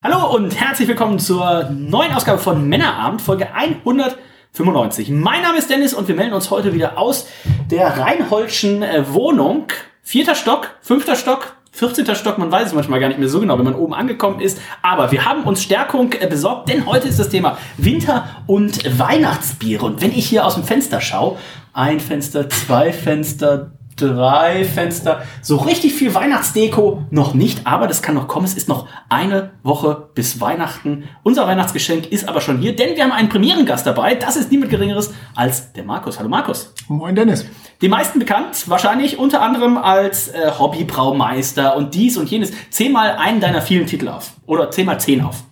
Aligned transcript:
Hallo 0.00 0.32
und 0.32 0.54
herzlich 0.60 0.86
willkommen 0.86 1.18
zur 1.18 1.70
neuen 1.70 2.14
Ausgabe 2.14 2.38
von 2.38 2.68
Männerabend, 2.68 3.20
Folge 3.20 3.52
195. 3.52 5.10
Mein 5.10 5.42
Name 5.42 5.58
ist 5.58 5.68
Dennis 5.68 5.92
und 5.92 6.06
wir 6.06 6.14
melden 6.14 6.34
uns 6.34 6.52
heute 6.52 6.72
wieder 6.72 6.96
aus 6.96 7.26
der 7.68 7.98
Reinholdschen 7.98 8.84
äh, 8.84 9.12
Wohnung. 9.12 9.66
Vierter 10.02 10.36
Stock, 10.36 10.76
fünfter 10.82 11.16
Stock, 11.16 11.56
14. 11.72 12.14
Stock, 12.14 12.38
man 12.38 12.52
weiß 12.52 12.68
es 12.68 12.74
manchmal 12.74 13.00
gar 13.00 13.08
nicht 13.08 13.18
mehr 13.18 13.28
so 13.28 13.40
genau, 13.40 13.58
wenn 13.58 13.64
man 13.64 13.74
oben 13.74 13.92
angekommen 13.92 14.38
ist. 14.38 14.60
Aber 14.82 15.10
wir 15.10 15.24
haben 15.24 15.42
uns 15.42 15.64
Stärkung 15.64 16.12
äh, 16.12 16.28
besorgt, 16.28 16.68
denn 16.68 16.86
heute 16.86 17.08
ist 17.08 17.18
das 17.18 17.30
Thema 17.30 17.58
Winter- 17.76 18.28
und 18.46 19.00
Weihnachtsbiere. 19.00 19.84
Und 19.84 20.00
wenn 20.00 20.12
ich 20.12 20.28
hier 20.28 20.46
aus 20.46 20.54
dem 20.54 20.62
Fenster 20.62 21.00
schaue, 21.00 21.38
ein 21.72 21.98
Fenster, 21.98 22.48
zwei 22.48 22.92
Fenster, 22.92 23.72
drei 24.00 24.64
Fenster. 24.64 25.22
So 25.42 25.56
richtig 25.56 25.94
viel 25.94 26.14
Weihnachtsdeko 26.14 27.02
noch 27.10 27.34
nicht, 27.34 27.66
aber 27.66 27.86
das 27.86 28.02
kann 28.02 28.14
noch 28.14 28.28
kommen. 28.28 28.46
Es 28.46 28.54
ist 28.54 28.68
noch 28.68 28.86
eine 29.08 29.50
Woche 29.62 30.08
bis 30.14 30.40
Weihnachten. 30.40 31.04
Unser 31.22 31.46
Weihnachtsgeschenk 31.46 32.06
ist 32.06 32.28
aber 32.28 32.40
schon 32.40 32.58
hier, 32.58 32.74
denn 32.74 32.96
wir 32.96 33.04
haben 33.04 33.12
einen 33.12 33.28
Premierengast 33.28 33.86
dabei. 33.86 34.14
Das 34.14 34.36
ist 34.36 34.50
niemand 34.50 34.70
Geringeres 34.70 35.12
als 35.34 35.72
der 35.72 35.84
Markus. 35.84 36.18
Hallo 36.18 36.28
Markus. 36.28 36.72
Moin 36.88 37.14
Dennis. 37.14 37.44
Die 37.80 37.88
meisten 37.88 38.18
bekannt, 38.18 38.68
wahrscheinlich 38.68 39.18
unter 39.18 39.42
anderem 39.42 39.76
als 39.76 40.28
äh, 40.28 40.50
Hobbybraumeister 40.58 41.76
und 41.76 41.94
dies 41.94 42.16
und 42.16 42.30
jenes. 42.30 42.52
Zähl 42.70 42.90
mal 42.90 43.16
einen 43.16 43.40
deiner 43.40 43.62
vielen 43.62 43.86
Titel 43.86 44.08
auf. 44.08 44.32
Oder 44.46 44.70
zähl 44.70 44.84
mal 44.84 44.98
zehn 44.98 45.22
auf. 45.22 45.44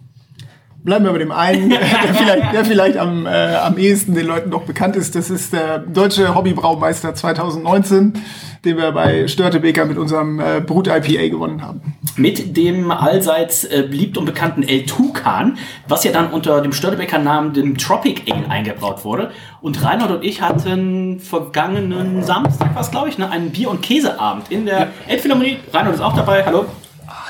Bleiben 0.87 1.05
wir 1.05 1.11
bei 1.11 1.19
dem 1.19 1.33
einen, 1.33 1.69
der 1.70 1.81
vielleicht, 1.81 2.53
der 2.53 2.65
vielleicht 2.65 2.97
am, 2.97 3.27
äh, 3.27 3.56
am 3.56 3.77
ehesten 3.77 4.15
den 4.15 4.25
Leuten 4.25 4.51
noch 4.51 4.62
bekannt 4.62 4.95
ist. 4.95 5.17
Das 5.17 5.31
ist 5.31 5.53
der 5.53 5.81
deutsche 5.81 6.33
Hobbybraumeister 6.33 7.12
2019, 7.12 8.12
den 8.65 8.77
wir 8.77 8.92
bei 8.92 9.27
Störtebeker 9.27 9.84
mit 9.84 9.98
unserem 9.98 10.39
äh, 10.39 10.61
Brut-IPA 10.61 11.29
gewonnen 11.29 11.62
haben. 11.62 11.81
Mit 12.14 12.57
dem 12.57 12.92
allseits 12.92 13.64
äh, 13.64 13.83
beliebt 13.83 14.17
und 14.17 14.27
bekannten 14.27 14.62
El 14.62 14.87
Tucan, 14.87 15.59
was 15.89 16.05
ja 16.05 16.12
dann 16.12 16.31
unter 16.31 16.61
dem 16.61 16.70
Störtebeker 16.70 17.19
Namen 17.19 17.53
dem 17.53 17.77
Tropic 17.77 18.33
Ale 18.33 18.48
eingebraut 18.48 19.05
wurde. 19.05 19.33
Und 19.61 19.84
Reinhard 19.84 20.12
und 20.12 20.25
ich 20.25 20.41
hatten 20.41 21.19
vergangenen 21.19 22.23
Samstag, 22.23 22.70
was 22.77 22.92
glaube 22.92 23.09
ich, 23.09 23.19
ne, 23.19 23.29
einen 23.29 23.51
Bier- 23.51 23.70
und 23.70 23.83
Käseabend 23.83 24.53
in 24.53 24.67
der 24.67 24.92
Elbphilharmonie. 25.09 25.57
Reinhard 25.73 25.97
ist 25.97 26.01
auch 26.01 26.14
dabei. 26.14 26.47
Hallo. 26.47 26.67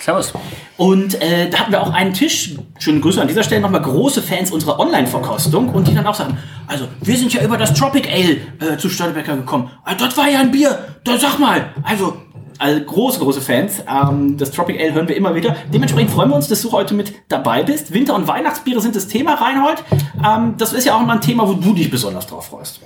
Servus. 0.06 0.32
Und 0.76 1.20
äh, 1.20 1.50
da 1.50 1.58
hatten 1.58 1.72
wir 1.72 1.82
auch 1.82 1.92
einen 1.92 2.12
Tisch, 2.12 2.54
schöne 2.78 3.00
Grüße 3.00 3.20
an 3.20 3.26
dieser 3.26 3.42
Stelle 3.42 3.60
nochmal, 3.60 3.82
große 3.82 4.22
Fans 4.22 4.52
unserer 4.52 4.78
Online-Verkostung 4.78 5.68
und 5.70 5.88
die 5.88 5.94
dann 5.96 6.06
auch 6.06 6.14
sagen, 6.14 6.38
also 6.68 6.86
wir 7.00 7.16
sind 7.16 7.34
ja 7.34 7.42
über 7.42 7.56
das 7.56 7.74
Tropic 7.74 8.08
Ale 8.08 8.74
äh, 8.74 8.76
zu 8.78 8.88
Störtebecker 8.88 9.36
gekommen. 9.36 9.68
Ah, 9.84 9.96
dort 9.96 10.16
war 10.16 10.28
ja 10.28 10.38
ein 10.38 10.52
Bier, 10.52 10.78
da 11.02 11.18
sag 11.18 11.40
mal. 11.40 11.70
Also, 11.82 12.18
also 12.58 12.84
große, 12.84 13.18
große 13.18 13.40
Fans. 13.40 13.82
Ähm, 13.92 14.36
das 14.36 14.52
Tropic 14.52 14.80
Ale 14.80 14.94
hören 14.94 15.08
wir 15.08 15.16
immer 15.16 15.34
wieder. 15.34 15.56
Dementsprechend 15.74 16.12
freuen 16.12 16.28
wir 16.28 16.36
uns, 16.36 16.46
dass 16.46 16.62
du 16.62 16.70
heute 16.70 16.94
mit 16.94 17.12
dabei 17.28 17.64
bist. 17.64 17.92
Winter- 17.92 18.14
und 18.14 18.28
Weihnachtsbiere 18.28 18.80
sind 18.80 18.94
das 18.94 19.08
Thema, 19.08 19.34
Reinhold. 19.34 19.82
Ähm, 20.24 20.54
das 20.56 20.72
ist 20.72 20.84
ja 20.84 20.94
auch 20.94 21.02
immer 21.02 21.14
ein 21.14 21.20
Thema, 21.20 21.48
wo 21.48 21.54
du 21.54 21.74
dich 21.74 21.90
besonders 21.90 22.28
drauf 22.28 22.46
freust. 22.46 22.78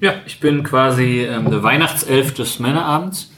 Ja, 0.00 0.12
ich 0.26 0.38
bin 0.38 0.64
quasi 0.64 1.22
ähm, 1.22 1.50
der 1.50 1.62
Weihnachtself 1.62 2.34
des 2.34 2.58
Männerabends. 2.58 3.30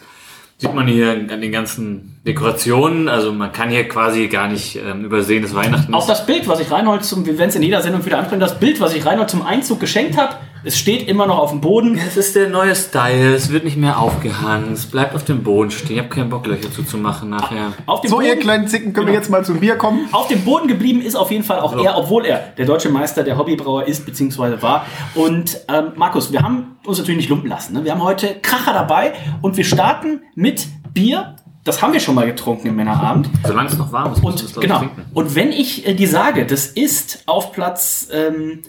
Sieht 0.59 0.75
man 0.75 0.89
hier 0.89 1.13
an 1.13 1.41
den 1.41 1.53
ganzen 1.53 2.10
Dekorationen. 2.27 3.09
Also 3.09 3.33
man 3.33 3.51
kann 3.53 3.71
hier 3.71 3.89
quasi 3.89 4.29
gar 4.29 4.49
nicht 4.49 4.77
ähm, 4.77 5.05
übersehen, 5.05 5.43
dass 5.43 5.55
Weihnachten 5.55 5.95
Auch 5.95 6.01
ist. 6.03 6.09
das 6.09 6.27
Bild, 6.27 6.47
was 6.49 6.61
ich 6.61 6.71
Reinhold 6.71 7.05
zum, 7.05 7.25
wir 7.25 7.39
werden 7.39 7.49
es 7.49 7.57
in 7.57 7.63
jeder 7.63 7.81
Sendung 7.83 8.05
wieder 8.05 8.19
ansprechen, 8.19 8.41
das 8.41 8.59
Bild, 8.59 8.81
was 8.81 8.95
ich 8.95 9.05
Reinhold 9.07 9.31
zum 9.31 9.45
Einzug 9.45 9.81
geschenkt 9.81 10.17
habe, 10.19 10.35
es 10.63 10.79
steht 10.79 11.09
immer 11.09 11.27
noch 11.27 11.39
auf 11.39 11.51
dem 11.53 11.63
Boden. 11.63 11.97
Es 11.97 12.19
ist 12.19 12.37
der 12.37 12.51
neue 12.51 12.77
Style, 12.77 13.35
es 13.35 13.51
wird 13.51 13.65
nicht 13.65 13.79
mehr 13.79 13.99
aufgehangen, 13.99 14.75
es 14.75 14.85
bleibt 14.85 15.15
auf 15.15 15.25
dem 15.25 15.43
Boden 15.43 15.71
stehen. 15.71 15.93
Ich 15.93 15.99
habe 15.99 16.11
keinen 16.11 16.29
Bock, 16.29 16.47
Löcher 16.47 16.71
zuzumachen 16.71 17.31
nachher. 17.31 17.73
Auf 17.87 18.03
dem 18.03 18.11
So, 18.11 18.17
Boden, 18.17 18.29
ihr 18.29 18.37
kleinen 18.37 18.69
Zicken, 18.69 18.93
können 18.93 19.07
wir 19.07 19.13
Genau. 19.13 19.23
jetzt 19.23 19.31
mal 19.31 19.43
zum 19.43 19.59
Bier 19.59 19.77
kommen? 19.77 20.07
Auf 20.13 20.29
dem 20.29 20.45
Boden 20.45 20.69
geblieben 20.69 21.01
ist 21.01 21.17
auf 21.17 21.31
jeden 21.31 21.45
Fall 21.45 21.61
auch 21.61 21.73
So. 21.73 21.83
er, 21.83 21.97
obwohl 21.97 22.27
er 22.27 22.53
der 22.59 22.67
deutsche 22.67 22.91
Meister 22.91 23.23
der 23.23 23.39
Hobbybrauer 23.39 23.87
ist, 23.87 24.05
beziehungsweise 24.05 24.61
war. 24.61 24.85
Und 25.15 25.59
ähm, 25.69 25.93
Markus, 25.97 26.31
wir 26.31 26.43
haben 26.43 26.77
uns 26.85 26.99
natürlich 26.99 27.17
nicht 27.21 27.31
lumpen 27.31 27.49
lassen. 27.49 27.73
Ne? 27.73 27.85
Wir 27.85 27.93
haben 27.93 28.05
heute 28.05 28.37
Kracher 28.43 28.75
dabei 28.75 29.15
und 29.41 29.57
wir 29.57 29.65
starten 29.65 30.21
mit 30.35 30.67
Bier. 30.93 31.37
Das 31.71 31.81
haben 31.83 31.93
wir 31.93 32.01
schon 32.01 32.17
mal 32.17 32.27
getrunken 32.27 32.67
im 32.67 32.75
Männerabend. 32.75 33.31
Solange 33.47 33.69
es 33.69 33.79
noch 33.79 33.93
warm 33.93 34.13
ist, 34.13 34.25
Und 34.25 34.43
ich, 34.43 34.55
genau. 34.57 34.79
trinken. 34.79 35.05
Und 35.15 35.37
wenn 35.37 35.53
ich 35.53 35.87
äh, 35.87 35.95
die 35.95 36.07
sage, 36.07 36.45
das 36.45 36.67
ist 36.67 37.23
auf 37.27 37.53
Platz 37.53 38.09
ähm, 38.13 38.63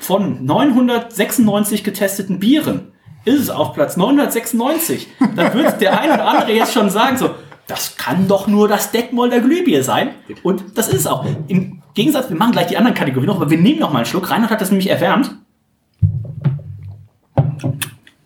von 0.00 0.46
996 0.46 1.84
getesteten 1.84 2.38
Bieren, 2.38 2.92
ist 3.26 3.38
es 3.38 3.50
auf 3.50 3.74
Platz 3.74 3.98
996, 3.98 5.08
dann 5.36 5.52
wird 5.52 5.82
der 5.82 6.00
ein 6.00 6.10
oder 6.10 6.26
andere 6.26 6.54
jetzt 6.54 6.72
schon 6.72 6.88
sagen 6.88 7.18
so, 7.18 7.32
das 7.66 7.98
kann 7.98 8.28
doch 8.28 8.46
nur 8.46 8.66
das 8.66 8.92
Detmolder 8.92 9.40
Glühbier 9.40 9.84
sein. 9.84 10.12
Und 10.42 10.64
das 10.74 10.88
ist 10.88 11.00
es 11.00 11.06
auch. 11.06 11.26
Im 11.48 11.82
Gegensatz, 11.92 12.30
wir 12.30 12.36
machen 12.38 12.52
gleich 12.52 12.68
die 12.68 12.78
anderen 12.78 12.96
Kategorien 12.96 13.26
noch, 13.26 13.36
aber 13.36 13.50
wir 13.50 13.58
nehmen 13.58 13.78
noch 13.78 13.92
mal 13.92 13.98
einen 13.98 14.06
Schluck. 14.06 14.30
Reinhard 14.30 14.50
hat 14.50 14.62
das 14.62 14.70
nämlich 14.70 14.88
erwärmt. 14.88 15.34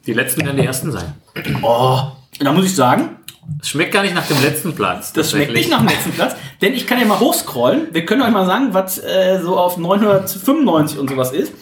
Die 0.06 0.12
letzten 0.12 0.44
werden 0.44 0.58
die 0.58 0.64
ersten 0.64 0.92
sein. 0.92 1.12
Oh, 1.62 2.02
und 2.38 2.44
da 2.46 2.52
muss 2.52 2.66
ich 2.66 2.74
sagen, 2.76 3.16
Es 3.60 3.68
schmeckt 3.68 3.92
gar 3.92 4.02
nicht 4.02 4.14
nach 4.14 4.26
dem 4.26 4.40
letzten 4.40 4.74
Platz. 4.74 5.12
Das 5.12 5.30
schmeckt 5.30 5.52
nicht 5.52 5.70
nach 5.70 5.78
dem 5.78 5.88
letzten 5.88 6.12
Platz, 6.12 6.36
denn 6.60 6.74
ich 6.74 6.86
kann 6.86 7.00
ja 7.00 7.06
mal 7.06 7.18
hochscrollen. 7.18 7.88
Wir 7.92 8.06
können 8.06 8.22
euch 8.22 8.30
mal 8.30 8.46
sagen, 8.46 8.68
was 8.72 8.98
äh, 8.98 9.40
so 9.42 9.56
auf 9.56 9.76
995 9.76 10.98
und 10.98 11.10
sowas 11.10 11.32
ist. 11.32 11.52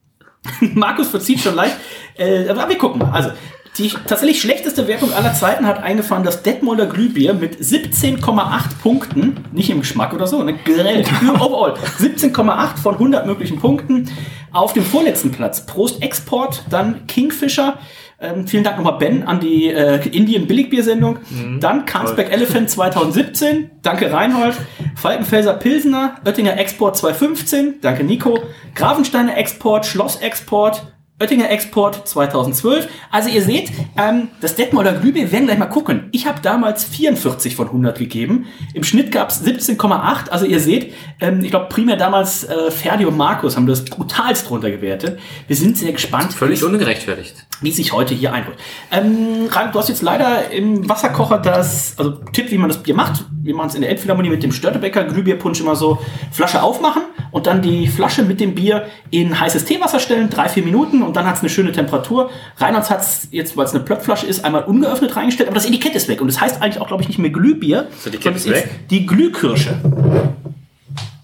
Markus 0.60 1.08
verzieht 1.08 1.40
schon 1.40 1.54
leicht. 1.54 1.76
Äh, 2.16 2.48
aber 2.48 2.68
wir 2.68 2.78
gucken 2.78 3.00
mal. 3.00 3.10
Also, 3.10 3.30
die 3.78 3.88
tatsächlich 4.06 4.40
schlechteste 4.40 4.86
Wertung 4.86 5.12
aller 5.12 5.34
Zeiten 5.34 5.66
hat 5.66 5.82
eingefahren 5.82 6.22
das 6.22 6.44
Detmolder 6.44 6.86
Glühbier 6.86 7.34
mit 7.34 7.56
17,8 7.56 8.78
Punkten. 8.80 9.44
Nicht 9.52 9.68
im 9.70 9.80
Geschmack 9.80 10.14
oder 10.14 10.28
so, 10.28 10.44
ne? 10.44 10.54
Generell, 10.64 11.04
overall. 11.40 11.74
17,8 11.98 12.76
von 12.76 12.94
100 12.94 13.26
möglichen 13.26 13.58
Punkten. 13.58 14.08
Auf 14.52 14.74
dem 14.74 14.84
vorletzten 14.84 15.32
Platz 15.32 15.66
Prost 15.66 16.00
Export, 16.02 16.62
dann 16.70 17.08
Kingfisher. 17.08 17.78
Ähm, 18.20 18.46
vielen 18.46 18.64
Dank 18.64 18.76
nochmal 18.76 18.98
Ben 18.98 19.24
an 19.24 19.40
die 19.40 19.68
äh, 19.68 20.06
Indien 20.08 20.46
Billigbiersendung. 20.46 21.18
Dann 21.60 21.84
Carlsberg 21.84 22.32
Elephant 22.32 22.70
2017. 22.70 23.70
Danke 23.82 24.12
Reinhold. 24.12 24.54
Falkenfelser 24.94 25.54
Pilsener. 25.54 26.16
Oettinger 26.24 26.56
Export 26.58 26.96
2015. 26.96 27.80
Danke 27.80 28.04
Nico. 28.04 28.38
Grafensteiner 28.74 29.36
Export. 29.36 29.84
Schloss 29.86 30.16
Export. 30.16 30.93
Oettinger 31.20 31.48
Export 31.48 32.08
2012. 32.08 32.88
Also 33.12 33.28
ihr 33.28 33.40
seht, 33.40 33.70
ähm, 33.96 34.30
das 34.40 34.56
Detmolder 34.56 34.94
Glühbier, 34.94 35.22
wir 35.22 35.32
werden 35.32 35.46
gleich 35.46 35.58
mal 35.58 35.66
gucken. 35.66 36.08
Ich 36.10 36.26
habe 36.26 36.40
damals 36.42 36.82
44 36.84 37.54
von 37.54 37.68
100 37.68 37.96
gegeben. 37.96 38.46
Im 38.74 38.82
Schnitt 38.82 39.12
gab 39.12 39.30
es 39.30 39.40
17,8. 39.44 40.30
Also 40.30 40.44
ihr 40.44 40.58
seht, 40.58 40.92
ähm, 41.20 41.44
ich 41.44 41.50
glaube 41.50 41.66
primär 41.68 41.96
damals 41.96 42.42
äh, 42.42 42.68
Ferdi 42.72 43.04
und 43.06 43.16
Markus 43.16 43.54
haben 43.56 43.68
das 43.68 43.84
brutalst 43.84 44.50
drunter 44.50 44.72
gewertet. 44.72 45.20
Wir 45.46 45.54
sind 45.54 45.78
sehr 45.78 45.92
gespannt, 45.92 46.34
Völlig 46.34 46.64
ungerechtfertigt. 46.64 47.46
wie 47.60 47.70
sich 47.70 47.92
heute 47.92 48.12
hier 48.12 48.32
einholt. 48.32 48.56
Ähm, 48.90 49.46
Ralf, 49.50 49.70
du 49.70 49.78
hast 49.78 49.88
jetzt 49.88 50.02
leider 50.02 50.50
im 50.50 50.88
Wasserkocher 50.88 51.38
das, 51.38 51.94
also 51.96 52.10
Tipp, 52.32 52.50
wie 52.50 52.58
man 52.58 52.68
das 52.68 52.82
Bier 52.82 52.96
macht. 52.96 53.24
Wir 53.40 53.54
machen 53.54 53.68
es 53.68 53.76
in 53.76 53.82
der 53.82 53.90
Elbphilharmonie 53.90 54.30
mit 54.30 54.42
dem 54.42 54.50
Störtebecker 54.50 55.04
Glühbierpunsch 55.04 55.60
immer 55.60 55.76
so 55.76 55.98
Flasche 56.32 56.60
aufmachen 56.60 57.02
und 57.34 57.48
dann 57.48 57.62
die 57.62 57.88
Flasche 57.88 58.22
mit 58.22 58.38
dem 58.38 58.54
Bier 58.54 58.86
in 59.10 59.38
heißes 59.40 59.64
Teewasser 59.64 59.98
stellen, 59.98 60.30
drei, 60.30 60.48
vier 60.48 60.62
Minuten 60.62 61.02
und 61.02 61.16
dann 61.16 61.26
hat 61.26 61.34
es 61.34 61.40
eine 61.40 61.48
schöne 61.48 61.72
Temperatur. 61.72 62.30
Reinhardt 62.58 62.88
hat 62.90 63.00
es 63.00 63.26
jetzt, 63.32 63.56
weil 63.56 63.64
es 63.66 63.74
eine 63.74 63.82
Plöppflasche 63.82 64.24
ist, 64.24 64.44
einmal 64.44 64.62
ungeöffnet 64.62 65.16
reingestellt, 65.16 65.48
aber 65.48 65.56
das 65.56 65.66
Etikett 65.66 65.96
ist 65.96 66.06
weg 66.06 66.20
und 66.20 66.28
das 66.28 66.40
heißt 66.40 66.62
eigentlich 66.62 66.80
auch, 66.80 66.86
glaube 66.86 67.02
ich, 67.02 67.08
nicht 67.08 67.18
mehr 67.18 67.30
Glühbier, 67.30 67.88
Das 67.90 68.06
Etikett 68.06 68.36
ist 68.36 68.48
weg? 68.48 68.70
die 68.88 69.04
Glühkirsche. 69.04 69.74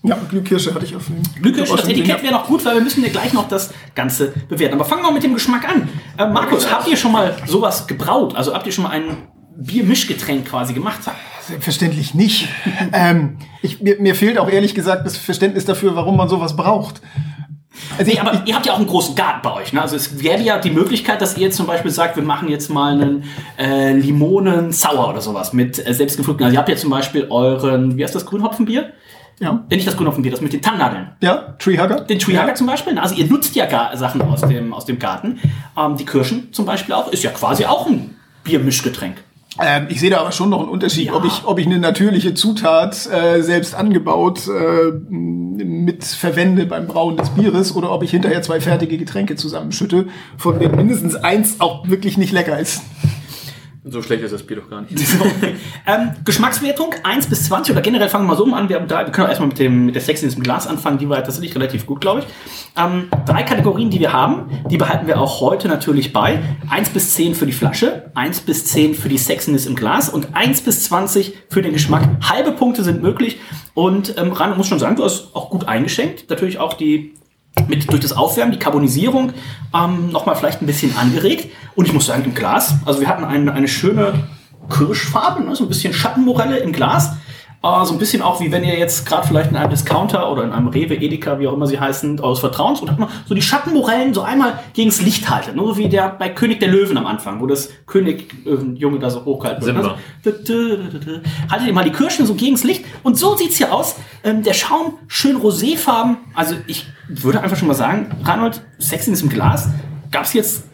Ja, 0.03 0.19
Glühkirsche 0.29 0.75
hatte 0.75 0.85
ich 0.85 0.97
auf 0.97 1.07
dem. 1.07 1.23
Glückwunsch, 1.41 1.71
das 1.71 1.87
Etikett 1.89 2.25
wäre 2.25 2.33
noch 2.33 2.47
gut, 2.49 2.65
weil 2.65 2.75
wir 2.75 2.83
müssen 2.83 3.05
ja 3.05 3.11
gleich 3.11 3.33
noch 3.33 3.47
das 3.47 3.73
Ganze 3.95 4.33
bewerten. 4.49 4.75
Aber 4.75 4.85
fangen 4.85 5.03
wir 5.05 5.12
mit 5.12 5.23
dem 5.23 5.35
Geschmack 5.35 5.69
an. 5.69 5.89
Äh, 6.19 6.27
Markus, 6.27 6.69
habt 6.73 6.89
ihr 6.89 6.97
schon 6.97 7.12
mal 7.12 7.37
sowas 7.47 7.87
gebraut? 7.87 8.35
Also 8.35 8.53
habt 8.53 8.67
ihr 8.67 8.73
schon 8.73 8.83
mal 8.85 8.91
ein 8.91 9.05
Biermischgetränk 9.57 10.47
quasi 10.49 10.73
gemacht? 10.73 11.01
Selbstverständlich 11.50 12.14
nicht. 12.14 12.49
ähm, 12.93 13.38
ich, 13.61 13.81
mir, 13.81 14.00
mir 14.00 14.14
fehlt 14.14 14.38
auch 14.38 14.49
ehrlich 14.49 14.75
gesagt 14.75 15.05
das 15.05 15.17
Verständnis 15.17 15.64
dafür, 15.64 15.97
warum 15.97 16.17
man 16.17 16.29
sowas 16.29 16.56
braucht. 16.56 17.00
Also 17.99 18.11
Nee, 18.11 18.19
aber 18.19 18.43
ihr 18.47 18.55
habt 18.55 18.67
ja 18.67 18.73
auch 18.73 18.79
einen 18.79 18.87
großen 18.87 19.17
Garten 19.17 19.41
bei 19.43 19.52
euch. 19.52 19.73
Ne? 19.73 19.82
Also 19.82 19.97
es 19.97 20.19
gäbe 20.19 20.43
ja 20.43 20.58
die 20.58 20.70
Möglichkeit, 20.70 21.20
dass 21.20 21.37
ihr 21.37 21.50
zum 21.50 21.67
Beispiel 21.67 21.91
sagt, 21.91 22.17
wir 22.17 22.23
machen 22.23 22.49
jetzt 22.49 22.70
mal 22.70 22.93
einen 22.93 23.25
äh, 23.58 23.93
Limonen-Sauer 23.93 25.08
oder 25.08 25.20
sowas 25.20 25.52
mit 25.52 25.85
äh, 25.85 25.93
selbstgepflückten. 25.93 26.44
Also 26.44 26.55
ihr 26.55 26.58
habt 26.58 26.69
ja 26.69 26.76
zum 26.76 26.91
Beispiel 26.91 27.26
euren, 27.31 27.97
wie 27.97 28.05
heißt 28.05 28.14
das, 28.14 28.26
Grünhopfenbier? 28.26 28.93
Ja. 29.41 29.64
Wenn 29.69 29.76
nicht 29.76 29.88
das 29.88 29.97
Grün 29.97 30.06
auf 30.06 30.14
dem 30.14 30.23
Bier, 30.23 30.32
das 30.32 30.43
mit 30.43 30.52
den 30.52 30.61
Tannennadeln. 30.61 31.12
Ja, 31.23 31.55
Treehugger. 31.58 32.02
Den 32.02 32.19
Treehugger 32.19 32.55
zum 32.55 32.67
Beispiel. 32.67 32.99
Also 32.99 33.14
ihr 33.14 33.26
nutzt 33.26 33.56
ja 33.56 33.67
gar 33.67 33.97
Sachen 33.97 34.20
aus 34.20 34.43
dem, 34.43 34.75
aus 34.75 34.85
dem 34.85 34.99
Garten. 34.99 35.41
Ähm, 35.76 35.97
die 35.97 36.05
Kirschen 36.05 36.52
zum 36.52 36.67
Beispiel 36.67 36.94
auch. 36.94 37.11
Ist 37.11 37.23
ja 37.23 37.31
quasi 37.31 37.64
auch 37.64 37.87
ein 37.87 38.17
Biermischgetränk. 38.44 39.17
Ähm, 39.62 39.87
ich 39.89 40.01
sehe 40.01 40.11
da 40.11 40.19
aber 40.21 40.33
schon 40.33 40.51
noch 40.51 40.61
einen 40.61 40.69
Unterschied, 40.69 41.07
Ja. 41.07 41.15
ob, 41.15 41.25
ich, 41.25 41.43
ob 41.45 41.59
ich 41.59 41.67
eine 41.67 41.79
natürliche 41.79 42.35
Zutat 42.35 43.09
äh, 43.12 43.43
selbst 43.43 43.75
angebaut 43.75 44.49
äh, 44.49 44.93
mit 45.11 46.05
verwende 46.05 46.67
beim 46.67 46.87
Brauen 46.87 47.17
des 47.17 47.31
Bieres 47.31 47.75
oder 47.77 47.93
ob 47.93 48.03
ich 48.03 48.11
hinterher 48.11 48.43
zwei 48.43 48.61
fertige 48.61 48.97
Getränke 48.97 49.37
zusammenschütte, 49.37 50.07
von 50.39 50.59
denen 50.59 50.77
mindestens 50.77 51.15
eins 51.17 51.57
auch 51.61 51.89
wirklich 51.89 52.17
nicht 52.17 52.33
lecker 52.33 52.59
ist. 52.59 52.83
So 53.82 54.03
schlecht 54.03 54.23
ist 54.23 54.32
das 54.32 54.43
Bier 54.43 54.59
doch 54.59 54.69
gar 54.69 54.82
nicht. 54.82 54.93
ähm, 55.87 56.11
Geschmackswertung 56.23 56.94
1 57.03 57.29
bis 57.29 57.44
20 57.44 57.73
oder 57.73 57.81
generell 57.81 58.11
fangen 58.11 58.25
wir 58.25 58.35
mal 58.35 58.37
so 58.37 58.44
an. 58.53 58.69
Wir, 58.69 58.77
haben 58.77 58.87
da, 58.87 59.06
wir 59.06 59.12
können 59.12 59.25
auch 59.25 59.31
erstmal 59.31 59.49
mit, 59.49 59.59
dem, 59.59 59.87
mit 59.87 59.94
der 59.94 60.03
Sexiness 60.03 60.35
im 60.35 60.43
Glas 60.43 60.67
anfangen. 60.67 60.99
Die 60.99 61.09
war 61.09 61.17
tatsächlich 61.25 61.55
relativ 61.55 61.87
gut, 61.87 62.03
glaube 62.03 62.21
ich. 62.21 62.27
Ähm, 62.77 63.09
drei 63.25 63.43
Kategorien, 63.43 63.88
die 63.88 63.99
wir 63.99 64.12
haben, 64.12 64.50
die 64.71 64.77
behalten 64.77 65.06
wir 65.06 65.19
auch 65.19 65.41
heute 65.41 65.67
natürlich 65.69 66.12
bei. 66.12 66.41
1 66.69 66.91
bis 66.91 67.15
10 67.15 67.35
für 67.35 67.47
die 67.47 67.53
Flasche, 67.53 68.11
1 68.15 68.41
bis 68.41 68.67
10 68.67 68.94
für 68.94 69.09
die 69.09 69.17
Sexiness 69.17 69.65
im 69.65 69.77
Glas 69.77 70.11
und 70.11 70.35
1 70.35 70.61
bis 70.61 70.85
20 70.85 71.38
für 71.49 71.62
den 71.62 71.73
Geschmack. 71.73 72.03
Halbe 72.29 72.53
Punkte 72.53 72.85
sind 72.85 73.03
möglich. 73.03 73.41
Und 73.73 74.19
ähm, 74.19 74.33
Ran 74.33 74.59
muss 74.59 74.67
schon 74.67 74.79
sagen, 74.79 74.97
du 74.97 75.05
hast 75.05 75.35
auch 75.35 75.49
gut 75.49 75.69
eingeschenkt. 75.69 76.29
Natürlich 76.29 76.59
auch 76.59 76.75
die 76.75 77.15
mit 77.69 77.91
durch 77.91 78.00
das 78.00 78.12
Aufwärmen, 78.12 78.52
die 78.52 78.58
Carbonisierung 78.58 79.32
ähm, 79.75 80.11
nochmal 80.11 80.37
vielleicht 80.37 80.62
ein 80.62 80.67
bisschen 80.67 80.97
angeregt. 80.97 81.52
Und 81.75 81.87
ich 81.87 81.93
muss 81.93 82.06
sagen, 82.06 82.25
im 82.25 82.35
Glas, 82.35 82.75
also 82.85 83.00
wir 83.00 83.08
hatten 83.08 83.25
eine, 83.25 83.52
eine 83.52 83.69
schöne 83.69 84.14
Kirschfarbe, 84.69 85.43
ne? 85.43 85.55
so 85.56 85.64
ein 85.64 85.69
bisschen 85.69 85.93
Schattenmorelle 85.93 86.58
im 86.58 86.73
Glas. 86.73 87.12
Äh, 87.62 87.85
so 87.85 87.93
ein 87.93 87.99
bisschen 87.99 88.23
auch, 88.23 88.41
wie 88.41 88.50
wenn 88.52 88.64
ihr 88.64 88.79
jetzt 88.79 89.05
gerade 89.05 89.26
vielleicht 89.26 89.50
in 89.50 89.56
einem 89.56 89.69
Discounter 89.69 90.31
oder 90.32 90.44
in 90.44 90.52
einem 90.52 90.69
Rewe, 90.69 90.94
Edeka, 90.94 91.38
wie 91.38 91.47
auch 91.47 91.52
immer 91.52 91.67
sie 91.67 91.79
heißen, 91.79 92.20
eures 92.20 92.41
Vertrauens, 92.41 92.81
und 92.81 92.91
hat 92.91 92.99
man 92.99 93.11
so 93.26 93.35
die 93.35 93.43
Schattenmorellen 93.43 94.14
so 94.14 94.23
einmal 94.23 94.61
gegens 94.73 95.02
Licht 95.02 95.29
haltet. 95.29 95.56
Nur 95.56 95.75
so 95.75 95.76
wie 95.76 95.88
der 95.88 96.08
bei 96.08 96.31
König 96.31 96.61
der 96.61 96.69
Löwen 96.69 96.97
am 96.97 97.06
Anfang, 97.06 97.41
wo 97.41 97.47
das 97.47 97.70
König-Junge 97.87 98.99
da 98.99 99.11
so 99.11 99.25
hochgehalten 99.25 99.67
wird. 99.67 99.76
Simba. 99.76 99.97
Also, 100.25 101.20
haltet 101.50 101.67
ihr 101.67 101.75
mal 101.75 101.85
die 101.85 101.93
Kirschen 101.93 102.25
so 102.25 102.35
gegens 102.35 102.64
Licht. 102.64 102.85
Und 103.02 103.19
so 103.19 103.37
sieht's 103.37 103.58
hier 103.58 103.75
aus. 103.75 103.97
Ähm, 104.25 104.43
der 104.43 104.55
Schaum 104.55 104.94
schön 105.06 105.37
roséfarben. 105.37 106.17
Also 106.35 106.55
ich 106.67 106.87
würde 107.11 107.41
einfach 107.41 107.57
schon 107.57 107.69
mal 107.69 107.75
sagen, 107.75 108.11
Reinhold, 108.25 108.62
Sexen 108.79 109.12
ist 109.12 109.23
im 109.23 109.29
Glas. 109.29 109.69
Gab's 110.11 110.33
jetzt, 110.33 110.65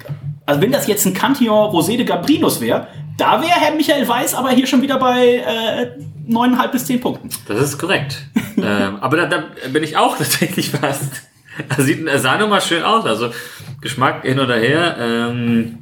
also 0.44 0.60
wenn 0.60 0.72
das 0.72 0.86
jetzt 0.86 1.06
ein 1.06 1.14
Cantillon 1.14 1.70
Rosé 1.70 1.96
de 1.96 2.04
Gabrinus 2.04 2.60
wäre, 2.60 2.88
da 3.16 3.40
wäre 3.40 3.52
Herr 3.52 3.74
Michael 3.74 4.06
Weiß 4.06 4.34
aber 4.34 4.50
hier 4.50 4.66
schon 4.66 4.82
wieder 4.82 4.98
bei 4.98 5.36
äh, 5.36 6.30
9,5 6.30 6.68
bis 6.70 6.86
10 6.86 7.00
Punkten. 7.00 7.30
Das 7.48 7.60
ist 7.60 7.78
korrekt. 7.78 8.26
ähm, 8.56 8.96
aber 9.00 9.16
da, 9.16 9.26
da 9.26 9.44
bin 9.72 9.82
ich 9.82 9.96
auch 9.96 10.16
tatsächlich 10.18 10.70
fast. 10.70 11.22
Er 11.68 11.82
sieht, 11.82 12.06
er 12.06 12.18
sah 12.18 12.36
nur 12.36 12.48
mal 12.48 12.60
schön 12.60 12.82
aus. 12.82 13.06
Also 13.06 13.30
Geschmack 13.80 14.22
hin 14.22 14.38
oder 14.38 14.56
her. 14.56 14.96
Ähm, 14.98 15.78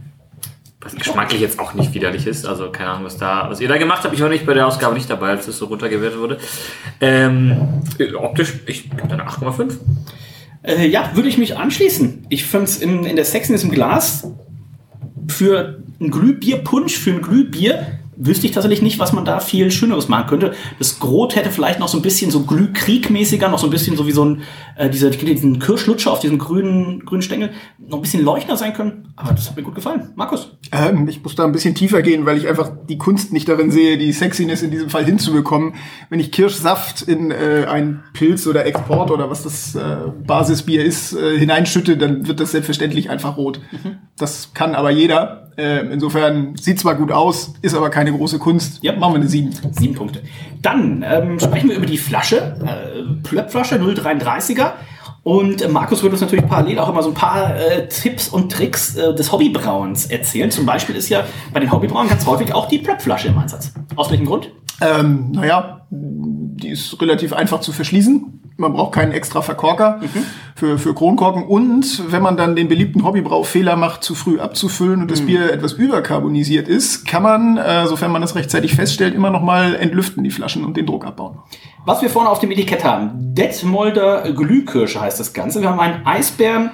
was 0.85 0.95
geschmacklich 0.95 1.41
jetzt 1.41 1.59
auch 1.59 1.75
nicht 1.75 1.95
widerlich 1.95 2.27
ist. 2.27 2.47
Also 2.47 2.71
keine 2.71 2.91
Ahnung, 2.91 3.05
was 3.05 3.17
da, 3.17 3.49
was 3.49 3.61
ihr 3.61 3.69
da 3.69 3.79
gemacht 3.79 4.05
habt. 4.05 4.15
Ich 4.15 4.21
war 4.21 4.29
nicht 4.29 4.47
bei 4.47 4.55
der 4.55 4.67
Ausgabe 4.67 4.95
nicht 4.95 5.09
dabei, 5.09 5.31
als 5.31 5.47
das 5.47 5.59
so 5.59 5.67
runtergewertet 5.67 6.19
wurde. 6.19 6.39
Ähm, 7.01 7.83
optisch, 8.17 8.53
ich 8.67 8.91
da 8.91 9.15
eine 9.15 9.27
8,5. 9.27 9.79
Äh, 10.65 10.89
ja, 10.89 11.11
würde 11.15 11.29
ich 11.29 11.39
mich 11.39 11.57
anschließen. 11.57 12.27
Ich 12.31 12.45
finde 12.45 12.65
es 12.65 12.79
in, 12.79 13.05
in 13.05 13.17
der 13.17 13.25
Sexiness 13.25 13.63
im 13.63 13.71
Glas 13.71 14.27
für 15.29 15.83
ein 16.01 16.11
Glühbierpunsch, 16.11 16.99
für 16.99 17.11
ein 17.11 17.23
Glühbier, 17.23 17.99
wüsste 18.17 18.47
ich 18.47 18.53
tatsächlich 18.53 18.83
nicht, 18.83 18.99
was 18.99 19.13
man 19.13 19.25
da 19.25 19.41
viel 19.41 19.71
Schöneres 19.71 20.09
machen 20.09 20.27
könnte. 20.27 20.55
Das 20.79 20.99
Grot 21.01 21.37
hätte 21.37 21.51
vielleicht 21.51 21.81
noch 21.81 21.89
so 21.89 21.99
ein 21.99 22.03
bisschen 22.03 22.31
so 22.31 22.45
Glühkriegmäßiger, 22.45 23.49
noch 23.49 23.59
so 23.59 23.67
ein 23.67 23.71
bisschen 23.71 23.97
so 23.97 24.07
wie 24.07 24.13
so 24.13 24.25
ein, 24.25 24.43
äh, 24.77 24.91
dieser, 24.91 25.11
diesen 25.11 25.59
Kirschlutscher 25.59 26.13
auf 26.13 26.21
diesem 26.21 26.39
grünen, 26.39 27.05
grünen 27.05 27.23
Stängel, 27.23 27.51
noch 27.79 27.99
ein 27.99 28.03
bisschen 28.03 28.25
leuchtender 28.25 28.57
sein 28.57 28.75
können. 28.75 29.13
Aber 29.17 29.33
das 29.33 29.49
hat 29.49 29.57
mir 29.57 29.63
gut 29.63 29.75
gefallen. 29.75 30.11
Markus. 30.15 30.57
Ähm, 30.73 31.09
ich 31.09 31.23
muss 31.23 31.35
da 31.35 31.45
ein 31.45 31.53
bisschen 31.53 31.75
tiefer 31.75 32.03
gehen, 32.03 32.27
weil 32.27 32.39
ich 32.39 32.49
einfach 32.49 32.71
die 32.89 32.99
Kunst 32.99 33.33
nicht 33.33 33.49
darin 33.49 33.71
sehe, 33.71 33.99
die 33.99 34.13
Sexiness 34.13 34.63
in 34.63 34.71
diesem 34.71 34.91
Fall 34.91 35.05
hinzubekommen. 35.05 35.75
Wenn 36.11 36.21
ich 36.21 36.33
Kirschsaft 36.33 37.03
in 37.03 37.31
äh, 37.31 37.67
ein 37.69 38.03
Pilz 38.13 38.47
oder 38.47 38.67
Export 38.67 39.11
oder 39.11 39.31
was 39.31 39.43
das 39.43 39.75
äh, 39.75 39.97
Basisbier 40.27 40.85
ist, 40.85 41.15
äh, 41.15 41.39
hineinschütte, 41.39 41.97
dann 41.97 42.27
wird 42.27 42.41
das 42.41 42.53
selbstverständlich 42.53 43.11
einfach 43.11 43.37
rot. 43.37 43.61
Das 44.17 44.53
kann 44.55 44.75
aber 44.75 44.91
jeder. 44.91 45.53
Äh, 45.57 45.87
insofern 45.93 46.57
sieht 46.57 46.81
zwar 46.81 46.97
gut 46.97 47.13
aus, 47.13 47.55
ist 47.63 47.75
aber 47.75 47.91
keine 48.05 48.17
große 48.17 48.39
Kunst. 48.39 48.83
Ja. 48.83 48.93
Machen 48.97 49.15
wir 49.15 49.21
eine 49.21 49.29
7. 49.29 49.51
Sieben 49.73 49.95
Punkte. 49.95 50.23
Dann 50.61 51.05
ähm, 51.09 51.41
sprechen 51.41 51.71
wir 51.71 51.77
über 51.77 51.87
die 51.87 51.99
Flasche. 51.99 52.57
Äh, 52.65 53.23
Plöppflasche 53.23 53.77
0,33er. 53.77 54.73
Und 55.23 55.63
äh, 55.63 55.69
Markus 55.69 56.03
wird 56.03 56.13
uns 56.13 56.21
natürlich 56.21 56.47
parallel 56.47 56.79
auch 56.79 56.89
immer 56.91 57.03
so 57.03 57.09
ein 57.09 57.15
paar 57.15 57.57
äh, 57.57 57.89
Tipps 57.89 58.29
und 58.29 58.53
Tricks 58.53 58.95
äh, 58.97 59.15
des 59.15 59.33
Hobbybrauens 59.33 60.07
erzählen. 60.07 60.51
Zum 60.51 60.67
Beispiel 60.67 60.95
ist 60.97 61.09
ja 61.09 61.25
bei 61.53 61.61
den 61.61 61.73
Hobbybrauen 61.73 62.09
ganz 62.09 62.27
häufig 62.27 62.53
auch 62.53 62.69
die 62.69 62.79
Plöppflasche 62.79 63.29
im 63.29 63.39
Einsatz. 63.39 63.73
Aus 63.97 64.11
welchem 64.11 64.27
Grund? 64.27 64.51
Ähm, 64.83 65.33
naja, 65.33 65.87
die 65.91 66.69
ist 66.69 67.01
relativ 67.01 67.33
einfach 67.33 67.61
zu 67.61 67.73
verschließen. 67.73 68.34
Man 68.57 68.73
braucht 68.73 68.93
keinen 68.93 69.11
extra 69.11 69.43
Verkorker 69.43 70.01
für, 70.55 70.79
für 70.79 70.95
Kronkorken. 70.95 71.45
Und 71.45 72.13
wenn 72.13 72.23
man 72.23 72.37
dann 72.37 72.55
den 72.55 72.69
beliebten 72.69 73.05
Hobbybraufehler 73.05 73.75
macht, 73.75 74.05
zu 74.05 74.15
früh 74.15 74.39
abzufüllen 74.39 75.03
und 75.03 75.11
das 75.11 75.23
Bier 75.23 75.53
etwas 75.53 75.73
überkarbonisiert 75.73 76.69
ist, 76.69 77.05
kann 77.05 77.25
man, 77.25 77.57
äh, 77.57 77.87
sofern 77.87 78.13
man 78.13 78.23
das 78.23 78.37
rechtzeitig 78.37 78.75
feststellt, 78.75 79.15
immer 79.15 79.31
noch 79.31 79.43
mal 79.43 79.75
entlüften 79.75 80.23
die 80.23 80.31
Flaschen 80.31 80.65
und 80.65 80.77
den 80.77 80.87
Druck 80.87 81.05
abbauen. 81.05 81.39
Was 81.85 82.01
wir 82.01 82.09
vorne 82.09 82.31
auf 82.31 82.39
dem 82.39 82.53
Etikett 82.53 82.85
haben. 82.85 83.35
Detmolder 83.35 84.33
Glühkirsche 84.33 85.01
heißt 85.01 85.19
das 85.19 85.33
Ganze. 85.33 85.61
Wir 85.61 85.71
haben 85.71 85.81
einen 85.81 86.07
Eisbären 86.07 86.71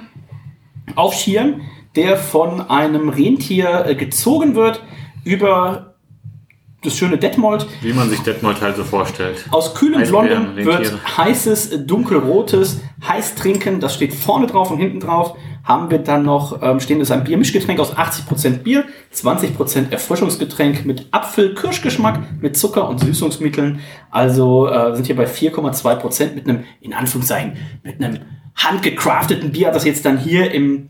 auf 0.95 1.13
Schirm, 1.13 1.61
der 1.95 2.17
von 2.17 2.61
einem 2.69 3.09
Rentier 3.09 3.85
äh, 3.87 3.95
gezogen 3.95 4.55
wird 4.55 4.83
über 5.23 5.90
das 6.83 6.97
schöne 6.97 7.17
Detmold. 7.17 7.67
Wie 7.81 7.93
man 7.93 8.09
sich 8.09 8.19
Detmold 8.21 8.59
halt 8.61 8.75
so 8.75 8.83
vorstellt. 8.83 9.45
Aus 9.51 9.75
kühlem 9.75 10.01
Blondem 10.03 10.55
wird 10.55 10.93
heißes, 11.17 11.85
dunkelrotes, 11.85 12.81
heiß 13.07 13.35
trinken, 13.35 13.79
das 13.79 13.93
steht 13.93 14.13
vorne 14.13 14.47
drauf 14.47 14.71
und 14.71 14.79
hinten 14.79 14.99
drauf. 14.99 15.35
Haben 15.63 15.91
wir 15.91 15.99
dann 15.99 16.23
noch, 16.23 16.59
ähm, 16.63 16.79
stehen 16.79 16.99
ist 17.01 17.11
ein 17.11 17.23
Biermischgetränk 17.23 17.79
aus 17.79 17.95
80% 17.95 18.63
Bier, 18.63 18.83
20% 19.13 19.91
Erfrischungsgetränk 19.91 20.85
mit 20.85 21.07
Apfel-Kirschgeschmack, 21.11 22.41
mit 22.41 22.57
Zucker 22.57 22.89
und 22.89 22.99
Süßungsmitteln. 22.99 23.79
Also 24.09 24.67
äh, 24.67 24.95
sind 24.95 25.05
hier 25.05 25.15
bei 25.15 25.25
4,2% 25.25 26.33
mit 26.33 26.49
einem, 26.49 26.63
in 26.81 26.95
Anführungszeichen, 26.95 27.57
mit 27.83 28.01
einem 28.01 28.21
handgecrafteten 28.55 29.51
Bier, 29.51 29.71
das 29.71 29.85
jetzt 29.85 30.03
dann 30.03 30.17
hier 30.17 30.51
im 30.51 30.89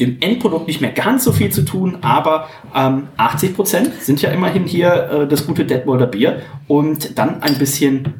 dem 0.00 0.18
Endprodukt 0.20 0.66
nicht 0.66 0.80
mehr 0.80 0.90
ganz 0.90 1.24
so 1.24 1.32
viel 1.32 1.50
zu 1.50 1.62
tun, 1.62 1.98
aber 2.02 2.48
ähm, 2.74 3.08
80% 3.16 4.00
sind 4.00 4.20
ja 4.22 4.30
immerhin 4.30 4.64
hier 4.64 4.92
äh, 4.92 5.28
das 5.28 5.46
gute 5.46 5.64
Detmolder 5.64 6.06
Bier 6.06 6.42
und 6.66 7.18
dann 7.18 7.42
ein 7.42 7.58
bisschen 7.58 8.14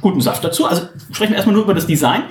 guten 0.00 0.20
Saft 0.20 0.42
dazu. 0.42 0.66
Also 0.66 0.82
sprechen 1.12 1.32
wir 1.32 1.36
erstmal 1.36 1.54
nur 1.54 1.64
über 1.64 1.74
das 1.74 1.86
Design. 1.86 2.22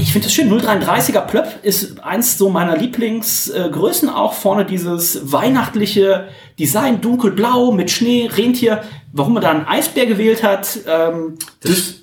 Ich 0.00 0.12
finde 0.12 0.28
es 0.28 0.34
schön, 0.34 0.50
0,33er 0.50 1.20
Plöpp 1.22 1.58
ist 1.62 2.02
eins 2.02 2.38
so 2.38 2.48
meiner 2.48 2.76
Lieblingsgrößen. 2.76 4.08
Äh, 4.08 4.12
auch 4.12 4.32
vorne 4.32 4.64
dieses 4.64 5.32
weihnachtliche 5.32 6.28
Design, 6.58 7.00
dunkelblau 7.00 7.72
mit 7.72 7.90
Schnee, 7.90 8.28
Rentier. 8.32 8.82
Warum 9.12 9.34
man 9.34 9.42
da 9.42 9.50
einen 9.50 9.66
Eisbär 9.66 10.06
gewählt 10.06 10.42
hat, 10.42 10.78
ähm, 10.86 11.34
Das, 11.60 11.96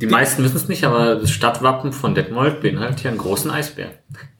die 0.00 0.06
meisten 0.06 0.42
wissen 0.42 0.56
es 0.56 0.68
nicht, 0.68 0.84
aber 0.84 1.16
das 1.16 1.30
Stadtwappen 1.30 1.92
von 1.92 2.14
Detmold 2.14 2.60
beinhaltet 2.62 3.00
hier 3.00 3.10
einen 3.10 3.18
großen 3.18 3.50
Eisbär. 3.50 3.90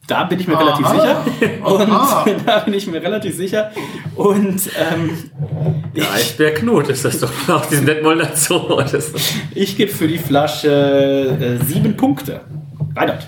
Da 0.07 0.23
bin 0.25 0.39
ich 0.39 0.47
mir 0.47 0.59
relativ 0.59 0.87
sicher. 0.87 1.23
Und 1.63 1.89
da 2.45 2.59
bin 2.59 2.73
ich 2.75 2.85
mir 2.87 3.01
relativ 3.01 3.35
sicher. 3.35 3.71
Und 4.15 4.61
ähm, 4.79 5.31
Der 5.95 6.11
Eisbär 6.13 6.53
Knut 6.53 6.89
ist 6.89 7.05
das 7.05 7.19
doch 7.19 7.31
auf 7.49 7.69
diesem 7.69 7.85
Detmolder 7.87 8.29
Zoo. 8.35 8.77
Ist- 8.79 9.15
ich 9.55 9.75
gebe 9.77 9.91
für 9.91 10.07
die 10.07 10.19
Flasche 10.19 10.69
äh, 11.59 11.65
sieben 11.65 11.97
Punkte. 11.97 12.41
Reinhard. 12.95 13.25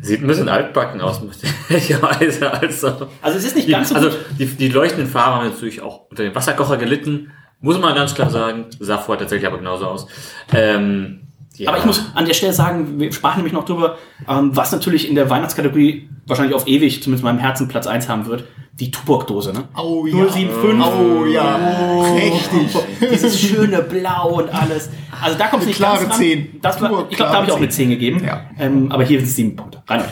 Sieht 0.00 0.22
ein 0.22 0.26
bisschen 0.26 0.48
altbacken 0.48 1.00
aus, 1.00 1.20
möglicherweise. 1.22 2.50
Also, 2.52 3.08
Also 3.22 3.38
es 3.38 3.44
ist 3.44 3.56
nicht 3.56 3.68
ganz 3.68 3.90
so 3.90 3.94
also 3.94 4.08
gut. 4.10 4.18
die, 4.38 4.46
die 4.46 4.68
leuchtenden 4.68 5.06
Farben 5.06 5.36
haben 5.36 5.48
natürlich 5.50 5.82
auch 5.82 6.10
unter 6.10 6.24
dem 6.24 6.34
Wasserkocher 6.34 6.78
gelitten. 6.78 7.30
Muss 7.60 7.78
man 7.78 7.94
ganz 7.94 8.14
klar 8.14 8.28
sagen. 8.28 8.66
Sah 8.80 8.98
vorher 8.98 9.20
tatsächlich 9.20 9.46
aber 9.46 9.58
genauso 9.58 9.86
aus. 9.86 10.06
Ähm, 10.52 11.23
ja. 11.56 11.68
Aber 11.68 11.78
ich 11.78 11.84
muss 11.84 12.02
an 12.14 12.24
der 12.26 12.34
Stelle 12.34 12.52
sagen, 12.52 12.98
wir 12.98 13.12
sprachen 13.12 13.38
nämlich 13.38 13.52
noch 13.52 13.64
drüber, 13.64 13.96
ähm, 14.28 14.56
was 14.56 14.72
natürlich 14.72 15.08
in 15.08 15.14
der 15.14 15.30
Weihnachtskategorie 15.30 16.08
wahrscheinlich 16.26 16.54
auf 16.54 16.66
ewig, 16.66 17.02
zumindest 17.02 17.22
in 17.22 17.26
meinem 17.26 17.38
Herzen, 17.38 17.68
Platz 17.68 17.86
1 17.86 18.08
haben 18.08 18.26
wird. 18.26 18.44
Die 18.80 18.90
Tuborg-Dose, 18.90 19.52
ne? 19.52 19.68
Oh 19.76 20.04
ja. 20.04 20.16
075. 20.26 20.84
Oh 20.84 21.24
ja, 21.26 22.02
richtig. 22.14 22.76
Dieses 23.12 23.40
schöne 23.40 23.82
Blau 23.82 24.40
und 24.40 24.52
alles. 24.52 24.90
Also 25.22 25.38
da 25.38 25.46
kommt 25.46 25.62
es 25.62 25.68
nicht 25.68 25.76
Klare 25.76 26.00
ganz 26.00 26.14
ran. 26.14 26.18
10. 26.18 26.60
Das 26.60 26.80
war, 26.80 27.06
ich 27.08 27.16
glaube, 27.16 27.30
da 27.30 27.36
habe 27.36 27.46
ich 27.46 27.52
auch 27.52 27.58
eine 27.58 27.68
10 27.68 27.90
gegeben. 27.90 28.24
Ja. 28.24 28.40
Ähm, 28.58 28.90
aber 28.90 29.04
hier 29.04 29.20
sind 29.20 29.28
es 29.28 29.36
7 29.36 29.54
Punkte. 29.54 29.80
Reinhard. 29.86 30.10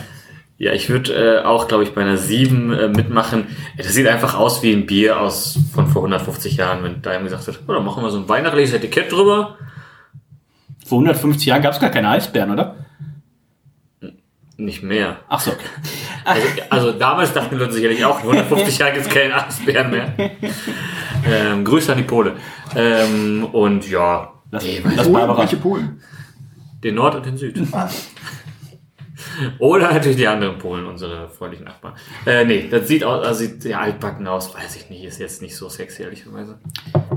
Ja, 0.59 0.71
ich 0.71 0.89
würde 0.89 1.41
äh, 1.41 1.43
auch, 1.43 1.67
glaube 1.67 1.83
ich, 1.83 1.93
bei 1.93 2.01
einer 2.01 2.15
7 2.15 2.71
äh, 2.71 2.87
mitmachen. 2.87 3.47
Ja, 3.75 3.83
Das 3.83 3.93
sieht 3.93 4.07
einfach 4.07 4.35
aus 4.39 4.63
wie 4.63 4.71
ein 4.71 4.85
Bier 4.85 5.19
aus 5.19 5.59
von 5.73 5.87
vor 5.87 6.03
150 6.03 6.55
Jahren, 6.55 6.83
wenn 6.83 7.01
da 7.01 7.11
jemand 7.11 7.31
gesagt 7.31 7.47
hat, 7.49 7.59
oh, 7.67 7.73
dann 7.73 7.83
machen 7.83 8.01
wir 8.01 8.09
so 8.11 8.19
ein 8.19 8.29
weihnachtliches 8.29 8.73
Etikett 8.73 9.11
drüber. 9.11 9.57
Vor 10.85 10.99
150 10.99 11.45
Jahren 11.45 11.61
gab 11.61 11.73
es 11.73 11.79
gar 11.79 11.89
keine 11.89 12.09
Eisbären, 12.09 12.51
oder? 12.51 12.75
Nicht 14.57 14.83
mehr. 14.83 15.17
Ach 15.29 15.39
so. 15.39 15.51
Also, 16.25 16.47
also 16.69 16.91
damals 16.93 17.33
dachten 17.33 17.55
die 17.55 17.59
Leute 17.61 17.73
sicherlich 17.73 18.05
auch, 18.05 18.23
in 18.23 18.29
150 18.29 18.77
Jahren 18.77 18.93
gibt 18.93 19.07
es 19.07 19.13
keinen 19.13 19.33
Eisbären 19.33 19.91
mehr. 19.91 20.13
Ähm, 21.25 21.65
Grüße 21.65 21.91
an 21.91 21.97
die 21.97 22.03
Pole. 22.03 22.33
Ähm, 22.75 23.45
und 23.51 23.89
ja, 23.89 24.31
Lass, 24.51 24.63
nee, 24.63 24.81
lass 24.95 25.11
Polen, 25.11 25.37
welche 25.37 25.57
Polen? 25.57 26.01
den 26.83 26.95
Nord 26.95 27.15
und 27.15 27.25
den 27.25 27.37
Süd. 27.37 27.57
Oder 29.59 29.93
natürlich 29.93 30.17
die 30.17 30.27
anderen 30.27 30.57
Polen, 30.57 30.85
unsere 30.85 31.29
freundlichen 31.29 31.65
Nachbarn. 31.65 31.93
Äh, 32.25 32.45
nee, 32.45 32.67
das 32.69 32.87
sieht 32.87 33.03
aus, 33.03 33.25
also 33.25 33.39
sieht 33.39 33.63
ja 33.65 33.79
altbacken 33.79 34.27
aus, 34.27 34.53
weiß 34.53 34.75
ich 34.75 34.89
nicht, 34.89 35.03
ist 35.03 35.19
jetzt 35.19 35.41
nicht 35.41 35.55
so 35.55 35.69
sexy, 35.69 36.03
ehrlicherweise. 36.03 36.57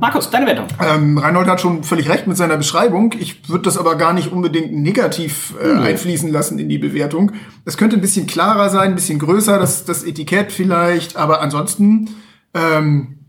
Markus, 0.01 0.31
deine 0.31 0.47
Wertung. 0.47 0.67
Ähm, 0.85 1.19
Reinhold 1.19 1.49
hat 1.49 1.61
schon 1.61 1.85
völlig 1.85 2.09
recht 2.09 2.27
mit 2.27 2.37
seiner 2.37 2.57
Beschreibung. 2.57 3.15
Ich 3.19 3.49
würde 3.49 3.65
das 3.65 3.79
aber 3.79 3.97
gar 3.97 4.13
nicht 4.13 4.31
unbedingt 4.33 4.73
negativ 4.73 5.55
äh, 5.63 5.73
einfließen 5.73 6.31
lassen 6.31 6.59
in 6.59 6.69
die 6.69 6.79
Bewertung. 6.79 7.33
Es 7.65 7.77
könnte 7.77 7.97
ein 7.97 8.03
bisschen 8.03 8.27
klarer 8.27 8.69
sein, 8.69 8.91
ein 8.91 8.95
bisschen 8.95 9.19
größer, 9.19 9.59
das, 9.59 9.85
das 9.85 10.05
Etikett 10.05 10.53
vielleicht, 10.53 11.17
aber 11.17 11.41
ansonsten 11.41 12.11
ähm, 12.55 13.27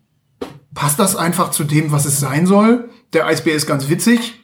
passt 0.74 1.00
das 1.00 1.16
einfach 1.16 1.52
zu 1.52 1.64
dem, 1.64 1.92
was 1.92 2.06
es 2.06 2.20
sein 2.20 2.46
soll. 2.46 2.90
Der 3.14 3.26
Eisbär 3.26 3.56
ist 3.56 3.66
ganz 3.66 3.90
witzig. 3.90 4.44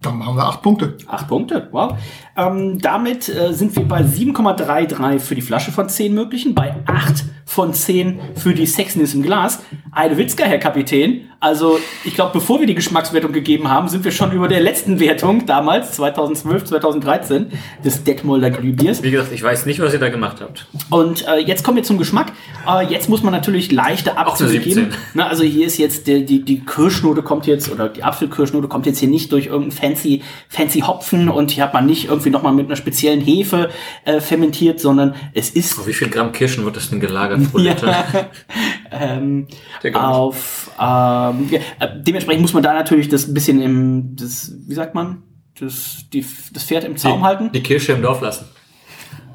Dann 0.00 0.18
machen 0.18 0.36
wir 0.36 0.44
acht 0.44 0.62
Punkte. 0.62 0.96
Acht 1.08 1.26
Punkte, 1.26 1.68
wow. 1.72 1.98
Ähm, 2.36 2.78
damit 2.78 3.28
äh, 3.28 3.52
sind 3.52 3.74
wir 3.74 3.84
bei 3.84 4.02
7,33 4.02 5.18
für 5.18 5.34
die 5.34 5.42
Flasche 5.42 5.72
von 5.72 5.88
10 5.88 6.14
möglichen, 6.14 6.54
bei 6.54 6.76
8 6.86 7.24
von 7.44 7.74
10 7.74 8.20
für 8.36 8.54
die 8.54 8.66
Sexiness 8.66 9.14
im 9.14 9.22
Glas. 9.22 9.60
Eine 9.90 10.16
Witzka, 10.16 10.44
Herr 10.44 10.58
Kapitän. 10.58 11.22
Also, 11.40 11.78
ich 12.04 12.14
glaube, 12.14 12.32
bevor 12.32 12.58
wir 12.58 12.66
die 12.66 12.74
Geschmackswertung 12.74 13.32
gegeben 13.32 13.70
haben, 13.70 13.86
sind 13.86 14.04
wir 14.04 14.10
schon 14.10 14.32
über 14.32 14.48
der 14.48 14.60
letzten 14.60 14.98
Wertung 14.98 15.46
damals, 15.46 15.92
2012, 15.92 16.64
2013, 16.64 17.52
des 17.84 18.02
Detmolder 18.02 18.50
Glühbiers. 18.50 19.04
Wie 19.04 19.12
gesagt, 19.12 19.32
ich 19.32 19.42
weiß 19.42 19.64
nicht, 19.66 19.78
was 19.78 19.92
ihr 19.92 20.00
da 20.00 20.08
gemacht 20.08 20.38
habt. 20.40 20.66
Und 20.90 21.28
äh, 21.28 21.38
jetzt 21.38 21.62
kommen 21.62 21.76
wir 21.76 21.84
zum 21.84 21.96
Geschmack. 21.96 22.32
Äh, 22.66 22.86
jetzt 22.86 23.08
muss 23.08 23.22
man 23.22 23.32
natürlich 23.32 23.70
leichte 23.70 24.18
Abzüge 24.18 24.50
17. 24.50 24.74
geben. 24.74 24.94
Na, 25.14 25.28
also 25.28 25.44
hier 25.44 25.64
ist 25.64 25.78
jetzt 25.78 26.08
der, 26.08 26.20
die, 26.20 26.44
die 26.44 26.64
Kirschnote 26.64 27.22
kommt 27.22 27.46
jetzt, 27.46 27.70
oder 27.70 27.88
die 27.88 28.02
Apfelkirschnote 28.02 28.66
kommt 28.66 28.86
jetzt 28.86 28.98
hier 28.98 29.08
nicht 29.08 29.30
durch 29.30 29.46
irgendein 29.46 29.70
fancy, 29.70 30.22
fancy 30.48 30.80
Hopfen 30.80 31.28
und 31.28 31.52
hier 31.52 31.62
hat 31.62 31.72
man 31.72 31.86
nicht 31.86 32.08
irgendwie 32.08 32.30
nochmal 32.30 32.52
mit 32.52 32.66
einer 32.66 32.76
speziellen 32.76 33.20
Hefe 33.20 33.70
äh, 34.04 34.20
fermentiert, 34.20 34.80
sondern 34.80 35.14
es 35.34 35.50
ist 35.50 35.78
Auf 35.78 35.86
wie 35.86 35.92
viel 35.92 36.08
Gramm 36.08 36.32
Kirschen 36.32 36.64
wird 36.64 36.74
das 36.74 36.90
denn 36.90 36.98
gelagert 36.98 37.48
pro 37.52 37.58
Ja. 37.68 37.76
Ähm, 38.90 39.46
auf 39.92 40.70
ähm, 41.30 41.48
äh, 41.52 41.88
dementsprechend 41.96 42.42
muss 42.42 42.52
man 42.52 42.62
da 42.62 42.72
natürlich 42.74 43.08
das 43.08 43.26
ein 43.28 43.34
bisschen 43.34 43.60
im, 43.62 44.16
das, 44.16 44.52
wie 44.66 44.74
sagt 44.74 44.94
man, 44.94 45.22
das, 45.58 46.04
die, 46.12 46.24
das 46.52 46.64
Pferd 46.64 46.84
im 46.84 46.96
Zaum 46.96 47.24
halten. 47.24 47.50
Die 47.52 47.62
Kirsche 47.62 47.92
im 47.92 48.02
Dorf 48.02 48.20
lassen. 48.20 48.46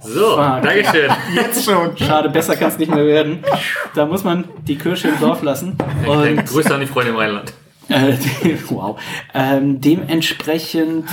So, 0.02 0.38
Ah. 0.38 0.60
Dankeschön. 0.60 1.10
Jetzt 1.36 1.64
schon. 1.64 1.98
Schade, 1.98 2.30
besser 2.30 2.56
kann 2.58 2.68
es 2.70 2.78
nicht 2.78 2.94
mehr 2.94 3.06
werden. 3.06 3.40
Da 3.96 4.06
muss 4.06 4.24
man 4.24 4.44
die 4.68 4.76
Kirsche 4.78 5.08
im 5.08 5.20
Dorf 5.20 5.42
lassen. 5.44 5.78
Und 6.06 6.46
Grüße 6.46 6.74
an 6.74 6.82
die 6.82 6.88
Freunde 6.88 7.12
im 7.12 7.18
Rheinland. 7.18 7.54
Äh, 7.90 8.16
wow. 8.70 8.98
Ähm, 9.34 9.82
dementsprechend 9.82 11.06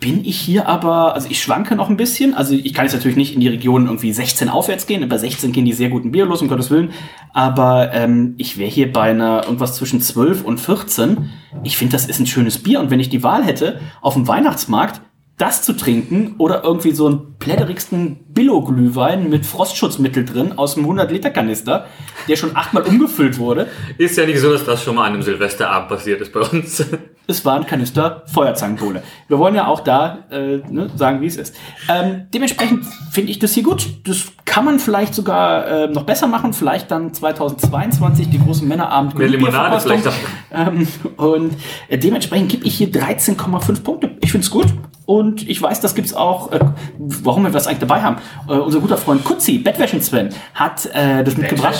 bin 0.00 0.24
ich 0.24 0.38
hier 0.38 0.68
aber, 0.68 1.14
also 1.14 1.28
ich 1.30 1.42
schwanke 1.42 1.76
noch 1.76 1.88
ein 1.90 1.96
bisschen. 1.96 2.34
Also 2.34 2.54
ich 2.54 2.72
kann 2.74 2.84
jetzt 2.84 2.94
natürlich 2.94 3.16
nicht 3.16 3.34
in 3.34 3.40
die 3.40 3.48
Region 3.48 3.86
irgendwie 3.86 4.12
16 4.12 4.48
aufwärts 4.48 4.86
gehen. 4.86 5.06
Bei 5.08 5.18
16 5.18 5.52
gehen 5.52 5.64
die 5.64 5.72
sehr 5.72 5.88
guten 5.88 6.12
Bier 6.12 6.26
los, 6.26 6.42
um 6.42 6.48
Gottes 6.48 6.70
Willen. 6.70 6.90
Aber 7.32 7.92
ähm, 7.92 8.34
ich 8.38 8.58
wäre 8.58 8.70
hier 8.70 8.92
bei 8.92 9.10
einer 9.10 9.44
irgendwas 9.44 9.76
zwischen 9.76 10.00
12 10.00 10.44
und 10.44 10.58
14. 10.58 11.30
Ich 11.62 11.76
finde, 11.76 11.92
das 11.92 12.06
ist 12.06 12.18
ein 12.18 12.26
schönes 12.26 12.62
Bier. 12.62 12.80
Und 12.80 12.90
wenn 12.90 13.00
ich 13.00 13.08
die 13.08 13.22
Wahl 13.22 13.44
hätte, 13.44 13.80
auf 14.00 14.14
dem 14.14 14.26
Weihnachtsmarkt 14.26 15.00
das 15.36 15.62
zu 15.62 15.72
trinken 15.72 16.36
oder 16.38 16.62
irgendwie 16.62 16.92
so 16.92 17.06
einen 17.06 17.38
plätterigsten 17.38 18.32
Billo-Glühwein 18.32 19.28
mit 19.28 19.44
Frostschutzmittel 19.44 20.24
drin 20.24 20.52
aus 20.56 20.76
einem 20.76 20.86
100-Liter-Kanister, 20.86 21.86
der 22.28 22.36
schon 22.36 22.54
achtmal 22.54 22.84
umgefüllt 22.84 23.38
wurde, 23.38 23.68
Ist 23.98 24.16
ja 24.16 24.26
nicht 24.26 24.38
so, 24.38 24.52
dass 24.52 24.64
das 24.64 24.84
schon 24.84 24.94
mal 24.94 25.06
an 25.06 25.14
einem 25.14 25.22
Silvesterabend 25.22 25.88
passiert 25.88 26.20
ist 26.20 26.32
bei 26.32 26.40
uns. 26.40 26.84
Es 27.26 27.44
war 27.44 27.56
ein 27.56 27.66
Kanister 27.66 28.22
Feuerzangenbowle. 28.26 29.02
Wir 29.28 29.38
wollen 29.38 29.54
ja 29.54 29.66
auch 29.66 29.80
da 29.80 30.18
äh, 30.30 30.58
ne, 30.68 30.90
sagen, 30.94 31.20
wie 31.20 31.26
es 31.26 31.36
ist. 31.36 31.56
Ähm, 31.88 32.26
dementsprechend 32.32 32.84
finde 33.10 33.30
ich 33.30 33.38
das 33.38 33.54
hier 33.54 33.62
gut. 33.62 33.86
Das 34.06 34.32
kann 34.44 34.64
man 34.64 34.78
vielleicht 34.78 35.14
sogar 35.14 35.66
äh, 35.66 35.86
noch 35.88 36.04
besser 36.04 36.26
machen. 36.26 36.52
Vielleicht 36.52 36.90
dann 36.90 37.14
2022 37.14 38.28
die 38.28 38.38
großen 38.38 38.68
Männerabend 38.68 39.16
Mehr 39.16 39.28
Limonade 39.28 39.80
vielleicht 39.80 40.06
auch. 40.06 40.12
ähm, 40.52 40.86
und 41.16 41.56
äh, 41.88 41.98
dementsprechend 41.98 42.50
gebe 42.50 42.64
ich 42.64 42.76
hier 42.76 42.88
13,5 42.88 43.82
Punkte. 43.82 44.16
Ich 44.20 44.30
finde 44.30 44.44
es 44.44 44.50
gut. 44.50 44.66
Und 45.06 45.48
ich 45.48 45.60
weiß, 45.60 45.80
das 45.80 45.94
gibt's 45.94 46.14
auch, 46.14 46.50
äh, 46.52 46.60
warum 46.98 47.44
wir 47.44 47.52
was 47.52 47.66
eigentlich 47.66 47.80
dabei 47.80 48.02
haben. 48.02 48.16
Äh, 48.48 48.52
unser 48.52 48.80
guter 48.80 48.96
Freund 48.96 49.22
Kutzi, 49.22 49.58
Bettwäschen 49.58 50.00
Sven, 50.00 50.30
hat 50.54 50.86
äh, 50.94 51.22
das 51.22 51.36
mitgebracht. 51.36 51.74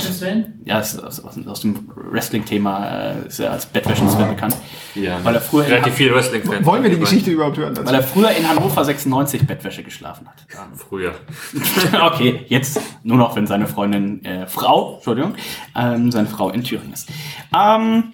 Ja, 0.64 0.78
ist 0.80 1.02
aus, 1.02 1.24
aus, 1.24 1.38
aus 1.46 1.60
dem 1.60 1.88
Wrestling-Thema 1.94 2.86
äh, 2.86 3.26
ist 3.28 3.40
er 3.40 3.52
als 3.52 3.66
Bettwäschen 3.66 4.10
Sven 4.10 4.28
bekannt. 4.28 4.56
Ja, 4.94 5.18
Weil 5.22 5.36
er 5.36 5.40
früher 5.40 5.64
in 5.64 5.72
relativ 5.72 5.94
viel 5.94 6.14
Wrestling-Fans. 6.14 6.66
Wollen 6.66 6.82
wir 6.82 6.90
die 6.90 6.98
Geschichte 6.98 7.30
überhaupt 7.30 7.56
hören? 7.56 7.74
dazu? 7.74 7.86
weil 7.86 7.94
er 7.94 8.02
früher 8.02 8.30
in 8.30 8.48
Hannover 8.48 8.84
96 8.84 9.46
Bettwäsche 9.46 9.82
geschlafen 9.82 10.28
hat. 10.28 10.44
Früher. 10.76 11.14
okay, 12.06 12.44
jetzt 12.48 12.80
nur 13.02 13.16
noch, 13.16 13.36
wenn 13.36 13.46
seine 13.46 13.66
Freundin, 13.66 14.24
äh, 14.24 14.46
Frau, 14.46 14.96
Entschuldigung, 14.96 15.34
ähm, 15.74 16.12
seine 16.12 16.28
Frau 16.28 16.50
in 16.50 16.62
Thüringen 16.62 16.92
ist. 16.92 17.08
Ähm, 17.56 18.12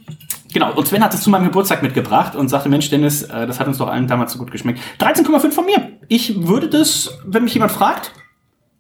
genau, 0.53 0.73
und 0.75 0.87
Sven 0.87 1.03
hat 1.03 1.15
es 1.15 1.23
zu 1.23 1.31
meinem 1.31 1.45
Geburtstag 1.45 1.83
mitgebracht 1.83 2.35
und 2.37 2.49
sagte, 2.49 2.69
Mensch, 2.69 2.91
Dennis, 2.91 3.23
äh, 3.23 3.47
das 3.47 3.61
hat 3.61 3.67
uns 3.67 3.79
doch 3.79 3.89
allen 3.89 4.07
damals 4.07 4.33
so 4.33 4.39
gut 4.39 4.51
geschmeckt. 4.51 4.81
13,5 5.01 5.51
von 5.53 5.65
mir. 5.65 5.93
Ich 6.09 6.47
würde 6.47 6.69
das, 6.69 7.19
wenn 7.25 7.45
mich 7.45 7.55
jemand 7.55 7.73
fragt, 7.73 8.13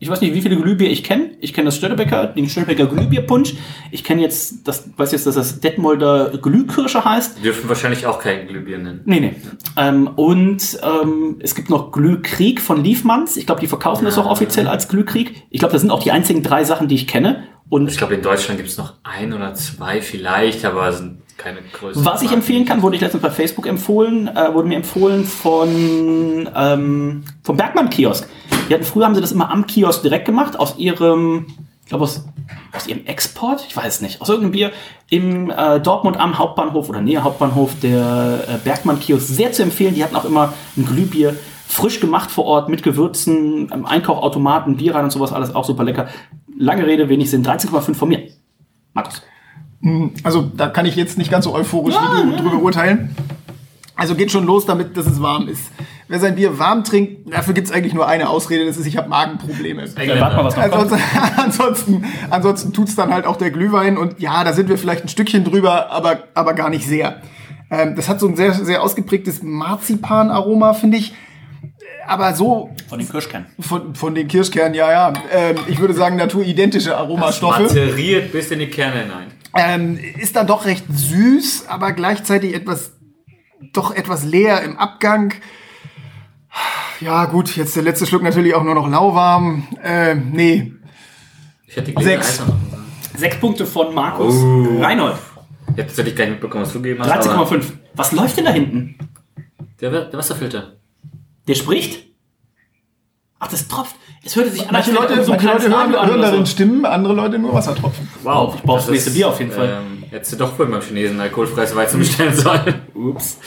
ich 0.03 0.09
weiß 0.09 0.23
nicht, 0.23 0.33
wie 0.33 0.41
viele 0.41 0.57
Glühbier 0.57 0.91
ich 0.91 1.05
kenne. 1.05 1.33
Ich 1.41 1.53
kenne 1.53 1.67
das 1.67 1.77
Stöttebecker, 1.77 2.29
den 2.29 2.49
Stöttebecker 2.49 2.87
Glühbierpunsch. 2.87 3.53
Ich 3.91 4.03
kenne 4.03 4.23
jetzt, 4.23 4.67
das 4.67 4.89
weiß 4.97 5.13
jetzt, 5.13 5.27
dass 5.27 5.35
das 5.35 5.61
Detmolder 5.61 6.39
Glühkirsche 6.41 7.05
heißt. 7.05 7.37
Die 7.37 7.43
dürfen 7.43 7.69
wahrscheinlich 7.69 8.07
auch 8.07 8.19
kein 8.19 8.49
Glühbier 8.49 8.79
nennen. 8.79 9.03
Nee, 9.05 9.21
nee. 9.21 9.35
Ähm, 9.77 10.09
und 10.17 10.81
ähm, 10.83 11.37
es 11.41 11.55
gibt 11.55 11.69
noch 11.69 11.93
Glühkrieg 11.93 12.63
von 12.63 12.83
Liefmanns. 12.83 13.37
Ich 13.37 13.45
glaube, 13.45 13.61
die 13.61 13.67
verkaufen 13.67 14.07
das 14.07 14.17
auch 14.17 14.25
offiziell 14.25 14.69
als 14.69 14.89
Glühkrieg. 14.89 15.43
Ich 15.51 15.59
glaube, 15.59 15.73
das 15.73 15.83
sind 15.83 15.91
auch 15.91 16.03
die 16.03 16.13
einzigen 16.13 16.43
drei 16.43 16.65
Sachen, 16.65 16.89
die 16.89 16.95
ich 16.95 17.07
kenne. 17.07 17.45
Und 17.69 17.91
Ich 17.91 17.99
glaube, 17.99 18.15
in 18.15 18.23
Deutschland 18.23 18.59
gibt 18.59 18.71
es 18.71 18.79
noch 18.79 18.95
ein 19.03 19.35
oder 19.35 19.53
zwei 19.53 20.01
vielleicht, 20.01 20.65
aber 20.65 20.89
es 20.89 20.97
sind 20.97 21.19
keine 21.41 21.61
größeren. 21.63 22.05
was 22.05 22.23
ich 22.23 22.33
empfehlen 22.33 22.65
kann, 22.65 22.83
wurde 22.83 22.97
ich 22.97 23.03
letztens 23.03 23.23
bei 23.23 23.31
Facebook 23.31 23.67
empfohlen, 23.67 24.29
äh, 24.29 24.53
wurde 24.53 24.69
mir 24.69 24.77
empfohlen 24.77 25.25
von 25.25 26.49
ähm, 26.55 27.25
vom 27.43 27.57
Bergmann-Kiosk. 27.57 28.29
Die 28.69 28.75
hatten 28.75 28.85
früher 28.85 29.07
haben 29.07 29.15
sie 29.15 29.21
das 29.21 29.33
immer 29.33 29.51
am 29.51 29.67
Kiosk 29.67 30.03
direkt 30.03 30.27
gemacht, 30.27 30.59
aus 30.59 30.79
ihrem, 30.79 31.47
ich 31.83 31.89
glaube 31.89 32.05
aus, 32.05 32.25
aus 32.73 32.87
ihrem 32.87 33.07
Export, 33.07 33.65
ich 33.67 33.77
weiß 33.77 34.03
nicht, 34.03 34.21
aus 34.21 34.29
irgendeinem 34.29 34.53
Bier 34.53 34.73
im 35.09 35.51
äh, 35.51 35.81
Dortmund 35.81 36.19
am 36.19 36.39
Hauptbahnhof 36.39 36.89
oder 36.89 37.01
näher 37.01 37.25
Hauptbahnhof 37.25 37.73
der 37.81 38.45
äh, 38.47 38.59
Bergmann-Kiosk 38.63 39.27
sehr 39.27 39.53
zu 39.53 39.63
empfehlen. 39.63 39.95
Die 39.95 40.05
hatten 40.05 40.17
auch 40.17 40.27
immer 40.27 40.53
ein 40.77 40.85
Glühbier 40.85 41.37
frisch 41.67 42.01
gemacht 42.01 42.31
vor 42.31 42.45
Ort 42.45 42.69
mit 42.69 42.83
Gewürzen, 42.83 43.73
am 43.73 43.87
Einkaufautomaten, 43.87 44.77
Bier 44.77 44.95
rein 44.95 45.05
und 45.05 45.11
sowas, 45.11 45.33
alles 45.33 45.55
auch 45.55 45.65
super 45.65 45.85
lecker. 45.85 46.09
Lange 46.59 46.87
Rede, 46.87 47.09
wenig 47.09 47.31
Sinn, 47.31 47.45
13,5 47.45 47.95
von 47.95 48.09
mir. 48.09 48.29
Markus. 48.93 49.23
Also 50.23 50.43
da 50.43 50.69
kann 50.69 50.87
ich 50.87 50.97
jetzt 50.97 51.17
nicht 51.17 51.31
ganz 51.31 51.45
so 51.45 51.55
euphorisch 51.55 51.95
wie 51.95 52.31
du 52.31 52.37
drüber 52.37 52.63
urteilen. 52.63 53.15
Also 53.97 54.15
geht 54.15 54.31
schon 54.31 54.47
los 54.47 54.65
damit, 54.65 54.97
dass 54.97 55.07
es 55.07 55.21
warm 55.21 55.49
ist. 55.49 55.71
Wer 56.09 56.19
sein 56.19 56.35
Bier 56.35 56.59
warm 56.59 56.85
trinkt, 56.85 57.33
dafür 57.33 57.55
gibt 57.55 57.69
es 57.69 57.73
eigentlich 57.73 57.95
nur 57.95 58.09
eine 58.09 58.31
Ausrede, 58.31 58.65
das 58.67 58.77
ist, 58.77 58.87
ich 58.87 58.97
habe 58.97 59.09
Magenprobleme. 59.09 59.85
Ja, 59.85 60.21
warte 60.21 60.37
mal, 60.37 60.45
was 60.47 60.57
noch 60.57 60.71
kommt. 60.71 60.93
Ansonsten, 60.93 61.03
ansonsten, 61.37 62.05
ansonsten 62.31 62.73
tut's 62.73 62.97
dann 62.97 63.13
halt 63.13 63.27
auch 63.27 63.37
der 63.37 63.51
Glühwein 63.51 63.97
und 63.97 64.19
ja, 64.19 64.43
da 64.43 64.53
sind 64.53 64.69
wir 64.69 64.79
vielleicht 64.79 65.05
ein 65.05 65.09
Stückchen 65.09 65.45
drüber, 65.45 65.91
aber, 65.91 66.25
aber 66.35 66.55
gar 66.55 66.71
nicht 66.71 66.87
sehr. 66.87 67.21
Ähm, 67.71 67.95
das 67.95 68.09
hat 68.09 68.21
so 68.21 68.27
ein 68.27 68.37
sehr, 68.37 68.55
sehr 68.55 68.83
ausgeprägtes 68.83 69.43
Marzipan-Aroma, 69.43 70.73
finde 70.75 70.97
ich. 70.97 71.13
Aber 72.07 72.35
so 72.35 72.71
Von 72.89 72.99
den 72.99 73.09
Kirschkernen. 73.09 73.47
von, 73.61 73.95
von 73.95 74.15
den 74.15 74.27
Kirschkernen, 74.27 74.75
ja, 74.75 74.91
ja. 74.91 75.13
Ähm, 75.31 75.57
ich 75.69 75.79
würde 75.79 75.95
sagen, 75.95 76.17
naturidentische 76.17 76.97
Aromastoffe. 76.97 77.63
Materiert 77.63 78.33
bis 78.33 78.51
in 78.51 78.59
die 78.59 78.67
Kerne 78.67 79.03
hinein. 79.03 79.27
Ähm, 79.57 79.99
ist 80.19 80.37
dann 80.37 80.47
doch 80.47 80.65
recht 80.65 80.85
süß, 80.89 81.67
aber 81.69 81.93
gleichzeitig 81.93 82.55
etwas, 82.55 82.93
doch 83.73 83.95
etwas 83.95 84.25
leer 84.25 84.63
im 84.63 84.79
Abgang. 84.79 85.35
Ja, 87.01 87.25
gut, 87.27 87.57
jetzt 87.57 87.75
der 87.77 87.83
letzte 87.83 88.07
Schluck 88.07 88.23
natürlich 88.23 88.55
auch 88.55 88.63
nur 88.63 88.75
noch 88.75 88.89
lauwarm. 88.89 89.67
Ähm, 89.83 90.31
nee, 90.33 90.73
Ich 91.67 91.77
hätte 91.77 91.93
Sechs. 92.03 92.43
Sechs 93.17 93.37
Punkte 93.37 93.67
von 93.67 93.95
Markus. 93.95 94.35
Oh. 94.37 94.81
Reinhold. 94.81 95.17
Jetzt 95.77 95.97
hätte 95.99 96.11
ich 96.11 96.17
gar 96.17 96.25
nicht 96.25 96.35
mitbekommen, 96.35 96.65
was 96.65 96.73
du 96.73 96.81
gegeben 96.83 97.03
hast. 97.05 97.29
aber 97.29 97.45
13,5. 97.45 97.65
Was 97.95 98.13
läuft 98.13 98.37
denn 98.37 98.45
da 98.45 98.51
hinten? 98.53 98.97
Der, 99.81 99.91
der 99.91 100.19
Wasserfilter. 100.19 100.77
Der 101.47 101.55
spricht? 101.55 102.10
Ach, 103.41 103.49
das 103.49 103.67
tropft. 103.69 103.97
Es 104.23 104.37
hörte 104.37 104.51
sich 104.51 104.61
an, 104.63 104.69
manche 104.73 104.91
als 104.91 105.01
Leute, 105.01 105.25
so 105.25 105.31
manche 105.33 105.47
Leute 105.47 105.69
hören, 105.71 105.93
hören 105.93 106.21
darin 106.21 106.47
so. 106.47 106.53
Stimmen, 106.53 106.85
andere 106.85 107.15
Leute 107.15 107.39
nur 107.39 107.55
Wassertropfen. 107.55 108.07
Wow. 108.23 108.55
ich 108.57 108.63
brauch 108.63 108.77
das 108.77 108.85
ist, 108.85 108.91
nächste 108.93 109.11
Bier 109.13 109.29
auf 109.29 109.39
jeden 109.41 109.51
Fall. 109.51 109.81
Ähm, 109.81 110.05
hättest 110.11 110.33
du 110.35 110.37
doch 110.37 110.59
wohl 110.59 110.67
beim 110.67 110.83
Chinesen 110.83 111.19
alkoholfreies 111.19 111.75
Weizen 111.75 111.99
bestellen 112.01 112.35
sollen. 112.35 112.75
Ups. 112.95 113.39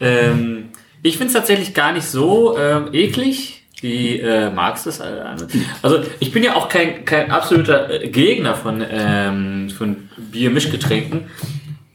Ähm, 0.00 0.68
Ich 1.02 1.16
finde 1.16 1.28
es 1.28 1.32
tatsächlich 1.34 1.72
gar 1.74 1.92
nicht 1.92 2.04
so 2.06 2.56
ähm, 2.58 2.88
eklig. 2.92 3.62
Wie 3.80 4.18
äh, 4.20 4.50
magst 4.50 4.86
du 4.86 4.90
es? 4.90 5.00
äh, 5.00 5.04
Also 5.82 5.98
ich 6.20 6.32
bin 6.32 6.42
ja 6.42 6.54
auch 6.56 6.68
kein, 6.68 7.04
kein 7.04 7.30
absoluter 7.30 7.90
äh, 8.02 8.08
Gegner 8.08 8.54
von, 8.54 8.82
ähm, 8.88 9.70
von 9.70 10.08
Bier-Mischgetränken. 10.32 11.24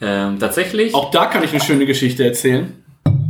Ähm, 0.01 0.39
tatsächlich 0.39 0.93
Auch 0.93 1.11
da 1.11 1.25
kann 1.25 1.43
ich 1.43 1.51
eine 1.51 1.61
schöne 1.61 1.85
Geschichte 1.85 2.23
erzählen. 2.23 2.73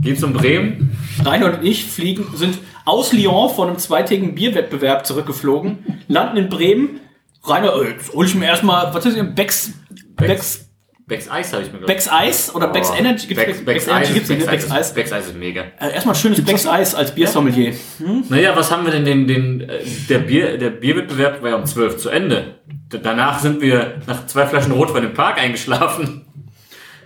geht's 0.01 0.23
um 0.23 0.33
Bremen. 0.33 0.95
Reinhold 1.23 1.59
und 1.59 1.65
ich 1.65 1.85
fliegen, 1.85 2.25
sind 2.35 2.57
aus 2.89 3.13
Lyon 3.13 3.49
von 3.49 3.67
einem 3.67 3.77
zweitägigen 3.77 4.35
Bierwettbewerb 4.35 5.05
zurückgeflogen, 5.05 6.03
landen 6.07 6.37
in 6.37 6.49
Bremen. 6.49 6.99
Reinhold, 7.43 7.87
äh, 7.87 7.91
jetzt 7.91 8.13
hol 8.13 8.25
ich 8.25 8.35
mir 8.35 8.47
erstmal, 8.47 8.93
was 8.93 9.05
ist 9.05 9.15
denn, 9.15 9.35
Becks, 9.35 9.71
Becks, 10.15 10.69
Becks 11.09 11.29
Eis 11.29 11.51
habe 11.53 11.63
ich 11.63 11.71
mir 11.71 11.79
Becks 11.79 12.07
Eis 12.07 12.53
oder 12.53 12.67
Becks 12.67 12.91
Energy? 12.91 13.27
Gibt's 13.27 13.43
Becks, 13.43 13.65
Becks, 13.65 13.65
Becks 13.65 13.87
Energy 13.87 14.05
Eis, 14.05 14.13
gibt's 14.13 14.29
nicht, 14.29 14.45
Becks 14.45 14.49
ne? 14.49 14.69
Becks 14.69 14.71
Eis. 14.71 14.93
Becks 14.93 15.11
Eis 15.11 15.27
ist 15.27 15.37
mega. 15.37 15.63
Äh, 15.79 15.93
erstmal 15.93 16.15
schönes 16.15 16.43
Becks 16.45 16.67
Eis 16.67 16.93
als 16.93 17.15
Biersommelier. 17.15 17.73
Naja, 18.29 18.55
was 18.55 18.71
haben 18.71 18.85
wir 18.85 18.91
denn? 18.91 19.05
Den, 19.05 19.27
den, 19.27 19.61
äh, 19.61 19.79
der, 20.07 20.19
Bier, 20.19 20.57
der 20.57 20.69
Bierwettbewerb 20.69 21.41
war 21.41 21.49
ja 21.49 21.55
um 21.55 21.65
12 21.65 21.97
zu 21.97 22.09
Ende. 22.09 22.59
Danach 22.89 23.39
sind 23.39 23.61
wir 23.61 24.01
nach 24.05 24.27
zwei 24.27 24.45
Flaschen 24.45 24.71
Rotwein 24.71 25.03
im 25.03 25.13
Park 25.13 25.39
eingeschlafen. 25.39 26.25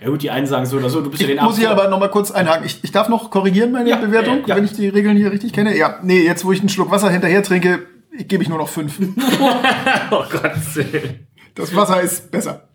Ja 0.04 0.10
gut, 0.10 0.22
die 0.22 0.30
einen 0.30 0.46
sagen 0.46 0.66
so 0.66 0.76
oder 0.76 0.90
so, 0.90 1.00
du 1.00 1.08
bist 1.08 1.22
ja 1.22 1.28
den 1.28 1.38
Ich 1.38 1.42
muss 1.42 1.56
hier 1.56 1.70
aber 1.70 1.88
noch 1.88 1.98
mal 1.98 2.10
kurz 2.10 2.30
einhaken. 2.30 2.66
Ich, 2.66 2.84
ich 2.84 2.92
darf 2.92 3.08
noch 3.08 3.30
korrigieren 3.30 3.72
meine 3.72 3.88
Ja, 3.88 3.96
Bewertung, 3.96 4.40
ja, 4.42 4.48
ja. 4.48 4.56
wenn 4.56 4.66
ich 4.66 4.72
die 4.72 4.88
Regeln 4.88 5.16
hier 5.16 5.32
richtig 5.32 5.54
kenne. 5.54 5.74
Ja, 5.78 5.98
nee, 6.02 6.22
jetzt 6.22 6.44
wo 6.44 6.52
ich 6.52 6.60
einen 6.60 6.68
Schluck 6.68 6.90
Wasser 6.90 7.08
hinterher 7.08 7.42
trinke, 7.42 7.86
gebe 8.12 8.42
ich 8.42 8.50
nur 8.50 8.58
noch 8.58 8.68
fünf. 8.68 8.98
Oh 10.10 10.22
Gott. 10.30 10.52
Das 11.54 11.74
Wasser 11.74 12.02
ist 12.02 12.30
besser. 12.30 12.68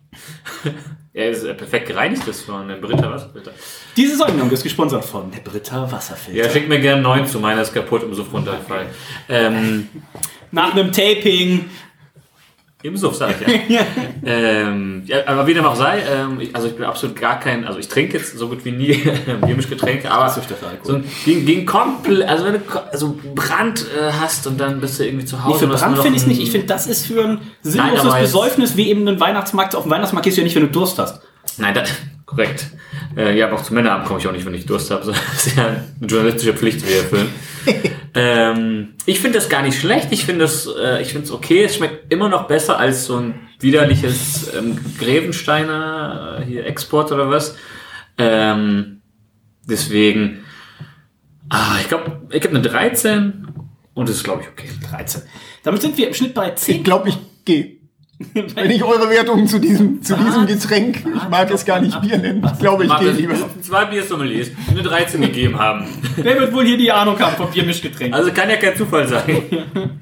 Er 1.12 1.30
ist 1.30 1.44
äh, 1.44 1.54
perfekt 1.54 1.86
gereinigt, 1.86 2.22
das 2.26 2.40
von 2.40 2.66
der 2.66 2.76
Britta, 2.76 3.08
was? 3.10 3.32
Britta. 3.32 3.52
Diese 3.96 4.16
Sendung 4.16 4.50
ist 4.50 4.64
gesponsert 4.64 5.04
von 5.04 5.30
der 5.30 5.38
Britta 5.38 5.90
Wasserfilter. 5.90 6.44
Ja, 6.44 6.50
schickt 6.50 6.68
mir 6.68 6.80
gerne 6.80 7.00
neun 7.00 7.26
zu, 7.26 7.38
meiner 7.38 7.62
ist 7.62 7.72
kaputt 7.72 8.02
im 8.02 8.12
Suff 8.14 8.32
runtergefallen. 8.32 8.88
Ähm, 9.28 9.88
Nach 10.50 10.72
einem 10.72 10.90
Taping. 10.90 11.70
Im 12.82 12.96
Suff, 12.96 13.14
sag 13.14 13.34
ich 13.40 13.46
ja. 13.68 13.80
ähm, 14.24 15.02
ja. 15.04 15.18
Aber 15.26 15.46
wie 15.46 15.52
dem 15.54 15.64
auch 15.66 15.76
sei, 15.76 16.00
ähm, 16.10 16.40
ich, 16.40 16.54
also 16.56 16.66
ich 16.68 16.74
bin 16.76 16.84
absolut 16.84 17.14
gar 17.20 17.38
kein, 17.38 17.66
also 17.66 17.78
ich 17.78 17.88
trinke 17.88 18.16
jetzt 18.16 18.38
so 18.38 18.48
gut 18.48 18.64
wie 18.64 18.72
nie 18.72 19.02
aber 20.08 20.28
Süchtig 20.30 20.56
auf 20.56 20.68
Alkohol. 20.68 21.02
so 21.02 21.08
gegen, 21.26 21.44
gegen 21.46 21.66
komplett, 21.66 22.26
also 22.28 22.44
wenn 22.46 22.54
du 22.54 22.60
also 22.90 23.18
Brand 23.34 23.80
äh, 23.82 24.12
hast 24.12 24.46
und 24.46 24.58
dann 24.58 24.80
bist 24.80 24.98
du 24.98 25.04
irgendwie 25.04 25.26
zu 25.26 25.44
Hause. 25.44 25.66
Nee, 25.66 25.72
für 25.72 25.78
Brand 25.78 25.98
finde 25.98 26.16
ich 26.16 26.22
ein- 26.24 26.28
nicht. 26.28 26.40
Ich 26.42 26.50
finde, 26.50 26.66
das 26.66 26.86
ist 26.86 27.06
für 27.06 27.22
ein 27.24 27.40
sinnloses 27.62 28.00
aber 28.00 28.18
jetzt- 28.20 28.32
Besäufnis 28.32 28.76
wie 28.76 28.88
eben 28.88 29.06
ein 29.06 29.20
Weihnachtsmarkt. 29.20 29.74
Auf 29.74 29.82
dem 29.84 29.90
Weihnachtsmarkt 29.92 30.24
gehst 30.24 30.36
du 30.38 30.40
ja 30.40 30.44
nicht, 30.44 30.54
wenn 30.56 30.62
du 30.62 30.68
Durst 30.70 30.98
hast. 30.98 31.20
Nein, 31.58 31.74
das, 31.74 31.90
korrekt. 32.26 32.66
Äh, 33.16 33.36
ja, 33.36 33.46
aber 33.48 33.56
auch 33.56 33.62
zum 33.62 33.74
Männerabend 33.76 34.06
komme 34.06 34.20
ich 34.20 34.26
auch 34.28 34.32
nicht, 34.32 34.46
wenn 34.46 34.54
ich 34.54 34.64
Durst 34.66 34.90
habe. 34.90 35.04
Das 35.04 35.46
ist 35.46 35.56
ja 35.56 35.66
eine 35.66 35.84
journalistische 36.06 36.54
Pflicht, 36.54 36.80
die 36.82 36.88
wir 36.88 36.96
erfüllen. 36.98 37.28
Ähm, 38.14 38.94
ich 39.06 39.20
finde 39.20 39.38
das 39.38 39.48
gar 39.48 39.62
nicht 39.62 39.78
schlecht. 39.78 40.08
Ich 40.10 40.24
finde 40.24 40.44
es 40.44 40.66
äh, 40.66 41.00
ich 41.02 41.12
finde 41.12 41.26
es 41.26 41.32
okay. 41.32 41.64
Es 41.64 41.76
schmeckt 41.76 42.12
immer 42.12 42.28
noch 42.28 42.46
besser 42.48 42.78
als 42.78 43.04
so 43.04 43.16
ein 43.16 43.34
widerliches 43.60 44.52
ähm, 44.54 44.78
Grevensteiner 44.98 46.38
äh, 46.40 46.44
hier 46.44 46.66
Export 46.66 47.12
oder 47.12 47.30
was. 47.30 47.56
Ähm, 48.18 49.02
deswegen, 49.68 50.44
ah, 51.48 51.76
ich 51.80 51.88
glaube, 51.88 52.22
ich 52.30 52.42
habe 52.42 52.54
eine 52.54 52.62
13 52.62 53.48
und 53.94 54.08
das 54.08 54.16
ist, 54.16 54.24
glaube 54.24 54.42
ich, 54.42 54.48
okay. 54.48 54.68
13. 54.90 55.22
Damit 55.62 55.82
sind 55.82 55.96
wir 55.96 56.08
im 56.08 56.14
Schnitt 56.14 56.34
bei 56.34 56.48
Ich 56.48 56.56
10. 56.56 56.82
glaube, 56.84 57.10
ich 57.10 57.18
gehe. 57.44 57.79
Wenn 58.34 58.70
ich 58.70 58.84
eure 58.84 59.08
Wertungen 59.08 59.46
zu 59.46 59.58
diesem, 59.58 60.02
zu 60.02 60.14
diesem 60.14 60.46
Getränk, 60.46 60.98
ich 60.98 61.28
mag 61.30 61.50
es 61.50 61.64
gar 61.64 61.80
nicht 61.80 61.98
Bier 62.02 62.18
nennen, 62.18 62.46
ich 62.52 62.58
glaube, 62.58 62.84
ich 62.84 62.98
gehe 62.98 63.12
lieber. 63.12 63.34
zwei 63.62 63.86
Biersommeliers, 63.86 64.50
die 64.68 64.72
eine 64.72 64.82
13 64.82 65.20
gegeben 65.22 65.58
haben. 65.58 65.86
Wer 66.16 66.38
wird 66.38 66.52
wohl 66.52 66.64
hier 66.64 66.76
die 66.76 66.92
Ahnung 66.92 67.18
haben 67.18 67.36
vom 67.36 67.50
Biermischgetränk? 67.50 68.14
Also 68.14 68.30
kann 68.32 68.50
ja 68.50 68.56
kein 68.56 68.76
Zufall 68.76 69.06
sein. 69.08 69.42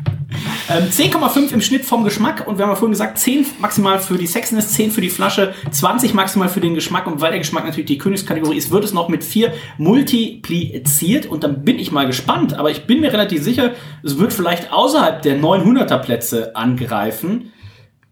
Ähm, 0.70 0.84
10,5 0.84 1.52
im 1.54 1.62
Schnitt 1.62 1.86
vom 1.86 2.04
Geschmack 2.04 2.46
und 2.46 2.58
wir 2.58 2.64
haben 2.64 2.70
ja 2.70 2.76
vorhin 2.76 2.92
gesagt, 2.92 3.18
10 3.18 3.46
maximal 3.58 3.98
für 3.98 4.18
die 4.18 4.26
Sexiness, 4.26 4.72
10 4.74 4.90
für 4.90 5.00
die 5.00 5.08
Flasche, 5.08 5.54
20 5.70 6.12
maximal 6.12 6.50
für 6.50 6.60
den 6.60 6.74
Geschmack 6.74 7.06
und 7.06 7.22
weil 7.22 7.30
der 7.30 7.38
Geschmack 7.38 7.64
natürlich 7.64 7.86
die 7.86 7.96
Königskategorie 7.96 8.58
ist, 8.58 8.70
wird 8.70 8.84
es 8.84 8.92
noch 8.92 9.08
mit 9.08 9.24
4 9.24 9.54
multipliziert 9.78 11.24
und 11.24 11.42
dann 11.42 11.64
bin 11.64 11.78
ich 11.78 11.90
mal 11.90 12.06
gespannt, 12.06 12.52
aber 12.52 12.70
ich 12.70 12.84
bin 12.86 13.00
mir 13.00 13.10
relativ 13.10 13.42
sicher, 13.42 13.72
es 14.02 14.18
wird 14.18 14.34
vielleicht 14.34 14.70
außerhalb 14.70 15.22
der 15.22 15.40
900er 15.40 15.98
Plätze 15.98 16.54
angreifen. 16.54 17.50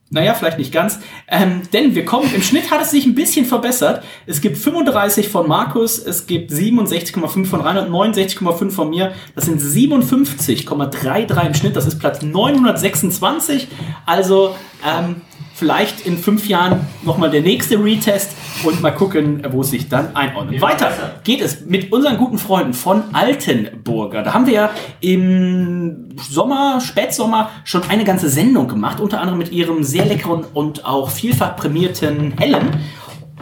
Naja, 0.09 0.35
vielleicht 0.35 0.59
nicht 0.59 0.73
ganz. 0.73 1.01
Ähm, 1.27 1.63
denn 1.73 1.97
wir 1.97 2.05
kommen, 2.05 2.33
im 2.33 2.41
Schnitt 2.41 2.71
hat 2.71 2.81
es 2.81 2.93
sich 2.93 3.07
ein 3.07 3.17
bisschen 3.17 3.45
verbessert. 3.45 4.05
Es 4.27 4.41
gibt 4.41 4.57
35 4.57 5.29
von 5.29 5.49
Markus, 5.49 5.99
es 5.99 6.29
gibt 6.29 6.53
67,5 6.53 7.45
von 7.47 7.61
Reinhard, 7.61 7.91
69,5 7.91 8.71
von 8.71 8.91
mir. 8.91 9.15
Das 9.35 9.47
sind 9.47 9.61
57,33 9.61 11.47
im 11.47 11.55
Schnitt. 11.55 11.75
Das 11.75 11.87
ist 11.87 11.99
Platz 11.99 12.23
926. 12.23 13.67
Also 14.07 14.55
ähm, 14.87 15.23
vielleicht 15.57 16.07
in 16.07 16.19
fünf 16.19 16.47
Jahren 16.49 16.87
nochmal 17.03 17.31
der 17.31 17.41
nächste 17.41 17.83
Retest 17.83 18.33
und 18.63 18.83
mal 18.83 18.91
gucken, 18.91 19.43
wo 19.51 19.63
es 19.63 19.71
sich 19.71 19.89
dann 19.89 20.15
einordnet. 20.15 20.61
Weiter 20.61 20.91
geht 21.25 21.41
es 21.41 21.65
mit 21.65 21.93
unseren 21.93 22.19
guten 22.19 22.39
Freunden 22.39 22.75
von 22.75 23.03
Altenburger. 23.15 24.23
Da 24.23 24.35
haben 24.35 24.47
wir 24.47 24.53
ja 24.53 24.71
im 25.01 26.11
Sommer, 26.29 26.81
Spätsommer 26.83 27.51
schon 27.65 27.83
eine 27.89 28.05
ganze 28.05 28.29
Sendung 28.29 28.69
gemacht, 28.69 29.01
unter 29.01 29.21
anderem 29.21 29.39
mit 29.39 29.51
ihrem 29.51 29.83
sehr 29.83 30.05
leckeren 30.05 30.45
und 30.53 30.85
auch 30.85 31.11
vielfach 31.11 31.57
prämierten 31.57 32.35
Hellen. 32.39 32.69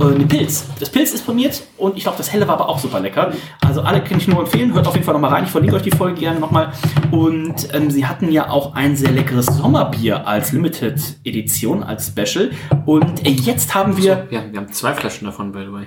Äh, 0.01 0.25
Pilz. 0.25 0.67
Das 0.81 0.91
Pilz 0.91 1.13
ist 1.13 1.25
prämiert 1.25 1.63
und 1.77 1.97
ich 1.97 2.03
glaube, 2.03 2.19
das 2.19 2.33
Helle 2.33 2.49
war 2.49 2.55
aber 2.55 2.69
auch 2.69 2.79
super 2.79 3.01
lecker. 3.01 3.33
Also 3.65 3.83
alle 3.83 4.03
kann 4.03 4.19
ich 4.19 4.27
nur 4.27 4.41
empfehlen. 4.41 4.75
Hört 4.75 4.87
auf 4.87 4.95
jeden 4.95 5.05
Fall 5.05 5.15
nochmal 5.15 5.31
rein. 5.31 5.45
Ich 5.45 5.51
verlinke 5.51 5.77
euch 5.77 5.83
die 5.83 5.91
Folge 5.91 6.21
gerne 6.21 6.41
nochmal. 6.41 6.73
Und 7.11 7.73
ähm, 7.73 7.91
sie 7.91 8.07
hatten 8.07 8.31
ja 8.33 8.51
auch 8.51 8.75
ein 8.75 8.97
sehr 8.97 9.13
leckeres 9.13 9.47
Sommerbier 9.47 10.27
als 10.27 10.53
Limited 10.53 11.01
Edition, 11.25 11.83
als 11.83 12.09
Special. 12.09 12.51
Und 12.87 13.25
äh, 13.25 13.31
jetzt 13.31 13.75
haben 13.75 13.97
wir... 13.97 14.27
Ja, 14.31 14.43
wir 14.51 14.61
haben 14.61 14.73
zwei 14.73 14.95
Flaschen 14.95 15.27
davon, 15.27 15.53
by 15.53 15.65
the 15.65 15.73
way. 15.73 15.87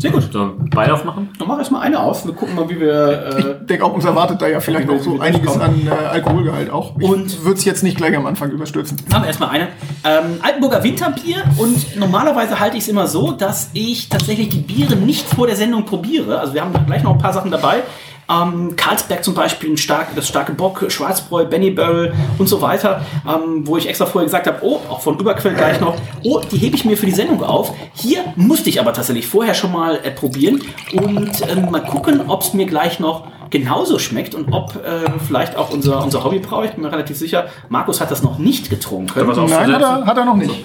Sehr 0.00 0.10
gut. 0.10 0.32
So, 0.32 0.52
beide 0.74 0.94
aufmachen? 0.94 1.28
Dann 1.38 1.46
mach 1.46 1.58
erstmal 1.58 1.82
eine 1.82 2.00
auf. 2.00 2.24
Wir 2.24 2.32
gucken 2.32 2.54
mal, 2.56 2.68
wie 2.70 2.80
wir... 2.80 2.92
Äh, 3.36 3.38
Ich 3.60 3.66
denke 3.66 3.84
auch, 3.84 3.92
uns 3.92 4.04
erwartet 4.04 4.40
da 4.40 4.48
ja 4.48 4.58
vielleicht 4.60 4.88
noch 4.88 4.98
so 4.98 5.20
einiges 5.20 5.58
an 5.60 5.86
äh, 5.86 5.90
Alkoholgehalt 5.90 6.70
auch. 6.70 6.94
Ich 6.98 7.06
Und- 7.08 7.44
würde 7.44 7.58
es 7.58 7.64
jetzt 7.64 7.82
nicht 7.82 7.96
gleich 7.98 8.16
am 8.16 8.24
Anfang 8.26 8.50
überstürzen. 8.50 8.96
Machen 9.10 9.22
wir 9.24 9.26
erstmal 9.28 9.50
eine. 9.50 9.68
Ähm, 10.04 10.40
Altenburger 10.42 10.82
Winterbier 10.82 11.36
und 11.58 11.96
normalerweise 11.96 12.58
halte 12.58 12.76
ich 12.78 12.84
es 12.84 12.88
immer 12.88 13.06
so, 13.06 13.32
dass 13.32 13.70
ich 13.74 14.08
tatsächlich 14.08 14.48
die 14.48 14.60
Biere 14.60 14.96
nicht 14.96 15.26
vor 15.28 15.46
der 15.46 15.56
Sendung 15.56 15.84
probiere. 15.84 16.38
Also 16.40 16.54
wir 16.54 16.62
haben 16.62 16.72
gleich 16.86 17.02
noch 17.02 17.12
ein 17.12 17.18
paar 17.18 17.32
Sachen 17.34 17.50
dabei. 17.50 17.82
Ähm, 18.30 18.76
Karlsberg 18.76 19.24
zum 19.24 19.34
Beispiel, 19.34 19.72
ein 19.72 19.76
stark, 19.76 20.14
das 20.14 20.28
starke 20.28 20.52
Bock, 20.52 20.84
Schwarzbräu, 20.88 21.44
Benny 21.44 21.70
Barrel 21.70 22.12
und 22.38 22.48
so 22.48 22.62
weiter, 22.62 23.04
ähm, 23.26 23.66
wo 23.66 23.76
ich 23.76 23.88
extra 23.88 24.06
vorher 24.06 24.26
gesagt 24.26 24.46
habe, 24.46 24.58
oh, 24.62 24.80
auch 24.88 25.00
von 25.00 25.18
Überquell 25.18 25.54
gleich 25.54 25.80
noch, 25.80 25.96
oh, 26.24 26.40
die 26.50 26.58
hebe 26.58 26.76
ich 26.76 26.84
mir 26.84 26.96
für 26.96 27.06
die 27.06 27.12
Sendung 27.12 27.42
auf. 27.42 27.72
Hier 27.94 28.24
musste 28.36 28.70
ich 28.70 28.80
aber 28.80 28.92
tatsächlich 28.92 29.26
vorher 29.26 29.54
schon 29.54 29.72
mal 29.72 29.96
äh, 30.04 30.10
probieren 30.10 30.62
und 30.92 31.30
ähm, 31.50 31.70
mal 31.70 31.82
gucken, 31.82 32.22
ob 32.28 32.42
es 32.42 32.54
mir 32.54 32.66
gleich 32.66 33.00
noch 33.00 33.26
genauso 33.50 33.98
schmeckt 33.98 34.34
und 34.34 34.52
ob 34.52 34.76
äh, 34.76 35.10
vielleicht 35.26 35.56
auch 35.56 35.70
unser, 35.70 36.02
unser 36.02 36.22
Hobbybrauer, 36.24 36.64
ich 36.64 36.70
bin 36.72 36.82
mir 36.84 36.92
relativ 36.92 37.16
sicher, 37.16 37.46
Markus 37.68 38.00
hat 38.00 38.10
das 38.10 38.22
noch 38.22 38.38
nicht 38.38 38.70
getrunken. 38.70 39.12
Nein, 39.26 39.72
hat 39.72 39.82
er, 39.82 40.06
hat 40.06 40.16
er 40.16 40.24
noch 40.24 40.36
nicht. 40.36 40.64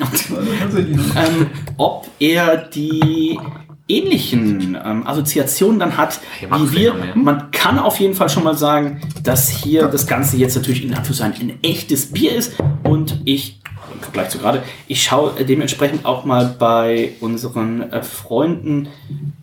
ähm, 0.30 1.50
ob 1.76 2.08
er 2.18 2.56
die 2.56 3.38
ähnlichen 3.92 4.78
ähm, 4.84 5.06
Assoziationen 5.06 5.78
dann 5.78 5.96
hat 5.96 6.20
wie 6.40 6.72
wir. 6.72 6.94
Man 7.14 7.50
kann 7.50 7.78
auf 7.78 7.98
jeden 8.00 8.14
Fall 8.14 8.28
schon 8.28 8.44
mal 8.44 8.56
sagen, 8.56 9.00
dass 9.22 9.48
hier 9.48 9.86
das 9.88 10.06
Ganze 10.06 10.36
jetzt 10.36 10.56
natürlich 10.56 10.84
in 10.84 10.94
Anführungszeichen 10.94 11.50
ein 11.50 11.58
echtes 11.62 12.12
Bier 12.12 12.34
ist. 12.34 12.54
Und 12.82 13.20
ich 13.24 13.62
im 13.92 14.00
Vergleich 14.00 14.30
zu 14.30 14.38
gerade, 14.38 14.62
ich 14.88 15.02
schaue 15.02 15.44
dementsprechend 15.44 16.04
auch 16.04 16.24
mal 16.24 16.54
bei 16.58 17.12
unseren 17.20 17.90
äh, 17.90 18.02
Freunden 18.02 18.88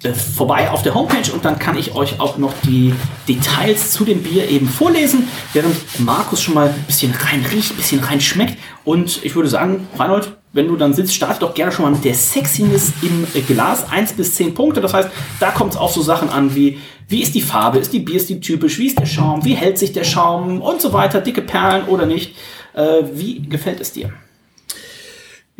äh, 0.03 0.13
vorbei 0.13 0.71
auf 0.71 0.81
der 0.81 0.95
Homepage. 0.95 1.31
Und 1.31 1.45
dann 1.45 1.59
kann 1.59 1.77
ich 1.77 1.95
euch 1.95 2.19
auch 2.19 2.37
noch 2.37 2.53
die 2.65 2.93
Details 3.27 3.91
zu 3.91 4.05
dem 4.05 4.23
Bier 4.23 4.49
eben 4.49 4.67
vorlesen, 4.67 5.27
während 5.53 5.75
Markus 5.99 6.41
schon 6.41 6.55
mal 6.55 6.69
ein 6.69 6.83
bisschen 6.87 7.13
rein 7.13 7.45
riecht, 7.51 7.73
ein 7.73 7.77
bisschen 7.77 8.03
rein 8.03 8.21
schmeckt 8.21 8.57
und 8.83 9.23
ich 9.23 9.35
würde 9.35 9.49
sagen, 9.49 9.87
Reinhold, 9.97 10.38
wenn 10.51 10.67
du 10.67 10.75
dann 10.75 10.93
sitzt, 10.93 11.13
starte 11.13 11.41
doch 11.41 11.53
gerne 11.53 11.71
schon 11.71 11.85
mal 11.85 11.91
mit 11.91 12.03
der 12.03 12.15
Sexiness 12.15 12.93
im 13.01 13.25
Glas. 13.45 13.91
1 13.91 14.13
bis 14.13 14.35
10 14.35 14.53
Punkte. 14.53 14.81
Das 14.81 14.93
heißt, 14.93 15.09
da 15.39 15.51
kommt 15.51 15.73
es 15.73 15.77
auf 15.77 15.91
so 15.91 16.01
Sachen 16.01 16.29
an 16.29 16.55
wie, 16.55 16.79
wie 17.07 17.21
ist 17.21 17.35
die 17.35 17.41
Farbe, 17.41 17.77
ist 17.77 17.93
die 17.93 17.99
Bierstil 17.99 18.39
typisch, 18.39 18.79
wie 18.79 18.87
ist 18.87 18.99
der 18.99 19.05
Schaum, 19.05 19.45
wie 19.45 19.53
hält 19.53 19.77
sich 19.77 19.93
der 19.93 20.03
Schaum 20.03 20.61
und 20.61 20.81
so 20.81 20.93
weiter, 20.93 21.21
dicke 21.21 21.41
Perlen 21.41 21.85
oder 21.85 22.05
nicht. 22.05 22.35
Äh, 22.73 23.03
wie 23.13 23.41
gefällt 23.41 23.79
es 23.79 23.91
dir? 23.91 24.11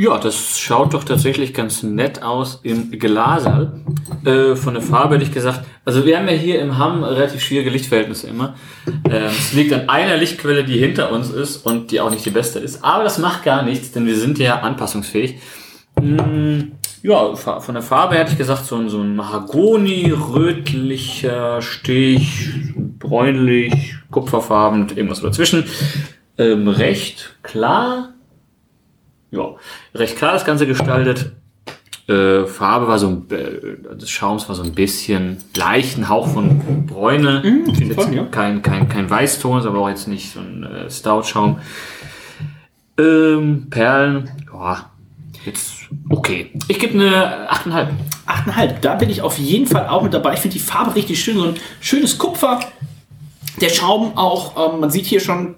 Ja, 0.02 0.18
das 0.18 0.58
schaut 0.58 0.94
doch 0.94 1.04
tatsächlich 1.04 1.54
ganz 1.54 1.84
nett 1.84 2.24
aus 2.24 2.62
im 2.64 2.90
Glaserl. 2.90 3.82
Äh, 4.24 4.56
von 4.56 4.74
der 4.74 4.82
Farbe 4.82 5.16
hätte 5.16 5.26
ich 5.26 5.34
gesagt, 5.34 5.66
also 5.84 6.06
wir 6.06 6.18
haben 6.18 6.30
ja 6.30 6.36
hier 6.36 6.62
im 6.62 6.78
Hamm 6.78 7.04
relativ 7.04 7.42
schwierige 7.42 7.70
Lichtverhältnisse 7.70 8.28
immer. 8.28 8.56
Ähm, 8.88 9.26
es 9.28 9.52
liegt 9.52 9.74
an 9.74 9.90
einer 9.90 10.16
Lichtquelle, 10.16 10.64
die 10.64 10.78
hinter 10.78 11.12
uns 11.12 11.30
ist 11.32 11.66
und 11.66 11.92
die 11.92 12.00
auch 12.00 12.12
nicht 12.12 12.26
die 12.26 12.30
beste 12.30 12.60
ist. 12.60 12.82
Aber 12.82 13.04
das 13.04 13.18
macht 13.18 13.44
gar 13.44 13.62
nichts, 13.64 13.92
denn 13.92 14.06
wir 14.06 14.16
sind 14.16 14.40
ja 14.40 14.60
anpassungsfähig. 14.62 15.36
Mm, 16.02 16.72
Ja, 17.04 17.36
von 17.36 17.74
der 17.74 17.84
Farbe 17.84 18.16
hätte 18.16 18.32
ich 18.32 18.38
gesagt, 18.38 18.66
so 18.68 18.78
ein, 18.78 18.88
so 18.88 19.02
ein 19.02 19.18
Mahagoni, 19.18 20.12
rötlicher 20.12 21.62
Stich, 21.62 22.52
bräunlich, 23.00 23.96
kupferfarben, 24.12 24.88
irgendwas 24.96 25.20
dazwischen. 25.20 25.66
Ähm, 26.38 26.70
recht 26.70 27.36
klar. 27.44 28.14
Ja, 29.32 29.56
recht 29.94 30.18
klar 30.18 30.34
das 30.34 30.46
Ganze 30.46 30.66
gestaltet. 30.66 31.32
Äh, 32.08 32.48
Farbe 32.48 32.88
war 32.88 32.98
so 32.98 33.08
ein, 33.08 33.28
äh, 33.30 33.96
des 33.96 34.10
Schaums 34.10 34.50
war 34.50 34.56
so 34.56 34.64
ein 34.64 34.74
bisschen 34.74 35.38
leichten 35.56 36.10
Hauch 36.10 36.28
von 36.28 36.88
Bräune. 36.88 37.40
auf 37.68 37.80
jeden 37.80 37.96
Jetzt 37.96 38.12
ja. 38.12 38.24
kein, 38.26 38.64
kein, 38.64 38.90
kein 38.90 39.08
Weißton, 39.08 39.60
ist 39.60 39.68
aber 39.68 39.78
auch 39.78 39.90
jetzt 39.90 40.08
nicht 40.08 40.34
so 40.34 40.40
ein 40.40 40.64
äh, 40.64 40.90
Stout-Schaum. 40.90 41.60
Ähm, 42.98 43.68
Perlen, 43.70 44.32
ja, 44.52 44.90
jetzt 45.46 45.74
okay. 46.10 46.52
Ich 46.68 46.80
gebe 46.80 46.94
eine 46.94 47.52
8,5. 47.52 47.90
8,5. 48.26 48.80
Da 48.82 48.96
bin 48.96 49.12
ich 49.12 49.22
auf 49.22 49.38
jeden 49.38 49.68
Fall 49.68 49.88
auch 49.88 50.02
mit 50.02 50.14
dabei. 50.14 50.34
Ich 50.34 50.40
finde 50.40 50.58
die 50.58 50.64
Farbe 50.64 50.96
richtig 50.96 51.24
schön. 51.24 51.38
So 51.38 51.44
ein 51.44 51.56
schönes 51.80 52.18
Kupfer. 52.18 52.60
Der 53.62 53.70
Schaum 53.70 54.18
auch, 54.18 54.74
ähm, 54.74 54.80
man 54.80 54.90
sieht 54.90 55.06
hier 55.06 55.20
schon, 55.20 55.56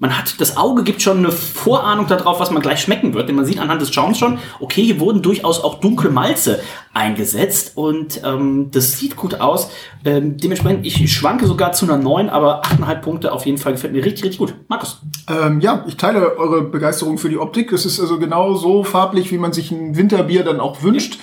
man 0.00 0.16
hat, 0.16 0.40
das 0.40 0.56
Auge 0.56 0.84
gibt 0.84 1.02
schon 1.02 1.18
eine 1.18 1.32
Vorahnung 1.32 2.06
darauf, 2.06 2.38
was 2.38 2.52
man 2.52 2.62
gleich 2.62 2.80
schmecken 2.80 3.14
wird. 3.14 3.28
Denn 3.28 3.34
man 3.34 3.44
sieht 3.44 3.58
anhand 3.58 3.82
des 3.82 3.92
Schaums 3.92 4.18
schon, 4.18 4.38
okay, 4.60 4.82
hier 4.82 5.00
wurden 5.00 5.22
durchaus 5.22 5.62
auch 5.62 5.80
dunkle 5.80 6.10
Malze 6.10 6.60
eingesetzt. 6.94 7.72
Und 7.76 8.22
ähm, 8.24 8.70
das 8.70 8.98
sieht 8.98 9.16
gut 9.16 9.40
aus. 9.40 9.70
Ähm, 10.04 10.36
dementsprechend, 10.36 10.86
ich 10.86 11.12
schwanke 11.12 11.46
sogar 11.46 11.72
zu 11.72 11.84
einer 11.84 11.98
9, 11.98 12.30
aber 12.30 12.62
8,5 12.62 12.94
Punkte 13.00 13.32
auf 13.32 13.44
jeden 13.44 13.58
Fall 13.58 13.72
gefällt 13.72 13.92
mir 13.92 14.04
richtig, 14.04 14.24
richtig 14.24 14.38
gut. 14.38 14.54
Markus. 14.68 15.00
Ähm, 15.28 15.60
ja, 15.60 15.84
ich 15.88 15.96
teile 15.96 16.36
eure 16.36 16.62
Begeisterung 16.62 17.18
für 17.18 17.28
die 17.28 17.38
Optik. 17.38 17.72
Es 17.72 17.84
ist 17.84 17.98
also 17.98 18.18
genau 18.18 18.54
so 18.54 18.84
farblich, 18.84 19.32
wie 19.32 19.38
man 19.38 19.52
sich 19.52 19.72
ein 19.72 19.96
Winterbier 19.96 20.44
dann 20.44 20.60
auch 20.60 20.82
wünscht 20.82 21.18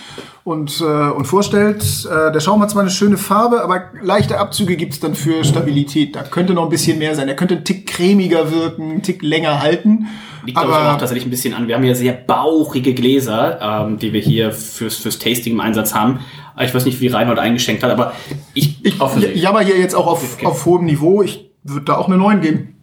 und, 0.46 0.80
äh, 0.80 0.84
und 0.84 1.26
vorstellt. 1.26 1.84
Äh, 2.06 2.32
der 2.32 2.40
Schaum 2.40 2.62
hat 2.62 2.70
zwar 2.70 2.84
eine 2.84 2.92
schöne 2.92 3.18
Farbe, 3.18 3.64
aber 3.64 3.86
leichte 4.02 4.38
Abzüge 4.38 4.78
gibt's 4.78 5.00
dann 5.00 5.16
für 5.16 5.44
Stabilität. 5.44 6.16
Da 6.16 6.22
könnte 6.22 6.54
noch 6.54 6.64
ein 6.64 6.70
bisschen 6.70 7.00
mehr 7.00 7.16
sein. 7.16 7.28
Er 7.28 7.36
könnte 7.36 7.56
ein 7.56 7.64
Tick 7.64 7.88
cremiger 7.88 8.52
wirken, 8.52 8.65
einen 8.78 9.02
Tick 9.02 9.22
länger 9.22 9.62
halten. 9.62 10.08
Liegt 10.46 10.58
aber 10.58 10.74
auch 10.74 10.76
aber 10.82 11.00
tatsächlich 11.00 11.26
ein 11.26 11.32
bisschen 11.32 11.54
an. 11.54 11.68
Wir 11.68 11.76
haben 11.76 11.84
ja 11.84 11.96
sehr 11.96 12.14
bauchige 12.14 12.94
Gläser, 12.94 13.60
ähm, 13.88 13.98
die 13.98 14.14
wir 14.14 14.22
hier 14.22 14.52
fürs, 14.52 14.98
fürs 14.98 15.18
Tasting 15.20 15.54
im 15.54 15.60
Einsatz 15.60 15.94
haben. 15.96 16.20
Ich 16.62 16.74
weiß 16.74 16.86
nicht, 16.86 17.02
wie 17.02 17.08
Reinhold 17.08 17.40
eingeschenkt 17.40 17.84
hat, 17.84 17.92
aber 17.92 18.14
ich, 18.54 18.84
ich 18.86 19.02
offensichtlich. 19.02 19.42
jammer 19.42 19.62
hier 19.62 19.78
jetzt 19.78 19.96
auch 19.96 20.08
auf, 20.08 20.36
Okay. 20.36 20.46
auf 20.46 20.66
hohem 20.66 20.86
Niveau. 20.86 21.22
Ich 21.24 21.50
würde 21.64 21.86
da 21.86 21.98
auch 21.98 22.08
eine 22.08 22.18
9 22.18 22.42
geben. 22.42 22.76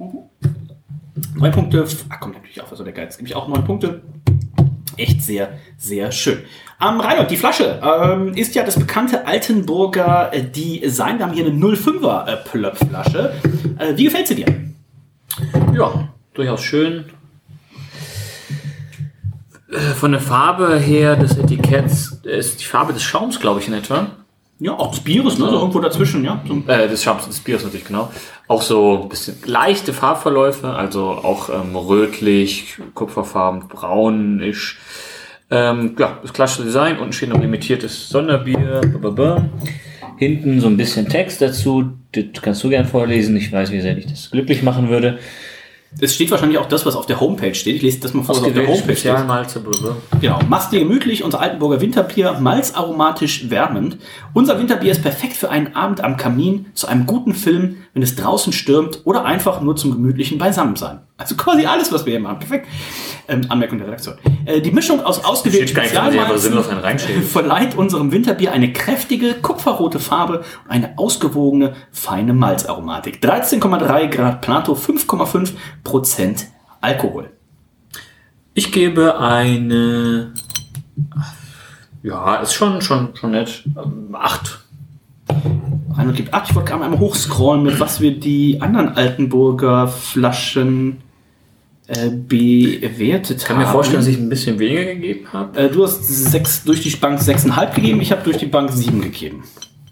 neun 1.36 1.52
Punkte. 1.52 1.86
Ach, 2.08 2.20
kommt 2.20 2.34
natürlich 2.34 2.60
auch, 2.62 2.70
also 2.70 2.84
der 2.84 2.92
Geiz. 2.92 3.16
Gebe 3.16 3.28
ich 3.28 3.36
auch 3.36 3.48
neun 3.48 3.64
Punkte. 3.64 4.02
Echt 4.96 5.22
sehr, 5.22 5.50
sehr 5.78 6.12
schön. 6.12 6.38
Ähm, 6.80 7.00
Reinhold, 7.00 7.30
die 7.30 7.36
Flasche 7.36 7.80
ähm, 7.82 8.34
ist 8.34 8.54
ja 8.54 8.64
das 8.64 8.78
bekannte 8.78 9.26
Altenburger 9.26 10.32
äh, 10.34 10.42
Design. 10.42 11.18
Wir 11.18 11.26
haben 11.26 11.32
hier 11.32 11.46
eine 11.46 11.54
05er 11.54 12.26
äh, 12.26 12.36
Plöpflasche. 12.38 13.32
Äh, 13.78 13.96
wie 13.96 14.04
gefällt 14.04 14.26
sie 14.26 14.34
dir? 14.34 14.46
Ja, 15.74 16.08
durchaus 16.34 16.62
schön. 16.62 17.04
Äh, 19.70 19.78
Von 19.94 20.12
der 20.12 20.20
Farbe 20.20 20.78
her 20.78 21.16
des 21.16 21.36
Etiketts 21.36 22.20
ist 22.24 22.60
die 22.60 22.64
Farbe 22.64 22.92
des 22.92 23.02
Schaums, 23.02 23.40
glaube 23.40 23.60
ich, 23.60 23.68
in 23.68 23.74
etwa. 23.74 24.08
Ja, 24.58 24.72
auch 24.74 24.90
des 24.92 25.00
Bieres, 25.00 25.38
ne? 25.38 25.46
So 25.48 25.58
irgendwo 25.58 25.80
dazwischen, 25.80 26.24
ja. 26.24 26.40
So, 26.46 26.62
Äh, 26.68 26.88
des 26.88 27.02
Schaums, 27.02 27.26
des 27.26 27.40
Biers 27.40 27.64
natürlich, 27.64 27.86
genau. 27.86 28.12
Auch 28.46 28.62
so 28.62 29.02
ein 29.02 29.08
bisschen 29.08 29.36
leichte 29.44 29.92
Farbverläufe, 29.92 30.68
also 30.68 31.10
auch 31.10 31.48
ähm, 31.48 31.74
rötlich, 31.74 32.76
kupferfarben, 32.94 33.68
braunisch. 33.68 34.78
Ähm, 35.50 35.96
ja, 35.98 36.18
das 36.22 36.32
klassische 36.32 36.64
Design. 36.64 36.98
Unten 36.98 37.12
steht 37.12 37.30
noch 37.30 37.40
limitiertes 37.40 38.08
Sonderbier. 38.08 38.80
Blablabla. 38.82 39.48
Hinten 40.16 40.60
so 40.60 40.68
ein 40.68 40.76
bisschen 40.76 41.08
Text 41.08 41.42
dazu. 41.42 41.92
Das 42.12 42.42
kannst 42.42 42.62
du 42.62 42.68
gern 42.68 42.86
vorlesen. 42.86 43.36
Ich 43.36 43.50
weiß, 43.50 43.70
wie 43.72 43.80
sehr 43.80 43.94
dich 43.94 44.06
das 44.06 44.30
glücklich 44.30 44.62
machen 44.62 44.88
würde. 44.90 45.18
es 46.00 46.14
steht 46.14 46.30
wahrscheinlich 46.30 46.58
auch 46.58 46.66
das, 46.66 46.86
was 46.86 46.96
auf 46.96 47.04
der 47.06 47.20
Homepage 47.20 47.54
steht. 47.54 47.76
Ich 47.76 47.82
lese 47.82 48.00
das 48.00 48.14
mal 48.14 48.22
vor, 48.22 48.34
was 48.36 48.42
auf 48.42 48.52
der 48.54 48.66
Homepage 48.66 48.96
steht. 48.96 49.12
Genau, 50.20 50.38
mach's 50.48 50.70
dir 50.70 50.80
gemütlich, 50.80 51.22
unser 51.22 51.40
Altenburger 51.40 51.80
Winterbier, 51.80 52.38
malzaromatisch 52.40 53.50
wärmend. 53.50 53.98
Unser 54.32 54.58
Winterbier 54.58 54.92
ist 54.92 55.02
perfekt 55.02 55.34
für 55.34 55.50
einen 55.50 55.74
Abend 55.74 56.02
am 56.02 56.16
Kamin, 56.16 56.66
zu 56.74 56.86
einem 56.86 57.04
guten 57.06 57.34
Film, 57.34 57.76
wenn 57.94 58.02
es 58.02 58.16
draußen 58.16 58.52
stürmt 58.52 59.00
oder 59.04 59.24
einfach 59.24 59.60
nur 59.60 59.76
zum 59.76 59.92
gemütlichen 59.92 60.38
Beisammensein. 60.38 61.00
Also 61.18 61.36
quasi 61.36 61.66
alles, 61.66 61.92
was 61.92 62.06
wir 62.06 62.12
hier 62.12 62.20
machen. 62.20 62.38
Perfekt. 62.38 62.66
Ähm, 63.28 63.42
Anmerkung 63.48 63.78
der 63.78 63.86
Redaktion. 63.86 64.16
Äh, 64.46 64.60
die 64.60 64.70
Mischung 64.70 65.02
aus 65.04 65.24
ausgewählten 65.24 65.68
Spezialmalzen 65.68 66.54
verleiht 67.24 67.76
unserem 67.76 68.10
Winterbier 68.10 68.52
eine 68.52 68.72
kräftige, 68.72 69.34
kupferrote 69.34 70.00
Farbe 70.00 70.38
und 70.64 70.70
eine 70.70 70.98
ausgewogene, 70.98 71.74
feine 71.92 72.32
Malzaromatik. 72.32 73.22
13,3 73.22 74.08
Grad 74.08 74.40
Plato, 74.40 74.72
5,5 74.72 75.52
Prozent 75.84 76.46
Alkohol. 76.80 77.30
Ich 78.54 78.72
gebe 78.72 79.18
eine. 79.18 80.32
Ja, 82.02 82.36
ist 82.36 82.54
schon, 82.54 82.82
schon, 82.82 83.14
schon 83.14 83.30
nett. 83.30 83.64
Ähm, 83.76 84.14
Acht. 84.14 84.61
Reinhold 85.96 86.16
gibt 86.16 86.34
8. 86.34 86.50
Ich 86.50 86.54
wollte 86.54 86.70
gerade 86.70 86.84
einmal 86.84 86.98
hochscrollen, 87.00 87.62
mit 87.64 87.78
was 87.80 88.00
wir 88.00 88.18
die 88.18 88.60
anderen 88.60 88.88
Altenburger 88.96 89.88
Flaschen 89.88 90.98
äh, 91.86 92.10
bewertet 92.10 93.38
Ich 93.38 93.44
kann 93.44 93.56
haben. 93.56 93.64
mir 93.64 93.70
vorstellen, 93.70 94.00
dass 94.00 94.08
ich 94.08 94.18
ein 94.18 94.28
bisschen 94.28 94.58
weniger 94.58 94.84
gegeben 94.84 95.26
habe. 95.32 95.58
äh, 95.58 95.68
du 95.70 95.84
hast 95.84 96.04
sechs, 96.06 96.64
durch 96.64 96.80
die 96.82 96.90
Bank 96.90 97.20
6,5 97.20 97.74
gegeben, 97.74 98.00
ich 98.00 98.12
habe 98.12 98.22
durch 98.22 98.36
die 98.38 98.46
Bank 98.46 98.70
7 98.72 99.00
gegeben. 99.00 99.42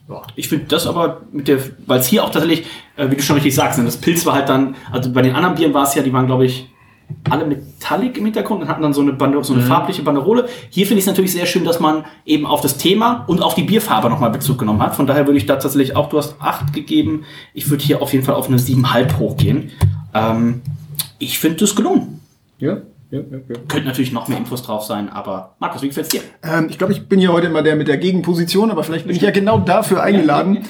Ja. 0.09 0.23
Ich 0.37 0.49
finde 0.49 0.67
das 0.69 0.87
aber 0.87 1.21
mit 1.33 1.47
der, 1.49 1.59
weil 1.87 2.01
es 2.01 2.07
hier 2.07 2.25
auch 2.25 2.31
tatsächlich, 2.31 2.67
äh, 2.97 3.11
wie 3.11 3.17
du 3.17 3.23
schon 3.23 3.35
richtig 3.35 3.55
sagst, 3.55 3.79
ne, 3.79 3.85
das 3.85 3.97
Pilz 3.97 4.25
war 4.27 4.35
halt 4.35 4.49
dann, 4.49 4.75
also 4.91 5.13
bei 5.13 5.23
den 5.23 5.35
anderen 5.35 5.55
Bieren 5.55 5.75
war 5.75 5.85
es 5.85 5.95
ja, 5.95 6.03
die 6.03 6.13
waren 6.13 6.27
glaube 6.27 6.47
ich 6.47 6.69
alle 7.29 7.47
metallic 7.47 8.17
im 8.19 8.25
Hintergrund 8.25 8.63
und 8.63 8.69
hatten 8.69 8.83
dann 8.83 8.93
so 8.93 9.01
eine, 9.01 9.13
Bande, 9.13 9.43
so 9.45 9.55
eine 9.55 9.63
farbliche 9.63 10.03
Banderole. 10.03 10.49
Hier 10.71 10.87
finde 10.87 10.99
ich 10.99 11.05
es 11.05 11.07
natürlich 11.07 11.33
sehr 11.33 11.47
schön, 11.47 11.65
dass 11.65 11.81
man 11.81 12.05
eben 12.25 12.47
auf 12.47 12.61
das 12.61 12.77
Thema 12.77 13.25
und 13.27 13.43
auf 13.43 13.55
die 13.55 13.63
Bierfarbe 13.63 14.09
nochmal 14.11 14.31
Bezug 14.31 14.59
genommen 14.59 14.83
hat. 14.83 14.97
Von 14.97 15.07
daher 15.07 15.27
würde 15.27 15.39
ich 15.39 15.47
da 15.47 15.57
tatsächlich 15.57 15.97
auch, 15.97 16.09
du 16.09 16.19
hast 16.19 16.37
8 16.41 16.73
gegeben, 16.73 17.25
ich 17.55 17.71
würde 17.71 17.85
hier 17.85 18.03
auf 18.03 18.13
jeden 18.13 18.25
Fall 18.25 18.35
auf 18.35 18.49
eine 18.49 18.59
7,5 18.59 19.19
hochgehen. 19.19 19.71
Ähm, 20.15 20.63
ich 21.19 21.39
finde 21.39 21.59
das 21.59 21.77
gelungen. 21.77 22.21
Ja, 22.59 22.79
ja, 23.11 23.19
ja, 23.19 23.39
ja. 23.49 23.57
Könnte 23.67 23.89
natürlich 23.89 24.13
noch 24.13 24.29
mehr 24.29 24.39
Infos 24.39 24.63
drauf 24.63 24.85
sein, 24.85 25.09
aber 25.09 25.57
Markus, 25.59 25.83
wie 25.83 25.89
gefällt's 25.89 26.11
dir? 26.11 26.21
Ähm, 26.43 26.69
ich 26.71 26.79
glaube, 26.79 26.93
ich 26.93 27.09
bin 27.09 27.19
hier 27.19 27.33
heute 27.33 27.49
immer 27.49 27.63
der 27.63 27.77
mit 27.77 27.89
der 27.89 27.99
Gegenposition, 27.99 28.71
aber 28.71 28.85
vielleicht 28.85 29.07
bin 29.07 29.17
ich 29.17 29.23
ja 29.23 29.31
genau 29.31 29.59
dafür 29.59 30.03
eingeladen. 30.03 30.65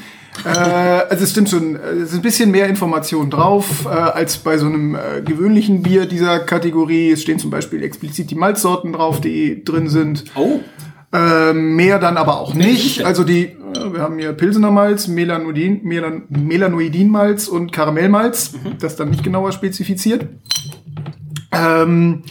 Äh, 0.44 0.48
also 0.48 1.24
es 1.24 1.30
stimmt 1.30 1.50
schon, 1.50 1.76
äh, 1.76 1.90
es 2.02 2.10
ist 2.10 2.14
ein 2.14 2.22
bisschen 2.22 2.50
mehr 2.50 2.66
Information 2.68 3.30
drauf 3.30 3.84
äh, 3.84 3.88
als 3.88 4.38
bei 4.38 4.56
so 4.58 4.66
einem 4.66 4.94
äh, 4.94 5.20
gewöhnlichen 5.22 5.82
Bier 5.82 6.06
dieser 6.06 6.40
Kategorie. 6.40 7.10
Es 7.10 7.22
stehen 7.22 7.38
zum 7.38 7.50
Beispiel 7.50 7.82
explizit 7.82 8.30
die 8.30 8.36
Malzsorten 8.36 8.92
drauf, 8.92 9.20
die 9.20 9.64
drin 9.64 9.88
sind. 9.88 10.24
Oh, 10.34 10.60
Ähm, 11.12 11.74
mehr 11.74 11.98
dann 11.98 12.16
aber 12.16 12.38
auch 12.40 12.54
nicht. 12.54 13.04
Also 13.04 13.24
die, 13.24 13.56
wir 13.92 14.00
haben 14.00 14.18
hier 14.18 14.32
Pilsener 14.32 14.70
Malz, 14.70 15.08
Melanoidin, 15.08 15.80
Melan, 15.82 16.22
Melanoidinmalz 16.28 17.48
und 17.48 17.72
Karamellmalz. 17.72 18.52
Mhm. 18.52 18.78
Das 18.78 18.94
dann 18.94 19.10
nicht 19.10 19.24
genauer 19.24 19.50
spezifiziert. 19.50 20.26
Ähm, 21.50 22.22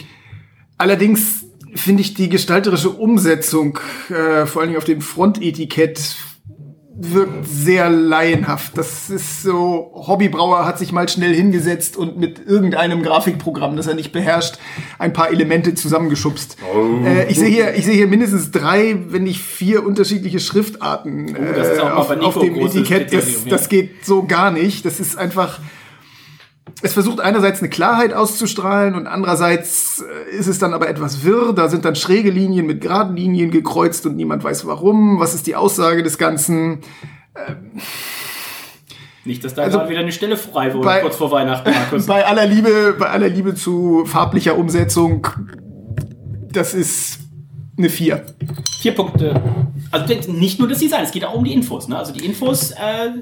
allerdings 0.78 1.44
finde 1.74 2.00
ich 2.00 2.14
die 2.14 2.30
gestalterische 2.30 2.88
Umsetzung, 2.88 3.78
äh, 4.08 4.46
vor 4.46 4.62
allen 4.62 4.70
Dingen 4.70 4.78
auf 4.78 4.84
dem 4.84 5.02
Frontetikett, 5.02 6.16
wirkt 7.02 7.46
sehr 7.46 7.88
laienhaft. 7.88 8.76
Das 8.76 9.10
ist 9.10 9.42
so, 9.42 9.90
Hobbybrauer 9.94 10.66
hat 10.66 10.78
sich 10.78 10.92
mal 10.92 11.08
schnell 11.08 11.34
hingesetzt 11.34 11.96
und 11.96 12.18
mit 12.18 12.46
irgendeinem 12.46 13.02
Grafikprogramm, 13.02 13.76
das 13.76 13.86
er 13.86 13.94
nicht 13.94 14.12
beherrscht, 14.12 14.58
ein 14.98 15.12
paar 15.12 15.30
Elemente 15.30 15.74
zusammengeschubst. 15.74 16.56
Äh, 17.04 17.30
ich 17.30 17.38
sehe 17.38 17.48
hier, 17.48 17.74
ich 17.74 17.84
sehe 17.84 17.94
hier 17.94 18.06
mindestens 18.06 18.50
drei, 18.50 18.96
wenn 19.08 19.24
nicht 19.24 19.40
vier 19.40 19.84
unterschiedliche 19.84 20.40
Schriftarten 20.40 21.30
Oh, 21.30 21.52
das 21.54 21.68
ist 21.68 21.78
äh, 21.78 21.82
auf, 21.82 22.10
auf 22.10 22.38
dem 22.38 22.54
Etikett. 22.56 23.12
Das, 23.12 23.44
das 23.44 23.68
geht 23.68 24.04
so 24.04 24.24
gar 24.24 24.50
nicht. 24.50 24.84
Das 24.84 25.00
ist 25.00 25.16
einfach, 25.16 25.60
es 26.82 26.92
versucht 26.92 27.20
einerseits 27.20 27.60
eine 27.60 27.68
Klarheit 27.68 28.12
auszustrahlen 28.14 28.94
und 28.94 29.06
andererseits 29.06 30.02
äh, 30.30 30.36
ist 30.36 30.46
es 30.46 30.58
dann 30.58 30.72
aber 30.74 30.88
etwas 30.88 31.24
wirr. 31.24 31.52
Da 31.52 31.68
sind 31.68 31.84
dann 31.84 31.96
schräge 31.96 32.30
Linien 32.30 32.66
mit 32.66 32.80
geraden 32.80 33.16
Linien 33.16 33.50
gekreuzt 33.50 34.06
und 34.06 34.16
niemand 34.16 34.42
weiß 34.44 34.66
warum. 34.66 35.18
Was 35.20 35.34
ist 35.34 35.46
die 35.46 35.56
Aussage 35.56 36.02
des 36.02 36.18
Ganzen? 36.18 36.80
nicht, 39.24 39.44
dass 39.44 39.54
da 39.54 39.62
Also, 39.62 39.78
gerade 39.78 39.90
wieder 39.90 40.00
eine 40.00 40.12
Stelle 40.12 40.36
frei 40.36 40.72
wurde, 40.74 40.84
bei- 40.84 41.00
kurz 41.00 41.16
vor 41.16 41.30
Weihnachten, 41.30 41.70
Markus. 41.70 42.06
Bei 42.06 42.26
aller 42.26 42.46
Liebe, 42.46 42.94
bei 42.98 43.06
aller 43.10 43.28
Liebe 43.28 43.54
zu 43.54 44.04
farblicher 44.06 44.56
Umsetzung, 44.58 45.26
das 46.52 46.74
ist 46.74 47.18
eine 47.80 47.90
4. 47.90 48.24
Vier 48.80 48.94
Punkte. 48.94 49.40
Also 49.90 50.14
nicht 50.32 50.58
nur 50.58 50.68
das 50.68 50.78
Design, 50.78 51.02
es 51.04 51.10
geht 51.10 51.24
auch 51.24 51.34
um 51.34 51.44
die 51.44 51.52
Infos. 51.52 51.88
Ne? 51.88 51.96
Also 51.98 52.12
die 52.12 52.24
Infos. 52.24 52.70
Äh, 52.70 52.76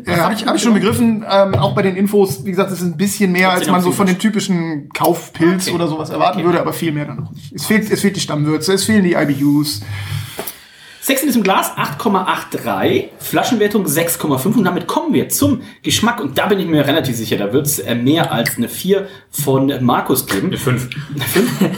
Ja, 0.07 0.19
habe 0.25 0.35
ich, 0.35 0.45
hab 0.47 0.55
ich 0.57 0.63
schon 0.63 0.75
begriffen. 0.75 1.25
Ähm, 1.29 1.55
auch 1.55 1.75
bei 1.75 1.83
den 1.83 1.97
Infos, 1.97 2.45
wie 2.45 2.51
gesagt, 2.51 2.71
es 2.71 2.81
ist 2.81 2.87
ein 2.87 2.97
bisschen 2.97 3.33
mehr, 3.33 3.51
als 3.51 3.67
man 3.69 3.81
so 3.81 3.91
von 3.93 4.07
den 4.07 4.19
typischen 4.19 4.89
Kaufpilz 4.91 5.67
Okay. 5.67 5.75
oder 5.75 5.89
sowas 5.89 6.11
erwarten 6.11 6.39
Okay. 6.39 6.47
würde, 6.47 6.61
aber 6.61 6.73
viel 6.73 6.93
mehr 6.93 7.07
dann 7.07 7.17
noch 7.17 7.33
nicht. 7.33 7.53
Es 7.55 7.65
fehlt, 7.67 7.91
es 7.91 8.01
fehlt 8.01 8.17
die 8.17 8.21
Stammwürze, 8.21 8.73
es 8.75 8.85
fehlen 8.85 9.03
die 9.05 9.15
IBUs. 9.15 9.81
6 11.09 11.23
in 11.23 11.29
diesem 11.29 11.43
Glas, 11.43 11.75
8,83, 11.79 13.05
Flaschenwertung 13.19 13.87
6,5 13.87 14.59
und 14.59 14.65
damit 14.65 14.87
kommen 14.87 15.15
wir 15.15 15.31
zum 15.31 15.63
Geschmack 15.83 16.21
und 16.21 16.37
da 16.37 16.45
bin 16.45 16.59
ich 16.59 16.67
mir 16.67 16.87
relativ 16.87 17.17
sicher, 17.17 17.39
da 17.39 17.51
wird 17.51 17.65
es 17.65 17.83
mehr 17.83 18.31
als 18.31 18.59
eine 18.59 18.69
4 18.69 19.09
von 19.31 19.73
Markus 19.83 20.27
geben. 20.27 20.49
Eine 20.49 20.59
5. 20.59 20.89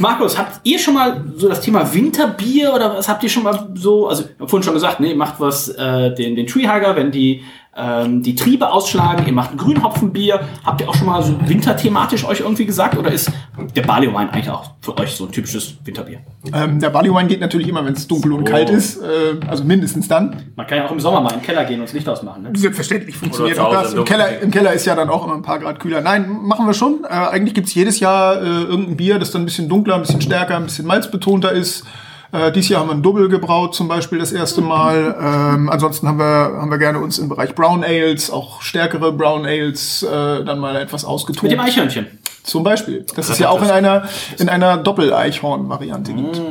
Markus, 0.01 0.37
habt 0.37 0.61
ihr 0.65 0.81
schon 0.81 0.95
mal 0.95 1.23
so 1.37 1.49
das 1.49 1.61
Thema 1.61 1.95
Winterbier 1.95 2.75
oder 2.75 2.97
was 2.97 3.09
habt 3.09 3.23
ihr 3.23 3.29
schon 3.29 3.45
mal 3.45 3.71
so, 3.75 4.09
also 4.09 4.25
ich 4.25 4.41
hab 4.41 4.51
vorhin 4.51 4.65
schon 4.65 4.75
gesagt, 4.75 4.99
ne, 4.99 5.11
ihr 5.11 5.17
macht 5.17 5.39
was, 5.39 5.69
äh, 5.69 6.13
den, 6.13 6.35
den 6.35 6.49
Treehugger, 6.49 6.97
wenn 6.97 7.13
die 7.13 7.45
ähm, 7.77 8.23
die 8.23 8.35
Triebe 8.35 8.73
ausschlagen, 8.73 9.27
ihr 9.27 9.33
macht 9.33 9.53
ein 9.53 9.57
Grünhopfenbier. 9.57 10.41
Habt 10.65 10.81
ihr 10.81 10.89
auch 10.89 10.95
schon 10.95 11.07
mal 11.07 11.23
so 11.23 11.37
winterthematisch 11.47 12.25
euch 12.25 12.41
irgendwie 12.41 12.67
gesagt 12.67 12.99
oder 12.99 13.13
ist 13.13 13.31
der 13.77 13.83
Barley 13.83 14.09
Wine 14.09 14.33
eigentlich 14.33 14.51
auch 14.51 14.73
für 14.81 14.97
euch 14.99 15.13
so 15.13 15.27
ein 15.27 15.33
typisches 15.33 15.77
Winterbier? 15.85 16.19
Ähm, 16.53 16.81
der 16.81 16.91
Barley 16.91 17.11
Wine 17.11 17.29
geht 17.29 17.41
natürlich 17.41 17.69
immer, 17.69 17.85
wenn 17.85 17.93
es 17.93 18.09
dunkel 18.09 18.33
und 18.33 18.45
kalt 18.45 18.71
ist. 18.71 19.01
Äh, 19.01 19.37
also 19.47 19.63
mindestens 19.63 20.09
dann. 20.09 20.53
Man 20.57 20.67
kann 20.67 20.79
ja 20.79 20.87
auch 20.87 20.91
im 20.91 20.99
Sommer 20.99 21.21
mal 21.21 21.31
in 21.33 21.39
den 21.39 21.45
Keller 21.45 21.65
gehen 21.65 21.79
und 21.79 21.87
das 21.87 21.93
Licht 21.93 22.09
ausmachen. 22.09 22.43
Ne? 22.43 22.51
Selbstverständlich 22.55 23.17
funktioniert 23.17 23.59
auch 23.61 23.73
das. 23.73 23.95
im 23.95 24.05
Keller. 24.05 24.41
Im 24.41 24.51
Keller 24.51 24.73
ist 24.73 24.85
ja 24.85 24.97
dann 24.97 25.09
auch 25.09 25.25
immer 25.25 25.35
ein 25.35 25.43
paar 25.43 25.61
Grad 25.61 25.79
kühler. 25.79 26.01
Nein, 26.01 26.29
machen 26.29 26.67
wir 26.67 26.75
schon. 26.75 27.05
Äh, 27.05 27.09
eigentlich 27.09 27.55
gibt's 27.55 27.73
jedes 27.75 28.01
Jahr 28.01 28.43
äh, 28.43 28.45
irgendein 28.45 28.97
Bier, 28.97 29.21
das 29.21 29.31
dann 29.31 29.43
ein 29.43 29.47
bisschen 29.47 29.69
dunkler, 29.69 29.95
ein 29.95 30.03
bisschen 30.03 30.21
stärker, 30.21 30.57
ein 30.57 30.65
bisschen 30.65 30.87
malzbetonter 30.87 31.53
ist. 31.53 31.85
Äh, 32.33 32.53
dieses 32.53 32.69
Jahr 32.71 32.81
haben 32.81 32.89
wir 32.89 32.95
ein 32.95 33.03
Double 33.03 33.29
gebraut, 33.29 33.75
zum 33.75 33.89
Beispiel 33.89 34.19
das 34.19 34.33
erste 34.33 34.61
Mal. 34.61 35.17
Ähm, 35.21 35.69
ansonsten 35.69 36.07
haben 36.07 36.19
wir, 36.19 36.25
haben 36.25 36.71
wir 36.71 36.79
gerne 36.79 37.01
uns 37.01 37.19
im 37.19 37.29
Bereich 37.29 37.55
Brown 37.55 37.83
Ales, 37.83 38.31
auch 38.31 38.63
stärkere 38.63 39.13
Brown 39.13 39.45
Ales, 39.47 40.03
äh, 40.03 40.45
dann 40.45 40.59
mal 40.59 40.77
etwas 40.77 41.05
ausgetobt. 41.05 41.43
Mit 41.43 41.53
dem 41.53 41.61
Eichhörnchen. 41.61 42.07
Zum 42.43 42.63
Beispiel. 42.63 43.05
Das 43.17 43.29
es 43.29 43.39
ja 43.39 43.51
auch 43.51 43.63
in 43.63 43.71
einer, 43.71 44.05
in 44.39 44.49
einer 44.49 44.77
Doppel-Eichhorn-Variante 44.79 46.13
gibt. 46.13 46.35
Gibt 46.35 46.47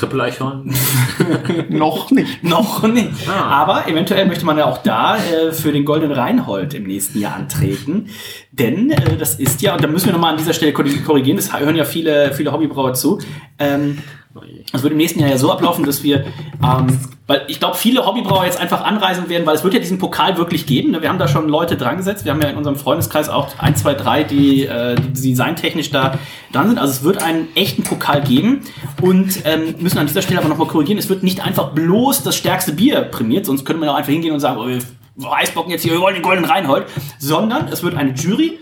es 0.00 0.04
ein 0.04 0.08
Triple-Eichhorn? 0.08 0.74
Noch 1.68 2.10
nicht. 2.10 2.42
Noch 2.44 2.82
nicht. 2.82 3.28
Aber 3.28 3.86
eventuell 3.88 4.26
möchte 4.26 4.44
man 4.46 4.58
ja 4.58 4.64
auch 4.66 4.78
da 4.78 5.16
äh, 5.16 5.52
für 5.52 5.72
den 5.72 5.84
Goldenen 5.84 6.12
Reinhold 6.16 6.74
im 6.74 6.84
nächsten 6.84 7.20
Jahr 7.20 7.36
antreten. 7.36 8.06
Denn 8.52 8.90
äh, 8.90 9.16
das 9.18 9.34
ist 9.36 9.62
ja, 9.62 9.74
und 9.74 9.82
da 9.84 9.88
müssen 9.88 10.06
wir 10.06 10.12
nochmal 10.12 10.32
an 10.32 10.38
dieser 10.38 10.52
Stelle 10.52 10.72
korrig- 10.72 11.04
korrigieren, 11.04 11.36
das 11.36 11.58
hören 11.58 11.76
ja 11.76 11.84
viele, 11.84 12.32
viele 12.34 12.52
Hobbybrauer 12.52 12.94
zu. 12.94 13.18
Ähm, 13.58 13.98
es 14.72 14.82
wird 14.82 14.92
im 14.92 14.96
nächsten 14.96 15.18
Jahr 15.18 15.28
ja 15.28 15.38
so 15.38 15.50
ablaufen, 15.50 15.84
dass 15.84 16.04
wir, 16.04 16.24
ähm, 16.62 16.98
weil 17.26 17.42
ich 17.48 17.58
glaube, 17.58 17.76
viele 17.76 18.06
Hobbybrauer 18.06 18.44
jetzt 18.44 18.60
einfach 18.60 18.84
anreisen 18.84 19.28
werden, 19.28 19.44
weil 19.44 19.56
es 19.56 19.64
wird 19.64 19.74
ja 19.74 19.80
diesen 19.80 19.98
Pokal 19.98 20.38
wirklich 20.38 20.66
geben. 20.66 20.92
ne? 20.92 21.02
Wir 21.02 21.08
haben 21.08 21.18
da 21.18 21.26
schon 21.26 21.48
Leute 21.48 21.76
dran 21.76 21.96
gesetzt. 21.96 22.24
Wir 22.24 22.32
haben 22.32 22.40
ja 22.40 22.48
in 22.48 22.56
unserem 22.56 22.76
Freundeskreis 22.76 23.28
auch 23.28 23.48
ein, 23.58 23.74
zwei, 23.74 23.94
drei, 23.94 24.22
die, 24.22 24.66
äh, 24.66 24.94
die 24.94 25.30
designtechnisch 25.30 25.90
da 25.90 26.18
dran 26.52 26.68
sind. 26.68 26.78
Also 26.78 26.92
es 26.92 27.02
wird 27.02 27.22
einen 27.22 27.48
echten 27.56 27.82
Pokal 27.82 28.22
geben 28.22 28.60
und 29.02 29.42
ähm, 29.44 29.74
müssen 29.80 29.98
an 29.98 30.06
dieser 30.06 30.22
Stelle 30.22 30.38
aber 30.38 30.48
nochmal 30.48 30.68
korrigieren. 30.68 30.98
Es 30.98 31.08
wird 31.08 31.24
nicht 31.24 31.44
einfach 31.44 31.70
bloß 31.70 32.22
das 32.22 32.36
stärkste 32.36 32.72
Bier 32.72 33.02
prämiert, 33.02 33.46
sonst 33.46 33.64
könnte 33.64 33.80
man 33.80 33.88
ja 33.88 33.94
auch 33.94 33.98
einfach 33.98 34.12
hingehen 34.12 34.32
und 34.32 34.40
sagen, 34.40 34.58
oh, 34.60 34.68
wir 34.68 34.80
Eisbocken 35.28 35.72
jetzt 35.72 35.82
hier, 35.82 35.92
wir 35.92 36.00
wollen 36.00 36.14
den 36.14 36.22
goldenen 36.22 36.48
Reinhold, 36.48 36.86
sondern 37.18 37.68
es 37.68 37.82
wird 37.82 37.94
eine 37.96 38.12
Jury 38.12 38.58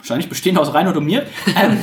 wahrscheinlich 0.00 0.28
bestehend 0.28 0.58
aus 0.58 0.74
Reinhold 0.74 0.96
und 0.96 1.04
mir, 1.04 1.26
ähm, 1.46 1.78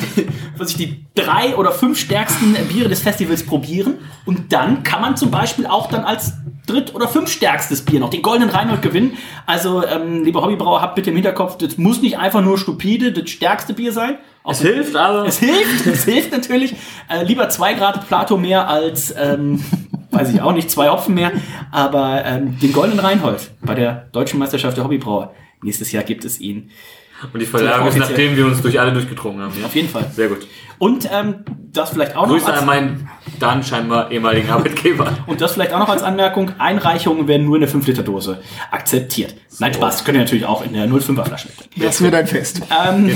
sich 0.65 0.75
die 0.77 1.05
drei 1.15 1.55
oder 1.55 1.71
fünf 1.71 1.99
stärksten 1.99 2.53
Biere 2.67 2.89
des 2.89 3.01
Festivals 3.01 3.45
probieren 3.45 3.95
und 4.25 4.51
dann 4.53 4.83
kann 4.83 5.01
man 5.01 5.15
zum 5.15 5.31
Beispiel 5.31 5.65
auch 5.65 5.87
dann 5.87 6.03
als 6.03 6.33
dritt- 6.67 6.93
oder 6.93 7.07
fünfstärkstes 7.07 7.83
Bier 7.83 7.99
noch 7.99 8.09
den 8.09 8.21
goldenen 8.21 8.49
Reinhold 8.49 8.81
gewinnen. 8.81 9.17
Also, 9.45 9.85
ähm, 9.85 10.23
liebe 10.23 10.41
Hobbybrauer, 10.41 10.81
habt 10.81 10.95
bitte 10.95 11.09
im 11.09 11.15
Hinterkopf, 11.15 11.57
das 11.57 11.77
muss 11.77 12.01
nicht 12.01 12.17
einfach 12.17 12.41
nur 12.41 12.57
stupide 12.57 13.11
das 13.13 13.29
stärkste 13.29 13.73
Bier 13.73 13.93
sein. 13.93 14.17
Auch 14.43 14.51
Es 14.51 14.61
hilft 14.61 14.95
aber. 14.95 15.25
es 15.25 15.39
hilft, 15.39 15.87
es 15.87 16.03
hilft 16.05 16.31
natürlich. 16.31 16.73
Äh, 17.09 17.23
lieber 17.23 17.49
zwei 17.49 17.73
Grad 17.73 18.07
Plato 18.07 18.37
mehr 18.37 18.69
als, 18.69 19.13
ähm, 19.17 19.63
weiß 20.11 20.33
ich 20.33 20.41
auch 20.41 20.53
nicht, 20.53 20.69
zwei 20.69 20.89
Hopfen 20.89 21.15
mehr. 21.15 21.31
Aber 21.71 22.23
ähm, 22.25 22.59
den 22.59 22.73
goldenen 22.73 22.99
Reinhold 22.99 23.51
bei 23.61 23.73
der 23.73 24.07
Deutschen 24.11 24.39
Meisterschaft 24.39 24.77
der 24.77 24.83
Hobbybrauer. 24.83 25.33
Nächstes 25.63 25.91
Jahr 25.91 26.03
gibt 26.03 26.23
es 26.23 26.39
ihn. 26.39 26.69
Und 27.33 27.39
die 27.39 27.45
Verlage 27.45 27.89
ist, 27.89 27.97
nachdem 27.97 28.35
wir 28.35 28.45
uns 28.45 28.61
durch 28.61 28.79
alle 28.79 28.93
durchgetrunken 28.93 29.41
haben. 29.41 29.53
Ja? 29.59 29.65
Auf 29.65 29.75
jeden 29.75 29.89
Fall. 29.89 30.09
Sehr 30.13 30.27
gut. 30.27 30.47
Und 30.79 31.09
ähm, 31.11 31.43
das 31.73 31.89
vielleicht 31.89 32.15
auch 32.15 32.27
noch 32.27 32.33
Grüße 32.33 32.47
als, 32.47 32.59
an 32.59 32.65
meinen 32.65 33.09
dann 33.39 33.63
scheinbar 33.63 34.11
ehemaligen 34.11 34.49
Arbeitgeber. 34.49 35.17
und 35.25 35.41
das 35.41 35.53
vielleicht 35.53 35.73
auch 35.73 35.79
noch 35.79 35.89
als 35.89 36.03
Anmerkung, 36.03 36.51
Einreichungen 36.59 37.27
werden 37.27 37.45
nur 37.45 37.55
in 37.55 37.61
der 37.61 37.69
5-Liter-Dose 37.69 38.39
akzeptiert. 38.69 39.35
Nein, 39.59 39.73
Spaß, 39.73 40.03
können 40.03 40.17
ja 40.17 40.23
natürlich 40.23 40.45
auch 40.45 40.63
in 40.63 40.73
der 40.73 40.87
05er 40.87 41.25
Flasche. 41.25 41.49
Das 41.77 42.01
wird 42.01 42.13
ein 42.13 42.27
Fest. 42.27 42.61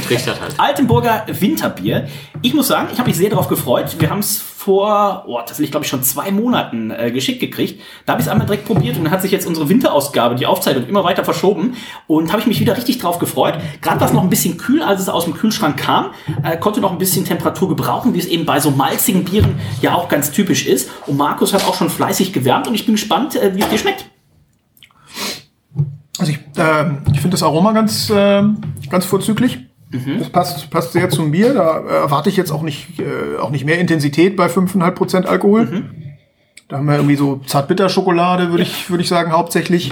Trichtert 0.07 0.41
halt. 0.41 0.55
Altenburger 0.57 1.25
Winterbier. 1.27 2.07
Ich 2.41 2.53
muss 2.55 2.67
sagen, 2.67 2.89
ich 2.91 2.97
habe 2.97 3.09
mich 3.09 3.17
sehr 3.17 3.29
darauf 3.29 3.47
gefreut. 3.47 3.95
Wir 3.99 4.09
haben 4.09 4.19
es 4.19 4.43
vor, 4.61 5.23
oh, 5.27 5.39
das 5.45 5.57
will 5.57 5.65
ich 5.65 5.71
glaube 5.71 5.85
ich 5.85 5.89
schon 5.89 6.03
zwei 6.03 6.29
Monaten 6.31 6.91
äh, 6.91 7.09
geschickt 7.11 7.39
gekriegt. 7.39 7.81
Da 8.05 8.13
habe 8.13 8.21
ich 8.21 8.27
es 8.27 8.31
einmal 8.31 8.45
direkt 8.45 8.65
probiert 8.65 8.95
und 8.95 9.05
dann 9.05 9.11
hat 9.11 9.23
sich 9.23 9.31
jetzt 9.31 9.47
unsere 9.47 9.69
Winterausgabe, 9.69 10.35
die 10.35 10.45
Aufzeichnung, 10.45 10.87
immer 10.87 11.03
weiter 11.03 11.23
verschoben 11.25 11.75
und 12.05 12.31
habe 12.31 12.41
ich 12.41 12.47
mich 12.47 12.59
wieder 12.59 12.77
richtig 12.77 12.99
drauf 12.99 13.17
gefreut. 13.17 13.55
Gerade 13.81 13.99
war 13.99 14.07
es 14.07 14.13
noch 14.13 14.21
ein 14.21 14.29
bisschen 14.29 14.57
kühl, 14.57 14.83
als 14.83 15.01
es 15.01 15.09
aus 15.09 15.25
dem 15.25 15.33
Kühlschrank 15.33 15.77
kam, 15.77 16.11
äh, 16.43 16.57
konnte 16.57 16.79
noch 16.79 16.91
ein 16.91 16.99
bisschen 16.99 17.25
Temperatur 17.25 17.69
gebrauchen, 17.69 18.13
wie 18.13 18.19
es 18.19 18.27
eben 18.27 18.45
bei 18.45 18.59
so 18.59 18.69
malzigen 18.69 19.23
Bieren 19.23 19.59
ja 19.81 19.95
auch 19.95 20.07
ganz 20.09 20.31
typisch 20.31 20.67
ist. 20.67 20.91
Und 21.07 21.17
Markus 21.17 21.53
hat 21.53 21.67
auch 21.67 21.73
schon 21.73 21.89
fleißig 21.89 22.31
gewärmt 22.31 22.67
und 22.67 22.75
ich 22.75 22.85
bin 22.85 22.93
gespannt, 22.93 23.35
äh, 23.35 23.55
wie 23.55 23.61
es 23.61 23.69
dir 23.69 23.79
schmeckt. 23.79 24.05
Also 26.19 26.33
ich, 26.33 26.37
äh, 26.57 26.85
ich 27.13 27.19
finde 27.19 27.31
das 27.31 27.41
Aroma 27.41 27.71
ganz, 27.71 28.11
äh, 28.11 28.43
ganz 28.91 29.05
vorzüglich. 29.05 29.70
Das 30.19 30.29
passt, 30.29 30.69
passt 30.69 30.93
sehr 30.93 31.09
zum 31.09 31.31
Bier. 31.31 31.53
Da 31.53 31.79
äh, 31.79 31.93
erwarte 32.03 32.29
ich 32.29 32.37
jetzt 32.37 32.51
auch 32.51 32.61
nicht, 32.61 32.99
äh, 32.99 33.37
auch 33.39 33.49
nicht 33.49 33.65
mehr 33.65 33.79
Intensität 33.79 34.35
bei 34.35 34.47
5,5% 34.47 35.25
Alkohol. 35.25 35.83
Da 36.69 36.77
haben 36.77 36.85
wir 36.85 36.95
irgendwie 36.95 37.17
so 37.17 37.41
Zartbitterschokolade, 37.45 38.49
würde 38.49 38.63
ich, 38.63 38.89
würde 38.89 39.03
ich 39.03 39.09
sagen, 39.09 39.33
hauptsächlich. 39.33 39.91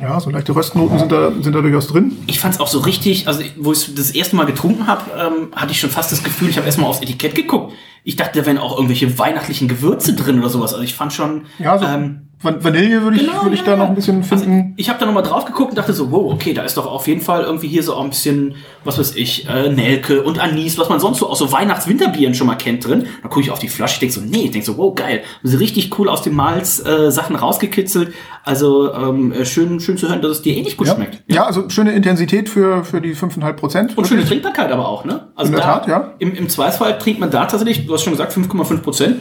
Ja, 0.00 0.18
so 0.18 0.30
leichte 0.30 0.54
Röstnoten 0.54 0.98
sind 0.98 1.12
da, 1.12 1.30
sind 1.40 1.54
da 1.54 1.60
durchaus 1.60 1.88
drin. 1.88 2.16
Ich 2.26 2.40
fand 2.40 2.54
es 2.54 2.60
auch 2.60 2.68
so 2.68 2.80
richtig, 2.80 3.28
also 3.28 3.42
wo 3.58 3.72
ich 3.72 3.94
das 3.94 4.10
erste 4.12 4.34
Mal 4.34 4.46
getrunken 4.46 4.86
habe, 4.86 5.02
ähm, 5.16 5.48
hatte 5.54 5.72
ich 5.72 5.80
schon 5.80 5.90
fast 5.90 6.10
das 6.10 6.24
Gefühl, 6.24 6.48
ich 6.48 6.56
habe 6.56 6.66
erstmal 6.66 6.88
aufs 6.88 7.02
Etikett 7.02 7.34
geguckt. 7.34 7.74
Ich 8.02 8.16
dachte, 8.16 8.40
da 8.40 8.46
wären 8.46 8.58
auch 8.58 8.76
irgendwelche 8.76 9.18
weihnachtlichen 9.18 9.68
Gewürze 9.68 10.14
drin 10.14 10.38
oder 10.38 10.48
sowas. 10.48 10.72
Also 10.72 10.84
ich 10.84 10.94
fand 10.94 11.12
schon. 11.12 11.42
Ja, 11.58 11.78
so 11.78 11.84
ähm, 11.84 12.29
Vanille 12.42 13.02
würde 13.02 13.16
ich, 13.16 13.26
Genau, 13.26 13.42
würde 13.42 13.54
ich 13.54 13.60
ja, 13.60 13.66
da 13.66 13.72
ja. 13.72 13.76
noch 13.76 13.88
ein 13.88 13.94
bisschen 13.94 14.22
also 14.22 14.36
finden. 14.36 14.72
ich 14.78 14.88
habe 14.88 14.98
da 14.98 15.04
nochmal 15.04 15.22
drauf 15.22 15.44
geguckt 15.44 15.70
und 15.70 15.76
dachte 15.76 15.92
so, 15.92 16.10
wow, 16.10 16.32
okay, 16.32 16.54
da 16.54 16.62
ist 16.62 16.76
doch 16.78 16.86
auf 16.86 17.06
jeden 17.06 17.20
Fall 17.20 17.42
irgendwie 17.42 17.68
hier 17.68 17.82
so 17.82 17.94
auch 17.94 18.02
ein 18.02 18.08
bisschen, 18.08 18.54
was 18.82 18.98
weiß 18.98 19.14
ich, 19.16 19.46
äh, 19.46 19.70
Nelke 19.70 20.22
und 20.22 20.38
Anis, 20.38 20.78
was 20.78 20.88
man 20.88 21.00
sonst 21.00 21.18
so 21.18 21.28
aus 21.28 21.38
so 21.38 21.52
Weihnachts-Winterbieren 21.52 22.34
schon 22.34 22.46
mal 22.46 22.54
kennt 22.54 22.86
drin. 22.86 23.06
Dann 23.20 23.30
gucke 23.30 23.42
ich 23.42 23.50
auf 23.50 23.58
die 23.58 23.68
Flasche, 23.68 23.94
ich 23.94 24.00
denke 24.00 24.14
so, 24.14 24.20
nee, 24.22 24.44
ich 24.44 24.50
denke 24.52 24.66
so, 24.66 24.78
wow, 24.78 24.94
geil. 24.94 25.22
Haben 25.38 25.48
sie 25.48 25.56
richtig 25.58 25.98
cool 25.98 26.08
aus 26.08 26.22
dem 26.22 26.34
Malz 26.34 26.82
äh, 26.84 27.10
Sachen 27.10 27.36
rausgekitzelt. 27.36 28.14
Also 28.42 28.94
ähm, 28.94 29.32
äh, 29.32 29.44
schön, 29.44 29.78
schön 29.80 29.98
zu 29.98 30.08
hören, 30.08 30.22
dass 30.22 30.30
es 30.32 30.42
dir 30.42 30.56
ähnlich 30.56 30.78
gut 30.78 30.86
ja. 30.86 30.94
schmeckt. 30.94 31.22
ja, 31.26 31.44
also 31.44 31.68
schöne 31.68 31.92
Intensität 31.92 32.48
für, 32.48 32.84
für 32.84 33.02
die 33.02 33.14
5,5 33.14 33.52
Prozent. 33.52 33.98
Und 33.98 34.06
schöne 34.06 34.24
Trinkbarkeit 34.24 34.72
aber 34.72 34.88
auch, 34.88 35.04
ne? 35.04 35.28
Also 35.34 35.50
In 35.50 35.56
der 35.58 35.66
da, 35.66 35.78
Tat, 35.80 35.88
ja. 35.88 36.14
Im, 36.18 36.34
Im 36.34 36.48
Zweifelsfall 36.48 36.98
trinkt 36.98 37.20
man 37.20 37.30
da 37.30 37.44
tatsächlich, 37.44 37.86
du 37.86 37.92
hast 37.92 38.02
schon 38.02 38.14
gesagt, 38.14 38.32
5,5 38.32 38.78
Prozent. 38.78 39.16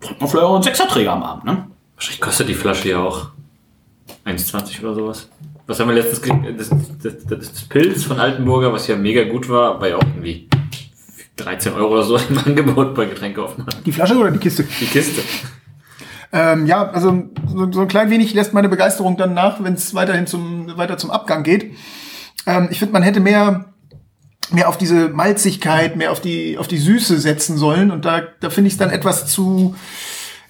Trinkt 0.00 0.20
man 0.20 0.30
vielleicht 0.30 0.46
auch 0.46 0.54
einen 0.54 0.62
Sechserträger 0.62 1.12
am 1.12 1.22
Abend, 1.22 1.44
ne? 1.44 1.66
Wahrscheinlich 1.96 2.20
kostet 2.20 2.48
die 2.48 2.54
Flasche 2.54 2.90
ja 2.90 2.98
auch 2.98 3.30
1,20 4.26 4.80
oder 4.80 4.94
sowas. 4.94 5.28
Was 5.66 5.80
haben 5.80 5.88
wir 5.88 5.94
letztens 5.94 6.20
gekriegt? 6.20 6.60
Das, 6.60 6.68
das, 6.68 7.24
das, 7.26 7.52
das 7.52 7.62
Pilz 7.62 8.04
von 8.04 8.18
Altenburger, 8.18 8.72
was 8.72 8.86
ja 8.86 8.96
mega 8.96 9.24
gut 9.24 9.48
war, 9.48 9.80
war 9.80 9.88
ja 9.88 9.96
auch 9.96 10.02
irgendwie 10.02 10.48
13 11.36 11.72
Euro 11.72 11.94
oder 11.94 12.02
so 12.02 12.16
im 12.28 12.38
Angebot 12.38 12.94
bei 12.94 13.06
Getränkeaufnahme. 13.06 13.70
Die 13.84 13.92
Flasche 13.92 14.16
oder 14.16 14.30
die 14.30 14.38
Kiste? 14.38 14.64
Die 14.80 14.86
Kiste. 14.86 15.22
Ähm, 16.32 16.66
ja, 16.66 16.90
also 16.90 17.28
so, 17.46 17.70
so 17.70 17.82
ein 17.82 17.88
klein 17.88 18.10
wenig 18.10 18.34
lässt 18.34 18.52
meine 18.52 18.68
Begeisterung 18.68 19.16
dann 19.16 19.34
nach, 19.34 19.62
wenn 19.62 19.74
es 19.74 19.94
weiterhin 19.94 20.26
zum, 20.26 20.76
weiter 20.76 20.98
zum 20.98 21.10
Abgang 21.10 21.44
geht. 21.44 21.76
Ähm, 22.46 22.68
ich 22.70 22.80
finde, 22.80 22.92
man 22.92 23.02
hätte 23.02 23.20
mehr, 23.20 23.66
mehr 24.50 24.68
auf 24.68 24.76
diese 24.76 25.10
Malzigkeit, 25.10 25.96
mehr 25.96 26.10
auf 26.10 26.20
die, 26.20 26.58
auf 26.58 26.66
die 26.66 26.78
Süße 26.78 27.20
setzen 27.20 27.56
sollen. 27.56 27.90
Und 27.90 28.04
da, 28.04 28.22
da 28.40 28.50
finde 28.50 28.68
ich 28.68 28.74
es 28.74 28.78
dann 28.78 28.90
etwas 28.90 29.26
zu, 29.26 29.76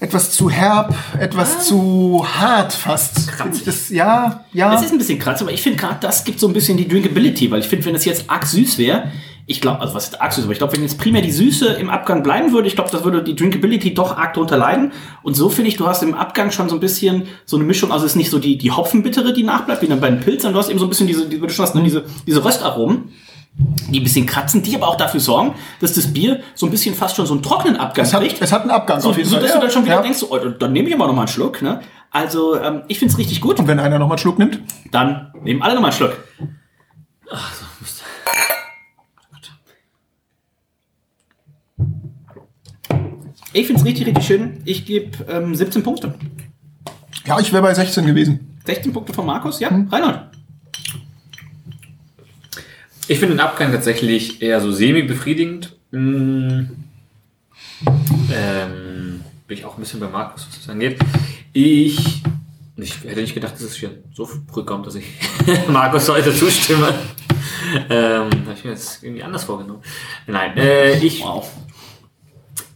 etwas 0.04 0.30
zu 0.32 0.50
herb, 0.50 0.94
etwas 1.18 1.66
zu 1.66 2.26
hart 2.26 2.74
fast. 2.74 3.18
Ich 3.18 3.64
Das, 3.64 3.88
ja, 3.88 4.44
ja. 4.52 4.74
Es 4.74 4.82
ist 4.82 4.92
ein 4.92 4.98
bisschen 4.98 5.18
krass, 5.18 5.40
aber 5.40 5.50
ich 5.50 5.62
finde 5.62 5.78
gerade, 5.78 5.96
das 6.00 6.24
gibt 6.24 6.38
so 6.38 6.46
ein 6.46 6.52
bisschen 6.52 6.76
die 6.76 6.86
Drinkability, 6.86 7.50
weil 7.50 7.60
ich 7.60 7.66
finde, 7.66 7.86
wenn 7.86 7.94
es 7.94 8.04
jetzt 8.04 8.28
arg 8.28 8.44
süß 8.44 8.76
wäre, 8.76 9.10
ich 9.46 9.62
glaube, 9.62 9.80
also 9.80 9.94
was 9.94 10.04
ist 10.08 10.20
arg 10.20 10.32
süß, 10.32 10.44
aber 10.44 10.52
ich 10.52 10.58
glaube, 10.58 10.74
wenn 10.74 10.82
jetzt 10.82 10.98
primär 10.98 11.22
die 11.22 11.30
Süße 11.30 11.68
im 11.74 11.88
Abgang 11.88 12.22
bleiben 12.22 12.52
würde, 12.52 12.68
ich 12.68 12.74
glaube, 12.74 12.90
das 12.90 13.02
würde 13.02 13.22
die 13.22 13.34
Drinkability 13.34 13.94
doch 13.94 14.16
arg 14.16 14.34
drunter 14.34 14.58
leiden. 14.58 14.92
Und 15.22 15.34
so 15.34 15.48
finde 15.48 15.68
ich, 15.68 15.76
du 15.76 15.86
hast 15.86 16.02
im 16.02 16.14
Abgang 16.14 16.50
schon 16.50 16.68
so 16.68 16.76
ein 16.76 16.80
bisschen 16.80 17.24
so 17.46 17.56
eine 17.56 17.64
Mischung, 17.64 17.90
also 17.90 18.04
es 18.04 18.12
ist 18.12 18.16
nicht 18.16 18.30
so 18.30 18.38
die, 18.38 18.58
die 18.58 18.70
Hopfenbittere, 18.70 19.32
die 19.32 19.42
nachbleibt, 19.42 19.80
wie 19.80 19.86
dann 19.86 20.00
bei 20.00 20.10
den 20.10 20.20
Pilzen, 20.20 20.52
du 20.52 20.58
hast 20.58 20.68
eben 20.68 20.78
so 20.78 20.84
ein 20.84 20.90
bisschen 20.90 21.06
diese, 21.06 21.26
die, 21.26 21.40
du 21.40 21.48
schon 21.48 21.64
hast, 21.64 21.74
ne, 21.74 21.82
diese, 21.82 22.04
diese 22.26 22.44
Röstaromen. 22.44 23.10
Die 23.56 24.00
ein 24.00 24.02
bisschen 24.02 24.26
kratzen, 24.26 24.62
die 24.62 24.74
aber 24.74 24.88
auch 24.88 24.96
dafür 24.96 25.20
sorgen, 25.20 25.54
dass 25.80 25.92
das 25.92 26.12
Bier 26.12 26.40
so 26.54 26.66
ein 26.66 26.72
bisschen 26.72 26.94
fast 26.94 27.14
schon 27.14 27.26
so 27.26 27.34
einen 27.34 27.42
trockenen 27.42 27.76
Abgang 27.76 28.04
es, 28.04 28.12
hat, 28.12 28.20
kriegt. 28.20 28.42
es 28.42 28.50
hat 28.50 28.62
einen 28.62 28.72
Abgang 28.72 29.00
So, 29.00 29.10
auf 29.10 29.16
jeden 29.16 29.28
so 29.28 29.36
Fall. 29.36 29.46
ja, 29.46 29.54
du 29.54 29.60
dann 29.60 29.70
schon 29.70 29.84
wieder 29.84 29.94
ja. 29.96 30.02
denkst, 30.02 30.18
so, 30.18 30.32
oh, 30.32 30.38
dann 30.38 30.72
nehme 30.72 30.88
ich 30.88 30.94
aber 30.94 31.06
noch 31.06 31.14
mal 31.14 31.22
einen 31.22 31.28
Schluck. 31.28 31.62
Ne? 31.62 31.80
Also 32.10 32.60
ähm, 32.60 32.82
ich 32.88 32.98
finde 32.98 33.12
es 33.12 33.18
richtig 33.18 33.40
gut. 33.40 33.60
Und 33.60 33.68
wenn 33.68 33.78
einer 33.78 34.00
noch 34.00 34.08
mal 34.08 34.14
einen 34.14 34.18
Schluck 34.18 34.38
nimmt? 34.40 34.60
Dann 34.90 35.32
nehmen 35.42 35.62
alle 35.62 35.74
noch 35.74 35.82
mal 35.82 35.88
einen 35.88 35.96
Schluck. 35.96 36.16
Ich 43.52 43.68
finde 43.68 43.80
es 43.80 43.86
richtig, 43.86 44.06
richtig 44.08 44.24
schön. 44.24 44.62
Ich 44.64 44.84
gebe 44.84 45.24
ähm, 45.30 45.54
17 45.54 45.84
Punkte. 45.84 46.14
Ja, 47.24 47.38
ich 47.38 47.52
wäre 47.52 47.62
bei 47.62 47.72
16 47.72 48.04
gewesen. 48.04 48.58
16 48.66 48.92
Punkte 48.92 49.12
von 49.12 49.24
Markus, 49.24 49.60
ja? 49.60 49.70
Hm. 49.70 49.88
Reinhold. 49.88 50.33
Ich 53.06 53.18
finde 53.18 53.34
den 53.34 53.40
Abgang 53.40 53.70
tatsächlich 53.70 54.40
eher 54.40 54.60
so 54.60 54.72
semi-befriedigend. 54.72 55.76
Mm. 55.90 56.62
Ähm, 58.32 59.20
bin 59.46 59.58
ich 59.58 59.64
auch 59.64 59.76
ein 59.76 59.80
bisschen 59.80 60.00
bei 60.00 60.08
Markus, 60.08 60.46
was 60.48 60.58
das 60.58 60.68
angeht. 60.70 60.98
Ich, 61.52 62.22
ich 62.76 63.04
hätte 63.04 63.20
nicht 63.20 63.34
gedacht, 63.34 63.54
dass 63.54 63.60
es 63.60 63.76
hier 63.76 63.90
so 64.14 64.24
früh 64.24 64.64
kommt, 64.64 64.86
dass 64.86 64.94
ich 64.94 65.04
Markus 65.68 66.08
heute 66.08 66.34
zustimme. 66.34 66.94
Ähm, 67.90 68.30
habe 68.30 68.54
ich 68.56 68.64
mir 68.64 68.70
jetzt 68.70 69.02
irgendwie 69.02 69.22
anders 69.22 69.44
vorgenommen. 69.44 69.82
Nein, 70.26 70.56
äh, 70.56 70.98
ich, 70.98 71.22
Wow. 71.22 71.50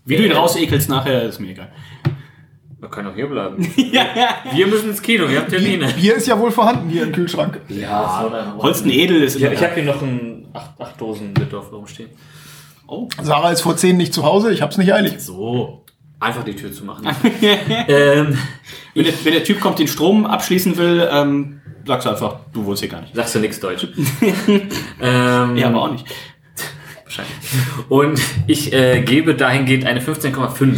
Wie 0.05 0.17
du 0.17 0.25
ihn 0.25 0.33
rausekelst 0.33 0.89
nachher, 0.89 1.25
ist 1.25 1.39
mir 1.39 1.51
egal. 1.51 1.73
Wir 2.81 2.89
können 2.89 3.09
auch 3.09 3.15
hier 3.15 3.27
bleiben. 3.27 3.57
Wir 4.55 4.67
müssen 4.67 4.91
ins 4.91 5.03
Kino, 5.03 5.29
wir 5.29 5.41
haben 5.41 5.49
Termine. 5.49 5.89
Bier 5.95 6.15
ist 6.15 6.27
ja 6.29 6.39
wohl 6.39 6.51
vorhanden 6.53 6.89
hier 6.89 7.03
im 7.03 7.13
Kühlschrank. 7.13 7.61
Ja, 7.69 8.55
Holsten 8.59 8.91
Edel 8.91 9.23
ist 9.23 9.35
ich, 9.37 9.43
immer 9.43 9.53
ich 9.53 9.63
habe 9.63 9.75
hier 9.75 9.85
noch 9.85 10.01
ein 10.01 10.47
8, 10.53 10.81
acht 10.81 11.01
Dosen 11.01 11.35
Litdorf 11.35 11.73
rumstehen. 11.73 12.11
Oh, 12.87 13.09
Sarah 13.21 13.51
ist 13.51 13.63
vor 13.63 13.77
10 13.77 13.97
nicht 13.97 14.15
zu 14.15 14.23
Hause, 14.25 14.53
ich 14.53 14.63
hab's 14.63 14.79
nicht 14.79 14.93
eilig. 14.95 15.19
so. 15.19 15.85
Einfach 16.21 16.43
die 16.45 16.57
Tür 16.57 16.73
zu 16.73 16.85
machen. 16.85 17.07
ähm, 17.43 18.37
Wenn 18.95 19.05
der, 19.05 19.13
wenn 19.25 19.33
der 19.35 19.45
Typ 19.45 19.61
kommt, 19.61 19.79
den 19.79 19.87
Strom 19.87 20.27
abschließen 20.27 20.77
will, 20.77 21.09
ähm, 21.13 21.61
sagst 21.87 22.07
du 22.07 22.11
einfach, 22.11 22.41
du 22.53 22.65
wohnst 22.65 22.81
hier 22.81 22.89
gar 22.89 23.01
nicht. 23.03 23.15
sagst 23.15 23.35
du 23.37 23.39
nichts 23.39 23.61
Deutsch. 23.61 23.87
ähm, 25.01 25.57
Ja, 25.57 25.69
aber 25.69 25.83
auch 25.83 25.93
nicht. 25.93 26.07
Wahrscheinlich. 27.05 27.35
Und 27.89 28.21
ich 28.49 28.73
äh, 28.73 29.01
gebe 29.03 29.35
dahingehend 29.37 29.87
eine 29.87 30.01
15,5. 30.01 30.77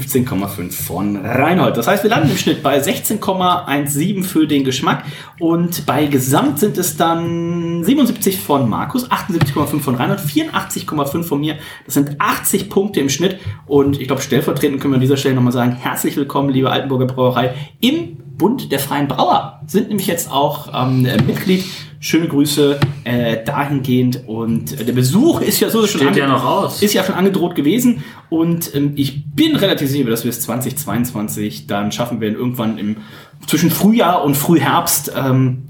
15,5 0.00 0.72
von 0.72 1.16
Reinhold. 1.16 1.76
Das 1.76 1.86
heißt, 1.86 2.02
wir 2.02 2.10
landen 2.10 2.30
im 2.30 2.36
Schnitt 2.36 2.62
bei 2.62 2.80
16,17 2.80 4.22
für 4.24 4.46
den 4.46 4.64
Geschmack 4.64 5.04
und 5.38 5.86
bei 5.86 6.06
Gesamt 6.06 6.58
sind 6.58 6.78
es 6.78 6.96
dann 6.96 7.84
77 7.84 8.38
von 8.38 8.68
Markus, 8.68 9.10
78,5 9.10 9.80
von 9.80 9.94
Reinhold, 9.94 10.20
84,5 10.20 11.22
von 11.22 11.40
mir. 11.40 11.56
Das 11.84 11.94
sind 11.94 12.20
80 12.20 12.70
Punkte 12.70 13.00
im 13.00 13.08
Schnitt 13.08 13.38
und 13.66 14.00
ich 14.00 14.06
glaube, 14.06 14.22
stellvertretend 14.22 14.80
können 14.80 14.92
wir 14.92 14.96
an 14.96 15.02
dieser 15.02 15.16
Stelle 15.16 15.34
nochmal 15.34 15.52
sagen, 15.52 15.72
herzlich 15.72 16.16
willkommen, 16.16 16.50
liebe 16.50 16.70
Altenburger 16.70 17.06
Brauerei, 17.06 17.54
im 17.80 18.18
Bund 18.36 18.72
der 18.72 18.80
Freien 18.80 19.08
Brauer. 19.08 19.60
Sind 19.66 19.88
nämlich 19.88 20.06
jetzt 20.06 20.30
auch 20.30 20.68
ähm, 20.74 21.06
äh, 21.06 21.22
Mitglied. 21.22 21.64
Schöne 22.04 22.28
Grüße 22.28 22.78
äh, 23.04 23.42
dahingehend 23.46 24.24
und 24.26 24.78
äh, 24.78 24.84
der 24.84 24.92
Besuch 24.92 25.40
ist 25.40 25.60
ja 25.60 25.70
so 25.70 25.86
schon 25.86 26.12
ja 26.12 26.26
noch 26.26 26.44
aus. 26.44 26.82
ist 26.82 26.92
ja 26.92 27.02
schon 27.02 27.14
angedroht 27.14 27.54
gewesen 27.54 28.04
und 28.28 28.74
ähm, 28.74 28.92
ich 28.94 29.24
bin 29.34 29.56
relativ 29.56 29.88
sicher, 29.88 30.10
dass 30.10 30.22
wir 30.22 30.28
es 30.28 30.42
2022 30.42 31.66
dann 31.66 31.92
schaffen 31.92 32.20
werden, 32.20 32.34
irgendwann 32.34 32.76
im 32.76 32.98
zwischen 33.46 33.70
Frühjahr 33.70 34.22
und 34.22 34.36
Frühherbst. 34.36 35.12
Ähm, 35.16 35.62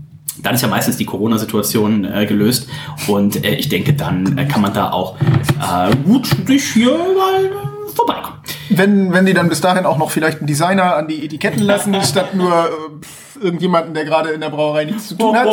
dann 0.43 0.57
ist 0.57 0.63
ja 0.63 0.67
meistens 0.67 0.97
die 0.97 1.05
Corona-Situation 1.05 2.05
äh, 2.05 2.27
gelöst 2.27 2.67
und 3.07 3.45
äh, 3.45 3.55
ich 3.55 3.69
denke, 3.69 3.93
dann 3.93 4.37
äh, 4.37 4.47
kann 4.47 4.61
man 4.61 4.75
da 4.75 4.91
auch 4.91 5.17
äh, 5.21 5.95
gut 6.05 6.27
sich 6.49 6.65
hier 6.73 6.91
mal 6.91 7.45
äh, 7.45 7.95
vorbeikommen. 7.95 8.39
Wenn, 8.71 9.13
wenn 9.13 9.27
die 9.27 9.35
dann 9.35 9.49
bis 9.49 9.61
dahin 9.61 9.87
auch 9.87 9.99
noch 9.99 10.11
vielleicht 10.11 10.39
einen 10.39 10.47
Designer 10.47 10.97
an 10.97 11.09
die 11.09 11.25
Etiketten 11.25 11.63
lassen, 11.63 11.95
statt 12.03 12.35
nur 12.35 12.53
äh, 12.53 13.45
irgendjemanden, 13.45 13.95
der 13.95 14.05
gerade 14.05 14.31
in 14.31 14.41
der 14.41 14.51
Brauerei 14.51 14.85
nichts 14.85 15.09
zu 15.09 15.17
tun 15.17 15.37
hat, 15.37 15.49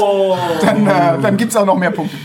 dann, 0.62 0.88
äh, 0.88 1.22
dann 1.22 1.38
gibt's 1.38 1.56
auch 1.56 1.66
noch 1.66 1.78
mehr 1.78 1.92
Punkte. 1.92 2.16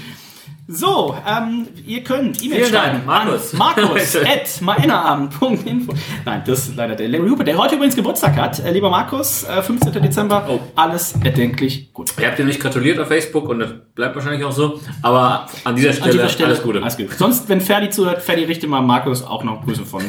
So, 0.69 1.17
ähm, 1.25 1.69
ihr 1.87 2.03
könnt 2.03 2.43
E-Mail 2.43 2.67
schreiben. 2.67 2.73
Dank, 2.73 3.07
Markus. 3.07 3.53
Markus 3.53 4.17
at 4.25 4.61
maenaabend.info. 4.61 5.93
Nein, 6.25 6.43
das 6.45 6.67
ist 6.67 6.77
leider 6.77 6.97
der 6.97 7.09
Larry 7.09 7.29
Hooper, 7.29 7.45
der 7.45 7.57
heute 7.57 7.77
übrigens 7.77 7.95
Geburtstag 7.95 8.35
hat. 8.37 8.59
Äh, 8.59 8.73
lieber 8.73 8.91
Markus, 8.91 9.45
äh, 9.45 9.63
15. 9.63 9.93
Dezember. 10.03 10.45
Oh. 10.51 10.59
Alles 10.75 11.15
erdenklich 11.23 11.93
gut. 11.93 12.13
Ihr 12.19 12.27
habt 12.27 12.39
dir 12.41 12.45
nicht 12.45 12.59
gratuliert 12.59 12.99
auf 12.99 13.07
Facebook 13.07 13.49
und 13.49 13.61
das 13.61 13.71
bleibt 13.95 14.17
wahrscheinlich 14.17 14.43
auch 14.43 14.51
so. 14.51 14.81
Aber 15.03 15.47
an 15.63 15.77
dieser 15.77 15.93
Stelle, 15.93 16.07
An 16.07 16.17
dieser 16.17 16.29
Stelle 16.31 16.49
alles 16.49 16.63
Gute. 16.65 16.83
Alles 16.83 16.97
Gute. 16.97 17.15
Sonst, 17.15 17.49
wenn 17.49 17.61
Ferdi 17.61 17.91
zuhört, 17.91 18.23
Ferdi 18.23 18.43
richte 18.43 18.67
mal 18.67 18.81
Markus 18.81 19.23
auch 19.23 19.45
noch 19.45 19.65
Grüße 19.65 19.85
von, 19.85 20.03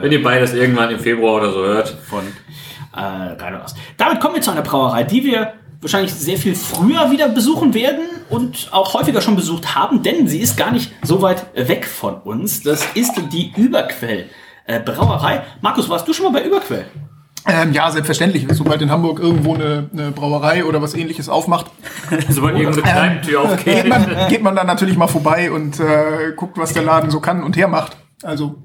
Wenn 0.00 0.12
ihr 0.12 0.22
beides 0.22 0.54
irgendwann 0.54 0.90
im 0.90 0.98
Februar 0.98 1.34
oder 1.34 1.52
so 1.52 1.64
hört. 1.64 1.88
von 2.08 2.24
äh, 2.94 3.00
Reinhold 3.00 3.64
aus. 3.64 3.74
Damit 3.96 4.20
kommen 4.20 4.34
wir 4.34 4.42
zu 4.42 4.50
einer 4.50 4.62
Brauerei, 4.62 5.04
die 5.04 5.24
wir 5.24 5.54
wahrscheinlich 5.80 6.14
sehr 6.14 6.36
viel 6.36 6.54
früher 6.54 7.10
wieder 7.10 7.28
besuchen 7.28 7.74
werden 7.74 8.04
und 8.28 8.68
auch 8.70 8.94
häufiger 8.94 9.20
schon 9.20 9.36
besucht 9.36 9.74
haben, 9.74 10.02
denn 10.02 10.28
sie 10.28 10.38
ist 10.38 10.56
gar 10.56 10.70
nicht 10.70 10.92
so 11.02 11.20
weit 11.22 11.46
weg 11.54 11.86
von 11.86 12.14
uns. 12.22 12.62
Das 12.62 12.86
ist 12.94 13.12
die 13.32 13.52
Überquell. 13.56 14.26
Äh, 14.64 14.80
Brauerei. 14.80 15.42
Markus, 15.60 15.88
warst 15.88 16.06
du 16.06 16.12
schon 16.12 16.32
mal 16.32 16.40
bei 16.40 16.46
Überquell? 16.46 16.86
Ähm, 17.48 17.72
ja, 17.72 17.90
selbstverständlich. 17.90 18.46
Sobald 18.52 18.80
in 18.82 18.90
Hamburg 18.90 19.18
irgendwo 19.18 19.54
eine, 19.54 19.90
eine 19.92 20.12
Brauerei 20.12 20.64
oder 20.64 20.80
was 20.80 20.94
ähnliches 20.94 21.28
aufmacht, 21.28 21.66
Sobald 22.28 22.56
irgendeine 22.56 22.82
Kneipentür 22.82 23.40
geht 23.42 23.52
aufgeht. 23.52 23.88
man, 23.88 24.28
geht 24.28 24.42
man 24.42 24.54
dann 24.54 24.68
natürlich 24.68 24.96
mal 24.96 25.08
vorbei 25.08 25.50
und 25.50 25.80
äh, 25.80 26.32
guckt, 26.36 26.56
was 26.56 26.72
der 26.72 26.84
Laden 26.84 27.10
so 27.10 27.18
kann 27.18 27.42
und 27.42 27.56
hermacht. 27.56 27.96
Also 28.22 28.62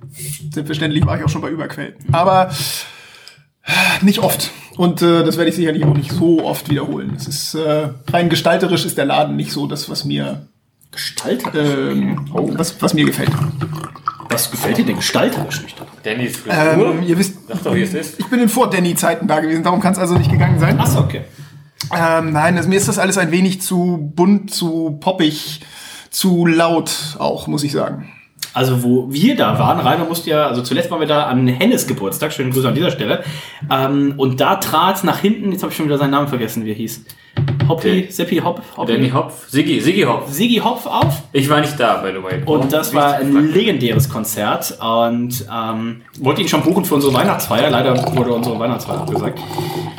selbstverständlich 0.52 1.06
war 1.06 1.18
ich 1.18 1.24
auch 1.24 1.30
schon 1.30 1.42
bei 1.42 1.50
Überquell. 1.50 1.96
Aber 2.12 2.50
äh, 3.64 4.06
nicht 4.06 4.20
oft. 4.20 4.52
Und 4.78 5.02
äh, 5.02 5.24
das 5.24 5.38
werde 5.38 5.50
ich 5.50 5.56
sicherlich 5.56 5.84
auch 5.86 5.96
nicht 5.96 6.12
so 6.12 6.44
oft 6.46 6.70
wiederholen. 6.70 7.14
Es 7.16 7.28
ist 7.28 7.56
äh, 7.56 7.90
rein 8.12 8.30
gestalterisch 8.30 8.86
ist 8.86 8.98
der 8.98 9.06
Laden 9.06 9.36
nicht 9.36 9.52
so 9.52 9.66
das, 9.68 9.90
was 9.90 10.06
mir 10.06 10.48
Gestalter. 10.92 11.54
ähm, 11.56 12.28
was, 12.32 12.82
was 12.82 12.94
mir 12.94 13.06
gefällt. 13.06 13.32
Was 14.30 14.52
gefällt 14.52 14.78
dir 14.78 14.86
denn 14.86 14.96
gestalterisch 14.98 15.64
nicht? 15.64 15.76
Dennis 16.06 16.38
Frisur. 16.38 16.92
Ähm, 16.96 17.04
ihr 17.04 17.18
wisst, 17.18 17.36
Sag 17.48 17.64
doch, 17.64 17.76
wie 17.76 17.82
es 17.82 17.94
ist. 17.94 18.20
ich 18.20 18.28
bin 18.28 18.40
in 18.40 18.50
Vor-Danny-Zeiten 18.50 19.28
da 19.28 19.40
gewesen, 19.40 19.64
darum 19.64 19.80
kann 19.80 19.94
es 19.94 20.00
also 20.00 20.16
nicht 20.16 20.32
gegangen 20.32 20.60
sein. 20.60 20.80
Achso, 20.80 21.00
okay. 21.00 21.22
Ähm, 21.96 22.32
nein, 22.34 22.56
das, 22.56 22.68
mir 22.68 22.76
ist 22.78 22.88
das 22.88 23.00
alles 23.00 23.18
ein 23.18 23.32
wenig 23.32 23.62
zu 23.62 24.12
bunt, 24.16 24.52
zu 24.54 24.98
poppig, 25.00 25.62
zu 26.10 26.46
laut 26.46 27.16
auch, 27.20 27.48
muss 27.48 27.64
ich 27.64 27.72
sagen. 27.72 28.12
Also 28.54 28.84
wo 28.84 29.08
wir 29.12 29.36
da 29.36 29.58
waren, 29.60 29.80
Rainer 29.80 30.06
musste 30.06 30.30
ja, 30.30 30.48
also 30.48 30.62
zuletzt 30.62 30.90
waren 30.92 31.00
wir 31.00 31.08
da 31.08 31.24
an 31.26 31.48
Hennes 31.48 31.88
Geburtstag, 31.88 32.34
schönen 32.34 32.52
Grüße 32.52 32.68
an 32.68 32.76
dieser 32.76 32.92
Stelle. 32.92 33.24
Ähm, 33.72 34.14
und 34.18 34.40
da 34.40 34.56
trat 34.56 35.04
nach 35.04 35.20
hinten, 35.20 35.52
jetzt 35.52 35.64
habe 35.64 35.72
ich 35.72 35.78
schon 35.78 35.86
wieder 35.86 35.98
seinen 35.98 36.12
Namen 36.12 36.28
vergessen, 36.28 36.66
wie 36.66 36.72
er 36.72 36.76
hieß. 36.76 37.06
Hoppi, 37.68 38.08
Seppi 38.10 38.38
Hopp, 38.38 38.62
Hoppi, 38.78 38.94
Danny 38.94 39.10
Hopf. 39.10 39.50
Siggi, 39.50 39.80
Siggi 39.80 40.04
Hopf. 40.04 40.32
Siggi 40.32 40.58
Hopf 40.58 40.86
auf. 40.86 41.24
Ich 41.34 41.50
war 41.50 41.60
nicht 41.60 41.80
da, 41.80 41.98
by 41.98 42.12
the 42.12 42.24
way. 42.24 42.42
Und 42.46 42.72
das 42.72 42.94
war 42.94 43.16
ein 43.16 43.52
legendäres 43.52 44.10
Konzert 44.10 44.78
und 44.80 45.46
ähm, 45.54 46.02
wollte 46.20 46.42
ihn 46.42 46.48
schon 46.48 46.64
buchen 46.64 46.86
für 46.86 46.96
unsere 46.96 47.14
Weihnachtsfeier. 47.14 47.70
Leider 47.70 47.96
wurde 48.16 48.32
unsere 48.32 48.58
Weihnachtsfeier 48.58 49.02
abgesagt. 49.02 49.40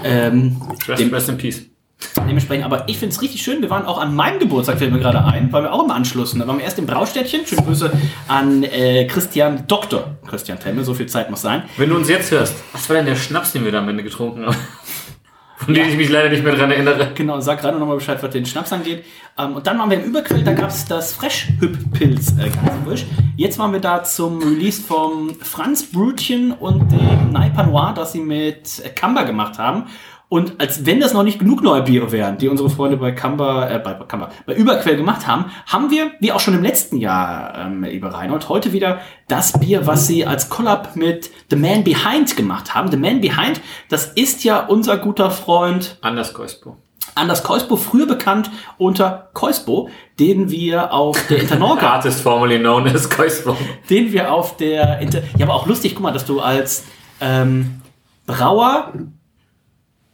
Ähm, 0.02 0.56
Rest, 0.88 1.12
rest 1.12 1.28
in 1.28 1.38
Peace. 1.38 1.67
Dementsprechend, 2.16 2.64
aber 2.64 2.88
ich 2.88 2.98
finde 2.98 3.14
es 3.14 3.22
richtig 3.22 3.42
schön. 3.42 3.60
Wir 3.60 3.70
waren 3.70 3.84
auch 3.84 3.98
an 3.98 4.14
meinem 4.14 4.38
Geburtstag, 4.38 4.78
fällt 4.78 4.92
mir 4.92 5.00
gerade 5.00 5.24
ein, 5.24 5.52
waren 5.52 5.64
wir 5.64 5.72
auch 5.72 5.84
im 5.84 5.90
Anschluss. 5.90 6.32
Und 6.32 6.40
Da 6.40 6.46
waren 6.46 6.58
wir 6.58 6.64
erst 6.64 6.78
im 6.78 6.86
Braustädtchen. 6.86 7.44
Schöne 7.44 7.62
Grüße 7.62 7.90
an 8.28 8.62
äh, 8.62 9.06
Christian 9.06 9.64
Dr. 9.66 10.16
Christian 10.26 10.60
Temme, 10.60 10.84
so 10.84 10.94
viel 10.94 11.06
Zeit 11.06 11.30
muss 11.30 11.42
sein. 11.42 11.64
Wenn 11.76 11.90
du 11.90 11.96
uns 11.96 12.08
jetzt 12.08 12.30
hörst, 12.30 12.54
was 12.72 12.88
war 12.88 12.96
denn 12.96 13.06
der 13.06 13.16
Schnaps, 13.16 13.52
den 13.52 13.64
wir 13.64 13.72
da 13.72 13.78
am 13.78 13.88
Ende 13.88 14.02
getrunken 14.02 14.46
haben? 14.46 14.56
Von 15.56 15.74
dem 15.74 15.88
ich 15.88 15.96
mich 15.96 16.08
leider 16.08 16.28
nicht 16.28 16.44
mehr 16.44 16.54
dran 16.54 16.70
erinnere. 16.70 17.10
Genau, 17.16 17.40
sag 17.40 17.60
gerade 17.60 17.80
nochmal 17.80 17.96
Bescheid, 17.96 18.22
was 18.22 18.30
den 18.30 18.46
Schnaps 18.46 18.72
angeht. 18.72 19.04
Ähm, 19.36 19.56
und 19.56 19.66
dann 19.66 19.76
waren 19.78 19.90
wir 19.90 19.98
im 20.00 20.04
Überquell, 20.04 20.44
da 20.44 20.52
gab 20.52 20.70
es 20.70 20.84
das 20.84 21.14
Fresh-Hüpp-Pilz 21.14 22.34
äh, 22.38 22.48
ganz 22.48 22.84
frisch. 22.84 23.06
Jetzt 23.36 23.58
waren 23.58 23.72
wir 23.72 23.80
da 23.80 24.04
zum 24.04 24.38
Release 24.40 24.80
vom 24.80 25.34
Franz 25.40 25.90
Brötchen 25.90 26.52
und 26.52 26.92
dem 26.92 27.32
Naipa 27.32 27.64
Noir, 27.64 27.92
das 27.94 28.12
sie 28.12 28.20
mit 28.20 28.82
Kamba 28.94 29.24
gemacht 29.24 29.58
haben. 29.58 29.86
Und 30.30 30.60
als 30.60 30.84
wenn 30.84 31.00
das 31.00 31.14
noch 31.14 31.22
nicht 31.22 31.38
genug 31.38 31.62
neue 31.62 31.82
Biere 31.82 32.12
wären, 32.12 32.36
die 32.36 32.48
unsere 32.48 32.68
Freunde 32.68 32.98
bei 32.98 33.12
Kamba, 33.12 33.70
äh, 33.70 33.78
bei, 33.78 33.94
Kamba, 33.94 34.28
bei 34.44 34.54
Überquell 34.54 34.96
gemacht 34.96 35.26
haben, 35.26 35.46
haben 35.66 35.90
wir, 35.90 36.10
wie 36.20 36.32
auch 36.32 36.40
schon 36.40 36.52
im 36.52 36.62
letzten 36.62 36.98
Jahr, 36.98 37.56
ähm, 37.56 37.82
lieber 37.82 38.08
Reinhold, 38.08 38.50
heute 38.50 38.74
wieder 38.74 39.00
das 39.26 39.58
Bier, 39.58 39.86
was 39.86 40.06
sie 40.06 40.26
als 40.26 40.50
Collab 40.50 40.96
mit 40.96 41.30
The 41.48 41.56
Man 41.56 41.82
Behind 41.82 42.36
gemacht 42.36 42.74
haben. 42.74 42.90
The 42.90 42.98
Man 42.98 43.22
Behind, 43.22 43.62
das 43.88 44.04
ist 44.04 44.44
ja 44.44 44.66
unser 44.66 44.98
guter 44.98 45.30
Freund 45.30 45.96
Anders 46.02 46.34
Koispo. 46.34 46.76
Anders 47.14 47.42
Koispo, 47.42 47.76
früher 47.76 48.06
bekannt 48.06 48.50
unter 48.76 49.30
Koispo, 49.32 49.88
den 50.20 50.50
wir 50.50 50.92
auf 50.92 51.26
der 51.28 51.40
Internorga, 51.40 51.86
Artist 51.94 52.20
formerly 52.20 52.58
known 52.58 52.86
as 52.86 53.08
Koispo. 53.08 53.56
den 53.88 54.12
wir 54.12 54.30
auf 54.30 54.58
der 54.58 54.98
Inter 55.00 55.22
ja, 55.38 55.46
aber 55.46 55.54
auch 55.54 55.66
lustig, 55.66 55.94
guck 55.94 56.02
mal, 56.02 56.12
dass 56.12 56.26
du 56.26 56.40
als 56.40 56.84
ähm, 57.22 57.80
Brauer, 58.26 58.92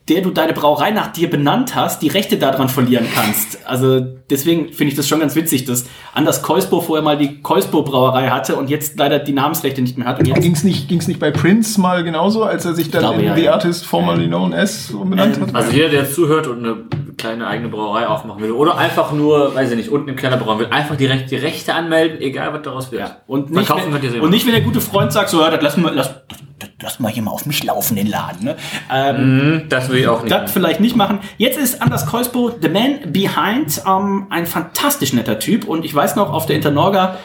der 0.09 0.21
du 0.21 0.31
deine 0.31 0.53
Brauerei 0.53 0.91
nach 0.91 1.13
dir 1.13 1.31
benannt 1.31 1.75
hast, 1.75 2.03
die 2.03 2.09
Rechte 2.09 2.37
daran 2.37 2.69
verlieren 2.69 3.07
kannst. 3.15 3.67
Also 3.67 4.01
deswegen 4.29 4.71
finde 4.73 4.91
ich 4.91 4.97
das 4.97 5.09
schon 5.09 5.21
ganz 5.21 5.35
witzig, 5.35 5.65
dass 5.65 5.87
Anders 6.13 6.43
Koispo 6.43 6.83
vorher 6.83 7.03
mal 7.03 7.17
die 7.17 7.41
Koispo 7.41 7.83
Brauerei 7.83 8.29
hatte 8.29 8.57
und 8.57 8.69
jetzt 8.69 8.99
leider 8.99 9.19
die 9.19 9.33
Namensrechte 9.33 9.81
nicht 9.81 9.97
mehr 9.97 10.07
hat. 10.07 10.19
Und 10.19 10.27
jetzt 10.27 10.43
Ging's 10.43 10.63
nicht, 10.63 10.89
ging's 10.89 11.09
nicht 11.09 11.21
bei 11.21 11.31
Prince 11.31 11.81
mal 11.81 12.05
genauso, 12.05 12.45
als 12.45 12.67
er 12.67 12.75
sich 12.75 12.91
dann 12.91 13.01
glaube, 13.01 13.21
in 13.21 13.29
ja, 13.29 13.35
The 13.35 13.43
ja. 13.45 13.53
Artist 13.55 13.87
formerly 13.87 14.27
known 14.27 14.53
as 14.53 14.91
umbenannt 14.91 15.41
hat? 15.41 15.55
Also 15.55 15.71
jeder, 15.71 15.89
der 15.89 16.11
zuhört 16.11 16.49
und 16.49 16.59
eine 16.59 16.77
kleine 17.17 17.47
eigene 17.47 17.71
Brauerei 17.71 18.07
aufmachen 18.07 18.43
will 18.43 18.53
oder 18.53 18.77
einfach 18.77 19.13
nur, 19.13 19.55
weiß 19.55 19.71
ich 19.71 19.77
nicht, 19.77 19.89
unten 19.89 20.11
im 20.11 20.17
Keller 20.17 20.37
brauen 20.37 20.59
will, 20.59 20.67
einfach 20.67 20.97
direkt 20.97 21.31
die 21.31 21.37
Rechte 21.37 21.73
anmelden, 21.73 22.21
egal 22.21 22.53
was 22.53 22.61
daraus 22.61 22.93
wird. 22.93 23.01
Ja, 23.03 23.17
und 23.27 23.51
nicht, 23.51 23.67
Verkaufen 23.67 23.87
wenn, 23.87 23.93
könnt 23.93 24.05
ihr 24.05 24.11
sie 24.11 24.21
und 24.21 24.31
nicht, 24.31 24.45
wenn 24.45 24.53
der 24.53 24.61
gute 24.61 24.83
Freund 24.83 25.13
sagt, 25.13 25.31
so, 25.31 25.41
ja, 25.41 25.51
das 25.51 25.63
lassen 25.63 25.83
wir, 25.83 25.93
lass, 25.93 26.11
lass 26.81 27.01
mal 27.01 27.11
hier 27.11 27.23
mal 27.23 27.31
auf 27.31 27.47
mich 27.47 27.63
laufen, 27.65 27.97
den 27.97 28.07
Laden. 28.07 28.45
Ne? 28.45 28.57
Ähm, 28.93 29.63
Das 29.69 29.89
will 29.89 29.99
ich 29.99 30.09
auch 30.09 30.23
nicht. 30.23 30.33
das 30.33 30.51
vielleicht 30.53 30.81
nicht 30.81 30.97
machen. 30.97 31.19
Jetzt 31.37 31.59
ist 31.59 31.83
Anders 31.83 32.07
Kolsbo, 32.07 32.53
The 32.61 32.69
Man 32.69 33.13
Behind, 33.13 33.83
ähm, 33.87 34.27
ein 34.31 34.47
fantastisch 34.47 35.13
netter 35.13 35.39
Typ. 35.39 35.67
Und 35.67 35.85
ich 35.85 35.95
weiß 35.95 36.17
noch, 36.17 36.33
auf 36.33 36.47
der 36.47 36.57
Internorga, 36.57 37.19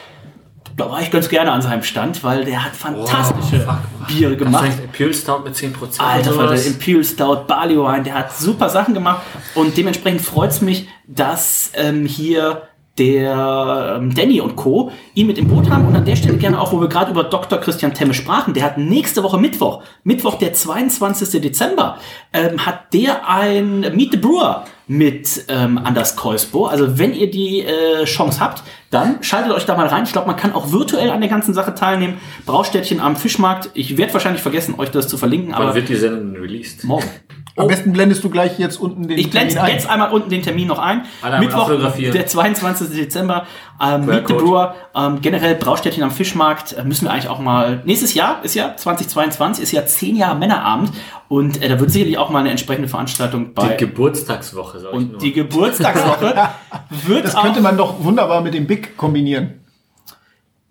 da 0.78 0.90
war 0.90 1.02
ich 1.02 1.12
ganz 1.12 1.28
gerne 1.28 1.52
an 1.52 1.62
seinem 1.62 1.84
Stand, 1.84 2.24
weil 2.24 2.46
der 2.46 2.64
hat 2.64 2.74
fantastische 2.76 3.68
Biere 4.08 4.38
gemacht. 4.38 4.64
Vielleicht 4.64 4.84
Imperial 4.84 5.14
Stout 5.14 5.40
mit 5.44 5.54
10%. 5.56 6.00
Alter, 6.00 6.30
oder 6.30 6.40
Falter, 6.40 6.58
sowas. 6.58 6.66
Imperial 6.68 7.04
Stout, 7.04 7.48
Barley 7.48 7.76
Wine, 7.78 8.04
der 8.04 8.14
hat 8.14 8.34
super 8.36 8.70
Sachen 8.70 8.94
gemacht 8.94 9.22
und 9.56 9.76
dementsprechend 9.76 10.22
freut 10.22 10.52
es 10.52 10.62
mich, 10.62 10.88
dass 11.06 11.72
ähm, 11.76 12.06
hier 12.06 12.69
der 13.00 13.98
ähm, 13.98 14.14
Danny 14.14 14.42
und 14.42 14.56
Co. 14.56 14.92
ihn 15.16 15.28
mit 15.28 15.38
im 15.38 15.48
Boot 15.48 15.70
haben 15.70 15.88
und 15.88 15.96
an 15.96 16.06
der 16.06 16.16
Stelle 16.16 16.38
gerne 16.38 16.60
auch, 16.60 16.74
wo 16.74 16.82
wir 16.82 16.90
gerade 16.90 17.12
über 17.12 17.24
Dr. 17.24 17.60
Christian 17.60 17.94
Temme 17.94 18.14
sprachen, 18.14 18.54
der 18.54 18.64
hat 18.64 18.78
nächste 18.78 19.24
Woche 19.24 19.38
Mittwoch, 19.38 19.82
Mittwoch 20.04 20.36
der 20.36 20.54
22. 20.54 21.42
Dezember, 21.42 21.98
ähm, 22.34 22.66
hat 22.66 22.94
der 22.94 23.28
ein 23.28 23.80
Meet 23.96 24.12
the 24.12 24.18
Brewer 24.18 24.66
mit 24.88 25.46
ähm, 25.48 25.78
Anders 25.78 26.16
Kolsbo. 26.16 26.66
Also 26.66 26.98
wenn 26.98 27.14
ihr 27.14 27.30
die 27.30 27.62
äh, 27.62 28.06
Chance 28.06 28.40
habt, 28.40 28.64
dann 28.90 29.22
schaltet 29.24 29.52
euch 29.52 29.66
da 29.66 29.78
mal 29.78 29.86
rein. 29.88 30.04
Ich 30.04 30.12
glaube, 30.12 30.28
man 30.28 30.36
kann 30.36 30.52
auch 30.54 30.72
virtuell 30.72 31.12
an 31.12 31.22
der 31.22 31.30
ganzen 31.30 31.54
Sache 31.54 31.76
teilnehmen. 31.76 32.18
Braustädtchen 32.46 33.00
am 33.00 33.16
Fischmarkt. 33.16 33.70
Ich 33.76 33.98
werde 33.98 34.14
wahrscheinlich 34.14 34.42
vergessen, 34.42 34.76
euch 34.78 34.90
das 34.90 35.08
zu 35.08 35.18
verlinken, 35.18 35.54
Wann 35.54 35.62
aber 35.62 35.76
wird 35.76 35.90
die 35.90 35.96
Sendung 35.96 36.36
released? 36.42 36.84
morgen. 36.84 37.06
Am 37.60 37.68
besten 37.68 37.94
blendest 37.94 38.24
du 38.24 38.30
gleich 38.30 38.58
jetzt 38.60 38.80
unten 38.80 39.08
den 39.08 39.18
Ich 39.18 39.30
blende 39.30 39.54
Termin 39.54 39.70
ein. 39.70 39.76
jetzt 39.76 39.90
einmal 39.90 40.12
unten 40.12 40.30
den 40.30 40.42
Termin 40.42 40.68
noch 40.68 40.80
ein. 40.80 41.06
Alle 41.22 41.40
Mittwoch, 41.40 41.70
der 41.70 42.26
22. 42.26 42.90
Dezember, 42.90 43.46
ähm, 43.82 44.06
Meet 44.06 44.28
the. 44.28 44.34
Brewer, 44.34 44.76
ähm, 44.96 45.22
generell 45.22 45.56
Braustädtchen 45.56 46.04
am 46.04 46.12
Fischmarkt, 46.12 46.74
äh, 46.74 46.84
müssen 46.84 47.06
wir 47.06 47.12
eigentlich 47.12 47.30
auch 47.30 47.40
mal, 47.40 47.82
nächstes 47.86 48.14
Jahr 48.14 48.44
ist 48.44 48.56
ja 48.56 48.76
2022, 48.76 49.64
ist 49.64 49.72
ja 49.72 49.86
10 49.86 50.16
Jahre 50.16 50.38
Männerabend 50.38 50.92
und 51.28 51.62
äh, 51.62 51.70
da 51.70 51.80
wird 51.80 51.92
sicherlich 51.92 52.18
auch 52.18 52.30
mal 52.30 52.40
eine 52.40 52.50
entsprechende 52.52 52.88
Veranstaltung 52.88 53.48
Die 53.48 53.52
bei. 53.54 53.76
Geburtstagswoche, 53.76 54.80
sag 54.80 54.90
ich 54.92 54.96
und 54.98 55.12
nur. 55.12 55.22
die 55.22 55.32
Geburtstagswoche 55.34 56.34
wird 57.08 57.26
Das 57.26 57.36
auch, 57.36 57.44
könnte 57.44 57.62
man 57.62 57.78
doch 57.78 58.04
wunderbar 58.04 58.42
mit 58.42 58.54
dem 58.54 58.68
Big 58.68 58.98
kombinieren. 58.98 59.59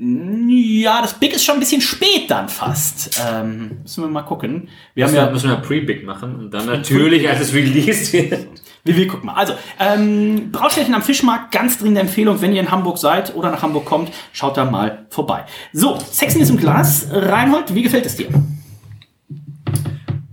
Ja, 0.01 1.03
das 1.03 1.15
Big 1.15 1.35
ist 1.35 1.45
schon 1.45 1.57
ein 1.57 1.61
bisschen 1.61 1.81
spät 1.81 2.31
dann 2.31 2.49
fast. 2.49 3.21
Ähm, 3.29 3.79
müssen 3.83 4.05
wir 4.05 4.09
mal 4.09 4.23
gucken. 4.23 4.69
Wir 4.95 5.05
haben 5.05 5.11
müssen, 5.11 5.21
wir, 5.21 5.27
ja, 5.27 5.33
müssen 5.33 5.51
wir 5.51 5.57
Pre-Big 5.57 6.05
machen 6.05 6.37
und 6.37 6.55
dann 6.55 6.67
natürlich, 6.67 7.29
als 7.29 7.41
es 7.41 7.53
released 7.53 8.13
wird. 8.13 8.47
Wir, 8.85 8.97
wir 8.97 9.09
gucken 9.09 9.27
mal. 9.27 9.35
Also, 9.35 9.55
ähm, 9.81 10.53
Braustädtchen 10.53 10.95
am 10.95 11.03
Fischmarkt, 11.03 11.51
ganz 11.51 11.79
dringende 11.79 12.03
Empfehlung, 12.03 12.41
wenn 12.41 12.53
ihr 12.53 12.61
in 12.61 12.71
Hamburg 12.71 12.99
seid 12.99 13.35
oder 13.35 13.51
nach 13.51 13.63
Hamburg 13.63 13.87
kommt, 13.87 14.13
schaut 14.33 14.57
da 14.57 14.65
mal 14.65 15.07
vorbei. 15.11 15.47
So, 15.73 15.99
Sexiness 15.99 16.51
im 16.51 16.59
Glas. 16.59 17.09
Reinhold, 17.11 17.75
wie 17.75 17.83
gefällt 17.83 18.07
es 18.07 18.15
dir? 18.15 18.29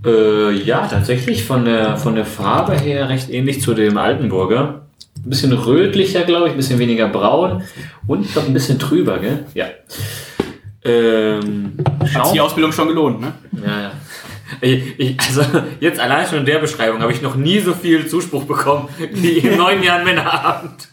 Äh, 0.05 0.51
ja, 0.51 0.86
tatsächlich 0.86 1.43
von 1.43 1.66
der, 1.66 1.97
von 1.97 2.13
der 2.13 2.26
Farbe 2.26 2.78
her 2.80 3.09
recht 3.09 3.32
ähnlich 3.32 3.61
zu 3.61 3.74
dem 3.74 3.97
Altenburger. 3.97 4.84
Ein 5.26 5.30
bisschen 5.30 5.53
rötlicher, 5.53 6.23
glaube 6.23 6.47
ich, 6.47 6.51
ein 6.53 6.57
bisschen 6.57 6.78
weniger 6.78 7.07
braun 7.07 7.63
und 8.05 8.32
glaub, 8.32 8.45
ein 8.45 8.53
bisschen 8.53 8.78
trüber, 8.78 9.17
gell? 9.17 9.45
Ja. 9.55 9.65
Ähm, 10.84 11.73
Hat 12.13 12.26
sich 12.26 12.34
die 12.34 12.41
Ausbildung 12.41 12.71
schon 12.71 12.88
gelohnt, 12.89 13.21
ne? 13.21 13.34
ja, 13.65 13.82
ja. 13.82 13.91
Ich, 14.61 14.99
ich, 14.99 15.19
also 15.19 15.41
jetzt 15.80 15.99
allein 15.99 16.28
schon 16.28 16.38
in 16.39 16.45
der 16.45 16.59
Beschreibung 16.59 17.01
habe 17.01 17.11
ich 17.11 17.23
noch 17.23 17.36
nie 17.36 17.59
so 17.59 17.73
viel 17.73 18.05
Zuspruch 18.07 18.43
bekommen 18.43 18.88
wie 19.13 19.39
in 19.39 19.57
neun 19.57 19.82
Jahren 19.82 20.05
Männerabend. 20.05 20.89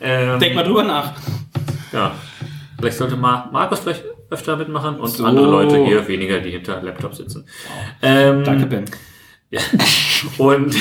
Ähm, 0.00 0.40
Denk 0.40 0.56
mal 0.56 0.64
drüber 0.64 0.82
nach. 0.82 1.12
Ja. 1.92 2.12
Vielleicht 2.78 2.98
sollte 2.98 3.16
mal 3.16 3.48
Markus 3.52 3.78
vielleicht 3.78 4.04
öfter 4.30 4.56
mitmachen 4.56 4.96
und 4.96 5.08
So. 5.08 5.24
andere 5.24 5.46
Leute 5.46 5.84
hier 5.84 6.06
weniger, 6.08 6.40
die 6.40 6.50
hinter 6.50 6.82
Laptop 6.82 7.14
sitzen. 7.14 7.46
Ähm, 8.02 8.42
Danke, 8.42 8.66
Ben. 8.66 8.84
Ja. 9.50 9.60
Und 10.38 10.74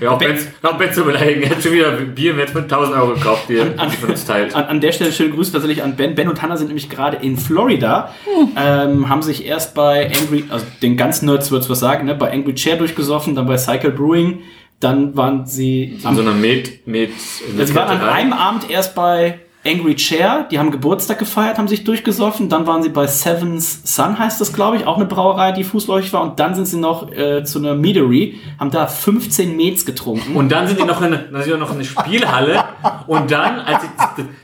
ja, 0.00 0.10
auch 0.10 0.18
Ben, 0.18 0.38
auch 0.62 0.76
ben 0.78 0.92
zu 0.94 1.04
beleidigen. 1.04 1.42
Er 1.42 1.50
hat 1.50 1.62
schon 1.62 1.72
wieder 1.72 1.90
Bier 1.92 2.36
wert 2.36 2.50
von 2.50 2.62
1000 2.62 2.96
Euro 2.96 3.14
gekauft, 3.14 3.44
die 3.48 3.56
er 3.56 3.66
die 3.66 3.96
von 3.96 4.10
uns 4.10 4.24
teilt. 4.24 4.54
An, 4.54 4.64
an 4.64 4.80
der 4.80 4.92
Stelle 4.92 5.12
schöne 5.12 5.30
Grüße 5.30 5.52
tatsächlich 5.52 5.82
an 5.82 5.96
Ben. 5.96 6.14
Ben 6.14 6.28
und 6.28 6.40
Hannah 6.42 6.56
sind 6.56 6.68
nämlich 6.68 6.88
gerade 6.90 7.18
in 7.18 7.36
Florida, 7.36 8.14
Hm. 8.24 8.48
ähm, 8.56 9.08
haben 9.08 9.22
sich 9.22 9.46
erst 9.46 9.74
bei 9.74 10.06
Angry, 10.20 10.44
also 10.48 10.64
den 10.82 10.96
ganzen 10.96 11.26
Nerds 11.26 11.50
wird's 11.50 11.68
was 11.68 11.80
sagen, 11.80 12.06
ne? 12.06 12.14
bei 12.14 12.32
Angry 12.32 12.54
Chair 12.54 12.76
durchgesoffen, 12.76 13.34
dann 13.34 13.46
bei 13.46 13.56
Cycle 13.58 13.90
Brewing, 13.90 14.40
dann 14.80 15.16
waren 15.16 15.46
sie 15.46 15.98
In 16.04 16.14
so 16.14 16.20
einer 16.20 16.32
Med, 16.32 16.86
Med, 16.86 17.10
Also 17.58 17.64
sie 17.64 17.74
waren 17.74 17.88
an 18.00 18.08
einem 18.08 18.32
Abend 18.32 18.68
erst 18.70 18.94
bei 18.94 19.38
Angry 19.66 19.94
Chair, 19.96 20.46
die 20.50 20.58
haben 20.58 20.70
Geburtstag 20.70 21.18
gefeiert, 21.18 21.56
haben 21.58 21.68
sich 21.68 21.84
durchgesoffen. 21.84 22.48
Dann 22.48 22.66
waren 22.66 22.82
sie 22.82 22.90
bei 22.90 23.06
Seven's 23.06 23.80
Sun, 23.84 24.18
heißt 24.18 24.40
das, 24.40 24.52
glaube 24.52 24.76
ich, 24.76 24.86
auch 24.86 24.96
eine 24.96 25.06
Brauerei, 25.06 25.52
die 25.52 25.64
fußläufig 25.64 26.12
war. 26.12 26.22
Und 26.22 26.38
dann 26.38 26.54
sind 26.54 26.66
sie 26.66 26.76
noch 26.78 27.10
äh, 27.12 27.44
zu 27.44 27.58
einer 27.58 27.74
Meadery, 27.74 28.38
haben 28.58 28.70
da 28.70 28.86
15 28.86 29.56
Mets 29.56 29.86
getrunken. 29.86 30.36
Und 30.36 30.50
dann 30.52 30.66
sind 30.68 30.80
die 30.80 30.84
noch 30.84 31.00
in, 31.00 31.12
dann 31.32 31.42
sind 31.42 31.58
noch 31.58 31.70
in 31.70 31.76
eine 31.76 31.84
Spielhalle. 31.84 32.62
Und 33.06 33.30
dann, 33.30 33.60
als 33.60 33.84
ich, 33.84 33.90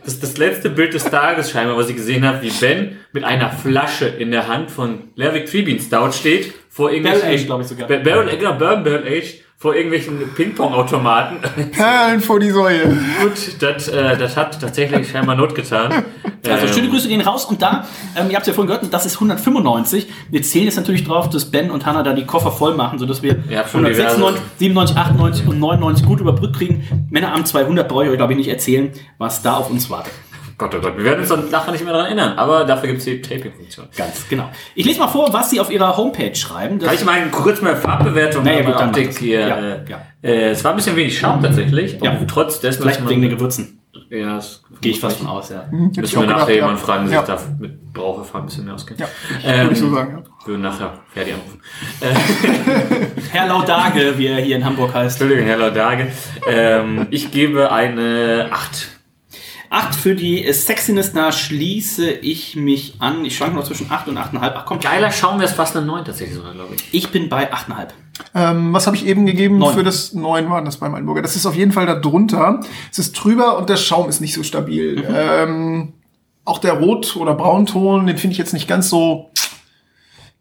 das, 0.05 0.21
das 0.21 0.37
letzte 0.39 0.71
Bild 0.71 0.95
des 0.95 1.05
Tages 1.05 1.51
scheinbar, 1.51 1.77
was 1.77 1.89
ich 1.91 1.97
gesehen 1.97 2.25
habe, 2.25 2.41
wie 2.43 2.51
Ben 2.51 2.97
mit 3.13 3.25
einer 3.25 3.51
Flasche 3.51 4.07
in 4.07 4.31
der 4.31 4.49
Hand 4.49 4.71
von 4.71 5.11
Lerwick 5.17 5.47
Tribune 5.47 5.81
Stout 5.81 6.13
steht, 6.13 6.53
vor 6.69 6.91
irgendwelchen... 6.91 7.23
Barrel 7.23 7.35
Aged, 7.37 7.47
glaub 7.47 7.61
ich 7.61 7.67
sogar. 7.67 7.89
Ba- 7.89 7.99
Barrel, 7.99 8.37
genau, 8.39 8.55
Bourbon 8.55 8.85
Barrel 8.85 9.07
Aged, 9.07 9.45
vor 9.61 9.75
irgendwelchen 9.75 10.17
Ping-Pong-Automaten. 10.35 11.37
Perlen 11.73 12.21
vor 12.23 12.41
die 12.41 12.51
Säule. 12.51 12.97
Gut, 13.21 13.61
das, 13.61 13.89
äh, 13.89 14.17
das 14.17 14.35
hat 14.35 14.59
tatsächlich 14.59 15.11
scheinbar 15.11 15.37
Not 15.37 15.55
getan. 15.55 16.03
Also 16.49 16.67
Ähm, 16.67 16.73
schöne 16.73 16.89
Grüße 16.89 17.09
gehen 17.09 17.21
raus 17.21 17.45
und 17.45 17.61
da, 17.61 17.87
ähm, 18.17 18.31
ihr 18.31 18.37
habt 18.37 18.45
es 18.45 18.47
ja 18.47 18.55
vorhin 18.55 18.69
gehört, 18.73 18.91
das 18.91 19.05
ist 19.05 19.17
195. 19.17 20.09
Wir 20.31 20.43
zählen 20.43 20.65
jetzt 20.65 20.77
natürlich 20.77 21.05
drauf, 21.05 21.29
dass 21.29 21.51
Ben 21.51 21.71
und 21.71 21.85
Hannah 21.85 22.03
da 22.03 22.15
die 22.15 22.25
Koffer 22.25 22.51
voll 22.51 22.75
machen, 22.75 22.99
sodass 22.99 23.23
wir 23.23 23.37
Ihr 23.51 23.59
habt 23.59 23.71
schon 23.71 23.85
196, 23.85 24.43
97, 24.61 24.97
98 24.97 25.47
und 25.47 25.59
99 25.59 26.07
gut 26.07 26.21
überbrückt 26.21 26.57
kriegen. 26.57 27.07
Männeramt 27.11 27.47
200 27.47 27.87
brauche 27.87 28.05
ich 28.05 28.11
euch, 28.13 28.17
glaube 28.17 28.33
ich, 28.33 28.39
nicht 28.39 28.49
erzählen, 28.49 28.91
was 29.19 29.43
da 29.43 29.57
auf 29.59 29.69
uns 29.69 29.91
wartet. 29.91 30.15
Gott, 30.61 30.75
oh 30.75 30.81
Gott, 30.81 30.95
wir 30.99 31.05
werden 31.05 31.21
uns 31.21 31.31
dann 31.31 31.49
nachher 31.49 31.73
nicht 31.73 31.83
mehr 31.85 31.93
daran 31.95 32.09
erinnern, 32.09 32.37
aber 32.37 32.65
dafür 32.65 32.89
gibt 32.89 32.99
es 32.99 33.07
die 33.07 33.23
Taping-Funktion. 33.23 33.89
Ganz 33.97 34.29
genau. 34.29 34.51
Ich 34.75 34.85
lese 34.85 34.99
mal 35.01 35.09
vor, 35.09 35.33
was 35.33 35.49
sie 35.49 35.59
auf 35.59 35.71
ihrer 35.71 35.97
Homepage 35.97 36.35
schreiben. 36.35 36.79
Kann 36.79 36.95
ich 36.95 37.03
mal 37.03 37.19
kurz 37.31 37.63
mal 37.63 37.75
Farbbewertung 37.75 38.45
Naja, 38.45 38.59
bei 38.59 38.65
gut, 38.65 38.75
dann 38.79 38.89
Optik 38.91 39.19
hier. 39.19 39.41
Ja, 39.41 39.57
äh, 39.57 39.85
ja. 39.89 40.03
Äh, 40.23 40.51
es 40.51 40.63
war 40.63 40.73
ein 40.73 40.77
bisschen 40.77 40.97
wenig 40.97 41.19
Schaum 41.19 41.43
tatsächlich. 41.43 41.99
Ja. 42.03 42.11
Und 42.11 42.29
trotz 42.29 42.61
dessen, 42.61 42.83
vielleicht 42.83 43.01
dass 43.01 43.09
wegen 43.09 43.23
den 43.23 43.31
man, 43.31 43.39
Gewürzen. 43.39 43.81
ja, 44.11 44.37
das 44.37 44.63
Gehe 44.83 44.93
ich 44.93 45.01
fast 45.01 45.17
von 45.17 45.29
aus, 45.29 45.49
ja. 45.49 45.65
Ich 45.93 45.97
Müssen 45.99 46.17
wir 46.17 46.27
gedacht, 46.27 46.41
nachher 46.41 46.51
ja. 46.51 46.57
jemanden 46.57 46.79
fragen, 46.79 47.05
der 47.09 47.15
Ja, 47.21 47.27
sich 47.27 47.35
da 47.47 47.53
mit 47.59 47.93
Brauverfahren 47.95 48.43
ein 48.43 48.47
bisschen 48.47 48.65
mehr 48.67 48.75
auskennt. 48.75 49.01
Ja, 49.01 49.07
ähm, 49.43 49.61
würde 49.63 49.73
ich 49.73 49.79
so 49.81 49.95
sagen. 49.95 50.19
Ja. 50.25 50.47
Würden 50.47 50.61
nachher 50.63 50.93
Ferdi 51.15 51.33
anrufen. 51.33 51.61
Herr 53.33 53.47
Laudage, 53.49 54.19
wie 54.19 54.27
er 54.27 54.41
hier 54.43 54.57
in 54.57 54.65
Hamburg 54.67 54.93
heißt. 54.93 55.19
Entschuldigung, 55.21 55.49
Herr 55.51 55.57
Laudage. 55.59 56.09
ähm, 56.47 57.07
ich 57.11 57.31
gebe 57.31 57.73
eine 57.73 58.49
8. 58.51 59.00
Acht 59.73 59.95
für 59.95 60.17
die 60.17 60.53
Sexiness, 60.53 61.13
da 61.13 61.31
schließe 61.31 62.11
ich 62.11 62.57
mich 62.57 62.95
an. 62.99 63.25
Ich 63.25 63.37
schwanke 63.37 63.55
noch 63.55 63.63
zwischen 63.63 63.89
8 63.89 64.09
und 64.09 64.19
8,5. 64.19 64.53
Ach 64.57 64.67
komm, 64.67 64.81
Geiler 64.81 65.13
Schaum 65.13 65.39
wäre 65.39 65.49
es 65.49 65.55
fast 65.55 65.77
eine 65.77 65.87
9 65.87 66.05
tatsächlich 66.05 66.37
sogar, 66.37 66.53
glaube 66.55 66.75
ich. 66.75 66.89
ich 66.93 67.11
bin 67.13 67.29
bei 67.29 67.53
8,5. 67.53 67.89
Ähm, 68.35 68.73
was 68.73 68.89
habe 68.89 68.97
ich 68.97 69.07
eben 69.07 69.27
gegeben 69.27 69.59
Neun. 69.59 69.73
für 69.73 69.85
das 69.85 70.13
neun 70.13 70.51
waren 70.51 70.65
das 70.65 70.79
beim 70.79 70.93
Altenburger? 70.93 71.23
Das 71.23 71.37
ist 71.37 71.47
auf 71.47 71.55
jeden 71.55 71.71
Fall 71.71 71.87
da 71.87 71.95
drunter. 71.95 72.61
Es 72.91 72.99
ist 72.99 73.13
drüber 73.13 73.59
und 73.59 73.71
der 73.71 73.77
Schaum 73.77 74.09
ist 74.09 74.21
nicht 74.21 74.35
so 74.35 74.43
stabil. 74.43 75.07
Ähm, 75.09 75.93
auch 76.45 76.59
der 76.59 76.73
Rot- 76.73 77.17
oder 77.17 77.35
Braunton, 77.35 78.07
den 78.09 78.19
finde 78.19 78.33
ich 78.33 78.39
jetzt 78.39 78.53
nicht 78.53 78.67
ganz 78.67 78.91
so 78.91 79.31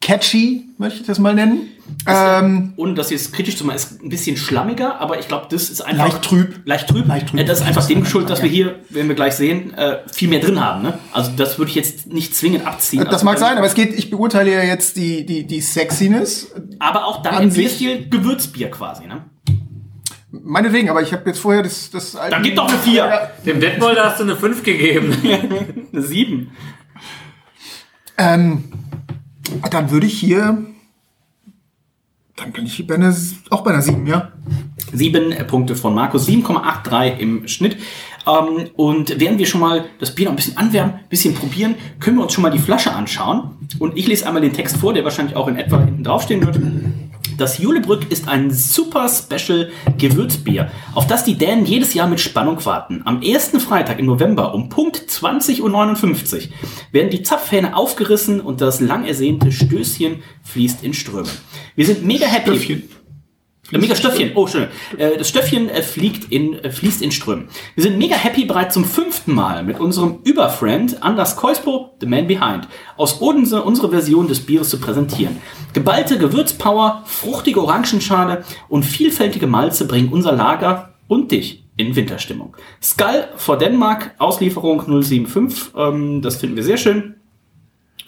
catchy, 0.10 0.66
möchte 0.80 1.02
ich 1.02 1.06
das 1.06 1.20
mal 1.20 1.36
nennen. 1.36 1.70
Ähm, 2.08 2.74
Ohne 2.78 2.96
das 2.96 3.12
jetzt 3.12 3.32
kritisch 3.32 3.58
zu 3.58 3.66
machen, 3.66 3.76
ist 3.76 4.02
ein 4.02 4.10
bisschen 4.10 4.38
schlammiger, 4.38 5.00
aber 5.00 5.20
ich 5.20 5.28
glaube, 5.28 5.48
das 5.52 5.70
ist 5.70 5.82
einfach. 5.82 6.06
Leicht 6.06 6.22
trüb. 6.24 6.62
Leicht 6.66 6.88
trüb. 6.88 7.08
Leicht 7.08 7.30
trüb. 7.30 7.40
Äh, 7.40 7.46
Das 7.46 7.62
ist 7.62 7.68
einfach 7.68 7.86
dem 7.86 8.02
geschuldet, 8.02 8.32
dass 8.32 8.42
wir 8.42 8.50
hier, 8.50 8.80
werden 8.90 9.08
wir 9.08 9.16
gleich 9.16 9.36
sehen, 9.36 9.74
äh, 9.76 9.98
viel 10.12 10.30
mehr 10.30 10.40
drin 10.40 10.60
haben. 10.60 10.82
Ne? 10.82 10.98
Also 11.12 11.32
das 11.36 11.60
würde 11.60 11.70
ich 11.70 11.76
jetzt 11.76 12.08
nicht 12.08 12.36
zwingend 12.36 12.66
abziehen. 12.66 13.04
das 13.04 13.14
also, 13.14 13.26
mag 13.26 13.38
sein, 13.38 13.58
aber 13.58 13.68
es 13.68 13.76
geht, 13.76 13.94
ich 13.98 14.10
beurteile 14.10 14.52
ja 14.52 14.64
jetzt 14.64 14.98
die, 14.98 15.26
die, 15.26 15.46
die 15.46 15.62
Sexiness. 15.62 16.56
Aber 16.80 17.06
auch 17.06 17.22
dann 17.22 17.36
An 17.36 17.44
im 17.44 17.54
Bierstil 17.54 18.10
Gewürzbier 18.10 18.72
quasi. 18.72 19.06
Ne? 19.06 19.26
Meinetwegen, 20.32 20.90
aber 20.90 21.04
ich 21.04 21.14
habe 21.14 21.30
jetzt 21.30 21.40
vorher 21.40 21.62
das, 21.62 21.92
das 21.92 22.18
Dann 22.30 22.42
gib 22.42 22.56
doch 22.56 22.68
eine 22.68 22.78
4. 22.80 23.32
Dem 23.46 23.60
Detmolder 23.60 24.06
hast 24.06 24.20
du 24.20 24.24
eine 24.24 24.36
5 24.36 24.64
gegeben. 24.64 25.16
Eine 25.92 26.02
7. 26.02 26.52
Ähm, 28.18 28.64
dann 29.72 29.92
würde 29.92 30.08
ich 30.08 30.20
hier, 30.20 30.66
dann 32.36 32.52
bin 32.52 32.66
ich 32.66 32.86
bei 32.88 32.96
einer, 32.96 33.16
auch 33.50 33.62
bei 33.62 33.72
einer 33.72 33.82
7, 33.82 34.06
ja. 34.08 34.32
Sieben 34.92 35.36
Punkte 35.48 35.76
von 35.76 35.94
Markus, 35.94 36.28
7,83 36.28 37.18
im 37.18 37.48
Schnitt. 37.48 37.78
Ähm, 38.26 38.70
und 38.76 39.20
während 39.20 39.38
wir 39.38 39.46
schon 39.46 39.62
mal 39.62 39.86
das 40.00 40.16
Bier 40.16 40.26
noch 40.26 40.34
ein 40.34 40.36
bisschen 40.36 40.58
anwärmen, 40.58 40.96
ein 40.96 41.10
bisschen 41.10 41.36
probieren, 41.36 41.76
können 42.00 42.18
wir 42.18 42.24
uns 42.24 42.34
schon 42.34 42.42
mal 42.42 42.50
die 42.50 42.60
Flasche 42.60 42.94
anschauen. 42.94 43.52
Und 43.78 43.98
ich 43.98 44.08
lese 44.08 44.26
einmal 44.26 44.42
den 44.42 44.54
Text 44.54 44.78
vor, 44.78 44.94
der 44.94 45.04
wahrscheinlich 45.04 45.36
auch 45.36 45.48
in 45.48 45.58
etwa 45.58 45.84
hinten 45.84 46.04
draufstehen 46.04 46.46
wird. 46.46 46.60
Das 47.40 47.58
Julebrück 47.58 48.12
ist 48.12 48.28
ein 48.28 48.52
super 48.52 49.08
Special 49.08 49.72
Gewürzbier, 49.98 50.70
auf 50.94 51.08
das 51.08 51.24
die 51.24 51.36
Dänen 51.36 51.66
jedes 51.66 51.94
Jahr 51.94 52.10
mit 52.10 52.20
Spannung 52.20 52.64
warten. 52.66 53.02
Am 53.06 53.22
ersten 53.22 53.62
Freitag 53.62 53.98
im 53.98 54.08
November 54.08 54.54
um 54.54 54.68
Punkt 54.68 54.98
20.59 54.98 55.62
Uhr 55.62 56.50
werden 56.92 57.10
die 57.10 57.24
Zapfhähne 57.24 57.78
aufgerissen 57.78 58.42
und 58.42 58.60
das 58.60 58.82
lang 58.82 59.06
ersehnte 59.06 59.54
Stößchen 59.54 60.22
fließt 60.44 60.84
in 60.84 60.94
Strömen. 60.94 61.32
Wir 61.76 61.86
sind 61.86 62.04
mega 62.04 62.26
happy. 62.26 62.58
Stöffchen. 62.58 62.99
Äh, 63.72 63.78
Mega 63.78 63.96
Stöffchen, 63.96 64.32
oh 64.36 64.48
schön. 64.48 64.68
Äh, 64.98 65.18
Das 65.18 65.30
Stöffchen 65.30 65.70
äh, 65.70 65.82
fliegt 65.82 66.32
in, 66.32 66.58
fließt 66.70 67.02
in 67.02 67.12
Strömen. 67.12 67.50
Wir 67.76 67.84
sind 67.84 67.98
mega 67.98 68.16
happy 68.16 68.46
bereits 68.46 68.74
zum 68.74 68.86
fünften 68.86 69.34
Mal 69.34 69.64
mit 69.64 69.80
unserem 69.80 70.20
Überfriend 70.24 71.02
Anders 71.04 71.36
Keuspo, 71.36 71.92
The 72.00 72.08
Man 72.08 72.28
Behind, 72.28 72.68
aus 72.98 73.22
Odense 73.22 73.62
unsere 73.64 73.90
Version 73.90 74.28
des 74.28 74.40
Bieres 74.40 74.70
zu 74.70 74.80
präsentieren. 74.80 75.38
Geballte 75.74 76.18
Gewürzpower, 76.18 77.04
fruchtige 77.06 77.62
Orangenschale 77.62 78.44
und 78.68 78.84
vielfältige 78.84 79.48
Malze 79.48 79.88
bringen 79.88 80.10
unser 80.10 80.32
Lager 80.32 80.96
und 81.08 81.32
dich 81.32 81.64
in 81.78 81.96
Winterstimmung. 81.96 82.56
Skull 82.82 83.30
for 83.38 83.58
Denmark, 83.58 84.16
Auslieferung 84.18 84.82
075, 84.82 85.74
ähm, 85.78 86.22
das 86.22 86.38
finden 86.38 86.56
wir 86.56 86.64
sehr 86.64 86.78
schön. 86.78 87.16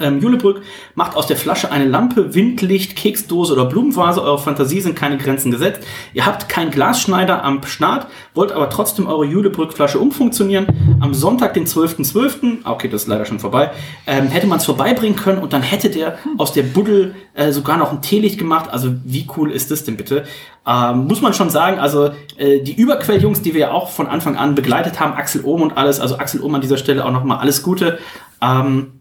Ähm, 0.02 0.20
Julebrück 0.20 0.62
macht 0.95 1.16
aus 1.16 1.28
der 1.28 1.38
Flasche 1.38 1.72
eine 1.72 1.86
Lampe, 1.86 2.34
Windlicht, 2.34 2.95
Keksdose 2.95 3.54
oder 3.54 3.66
Blumenvase. 3.66 4.22
Eure 4.22 4.39
Fantasie 4.39 4.82
sind 4.82 4.95
keine 4.95 5.18
Grenzen 5.18 5.52
gesetzt. 5.52 5.82
Ihr 6.14 6.26
habt 6.26 6.49
keinen 6.49 6.72
Glasschneider 6.72 7.43
am 7.43 7.64
Start, 7.64 8.08
wollt 8.34 8.52
aber 8.52 8.70
trotzdem 8.70 9.08
eure 9.08 9.26
Julebrück-Flasche 9.26 9.99
umfunktionionieren. 9.99 10.68
Am 10.99 11.14
Sonntag, 11.14 11.54
den 11.54 11.66
12.12., 11.66 12.66
okay, 12.66 12.88
das 12.88 13.04
ist 13.04 13.08
leider 13.08 13.26
schon 13.26 13.39
vorbei, 13.39 13.72
ähm, 14.08 14.28
hätte 14.28 14.47
man 14.47 14.58
es 14.58 14.66
vorbeibringen 14.66 15.16
können 15.16 15.39
und 15.39 15.54
dann 15.54 15.62
hätte 15.62 15.89
der 15.89 16.18
aus 16.38 16.54
der 16.54 16.64
Buddel 16.64 17.16
äh, 17.34 17.52
sogar 17.52 17.78
noch 17.78 17.91
ein 17.91 18.02
Teelicht 18.02 18.38
gemacht. 18.38 18.70
Also 18.72 18.93
wie 19.04 19.28
cool 19.38 19.52
ist 19.52 19.72
das 19.72 19.84
denn 19.84 19.97
bitte? 19.97 20.24
Ähm, 20.66 21.08
muss 21.08 21.22
man 21.22 21.34
schon 21.34 21.49
sagen, 21.49 21.80
also 21.80 22.12
äh, 22.38 22.62
die 22.62 22.74
Überquelljungs, 22.74 23.41
die 23.41 23.54
wir 23.54 23.62
ja 23.62 23.72
auch 23.72 23.89
von 23.89 24.08
Anfang 24.08 24.36
an 24.38 24.54
begleitet 24.54 24.99
haben, 24.99 25.14
Axel 25.14 25.43
Ohm 25.43 25.62
und 25.62 25.78
alles, 25.78 25.99
also 25.99 26.18
Axel 26.18 26.41
Ohm 26.41 26.56
an 26.56 26.62
dieser 26.62 26.78
Stelle 26.78 27.04
auch 27.06 27.12
nochmal 27.12 27.39
alles 27.39 27.64
Gute. 27.64 27.97
Ähm, 28.41 29.01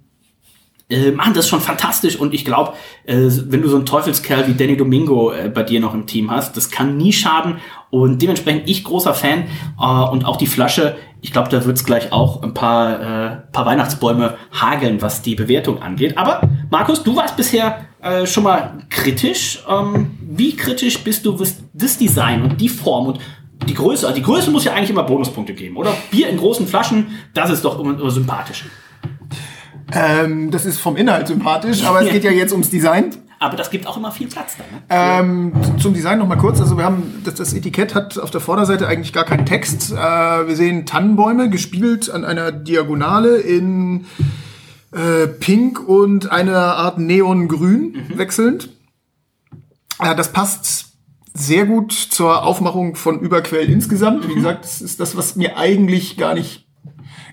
äh, 0.90 1.12
machen 1.12 1.34
das 1.34 1.48
schon 1.48 1.60
fantastisch 1.60 2.16
und 2.16 2.34
ich 2.34 2.44
glaube, 2.44 2.74
äh, 3.04 3.16
wenn 3.46 3.62
du 3.62 3.68
so 3.68 3.76
einen 3.76 3.86
Teufelskerl 3.86 4.46
wie 4.48 4.54
Danny 4.54 4.76
Domingo 4.76 5.32
äh, 5.32 5.48
bei 5.48 5.62
dir 5.62 5.80
noch 5.80 5.94
im 5.94 6.06
Team 6.06 6.30
hast, 6.30 6.56
das 6.56 6.70
kann 6.70 6.96
nie 6.96 7.12
schaden 7.12 7.56
und 7.90 8.20
dementsprechend 8.20 8.68
ich 8.68 8.84
großer 8.84 9.14
Fan 9.14 9.44
äh, 9.80 9.84
und 9.84 10.24
auch 10.24 10.36
die 10.36 10.46
Flasche, 10.46 10.96
ich 11.20 11.32
glaube, 11.32 11.48
da 11.48 11.64
wird's 11.64 11.84
gleich 11.84 12.12
auch 12.12 12.42
ein 12.42 12.54
paar, 12.54 13.00
äh, 13.00 13.36
paar 13.52 13.66
Weihnachtsbäume 13.66 14.36
hageln, 14.52 15.02
was 15.02 15.22
die 15.22 15.34
Bewertung 15.34 15.82
angeht. 15.82 16.16
Aber 16.16 16.40
Markus, 16.70 17.02
du 17.02 17.14
warst 17.16 17.36
bisher 17.36 17.86
äh, 18.02 18.26
schon 18.26 18.44
mal 18.44 18.78
kritisch. 18.88 19.62
Ähm, 19.68 20.18
wie 20.20 20.56
kritisch 20.56 21.02
bist 21.04 21.26
du, 21.26 21.38
was 21.38 21.56
das 21.72 21.98
Design 21.98 22.42
und 22.42 22.60
die 22.60 22.68
Form 22.68 23.06
und 23.06 23.18
die 23.68 23.74
Größe, 23.74 24.06
also 24.06 24.16
die 24.16 24.24
Größe 24.24 24.50
muss 24.50 24.64
ja 24.64 24.72
eigentlich 24.72 24.90
immer 24.90 25.02
Bonuspunkte 25.02 25.52
geben, 25.52 25.76
oder? 25.76 25.94
Bier 26.10 26.28
in 26.28 26.38
großen 26.38 26.66
Flaschen, 26.66 27.08
das 27.34 27.50
ist 27.50 27.64
doch 27.64 27.78
immer, 27.78 27.98
immer 27.98 28.10
sympathisch. 28.10 28.64
Ähm, 29.92 30.50
das 30.50 30.66
ist 30.66 30.78
vom 30.78 30.96
Inhalt 30.96 31.28
sympathisch, 31.28 31.84
aber 31.84 32.02
es 32.02 32.10
geht 32.10 32.24
ja 32.24 32.30
jetzt 32.30 32.52
ums 32.52 32.70
Design. 32.70 33.14
Aber 33.42 33.56
das 33.56 33.70
gibt 33.70 33.86
auch 33.86 33.96
immer 33.96 34.12
viel 34.12 34.28
Platz 34.28 34.56
da. 34.58 34.64
Ne? 34.64 34.82
Ähm, 34.90 35.52
zum 35.78 35.94
Design 35.94 36.18
noch 36.18 36.28
mal 36.28 36.36
kurz. 36.36 36.60
Also 36.60 36.76
wir 36.76 36.84
haben 36.84 37.22
das, 37.24 37.34
das 37.34 37.54
Etikett 37.54 37.94
hat 37.94 38.18
auf 38.18 38.30
der 38.30 38.42
Vorderseite 38.42 38.86
eigentlich 38.86 39.14
gar 39.14 39.24
keinen 39.24 39.46
Text. 39.46 39.92
Äh, 39.92 39.96
wir 39.96 40.54
sehen 40.54 40.84
Tannenbäume 40.84 41.48
gespielt 41.48 42.10
an 42.10 42.26
einer 42.26 42.52
Diagonale 42.52 43.38
in 43.38 44.04
äh, 44.92 45.26
Pink 45.26 45.80
und 45.80 46.30
einer 46.30 46.76
Art 46.76 46.98
Neongrün 46.98 48.10
wechselnd. 48.14 48.68
Äh, 50.00 50.14
das 50.14 50.32
passt 50.32 50.90
sehr 51.32 51.64
gut 51.64 51.92
zur 51.92 52.44
Aufmachung 52.44 52.94
von 52.94 53.20
Überquell 53.20 53.70
insgesamt. 53.70 54.28
Wie 54.28 54.34
gesagt, 54.34 54.64
das 54.64 54.82
ist 54.82 55.00
das, 55.00 55.16
was 55.16 55.36
mir 55.36 55.56
eigentlich 55.56 56.18
gar 56.18 56.34
nicht 56.34 56.66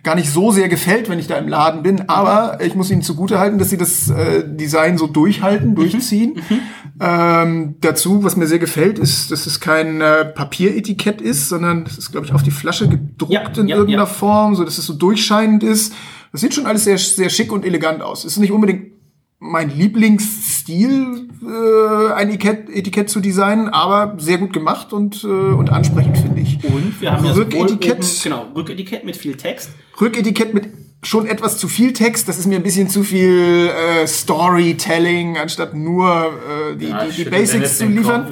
gar 0.03 0.15
nicht 0.15 0.31
so 0.31 0.51
sehr 0.51 0.69
gefällt, 0.69 1.09
wenn 1.09 1.19
ich 1.19 1.27
da 1.27 1.37
im 1.37 1.47
Laden 1.47 1.83
bin, 1.83 2.07
aber 2.09 2.59
ich 2.61 2.75
muss 2.75 2.89
ihnen 2.89 3.01
zugutehalten, 3.01 3.59
dass 3.59 3.69
sie 3.69 3.77
das 3.77 4.09
äh, 4.09 4.43
Design 4.45 4.97
so 4.97 5.07
durchhalten, 5.07 5.75
durchziehen. 5.75 6.41
Ähm, 6.99 7.75
dazu, 7.81 8.23
was 8.23 8.35
mir 8.35 8.47
sehr 8.47 8.59
gefällt, 8.59 8.99
ist, 8.99 9.31
dass 9.31 9.45
es 9.45 9.59
kein 9.59 10.01
äh, 10.01 10.25
Papieretikett 10.25 11.21
ist, 11.21 11.49
sondern 11.49 11.83
das 11.83 11.97
ist, 11.97 12.11
glaube 12.11 12.25
ich, 12.25 12.33
auf 12.33 12.43
die 12.43 12.51
Flasche 12.51 12.87
gedruckt 12.89 13.31
Ja, 13.33 13.61
in 13.61 13.67
ja, 13.67 13.75
irgendeiner 13.75 14.03
ja. 14.03 14.13
Form, 14.13 14.55
so 14.55 14.63
dass 14.63 14.77
es 14.77 14.85
so 14.85 14.93
durchscheinend 14.93 15.63
ist. 15.63 15.93
Das 16.31 16.41
sieht 16.41 16.53
schon 16.53 16.65
alles 16.65 16.85
sehr, 16.85 16.97
sehr 16.97 17.29
schick 17.29 17.51
und 17.51 17.65
elegant 17.65 18.01
aus. 18.01 18.25
Ist 18.25 18.37
nicht 18.37 18.51
unbedingt 18.51 18.91
mein 19.39 19.69
Lieblingsstil, 19.69 21.29
äh, 21.43 22.13
ein 22.13 22.29
Etikett, 22.29 22.69
Etikett 22.69 23.09
zu 23.09 23.19
designen, 23.19 23.69
aber 23.69 24.15
sehr 24.19 24.39
gut 24.39 24.51
gemacht 24.51 24.93
und, 24.93 25.23
äh, 25.23 25.27
und 25.27 25.69
ansprechend, 25.69 26.17
finde 26.17 26.36
ich. 26.47 26.63
Und 26.63 26.99
wir 27.01 27.11
haben 27.11 27.25
sowohl 27.27 27.43
Rücketikett. 27.43 27.97
oben- 27.97 28.07
genau, 28.23 28.45
Rücketikett 28.55 29.03
mit 29.05 29.15
viel 29.17 29.35
Text. 29.35 29.69
Rücketikett 29.99 30.53
mit 30.53 30.65
schon 31.03 31.27
etwas 31.27 31.57
zu 31.59 31.67
viel 31.67 31.93
Text. 31.93 32.27
Das 32.27 32.39
ist 32.39 32.47
mir 32.47 32.55
ein 32.55 32.63
bisschen 32.63 32.89
zu 32.89 33.03
viel 33.03 33.69
äh, 33.69 34.07
Storytelling, 34.07 35.37
anstatt 35.37 35.73
nur 35.75 36.07
äh, 36.73 36.75
die, 36.75 36.87
Ja, 36.89 37.05
die, 37.05 37.23
die 37.23 37.29
Basics 37.29 37.77
zu 37.77 37.85
liefern. 37.85 38.27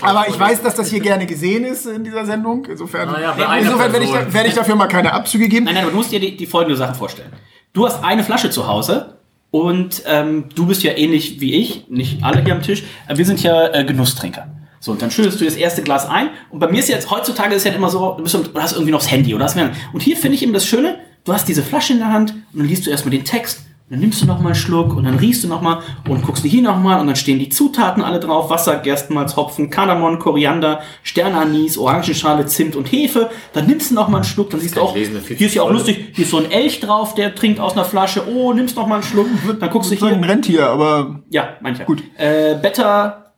Aber 0.00 0.28
ich 0.28 0.38
weiß, 0.38 0.62
dass 0.62 0.74
das 0.74 0.90
hier 0.90 1.00
gerne 1.00 1.26
gesehen 1.26 1.64
ist 1.64 1.86
in 1.86 2.04
dieser 2.04 2.24
Sendung. 2.24 2.64
Insofern 2.66 3.08
ja, 3.20 3.56
insofern 3.56 3.92
werde 3.92 4.04
ich, 4.04 4.12
werde 4.34 4.48
ich 4.48 4.54
dafür 4.54 4.76
mal 4.76 4.86
keine 4.86 5.12
Abzüge 5.12 5.48
geben. 5.48 5.64
Nein, 5.64 5.74
nein, 5.74 5.82
aber 5.84 5.90
du 5.92 5.96
musst 5.98 6.12
dir 6.12 6.20
die, 6.20 6.36
die 6.36 6.46
folgende 6.46 6.76
Sache 6.76 6.94
vorstellen. 6.94 7.32
Du 7.72 7.86
hast 7.86 8.02
eine 8.04 8.22
Flasche 8.22 8.50
zu 8.50 8.66
Hause 8.66 9.18
und 9.50 10.02
ähm, 10.06 10.44
du 10.54 10.66
bist 10.66 10.82
ja 10.82 10.92
ähnlich 10.96 11.40
wie 11.40 11.54
ich, 11.54 11.86
nicht 11.88 12.22
alle 12.22 12.42
hier 12.44 12.54
am 12.54 12.62
Tisch, 12.62 12.84
wir 13.12 13.24
sind 13.24 13.42
ja 13.42 13.68
äh, 13.74 13.84
Genusstrinker. 13.84 14.46
So, 14.82 14.90
und 14.90 15.00
dann 15.00 15.12
schüttest 15.12 15.40
du 15.40 15.44
das 15.44 15.54
erste 15.54 15.80
Glas 15.82 16.08
ein. 16.08 16.30
Und 16.50 16.58
bei 16.58 16.66
mir 16.66 16.80
ist 16.80 16.88
jetzt, 16.88 17.08
heutzutage 17.08 17.54
ist 17.54 17.64
ja 17.64 17.70
immer 17.70 17.88
so, 17.88 18.14
du, 18.16 18.24
bist, 18.24 18.34
du 18.34 18.60
hast 18.60 18.72
irgendwie 18.72 18.90
noch 18.90 18.98
das 18.98 19.12
Handy 19.12 19.32
oder 19.32 19.44
hast 19.44 19.54
mehr. 19.54 19.70
Und 19.92 20.02
hier 20.02 20.16
finde 20.16 20.34
ich 20.34 20.42
eben 20.42 20.52
das 20.52 20.66
Schöne, 20.66 20.98
du 21.24 21.32
hast 21.32 21.46
diese 21.46 21.62
Flasche 21.62 21.92
in 21.92 22.00
der 22.00 22.12
Hand 22.12 22.32
und 22.32 22.58
dann 22.58 22.66
liest 22.66 22.84
du 22.84 22.90
erstmal 22.90 23.12
den 23.12 23.24
Text. 23.24 23.60
Und 23.60 23.92
dann 23.92 24.00
nimmst 24.00 24.20
du 24.22 24.26
noch 24.26 24.40
mal 24.40 24.46
einen 24.46 24.54
Schluck 24.56 24.96
und 24.96 25.04
dann 25.04 25.18
riechst 25.18 25.44
du 25.44 25.48
noch 25.48 25.62
mal 25.62 25.82
und 26.08 26.22
guckst 26.26 26.42
dir 26.42 26.48
hier 26.48 26.62
noch 26.62 26.80
mal 26.80 26.98
und 27.00 27.06
dann 27.06 27.14
stehen 27.14 27.38
die 27.38 27.48
Zutaten 27.48 28.02
alle 28.02 28.18
drauf. 28.18 28.50
Wasser, 28.50 28.74
Gerstenmalz, 28.78 29.36
Hopfen, 29.36 29.70
Kardamom, 29.70 30.18
Koriander, 30.18 30.80
Sternanis, 31.04 31.78
Orangenschale, 31.78 32.46
Zimt 32.46 32.74
und 32.74 32.90
Hefe. 32.90 33.30
Dann 33.52 33.68
nimmst 33.68 33.92
du 33.92 33.94
noch 33.94 34.08
mal 34.08 34.16
einen 34.16 34.24
Schluck, 34.24 34.50
dann 34.50 34.58
siehst 34.58 34.76
du 34.76 34.80
auch, 34.80 34.96
lesen, 34.96 35.20
hier 35.24 35.46
ist 35.46 35.54
ja 35.54 35.62
auch 35.62 35.70
lustig, 35.70 36.10
hier 36.12 36.24
ist 36.24 36.32
so 36.32 36.38
ein 36.38 36.50
Elch 36.50 36.80
drauf, 36.80 37.14
der 37.14 37.36
trinkt 37.36 37.60
aus 37.60 37.74
einer 37.74 37.84
Flasche. 37.84 38.24
Oh, 38.28 38.52
nimmst 38.52 38.74
noch 38.74 38.88
mal 38.88 38.96
einen 38.96 39.04
Schluck. 39.04 39.28
Dann 39.60 39.70
guckst 39.70 39.92
du 39.92 39.94
Ich 39.94 40.02
ein 40.02 40.18
hier. 40.18 40.28
Rentier, 40.28 40.66
aber 40.66 41.22
Ja, 41.30 41.50
mancher. 41.60 41.84
Gut. 41.84 42.02
Äh, 42.16 42.56
Better 42.56 43.34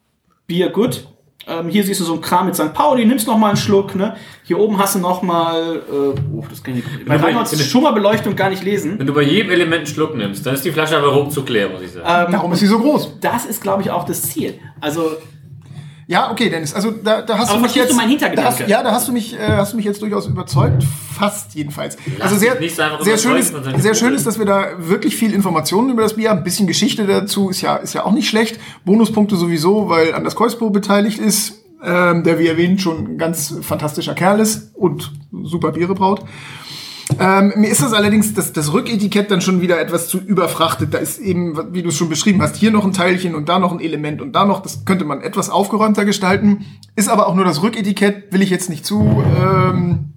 Beer 0.46 0.70
Good. 0.70 1.04
Ähm, 1.46 1.68
hier 1.68 1.84
siehst 1.84 2.00
du 2.00 2.04
so 2.04 2.14
ein 2.14 2.20
Kram 2.20 2.46
mit 2.46 2.54
St. 2.54 2.72
Pauli, 2.72 3.04
nimmst 3.04 3.26
noch 3.26 3.36
mal 3.36 3.48
einen 3.48 3.56
Schluck. 3.56 3.94
Ne? 3.94 4.16
Hier 4.44 4.58
oben 4.58 4.78
hast 4.78 4.94
du 4.94 4.98
noch 4.98 5.22
mal, 5.22 5.82
äh, 5.90 6.20
oh, 6.32 6.44
das 6.48 6.62
kann 6.62 6.76
ich 6.78 6.84
bei 7.06 7.16
Reinholds 7.16 7.64
Schummerbeleuchtung 7.66 8.34
gar 8.36 8.50
nicht 8.50 8.64
lesen. 8.64 8.98
Wenn 8.98 9.06
du 9.06 9.14
bei 9.14 9.22
jedem 9.22 9.50
Element 9.50 9.78
einen 9.78 9.86
Schluck 9.86 10.16
nimmst, 10.16 10.46
dann 10.46 10.54
ist 10.54 10.64
die 10.64 10.72
Flasche 10.72 10.96
aber 10.96 11.08
ruckzuck 11.08 11.48
leer, 11.48 11.68
muss 11.68 11.82
ich 11.82 11.92
sagen. 11.92 12.32
darum 12.32 12.52
ist 12.52 12.60
sie 12.60 12.66
so 12.66 12.78
groß. 12.78 13.20
Das 13.20 13.44
ist, 13.44 13.62
glaube 13.62 13.82
ich, 13.82 13.90
auch 13.90 14.04
das 14.04 14.22
Ziel. 14.22 14.54
Also, 14.80 15.12
Ja, 16.06 16.30
okay, 16.30 16.50
Dennis. 16.50 16.74
Also 16.74 16.90
da, 16.90 17.22
da 17.22 17.38
hast 17.38 17.50
Aber 17.50 17.58
du 17.58 17.64
mich 17.64 17.74
jetzt. 17.74 17.90
du 17.90 17.96
meinen? 17.96 18.18
Da 18.18 18.44
hast, 18.44 18.60
ja, 18.60 18.82
da 18.82 18.92
hast 18.92 19.08
du 19.08 19.12
mich, 19.12 19.34
äh, 19.34 19.56
hast 19.56 19.72
du 19.72 19.76
mich 19.76 19.86
jetzt 19.86 20.02
durchaus 20.02 20.26
überzeugt. 20.26 20.84
Fast 21.16 21.54
jedenfalls. 21.54 21.96
also 22.18 22.36
sehr, 22.36 22.56
sehr 23.00 23.18
schön 23.18 23.36
ist, 23.36 23.54
sehr 23.78 23.94
schön 23.94 24.14
ist, 24.14 24.26
dass 24.26 24.38
wir 24.38 24.46
da 24.46 24.72
wirklich 24.78 25.16
viel 25.16 25.32
Informationen 25.32 25.90
über 25.90 26.02
das 26.02 26.14
Bier 26.14 26.30
haben. 26.30 26.38
Ein 26.38 26.44
bisschen 26.44 26.66
Geschichte 26.66 27.06
dazu 27.06 27.50
ist 27.50 27.60
ja, 27.60 27.76
ist 27.76 27.94
ja 27.94 28.04
auch 28.04 28.12
nicht 28.12 28.28
schlecht. 28.28 28.58
Bonuspunkte 28.84 29.36
sowieso, 29.36 29.88
weil 29.88 30.12
Anders 30.14 30.34
Keuspo 30.34 30.70
beteiligt 30.70 31.18
ist, 31.18 31.62
ähm, 31.84 32.24
der 32.24 32.38
wie 32.38 32.48
erwähnt 32.48 32.80
schon 32.80 33.14
ein 33.14 33.18
ganz 33.18 33.54
fantastischer 33.62 34.14
Kerl 34.14 34.40
ist 34.40 34.74
und 34.74 35.12
super 35.44 35.72
Biere 35.72 35.94
braut. 35.94 36.24
Ähm, 37.18 37.52
mir 37.56 37.68
ist 37.68 37.82
das 37.82 37.92
allerdings, 37.92 38.34
das, 38.34 38.52
das 38.52 38.72
Rücketikett 38.72 39.30
dann 39.30 39.40
schon 39.40 39.60
wieder 39.60 39.80
etwas 39.80 40.08
zu 40.08 40.18
überfrachtet. 40.18 40.94
Da 40.94 40.98
ist 40.98 41.18
eben, 41.18 41.74
wie 41.74 41.82
du 41.82 41.90
es 41.90 41.96
schon 41.96 42.08
beschrieben 42.08 42.40
hast, 42.42 42.56
hier 42.56 42.70
noch 42.70 42.84
ein 42.84 42.92
Teilchen 42.92 43.34
und 43.34 43.48
da 43.48 43.58
noch 43.58 43.72
ein 43.72 43.80
Element 43.80 44.22
und 44.22 44.32
da 44.32 44.44
noch, 44.44 44.60
das 44.60 44.84
könnte 44.84 45.04
man 45.04 45.20
etwas 45.20 45.50
aufgeräumter 45.50 46.04
gestalten. 46.04 46.64
Ist 46.96 47.08
aber 47.08 47.26
auch 47.26 47.34
nur 47.34 47.44
das 47.44 47.62
Rücketikett, 47.62 48.32
will 48.32 48.42
ich 48.42 48.50
jetzt 48.50 48.70
nicht 48.70 48.86
zu, 48.86 49.22
ähm, 49.38 50.12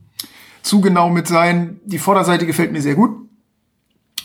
zu 0.61 0.81
genau 0.81 1.09
mit 1.09 1.27
sein. 1.27 1.79
Die 1.85 1.99
Vorderseite 1.99 2.45
gefällt 2.45 2.71
mir 2.71 2.81
sehr 2.81 2.95
gut. 2.95 3.11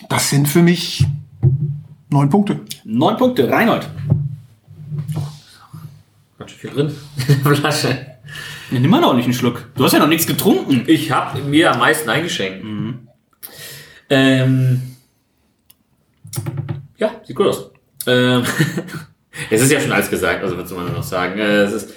Das 0.09 0.29
sind 0.29 0.47
für 0.47 0.61
mich 0.61 1.05
neun 2.09 2.29
Punkte. 2.29 2.61
neun 2.85 3.17
Punkte. 3.17 3.49
Reinhold. 3.49 3.89
Ganz 6.37 6.51
schön 6.51 6.59
viel 6.59 6.69
drin 6.71 6.95
in 7.27 7.43
der 7.43 7.55
Flasche. 7.55 8.12
Ja, 8.73 8.79
nimm 8.79 8.89
mal 8.89 9.01
noch 9.01 9.13
nicht 9.13 9.25
einen 9.25 9.35
Schluck. 9.35 9.65
Du 9.75 9.83
hast 9.83 9.93
ja 9.93 9.99
noch 9.99 10.07
nichts 10.07 10.25
getrunken. 10.25 10.85
Ich 10.87 11.11
habe 11.11 11.39
mir 11.43 11.71
am 11.71 11.77
meisten 11.77 12.09
eingeschenkt. 12.09 12.65
Ähm, 14.09 14.81
ja, 16.97 17.21
sieht 17.23 17.35
gut 17.35 17.47
aus. 17.47 17.71
Ähm, 18.07 18.41
es 19.51 19.61
ist 19.61 19.71
ja 19.71 19.79
schon 19.79 19.91
alles 19.91 20.09
gesagt, 20.09 20.43
also 20.43 20.57
was 20.57 20.67
soll 20.67 20.83
man 20.83 20.91
noch 20.91 21.03
sagen? 21.03 21.39
Äh, 21.39 21.61
es 21.61 21.73
ist 21.73 21.93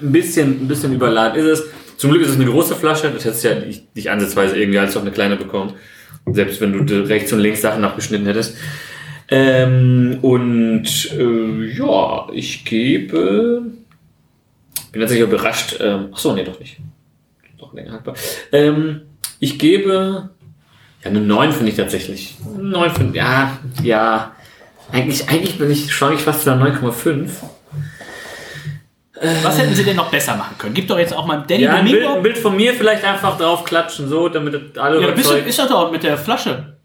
ein 0.00 0.12
bisschen, 0.12 0.64
ein 0.64 0.68
bisschen 0.68 0.92
überladen 0.92 1.42
ist 1.42 1.60
es. 1.60 1.64
Zum 1.96 2.10
Glück 2.10 2.22
ist 2.22 2.28
es 2.28 2.36
eine 2.36 2.44
große 2.44 2.74
Flasche, 2.74 3.10
das 3.10 3.24
hättest 3.24 3.44
du 3.44 3.48
ja 3.48 3.54
nicht, 3.60 3.96
nicht 3.96 4.10
ansatzweise 4.10 4.58
irgendwie 4.58 4.78
als 4.78 4.94
auch 4.98 5.00
eine 5.00 5.12
kleine 5.12 5.36
bekommen. 5.36 5.76
Selbst 6.26 6.60
wenn 6.60 6.86
du 6.86 7.08
rechts 7.08 7.32
und 7.32 7.38
links 7.38 7.62
Sachen 7.62 7.80
nachgeschnitten 7.80 8.26
hättest. 8.26 8.58
Ähm, 9.30 10.18
und 10.20 11.10
äh, 11.18 11.78
ja, 11.78 12.28
ich 12.34 12.66
gebe. 12.66 13.62
Bin 14.94 15.00
tatsächlich 15.00 15.28
überrascht. 15.28 15.76
Ähm, 15.80 16.10
ach 16.14 16.18
so, 16.18 16.32
nee, 16.34 16.44
doch 16.44 16.60
nicht. 16.60 16.78
Doch 17.58 17.74
länger 17.74 17.92
haltbar. 17.92 18.14
Ähm, 18.52 19.02
ich 19.40 19.58
gebe. 19.58 20.30
Ja, 21.02 21.10
eine 21.10 21.20
9 21.20 21.50
finde 21.50 21.72
ich 21.72 21.76
tatsächlich. 21.76 22.36
9 22.56 22.90
finde 22.92 23.18
Ja, 23.18 23.58
ja. 23.82 24.36
Eigentlich, 24.92 25.28
eigentlich 25.28 25.58
bin 25.58 25.68
ich, 25.68 25.92
schaue 25.92 26.14
ich 26.14 26.20
fast 26.20 26.46
wieder 26.46 26.54
9,5. 26.54 27.28
Was 29.42 29.58
hätten 29.58 29.74
sie 29.74 29.82
denn 29.82 29.96
noch 29.96 30.12
besser 30.12 30.36
machen 30.36 30.56
können? 30.58 30.74
Gib 30.74 30.86
doch 30.86 30.98
jetzt 30.98 31.12
auch 31.12 31.26
mal 31.26 31.44
Danny 31.46 31.64
Ja, 31.64 31.74
ein 31.74 31.84
Bild, 31.84 32.06
ein 32.06 32.22
Bild 32.22 32.38
von 32.38 32.56
mir 32.56 32.72
vielleicht 32.72 33.02
einfach 33.04 33.36
drauf 33.36 33.64
klatschen, 33.64 34.08
so, 34.08 34.28
damit 34.28 34.78
alle 34.78 35.00
ja, 35.00 35.10
bist 35.10 35.28
du, 35.28 35.34
ist 35.34 35.58
doch 35.58 35.68
dort 35.68 35.90
mit 35.90 36.04
der 36.04 36.16
Flasche. 36.16 36.76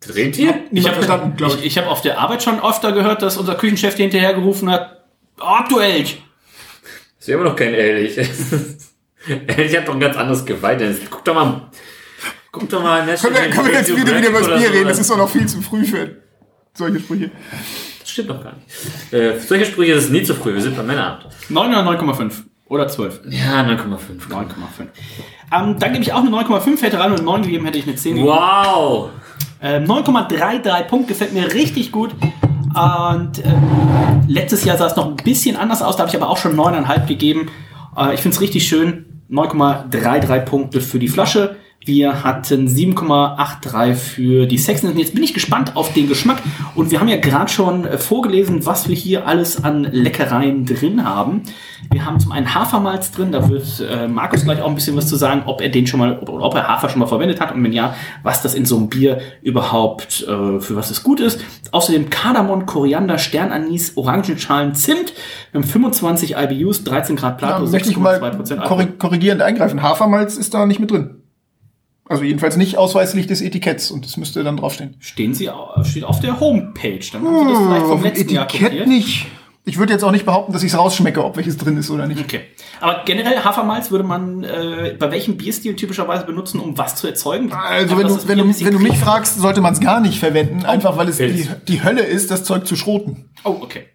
Dreht 0.00 0.38
ihr? 0.38 0.54
Niemand 0.70 0.94
verstanden, 0.94 1.36
glaube 1.36 1.54
Ich, 1.54 1.60
ich. 1.60 1.66
ich 1.66 1.78
habe 1.78 1.88
auf 1.88 2.00
der 2.02 2.18
Arbeit 2.20 2.42
schon 2.44 2.62
öfter 2.62 2.92
gehört, 2.92 3.22
dass 3.22 3.36
unser 3.36 3.56
Küchenchef 3.56 3.96
dir 3.96 4.02
hinterher 4.02 4.34
gerufen 4.34 4.70
hat, 4.70 4.95
oh, 5.40 5.58
du 5.68 5.78
Elch. 5.78 6.22
Ist 7.18 7.28
ja 7.28 7.34
immer 7.34 7.44
noch 7.44 7.56
kein 7.56 7.74
Elch. 7.74 8.18
Elch 8.18 9.76
hat 9.76 9.88
doch 9.88 9.94
ein 9.94 10.00
ganz 10.00 10.16
anderes 10.16 10.44
Geweih. 10.44 10.76
Guck 11.10 11.24
doch 11.24 11.34
mal. 11.34 11.70
Guck 12.52 12.68
doch 12.68 12.82
mal. 12.82 13.00
Können 13.00 13.34
wir, 13.34 13.50
können 13.50 13.66
wir 13.66 13.74
jetzt 13.74 13.96
wieder, 13.96 14.16
wieder 14.16 14.28
über 14.28 14.38
das 14.40 14.48
Bier 14.48 14.68
so. 14.68 14.72
reden? 14.72 14.88
Das 14.88 14.98
ist 14.98 15.10
doch 15.10 15.16
noch 15.16 15.28
viel 15.28 15.46
zu 15.46 15.60
früh 15.60 15.84
für 15.84 16.16
solche 16.74 17.00
Sprüche. 17.00 17.30
Das 18.00 18.10
stimmt 18.10 18.30
doch 18.30 18.42
gar 18.42 18.54
nicht. 18.54 19.12
Äh, 19.12 19.38
solche 19.40 19.66
Sprüche 19.66 19.92
ist 19.92 20.10
nie 20.10 20.22
zu 20.22 20.34
früh. 20.34 20.54
Wir 20.54 20.62
sind 20.62 20.76
beim 20.76 20.86
Männerabend. 20.86 21.26
9 21.48 21.70
oder 21.70 21.82
9,5? 21.82 22.32
Oder 22.68 22.88
12? 22.88 23.20
Ja, 23.30 23.62
9,5. 23.62 24.28
9,5. 24.28 24.46
Ähm, 25.52 25.78
dann 25.78 25.92
gebe 25.92 26.02
ich 26.02 26.12
auch 26.12 26.20
eine 26.20 26.30
9,5, 26.30 26.82
hätte 26.82 26.98
rein 26.98 27.12
und 27.12 27.24
9 27.24 27.42
gegeben, 27.42 27.64
hätte 27.64 27.78
ich 27.78 27.86
eine 27.86 27.96
10 27.96 28.16
gegeben. 28.16 28.28
Wow. 28.28 29.10
Ähm, 29.62 29.84
9,33 29.84 30.82
Punkt 30.84 31.08
gefällt 31.08 31.32
mir 31.32 31.52
richtig 31.54 31.92
gut. 31.92 32.14
Und 32.76 33.42
ähm, 33.44 34.24
letztes 34.28 34.64
Jahr 34.64 34.76
sah 34.76 34.86
es 34.86 34.96
noch 34.96 35.06
ein 35.06 35.16
bisschen 35.16 35.56
anders 35.56 35.80
aus, 35.80 35.96
da 35.96 36.02
habe 36.02 36.10
ich 36.10 36.16
aber 36.16 36.28
auch 36.28 36.36
schon 36.36 36.54
9,5 36.54 37.06
gegeben. 37.06 37.48
Äh, 37.96 38.14
ich 38.14 38.20
finde 38.20 38.34
es 38.34 38.40
richtig 38.42 38.68
schön. 38.68 39.22
9,33 39.30 40.40
Punkte 40.40 40.80
für 40.80 40.98
die 40.98 41.08
Flasche. 41.08 41.56
Wir 41.86 42.24
hatten 42.24 42.66
7,83 42.66 43.94
für 43.94 44.46
die 44.46 44.58
Sexen. 44.58 44.98
Jetzt 44.98 45.14
bin 45.14 45.22
ich 45.22 45.32
gespannt 45.34 45.76
auf 45.76 45.92
den 45.92 46.08
Geschmack. 46.08 46.38
Und 46.74 46.90
wir 46.90 46.98
haben 47.00 47.06
ja 47.08 47.16
gerade 47.16 47.50
schon 47.50 47.84
äh, 47.86 47.96
vorgelesen, 47.96 48.66
was 48.66 48.88
wir 48.88 48.96
hier 48.96 49.26
alles 49.26 49.62
an 49.62 49.84
Leckereien 49.84 50.64
drin 50.66 51.04
haben. 51.04 51.42
Wir 51.92 52.04
haben 52.04 52.18
zum 52.18 52.32
einen 52.32 52.52
Hafermalz 52.54 53.12
drin. 53.12 53.30
Da 53.30 53.48
wird 53.48 53.80
äh, 53.88 54.08
Markus 54.08 54.42
gleich 54.44 54.60
auch 54.60 54.68
ein 54.68 54.74
bisschen 54.74 54.96
was 54.96 55.06
zu 55.06 55.14
sagen, 55.16 55.42
ob 55.46 55.60
er 55.60 55.68
den 55.68 55.86
schon 55.86 56.00
mal, 56.00 56.18
ob, 56.20 56.28
ob 56.28 56.54
er 56.56 56.66
Hafer 56.66 56.88
schon 56.88 56.98
mal 56.98 57.06
verwendet 57.06 57.40
hat 57.40 57.54
und 57.54 57.62
wenn 57.62 57.72
ja, 57.72 57.94
was 58.24 58.42
das 58.42 58.54
in 58.54 58.64
so 58.66 58.76
einem 58.78 58.88
Bier 58.88 59.20
überhaupt 59.42 60.22
äh, 60.28 60.60
für 60.60 60.74
was 60.74 60.90
es 60.90 61.04
gut 61.04 61.20
ist. 61.20 61.40
Außerdem 61.70 62.10
Kardamom, 62.10 62.66
Koriander, 62.66 63.18
Sternanis, 63.18 63.92
Orangenschalen, 63.96 64.74
Zimt. 64.74 65.12
Wir 65.52 65.60
haben 65.60 65.68
25 65.68 66.34
IBUs, 66.36 66.82
13 66.82 67.14
Grad 67.14 67.38
Plato, 67.38 67.64
mal 67.64 67.70
6,2% 68.20 68.56
Alkohol. 68.58 68.82
korri- 68.82 68.98
korrigierend 68.98 69.40
eingreifen. 69.42 69.82
Hafermalz 69.82 70.36
ist 70.36 70.52
da 70.52 70.66
nicht 70.66 70.80
mit 70.80 70.90
drin. 70.90 71.22
Also 72.08 72.22
jedenfalls 72.22 72.56
nicht 72.56 72.78
ausweislich 72.78 73.26
des 73.26 73.40
Etiketts 73.40 73.90
und 73.90 74.04
das 74.04 74.16
müsste 74.16 74.44
dann 74.44 74.56
draufstehen. 74.56 74.96
Stehen 75.00 75.34
sie, 75.34 75.50
steht 75.82 76.04
auf 76.04 76.20
der 76.20 76.38
Homepage. 76.38 77.00
Dann 77.12 77.24
haben 77.24 77.38
sie 77.40 77.52
das 77.52 77.62
vielleicht 77.62 77.86
vom 77.86 78.02
letzten 78.02 78.28
Jahr 78.30 78.44
Etikett 78.44 78.86
nicht. 78.86 79.26
Ich 79.68 79.78
würde 79.78 79.92
jetzt 79.92 80.04
auch 80.04 80.12
nicht 80.12 80.24
behaupten, 80.24 80.52
dass 80.52 80.62
ich 80.62 80.72
es 80.72 80.78
rausschmecke, 80.78 81.24
ob 81.24 81.36
welches 81.36 81.56
drin 81.56 81.76
ist 81.76 81.90
oder 81.90 82.06
nicht. 82.06 82.20
Okay. 82.20 82.42
Aber 82.80 83.02
generell 83.04 83.38
Hafermalz 83.38 83.90
würde 83.90 84.04
man 84.04 84.44
äh, 84.44 84.94
bei 84.96 85.10
welchem 85.10 85.36
Bierstil 85.36 85.74
typischerweise 85.74 86.24
benutzen, 86.24 86.60
um 86.60 86.78
was 86.78 86.94
zu 86.94 87.08
erzeugen? 87.08 87.52
Also 87.52 87.98
wenn 87.98 88.06
du, 88.06 88.28
wenn 88.28 88.38
du, 88.38 88.64
wenn 88.64 88.72
du 88.72 88.78
mich 88.78 88.96
fragst, 88.96 89.40
sollte 89.40 89.60
man 89.60 89.72
es 89.72 89.80
gar 89.80 90.00
nicht 90.00 90.20
verwenden, 90.20 90.64
einfach 90.64 90.96
weil 90.96 91.08
es 91.08 91.16
die, 91.16 91.48
die 91.66 91.82
Hölle 91.82 92.02
ist, 92.02 92.30
das 92.30 92.44
Zeug 92.44 92.64
zu 92.68 92.76
schroten. 92.76 93.28
Oh, 93.42 93.56
okay. 93.60 93.86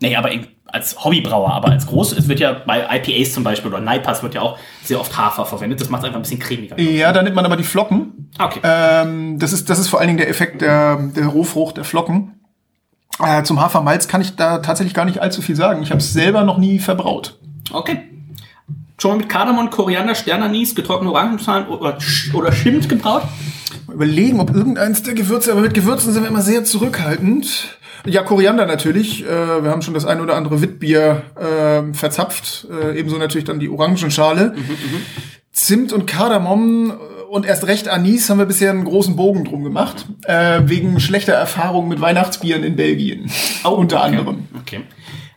Nee, 0.00 0.14
aber 0.16 0.30
als 0.66 1.02
Hobbybrauer, 1.02 1.52
aber 1.52 1.70
als 1.70 1.86
groß, 1.86 2.12
es 2.12 2.28
wird 2.28 2.40
ja 2.40 2.52
bei 2.52 2.86
IPAs 2.96 3.32
zum 3.32 3.44
Beispiel 3.44 3.72
oder 3.72 3.80
Naipas 3.80 4.22
wird 4.22 4.34
ja 4.34 4.42
auch 4.42 4.58
sehr 4.82 5.00
oft 5.00 5.16
Hafer 5.16 5.46
verwendet. 5.46 5.80
Das 5.80 5.88
macht 5.88 6.02
es 6.02 6.06
einfach 6.06 6.18
ein 6.18 6.22
bisschen 6.22 6.38
cremiger. 6.38 6.78
Ja, 6.78 7.12
da 7.12 7.22
nimmt 7.22 7.36
man 7.36 7.46
aber 7.46 7.56
die 7.56 7.64
Flocken. 7.64 8.30
Okay. 8.38 8.60
Ähm, 8.62 9.38
das, 9.38 9.52
ist, 9.52 9.70
das 9.70 9.78
ist 9.78 9.88
vor 9.88 10.00
allen 10.00 10.08
Dingen 10.08 10.18
der 10.18 10.28
Effekt 10.28 10.60
der, 10.60 10.96
der 10.96 11.26
Rohfrucht, 11.28 11.76
der 11.76 11.84
Flocken. 11.84 12.32
Äh, 13.24 13.44
zum 13.44 13.60
Hafermalz 13.60 14.08
kann 14.08 14.20
ich 14.20 14.36
da 14.36 14.58
tatsächlich 14.58 14.92
gar 14.92 15.06
nicht 15.06 15.22
allzu 15.22 15.40
viel 15.40 15.56
sagen. 15.56 15.82
Ich 15.82 15.90
habe 15.90 16.00
es 16.00 16.12
selber 16.12 16.42
noch 16.42 16.58
nie 16.58 16.78
verbraut. 16.78 17.38
Okay. 17.72 18.02
Schon 18.98 19.12
mal 19.12 19.16
mit 19.18 19.28
Kardamom, 19.28 19.70
Koriander, 19.70 20.14
Sternanis, 20.14 20.74
getrocknete 20.74 21.12
Orangenschalen 21.12 21.68
oder, 21.68 21.98
oder 22.34 22.52
Schimt 22.52 22.88
gebraut? 22.88 23.22
Mal 23.86 23.94
Überlegen, 23.94 24.40
ob 24.40 24.54
irgendeins 24.54 25.02
der 25.02 25.14
Gewürze, 25.14 25.52
aber 25.52 25.60
mit 25.60 25.74
Gewürzen 25.74 26.12
sind 26.12 26.22
wir 26.22 26.30
immer 26.30 26.42
sehr 26.42 26.64
zurückhaltend. 26.64 27.78
Ja, 28.06 28.22
Koriander 28.22 28.66
natürlich. 28.66 29.24
Äh, 29.24 29.62
wir 29.62 29.70
haben 29.70 29.82
schon 29.82 29.94
das 29.94 30.04
ein 30.04 30.20
oder 30.20 30.36
andere 30.36 30.62
Witbier 30.62 31.22
äh, 31.36 31.92
verzapft. 31.94 32.66
Äh, 32.70 32.98
ebenso 32.98 33.18
natürlich 33.18 33.44
dann 33.44 33.58
die 33.58 33.68
Orangenschale. 33.68 34.54
Zimt 35.52 35.92
und 35.92 36.06
Kardamom 36.06 36.92
und 37.30 37.46
erst 37.46 37.66
recht 37.66 37.88
Anis 37.88 38.30
haben 38.30 38.38
wir 38.38 38.46
bisher 38.46 38.70
einen 38.70 38.84
großen 38.84 39.16
Bogen 39.16 39.44
drum 39.44 39.64
gemacht. 39.64 40.06
Äh, 40.24 40.62
wegen 40.64 41.00
schlechter 41.00 41.34
Erfahrungen 41.34 41.88
mit 41.88 42.00
Weihnachtsbieren 42.00 42.62
in 42.62 42.76
Belgien. 42.76 43.30
unter 43.64 43.96
okay. 43.96 44.06
anderem. 44.06 44.48
Okay. 44.60 44.80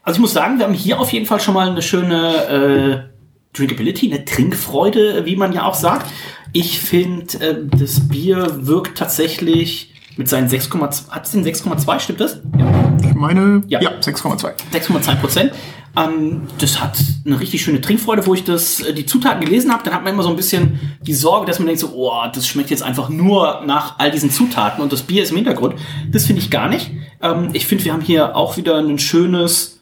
Also 0.03 0.17
ich 0.17 0.21
muss 0.21 0.33
sagen, 0.33 0.57
wir 0.59 0.65
haben 0.65 0.73
hier 0.73 0.99
auf 0.99 1.11
jeden 1.11 1.25
Fall 1.25 1.39
schon 1.39 1.53
mal 1.53 1.69
eine 1.69 1.81
schöne 1.81 3.09
äh, 3.13 3.57
Drinkability, 3.57 4.11
eine 4.11 4.25
Trinkfreude, 4.25 5.25
wie 5.25 5.35
man 5.35 5.53
ja 5.53 5.65
auch 5.65 5.73
sagt. 5.73 6.11
Ich 6.53 6.79
finde, 6.79 7.39
äh, 7.39 7.55
das 7.77 8.07
Bier 8.07 8.65
wirkt 8.65 8.97
tatsächlich 8.97 9.93
mit 10.19 10.27
seinen 10.27 10.49
6,2, 10.49 11.09
hat 11.11 11.25
es 11.25 11.31
den 11.31 11.45
6,2, 11.45 11.99
stimmt 12.01 12.19
das? 12.19 12.41
Ja. 12.57 12.93
Ich 13.01 13.15
meine, 13.15 13.63
Ja. 13.67 13.81
ja, 13.81 13.91
6,2. 14.01 14.51
6,2 14.73 15.15
Prozent. 15.15 15.53
Ähm, 15.95 16.41
das 16.57 16.81
hat 16.81 16.99
eine 17.25 17.39
richtig 17.39 17.61
schöne 17.61 17.79
Trinkfreude, 17.79 18.27
wo 18.27 18.33
ich 18.33 18.43
das, 18.43 18.81
äh, 18.81 18.93
die 18.93 19.05
Zutaten 19.05 19.39
gelesen 19.39 19.71
habe. 19.71 19.81
Dann 19.85 19.93
hat 19.93 20.03
man 20.03 20.13
immer 20.13 20.23
so 20.23 20.29
ein 20.29 20.35
bisschen 20.35 20.77
die 21.03 21.13
Sorge, 21.13 21.45
dass 21.45 21.59
man 21.59 21.67
denkt 21.67 21.79
so, 21.79 21.93
oh, 21.95 22.11
das 22.33 22.45
schmeckt 22.45 22.69
jetzt 22.69 22.83
einfach 22.83 23.07
nur 23.07 23.61
nach 23.65 23.97
all 23.97 24.11
diesen 24.11 24.29
Zutaten 24.29 24.83
und 24.83 24.91
das 24.91 25.03
Bier 25.03 25.23
ist 25.23 25.29
im 25.29 25.37
Hintergrund. 25.37 25.75
Das 26.11 26.25
finde 26.25 26.41
ich 26.41 26.51
gar 26.51 26.67
nicht. 26.67 26.91
Ähm, 27.21 27.51
ich 27.53 27.65
finde, 27.65 27.85
wir 27.85 27.93
haben 27.93 28.01
hier 28.01 28.35
auch 28.35 28.57
wieder 28.57 28.77
ein 28.77 28.99
schönes 28.99 29.79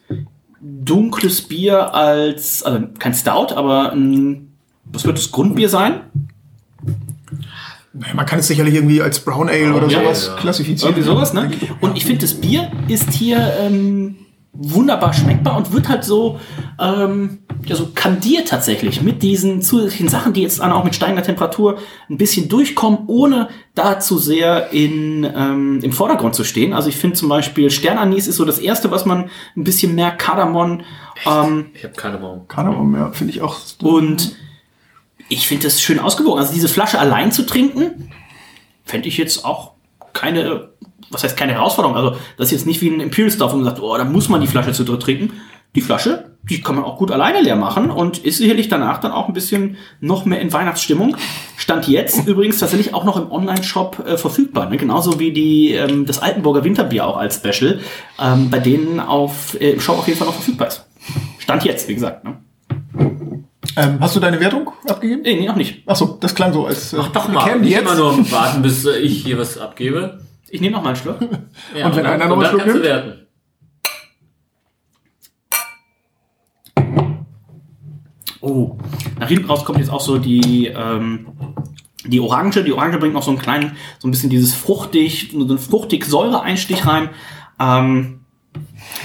dunkles 0.60 1.42
Bier 1.42 1.96
als, 1.96 2.62
also 2.62 2.86
kein 3.00 3.12
Stout, 3.12 3.52
aber 3.56 3.90
ein, 3.92 4.52
was 4.84 5.04
wird 5.04 5.18
das 5.18 5.32
Grundbier 5.32 5.68
sein? 5.68 6.02
Naja, 7.98 8.14
man 8.14 8.26
kann 8.26 8.38
es 8.38 8.46
sicherlich 8.46 8.74
irgendwie 8.74 9.02
als 9.02 9.20
Brown 9.20 9.48
Ale 9.48 9.74
oder 9.74 9.88
ja, 9.88 10.00
sowas 10.00 10.26
ja. 10.28 10.36
klassifizieren. 10.36 10.94
Irgendwie 10.94 11.08
sowas, 11.08 11.32
ne? 11.32 11.50
Und 11.80 11.96
ich 11.96 12.04
finde, 12.04 12.22
das 12.22 12.34
Bier 12.34 12.70
ist 12.86 13.10
hier 13.12 13.54
ähm, 13.60 14.16
wunderbar 14.52 15.12
schmeckbar 15.12 15.56
und 15.56 15.72
wird 15.72 15.88
halt 15.88 16.04
so, 16.04 16.40
ähm, 16.80 17.38
ja, 17.64 17.76
so 17.76 17.90
kandiert 17.94 18.48
tatsächlich 18.48 19.02
mit 19.02 19.22
diesen 19.22 19.62
zusätzlichen 19.62 20.08
Sachen, 20.08 20.32
die 20.32 20.42
jetzt 20.42 20.60
dann 20.60 20.72
auch 20.72 20.84
mit 20.84 20.94
steigender 20.94 21.22
Temperatur 21.22 21.78
ein 22.08 22.18
bisschen 22.18 22.48
durchkommen, 22.48 23.00
ohne 23.06 23.48
da 23.74 24.00
zu 24.00 24.18
sehr 24.18 24.72
in, 24.72 25.24
ähm, 25.24 25.80
im 25.82 25.92
Vordergrund 25.92 26.34
zu 26.34 26.44
stehen. 26.44 26.72
Also 26.72 26.88
ich 26.88 26.96
finde 26.96 27.16
zum 27.16 27.28
Beispiel 27.28 27.70
Sternanis 27.70 28.26
ist 28.26 28.36
so 28.36 28.44
das 28.44 28.58
erste, 28.58 28.90
was 28.90 29.04
man 29.06 29.30
ein 29.56 29.64
bisschen 29.64 29.94
merkt, 29.94 30.20
Kardamom. 30.20 30.80
Ähm, 31.26 31.66
Ich 31.74 31.84
habe 31.84 32.04
Ahnung. 32.04 32.44
Kardamom, 32.48 32.96
ja, 32.96 33.12
finde 33.12 33.32
ich 33.32 33.42
auch. 33.42 33.58
und 33.82 34.36
ich 35.28 35.46
finde 35.46 35.64
das 35.64 35.80
schön 35.82 35.98
ausgewogen. 35.98 36.40
Also 36.40 36.52
diese 36.52 36.68
Flasche 36.68 36.98
allein 36.98 37.32
zu 37.32 37.44
trinken, 37.44 38.10
fände 38.84 39.08
ich 39.08 39.18
jetzt 39.18 39.44
auch 39.44 39.72
keine, 40.12 40.70
was 41.10 41.22
heißt 41.22 41.36
keine 41.36 41.52
Herausforderung. 41.52 41.96
Also 41.96 42.16
das 42.36 42.46
ist 42.48 42.52
jetzt 42.52 42.66
nicht 42.66 42.80
wie 42.80 42.88
ein 42.88 43.00
Imperial 43.00 43.30
Stuff, 43.30 43.52
wo 43.52 43.56
man 43.56 43.64
sagt, 43.64 43.80
oh, 43.80 43.96
da 43.96 44.04
muss 44.04 44.28
man 44.28 44.40
die 44.40 44.46
Flasche 44.46 44.72
zu 44.72 44.84
dritt 44.84 45.02
trinken. 45.02 45.32
Die 45.74 45.82
Flasche, 45.82 46.30
die 46.48 46.62
kann 46.62 46.76
man 46.76 46.84
auch 46.84 46.96
gut 46.96 47.10
alleine 47.10 47.42
leer 47.42 47.56
machen 47.56 47.90
und 47.90 48.18
ist 48.18 48.38
sicherlich 48.38 48.68
danach 48.68 49.00
dann 49.00 49.12
auch 49.12 49.28
ein 49.28 49.34
bisschen 49.34 49.76
noch 50.00 50.24
mehr 50.24 50.40
in 50.40 50.50
Weihnachtsstimmung. 50.50 51.14
Stand 51.58 51.86
jetzt 51.88 52.18
übrigens 52.26 52.58
tatsächlich 52.58 52.94
auch 52.94 53.04
noch 53.04 53.18
im 53.18 53.30
Online-Shop 53.30 54.06
äh, 54.06 54.16
verfügbar. 54.16 54.70
Ne? 54.70 54.78
Genauso 54.78 55.20
wie 55.20 55.32
die, 55.32 55.72
ähm, 55.72 56.06
das 56.06 56.20
Altenburger 56.20 56.64
Winterbier 56.64 57.06
auch 57.06 57.18
als 57.18 57.36
Special, 57.36 57.80
ähm, 58.18 58.48
bei 58.48 58.60
denen 58.60 58.98
auf, 58.98 59.60
äh, 59.60 59.72
im 59.72 59.80
Shop 59.80 59.98
auf 59.98 60.06
jeden 60.06 60.18
Fall 60.18 60.26
noch 60.26 60.34
verfügbar 60.34 60.68
ist. 60.68 60.86
Stand 61.38 61.64
jetzt, 61.64 61.86
wie 61.86 61.94
gesagt. 61.94 62.24
Ne? 62.24 62.38
Ähm, 63.76 63.98
hast 64.00 64.16
du 64.16 64.20
deine 64.20 64.40
Wertung 64.40 64.70
abgegeben? 64.88 65.22
Nee, 65.22 65.36
nee, 65.40 65.46
noch 65.46 65.56
nicht. 65.56 65.82
Ach 65.86 65.94
so, 65.96 66.16
das 66.20 66.34
klang 66.34 66.52
so 66.52 66.66
als. 66.66 66.92
Äh, 66.92 66.98
Ach 67.00 67.08
doch 67.08 67.28
mal, 67.28 67.44
kämen 67.44 67.62
die 67.62 67.68
nicht 67.70 67.78
jetzt? 67.78 67.82
immer 67.82 67.94
nur 67.94 68.30
warten, 68.32 68.62
bis 68.62 68.84
äh, 68.84 68.98
ich 68.98 69.22
hier 69.24 69.38
was 69.38 69.58
abgebe. 69.58 70.20
Ich 70.50 70.60
nehme 70.60 70.74
noch 70.76 70.82
mal 70.82 70.90
einen 70.90 70.96
Schluck. 70.96 71.18
Ja, 71.76 71.86
Und 71.86 71.96
wenn 71.96 72.04
dann- 72.04 72.14
einer 72.14 72.26
noch 72.28 72.36
und 72.38 72.44
einen 72.44 72.60
Schluck 72.60 72.66
nimmt? 72.74 72.82
werten. 72.84 73.26
Oh, 78.40 78.76
nach 79.18 79.28
hinten 79.28 79.46
raus 79.46 79.64
kommt 79.64 79.78
jetzt 79.78 79.90
auch 79.90 80.00
so 80.00 80.18
die, 80.18 80.66
ähm, 80.68 81.26
die 82.04 82.20
Orange. 82.20 82.62
Die 82.62 82.72
Orange 82.72 82.98
bringt 82.98 83.14
noch 83.14 83.22
so 83.24 83.30
einen 83.32 83.40
kleinen, 83.40 83.76
so 83.98 84.06
ein 84.06 84.10
bisschen 84.12 84.30
dieses 84.30 84.54
fruchtig, 84.54 85.30
so 85.32 85.40
einen 85.44 85.58
fruchtig 85.58 86.04
Säureeinstich 86.04 86.86
rein. 86.86 87.10
Ähm, 87.58 88.20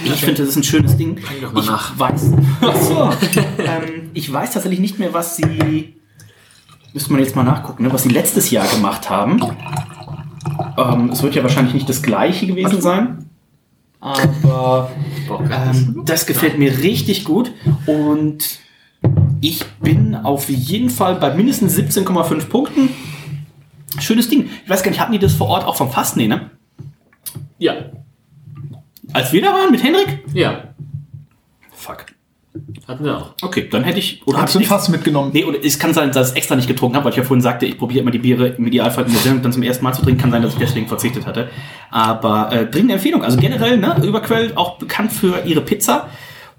ich 0.04 0.20
finde, 0.20 0.42
das 0.42 0.50
ist 0.50 0.56
ein 0.56 0.64
schönes 0.64 0.96
Ding. 0.96 1.20
doch 1.40 1.52
mal 1.52 1.60
ich 1.60 1.66
nach. 1.66 1.98
weiß. 1.98 2.32
Ach 2.60 2.76
so. 2.76 3.10
ähm, 3.58 4.10
ich 4.14 4.32
weiß 4.32 4.52
tatsächlich 4.52 4.80
nicht 4.80 4.98
mehr, 4.98 5.12
was 5.12 5.36
sie 5.36 5.94
müsste 6.94 7.12
man 7.12 7.20
jetzt 7.20 7.36
mal 7.36 7.42
nachgucken, 7.42 7.82
ne, 7.82 7.92
was 7.92 8.04
sie 8.04 8.08
letztes 8.08 8.50
Jahr 8.50 8.66
gemacht 8.68 9.10
haben. 9.10 9.40
Ähm, 10.78 11.10
es 11.10 11.22
wird 11.22 11.34
ja 11.34 11.42
wahrscheinlich 11.42 11.74
nicht 11.74 11.88
das 11.88 12.02
gleiche 12.02 12.46
gewesen 12.46 12.80
sein. 12.80 13.28
Aber 14.00 14.90
ähm, 15.50 16.02
das 16.06 16.26
gefällt 16.26 16.58
mir 16.58 16.78
richtig 16.78 17.24
gut. 17.24 17.52
Und 17.86 18.60
ich 19.40 19.64
bin 19.80 20.14
auf 20.14 20.48
jeden 20.48 20.88
Fall 20.88 21.16
bei 21.16 21.34
mindestens 21.34 21.76
17,5 21.76 22.48
Punkten. 22.48 22.90
Schönes 23.98 24.28
Ding. 24.28 24.48
Ich 24.64 24.70
weiß 24.70 24.82
gar 24.82 24.90
nicht, 24.90 25.00
hatten 25.00 25.12
die 25.12 25.18
das 25.18 25.34
vor 25.34 25.48
Ort 25.48 25.64
auch 25.64 25.76
vom 25.76 25.90
Fasten? 25.90 26.20
Nee, 26.20 26.28
ne? 26.28 26.50
Ja. 27.58 27.74
Als 29.14 29.32
wir 29.32 29.40
da 29.40 29.52
waren 29.52 29.70
mit 29.70 29.82
Henrik? 29.82 30.24
Ja. 30.34 30.64
Fuck. 31.72 32.06
Hatten 32.86 33.04
wir 33.04 33.16
auch. 33.16 33.34
Okay, 33.42 33.68
dann 33.70 33.84
hätte 33.84 33.98
ich. 34.00 34.26
Oder 34.26 34.42
Hast 34.42 34.54
du 34.54 34.58
ein 34.58 34.64
Fass 34.64 34.88
mitgenommen? 34.88 35.30
Nee, 35.32 35.44
oder 35.44 35.64
es 35.64 35.78
kann 35.78 35.94
sein, 35.94 36.10
dass 36.10 36.28
ich 36.28 36.32
es 36.32 36.36
extra 36.36 36.56
nicht 36.56 36.66
getrunken 36.66 36.96
habe, 36.96 37.04
weil 37.04 37.12
ich 37.12 37.16
ja 37.16 37.22
vorhin 37.22 37.40
sagte, 37.40 37.64
ich 37.64 37.78
probiere 37.78 38.00
immer 38.00 38.10
die 38.10 38.18
Biere 38.18 38.48
im 38.48 38.66
Idealfall 38.66 39.06
in 39.06 39.12
der 39.12 39.20
Sendung 39.20 39.42
dann 39.42 39.52
zum 39.52 39.62
ersten 39.62 39.84
Mal 39.84 39.92
zu 39.92 40.02
trinken. 40.02 40.20
Kann 40.20 40.30
sein, 40.32 40.42
dass 40.42 40.54
ich 40.54 40.58
deswegen 40.58 40.88
verzichtet 40.88 41.26
hatte. 41.26 41.48
Aber 41.90 42.52
äh, 42.52 42.66
dringende 42.66 42.94
Empfehlung. 42.94 43.22
Also 43.22 43.38
generell, 43.38 43.76
ne, 43.78 43.96
Überquell 44.04 44.52
auch 44.56 44.78
bekannt 44.78 45.12
für 45.12 45.44
ihre 45.44 45.60
Pizza. 45.60 46.08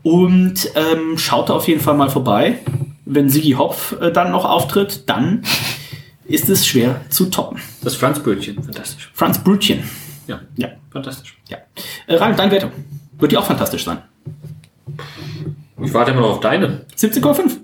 Und 0.01 0.69
ähm, 0.75 1.17
schaut 1.17 1.49
da 1.49 1.53
auf 1.53 1.67
jeden 1.67 1.81
Fall 1.81 1.95
mal 1.95 2.09
vorbei. 2.09 2.59
Wenn 3.03 3.29
Sigi 3.29 3.51
Hopf 3.51 3.99
äh, 3.99 4.11
dann 4.11 4.31
noch 4.31 4.45
auftritt, 4.45 5.09
dann 5.09 5.43
ist 6.25 6.49
es 6.49 6.65
schwer 6.65 7.01
zu 7.09 7.25
toppen. 7.25 7.59
Das 7.83 7.95
Franzbrötchen, 7.95 8.63
fantastisch. 8.63 9.11
Franz 9.13 9.39
Brötchen. 9.39 9.83
Ja. 10.27 10.39
Ja, 10.55 10.69
Fantastisch. 10.91 11.34
Ja. 11.49 11.57
Äh, 12.07 12.15
Ralf, 12.15 12.35
deine 12.35 12.51
Wertung. 12.51 12.71
Wird 13.17 13.31
die 13.31 13.37
auch 13.37 13.45
fantastisch 13.45 13.85
sein. 13.85 13.99
Ich 15.81 15.93
warte 15.93 16.11
immer 16.11 16.21
noch 16.21 16.31
auf 16.31 16.39
deine. 16.39 16.85
17,5. 16.97 17.57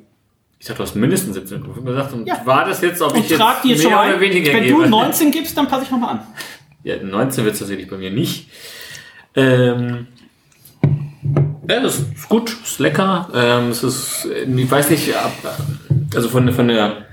Ich 0.59 0.67
dachte, 0.67 0.77
du 0.77 0.83
hast 0.83 0.95
mindestens 0.95 1.35
17 1.35 1.63
Prüfungen 1.63 1.85
gesagt. 1.87 2.13
Und 2.13 2.27
Ja. 2.27 2.39
war 2.45 2.65
das 2.65 2.81
jetzt, 2.81 3.01
ob 3.01 3.13
Und 3.13 3.19
ich 3.23 3.29
jetzt 3.29 3.41
die 3.63 3.69
jetzt 3.69 3.81
schon 3.81 3.91
mehr 3.91 4.01
oder 4.01 4.19
weniger 4.19 4.53
Wenn 4.53 4.63
gebe? 4.63 4.83
du 4.83 4.89
19 4.89 5.31
gibst, 5.31 5.57
dann 5.57 5.67
passe 5.67 5.83
ich 5.85 5.91
nochmal 5.91 6.11
an. 6.15 6.19
Ja, 6.83 6.95
19 6.97 7.43
wird 7.45 7.53
es 7.53 7.59
tatsächlich 7.59 7.87
bei 7.87 7.97
mir 7.97 8.09
nicht. 8.09 8.49
Ähm, 9.35 10.07
ja, 11.69 11.79
das 11.79 11.99
ist 11.99 12.27
gut, 12.27 12.57
ist 12.63 12.79
lecker. 12.79 13.29
Ähm, 13.35 13.69
es 13.69 13.83
ist, 13.83 14.25
ich 14.25 14.71
weiß 14.71 14.89
nicht, 14.89 15.13
also 16.15 16.27
von, 16.29 16.51
von 16.51 16.67
der 16.67 17.05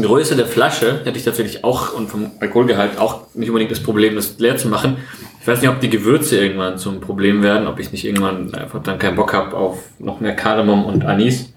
Größe 0.00 0.36
der 0.36 0.46
Flasche 0.46 1.00
hätte 1.04 1.18
ich 1.18 1.24
tatsächlich 1.24 1.64
auch 1.64 1.92
und 1.92 2.08
vom 2.08 2.30
Alkoholgehalt 2.40 2.98
auch 2.98 3.22
nicht 3.34 3.48
unbedingt 3.48 3.70
das 3.70 3.82
Problem, 3.82 4.14
das 4.14 4.38
leer 4.38 4.56
zu 4.56 4.68
machen. 4.68 4.98
Ich 5.40 5.46
weiß 5.46 5.60
nicht, 5.60 5.70
ob 5.70 5.80
die 5.80 5.90
Gewürze 5.90 6.38
irgendwann 6.38 6.78
zum 6.78 7.00
Problem 7.00 7.42
werden, 7.42 7.66
ob 7.66 7.80
ich 7.80 7.90
nicht 7.90 8.04
irgendwann 8.04 8.54
einfach 8.54 8.82
dann 8.82 8.98
keinen 8.98 9.16
Bock 9.16 9.32
habe 9.32 9.56
auf 9.56 9.78
noch 9.98 10.20
mehr 10.20 10.36
Kardamom 10.36 10.84
und 10.84 11.04
Anis. 11.04 11.52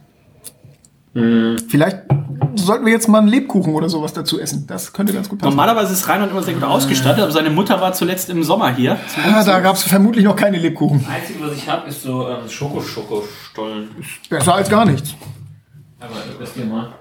Vielleicht 1.13 1.99
sollten 2.55 2.85
wir 2.85 2.91
jetzt 2.91 3.07
mal 3.07 3.19
einen 3.19 3.29
Lebkuchen 3.29 3.73
oder 3.73 3.87
sowas 3.87 4.11
dazu 4.11 4.37
essen. 4.39 4.65
Das 4.67 4.91
könnte 4.91 5.13
ganz 5.13 5.29
gut 5.29 5.39
passen. 5.39 5.49
Normalerweise 5.49 5.93
ist 5.93 6.07
Reinhold 6.09 6.31
immer 6.31 6.43
sehr 6.43 6.55
gut 6.55 6.63
ausgestattet, 6.63 7.23
aber 7.23 7.31
seine 7.31 7.51
Mutter 7.51 7.79
war 7.79 7.93
zuletzt 7.93 8.29
im 8.29 8.43
Sommer 8.43 8.75
hier. 8.75 8.97
Ah, 9.23 9.41
da 9.43 9.61
gab 9.61 9.75
es 9.75 9.83
vermutlich 9.83 10.25
noch 10.25 10.35
keine 10.35 10.57
Lebkuchen. 10.57 11.05
Das 11.05 11.15
Einzige, 11.15 11.41
was 11.41 11.55
ich 11.55 11.69
habe, 11.69 11.87
ist 11.87 12.01
so 12.01 12.27
ähm, 12.27 12.49
Schoko-Schoko-Stollen. 12.49 13.89
Besser 14.29 14.55
als 14.55 14.69
gar 14.69 14.83
nichts. 14.85 15.15
Aber 16.01 16.15
das 16.37 16.53
hier 16.53 16.65
mal. 16.65 16.91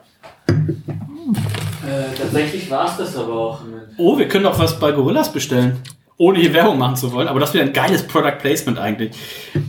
Äh, 1.32 2.16
tatsächlich 2.16 2.70
war 2.70 2.86
es 2.86 2.96
das 2.96 3.16
aber 3.16 3.32
auch. 3.32 3.64
Mit 3.64 3.84
Oh, 3.96 4.18
wir 4.18 4.28
können 4.28 4.44
doch 4.44 4.58
was 4.58 4.78
bei 4.78 4.92
Gorillas 4.92 5.32
bestellen. 5.32 5.80
Ohne 6.16 6.38
hier 6.38 6.52
Werbung 6.52 6.78
machen 6.78 6.96
zu 6.96 7.12
wollen, 7.12 7.26
aber 7.26 7.40
das 7.40 7.54
wäre 7.54 7.66
ein 7.66 7.72
geiles 7.72 8.06
Product 8.06 8.38
Placement 8.38 8.78
eigentlich. 8.78 9.16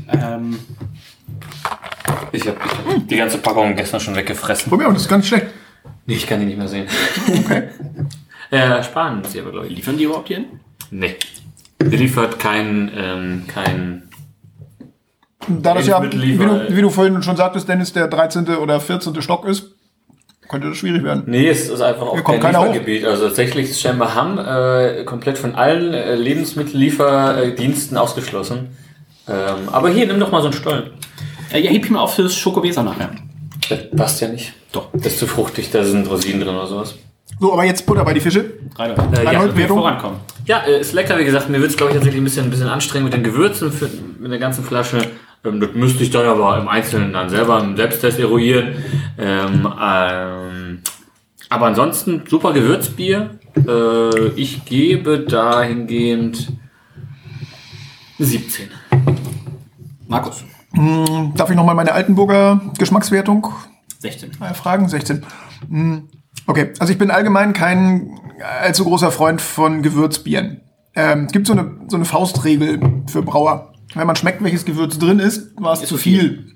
Ähm, 0.10 0.60
ich 2.32 2.48
habe 2.48 2.58
die 3.10 3.16
ganze 3.16 3.40
Packung 3.40 3.76
gestern 3.76 4.00
schon 4.00 4.16
weggefressen. 4.16 4.70
Probier, 4.70 4.90
das 4.90 5.04
ist 5.04 5.10
ganz 5.10 5.28
schlecht. 5.28 5.48
Nee, 6.06 6.16
ich 6.16 6.28
kann 6.28 6.40
die 6.40 6.46
nicht 6.46 6.58
mehr 6.58 6.68
sehen. 6.68 6.88
Okay. 7.28 7.70
äh, 8.52 8.84
sparen 8.84 9.24
sie 9.24 9.40
aber, 9.40 9.52
glaube 9.52 9.68
ich. 9.68 9.76
liefern 9.76 9.98
die 9.98 10.04
überhaupt 10.04 10.28
hier 10.28 10.38
hin? 10.38 10.46
Nee. 10.92 11.16
Liefert 11.80 12.40
kein, 12.40 12.92
ähm, 12.96 13.44
kein. 13.48 14.04
Da 15.48 15.74
das 15.74 15.88
ja, 15.88 16.02
wie 16.02 16.38
du, 16.38 16.76
wie 16.76 16.82
du 16.82 16.90
vorhin 16.90 17.22
schon 17.22 17.38
sagtest, 17.38 17.68
Dennis, 17.68 17.94
der 17.94 18.08
13. 18.08 18.48
oder 18.58 18.80
14. 18.80 19.22
Stock 19.22 19.46
ist, 19.46 19.75
könnte 20.48 20.70
das 20.70 20.78
schwierig 20.78 21.04
werden. 21.04 21.24
Nee, 21.26 21.48
es 21.48 21.70
ist 21.70 21.82
einfach 21.82 22.08
auch 22.08 22.24
kein 22.24 22.42
Liefergebiet. 22.42 23.06
Also 23.06 23.26
tatsächlich 23.28 23.70
ist 23.72 23.82
scheinbar 23.82 24.16
Hamm 24.16 24.38
äh, 24.40 25.04
komplett 25.04 25.38
von 25.38 25.56
allen 25.56 25.94
äh, 25.94 26.16
Lebensmittellieferdiensten 26.16 27.98
ausgeschlossen. 27.98 28.70
Ähm, 29.28 29.70
aber 29.72 29.90
hier, 29.90 30.06
nimm 30.08 30.20
doch 30.20 30.32
mal 30.32 30.42
so 30.42 30.48
einen 30.48 30.54
Stollen. 30.56 30.84
Äh, 31.52 31.62
ja, 31.62 31.72
heb 31.72 31.84
ich 31.86 31.90
mir 31.92 32.00
auf 32.00 32.16
fürs 32.16 32.36
Schokoweser 32.36 32.84
nachher. 32.84 33.10
Das 33.70 33.80
passt 33.96 34.22
ja 34.22 34.28
nicht. 34.28 34.54
Doch. 34.72 34.90
Das 34.94 35.08
ist 35.14 35.20
zu 35.20 35.28
fruchtig, 35.28 35.72
da 35.72 35.84
sind 35.84 36.10
Rosinen 36.10 36.42
drin 36.42 36.56
oder 36.56 36.68
sowas. 36.68 36.96
So, 37.40 37.52
aber 37.52 37.64
jetzt 37.66 37.86
Butter 37.86 38.06
bei 38.06 38.14
die 38.14 38.20
Fische. 38.20 38.46
Reinhold, 38.78 39.00
Äh, 39.18 39.24
ja, 39.24 39.30
Reinhold, 39.32 39.54
wir 39.56 39.64
Wertung? 39.64 39.80
vorankommen. 39.80 40.20
Ja, 40.46 40.60
äh, 40.68 40.80
ist 40.80 40.94
lecker, 40.94 41.18
wie 41.18 41.26
gesagt. 41.26 41.50
Mir 41.50 41.60
wird 41.60 41.72
es, 41.72 41.78
glaube 41.78 41.92
ich, 41.92 41.96
tatsächlich 41.98 42.22
ein 42.22 42.24
bisschen, 42.24 42.46
ein 42.46 42.50
bisschen 42.52 42.68
anstrengend 42.68 43.06
mit 43.06 43.14
den 43.14 43.24
Gewürzen 43.24 43.72
für, 43.72 43.90
mit 44.20 44.32
der 44.32 44.40
ganzen 44.40 44.64
Flasche. 44.64 45.00
Ähm, 45.46 45.60
das 45.60 45.70
müsste 45.74 46.04
ich 46.04 46.12
dann 46.12 46.26
aber 46.26 46.58
im 46.60 46.68
Einzelnen 46.68 47.14
dann 47.14 47.30
selber 47.30 47.62
im 47.62 47.76
Selbsttest 47.78 48.20
eruieren. 48.20 48.76
Ähm, 49.18 49.68
ähm, 49.82 50.80
aber 51.50 51.66
ansonsten 51.68 52.24
super 52.28 52.54
Gewürzbier. 52.54 53.40
Äh, 53.68 54.28
ich 54.36 54.66
gebe 54.66 55.20
dahingehend 55.20 56.52
17. 58.20 58.70
Markus, 60.08 60.44
Darf 61.36 61.50
ich 61.50 61.56
nochmal 61.56 61.76
meine 61.76 61.94
Altenburger 61.94 62.62
Geschmackswertung 62.78 63.48
16. 64.00 64.32
äh, 64.42 64.54
fragen? 64.54 64.90
16. 64.90 65.24
Hm, 65.70 66.10
Okay, 66.48 66.74
also 66.80 66.92
ich 66.94 67.00
bin 67.00 67.10
allgemein 67.10 67.54
kein 67.54 68.20
allzu 68.62 68.84
großer 68.84 69.12
Freund 69.12 69.42
von 69.42 69.82
Gewürzbieren. 69.82 70.62
Ähm, 70.94 71.26
es 71.26 71.32
gibt 71.32 71.48
so 71.48 71.54
eine, 71.54 71.72
so 71.88 71.96
eine 71.96 72.06
Faustregel 72.06 72.80
für 73.08 73.24
Brauer. 73.24 73.74
Wenn 73.96 74.08
man 74.08 74.16
schmeckt, 74.16 74.44
welches 74.44 74.66
Gewürz 74.66 75.00
drin 75.00 75.20
ist, 75.20 75.52
war 75.56 75.74
es 75.74 75.86
zu 75.86 75.98
viel. 75.98 76.52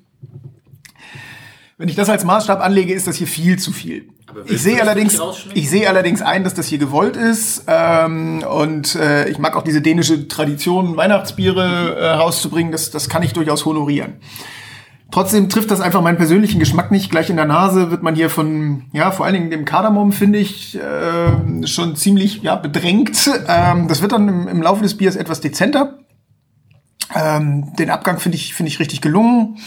Wenn 1.78 1.88
ich 1.88 1.96
das 1.96 2.10
als 2.10 2.26
Maßstab 2.26 2.62
anlege, 2.62 2.94
ist 2.94 3.08
das 3.08 3.16
hier 3.16 3.28
viel 3.28 3.58
zu 3.58 3.72
viel. 3.72 4.10
Ich 4.46 4.62
sehe 4.62 4.82
allerdings, 4.82 5.20
ich 5.54 5.70
sehe 5.70 5.88
allerdings 5.88 6.22
ein, 6.22 6.44
dass 6.44 6.54
das 6.54 6.68
hier 6.68 6.78
gewollt 6.78 7.16
ist. 7.16 7.64
Ähm, 7.68 8.44
und 8.44 8.96
äh, 8.96 9.30
ich 9.30 9.40
mag 9.40 9.56
auch 9.56 9.64
diese 9.64 9.82
dänische 9.82 10.28
Tradition, 10.28 10.98
Weihnachtsbiere 10.98 11.96
äh, 11.96 12.10
rauszubringen. 12.12 12.72
Das, 12.72 12.92
das 12.92 13.08
kann 13.08 13.24
ich 13.24 13.34
durchaus 13.34 13.66
honorieren. 13.66 14.16
Trotzdem 15.12 15.50
trifft 15.50 15.72
das 15.72 15.82
einfach 15.82 16.02
meinen 16.02 16.18
persönlichen 16.18 16.60
Geschmack 16.60 16.92
nicht. 16.92 17.10
Gleich 17.10 17.30
in 17.30 17.38
der 17.38 17.46
Nase 17.46 17.90
wird 17.90 18.04
man 18.04 18.14
hier 18.14 18.30
von, 18.30 18.84
ja, 18.92 19.10
vor 19.10 19.26
allen 19.26 19.34
Dingen 19.34 19.50
dem 19.50 19.66
Kardamom, 19.66 20.12
finde 20.12 20.38
ich, 20.38 20.78
äh, 20.78 21.66
schon 21.66 21.96
ziemlich 21.96 22.44
ja, 22.44 22.56
bedrängt. 22.56 23.32
Ähm, 23.48 23.88
das 23.88 24.02
wird 24.02 24.12
dann 24.12 24.28
im, 24.28 24.48
im 24.48 24.62
Laufe 24.62 24.84
des 24.84 24.98
Biers 24.98 25.16
etwas 25.16 25.42
dezenter. 25.42 26.00
Ähm, 27.16 27.74
den 27.78 27.90
Abgang 27.90 28.20
finde 28.20 28.38
ich, 28.38 28.54
finde 28.54 28.72
ich 28.72 28.80
richtig 28.80 29.02
gelungen. 29.02 29.58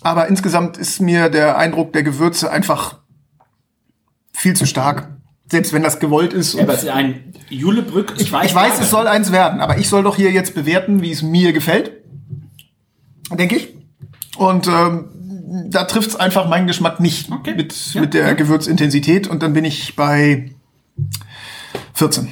Aber 0.00 0.26
insgesamt 0.28 0.76
ist 0.78 1.00
mir 1.00 1.28
der 1.28 1.56
Eindruck 1.56 1.92
der 1.92 2.02
Gewürze 2.02 2.50
einfach 2.50 2.98
viel 4.32 4.54
zu 4.54 4.66
stark. 4.66 5.08
Selbst 5.50 5.72
wenn 5.72 5.82
das 5.82 6.00
gewollt 6.00 6.32
ist. 6.32 6.54
Ja, 6.54 6.62
aber 6.62 6.74
es 6.74 6.82
ist 6.82 6.88
ein 6.88 7.34
Julebrück. 7.50 8.14
Ich, 8.16 8.32
ich 8.32 8.54
weiß, 8.54 8.80
es 8.80 8.90
soll 8.90 9.06
eins 9.06 9.32
werden, 9.32 9.60
aber 9.60 9.76
ich 9.78 9.88
soll 9.88 10.02
doch 10.02 10.16
hier 10.16 10.32
jetzt 10.32 10.54
bewerten, 10.54 11.02
wie 11.02 11.10
es 11.12 11.22
mir 11.22 11.52
gefällt. 11.52 11.92
Denke 13.30 13.56
ich. 13.56 13.68
Und 14.36 14.66
ähm, 14.66 15.10
da 15.68 15.84
trifft 15.84 16.08
es 16.08 16.16
einfach 16.16 16.48
meinen 16.48 16.66
Geschmack 16.66 17.00
nicht 17.00 17.30
Okay. 17.30 17.54
mit, 17.54 17.74
Ja, 17.92 18.00
mit 18.00 18.14
der 18.14 18.34
Gewürzintensität. 18.34 19.28
Und 19.28 19.42
dann 19.42 19.52
bin 19.52 19.64
ich 19.66 19.94
bei 19.94 20.50
14. 21.94 22.28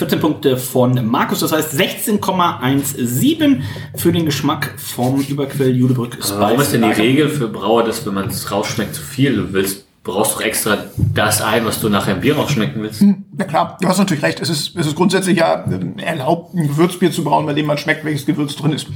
14 0.00 0.18
Punkte 0.18 0.56
von 0.56 1.06
Markus, 1.06 1.40
das 1.40 1.52
heißt 1.52 1.74
16,17 1.74 3.60
für 3.96 4.12
den 4.12 4.24
Geschmack 4.24 4.72
vom 4.78 5.20
Überquell 5.20 5.76
Julebrück 5.76 6.14
Spice. 6.14 6.36
Warum 6.38 6.58
ist 6.58 6.72
denn 6.72 6.80
die. 6.80 6.88
Regel 6.88 7.28
für 7.28 7.48
Brauer, 7.48 7.84
dass 7.84 8.06
wenn 8.06 8.14
man 8.14 8.28
es 8.28 8.50
rausschmeckt 8.50 8.94
zu 8.94 9.02
viel, 9.02 9.36
du 9.36 9.52
willst, 9.52 9.84
brauchst 10.02 10.36
doch 10.36 10.40
extra 10.40 10.78
das 10.96 11.42
ein, 11.42 11.66
was 11.66 11.80
du 11.80 11.90
nachher 11.90 12.14
im 12.14 12.22
Bier 12.22 12.34
rausschmecken 12.34 12.82
willst? 12.82 13.04
Na 13.36 13.44
klar, 13.44 13.76
du 13.78 13.88
hast 13.88 13.98
natürlich 13.98 14.22
recht. 14.22 14.40
Es 14.40 14.48
ist, 14.48 14.74
es 14.74 14.86
ist 14.86 14.96
grundsätzlich 14.96 15.36
ja 15.36 15.66
äh, 15.66 16.02
erlaubt, 16.02 16.54
ein 16.54 16.68
Gewürzbier 16.68 17.12
zu 17.12 17.22
brauen, 17.22 17.44
bei 17.44 17.52
dem 17.52 17.66
man 17.66 17.76
schmeckt, 17.76 18.02
welches 18.02 18.24
Gewürz 18.24 18.56
drin 18.56 18.72
ist. 18.72 18.86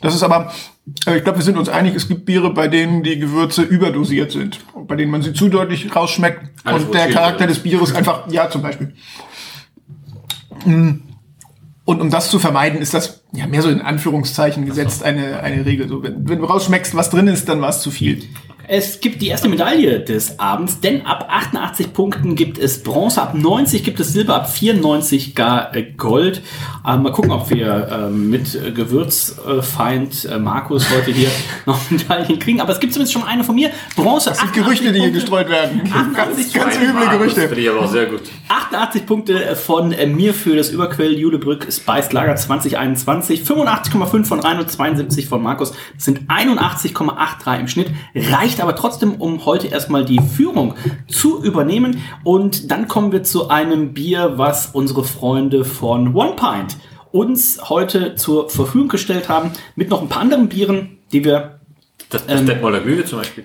Das 0.00 0.14
ist 0.14 0.22
aber, 0.22 0.52
äh, 1.08 1.16
ich 1.16 1.24
glaube, 1.24 1.38
wir 1.38 1.44
sind 1.44 1.58
uns 1.58 1.68
einig, 1.68 1.96
es 1.96 2.06
gibt 2.06 2.26
Biere, 2.26 2.54
bei 2.54 2.68
denen 2.68 3.02
die 3.02 3.18
Gewürze 3.18 3.62
überdosiert 3.62 4.30
sind. 4.30 4.60
Und 4.72 4.86
bei 4.86 4.94
denen 4.94 5.10
man 5.10 5.22
sie 5.22 5.32
zu 5.32 5.48
deutlich 5.48 5.94
rausschmeckt. 5.96 6.42
Alles, 6.62 6.84
und 6.84 6.94
der 6.94 7.10
Charakter 7.10 7.48
des 7.48 7.58
Bieres 7.58 7.92
einfach, 7.92 8.30
ja, 8.30 8.48
zum 8.48 8.62
Beispiel. 8.62 8.94
Mm. 10.64 11.02
Und 11.84 12.02
um 12.02 12.10
das 12.10 12.30
zu 12.30 12.38
vermeiden, 12.38 12.80
ist 12.80 12.92
das 12.92 13.22
ja 13.32 13.46
mehr 13.46 13.62
so 13.62 13.70
in 13.70 13.80
Anführungszeichen 13.80 14.66
gesetzt 14.66 15.02
eine, 15.02 15.40
eine 15.40 15.64
Regel. 15.64 15.88
So, 15.88 16.02
wenn, 16.02 16.28
wenn 16.28 16.38
du 16.38 16.44
rausschmeckst, 16.44 16.94
was 16.94 17.08
drin 17.08 17.28
ist, 17.28 17.48
dann 17.48 17.62
war 17.62 17.70
es 17.70 17.80
zu 17.80 17.90
viel. 17.90 18.24
Es 18.70 19.00
gibt 19.00 19.22
die 19.22 19.28
erste 19.28 19.48
Medaille 19.48 19.98
des 19.98 20.38
Abends, 20.38 20.80
denn 20.80 21.06
ab 21.06 21.28
88 21.30 21.94
Punkten 21.94 22.34
gibt 22.34 22.58
es 22.58 22.82
Bronze, 22.82 23.22
ab 23.22 23.32
90 23.34 23.82
gibt 23.82 23.98
es 23.98 24.12
Silber, 24.12 24.34
ab 24.34 24.50
94 24.50 25.34
gar 25.34 25.74
äh, 25.74 25.84
Gold. 25.84 26.42
Ähm, 26.86 27.02
mal 27.02 27.12
gucken, 27.12 27.30
ob 27.30 27.48
wir 27.48 27.88
ähm, 27.90 28.28
mit 28.28 28.52
Gewürzfeind 28.74 30.26
äh, 30.26 30.38
Markus 30.38 30.90
heute 30.90 31.12
hier 31.12 31.30
noch 31.66 31.90
Medaillen 31.90 32.38
kriegen. 32.38 32.60
Aber 32.60 32.72
es 32.72 32.78
gibt 32.78 32.92
zumindest 32.92 33.14
schon 33.14 33.24
eine 33.24 33.42
von 33.42 33.54
mir. 33.54 33.70
Bronze. 33.96 34.28
Das 34.28 34.40
sind 34.40 34.52
Gerüchte, 34.52 34.92
die 34.92 35.00
hier 35.00 35.12
gestreut 35.12 35.48
werden. 35.48 35.90
Ganz, 35.90 36.14
ganz 36.52 36.76
üble 36.76 36.92
Markus 36.92 37.18
Gerüchte. 37.18 37.40
Finde 37.48 37.60
ich 37.62 37.70
aber 37.70 37.80
auch 37.80 37.90
sehr 37.90 38.04
gut. 38.04 38.20
88 38.48 39.06
Punkte 39.06 39.56
von 39.56 39.92
äh, 39.92 40.06
mir 40.06 40.34
für 40.34 40.56
das 40.56 40.68
Überquell 40.68 41.18
Julebrück 41.18 41.72
Spice 41.72 42.12
Lager 42.12 42.36
2021. 42.36 43.40
85,5 43.44 44.24
von 44.26 44.40
Rhein 44.40 44.58
und 44.58 44.70
72 44.70 45.26
von 45.26 45.42
Markus. 45.42 45.72
Das 45.94 46.04
sind 46.04 46.30
81,83 46.30 47.60
im 47.60 47.68
Schnitt. 47.68 47.90
Reicht 48.14 48.57
aber 48.62 48.74
trotzdem, 48.76 49.14
um 49.16 49.44
heute 49.44 49.68
erstmal 49.68 50.04
die 50.04 50.20
Führung 50.20 50.74
zu 51.08 51.42
übernehmen. 51.42 52.02
Und 52.24 52.70
dann 52.70 52.88
kommen 52.88 53.12
wir 53.12 53.22
zu 53.22 53.48
einem 53.48 53.94
Bier, 53.94 54.34
was 54.36 54.66
unsere 54.68 55.04
Freunde 55.04 55.64
von 55.64 56.14
One 56.14 56.34
Pint 56.36 56.76
uns 57.12 57.58
heute 57.68 58.14
zur 58.16 58.50
Verfügung 58.50 58.88
gestellt 58.88 59.28
haben. 59.28 59.52
Mit 59.76 59.90
noch 59.90 60.02
ein 60.02 60.08
paar 60.08 60.20
anderen 60.22 60.48
Bieren, 60.48 60.98
die 61.12 61.24
wir 61.24 61.58
Das, 62.10 62.26
das 62.26 62.40
Ähm, 62.40 62.46
Detmolder 62.46 62.80
Glühwe 62.80 63.04
zum 63.04 63.18
Beispiel. 63.18 63.44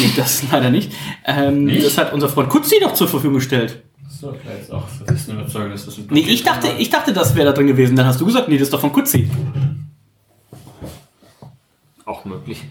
Nee, 0.00 0.10
das 0.16 0.42
leider 0.52 0.70
nicht. 0.70 0.92
Ähm, 1.26 1.64
Nicht? 1.66 1.84
Das 1.84 1.98
hat 1.98 2.12
unser 2.12 2.28
Freund 2.28 2.48
Kutzi 2.48 2.76
noch 2.80 2.94
zur 2.94 3.08
Verfügung 3.08 3.36
gestellt. 3.36 3.82
So, 4.08 4.28
klar, 4.32 4.54
jetzt 4.56 4.70
auch. 4.72 4.84
Das 5.06 5.16
ist 5.16 5.28
eine 5.30 5.40
Überzeugung, 5.40 5.70
dass 5.72 5.84
das 5.84 5.98
ein 5.98 6.06
Nee, 6.10 6.20
ich 6.20 6.42
dachte, 6.44 6.68
ich 6.78 6.88
dachte, 6.88 7.12
das 7.12 7.34
wäre 7.34 7.46
da 7.46 7.52
drin 7.52 7.66
gewesen. 7.66 7.96
Dann 7.96 8.06
hast 8.06 8.20
du 8.20 8.26
gesagt, 8.26 8.48
nee, 8.48 8.56
das 8.56 8.68
ist 8.68 8.72
doch 8.72 8.80
von 8.80 8.92
Kutzi. 8.92 9.28
Auch 12.06 12.24
möglich. 12.24 12.62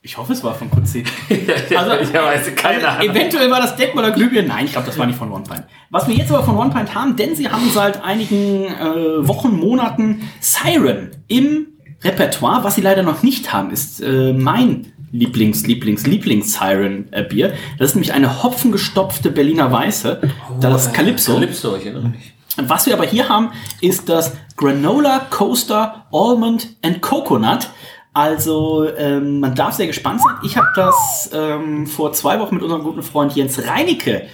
Ich 0.00 0.16
hoffe, 0.16 0.32
es 0.32 0.44
war 0.44 0.54
von 0.54 0.70
Kutzi. 0.70 1.04
Also, 1.76 1.92
ich 2.00 2.12
weiß 2.14 2.54
keine 2.54 2.76
Also, 2.76 2.86
Ahnung. 2.86 3.10
eventuell 3.16 3.50
war 3.50 3.60
das 3.60 3.76
Detmolder 3.76 4.12
Glühbirne. 4.12 4.48
Nein, 4.48 4.64
ich 4.66 4.72
glaube, 4.72 4.86
das 4.86 4.98
war 4.98 5.06
nicht 5.06 5.18
von 5.18 5.30
One 5.32 5.44
Pint. 5.44 5.64
Was 5.90 6.06
wir 6.06 6.14
jetzt 6.14 6.30
aber 6.30 6.44
von 6.44 6.56
One 6.56 6.70
Pint 6.70 6.94
haben, 6.94 7.16
denn 7.16 7.34
sie 7.34 7.48
haben 7.48 7.68
seit 7.72 8.02
einigen 8.02 8.64
äh, 8.66 9.26
Wochen, 9.28 9.56
Monaten 9.58 10.28
Siren 10.40 11.10
im 11.26 11.66
Repertoire. 12.02 12.62
Was 12.64 12.76
sie 12.76 12.80
leider 12.80 13.02
noch 13.02 13.22
nicht 13.22 13.52
haben, 13.52 13.70
ist 13.70 14.00
äh, 14.00 14.32
mein 14.32 14.92
Lieblings, 15.10 15.66
Lieblings, 15.66 16.06
Lieblings-Siren-Bier. 16.06 17.54
Das 17.78 17.90
ist 17.90 17.94
nämlich 17.96 18.12
eine 18.12 18.42
hopfengestopfte 18.42 19.30
Berliner 19.30 19.72
Weiße. 19.72 20.20
das 20.60 20.92
Calypso. 20.92 21.34
Calypso, 21.34 21.76
ich 21.76 21.86
erinnere 21.86 22.08
mich. 22.10 22.34
Was 22.56 22.86
wir 22.86 22.94
aber 22.94 23.04
hier 23.06 23.28
haben, 23.28 23.50
ist 23.80 24.08
das 24.08 24.36
Granola 24.56 25.20
Coaster 25.30 26.06
Almond 26.12 26.76
and 26.82 27.00
Coconut. 27.00 27.68
Also 28.12 28.88
ähm, 28.96 29.40
man 29.40 29.54
darf 29.54 29.74
sehr 29.74 29.86
gespannt 29.86 30.20
sein. 30.22 30.34
Ich 30.42 30.56
habe 30.56 30.68
das 30.74 31.30
ähm, 31.32 31.86
vor 31.86 32.12
zwei 32.12 32.40
Wochen 32.40 32.54
mit 32.54 32.64
unserem 32.64 32.82
guten 32.82 33.02
Freund 33.02 33.34
Jens 33.34 33.66
Reinicke, 33.66 34.26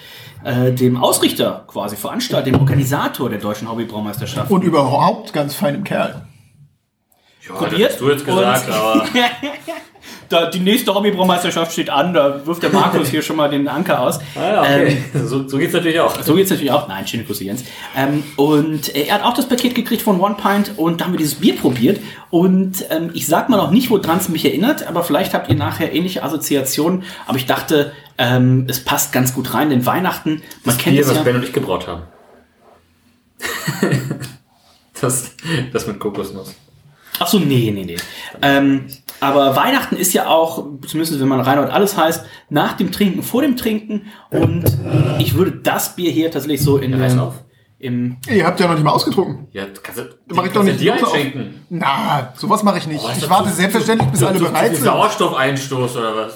äh, 0.44 0.72
dem 0.72 0.96
Ausrichter 0.96 1.64
quasi, 1.66 1.96
Veranstalter, 1.96 2.50
dem 2.50 2.60
Organisator 2.60 3.28
der 3.28 3.38
deutschen 3.38 3.70
Hobbybraumeisterschaft. 3.70 4.50
Und 4.50 4.62
überhaupt 4.62 5.32
ganz 5.32 5.54
feinem 5.54 5.84
Kerl. 5.84 6.26
Ja, 7.48 7.54
probiert. 7.54 7.90
das 7.90 7.92
hast 7.92 8.00
du 8.00 8.10
jetzt 8.10 8.24
gesagt, 8.24 8.70
aber 8.70 9.06
da, 10.28 10.46
die 10.50 10.60
nächste 10.60 10.94
Hobbybraumeisterschaft 10.94 11.72
steht 11.72 11.90
an, 11.90 12.14
da 12.14 12.46
wirft 12.46 12.62
der 12.62 12.70
Markus 12.70 13.08
hier 13.08 13.20
schon 13.22 13.36
mal 13.36 13.48
den 13.48 13.68
Anker 13.68 14.00
aus. 14.00 14.18
ah, 14.34 14.40
ja, 14.40 14.62
okay. 14.62 15.04
so, 15.24 15.46
so 15.46 15.58
geht's 15.58 15.74
natürlich 15.74 16.00
auch. 16.00 16.20
So 16.22 16.34
geht's 16.34 16.50
natürlich 16.50 16.72
auch. 16.72 16.88
Nein, 16.88 17.06
schöne 17.06 17.24
Grüße, 17.24 17.44
Jens. 17.44 17.64
Ähm, 17.94 18.24
und 18.36 18.94
äh, 18.94 19.04
er 19.04 19.16
hat 19.16 19.24
auch 19.24 19.34
das 19.34 19.46
Paket 19.46 19.74
gekriegt 19.74 20.02
von 20.02 20.20
One 20.20 20.36
Pint 20.36 20.72
und 20.78 21.00
da 21.00 21.04
haben 21.04 21.12
wir 21.12 21.18
dieses 21.18 21.36
Bier 21.36 21.56
probiert. 21.56 22.00
Und 22.30 22.86
ähm, 22.90 23.10
ich 23.12 23.26
sag 23.26 23.50
mal 23.50 23.58
noch 23.58 23.70
nicht, 23.70 23.90
woran 23.90 24.18
es 24.18 24.28
mich 24.28 24.44
erinnert, 24.44 24.86
aber 24.86 25.04
vielleicht 25.04 25.34
habt 25.34 25.50
ihr 25.50 25.56
nachher 25.56 25.92
ähnliche 25.92 26.22
Assoziationen. 26.22 27.04
Aber 27.26 27.36
ich 27.36 27.46
dachte, 27.46 27.92
ähm, 28.16 28.66
es 28.68 28.82
passt 28.82 29.12
ganz 29.12 29.34
gut 29.34 29.52
rein, 29.52 29.68
denn 29.70 29.84
Weihnachten, 29.84 30.42
man 30.64 30.78
kennt 30.78 30.96
Bier, 30.96 31.02
es 31.02 31.10
was 31.10 31.18
ja. 31.18 31.22
Ben 31.22 31.36
und 31.36 31.44
ich 31.44 31.52
gebraut 31.52 31.86
haben. 31.86 32.02
das, 35.00 35.32
das 35.72 35.86
mit 35.86 35.98
Kokosnuss. 35.98 36.54
Ach 37.20 37.28
so, 37.28 37.38
nee, 37.38 37.70
nee, 37.74 37.84
nee. 37.84 37.96
Ähm, 38.42 38.86
aber 39.20 39.54
Weihnachten 39.56 39.96
ist 39.96 40.12
ja 40.12 40.26
auch, 40.26 40.64
zumindest 40.86 41.18
wenn 41.20 41.28
man 41.28 41.40
Reinhold 41.40 41.70
alles 41.70 41.96
heißt, 41.96 42.24
nach 42.50 42.72
dem 42.74 42.90
Trinken, 42.92 43.22
vor 43.22 43.42
dem 43.42 43.56
Trinken. 43.56 44.06
Und 44.30 44.64
ich 45.18 45.34
würde 45.34 45.52
das 45.52 45.94
Bier 45.96 46.10
hier 46.10 46.30
tatsächlich 46.30 46.62
so 46.62 46.76
in 46.78 46.92
reiß 46.94 47.16
auf. 47.18 47.34
im 47.78 48.16
Ihr 48.28 48.44
habt 48.44 48.58
ja 48.60 48.66
noch 48.66 48.74
nicht 48.74 48.82
mal 48.84 48.90
ausgetrunken. 48.90 49.46
Ja, 49.52 49.64
kannst 49.82 50.00
du, 50.00 50.04
Mach 50.28 50.44
ich 50.44 50.52
kannst 50.52 50.56
doch 50.56 50.60
du 50.62 50.66
nicht. 50.68 50.80
dir 50.80 50.94
einschenken. 50.94 51.64
Na, 51.70 52.32
sowas 52.36 52.62
mache 52.64 52.78
ich 52.78 52.86
nicht. 52.88 53.04
Oh, 53.04 53.10
ich 53.16 53.30
warte 53.30 53.48
zu- 53.50 53.54
selbstverständlich, 53.56 54.10
bis 54.10 54.20
Zu- 54.20 54.26
alle 54.26 54.38
bereit 54.40 54.74
sind. 54.74 54.84
Sauerstoffeinstoß 54.84 55.96
oder 55.96 56.16
was? 56.16 56.34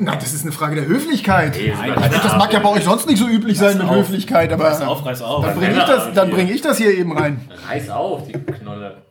Na, 0.00 0.16
das 0.16 0.32
ist 0.32 0.42
eine 0.42 0.50
Frage 0.52 0.74
der 0.76 0.86
Höflichkeit. 0.86 1.54
Nee, 1.56 1.72
Nein, 1.76 1.94
sogar- 1.94 2.08
Das 2.22 2.36
mag 2.36 2.52
ja 2.52 2.58
bei 2.58 2.68
euch 2.70 2.82
sonst 2.84 3.06
nicht 3.06 3.18
so 3.18 3.28
üblich 3.28 3.58
sein 3.58 3.78
mit 3.78 3.86
auf. 3.86 3.94
Höflichkeit, 3.94 4.52
aber 4.52 4.64
Reiß 4.64 4.80
auf, 4.80 5.04
reiß 5.06 5.22
auf. 5.22 5.44
dann 5.44 5.54
bringe 5.56 5.76
ich, 5.76 5.84
das- 5.84 6.12
dann 6.14 6.30
bring 6.30 6.48
ich 6.48 6.60
das 6.62 6.78
hier 6.78 6.92
eben 6.96 7.16
rein. 7.16 7.48
Reiß 7.68 7.90
auf, 7.90 8.26
die 8.26 8.32
Knolle. 8.32 9.02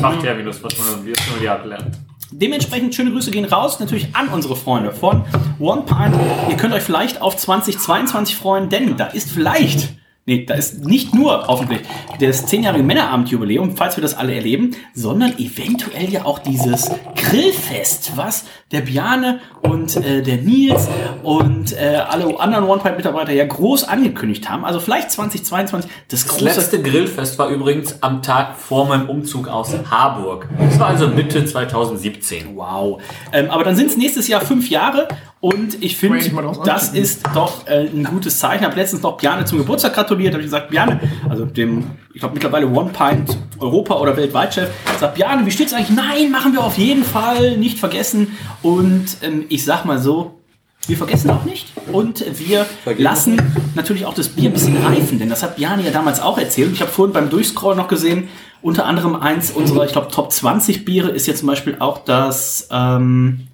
Fachterminus, 0.00 0.62
was 0.62 0.74
man 0.78 1.06
jetzt 1.06 1.22
nur 1.30 1.40
die 1.40 1.48
ablernt. 1.48 1.98
Dementsprechend 2.32 2.94
schöne 2.94 3.12
Grüße 3.12 3.30
gehen 3.30 3.44
raus, 3.44 3.78
natürlich 3.78 4.14
an 4.14 4.28
unsere 4.28 4.56
Freunde 4.56 4.92
von 4.92 5.24
One 5.60 5.82
Pint. 5.82 6.14
Ihr 6.50 6.56
könnt 6.56 6.74
euch 6.74 6.82
vielleicht 6.82 7.22
auf 7.22 7.36
2022 7.36 8.36
freuen, 8.36 8.68
denn 8.68 8.96
da 8.96 9.06
ist 9.06 9.30
vielleicht, 9.30 9.94
nee, 10.26 10.44
da 10.44 10.54
ist 10.54 10.84
nicht 10.84 11.14
nur 11.14 11.46
hoffentlich 11.46 11.80
das 12.20 12.46
10-jährige 12.46 12.82
Männerabendjubiläum, 12.82 13.76
falls 13.76 13.96
wir 13.96 14.02
das 14.02 14.16
alle 14.16 14.34
erleben, 14.34 14.72
sondern 14.92 15.38
eventuell 15.38 16.10
ja 16.10 16.24
auch 16.24 16.40
dieses 16.40 16.90
Grillfest, 17.14 18.12
was 18.16 18.44
der 18.72 18.80
Bjane 18.80 19.40
und 19.62 19.96
äh, 19.96 20.22
der 20.22 20.38
Nils 20.38 20.88
und 21.22 21.72
äh, 21.72 22.02
alle 22.08 22.38
anderen 22.40 22.64
One 22.64 22.82
Pint 22.82 22.96
Mitarbeiter 22.96 23.32
ja 23.32 23.44
groß 23.44 23.84
angekündigt 23.84 24.50
haben. 24.50 24.64
Also 24.64 24.80
vielleicht 24.80 25.12
2022 25.12 25.90
das 26.08 26.24
Das 26.24 26.28
große 26.28 26.44
letzte 26.44 26.82
Grillfest 26.82 27.38
war 27.38 27.48
übrigens 27.48 28.02
am 28.02 28.22
Tag 28.22 28.56
vor 28.56 28.86
meinem 28.86 29.08
Umzug 29.08 29.46
aus 29.46 29.72
Harburg. 29.88 30.48
Das 30.58 30.80
war 30.80 30.88
also 30.88 31.06
Mitte 31.08 31.44
2017. 31.44 32.56
Wow. 32.56 33.00
Ähm, 33.32 33.50
aber 33.50 33.62
dann 33.62 33.76
sind 33.76 33.90
es 33.90 33.96
nächstes 33.96 34.26
Jahr 34.26 34.40
fünf 34.40 34.68
Jahre 34.68 35.06
und 35.40 35.82
ich 35.82 35.96
finde, 35.96 36.18
das 36.64 36.90
ist 36.90 37.22
doch 37.34 37.66
äh, 37.66 37.88
ein 37.88 38.04
gutes 38.04 38.38
Zeichen. 38.38 38.62
Ich 38.62 38.66
habe 38.66 38.76
letztens 38.76 39.02
noch 39.02 39.18
Bjane 39.18 39.44
zum 39.44 39.58
Geburtstag 39.58 39.94
gratuliert, 39.94 40.32
habe 40.32 40.42
ich 40.42 40.46
gesagt, 40.46 40.70
Bjane, 40.70 40.98
also 41.28 41.44
dem, 41.44 41.90
ich 42.14 42.20
glaube 42.20 42.34
mittlerweile 42.34 42.66
One 42.66 42.90
Pint 42.90 43.36
Europa 43.58 43.96
oder 43.96 44.16
weltweit 44.16 44.54
Chef, 44.54 44.70
sagt 44.98 45.14
Bjane, 45.14 45.44
wie 45.44 45.50
steht's 45.50 45.74
eigentlich? 45.74 45.96
Nein, 45.96 46.30
machen 46.30 46.54
wir 46.54 46.64
auf 46.64 46.78
jeden 46.78 47.04
Fall, 47.04 47.58
nicht 47.58 47.78
vergessen. 47.78 48.36
Und 48.62 49.18
ähm, 49.22 49.44
ich 49.50 49.64
sag 49.64 49.84
mal 49.84 49.98
so, 49.98 50.40
wir 50.86 50.96
vergessen 50.96 51.30
auch 51.30 51.44
nicht 51.44 51.72
und 51.92 52.24
wir 52.38 52.64
lassen 52.96 53.42
natürlich 53.74 54.06
auch 54.06 54.14
das 54.14 54.28
Bier 54.28 54.50
ein 54.50 54.52
bisschen 54.52 54.76
reifen, 54.76 55.18
denn 55.18 55.28
das 55.28 55.42
hat 55.42 55.56
Bjane 55.56 55.82
ja 55.82 55.90
damals 55.90 56.20
auch 56.20 56.38
erzählt. 56.38 56.72
Ich 56.72 56.80
habe 56.80 56.90
vorhin 56.90 57.12
beim 57.12 57.28
Durchscrollen 57.28 57.76
noch 57.76 57.88
gesehen, 57.88 58.28
unter 58.62 58.86
anderem 58.86 59.16
eins 59.16 59.50
unserer, 59.50 59.84
ich 59.84 59.92
glaube, 59.92 60.08
Top 60.10 60.32
20 60.32 60.84
Biere 60.84 61.10
ist 61.10 61.26
jetzt 61.26 61.40
zum 61.40 61.48
Beispiel 61.48 61.76
auch 61.78 61.98
das, 61.98 62.68
ähm, 62.70 63.48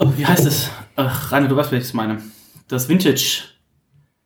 oh, 0.00 0.12
wie 0.16 0.26
heißt 0.26 0.46
es? 0.46 0.68
Ach, 0.96 1.30
Rainer, 1.32 1.48
du 1.48 1.56
weißt, 1.56 1.70
welches 1.72 1.88
ich 1.88 1.94
meine. 1.94 2.18
Das 2.68 2.88
Vintage. 2.88 3.44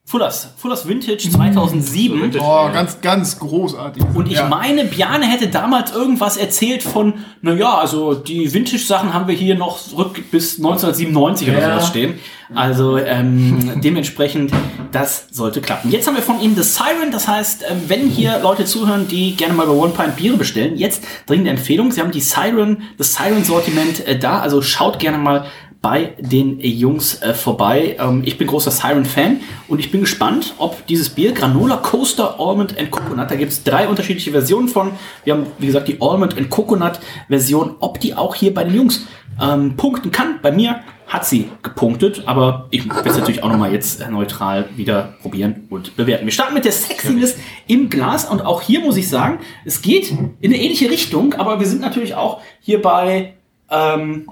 Fullers. 0.07 0.49
Fullers 0.59 0.87
Vintage 0.87 1.31
2007. 1.31 2.21
Vintage. 2.21 2.45
Oh, 2.45 2.71
ganz, 2.71 3.01
ganz 3.01 3.39
großartig. 3.39 4.05
Und 4.13 4.27
ich 4.27 4.35
Ja. 4.35 4.49
meine, 4.49 4.85
Bjane 4.85 5.25
hätte 5.27 5.49
damals 5.49 5.93
irgendwas 5.93 6.37
erzählt 6.37 6.83
von, 6.83 7.15
naja, 7.41 7.79
also 7.79 8.13
die 8.13 8.53
Vintage-Sachen 8.53 9.15
haben 9.15 9.29
wir 9.29 9.35
hier 9.35 9.55
noch 9.57 9.79
zurück 9.81 10.23
bis 10.31 10.59
1997 10.59 11.49
oder 11.49 11.59
Ja. 11.59 11.71
sowas 11.77 11.89
stehen. 11.89 12.19
Also 12.55 12.99
ähm, 12.99 13.81
dementsprechend, 13.83 14.53
das 14.93 15.29
sollte 15.31 15.63
klappen. 15.63 15.91
Jetzt 15.91 16.07
haben 16.07 16.15
wir 16.17 16.23
von 16.23 16.39
Ihnen 16.39 16.55
The 16.55 16.63
Siren, 16.63 17.11
das 17.11 17.27
heißt, 17.27 17.65
ähm, 17.71 17.81
wenn 17.89 18.07
hier 18.11 18.41
Leute 18.43 18.67
zuhören, 18.67 19.09
die 19.09 19.35
gerne 19.35 19.55
mal 19.55 19.67
bei 19.67 19.73
One 19.73 19.93
Pint 19.97 20.17
Biere 20.17 20.37
bestellen, 20.37 20.77
jetzt 20.77 21.03
dringende 21.25 21.51
Empfehlung, 21.51 21.91
Sie 21.91 22.03
haben 22.03 22.13
die 22.13 22.21
Siren, 22.21 22.83
das 22.99 23.15
Siren-Sortiment 23.15 24.07
äh, 24.07 24.19
da, 24.19 24.41
also 24.41 24.61
schaut 24.61 24.99
gerne 24.99 25.17
mal 25.17 25.47
bei 25.85 26.15
den 26.19 26.61
Jungs 26.61 27.21
äh, 27.21 27.35
vorbei. 27.35 27.97
Ähm, 28.01 28.23
ich 28.25 28.39
bin 28.39 28.47
großer 28.47 28.71
Siren-Fan 28.71 29.41
und 29.69 29.81
ich 29.81 29.91
bin 29.91 30.01
gespannt, 30.01 30.55
ob 30.57 30.87
dieses 30.87 31.11
Bier 31.11 31.33
Granola 31.33 31.77
Coaster 31.77 32.41
Almond 32.41 32.79
and 32.79 32.91
Coconut, 32.91 33.31
da 33.31 33.35
gibt 33.35 33.53
es 33.53 33.65
drei 33.65 33.87
unterschiedliche 33.87 34.31
Versionen 34.31 34.69
von. 34.69 34.93
Wir 35.25 35.35
haben, 35.35 35.47
wie 35.59 35.67
gesagt, 35.67 35.89
die 35.89 36.01
Almond 36.01 36.39
and 36.39 36.49
Coconut 36.49 37.01
Version, 37.29 37.77
ob 37.81 38.01
die 38.01 38.15
auch 38.15 38.35
hier 38.35 38.55
bei 38.55 38.65
den 38.65 38.75
Jungs 38.75 39.07
ähm, 39.39 39.77
punkten 39.77 40.11
kann. 40.11 40.39
Bei 40.41 40.53
mir 40.53 40.81
hat 41.07 41.27
sie 41.27 41.51
gepunktet, 41.63 42.23
aber 42.25 42.67
ich 42.71 42.89
werde 42.89 43.11
es 43.11 43.19
natürlich 43.19 43.43
auch 43.43 43.51
nochmal 43.51 43.71
jetzt 43.71 44.01
äh, 44.01 44.11
neutral 44.11 44.71
wieder 44.77 45.17
probieren 45.21 45.67
und 45.69 45.97
bewerten. 45.97 46.25
Wir 46.25 46.33
starten 46.33 46.55
mit 46.55 46.65
der 46.65 46.73
Sexiness 46.73 47.37
im 47.67 47.91
Glas 47.91 48.25
und 48.25 48.41
auch 48.41 48.63
hier 48.63 48.81
muss 48.81 48.97
ich 48.97 49.11
sagen, 49.11 49.39
es 49.67 49.83
geht 49.83 50.11
in 50.11 50.35
eine 50.51 50.57
ähnliche 50.57 50.89
Richtung, 50.89 51.35
aber 51.35 51.61
wir 51.61 51.67
sind 51.67 51.83
natürlich 51.83 52.15
auch 52.15 52.41
hier 52.61 52.81
bei 52.81 53.35
ähm, 53.71 54.31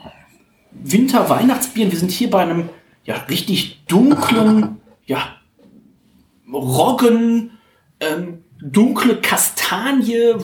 Winter-Weihnachtsbieren. 0.83 1.91
Wir 1.93 1.99
sind 1.99 2.11
hier 2.11 2.31
bei 2.31 2.41
einem 2.43 2.68
ja, 3.05 3.14
richtig 3.29 3.85
dunklen, 3.89 4.81
ja, 5.07 5.18
Roggen, 6.53 7.53
ähm, 8.01 8.39
dunkle 8.61 9.16
Kastanie. 9.16 10.35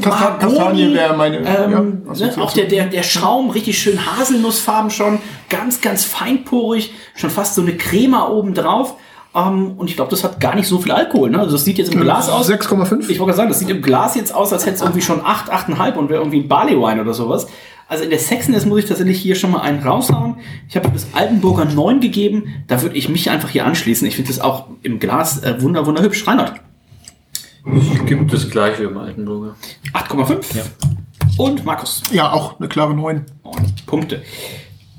Kasta- 0.00 0.08
Mahagoni, 0.08 0.54
Kastanie 0.54 0.94
wäre 0.94 1.16
meine, 1.16 1.38
Ähm, 1.38 2.02
ja, 2.14 2.26
ne, 2.26 2.42
auch 2.42 2.52
der, 2.52 2.66
der, 2.66 2.86
der 2.86 3.02
Schaum, 3.02 3.50
richtig 3.50 3.78
schön 3.78 3.98
Haselnussfarben 4.06 4.90
schon. 4.90 5.18
Ganz, 5.48 5.80
ganz 5.80 6.04
feinporig. 6.04 6.92
Schon 7.14 7.30
fast 7.30 7.54
so 7.54 7.62
eine 7.62 7.76
Crema 7.76 8.28
oben 8.28 8.54
drauf. 8.54 8.94
Ähm, 9.34 9.72
und 9.76 9.88
ich 9.90 9.96
glaube, 9.96 10.10
das 10.10 10.22
hat 10.22 10.38
gar 10.40 10.54
nicht 10.54 10.68
so 10.68 10.78
viel 10.78 10.92
Alkohol. 10.92 11.30
Ne? 11.30 11.38
Also 11.38 11.52
das 11.52 11.64
sieht 11.64 11.78
jetzt 11.78 11.92
im 11.94 12.00
Glas 12.00 12.28
aus. 12.28 12.48
6,5. 12.50 13.08
Ich 13.08 13.18
wollte 13.18 13.24
gerade 13.24 13.36
sagen, 13.36 13.48
das 13.48 13.58
sieht 13.58 13.70
im 13.70 13.82
Glas 13.82 14.14
jetzt 14.14 14.34
aus, 14.34 14.52
als 14.52 14.64
hätte 14.66 14.76
es 14.76 14.82
irgendwie 14.82 15.02
schon 15.02 15.24
8, 15.24 15.52
8,5 15.52 15.94
und 15.94 16.08
wäre 16.10 16.20
irgendwie 16.20 16.40
ein 16.40 16.48
Barley 16.48 16.76
Wine 16.76 17.00
oder 17.00 17.14
sowas. 17.14 17.46
Also 17.88 18.04
in 18.04 18.10
der 18.10 18.18
Sexiness 18.18 18.66
muss 18.66 18.80
ich 18.80 18.84
tatsächlich 18.84 19.18
hier 19.18 19.34
schon 19.34 19.50
mal 19.50 19.62
einen 19.62 19.82
raushauen. 19.82 20.36
Ich 20.68 20.76
habe 20.76 20.90
das 20.90 21.08
Altenburger 21.14 21.64
9 21.64 22.00
gegeben. 22.00 22.62
Da 22.66 22.82
würde 22.82 22.96
ich 22.96 23.08
mich 23.08 23.30
einfach 23.30 23.48
hier 23.48 23.64
anschließen. 23.64 24.06
Ich 24.06 24.14
finde 24.16 24.28
das 24.28 24.40
auch 24.40 24.66
im 24.82 24.98
Glas 24.98 25.42
äh, 25.42 25.60
wunder, 25.62 25.86
wunderhübsch. 25.86 26.26
Reinhard, 26.26 26.60
Ich 27.74 28.04
gibt 28.04 28.30
das 28.30 28.50
gleiche 28.50 28.84
im 28.84 28.98
Altenburger. 28.98 29.56
8,5. 29.94 30.44
Und 31.38 31.64
Markus, 31.64 32.02
Ja, 32.12 32.30
auch 32.30 32.58
eine 32.58 32.68
klare 32.68 32.94
9. 32.94 33.24
9 33.42 33.54
Punkte. 33.86 34.22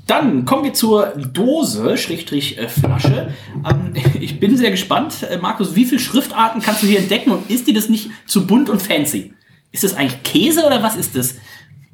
Dann 0.08 0.44
kommen 0.44 0.64
wir 0.64 0.72
zur 0.72 1.12
Dose, 1.32 1.96
Schrägstrich 1.96 2.58
äh, 2.58 2.66
Flasche. 2.66 3.32
Ähm, 3.70 3.94
ich 4.20 4.40
bin 4.40 4.56
sehr 4.56 4.72
gespannt. 4.72 5.22
Äh, 5.22 5.38
Markus, 5.38 5.76
wie 5.76 5.84
viele 5.84 6.00
Schriftarten 6.00 6.60
kannst 6.60 6.82
du 6.82 6.88
hier 6.88 6.98
entdecken 6.98 7.30
und 7.30 7.48
ist 7.48 7.68
dir 7.68 7.74
das 7.74 7.88
nicht 7.88 8.10
zu 8.26 8.48
bunt 8.48 8.68
und 8.68 8.82
fancy? 8.82 9.32
Ist 9.70 9.84
das 9.84 9.94
eigentlich 9.94 10.24
Käse 10.24 10.66
oder 10.66 10.82
was 10.82 10.96
ist 10.96 11.14
das 11.14 11.36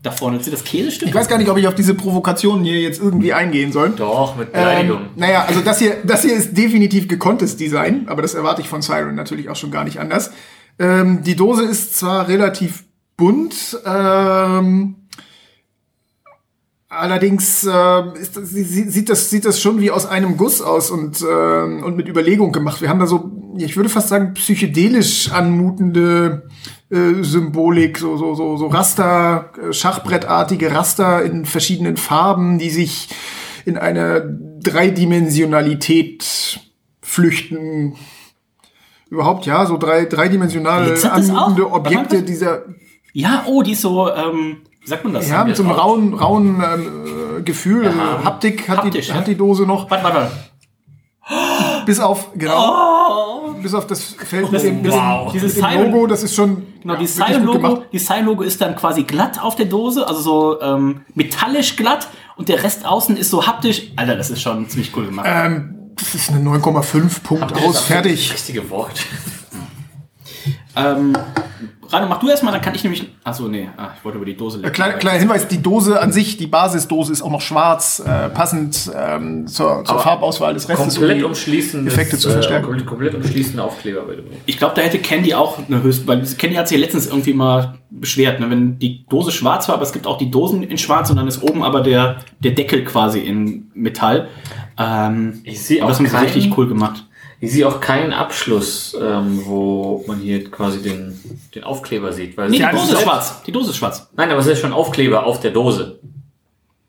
da 0.07 0.13
vorne? 0.13 0.43
Sind 0.43 0.53
das 0.53 0.65
Käsestücke? 0.65 1.11
Ich 1.11 1.15
weiß 1.15 1.29
gar 1.29 1.39
nicht, 1.39 1.51
ob 1.51 1.59
ich 1.59 1.67
auf 1.67 1.75
diese 1.75 1.95
Provokationen 1.95 2.65
hier 2.65 2.81
jetzt 2.81 3.01
irgendwie 3.01 3.33
eingehen 3.33 3.73
soll. 3.73 3.91
Doch, 3.91 4.37
mit 4.37 4.53
Beleidigung. 4.53 4.99
Ähm, 4.99 5.09
naja, 5.17 5.45
also 5.47 5.61
das 5.61 5.79
hier, 5.79 5.97
das 6.05 6.23
hier 6.23 6.35
ist 6.35 6.57
definitiv 6.57 7.09
gekonntes 7.09 7.57
Design, 7.57 8.09
aber 8.09 8.23
das 8.23 8.35
erwarte 8.35 8.63
ich 8.63 8.69
von 8.69 8.83
Siren 8.83 9.15
natürlich 9.15 9.49
auch 9.49 9.57
schon 9.57 9.71
gar 9.71 9.85
nicht 9.85 9.99
anders. 9.99 10.31
Ähm, 10.79 11.23
die 11.23 11.37
Dose 11.37 11.65
ist 11.65 11.97
zwar 11.97 12.29
relativ 12.29 12.85
bunt, 13.17 13.79
ähm, 13.85 14.97
allerdings 16.89 17.65
äh, 17.65 18.19
ist, 18.21 18.35
sieht, 18.35 19.09
das, 19.09 19.31
sieht 19.31 19.45
das 19.45 19.61
schon 19.61 19.81
wie 19.81 19.91
aus 19.91 20.07
einem 20.07 20.37
Guss 20.37 20.61
aus 20.61 20.91
und, 20.91 21.23
ähm, 21.23 21.83
und 21.83 21.97
mit 21.97 22.09
Überlegung 22.09 22.53
gemacht. 22.53 22.81
Wir 22.81 22.89
haben 22.89 23.01
da 23.01 23.07
so, 23.07 23.31
ich 23.59 23.77
würde 23.77 23.89
fast 23.89 24.09
sagen, 24.09 24.35
psychedelisch 24.35 25.31
anmutende 25.33 26.49
äh, 26.91 27.22
Symbolik, 27.22 27.99
so, 27.99 28.16
so, 28.16 28.34
so, 28.34 28.57
so 28.57 28.66
Raster, 28.68 29.51
äh, 29.68 29.72
Schachbrettartige 29.72 30.72
Raster 30.74 31.22
in 31.22 31.45
verschiedenen 31.45 31.97
Farben, 31.97 32.59
die 32.59 32.70
sich 32.70 33.09
in 33.64 33.76
einer 33.78 34.20
Dreidimensionalität 34.20 36.61
flüchten. 37.03 37.97
Überhaupt, 39.09 39.47
ja, 39.47 39.66
so 39.66 39.76
drei, 39.78 40.05
dreidimensionale 40.05 40.95
anmutende 41.12 41.70
Objekte 41.70 42.22
dieser, 42.22 42.62
Ja, 43.12 43.45
oh, 43.47 43.62
die 43.62 43.72
ist 43.72 43.82
so, 43.82 44.11
ähm, 44.12 44.59
wie 44.80 44.89
sagt 44.89 45.05
man 45.05 45.14
das? 45.14 45.28
ja, 45.28 45.45
mit 45.45 45.57
so 45.57 45.62
einem 45.62 45.72
Ja. 45.72 45.78
rauen, 45.78 46.14
rauen 46.14 46.62
ähm, 46.64 47.39
äh, 47.39 47.43
Gefühl, 47.43 47.87
also 47.87 48.01
Haptik 48.24 48.68
hat, 48.68 48.78
Haptisch, 48.78 49.07
die, 49.07 49.12
ja. 49.12 49.18
hat 49.18 49.26
die 49.28 49.37
Dose 49.37 49.62
noch, 49.64 49.89
Warte, 49.91 50.05
warte, 50.05 50.30
warte. 51.28 51.84
bis 51.87 52.01
auf, 52.01 52.32
genau, 52.34 52.55
bis 53.67 53.75
auf 53.75 53.89
das 53.89 54.14
Feld 54.14 54.53
mit 54.53 54.62
dem, 54.62 54.77
mit 54.77 54.93
dem, 54.93 54.93
wow. 54.93 55.33
dieses 55.33 55.55
Dieses 55.55 55.69
Silent- 55.69 55.93
Logo, 55.93 56.07
das 56.07 56.23
ist 56.23 56.37
schon 56.37 56.62
Genau, 56.83 56.95
ja, 56.95 57.01
die 57.01 57.07
Sign-Logo, 57.09 57.59
gemacht. 57.59 57.83
die 57.93 57.97
ist 58.47 58.61
dann 58.61 58.77
quasi 58.77 59.03
glatt 59.03 59.43
auf 59.43 59.57
der 59.57 59.67
Dose, 59.67 60.07
also 60.07 60.21
so 60.21 60.61
ähm, 60.62 61.01
metallisch 61.14 61.75
glatt 61.75 62.07
und 62.37 62.49
der 62.49 62.62
Rest 62.62 62.87
außen 62.87 63.17
ist 63.17 63.31
so 63.31 63.45
haptisch. 63.45 63.83
Alter, 63.97 64.14
das 64.14 64.31
ist 64.31 64.41
schon 64.41 64.69
ziemlich 64.69 64.97
cool 64.97 65.07
gemacht. 65.07 65.27
Ähm, 65.29 65.75
das 65.97 66.14
ist 66.14 66.31
eine 66.31 66.49
9,5 66.49 67.23
Punkt 67.25 67.51
ist 67.51 67.57
aus, 67.59 67.64
auch 67.64 67.73
Das 67.73 67.81
fertig. 67.83 68.33
richtige 68.33 68.71
Wort. 68.71 69.01
Ähm, 70.77 71.17
Rano, 71.91 72.07
mach 72.09 72.18
du 72.20 72.28
erstmal, 72.28 72.53
dann 72.53 72.62
kann 72.62 72.74
ich 72.74 72.82
nämlich. 72.82 73.07
Achso, 73.24 73.49
nee, 73.49 73.68
ah, 73.76 73.89
ich 73.97 74.05
wollte 74.05 74.16
über 74.18 74.26
die 74.26 74.37
Dose 74.37 74.61
Äh, 74.62 74.70
Kleiner, 74.70 74.95
kleiner 74.95 75.18
Hinweis, 75.18 75.49
die 75.49 75.62
Dose 75.62 76.01
an 76.01 76.12
sich, 76.12 76.37
die 76.37 76.47
Basisdose 76.47 77.12
ist 77.12 77.22
auch 77.22 77.30
noch 77.30 77.41
schwarz, 77.41 78.03
äh, 78.05 78.28
passend 78.28 78.91
ähm, 78.97 79.47
zur, 79.47 79.84
zur 79.84 79.99
Farbauswahl 79.99 80.55
des 80.55 80.68
Restes. 80.68 80.87
um 80.95 81.01
Komplett 81.01 81.18
die 81.20 81.24
umschließen. 81.24 81.87
Effekte 81.87 82.18
zu 82.18 82.30
verstärken. 82.30 82.78
Äh, 82.78 82.82
komplett 82.82 83.14
umschließende 83.14 83.62
Aufkleber. 83.62 84.03
Ich 84.47 84.59
glaube, 84.59 84.74
da 84.74 84.82
hätte 84.82 84.99
Candy 84.99 85.34
auch 85.34 85.59
eine 85.66 85.82
höchste, 85.82 86.07
weil 86.07 86.22
Candy 86.39 86.57
hat 86.57 86.68
sich 86.68 86.78
ja 86.78 86.84
letztens 86.84 87.07
irgendwie 87.07 87.32
mal 87.32 87.74
beschwert, 87.91 88.41
ne? 88.41 88.51
wenn 88.51 88.78
die 88.78 89.07
Dose 89.09 89.30
schwarz 89.32 89.68
war, 89.68 89.76
aber 89.76 89.84
es 89.84 89.93
gibt 89.93 90.07
auch 90.07 90.18
die 90.18 90.30
Dosen 90.30 90.62
in 90.62 90.76
schwarz 90.78 91.09
und 91.11 91.16
dann 91.16 91.28
ist 91.28 91.43
oben 91.43 91.62
aber 91.62 91.80
der, 91.80 92.16
der 92.41 92.53
Deckel 92.53 92.84
quasi 92.84 93.20
in 93.20 93.70
Metall. 93.74 94.28
Ähm, 94.78 95.41
Ich 95.45 95.62
sehe 95.62 95.78
aber 95.82 95.87
auch 95.93 95.99
das 95.99 95.99
haben 96.01 96.09
sie 96.09 96.16
richtig 96.39 96.59
cool 96.59 96.68
gemacht. 96.68 97.06
Ich 97.41 97.53
sehe 97.53 97.68
auch 97.68 97.80
keinen 97.80 98.12
Abschluss, 98.12 98.97
ähm, 99.01 99.43
wo 99.45 100.03
man 100.07 100.18
hier 100.20 100.51
quasi 100.51 100.82
den, 100.82 101.20
den 101.55 101.64
Aufkleber 101.64 102.12
sieht. 102.12 102.37
Weil 102.37 102.49
Nee, 102.49 102.57
die 102.57 102.62
Ja, 102.62 102.72
Dose 102.72 102.95
ist 102.95 103.03
schwarz. 103.03 103.43
Die 103.43 103.53
Dose 103.53 103.70
ist 103.70 103.76
schwarz. 103.76 104.09
Nein, 104.16 104.30
aber 104.30 104.41
es 104.41 104.47
ist 104.47 104.61
schon 104.61 104.72
Aufkleber 104.72 105.26
auf 105.26 105.41
der 105.41 105.51
Dose. 105.51 106.01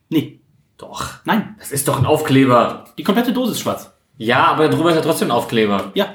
Nee, 0.10 0.40
Doch. 0.78 1.16
nein. 1.26 1.56
Das 1.60 1.72
ist 1.72 1.88
doch 1.88 1.98
ein 2.00 2.06
Aufkleber. 2.06 2.86
Die 2.98 3.04
komplette 3.04 3.34
Dose 3.34 3.52
ist 3.52 3.60
schwarz. 3.60 3.92
Ja, 4.18 4.46
aber 4.46 4.70
drüber 4.70 4.90
ist 4.90 4.96
ja 4.96 5.02
trotzdem 5.02 5.28
ein 5.28 5.32
Aufkleber. 5.32 5.92
Ja. 5.96 6.08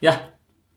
Ja. 0.00 0.20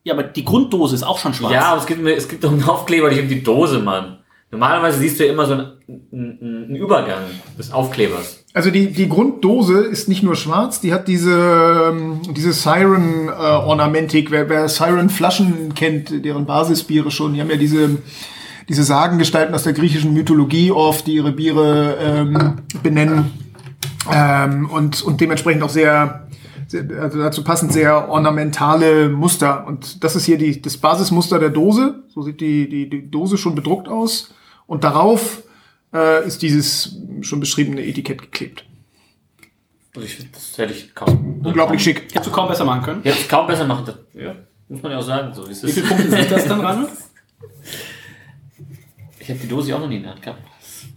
Ja, 0.02 0.12
aber 0.14 0.24
die 0.24 0.44
Grunddose 0.44 0.94
ist 0.96 1.02
auch 1.02 1.18
schon 1.18 1.32
schwarz. 1.34 1.52
Ja, 1.52 1.66
aber 1.66 1.80
es 1.80 1.86
gibt, 1.86 2.06
es 2.06 2.28
gibt 2.28 2.44
doch 2.44 2.50
einen 2.52 2.64
Aufkleber 2.64 3.08
nicht 3.10 3.20
um 3.22 3.28
die 3.28 3.42
Dose, 3.42 3.78
Mann. 3.78 4.18
Normalerweise 4.50 4.98
siehst 4.98 5.18
du 5.18 5.24
ja 5.26 5.32
immer 5.32 5.46
so 5.46 5.54
einen, 5.54 5.72
einen, 6.12 6.38
einen 6.40 6.76
Übergang 6.76 7.22
des 7.58 7.72
Aufklebers. 7.72 8.43
Also 8.56 8.70
die, 8.70 8.92
die 8.92 9.08
Grunddose 9.08 9.80
ist 9.80 10.08
nicht 10.08 10.22
nur 10.22 10.36
schwarz, 10.36 10.80
die 10.80 10.94
hat 10.94 11.08
diese, 11.08 11.90
ähm, 11.90 12.20
diese 12.36 12.52
Siren-Ornamentik. 12.52 14.30
wer, 14.30 14.48
wer 14.48 14.68
Siren-Flaschen 14.68 15.74
kennt, 15.74 16.24
deren 16.24 16.46
Basisbiere 16.46 17.10
schon, 17.10 17.34
die 17.34 17.40
haben 17.40 17.50
ja 17.50 17.56
diese, 17.56 17.98
diese 18.68 18.84
Sagengestalten 18.84 19.52
aus 19.56 19.64
der 19.64 19.72
griechischen 19.72 20.14
Mythologie 20.14 20.70
oft, 20.70 21.08
die 21.08 21.16
ihre 21.16 21.32
Biere 21.32 21.96
ähm, 22.00 22.62
benennen. 22.80 23.32
Ähm, 24.12 24.70
und, 24.70 25.02
und 25.02 25.20
dementsprechend 25.20 25.64
auch 25.64 25.70
sehr, 25.70 26.28
sehr, 26.68 26.84
also 27.00 27.18
dazu 27.18 27.42
passend 27.42 27.72
sehr 27.72 28.08
ornamentale 28.08 29.08
Muster. 29.08 29.66
Und 29.66 30.04
das 30.04 30.14
ist 30.14 30.26
hier 30.26 30.38
die, 30.38 30.62
das 30.62 30.76
Basismuster 30.76 31.40
der 31.40 31.50
Dose. 31.50 32.04
So 32.06 32.22
sieht 32.22 32.40
die, 32.40 32.68
die, 32.68 32.88
die 32.88 33.10
Dose 33.10 33.36
schon 33.36 33.56
bedruckt 33.56 33.88
aus. 33.88 34.32
Und 34.68 34.84
darauf 34.84 35.42
äh, 35.94 36.26
ist 36.26 36.42
dieses 36.42 36.96
schon 37.22 37.40
beschriebene 37.40 37.82
Etikett 37.84 38.20
geklebt. 38.20 38.64
Also 39.94 40.06
ich 40.06 40.16
finde, 40.16 40.32
das 40.32 40.58
hätte 40.58 40.72
ich 40.74 40.94
kaum. 40.94 41.40
Unglaublich 41.44 41.82
schick. 41.82 42.02
Hättest 42.12 42.26
du 42.26 42.30
kaum 42.32 42.48
besser 42.48 42.64
machen 42.64 42.82
können. 42.82 43.02
Hätte 43.04 43.18
ich 43.18 43.28
kaum 43.28 43.46
besser 43.46 43.64
machen. 43.64 43.84
Das, 43.86 43.96
ja, 44.14 44.34
muss 44.68 44.82
man 44.82 44.92
ja 44.92 44.98
auch 44.98 45.02
sagen. 45.02 45.32
So, 45.32 45.46
wie 45.48 45.52
es 45.52 45.62
Wie 45.62 45.70
viele 45.72 45.86
ist. 45.86 45.88
Punkte 45.96 46.10
sind 46.10 46.30
das 46.32 46.46
dann, 46.46 46.60
Rano? 46.60 46.88
Ich 49.20 49.30
habe 49.30 49.38
die 49.40 49.48
Dose 49.48 49.74
auch 49.74 49.80
noch 49.80 49.88
nie 49.88 49.96
in 49.96 50.02
der 50.02 50.12
Hand 50.12 50.20
gehabt. 50.22 50.42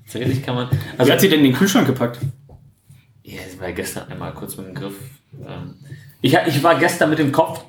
Tatsächlich 0.04 0.44
kann 0.44 0.56
man. 0.56 0.70
Wie 0.70 0.76
Also, 0.98 1.14
hat 1.14 1.22
sie 1.22 1.30
denn 1.30 1.40
in 1.40 1.46
den 1.46 1.54
Kühlschrank 1.54 1.88
gepackt? 1.88 2.20
Ja, 3.24 3.40
das 3.50 3.58
war 3.60 3.72
gestern 3.72 4.10
einmal 4.12 4.34
kurz 4.34 4.58
mit 4.58 4.68
dem 4.68 4.76
Griff. 4.76 4.96
Ähm, 5.48 5.76
Ich, 6.22 6.34
ich 6.34 6.62
war 6.64 6.78
gestern 6.78 7.10
mit 7.10 7.20
dem 7.20 7.32
Kopf 7.32 7.64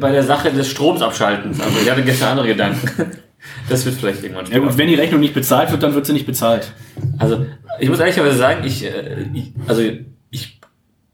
bei 0.00 0.10
der 0.10 0.22
Sache 0.22 0.50
des 0.50 0.68
Stroms 0.68 1.02
abschaltens. 1.02 1.60
Also 1.60 1.78
ich 1.80 1.90
hatte 1.90 2.02
gestern 2.02 2.30
andere 2.30 2.46
Gedanken. 2.48 3.10
Das 3.68 3.84
wird 3.84 3.94
vielleicht 3.96 4.22
irgendwann 4.22 4.50
Ja 4.50 4.58
gut, 4.58 4.76
wenn 4.76 4.88
die 4.88 4.94
Rechnung 4.94 5.20
nicht 5.20 5.34
bezahlt 5.34 5.70
wird, 5.70 5.82
dann 5.82 5.94
wird 5.94 6.06
sie 6.06 6.12
nicht 6.12 6.26
bezahlt. 6.26 6.72
Also 7.18 7.46
ich 7.80 7.88
muss 7.88 7.98
ehrlicherweise 8.00 8.36
sagen, 8.36 8.64
ich, 8.64 8.84
äh, 8.84 9.26
ich 9.32 9.52
also 9.66 9.82
ich 10.30 10.60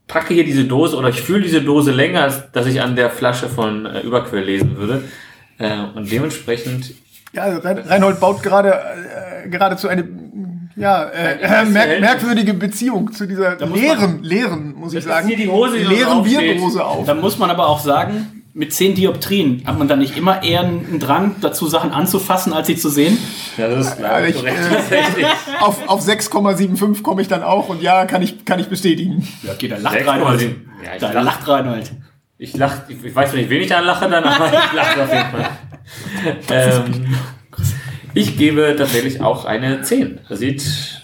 packe 0.07 0.33
hier 0.33 0.43
diese 0.43 0.65
Dose 0.65 0.97
oder 0.97 1.09
ich 1.09 1.21
fühle 1.21 1.41
diese 1.43 1.61
Dose 1.61 1.91
länger, 1.91 2.23
als 2.23 2.51
dass 2.51 2.65
ich 2.67 2.81
an 2.81 2.95
der 2.95 3.09
Flasche 3.09 3.47
von 3.49 3.85
äh, 3.85 4.01
Überquell 4.01 4.43
lesen 4.43 4.77
würde. 4.77 5.03
Äh, 5.57 5.71
und 5.95 6.11
dementsprechend 6.11 6.93
Ja, 7.33 7.57
Rein- 7.57 7.77
Reinhold 7.79 8.19
baut 8.19 8.41
gerade 8.43 8.73
äh, 8.73 9.49
geradezu 9.49 9.87
eine 9.87 10.07
ja, 10.77 11.05
äh, 11.05 11.39
äh, 11.41 11.65
merk 11.65 12.01
merkwürdige 12.01 12.53
Beziehung 12.53 13.13
zu 13.13 13.25
dieser 13.25 13.55
leeren, 13.65 14.23
leeren, 14.23 14.75
muss 14.75 14.93
ich 14.93 15.05
sagen, 15.05 15.25
hier 15.27 15.37
die 15.37 15.47
Hose, 15.47 15.77
die 15.77 15.85
leeren. 15.85 16.21
Bierdose 16.21 16.83
auf. 16.83 17.05
Da 17.05 17.13
muss 17.13 17.37
man 17.37 17.49
aber 17.49 17.67
auch 17.69 17.79
sagen, 17.79 18.34
mit 18.55 18.73
10 18.73 18.95
Dioptrien 18.95 19.63
hat 19.65 19.77
man 19.77 19.89
dann 19.89 19.99
nicht 19.99 20.15
immer 20.15 20.41
eher 20.41 20.61
einen 20.61 20.97
Drang 20.99 21.35
dazu, 21.41 21.67
Sachen 21.67 21.91
anzufassen, 21.91 22.53
als 22.53 22.67
sie 22.67 22.77
zu 22.77 22.89
sehen. 22.89 23.17
ja, 23.57 23.67
das 23.67 23.87
ist 23.87 23.99
Ja, 23.99 24.25
ich, 24.25 24.43
äh, 24.43 25.25
auf 25.59 25.87
auf 25.89 26.01
6,75 26.07 27.03
komme 27.03 27.21
ich 27.21 27.27
dann 27.27 27.43
auch 27.43 27.67
und 27.67 27.81
ja, 27.81 28.05
kann 28.05 28.21
ich, 28.21 28.45
kann 28.45 28.57
ich 28.59 28.67
bestätigen. 28.67 29.27
Ja, 29.43 29.51
okay, 29.51 29.67
da 29.67 29.75
lacht 29.77 29.97
6,7. 29.97 30.07
Reinhold. 30.07 30.41
Ja, 30.41 30.93
ich 30.93 31.01
da 31.01 31.11
lach. 31.11 31.23
lacht 31.25 31.47
Reinhold. 31.49 31.91
Ich 32.37 32.55
lach, 32.55 32.77
ich, 32.87 33.03
ich 33.03 33.13
weiß 33.13 33.33
nicht, 33.33 33.49
wen 33.49 33.61
ich 33.61 33.67
da 33.67 33.81
lache 33.81 34.09
dann, 34.09 34.23
aber 34.23 34.47
ich 34.47 34.73
lache 34.73 35.03
auf 35.03 35.13
jeden 35.13 35.29
Fall. 35.31 36.83
ähm, 36.85 37.15
ich 38.13 38.37
gebe 38.37 38.73
tatsächlich 38.77 39.19
auch 39.19 39.43
eine 39.43 39.81
10. 39.81 40.19
Das 40.29 40.39
sieht, 40.39 40.94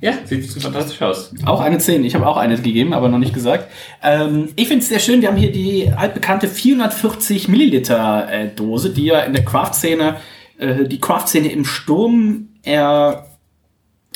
ja, 0.00 0.12
sieht 0.24 0.44
fantastisch 0.62 1.00
aus. 1.02 1.32
Auch 1.44 1.60
eine 1.60 1.78
10. 1.78 2.04
Ich 2.04 2.14
habe 2.14 2.26
auch 2.26 2.36
eine 2.36 2.56
gegeben, 2.56 2.92
aber 2.92 3.08
noch 3.08 3.18
nicht 3.18 3.34
gesagt. 3.34 3.70
Ähm, 4.02 4.50
ich 4.56 4.68
finde 4.68 4.82
es 4.82 4.88
sehr 4.88 4.98
schön. 4.98 5.20
Wir 5.20 5.28
haben 5.28 5.36
hier 5.36 5.52
die 5.52 5.90
altbekannte 5.96 6.48
440 6.48 7.48
Milliliter 7.48 8.28
äh, 8.30 8.48
Dose, 8.48 8.90
die 8.90 9.06
ja 9.06 9.20
in 9.20 9.32
der 9.32 9.44
Craft-Szene, 9.44 10.16
äh, 10.58 10.84
die 10.84 11.00
Craft-Szene 11.00 11.50
im 11.50 11.64
Sturm 11.64 12.48
er, 12.62 13.26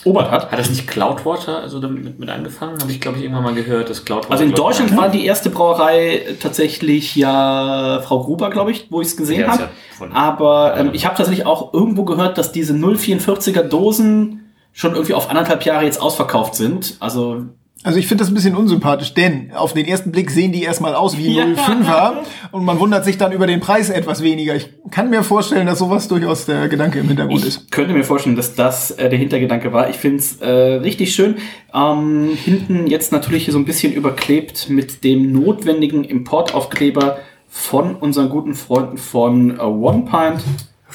Obert 0.05 0.31
hat. 0.31 0.51
Hat 0.51 0.59
das 0.59 0.70
nicht 0.70 0.87
Cloudwater 0.87 1.61
also 1.61 1.78
damit 1.78 2.18
mit 2.18 2.28
angefangen? 2.31 2.81
Habe 2.81 2.91
ich, 2.91 3.01
glaube 3.01 3.18
ich, 3.18 3.24
irgendwann 3.24 3.45
mal 3.45 3.55
gehört, 3.55 3.91
dass 3.91 4.05
Cloudwater. 4.05 4.33
Also 4.33 4.45
in 4.45 4.53
Deutschland 4.53 4.97
war 4.97 5.11
die 5.11 5.26
erste 5.26 5.51
Brauerei 5.51 6.22
tatsächlich 6.41 7.16
ja 7.16 8.01
Frau 8.03 8.24
Gruber, 8.24 8.49
glaube 8.49 8.70
ich, 8.70 8.87
wo 8.91 9.03
ich 9.03 9.09
es 9.09 9.16
gesehen 9.16 9.43
Ja, 9.43 9.49
habe. 9.49 9.68
ja 10.01 10.07
Aber 10.14 10.74
ähm, 10.78 10.91
ich 10.95 11.05
habe 11.05 11.16
tatsächlich 11.16 11.47
auch 11.47 11.74
irgendwo 11.74 12.05
gehört, 12.05 12.39
dass 12.39 12.51
diese 12.51 12.72
044er 12.72 13.62
Dosen 13.62 14.50
schon 14.73 14.93
irgendwie 14.95 15.14
auf 15.14 15.29
anderthalb 15.29 15.64
Jahre 15.64 15.85
jetzt 15.85 16.01
ausverkauft 16.01 16.55
sind. 16.55 16.97
Also 17.01 17.43
Also 17.83 17.99
ich 17.99 18.07
finde 18.07 18.23
das 18.23 18.31
ein 18.31 18.35
bisschen 18.35 18.55
unsympathisch, 18.57 19.14
denn 19.14 19.53
auf 19.55 19.73
den 19.73 19.87
ersten 19.87 20.12
Blick 20.12 20.31
sehen 20.31 20.53
die 20.53 20.62
erstmal 20.62 20.95
aus 20.95 21.16
wie 21.16 21.35
Ja. 21.37 21.45
05er 21.45 22.12
und 22.53 22.64
man 22.64 22.79
wundert 22.79 23.05
sich 23.05 23.16
dann 23.18 23.33
über 23.33 23.47
den 23.47 23.61
Preis 23.61 23.89
etwas 23.91 24.23
weniger. 24.23 24.55
Ich 24.55 24.68
kann 24.91 25.09
mir 25.11 25.23
vorstellen, 25.23 25.66
dass 25.66 25.79
sowas 25.79 26.07
durchaus 26.09 26.47
der 26.47 26.68
Gedanke 26.68 26.99
im 27.01 27.09
Hintergrund 27.09 27.45
ist. 27.45 27.62
ich 27.64 27.71
könnte 27.71 27.95
mir 27.95 28.05
vorstellen, 28.05 28.37
dass 28.37 28.55
das 28.55 28.91
äh, 28.93 29.09
der 29.09 29.18
Hintergedanke 29.18 29.73
war. 29.73 29.89
Ich 29.91 29.97
finde 29.97 30.18
es 30.18 30.37
äh, 30.41 30.49
richtig 30.51 31.14
schön. 31.14 31.37
Ähm, 31.75 32.31
hinten 32.37 32.87
jetzt 32.87 33.12
natürlich 33.12 33.45
hier 33.45 33.53
so 33.53 33.59
ein 33.59 33.64
bisschen 33.64 33.93
überklebt 33.93 34.68
mit 34.68 35.03
dem 35.05 35.33
notwendigen 35.33 36.05
Importaufkleber 36.05 37.18
von 37.49 37.97
unseren 37.97 38.29
guten 38.29 38.55
Freunden 38.55 38.97
von 38.99 39.59
äh, 39.59 39.62
One 39.62 40.05
Pint. 40.09 40.45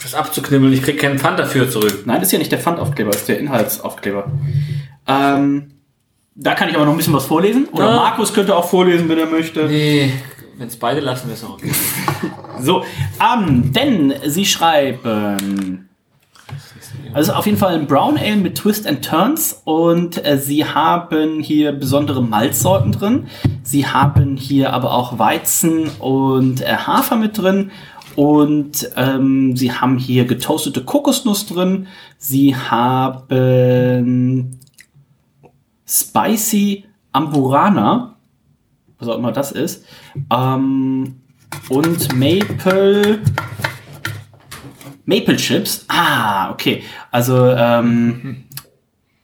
Das 0.01 0.13
abzuknibbeln, 0.13 0.71
ich 0.73 0.81
krieg 0.83 0.99
keinen 0.99 1.17
Pfand 1.19 1.39
dafür 1.39 1.69
zurück. 1.69 2.03
Nein, 2.05 2.17
das 2.17 2.27
ist 2.27 2.31
ja 2.33 2.39
nicht 2.39 2.51
der 2.51 2.59
Pfandaufkleber, 2.59 3.11
das 3.11 3.21
ist 3.21 3.29
der 3.29 3.39
Inhaltsaufkleber. 3.39 4.31
Ähm, 5.07 5.71
da 6.35 6.53
kann 6.53 6.69
ich 6.69 6.75
aber 6.75 6.85
noch 6.85 6.91
ein 6.91 6.97
bisschen 6.97 7.13
was 7.13 7.25
vorlesen. 7.25 7.67
Oder 7.71 7.85
Ja. 7.89 7.95
Markus 7.95 8.33
könnte 8.33 8.55
auch 8.55 8.69
vorlesen, 8.69 9.07
wenn 9.09 9.17
er 9.17 9.25
möchte. 9.25 9.65
Nee, 9.65 10.11
wenn 10.57 10.67
es 10.67 10.75
beide 10.77 10.99
lassen, 10.99 11.27
wäre 11.27 11.37
es 11.37 11.43
auch 11.43 11.53
okay. 11.53 11.71
So, 12.61 12.83
ähm, 13.21 13.71
denn 13.73 14.13
sie 14.25 14.45
schreiben. 14.45 15.89
Also 17.13 17.33
auf 17.33 17.45
jeden 17.45 17.57
Fall 17.57 17.75
ein 17.75 17.87
Brown 17.87 18.17
Ale 18.17 18.35
mit 18.35 18.55
Twist 18.57 18.85
and 18.85 19.03
Turns 19.03 19.61
und 19.63 20.25
äh, 20.25 20.37
sie 20.37 20.65
haben 20.65 21.39
hier 21.39 21.71
besondere 21.71 22.21
Malzsorten 22.21 22.91
drin. 22.91 23.27
Sie 23.63 23.87
haben 23.87 24.35
hier 24.35 24.73
aber 24.73 24.91
auch 24.93 25.17
Weizen 25.17 25.87
und 25.99 26.61
äh, 26.61 26.75
Hafer 26.75 27.15
mit 27.15 27.37
drin 27.37 27.71
und 28.16 28.91
ähm, 28.95 29.55
sie 29.55 29.72
haben 29.72 29.97
hier 29.97 30.26
getoastete 30.26 30.84
Kokosnuss 30.84 31.47
drin. 31.47 31.88
Sie 32.18 32.55
haben 32.55 34.59
Spicy 35.88 36.86
Amburana, 37.11 38.18
was 38.99 39.07
auch 39.07 39.18
immer 39.18 39.32
das 39.32 39.51
ist, 39.51 39.86
ähm, 40.32 41.22
und 41.70 42.16
Maple 42.16 43.20
Maple 45.05 45.36
Chips. 45.36 45.86
Ah, 45.88 46.51
okay. 46.51 46.84
Also 47.11 47.49
ähm, 47.49 48.45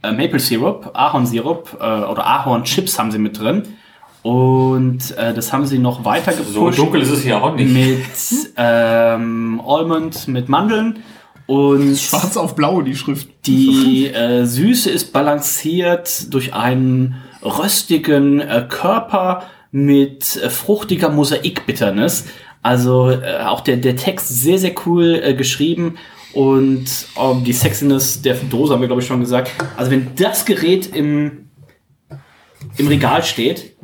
äh, 0.04 0.12
Maple 0.12 0.40
Syrup, 0.40 0.92
Ahornsirup 0.94 1.78
äh, 1.80 2.04
oder 2.04 2.26
Ahorn 2.26 2.64
Chips 2.64 2.98
haben 3.00 3.12
sie 3.12 3.20
mit 3.20 3.40
drin. 3.40 3.64
Und 4.24 5.18
äh, 5.18 5.34
das 5.34 5.52
haben 5.52 5.66
sie 5.66 5.80
noch 5.80 6.06
weiter 6.06 6.32
So 6.34 6.66
gepusht 6.66 6.78
dunkel 6.78 7.02
ist 7.02 7.10
es 7.10 7.24
hier 7.24 7.44
auch 7.44 7.56
nicht. 7.56 7.72
mit 7.72 8.52
ähm, 8.56 9.62
Almond, 9.66 10.28
mit 10.28 10.48
Mandeln. 10.48 11.00
Und 11.48 11.98
Schwarz 11.98 12.38
auf 12.38 12.56
blau 12.56 12.82
die 12.82 12.96
Schrift. 12.96 13.28
die 13.46 14.08
äh, 14.08 14.46
Süße 14.46 14.90
ist 14.90 15.12
balanciert 15.12 16.34
durch 16.34 16.54
einen 16.54 17.16
röstigen 17.44 18.40
äh, 18.40 18.66
Körper 18.70 19.44
mit 19.72 20.38
äh, 20.38 20.50
fruchtiger 20.50 21.10
Mosaikbitternis. 21.10 22.26
Also 22.62 23.10
äh, 23.10 23.42
auch 23.44 23.62
der, 23.62 23.78
der 23.78 23.96
Text 23.96 24.30
sehr, 24.30 24.60
sehr 24.60 24.74
cool 24.86 25.20
äh, 25.22 25.34
geschrieben 25.34 25.98
und 26.34 26.86
ähm, 27.20 27.44
die 27.44 27.54
Sexiness 27.54 28.22
der 28.22 28.36
Dose 28.36 28.74
haben 28.74 28.82
wir, 28.82 28.88
glaube 28.88 29.02
ich, 29.02 29.08
schon 29.08 29.20
gesagt. 29.20 29.52
Also 29.76 29.92
wenn 29.92 30.12
das 30.16 30.46
Gerät 30.46 30.96
im, 30.96 31.41
im 32.78 32.88
Regal 32.88 33.24
steht 33.24 33.76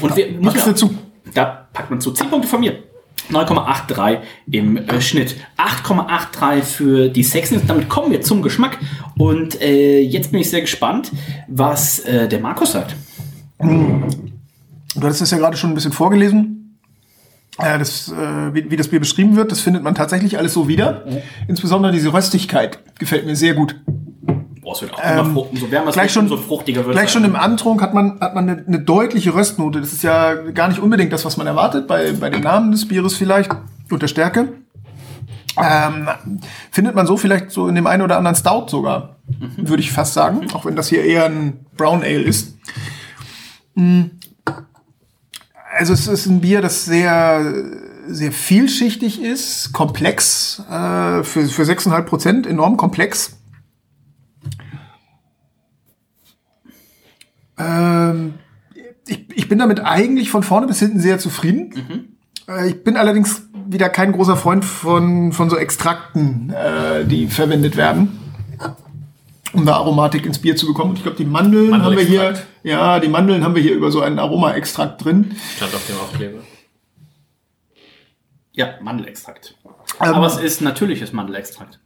und 0.00 0.16
wir 0.16 0.26
müssen 0.32 0.42
Packst 0.44 0.66
du 0.66 0.72
zu? 0.72 0.98
da 1.34 1.66
packt 1.72 1.90
man 1.90 2.00
zu 2.00 2.12
10 2.12 2.30
Punkte 2.30 2.48
von 2.48 2.60
mir. 2.60 2.82
9,83 3.30 4.18
im 4.50 4.76
äh, 4.76 5.00
Schnitt. 5.00 5.36
8,83 5.56 6.62
für 6.62 7.08
die 7.08 7.22
Sexiness. 7.22 7.64
Damit 7.66 7.88
kommen 7.88 8.10
wir 8.10 8.20
zum 8.20 8.42
Geschmack. 8.42 8.78
Und 9.16 9.60
äh, 9.62 10.00
jetzt 10.00 10.30
bin 10.30 10.40
ich 10.40 10.50
sehr 10.50 10.60
gespannt, 10.60 11.10
was 11.48 12.00
äh, 12.00 12.28
der 12.28 12.40
Markus 12.40 12.72
sagt. 12.72 12.94
Du 13.58 15.00
hattest 15.00 15.22
das 15.22 15.30
ja 15.30 15.38
gerade 15.38 15.56
schon 15.56 15.70
ein 15.70 15.74
bisschen 15.74 15.92
vorgelesen. 15.92 16.78
Das, 17.56 18.08
äh, 18.08 18.54
wie, 18.54 18.70
wie 18.70 18.76
das 18.76 18.88
Bier 18.88 18.98
beschrieben 18.98 19.36
wird, 19.36 19.52
das 19.52 19.60
findet 19.60 19.82
man 19.82 19.94
tatsächlich 19.94 20.36
alles 20.38 20.52
so 20.52 20.68
wieder. 20.68 21.06
Insbesondere 21.46 21.92
diese 21.92 22.12
Röstigkeit 22.12 22.80
gefällt 22.98 23.26
mir 23.26 23.36
sehr 23.36 23.54
gut. 23.54 23.76
Boah, 24.64 24.72
es 24.72 24.80
wird 24.82 24.94
auch 24.94 24.98
immer 24.98 25.24
frucht, 25.26 25.50
umso 25.52 25.70
wärmer 25.70 25.90
es 25.90 25.96
wird, 25.96 26.10
schon- 26.10 26.22
umso 26.24 26.38
fruchtiger 26.38 26.84
wird 26.84 26.94
Gleich 26.94 27.06
es. 27.06 27.12
schon 27.12 27.24
im 27.24 27.36
Antrunk 27.36 27.82
hat 27.82 27.92
man, 27.94 28.18
hat 28.20 28.34
man 28.34 28.48
eine, 28.48 28.64
eine 28.66 28.80
deutliche 28.80 29.34
Röstnote. 29.34 29.80
Das 29.80 29.92
ist 29.92 30.02
ja 30.02 30.34
gar 30.34 30.68
nicht 30.68 30.80
unbedingt 30.80 31.12
das, 31.12 31.24
was 31.24 31.36
man 31.36 31.46
erwartet, 31.46 31.86
bei, 31.86 32.12
bei 32.12 32.30
dem 32.30 32.40
Namen 32.40 32.72
des 32.72 32.88
Bieres 32.88 33.14
vielleicht 33.14 33.50
und 33.90 34.02
der 34.02 34.08
Stärke. 34.08 34.48
Ähm, 35.62 36.08
findet 36.72 36.96
man 36.96 37.06
so 37.06 37.16
vielleicht 37.16 37.50
so 37.52 37.68
in 37.68 37.74
dem 37.76 37.86
einen 37.86 38.02
oder 38.02 38.16
anderen 38.16 38.34
Stout 38.34 38.66
sogar, 38.68 39.16
würde 39.56 39.82
ich 39.82 39.92
fast 39.92 40.14
sagen, 40.14 40.48
auch 40.52 40.64
wenn 40.64 40.74
das 40.74 40.88
hier 40.88 41.04
eher 41.04 41.26
ein 41.26 41.64
Brown 41.76 42.02
Ale 42.02 42.22
ist. 42.22 42.56
Mm. 43.74 44.02
Also 45.76 45.92
es 45.92 46.06
ist 46.06 46.26
ein 46.26 46.40
Bier, 46.40 46.60
das 46.62 46.84
sehr, 46.84 47.52
sehr 48.08 48.32
vielschichtig 48.32 49.20
ist, 49.22 49.72
komplex, 49.72 50.60
äh, 50.70 51.22
für, 51.22 51.46
für 51.46 51.62
6,5 51.62 52.02
Prozent 52.02 52.46
enorm 52.46 52.76
komplex. 52.76 53.36
Ähm, 57.58 58.34
ich, 59.06 59.26
ich 59.34 59.48
bin 59.48 59.58
damit 59.58 59.80
eigentlich 59.80 60.30
von 60.30 60.42
vorne 60.42 60.66
bis 60.66 60.78
hinten 60.78 61.00
sehr 61.00 61.18
zufrieden. 61.18 62.16
Äh, 62.48 62.68
ich 62.68 62.84
bin 62.84 62.96
allerdings 62.96 63.42
wieder 63.66 63.88
kein 63.88 64.12
großer 64.12 64.36
Freund 64.36 64.64
von, 64.64 65.32
von 65.32 65.50
so 65.50 65.56
Extrakten, 65.56 66.50
äh, 66.50 67.04
die 67.04 67.26
verwendet 67.28 67.76
werden, 67.76 68.18
um 69.52 69.64
da 69.64 69.74
Aromatik 69.74 70.26
ins 70.26 70.38
Bier 70.38 70.56
zu 70.56 70.66
bekommen. 70.66 70.90
Und 70.90 70.96
ich 70.96 71.02
glaube, 71.02 71.16
die 71.16 71.24
Mandeln 71.24 71.82
haben 71.82 71.96
wir 71.96 72.04
hier, 72.04 72.34
ja, 72.62 73.00
die 73.00 73.08
Mandeln 73.08 73.44
haben 73.44 73.54
wir 73.54 73.62
hier 73.62 73.74
über 73.74 73.90
so 73.90 74.00
einen 74.00 74.18
Aromaextrakt 74.18 75.04
drin. 75.04 75.36
Stand 75.56 75.74
auf 75.74 75.86
dem 75.86 75.96
Aufkleber. 75.96 76.38
Ja, 78.52 78.74
Mandelextrakt. 78.80 79.56
Ähm, 80.00 80.14
Aber 80.14 80.26
es 80.26 80.36
ist 80.36 80.60
natürliches 80.60 81.12
Mandelextrakt. 81.12 81.80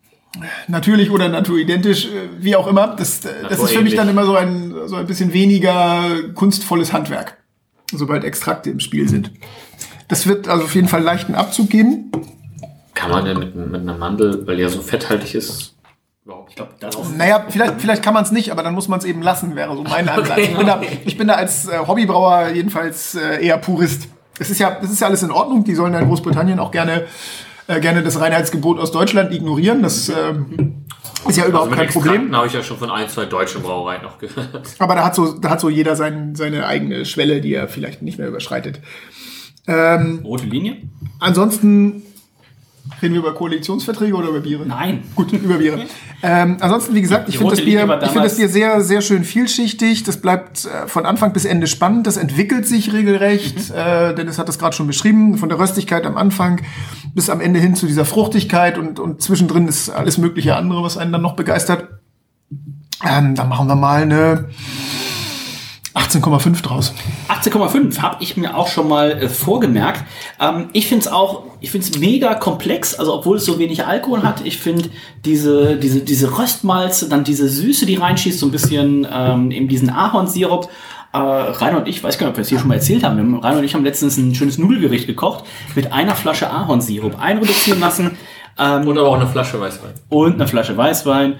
Natürlich 0.66 1.10
oder 1.10 1.28
naturidentisch, 1.28 2.06
äh, 2.06 2.28
wie 2.38 2.56
auch 2.56 2.66
immer. 2.66 2.94
Das, 2.96 3.24
äh, 3.24 3.30
das 3.48 3.60
ist 3.60 3.70
für 3.72 3.82
mich 3.82 3.94
dann 3.94 4.08
immer 4.08 4.24
so 4.24 4.36
ein, 4.36 4.74
so 4.86 4.96
ein 4.96 5.06
bisschen 5.06 5.32
weniger 5.32 6.04
kunstvolles 6.34 6.92
Handwerk, 6.92 7.38
sobald 7.92 8.24
Extrakte 8.24 8.70
im 8.70 8.80
Spiel 8.80 9.08
sind. 9.08 9.32
Das 10.08 10.26
wird 10.26 10.48
also 10.48 10.64
auf 10.64 10.74
jeden 10.74 10.88
Fall 10.88 11.02
leichten 11.02 11.34
Abzug 11.34 11.70
geben. 11.70 12.10
Kann 12.94 13.10
man 13.10 13.24
denn 13.24 13.38
mit, 13.38 13.54
mit 13.54 13.80
einer 13.80 13.96
Mandel, 13.96 14.46
weil 14.46 14.56
die 14.56 14.62
ja 14.62 14.68
so 14.68 14.80
fetthaltig 14.80 15.34
ist, 15.34 15.76
überhaupt? 16.24 16.50
Ich 16.50 16.56
glaube, 16.56 16.72
Das 16.80 16.94
ist 16.96 17.16
Naja, 17.16 17.44
vielleicht, 17.48 17.80
vielleicht 17.80 18.02
kann 18.02 18.14
man 18.14 18.24
es 18.24 18.32
nicht, 18.32 18.50
aber 18.50 18.62
dann 18.62 18.74
muss 18.74 18.88
man 18.88 18.98
es 18.98 19.04
eben 19.04 19.22
lassen, 19.22 19.54
wäre 19.54 19.76
so 19.76 19.82
mein 19.82 20.08
Ansatz. 20.08 20.38
Ich, 20.38 20.56
bin 20.56 20.66
da, 20.66 20.80
ich 21.04 21.16
bin 21.16 21.28
da 21.28 21.34
als 21.34 21.68
äh, 21.68 21.78
Hobbybrauer 21.86 22.48
jedenfalls 22.48 23.14
eher 23.14 23.58
Purist. 23.58 24.08
Es 24.40 24.50
ist 24.50 24.58
ja, 24.58 24.78
das 24.80 24.90
ist 24.90 25.00
ja 25.00 25.06
alles 25.06 25.22
in 25.22 25.30
Ordnung. 25.30 25.64
Die 25.64 25.74
sollen 25.74 25.94
in 25.94 26.06
Großbritannien 26.06 26.58
auch 26.58 26.70
gerne, 26.70 27.06
äh, 27.68 27.80
gerne 27.80 28.02
das 28.02 28.18
Reinheitsgebot 28.18 28.78
aus 28.78 28.90
Deutschland 28.90 29.32
ignorieren. 29.32 29.82
Das 29.82 30.08
ähm, 30.08 30.84
ist 31.28 31.36
ja 31.36 31.46
überhaupt 31.46 31.72
kein 31.72 31.88
Problem. 31.88 32.34
habe 32.34 32.46
ich 32.46 32.54
ja 32.54 32.62
schon 32.62 32.78
von 32.78 32.90
ein, 32.90 33.08
zwei 33.08 33.26
deutschen 33.26 33.62
Brauereien 33.62 34.02
noch 34.02 34.18
gehört. 34.18 34.74
Aber 34.78 34.94
da 34.94 35.04
hat 35.04 35.14
so, 35.14 35.38
da 35.38 35.50
hat 35.50 35.60
so 35.60 35.68
jeder 35.68 35.94
sein, 35.94 36.34
seine 36.34 36.66
eigene 36.66 37.04
Schwelle, 37.04 37.40
die 37.40 37.54
er 37.54 37.68
vielleicht 37.68 38.02
nicht 38.02 38.18
mehr 38.18 38.28
überschreitet. 38.28 38.80
rote 40.24 40.46
Linie? 40.46 40.78
Ansonsten 41.20 42.02
reden 43.02 43.14
wir 43.14 43.20
über 43.20 43.34
Koalitionsverträge 43.34 44.14
oder 44.14 44.28
über 44.28 44.40
Biere? 44.40 44.66
Nein. 44.66 45.04
Gut, 45.14 45.32
über 45.32 45.58
Biere. 45.58 45.86
Ähm, 46.22 46.56
ansonsten, 46.60 46.94
wie 46.94 47.02
gesagt, 47.02 47.28
ich 47.28 47.38
finde 47.38 47.54
das, 47.54 47.64
Bier, 47.64 47.82
ich 48.02 48.10
finde 48.10 48.28
das 48.28 48.36
Bier 48.36 48.48
sehr, 48.48 48.80
sehr 48.80 49.00
schön 49.00 49.24
vielschichtig. 49.24 50.02
Das 50.02 50.20
bleibt 50.20 50.64
äh, 50.64 50.88
von 50.88 51.06
Anfang 51.06 51.32
bis 51.32 51.44
Ende 51.44 51.66
spannend. 51.66 52.06
Das 52.06 52.16
entwickelt 52.16 52.66
sich 52.66 52.92
regelrecht. 52.92 53.70
Äh, 53.70 54.14
Dennis 54.14 54.38
hat 54.38 54.48
das 54.48 54.58
gerade 54.58 54.74
schon 54.74 54.86
beschrieben. 54.86 55.38
Von 55.38 55.48
der 55.48 55.58
Röstigkeit 55.58 56.06
am 56.06 56.16
Anfang 56.16 56.62
bis 57.14 57.30
am 57.30 57.40
Ende 57.40 57.60
hin 57.60 57.74
zu 57.74 57.86
dieser 57.86 58.04
Fruchtigkeit 58.04 58.78
und, 58.78 58.98
und 58.98 59.22
zwischendrin 59.22 59.68
ist 59.68 59.90
alles 59.90 60.18
mögliche 60.18 60.56
andere, 60.56 60.82
was 60.82 60.96
einen 60.96 61.12
dann 61.12 61.22
noch 61.22 61.36
begeistert. 61.36 61.88
Ähm, 63.08 63.34
dann 63.34 63.48
machen 63.48 63.68
wir 63.68 63.76
mal 63.76 64.02
eine 64.02 64.48
18,5 65.94 66.62
draus. 66.62 66.94
18,5 67.28 68.00
habe 68.00 68.22
ich 68.22 68.36
mir 68.36 68.56
auch 68.56 68.68
schon 68.68 68.88
mal 68.88 69.10
äh, 69.12 69.28
vorgemerkt. 69.28 70.04
Ähm, 70.40 70.68
ich 70.72 70.86
finde 70.86 71.06
es 71.06 71.12
auch, 71.12 71.44
ich 71.60 71.70
finde 71.70 71.86
es 71.88 71.98
mega 71.98 72.34
komplex, 72.34 72.94
also 72.94 73.14
obwohl 73.14 73.38
es 73.38 73.44
so 73.44 73.58
wenig 73.58 73.84
Alkohol 73.84 74.22
hat. 74.22 74.44
Ich 74.44 74.58
finde 74.58 74.90
diese, 75.24 75.76
diese, 75.76 76.00
diese 76.00 76.38
Röstmalze, 76.38 77.08
dann 77.08 77.24
diese 77.24 77.48
Süße, 77.48 77.86
die 77.86 77.96
reinschießt, 77.96 78.38
so 78.38 78.46
ein 78.46 78.52
bisschen 78.52 79.06
ähm, 79.12 79.50
eben 79.50 79.68
diesen 79.68 79.90
Ahornsirup. 79.90 80.68
Äh, 81.12 81.16
Rainer 81.18 81.78
und 81.78 81.88
ich, 81.88 82.04
weiß 82.04 82.18
gar 82.18 82.26
nicht, 82.26 82.32
ob 82.32 82.36
wir 82.36 82.42
es 82.42 82.48
hier 82.48 82.58
schon 82.58 82.68
mal 82.68 82.74
erzählt 82.74 83.02
haben- 83.02 83.38
Rainer 83.40 83.58
und 83.58 83.64
ich 83.64 83.74
haben 83.74 83.82
letztens 83.84 84.18
ein 84.18 84.34
schönes 84.34 84.58
Nudelgericht 84.58 85.06
gekocht 85.06 85.44
mit 85.74 85.90
einer 85.92 86.14
Flasche 86.14 86.50
Ahornsirup 86.50 87.18
einreduzieren 87.18 87.80
lassen 87.80 88.18
ähm, 88.58 88.86
Und 88.86 88.98
aber 88.98 89.08
auch 89.08 89.14
eine 89.14 89.26
Flasche 89.26 89.58
Weißwein. 89.58 89.92
und 90.10 90.34
eine 90.34 90.46
Flasche 90.46 90.76
Weißwein. 90.76 91.36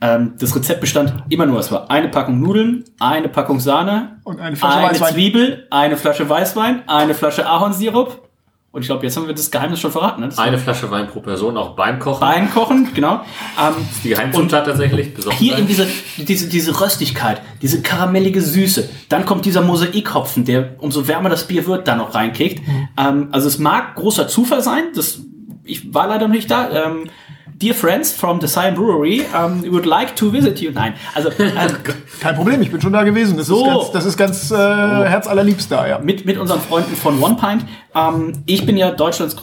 Ähm, 0.00 0.34
das 0.38 0.54
Rezept 0.56 0.80
bestand 0.80 1.12
immer 1.28 1.46
nur, 1.46 1.58
es 1.60 1.70
war 1.70 1.90
eine 1.90 2.08
Packung 2.08 2.40
Nudeln, 2.40 2.84
eine 2.98 3.28
Packung 3.28 3.60
Sahne, 3.60 4.16
Und 4.24 4.40
eine 4.40 4.56
Flasche 4.56 4.76
eine 4.78 4.90
Weißwein. 4.90 5.12
Zwiebel, 5.14 5.66
eine 5.70 5.96
Flasche 5.96 6.28
Weißwein, 6.28 6.88
eine 6.88 7.14
Flasche 7.14 7.46
Ahornsirup. 7.46 8.26
Und 8.72 8.82
ich 8.82 8.86
glaube, 8.86 9.04
jetzt 9.04 9.16
haben 9.16 9.26
wir 9.26 9.34
das 9.34 9.50
Geheimnis 9.50 9.80
schon 9.80 9.90
verraten. 9.90 10.20
Ne? 10.20 10.28
Das 10.28 10.38
Eine 10.38 10.56
Flasche 10.56 10.88
Wein 10.92 11.08
pro 11.08 11.18
Person, 11.20 11.56
auch 11.56 11.74
beim 11.74 11.98
Kochen. 11.98 12.22
Einkochen, 12.22 12.94
genau. 12.94 13.14
Ähm, 13.60 13.74
Die 14.04 14.10
Geheimzutat 14.10 14.64
tatsächlich. 14.64 15.12
Besoffen 15.12 15.36
hier 15.36 15.58
in 15.58 15.66
diese, 15.66 15.88
diese, 16.18 16.48
diese 16.48 16.80
Röstigkeit, 16.80 17.42
diese 17.62 17.82
karamellige 17.82 18.40
Süße. 18.40 18.88
Dann 19.08 19.26
kommt 19.26 19.44
dieser 19.44 19.62
Mosaikhopfen, 19.62 20.44
der 20.44 20.76
umso 20.78 21.08
wärmer 21.08 21.28
das 21.28 21.48
Bier 21.48 21.66
wird, 21.66 21.88
da 21.88 21.96
noch 21.96 22.14
reinkickt. 22.14 22.62
Ähm, 22.96 23.28
also 23.32 23.48
es 23.48 23.58
mag 23.58 23.96
großer 23.96 24.28
Zufall 24.28 24.62
sein. 24.62 24.84
Das, 24.94 25.18
ich 25.64 25.92
war 25.92 26.06
leider 26.06 26.28
noch 26.28 26.34
nicht 26.34 26.48
da. 26.48 26.70
Ähm, 26.70 27.10
Dear 27.60 27.74
friends 27.74 28.10
from 28.10 28.40
the 28.40 28.46
Cyan 28.48 28.74
Brewery, 28.74 29.26
um, 29.34 29.60
we 29.60 29.68
would 29.68 29.84
like 29.84 30.16
to 30.16 30.30
visit 30.30 30.62
you. 30.62 30.70
Nein, 30.70 30.94
also 31.14 31.28
ähm, 31.38 31.76
Kein 32.18 32.34
Problem, 32.34 32.62
ich 32.62 32.70
bin 32.70 32.80
schon 32.80 32.94
da 32.94 33.02
gewesen. 33.02 33.36
Das 33.36 33.48
So. 33.48 33.60
ist 33.60 33.66
ganz, 33.66 33.90
das 33.92 34.04
ist 34.06 34.16
ganz 34.16 34.50
äh, 34.50 34.54
herzallerliebst 34.56 35.70
da, 35.70 35.86
ja. 35.86 35.98
mit, 35.98 36.24
mit 36.24 36.38
unseren 36.38 36.60
Freunden 36.62 36.96
von 36.96 37.22
One 37.22 37.36
Pint. 37.36 37.66
Ähm, 37.94 38.32
ich 38.46 38.64
bin 38.64 38.78
ja 38.78 38.90
Deutschlands, 38.92 39.36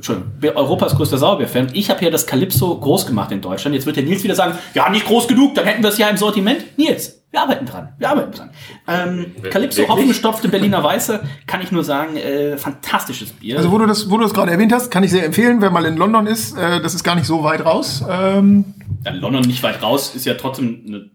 Entschuldigung, 0.00 0.56
Europas 0.56 0.96
größter 0.96 1.18
Sauerbier-Fan. 1.18 1.68
Ich 1.74 1.90
habe 1.90 2.02
ja 2.02 2.10
das 2.10 2.26
Calypso 2.26 2.74
groß 2.78 3.06
gemacht 3.06 3.30
in 3.32 3.42
Deutschland. 3.42 3.74
Jetzt 3.74 3.84
wird 3.84 3.96
der 3.96 4.02
Nils 4.02 4.24
wieder 4.24 4.34
sagen, 4.34 4.56
ja, 4.72 4.88
nicht 4.88 5.06
groß 5.06 5.28
genug, 5.28 5.54
dann 5.54 5.66
hätten 5.66 5.82
wir 5.82 5.90
es 5.90 5.98
ja 5.98 6.08
im 6.08 6.16
Sortiment. 6.16 6.78
Nils, 6.78 7.22
wir 7.30 7.42
arbeiten 7.42 7.66
dran, 7.66 7.90
wir 7.98 8.08
arbeiten 8.08 8.32
dran. 8.32 8.50
Ähm, 8.88 9.26
Calypso? 9.50 9.86
Hopfengestopfte 9.86 10.48
Berliner 10.48 10.82
Weiße, 10.82 11.20
kann 11.46 11.60
ich 11.60 11.70
nur 11.70 11.84
sagen, 11.84 12.16
äh, 12.16 12.56
fantastisches 12.56 13.30
Bier. 13.32 13.58
Also 13.58 13.70
wo 13.70 13.76
du 13.76 13.86
das, 13.86 14.10
wo 14.10 14.16
du 14.16 14.22
das 14.22 14.32
gerade 14.32 14.50
erwähnt 14.50 14.72
hast, 14.72 14.90
kann 14.90 15.04
ich 15.04 15.10
sehr 15.10 15.26
empfehlen, 15.26 15.60
wer 15.60 15.70
mal 15.70 15.84
in 15.84 15.98
London 15.98 16.26
ist. 16.26 16.56
Äh, 16.56 16.80
das 16.80 16.94
ist 16.94 17.04
gar 17.04 17.14
nicht 17.14 17.26
so 17.26 17.42
weit 17.44 17.66
raus. 17.66 18.02
Ähm, 18.08 18.64
ja, 19.04 19.12
London 19.12 19.42
nicht 19.42 19.62
weit 19.62 19.82
raus, 19.82 20.14
ist 20.14 20.24
ja 20.24 20.32
trotzdem 20.34 20.82
eine 20.86 21.10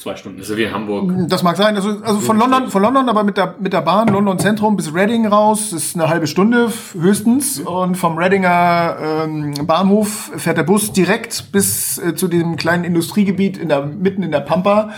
zwei 0.00 0.16
Stunden. 0.16 0.42
So 0.42 0.56
wie 0.56 0.64
in 0.64 0.72
Hamburg. 0.72 1.12
das 1.28 1.42
mag 1.42 1.56
sein. 1.56 1.76
Also, 1.76 1.90
also 2.02 2.20
von 2.20 2.38
London, 2.38 2.70
von 2.70 2.82
London, 2.82 3.08
aber 3.08 3.22
mit 3.22 3.36
der 3.36 3.54
mit 3.60 3.72
der 3.72 3.82
Bahn 3.82 4.08
London 4.08 4.38
Zentrum 4.38 4.76
bis 4.76 4.94
Reading 4.94 5.26
raus 5.26 5.72
ist 5.72 5.94
eine 5.94 6.08
halbe 6.08 6.26
Stunde 6.26 6.72
höchstens. 6.98 7.60
Und 7.60 7.96
vom 7.96 8.16
Readinger 8.16 8.96
ähm, 9.24 9.54
Bahnhof 9.66 10.32
fährt 10.36 10.56
der 10.56 10.62
Bus 10.62 10.92
direkt 10.92 11.52
bis 11.52 11.98
äh, 11.98 12.14
zu 12.14 12.28
dem 12.28 12.56
kleinen 12.56 12.84
Industriegebiet 12.84 13.58
in 13.58 13.68
der 13.68 13.84
mitten 13.84 14.22
in 14.22 14.30
der 14.30 14.40
Pampa, 14.40 14.90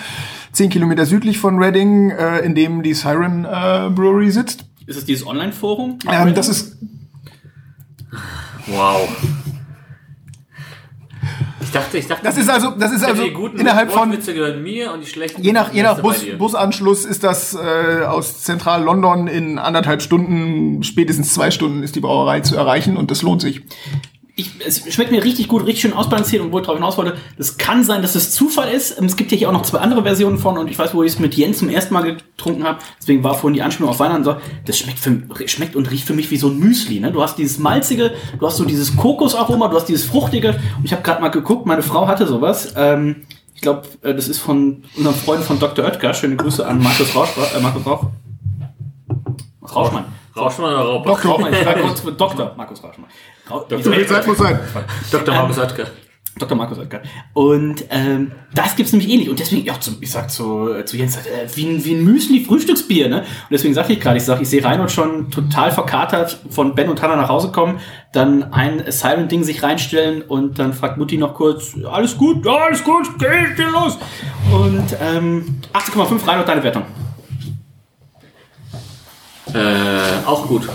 zehn 0.53 0.71
Kilometer 0.71 1.05
südlich 1.05 1.39
von 1.39 1.59
Reading, 1.59 2.11
äh, 2.11 2.39
in 2.39 2.55
dem 2.55 2.85
die 2.85 2.95
Siren 2.95 3.45
äh, 3.45 3.91
Brewery 3.91 4.31
sitzt. 4.31 4.67
Ist 4.87 4.97
es 4.97 5.05
dieses 5.05 5.27
Online-Forum? 5.27 5.99
Ähm, 6.09 6.35
das 6.35 6.49
ist 6.49 6.77
Wow. 8.67 9.09
Ich 11.73 11.81
dachte, 11.81 11.97
ich 11.97 12.07
dachte, 12.07 12.23
das 12.23 12.37
ist 12.37 12.51
also 12.51 12.71
das 12.73 12.93
ist 12.93 13.03
also 13.03 13.23
die 13.23 13.31
guten 13.31 13.59
innerhalb 13.59 13.91
von 13.91 14.11
gehören 14.11 14.63
mir 14.63 14.93
und 14.93 15.01
die 15.01 15.07
schlechten 15.07 15.43
Je 15.43 15.53
nach, 15.53 15.73
je 15.73 15.83
nach 15.83 16.01
Bus. 16.01 16.23
Busanschluss 16.37 17.07
ist 17.07 17.25
das 17.25 17.55
äh, 17.55 18.05
aus 18.05 18.43
Zentral-London 18.43 19.27
in 19.27 19.59
anderthalb 19.59 20.03
Stunden, 20.03 20.83
spätestens 20.83 21.33
zwei 21.33 21.51
Stunden 21.51 21.83
ist 21.83 21.97
die 21.97 22.01
Brauerei 22.01 22.41
zu 22.41 22.57
erreichen 22.57 22.99
und 22.99 23.11
das 23.11 23.23
lohnt 23.23 23.41
sich. 23.41 23.63
Ich, 24.35 24.51
es 24.67 24.93
schmeckt 24.93 25.11
mir 25.11 25.23
richtig 25.23 25.49
gut, 25.49 25.67
richtig 25.67 25.83
schön 25.83 25.93
ausbalanciert 25.93 26.43
und 26.43 26.53
wo 26.53 26.59
ich 26.59 26.65
drauf 26.65 26.77
hinaus 26.77 26.97
wollte, 26.97 27.17
das 27.37 27.59
kann 27.59 27.85
sein, 27.85 28.01
dass 28.01 28.15
es 28.15 28.33
Zufall 28.33 28.73
ist. 28.73 28.99
Ähm, 28.99 29.05
Es 29.05 29.17
gibt 29.17 29.31
ja 29.31 29.37
hier 29.37 29.49
auch 29.49 29.53
noch 29.53 29.63
zwei 29.63 29.79
andere 29.79 30.03
Versionen 30.03 30.39
von 30.39 30.57
und 30.57 30.69
ich 30.69 30.79
weiß, 30.79 30.95
wo 30.95 31.03
ich 31.03 31.13
es 31.13 31.19
mit 31.19 31.35
Jens 31.35 31.59
zum 31.59 31.69
ersten 31.69 31.93
Mal 31.93 32.03
getrunken 32.03 32.65
habe. 32.65 32.79
Deswegen 32.99 33.23
war 33.23 33.35
vorhin 33.35 33.55
die 33.55 33.63
Anspielung 33.63 33.91
auf 33.91 34.01
Weihnachten 34.01 34.25
so, 34.25 34.37
das 34.65 34.79
schmeckt, 34.79 34.99
für, 34.99 35.21
schmeckt 35.47 35.77
und 35.77 35.91
riecht 35.91 36.07
für 36.07 36.15
mich 36.15 36.31
wie 36.31 36.39
so 36.39 36.49
ein 36.49 36.59
Müsli. 36.59 36.99
Ne? 37.01 37.13
Du 37.13 37.23
hast 37.23 37.37
dieses 37.37 37.59
malzige, 37.59 38.13
du 38.39 38.47
hast 38.47 38.57
so 38.57 38.65
dieses 38.65 38.97
Kokosaroma, 38.97 39.69
du 39.69 39.77
hast 39.77 39.87
dieses 39.87 40.05
fruchtige. 40.07 40.59
Und 40.79 40.85
ich 40.85 40.93
habe 40.93 41.03
gerade 41.03 41.21
mal 41.21 41.29
geguckt, 41.29 41.67
meine 41.67 41.83
Frau 41.83 42.07
hatte 42.07 42.27
sowas. 42.27 42.73
Ähm, 42.75 43.25
ich 43.55 43.61
glaube, 43.61 43.83
das 44.01 44.29
ist 44.29 44.39
von 44.39 44.83
unserem 44.97 45.15
Freund 45.15 45.45
von 45.45 45.59
Dr. 45.59 45.85
Oetker. 45.85 46.15
Schöne 46.15 46.37
Grüße 46.37 46.67
an 46.67 46.83
Markus 46.83 47.15
Rausch, 47.15 47.31
äh, 47.55 47.61
Markus 47.61 47.87
Rauch. 47.87 48.07
Rauschmann. 49.63 50.05
Rauschmann 50.35 50.73
oder 50.73 50.85
Rauch? 50.85 51.05
Doktor. 51.05 51.33
Rauchmann, 51.33 51.53
ich 51.53 51.67
war 51.67 51.75
kurz 51.75 52.03
mit 52.03 52.21
Dr. 52.21 52.55
Markus 52.57 52.83
Rauschmann. 52.83 53.09
So 53.49 53.93
viel 53.93 54.07
Zeit 54.07 54.27
muss 54.27 54.39
sein. 54.39 54.59
Dr. 55.11 55.35
Markus 55.35 55.59
Oetker. 55.59 55.87
Dr. 56.39 56.57
Markus 56.57 56.79
Oetker. 56.79 57.03
Und 57.35 57.85
ähm, 57.91 58.33
das 58.55 58.75
gibt's 58.75 58.93
nämlich 58.93 59.11
ähnlich. 59.11 59.29
Und 59.29 59.39
deswegen, 59.39 59.67
ja, 59.67 59.79
zum, 59.79 59.99
ich 60.01 60.11
sag 60.11 60.31
zu, 60.31 60.73
äh, 60.73 60.85
zu 60.87 60.97
Jens, 60.97 61.19
äh, 61.19 61.47
wie 61.55 61.67
ein, 61.67 61.85
wie 61.85 61.95
ein 61.95 62.05
Müsli-Frühstücksbier, 62.05 63.09
ne? 63.09 63.21
Und 63.21 63.27
deswegen 63.51 63.75
sag 63.75 63.91
ich 63.91 64.01
gerade, 64.01 64.17
ich 64.17 64.25
sag, 64.25 64.41
ich 64.41 64.49
sehe 64.49 64.65
Reinhold 64.65 64.91
schon 64.91 65.31
total 65.31 65.73
verkatert 65.73 66.39
von 66.49 66.75
Ben 66.75 66.89
und 66.89 67.03
Hannah 67.03 67.17
nach 67.17 67.29
Hause 67.29 67.53
kommen, 67.53 67.81
dann 68.15 68.53
ein 68.53 68.91
Silent-Ding 68.91 69.45
sich 69.45 69.63
reinstellen 69.63 70.23
und 70.23 70.59
dann 70.59 70.73
fragt 70.73 70.97
Mutti 70.97 71.19
noch 71.19 71.35
kurz, 71.35 71.75
alles 71.85 72.17
gut? 72.17 72.45
Ja, 72.47 72.53
alles 72.53 72.83
gut, 72.83 73.19
geht 73.19 73.59
los. 73.71 73.99
Und 74.51 74.97
ähm, 75.03 75.61
18,5 75.75 76.27
Reinhold, 76.27 76.49
deine 76.49 76.63
Wertung. 76.63 76.85
Äh, 79.53 80.27
auch 80.27 80.47
gut. 80.49 80.67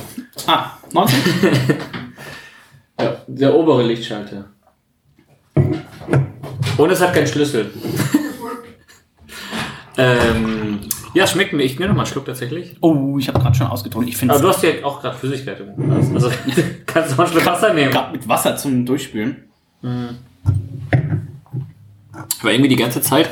Ah, 0.46 0.74
19? 0.94 1.18
Ja, 3.00 3.18
der 3.28 3.56
obere 3.56 3.84
Lichtschalter. 3.84 4.46
Und 6.78 6.90
es 6.92 7.02
hat 7.02 7.14
keinen 7.14 7.28
Schlüssel. 7.28 7.72
ähm, 9.98 10.80
ja, 11.14 11.26
schmeckt 11.26 11.54
mir. 11.54 11.64
Ich 11.64 11.80
nehme 11.80 11.90
noch 11.90 11.96
mal 11.96 12.04
einen 12.04 12.12
Schluck 12.12 12.26
tatsächlich. 12.26 12.76
Oh, 12.82 13.18
ich 13.18 13.28
habe 13.28 13.40
gerade 13.40 13.56
schon 13.56 13.68
ausgetrunken. 13.68 14.10
Ich 14.10 14.18
finde 14.18 14.34
Aber 14.34 14.44
du 14.44 14.50
hast 14.50 14.64
ja 14.64 14.70
auch 14.84 15.02
gerade 15.02 15.18
Flüssigkeit 15.18 15.60
im 15.60 15.76
Glas. 15.76 16.14
Also 16.14 16.32
kannst 16.86 17.12
du 17.12 17.16
mal 17.16 17.24
einen 17.24 17.34
Schluck 17.34 17.46
Wasser 17.46 17.74
nehmen. 17.74 17.92
gerade 17.92 18.12
mit 18.12 18.28
Wasser 18.28 18.56
zum 18.56 18.86
Durchspülen. 18.86 19.44
Ich 22.38 22.44
war 22.44 22.52
irgendwie 22.52 22.70
die 22.70 22.76
ganze 22.76 23.02
Zeit, 23.02 23.30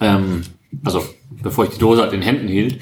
ähm, 0.00 0.42
also 0.84 1.04
bevor 1.30 1.64
ich 1.64 1.70
die 1.70 1.78
Dose 1.78 2.02
halt 2.02 2.12
in 2.12 2.20
den 2.20 2.26
Händen 2.26 2.48
hielt, 2.48 2.80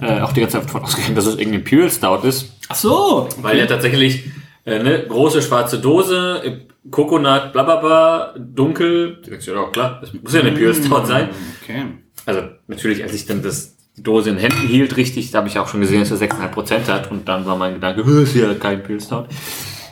äh, 0.00 0.20
auch 0.20 0.32
die 0.32 0.40
ganze 0.40 0.58
Zeit 0.58 0.66
davon 0.66 0.82
ausgegangen, 0.82 1.14
dass 1.14 1.26
es 1.26 1.36
irgendwie 1.36 1.58
ein 1.58 1.64
Pure 1.64 1.90
Stout 1.90 2.26
ist. 2.26 2.52
Ach 2.68 2.74
so. 2.74 3.28
Weil 3.40 3.58
ja 3.58 3.66
tatsächlich 3.66 4.24
äh, 4.64 4.82
ne, 4.82 5.04
große 5.08 5.42
schwarze 5.42 5.78
Dose, 5.78 6.42
äh, 6.44 6.56
Coconut, 6.90 7.52
bla 7.52 7.62
bla 7.62 7.76
bla, 7.76 8.34
dunkel. 8.38 9.18
Du 9.22 9.30
denkst 9.30 9.46
ja, 9.46 9.54
ja, 9.54 9.68
klar, 9.70 9.98
das 10.00 10.12
muss 10.14 10.32
ja 10.32 10.40
eine 10.40 10.52
Pure 10.52 10.74
Stout 10.74 11.04
sein. 11.06 11.28
Okay. 11.62 11.84
Also 12.24 12.42
natürlich, 12.66 13.02
als 13.02 13.14
ich 13.14 13.26
dann 13.26 13.42
das, 13.42 13.76
die 13.96 14.02
Dose 14.02 14.30
in 14.30 14.36
den 14.36 14.42
Händen 14.50 14.66
hielt, 14.66 14.96
richtig, 14.96 15.30
da 15.30 15.38
habe 15.38 15.48
ich 15.48 15.58
auch 15.58 15.68
schon 15.68 15.80
gesehen, 15.80 16.00
dass 16.00 16.10
er 16.10 16.18
6,5% 16.18 16.88
hat. 16.88 17.10
Und 17.10 17.28
dann 17.28 17.44
war 17.46 17.56
mein 17.56 17.74
Gedanke, 17.74 18.04
"Hö, 18.04 18.22
ist 18.22 18.34
ja 18.34 18.52
kein 18.54 18.82
Pure 18.82 19.00
Stout. 19.00 19.26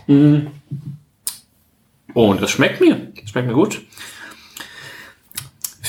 Mhm. 0.06 0.48
Und 2.14 2.40
es 2.40 2.50
schmeckt 2.50 2.80
mir. 2.80 3.12
Es 3.22 3.30
schmeckt 3.30 3.48
mir 3.48 3.54
gut. 3.54 3.82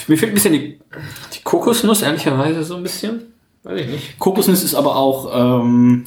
Mir 0.08 0.18
fehlt 0.18 0.32
ein 0.32 0.36
bisschen 0.36 0.54
die, 0.54 0.80
die 1.34 1.42
Kokosnuss, 1.44 2.02
ehrlicherweise, 2.02 2.64
so 2.64 2.76
ein 2.76 2.84
bisschen. 2.84 3.34
Weiß 3.64 3.80
ich 3.82 3.88
nicht. 3.88 4.20
Kokosnuss 4.20 4.64
ist 4.64 4.76
aber 4.76 4.96
auch 4.96 5.62
ähm, 5.62 6.06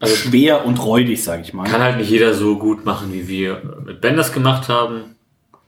Also 0.00 0.14
schwer 0.14 0.64
und 0.64 0.76
räudig, 0.84 1.22
sage 1.22 1.42
ich 1.42 1.52
mal. 1.52 1.68
kann 1.68 1.82
halt 1.82 1.96
nicht 1.96 2.10
jeder 2.10 2.34
so 2.34 2.56
gut 2.56 2.84
machen, 2.84 3.12
wie 3.12 3.26
wir 3.26 3.62
mit 3.84 4.00
Ben 4.00 4.16
das 4.16 4.32
gemacht 4.32 4.68
haben. 4.68 5.16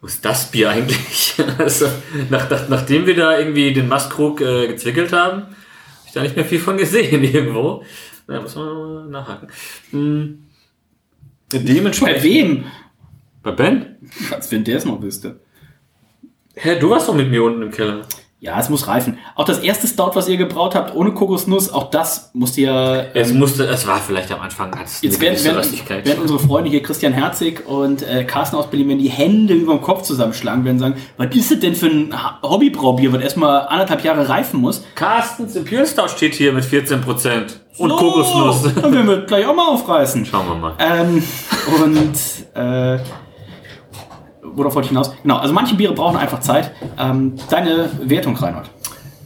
Wo 0.01 0.07
ist 0.07 0.25
das 0.25 0.51
Bier 0.51 0.71
eigentlich? 0.71 1.35
also, 1.59 1.87
nach, 2.31 2.49
nach, 2.49 2.69
nachdem 2.69 3.07
wir 3.07 3.17
da 3.17 3.39
irgendwie 3.39 3.73
den 3.73 3.89
Mastkrug 3.89 4.41
äh, 4.41 4.69
gezwickelt 4.69 5.13
haben, 5.13 5.43
habe 5.43 5.55
ich 6.07 6.13
da 6.13 6.23
nicht 6.23 6.37
mehr 6.37 6.45
viel 6.45 6.61
von 6.61 6.77
gesehen 6.77 7.25
irgendwo. 7.25 7.85
Da 8.27 8.41
muss 8.41 8.55
man 8.55 9.11
nachhaken. 9.11 9.49
Hm. 9.91 10.45
Bei 11.51 11.59
Dementsprechend. 11.59 12.23
wem? 12.23 12.65
Bei 13.43 13.51
Ben? 13.51 13.97
Als 14.31 14.53
wenn 14.53 14.63
der 14.63 14.79
es 14.79 14.85
noch 14.85 15.03
wüsste. 15.03 15.41
Hä, 16.55 16.79
du 16.79 16.91
warst 16.91 17.09
doch 17.09 17.15
mit 17.15 17.29
mir 17.29 17.43
unten 17.43 17.63
im 17.63 17.71
Keller. 17.71 18.07
Ja, 18.43 18.59
es 18.59 18.71
muss 18.71 18.89
reifen. 18.89 19.19
Auch 19.35 19.45
das 19.45 19.59
erste 19.59 19.87
Stout, 19.87 20.13
was 20.15 20.27
ihr 20.27 20.39
gebraut 20.39 20.75
habt, 20.75 20.95
ohne 20.97 21.13
Kokosnuss, 21.13 21.71
auch 21.71 21.91
das 21.91 22.31
musst 22.33 22.57
ihr. 22.57 23.11
Es 23.13 23.31
ähm, 23.31 23.39
musste, 23.39 23.67
es 23.67 23.87
war 23.87 23.99
vielleicht 23.99 24.33
am 24.33 24.41
Anfang 24.41 24.73
als 24.73 25.03
Jetzt 25.03 25.21
werden, 25.21 25.45
werden, 25.45 26.05
werden 26.07 26.23
unsere 26.23 26.39
Freunde 26.39 26.71
hier 26.71 26.83
Christian 26.83 27.13
Herzig 27.13 27.67
und 27.67 28.01
äh, 28.01 28.25
Carsten 28.25 28.57
aus 28.57 28.69
Berlin, 28.71 28.99
die 28.99 29.11
Hände 29.11 29.53
über 29.53 29.75
dem 29.75 29.83
Kopf 29.83 30.05
zusammenschlagen, 30.05 30.65
werden 30.65 30.79
sagen, 30.79 30.95
was 31.19 31.37
ist 31.37 31.51
das 31.51 31.61
denn 31.61 31.75
für 31.75 31.89
ein 31.89 32.15
Hobbybraubier, 32.43 33.13
was 33.13 33.21
erstmal 33.21 33.69
anderthalb 33.69 34.03
Jahre 34.05 34.27
reifen 34.27 34.59
muss? 34.59 34.85
Carstens 34.95 35.55
Imperial 35.55 35.87
Stout 35.87 36.09
steht 36.09 36.33
hier 36.33 36.55
mit 36.55 36.65
14% 36.65 37.05
und 37.77 37.91
So, 37.91 37.97
Kokosnuss. 37.97 38.75
Dann 38.75 38.95
werden 38.95 39.07
wir 39.07 39.21
gleich 39.27 39.45
auch 39.45 39.55
mal 39.55 39.69
aufreißen. 39.69 40.25
Schauen 40.25 40.49
wir 40.49 40.55
mal. 40.55 40.75
Ähm, 40.79 41.23
und 41.85 42.17
äh, 42.55 42.99
worauf 44.57 44.75
wollte 44.75 44.87
ich 44.87 44.91
hinaus? 44.91 45.13
Genau, 45.23 45.37
also 45.39 45.53
manche 45.55 45.75
Biere 45.75 45.95
brauchen 45.95 46.17
einfach 46.17 46.41
Zeit. 46.41 46.73
Ähm, 46.99 47.35
deine 47.51 47.89
Wertung, 48.03 48.37
Reinhold. 48.37 48.71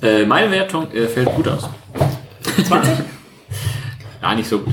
Äh, 0.03 0.27
meine 0.27 0.51
Wertung 0.51 0.91
äh, 0.93 1.07
fällt 1.07 1.35
gut 1.35 1.49
aus. 1.49 1.69
20? 2.65 2.93
Ja, 4.23 4.35
nicht 4.35 4.49
so 4.49 4.61
gut. 4.61 4.73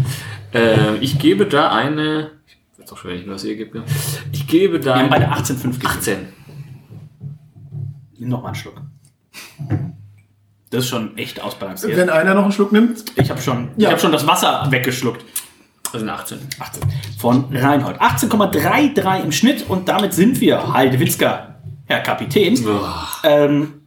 Äh, 0.54 0.96
ich 1.02 1.20
gebe 1.20 1.46
da 1.46 1.72
eine. 1.74 2.32
Ich 2.48 2.80
weiß 2.80 2.94
auch 2.94 2.98
schon, 2.98 3.12
wenn 3.12 3.20
ich 3.20 3.28
was 3.28 3.44
ihr 3.44 3.58
gebe. 3.58 3.84
Ich 4.32 4.48
gebe 4.48 4.80
da 4.80 4.96
Wir 4.96 5.02
haben 5.02 5.10
beide 5.10 5.28
eine 5.30 5.36
18,5 5.36 5.62
gegeben. 5.74 5.88
18. 5.88 6.18
Nimm 8.18 8.30
noch 8.30 8.42
mal 8.44 8.48
einen 8.48 8.56
Schluck. 8.56 8.82
Das 10.70 10.84
ist 10.86 10.90
schon 10.90 11.18
echt 11.18 11.42
ausbalanciert. 11.44 11.98
Wenn 11.98 12.10
einer 12.10 12.34
noch 12.34 12.44
einen 12.44 12.54
Schluck 12.54 12.72
nimmt. 12.72 13.04
Ich 13.18 13.30
habe 13.30 13.42
schon, 13.42 13.70
Ja. 13.76 13.90
ich 13.90 13.94
hab 13.94 14.00
schon 14.00 14.14
das 14.14 14.26
Wasser 14.26 14.66
weggeschluckt. 14.70 15.26
Sind 15.92 16.10
18. 16.10 16.40
18. 16.60 16.84
Von 17.18 17.46
Reinhold. 17.56 18.02
18,33 18.02 19.24
im 19.24 19.32
Schnitt 19.32 19.70
und 19.70 19.90
damit 19.90 20.14
sind 20.14 20.40
wir, 20.40 20.74
Heidewitzka, 20.74 21.56
Herr 21.86 22.00
Kapitän, 22.00 22.58
ähm, 23.24 23.82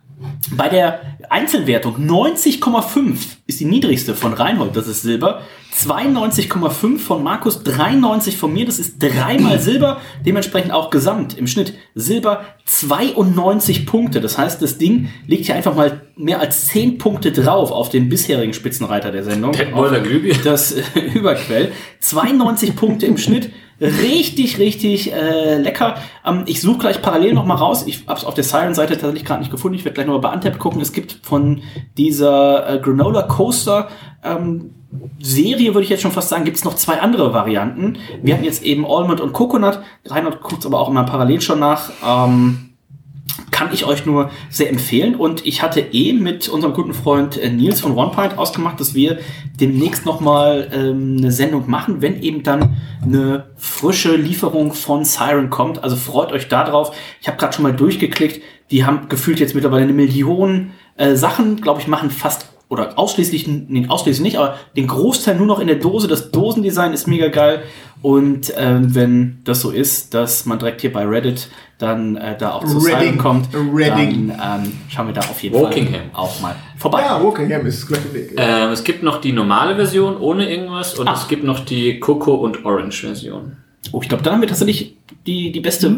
bei 0.53 0.69
der 0.69 1.14
Einzelwertung 1.31 1.97
90,5 1.97 3.17
ist 3.47 3.61
die 3.61 3.65
niedrigste 3.65 4.15
von 4.15 4.33
Reinhold, 4.33 4.77
das 4.77 4.89
ist 4.89 5.03
Silber. 5.03 5.43
92,5 5.75 6.99
von 6.99 7.25
Markus, 7.25 7.65
93 7.65 8.37
von 8.37 8.53
mir, 8.53 8.65
das 8.65 8.79
ist 8.79 9.03
dreimal 9.03 9.59
Silber, 9.59 10.01
dementsprechend 10.25 10.71
auch 10.71 10.91
gesamt 10.91 11.37
im 11.37 11.49
Schnitt 11.49 11.75
Silber 11.97 12.45
92 12.67 13.85
Punkte. 13.85 14.21
Das 14.21 14.39
heißt, 14.39 14.63
das 14.63 14.79
Ding 14.79 15.09
liegt 15.27 15.47
hier 15.47 15.57
einfach 15.57 15.75
mal 15.75 16.03
mehr 16.17 16.41
als 16.41 16.67
10 16.67 16.99
Punkte 16.99 17.33
drauf 17.33 17.73
auf 17.73 17.89
den 17.89 18.09
bisherigen 18.09 18.55
Spitzenreiter 18.55 19.11
der 19.11 19.25
Sendung. 19.25 19.53
Das 20.45 20.73
äh, 20.73 20.83
Überquell. 21.15 21.73
92 22.01 22.77
Punkte 22.77 23.07
im 23.07 23.19
Schnitt. 23.19 23.51
Richtig, 23.81 24.59
richtig 24.59 25.13
äh, 25.13 25.59
lecker. 25.59 25.97
Ähm, 26.25 26.45
ich 26.47 26.61
suche 26.61 26.79
gleich 26.79 27.03
parallel 27.03 27.35
noch 27.35 27.45
mal 27.45 27.55
raus. 27.55 27.85
Ich 27.87 28.07
habe 28.07 28.19
es 28.19 28.25
auf 28.25 28.35
der 28.35 28.45
Siren-Seite 28.45 28.95
tatsächlich 28.95 29.25
gerade 29.25 29.41
nicht 29.41 29.51
gefunden. 29.51 29.77
Ich 29.77 29.85
werde 29.85 29.95
gleich 29.95 30.07
noch 30.07 30.15
mal 30.15 30.21
bei 30.21 30.31
Antep 30.31 30.59
gucken. 30.59 30.81
Es 30.81 30.93
gibt 30.93 31.19
von 31.23 31.63
dieser 31.97 32.69
äh, 32.69 32.79
Granola 32.79 33.23
Coaster 33.23 33.89
ähm, 34.23 34.71
Serie, 35.21 35.75
würde 35.75 35.83
ich 35.83 35.91
jetzt 35.91 36.03
schon 36.03 36.13
fast 36.13 36.29
sagen, 36.29 36.45
gibt 36.45 36.57
es 36.57 36.65
noch 36.65 36.75
zwei 36.75 37.01
andere 37.01 37.35
Varianten. 37.35 37.99
Wir 38.23 38.35
hatten 38.35 38.45
jetzt 38.45 38.63
eben 38.63 38.87
Almond 38.87 39.21
und 39.21 39.33
Coconut. 39.33 39.81
Reinhard 40.07 40.41
guckt 40.41 40.65
aber 40.65 40.79
auch 40.79 40.89
immer 40.89 41.05
parallel 41.05 41.41
schon 41.41 41.59
nach. 41.59 41.91
Ähm, 42.07 42.74
kann 43.51 43.73
ich 43.73 43.85
euch 43.85 44.07
nur 44.07 44.31
sehr 44.51 44.71
empfehlen. 44.71 45.15
Und 45.15 45.47
ich 45.47 45.63
hatte 45.63 45.81
eh 45.81 46.13
mit 46.13 46.49
unserem 46.49 46.75
guten 46.75 46.95
Freund 46.95 47.37
äh, 47.37 47.51
Nils 47.51 47.81
von 47.81 47.97
OnePint 47.97 48.39
ausgemacht, 48.39 48.81
dass 48.81 48.95
wir 48.95 49.19
demnächst 49.61 50.07
nochmal 50.07 50.71
ähm, 50.73 51.17
eine 51.19 51.33
Sendung 51.33 51.69
machen, 51.69 52.03
wenn 52.03 52.23
eben 52.23 52.43
dann 52.43 52.77
eine 53.03 53.47
frische 53.57 54.17
Lieferung 54.17 54.73
von 54.73 55.05
Siren 55.05 55.51
kommt. 55.51 55.83
Also 55.83 55.97
freut 55.97 56.33
euch 56.33 56.49
da 56.49 56.65
drauf. 56.65 56.95
Ich 57.21 57.29
habe 57.29 57.37
gerade 57.37 57.53
schon 57.53 57.63
mal 57.63 57.75
durchgeklickt. 57.75 58.43
Die 58.71 58.85
haben 58.85 59.09
gefühlt 59.09 59.41
jetzt 59.41 59.55
mittlerweile 59.55 59.85
eine 59.85 59.93
Million 59.93 60.71
äh, 60.97 61.15
Sachen, 61.15 61.61
glaube 61.61 61.81
ich, 61.81 61.87
machen 61.87 62.11
fast 62.11 62.54
oder 62.69 62.99
ausschließlich, 62.99 63.47
nee, 63.47 63.87
ausschließlich 63.89 64.23
nicht, 64.23 64.37
aber 64.39 64.57
den 64.77 64.87
Großteil 64.87 65.37
nur 65.37 65.47
noch 65.47 65.61
in 65.61 65.67
der 65.67 65.77
Dose. 65.77 66.09
Das 66.09 66.31
Dosendesign 66.31 66.93
ist 66.93 67.07
mega 67.07 67.29
geil. 67.29 67.63
Und 68.03 68.53
ähm, 68.59 68.95
wenn 68.95 69.39
das 69.45 69.61
so 69.63 69.71
ist, 69.71 70.13
dass 70.13 70.45
man 70.45 70.59
direkt 70.59 70.83
hier 70.83 70.93
bei 70.93 71.05
Reddit 71.07 71.49
dann 71.79 72.17
äh, 72.17 72.37
da 72.37 72.53
auch 72.53 72.65
zu 72.65 72.79
Redding. 72.79 73.17
Kommt, 73.17 73.49
Redding. 73.55 74.29
dann 74.37 74.65
ähm, 74.65 74.73
schauen 74.89 75.07
wir 75.07 75.15
da 75.15 75.21
auf 75.23 75.43
jeden 75.43 75.55
Wokingham. 75.55 75.93
Fall 75.93 76.03
auch 76.13 76.41
mal 76.41 76.55
vorbei. 76.77 77.01
Ja, 77.01 77.23
Wokingham 77.23 77.65
ist 77.67 77.87
gleich 77.87 78.13
Weg. 78.13 78.35
Ähm, 78.37 78.71
es 78.73 78.85
gibt 78.85 79.03
noch 79.03 79.21
die 79.23 79.33
normale 79.33 79.75
Version 79.77 80.19
ohne 80.19 80.51
irgendwas 80.51 80.99
und 80.99 81.09
Ah. 81.09 81.15
es 81.15 81.29
gibt 81.29 81.45
noch 81.45 81.61
die 81.61 81.99
Coco 81.99 82.35
und 82.35 82.65
Orange 82.67 83.01
Version. 83.07 83.57
Oh, 83.93 84.01
ich 84.03 84.09
glaube, 84.09 84.23
da 84.23 84.33
haben 84.33 84.41
wir 84.41 84.49
tatsächlich 84.49 84.97
die, 85.27 85.51
die 85.53 85.61
beste, 85.61 85.97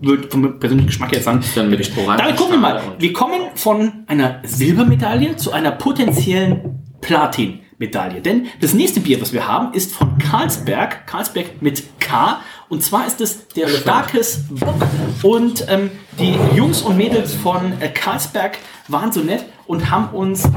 würde 0.00 0.28
vom 0.28 0.58
persönlichen 0.58 0.86
Geschmack 0.86 1.12
jetzt 1.12 1.24
sagen. 1.24 1.42
Dann 1.54 1.70
mit. 1.70 1.90
Damit 1.96 2.36
gucken 2.36 2.54
wir 2.54 2.58
mal. 2.58 2.82
Wir 2.98 3.12
kommen 3.12 3.40
von 3.54 4.04
einer 4.06 4.40
Silbermedaille 4.44 5.36
zu 5.36 5.52
einer 5.52 5.72
potenziellen 5.72 6.82
Platinmedaille. 7.00 8.20
Denn 8.20 8.46
das 8.60 8.72
nächste 8.74 9.00
Bier, 9.00 9.20
was 9.20 9.32
wir 9.32 9.46
haben, 9.46 9.74
ist 9.74 9.92
von 9.94 10.18
Carlsberg. 10.18 11.06
Carlsberg 11.06 11.60
mit 11.60 11.84
K. 12.00 12.40
Und 12.68 12.82
zwar 12.82 13.06
ist 13.06 13.20
es 13.20 13.48
der 13.48 13.68
Starkes 13.68 14.44
Bock. 14.50 14.74
Und 15.22 15.66
ähm, 15.68 15.90
die 16.18 16.36
Jungs 16.56 16.82
und 16.82 16.96
Mädels 16.96 17.34
von 17.34 17.80
äh, 17.80 17.88
Carlsberg 17.88 18.58
waren 18.88 19.12
so 19.12 19.20
nett 19.20 19.44
und 19.66 19.90
haben 19.90 20.14
uns, 20.14 20.48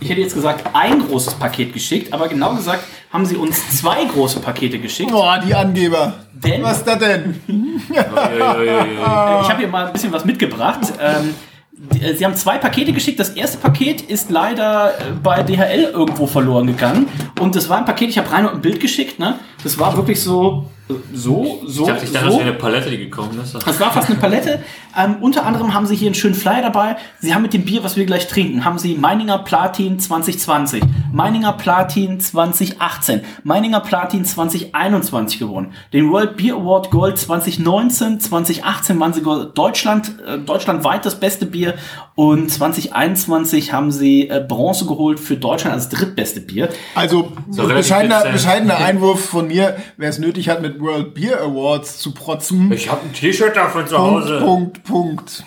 ich 0.00 0.08
hätte 0.08 0.20
jetzt 0.20 0.34
gesagt, 0.34 0.64
ein 0.74 1.06
großes 1.06 1.34
Paket 1.34 1.72
geschickt, 1.72 2.12
aber 2.12 2.28
genau 2.28 2.54
gesagt 2.54 2.84
haben 3.12 3.26
sie 3.26 3.36
uns 3.36 3.78
zwei 3.78 4.04
große 4.04 4.40
Pakete 4.40 4.78
geschickt. 4.78 5.10
Boah, 5.10 5.38
die 5.44 5.54
Angeber. 5.54 6.14
Denn- 6.32 6.62
Was 6.62 6.78
ist 6.78 6.86
das 6.86 6.98
denn? 6.98 7.40
Ich 7.88 7.96
habe 7.98 9.58
hier 9.58 9.68
mal 9.68 9.86
ein 9.86 9.92
bisschen 9.92 10.12
was 10.12 10.24
mitgebracht. 10.24 10.80
Ähm, 11.00 11.34
die- 11.72 12.02
äh, 12.02 12.14
Sie 12.14 12.24
haben 12.24 12.34
zwei 12.34 12.58
Pakete 12.58 12.92
geschickt. 12.92 13.18
Das 13.20 13.30
erste 13.30 13.58
Paket 13.58 14.00
ist 14.02 14.30
leider 14.30 14.90
äh, 14.98 15.02
bei 15.22 15.42
DHL 15.42 15.90
irgendwo 15.92 16.26
verloren 16.26 16.66
gegangen. 16.66 17.08
Und 17.40 17.56
das 17.56 17.68
war 17.68 17.78
ein 17.78 17.84
Paket, 17.84 18.10
ich 18.10 18.18
habe 18.18 18.30
rein 18.30 18.46
und 18.46 18.54
ein 18.54 18.60
Bild 18.60 18.80
geschickt. 18.80 19.18
Ne? 19.18 19.38
Das 19.62 19.78
war 19.78 19.96
wirklich 19.96 20.20
so, 20.22 20.66
so, 21.12 21.62
so, 21.66 21.82
Ich 21.82 21.88
dachte, 21.88 22.04
ich 22.04 22.12
dachte, 22.12 22.26
das 22.26 22.34
so. 22.34 22.40
wäre 22.40 22.50
eine 22.50 22.58
Palette, 22.58 22.90
die 22.90 22.98
gekommen 22.98 23.38
ist. 23.42 23.54
Das 23.54 23.80
war 23.80 23.92
fast 23.92 24.08
eine 24.08 24.18
Palette. 24.18 24.60
Ähm, 24.96 25.16
unter 25.20 25.46
anderem 25.46 25.74
haben 25.74 25.86
sie 25.86 25.94
hier 25.94 26.08
einen 26.08 26.14
schönen 26.14 26.34
Flyer 26.34 26.62
dabei. 26.62 26.96
Sie 27.20 27.34
haben 27.34 27.42
mit 27.42 27.52
dem 27.52 27.64
Bier, 27.64 27.84
was 27.84 27.96
wir 27.96 28.06
gleich 28.06 28.26
trinken, 28.26 28.64
haben 28.64 28.78
sie 28.78 28.94
Meininger 28.94 29.38
Platin 29.38 29.98
2020, 29.98 30.82
Meininger 31.12 31.52
Platin 31.52 32.20
2018, 32.20 33.22
Meininger 33.44 33.80
Platin 33.80 34.24
2021 34.24 35.38
gewonnen. 35.38 35.72
Den 35.92 36.10
World 36.10 36.36
Beer 36.36 36.54
Award 36.54 36.90
Gold 36.90 37.18
2019, 37.18 38.20
2018 38.20 38.98
waren 38.98 39.12
sie 39.12 39.22
Deutschland, 39.22 40.12
äh, 40.26 40.38
deutschlandweit 40.38 41.04
das 41.06 41.20
beste 41.20 41.46
Bier 41.46 41.74
und 42.20 42.50
2021 42.50 43.72
haben 43.72 43.90
sie 43.90 44.28
äh, 44.28 44.44
Bronze 44.46 44.84
geholt 44.84 45.18
für 45.18 45.36
Deutschland 45.38 45.74
als 45.74 45.88
drittbeste 45.88 46.40
Bier. 46.42 46.68
Also, 46.94 47.32
relativ 47.56 47.76
bescheidener, 47.76 48.16
dezent. 48.18 48.32
bescheidener 48.34 48.76
Einwurf 48.76 49.24
von 49.24 49.46
mir, 49.48 49.76
wer 49.96 50.10
es 50.10 50.18
nötig 50.18 50.48
hat, 50.50 50.60
mit 50.60 50.78
World 50.80 51.14
Beer 51.14 51.40
Awards 51.40 51.98
zu 51.98 52.12
protzen. 52.12 52.70
Ich 52.72 52.90
habe 52.90 53.00
ein 53.04 53.12
T-Shirt 53.14 53.56
davon 53.56 53.86
zu 53.86 53.96
Punkt, 53.96 54.24
Hause. 54.24 54.38
Punkt, 54.40 54.84
Punkt. 54.84 55.44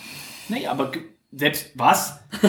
Nee, 0.49 0.65
aber 0.65 0.91
selbst 1.31 1.67
was? 1.75 2.19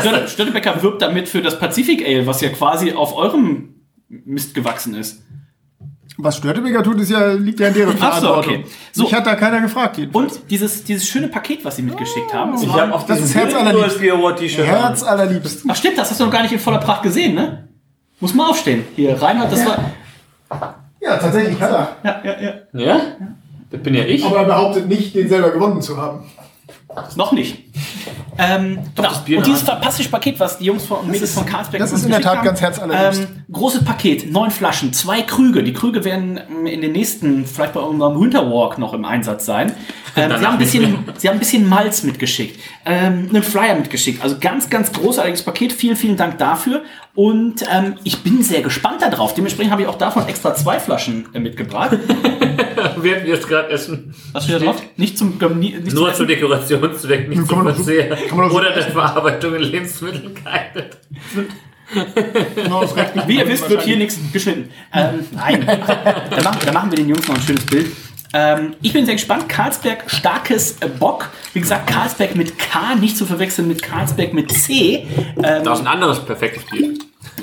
Störte- 0.00 0.28
Störtebecker 0.28 0.80
wirbt 0.82 1.02
damit 1.02 1.28
für 1.28 1.42
das 1.42 1.58
Pacific 1.58 2.06
Ale, 2.06 2.26
was 2.26 2.40
ja 2.40 2.50
quasi 2.50 2.92
auf 2.92 3.16
eurem 3.16 3.74
Mist 4.08 4.54
gewachsen 4.54 4.94
ist. 4.94 5.22
Was 6.18 6.36
Störtebeker 6.38 6.82
tut, 6.82 6.98
ist 7.00 7.10
ja, 7.10 7.32
liegt 7.32 7.60
ja 7.60 7.68
in 7.68 7.74
deren 7.74 7.96
Ach 8.00 8.14
so, 8.14 8.26
Verantwortung. 8.26 8.54
okay. 8.54 8.64
So. 8.92 9.02
Mich 9.02 9.12
hat 9.14 9.26
da 9.26 9.34
keiner 9.34 9.60
gefragt. 9.60 9.98
jedenfalls. 9.98 10.36
Und 10.38 10.50
dieses, 10.50 10.82
dieses 10.84 11.06
schöne 11.06 11.28
Paket, 11.28 11.64
was 11.64 11.76
sie 11.76 11.82
mitgeschickt 11.82 12.32
haben. 12.32 12.54
Ich 12.62 12.72
habe 12.72 12.94
auf 12.94 13.04
Das 13.04 13.20
ist 13.20 13.34
Herz 13.34 13.54
allerliebst. 13.54 14.00
Herz 14.58 15.02
allerliebst. 15.02 15.64
Ach 15.68 15.76
stimmt, 15.76 15.98
das 15.98 16.10
hast 16.10 16.20
du 16.20 16.24
noch 16.24 16.32
gar 16.32 16.42
nicht 16.42 16.52
in 16.52 16.58
voller 16.58 16.78
Pracht 16.78 17.02
gesehen, 17.02 17.34
ne? 17.34 17.68
Muss 18.20 18.32
mal 18.32 18.48
aufstehen. 18.48 18.84
Hier, 18.96 19.20
Reinhard, 19.20 19.52
das 19.52 19.66
war... 19.66 19.78
Ja, 21.00 21.18
tatsächlich 21.18 21.60
hat 21.60 21.70
er. 21.70 21.96
Ja, 22.02 22.22
ja, 22.24 22.40
ja. 22.40 22.86
Ja? 22.86 23.00
Das 23.70 23.82
bin 23.82 23.94
ja 23.94 24.04
ich. 24.04 24.24
Aber 24.24 24.38
er 24.38 24.44
behauptet 24.44 24.88
nicht, 24.88 25.14
den 25.14 25.28
selber 25.28 25.50
gewonnen 25.50 25.82
zu 25.82 25.96
haben. 25.98 26.24
Noch 27.16 27.32
nicht. 27.32 27.65
Ähm, 28.38 28.78
genau. 28.94 29.08
das 29.08 29.24
Bier 29.24 29.38
Und 29.38 29.46
dieses 29.46 29.62
fantastische 29.62 30.10
Paket, 30.10 30.38
was 30.38 30.58
die 30.58 30.66
Jungs 30.66 30.84
von, 30.84 30.98
und 30.98 31.10
Mädels 31.10 31.32
von 31.32 31.46
Carlsberg 31.46 31.80
das 31.80 31.92
ist 31.92 32.04
in 32.04 32.10
der 32.10 32.20
Tat 32.20 32.42
ganz 32.42 32.60
herzallerliebst. 32.60 33.22
Ähm, 33.22 33.44
großes 33.50 33.84
Paket, 33.84 34.30
neun 34.30 34.50
Flaschen, 34.50 34.92
zwei 34.92 35.22
Krüge. 35.22 35.62
Die 35.62 35.72
Krüge 35.72 36.04
werden 36.04 36.38
ähm, 36.50 36.66
in 36.66 36.82
den 36.82 36.92
nächsten, 36.92 37.46
vielleicht 37.46 37.72
bei 37.72 37.80
unserem 37.80 38.20
Winterwalk 38.20 38.78
noch 38.78 38.92
im 38.92 39.04
Einsatz 39.04 39.46
sein. 39.46 39.72
Ähm, 40.16 40.30
sie, 40.38 40.46
haben 40.46 40.52
ein 40.54 40.58
bisschen, 40.58 40.98
sie 41.16 41.28
haben 41.28 41.36
ein 41.36 41.38
bisschen 41.38 41.68
Malz 41.68 42.02
mitgeschickt, 42.02 42.60
ähm, 42.84 43.28
einen 43.30 43.42
Flyer 43.42 43.74
mitgeschickt. 43.74 44.22
Also 44.22 44.36
ganz, 44.38 44.68
ganz 44.68 44.92
großartiges 44.92 45.42
Paket. 45.42 45.72
Vielen, 45.72 45.96
vielen 45.96 46.16
Dank 46.16 46.38
dafür. 46.38 46.82
Und 47.14 47.64
ähm, 47.72 47.94
ich 48.04 48.22
bin 48.22 48.42
sehr 48.42 48.60
gespannt 48.60 49.00
darauf. 49.00 49.32
Dementsprechend 49.32 49.72
habe 49.72 49.82
ich 49.82 49.88
auch 49.88 49.96
davon 49.96 50.28
extra 50.28 50.54
zwei 50.54 50.78
Flaschen 50.78 51.26
äh, 51.32 51.40
mitgebracht. 51.40 51.96
Wir 53.00 53.24
es 53.26 53.46
gerade 53.46 53.70
essen. 53.70 54.14
Was 54.32 54.44
steht 54.44 54.56
da 54.56 54.66
drauf? 54.66 54.82
Nicht 54.96 55.16
zum, 55.16 55.38
nicht 55.58 55.94
Nur 55.94 56.08
zum 56.08 56.14
zur 56.14 56.26
Dekorationszweck, 56.26 57.28
nicht 57.28 57.46
zum 57.46 57.64
doch 57.64 57.65
Verzehr. 57.74 58.16
Oder 58.32 58.72
der 58.72 58.84
Verarbeitung 58.84 59.54
in 59.54 59.62
Lebensmitteln 59.62 60.34
geeignet. 60.34 60.98
Das 62.56 62.94
nicht. 63.14 63.28
Wie 63.28 63.38
ihr 63.38 63.48
wisst, 63.48 63.68
wird 63.70 63.82
hier 63.82 63.96
nichts 63.96 64.18
geschnitten. 64.32 64.70
Ähm, 64.92 65.24
nein. 65.32 65.64
da, 65.66 66.42
machen, 66.42 66.58
da 66.64 66.72
machen 66.72 66.90
wir 66.90 66.96
den 66.96 67.08
Jungs 67.08 67.28
noch 67.28 67.36
ein 67.36 67.42
schönes 67.42 67.64
Bild. 67.66 67.92
Ähm, 68.32 68.74
ich 68.82 68.92
bin 68.92 69.04
sehr 69.06 69.14
gespannt. 69.14 69.48
Karlsberg, 69.48 70.04
starkes 70.10 70.76
Bock. 70.98 71.28
Wie 71.52 71.60
gesagt, 71.60 71.86
Karlsberg 71.88 72.34
mit 72.34 72.58
K, 72.58 72.96
nicht 72.96 73.16
zu 73.16 73.24
verwechseln 73.24 73.68
mit 73.68 73.82
Karlsberg 73.82 74.32
mit 74.34 74.50
C. 74.50 75.06
Ähm, 75.42 75.64
Da 75.64 75.72
ist 75.74 75.80
ein 75.80 75.86
anderes 75.86 76.24
perfektes 76.24 76.64
Bier. 76.64 76.94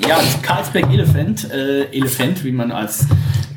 ja, 0.06 0.16
das 0.16 0.42
Karlsberg 0.42 0.92
Elephant, 0.92 1.50
äh, 1.50 1.84
Elephant, 1.86 2.44
wie 2.44 2.52
man 2.52 2.70
als 2.70 3.06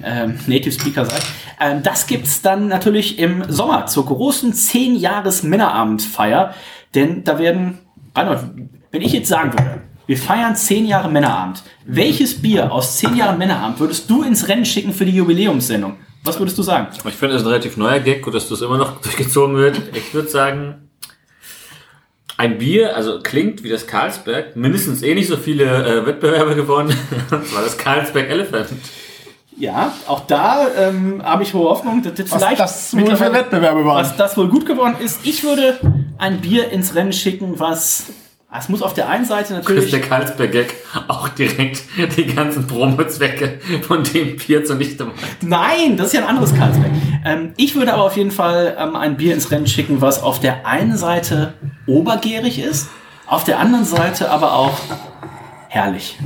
ähm, 0.03 0.39
Native 0.47 0.71
Speaker 0.71 1.05
sagt. 1.05 1.25
Ähm, 1.59 1.83
das 1.83 2.07
gibt's 2.07 2.41
dann 2.41 2.67
natürlich 2.67 3.19
im 3.19 3.43
Sommer 3.51 3.85
zur 3.85 4.05
großen 4.05 4.53
10 4.53 4.95
Jahres 4.95 5.43
Männerabendfeier. 5.43 6.53
Denn 6.95 7.23
da 7.23 7.39
werden, 7.39 7.79
Reinhold, 8.15 8.39
wenn 8.91 9.01
ich 9.01 9.13
jetzt 9.13 9.29
sagen 9.29 9.53
würde, 9.53 9.81
wir 10.07 10.17
feiern 10.17 10.55
10 10.55 10.87
Jahre 10.87 11.09
Männerabend, 11.09 11.63
welches 11.85 12.41
Bier 12.41 12.71
aus 12.71 12.97
10 12.97 13.17
Jahren 13.17 13.37
Männerabend 13.37 13.79
würdest 13.79 14.09
du 14.09 14.23
ins 14.23 14.47
Rennen 14.47 14.65
schicken 14.65 14.93
für 14.93 15.05
die 15.05 15.15
Jubiläumssendung? 15.15 15.97
Was 16.23 16.39
würdest 16.39 16.57
du 16.57 16.63
sagen? 16.63 16.87
Ich 17.05 17.13
finde, 17.13 17.35
das 17.35 17.43
ein 17.43 17.47
relativ 17.47 17.77
neuer 17.77 17.99
Gag, 17.99 18.21
gut, 18.21 18.33
dass 18.33 18.47
das 18.49 18.61
immer 18.61 18.77
noch 18.77 19.01
durchgezogen 19.01 19.55
wird. 19.57 19.81
Ich 19.93 20.13
würde 20.13 20.29
sagen, 20.29 20.89
ein 22.37 22.57
Bier, 22.57 22.95
also 22.95 23.19
klingt 23.21 23.63
wie 23.63 23.69
das 23.69 23.87
Carlsberg, 23.87 24.55
mindestens 24.55 25.01
eh 25.01 25.15
nicht 25.15 25.27
so 25.27 25.37
viele 25.37 25.65
äh, 25.65 26.05
Wettbewerbe 26.05 26.55
gewonnen. 26.55 26.95
Und 27.31 27.47
zwar 27.47 27.63
das 27.63 27.77
Carlsberg 27.77 28.29
Elephant. 28.29 28.69
Ja, 29.59 29.91
auch 30.07 30.21
da 30.27 30.67
ähm, 30.77 31.21
habe 31.23 31.41
ich 31.43 31.53
hohe 31.53 31.67
Hoffnung, 31.69 32.03
dass 32.03 32.13
das 32.13 32.31
Was 32.31 32.43
vielleicht 32.43 32.59
das 32.59 32.95
wohl 32.95 33.15
für 33.15 33.33
Wettbewerbe 33.33 33.83
waren. 33.85 33.97
was 33.97 34.15
das 34.15 34.37
wohl 34.37 34.49
gut 34.49 34.65
geworden 34.67 34.95
ist. 35.03 35.21
Ich 35.23 35.43
würde 35.43 35.79
ein 36.19 36.41
Bier 36.41 36.69
ins 36.69 36.93
Rennen 36.93 37.11
schicken, 37.11 37.59
was 37.59 38.05
Es 38.55 38.69
muss 38.69 38.83
auf 38.83 38.93
der 38.93 39.09
einen 39.09 39.25
Seite 39.25 39.53
natürlich. 39.55 39.89
der 39.89 40.01
Karlsberg-Gag 40.01 40.75
auch 41.07 41.27
direkt 41.29 41.81
die 42.17 42.25
ganzen 42.27 42.67
Promo-Zwecke 42.67 43.59
von 43.87 44.03
dem 44.03 44.37
Bier 44.37 44.63
zunichte 44.63 45.05
macht. 45.05 45.15
Nein, 45.41 45.97
das 45.97 46.07
ist 46.07 46.13
ja 46.13 46.21
ein 46.21 46.27
anderes 46.27 46.53
Karlsberg. 46.53 46.91
Ähm, 47.25 47.53
ich 47.57 47.73
würde 47.75 47.93
aber 47.93 48.03
auf 48.03 48.15
jeden 48.15 48.31
Fall 48.31 48.77
ähm, 48.79 48.95
ein 48.95 49.17
Bier 49.17 49.33
ins 49.33 49.49
Rennen 49.49 49.65
schicken, 49.67 50.01
was 50.01 50.21
auf 50.21 50.39
der 50.39 50.67
einen 50.67 50.97
Seite 50.97 51.55
obergärig 51.87 52.59
ist, 52.59 52.89
auf 53.25 53.43
der 53.43 53.57
anderen 53.59 53.85
Seite 53.85 54.29
aber 54.29 54.53
auch 54.53 54.77
herrlich. 55.69 56.17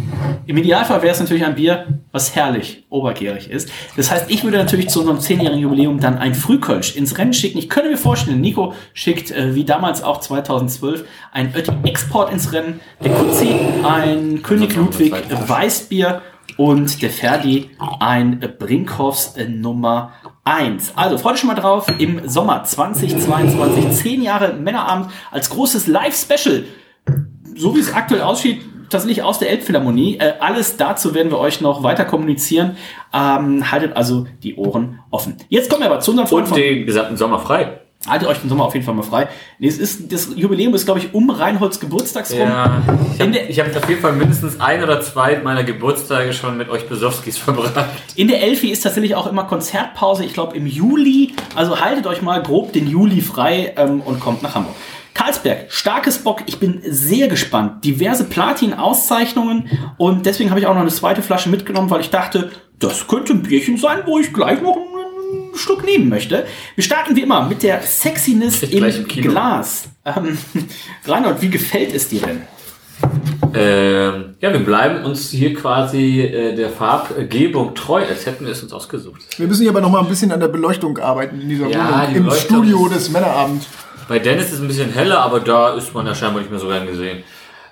Im 0.45 0.57
Idealfall 0.57 1.01
wäre 1.01 1.13
es 1.13 1.19
natürlich 1.19 1.45
ein 1.45 1.55
Bier, 1.55 1.99
was 2.11 2.35
herrlich 2.35 2.85
obergärig 2.89 3.49
ist. 3.49 3.72
Das 3.97 4.11
heißt, 4.11 4.30
ich 4.30 4.43
würde 4.43 4.57
natürlich 4.57 4.89
zu 4.89 4.99
unserem 4.99 5.19
10-jährigen 5.19 5.59
Jubiläum 5.59 5.99
dann 5.99 6.18
ein 6.18 6.35
Frühkölsch 6.35 6.95
ins 6.95 7.18
Rennen 7.18 7.34
schicken. 7.34 7.57
Ich 7.57 7.69
könnte 7.69 7.89
mir 7.89 7.97
vorstellen, 7.97 8.41
Nico 8.41 8.73
schickt, 8.93 9.31
äh, 9.31 9.55
wie 9.55 9.63
damals 9.63 10.03
auch 10.03 10.19
2012, 10.19 11.05
ein 11.31 11.53
Ötti 11.55 11.72
Export 11.84 12.31
ins 12.31 12.53
Rennen, 12.53 12.80
der 13.03 13.11
Kutzi 13.11 13.55
ein 13.84 14.41
König 14.43 14.76
Ludwig 14.76 15.13
Weißbier 15.30 16.22
und 16.57 17.01
der 17.01 17.09
Ferdi 17.09 17.69
ein 17.99 18.39
Brinkhoffs 18.59 19.38
äh, 19.38 19.47
Nummer 19.47 20.13
1. 20.43 20.93
Also 20.95 21.18
freut 21.18 21.34
euch 21.34 21.39
schon 21.39 21.47
mal 21.47 21.55
drauf, 21.55 21.88
im 21.99 22.27
Sommer 22.27 22.63
2022, 22.63 23.91
10 23.91 24.22
Jahre 24.22 24.53
Männerabend 24.53 25.11
als 25.31 25.49
großes 25.49 25.88
Live-Special 25.88 26.63
so 27.55 27.76
wie 27.76 27.80
es 27.80 27.93
aktuell 27.93 28.22
aussieht, 28.22 28.61
tatsächlich 28.91 29.23
aus 29.23 29.39
der 29.39 29.49
Elbphilharmonie. 29.49 30.18
Äh, 30.19 30.34
alles 30.39 30.77
dazu 30.77 31.13
werden 31.13 31.31
wir 31.31 31.39
euch 31.39 31.61
noch 31.61 31.84
weiter 31.84 32.05
kommunizieren. 32.05 32.77
Ähm, 33.13 33.72
haltet 33.72 33.95
also 33.95 34.27
die 34.43 34.55
Ohren 34.55 34.99
offen. 35.09 35.38
Jetzt 35.49 35.69
kommen 35.69 35.81
wir 35.81 35.89
aber 35.89 35.99
zu 35.99 36.11
unserem 36.11 36.27
Freund 36.27 36.47
Und 36.49 36.57
den 36.57 36.85
gesamten 36.85 37.18
Sommer 37.18 37.39
frei. 37.39 37.80
Haltet 38.07 38.27
euch 38.27 38.39
den 38.39 38.49
Sommer 38.49 38.65
auf 38.65 38.73
jeden 38.73 38.84
Fall 38.84 38.95
mal 38.95 39.03
frei. 39.03 39.27
Es 39.59 39.77
ist, 39.77 40.11
das 40.11 40.30
Jubiläum 40.35 40.73
ist, 40.73 40.85
glaube 40.85 40.99
ich, 40.99 41.13
um 41.13 41.30
Reinholds 41.30 41.80
Geburtstagsrum. 41.80 42.39
Ja, 42.39 42.81
ich 43.47 43.59
habe 43.59 43.69
hab 43.69 43.84
auf 43.84 43.89
jeden 43.89 44.01
Fall 44.01 44.13
mindestens 44.13 44.59
ein 44.59 44.81
oder 44.81 45.01
zwei 45.01 45.38
meiner 45.38 45.63
Geburtstage 45.63 46.34
schon 46.34 46.57
mit 46.57 46.69
euch 46.69 46.89
Besowskis 46.89 47.38
verbracht. 47.38 47.73
In 48.15 48.27
der 48.27 48.41
Elfi 48.41 48.72
ist 48.72 48.81
tatsächlich 48.81 49.13
auch 49.13 49.27
immer 49.27 49.43
Konzertpause, 49.43 50.26
ich 50.26 50.34
glaube 50.34 50.57
im 50.57 50.65
Juli. 50.65 51.35
Also 51.53 51.80
haltet 51.80 52.07
euch 52.07 52.23
mal 52.23 52.41
grob 52.41 52.73
den 52.73 52.88
Juli 52.88 53.22
frei 53.22 53.76
ähm, 53.77 54.01
und 54.01 54.19
kommt 54.19 54.41
nach 54.41 54.55
Hamburg. 54.55 54.76
Karlsberg, 55.14 55.72
starkes 55.72 56.20
Bock. 56.20 56.42
Ich 56.46 56.60
bin 56.60 56.82
sehr 56.88 57.28
gespannt. 57.28 57.84
Diverse 57.86 58.24
Platin-Auszeichnungen 58.24 59.70
und 59.98 60.26
deswegen 60.26 60.50
habe 60.50 60.60
ich 60.60 60.66
auch 60.68 60.74
noch 60.74 60.82
eine 60.82 60.90
zweite 60.90 61.22
Flasche 61.22 61.50
mitgenommen, 61.50 61.90
weil 61.90 62.02
ich 62.02 62.10
dachte, 62.10 62.52
das 62.80 63.08
könnte 63.08 63.34
ein 63.34 63.44
Bierchen 63.44 63.78
sein, 63.78 64.00
wo 64.06 64.18
ich 64.20 64.34
gleich 64.34 64.62
noch 64.62 64.76
ein 64.76 65.56
Stück 65.56 65.86
nehmen 65.86 66.10
möchte. 66.10 66.46
Wir 66.76 66.84
starten 66.84 67.16
wie 67.16 67.22
immer 67.22 67.48
mit 67.48 67.62
der 67.64 67.82
Sexiness 67.82 68.64
im, 68.64 68.84
im. 68.84 69.06
Glas. 69.06 69.90
Ähm, 70.06 70.38
Reinhold, 71.06 71.42
wie 71.42 71.50
gefällt 71.50 71.94
es 71.94 72.08
dir 72.08 72.22
denn? 72.22 72.42
Ähm, 73.54 74.36
ja, 74.40 74.54
wir 74.54 74.60
bleiben 74.64 75.04
uns 75.04 75.30
hier 75.30 75.54
quasi 75.54 76.22
äh, 76.22 76.56
der 76.56 76.70
Farbgebung 76.70 77.76
treu, 77.76 78.02
als 78.08 78.26
hätten 78.26 78.46
wir 78.46 78.54
es 78.54 78.64
uns 78.64 78.72
ausgesucht. 78.72 79.22
Wir 79.38 79.48
müssen 79.48 79.62
hier 79.64 79.72
aber 79.72 79.82
noch 79.82 79.90
mal 79.90 80.00
ein 80.00 80.08
bisschen 80.08 80.32
an 80.32 80.40
der 80.40 80.48
Beleuchtung 80.48 80.98
arbeiten 81.00 81.42
in 81.42 81.50
dieser 81.50 81.68
Ja, 81.68 82.02
Wohnung. 82.02 82.14
die 82.14 82.18
Im 82.18 82.32
Studio 82.32 82.88
des 82.88 83.10
Männerabend. 83.10 83.68
Bei 84.12 84.20
Dennis 84.20 84.48
ist 84.48 84.54
es 84.56 84.60
ein 84.62 84.68
bisschen 84.68 84.92
heller, 84.92 85.20
aber 85.22 85.40
da 85.40 85.70
ist 85.74 85.94
man 85.94 86.06
ja 86.06 86.14
scheinbar 86.14 86.42
nicht 86.42 86.52
mehr 86.52 86.60
so 86.60 86.68
gern 86.68 86.86
gesehen. 86.86 87.24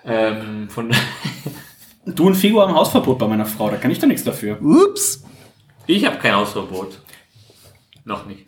Ähm, 0.06 0.70
von 0.70 0.90
Du 2.06 2.28
und 2.28 2.36
Figo 2.36 2.62
haben 2.62 2.74
Hausverbot 2.74 3.20
bei 3.20 3.28
meiner 3.28 3.46
Frau, 3.46 3.70
da 3.70 3.76
kann 3.76 3.92
ich 3.92 4.00
doch 4.00 4.08
nichts 4.08 4.24
dafür. 4.24 4.58
Ups. 4.62 5.22
ich 5.86 6.06
habe 6.06 6.16
kein 6.18 6.34
Hausverbot. 6.34 6.98
Noch 8.06 8.26
nicht. 8.26 8.46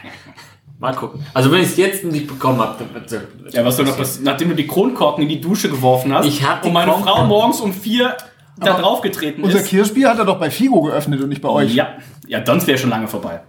Mal 0.78 0.94
gucken. 0.94 1.22
Also 1.34 1.52
wenn 1.52 1.60
ich 1.60 1.66
es 1.66 1.76
jetzt 1.76 2.04
nicht 2.04 2.26
bekommen 2.26 2.58
habe, 2.58 2.82
dann 2.82 2.94
wird 2.94 3.52
Ja, 3.52 3.66
was 3.66 3.76
soll 3.76 3.84
noch 3.84 3.98
passieren? 3.98 4.24
Nachdem 4.24 4.48
du 4.48 4.54
die 4.54 4.66
Kronkorken 4.66 5.22
in 5.24 5.28
die 5.28 5.42
Dusche 5.42 5.68
geworfen 5.68 6.14
hast 6.14 6.24
Ich 6.24 6.42
hab 6.42 6.62
die 6.62 6.68
und 6.68 6.72
meine 6.72 6.90
Kronkorken- 6.90 7.04
Frau 7.04 7.26
morgens 7.26 7.60
um 7.60 7.74
vier 7.74 8.16
da 8.58 8.80
drauf 8.80 9.02
getreten 9.02 9.42
Unser 9.44 9.58
ist. 9.60 9.68
Kirschbier 9.68 10.08
hat 10.08 10.18
er 10.18 10.24
doch 10.24 10.38
bei 10.38 10.50
Figo 10.50 10.80
geöffnet 10.80 11.20
und 11.20 11.28
nicht 11.28 11.42
bei 11.42 11.50
euch. 11.50 11.74
Ja, 11.74 11.98
ja, 12.26 12.42
sonst 12.46 12.66
wäre 12.66 12.78
schon 12.78 12.88
lange 12.88 13.08
vorbei. 13.08 13.42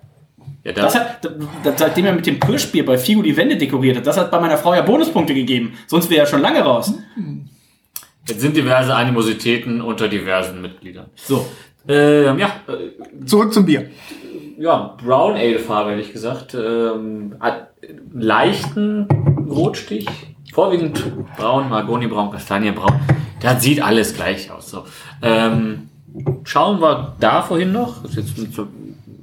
Ja, 0.63 0.71
Das 0.73 0.93
das, 0.93 0.95
hat, 1.01 1.25
da- 1.63 1.73
seitdem 1.75 2.05
er 2.05 2.13
mit 2.13 2.25
dem 2.25 2.39
Kirschbier 2.39 2.85
bei 2.85 2.97
Figo 2.97 3.21
die 3.21 3.35
Wände 3.35 3.57
dekoriert 3.57 3.97
hat, 3.97 4.05
das 4.07 4.17
hat 4.17 4.29
bei 4.31 4.39
meiner 4.39 4.57
Frau 4.57 4.73
ja 4.75 4.81
Bonuspunkte 4.81 5.33
gegeben. 5.33 5.73
Sonst 5.88 6.09
wäre 6.09 6.21
er 6.21 6.27
schon 6.27 6.41
lange 6.41 6.61
raus. 6.61 6.93
jetzt 8.27 8.41
sind 8.41 8.55
diverse 8.55 8.93
Animositäten 8.95 9.81
unter 9.81 10.07
diversen 10.07 10.61
Mitgliedern. 10.61 11.07
So. 11.15 11.45
Ähm, 11.88 12.38
ja, 12.38 12.51
äh, 12.67 13.25
Zurück 13.25 13.51
zum 13.53 13.65
Bier. 13.65 13.89
ja, 14.59 14.95
Brown 15.03 15.33
Ale 15.33 15.57
Farbe, 15.57 15.91
ehrlich 15.91 16.11
gesagt. 16.13 16.53
Ähm, 16.53 17.35
leichten 18.13 19.07
Rotstich. 19.49 20.07
Vorwiegend 20.53 21.01
braun, 21.38 21.69
Mahagoni-braun, 21.69 22.29
Kastanienbraun. 22.31 22.99
Das 23.39 23.63
sieht 23.63 23.81
alles 23.81 24.13
gleich 24.13 24.51
aus. 24.51 24.69
So. 24.69 24.83
Ähm, 25.21 25.89
schauen 26.43 26.81
wir 26.81 27.15
da 27.19 27.41
vorhin 27.41 27.71
noch. 27.71 28.01
Das 28.03 28.11
ist 28.11 28.17
jetzt 28.17 28.38
mit 28.38 28.53
so, 28.53 28.67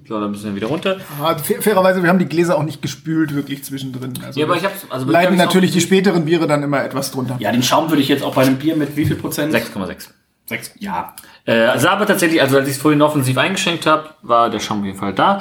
soll 0.09 0.25
ein 0.25 0.33
bisschen 0.33 0.57
wieder 0.57 0.67
runter. 0.69 0.97
Ah, 1.23 1.37
fair- 1.37 1.63
Fairerweise, 1.63 2.03
wir 2.03 2.09
haben 2.09 2.19
die 2.19 2.27
Gläser 2.27 2.57
auch 2.59 2.63
nicht 2.65 2.83
gespült, 2.83 3.35
wirklich 3.35 3.63
zwischendrin. 3.65 4.15
Also 4.25 4.41
Ja, 4.41 4.47
aber 4.47 4.57
ich 4.57 4.65
hab's, 4.65 4.87
also 4.91 5.07
leiden 5.07 5.37
natürlich 5.37 5.71
die 5.73 5.81
späteren 5.81 6.25
Biere 6.25 6.47
dann 6.47 6.63
immer 6.63 6.83
etwas 6.83 7.11
drunter. 7.13 7.37
Ja, 7.39 7.53
den 7.53 7.63
Schaum 7.63 7.91
würde 7.91 8.03
ich 8.03 8.09
jetzt 8.09 8.23
auch 8.25 8.35
bei 8.35 8.43
einem 8.43 8.57
Bier 8.57 8.75
mit 8.77 8.97
wie 8.97 9.05
viel 9.05 9.17
Prozent? 9.17 9.55
6,6. 9.55 10.09
Sechs. 10.47 10.73
Ja. 10.79 11.15
Äh, 11.45 11.53
also 11.67 11.89
aber 11.89 12.07
tatsächlich, 12.07 12.41
also 12.41 12.57
als 12.57 12.67
ich 12.69 12.75
es 12.77 12.81
vorhin 12.81 13.03
offensiv 13.03 13.37
eingeschenkt 13.37 13.85
habe, 13.87 14.09
war 14.23 14.49
der 14.51 14.61
Schaum 14.61 14.81
auf 14.81 14.87
jeden 14.87 14.99
Fall 14.99 15.13
da. 15.13 15.41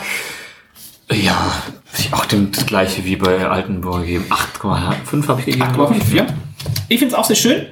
Ja, 1.09 1.37
ich 1.97 2.13
auch 2.13 2.25
dem, 2.25 2.51
das 2.51 2.65
gleiche 2.65 3.05
wie 3.05 3.15
bei 3.15 3.47
Altenburg 3.47 4.01
gegeben. 4.01 4.25
8,5 4.29 5.27
habe 5.29 5.39
ich 5.39 5.45
gegeben. 5.45 5.71
glaub 5.73 5.95
ich. 5.95 6.03
8,5, 6.03 6.13
ja. 6.15 6.25
Ich 6.89 6.99
finde 6.99 7.13
es 7.13 7.17
auch 7.19 7.23
sehr 7.23 7.37
schön. 7.37 7.67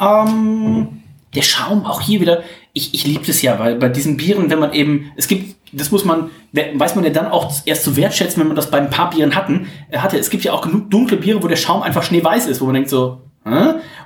Ähm, 0.00 1.02
der 1.34 1.42
Schaum 1.42 1.84
auch 1.84 2.00
hier 2.00 2.20
wieder. 2.22 2.42
Ich, 2.72 2.94
ich 2.94 3.04
liebe 3.06 3.26
das 3.26 3.42
ja, 3.42 3.58
weil 3.58 3.74
bei 3.76 3.88
diesen 3.88 4.16
Bieren, 4.16 4.48
wenn 4.50 4.60
man 4.60 4.72
eben, 4.72 5.10
es 5.16 5.26
gibt, 5.26 5.56
das 5.72 5.90
muss 5.90 6.04
man, 6.04 6.30
we- 6.52 6.70
weiß 6.74 6.94
man 6.94 7.04
ja 7.04 7.10
dann 7.10 7.26
auch 7.26 7.52
erst 7.64 7.84
zu 7.84 7.96
wertschätzen, 7.96 8.40
wenn 8.40 8.46
man 8.48 8.56
das 8.56 8.70
bei 8.70 8.78
ein 8.78 8.90
paar 8.90 9.10
Bieren 9.10 9.34
hatten, 9.34 9.66
äh, 9.90 9.98
hatte. 9.98 10.18
Es 10.18 10.30
gibt 10.30 10.44
ja 10.44 10.52
auch 10.52 10.62
genug 10.62 10.90
dunkle 10.90 11.16
Biere, 11.16 11.42
wo 11.42 11.48
der 11.48 11.56
Schaum 11.56 11.82
einfach 11.82 12.02
schneeweiß 12.04 12.46
ist, 12.46 12.60
wo 12.60 12.66
man 12.66 12.74
denkt 12.74 12.90
so? 12.90 13.22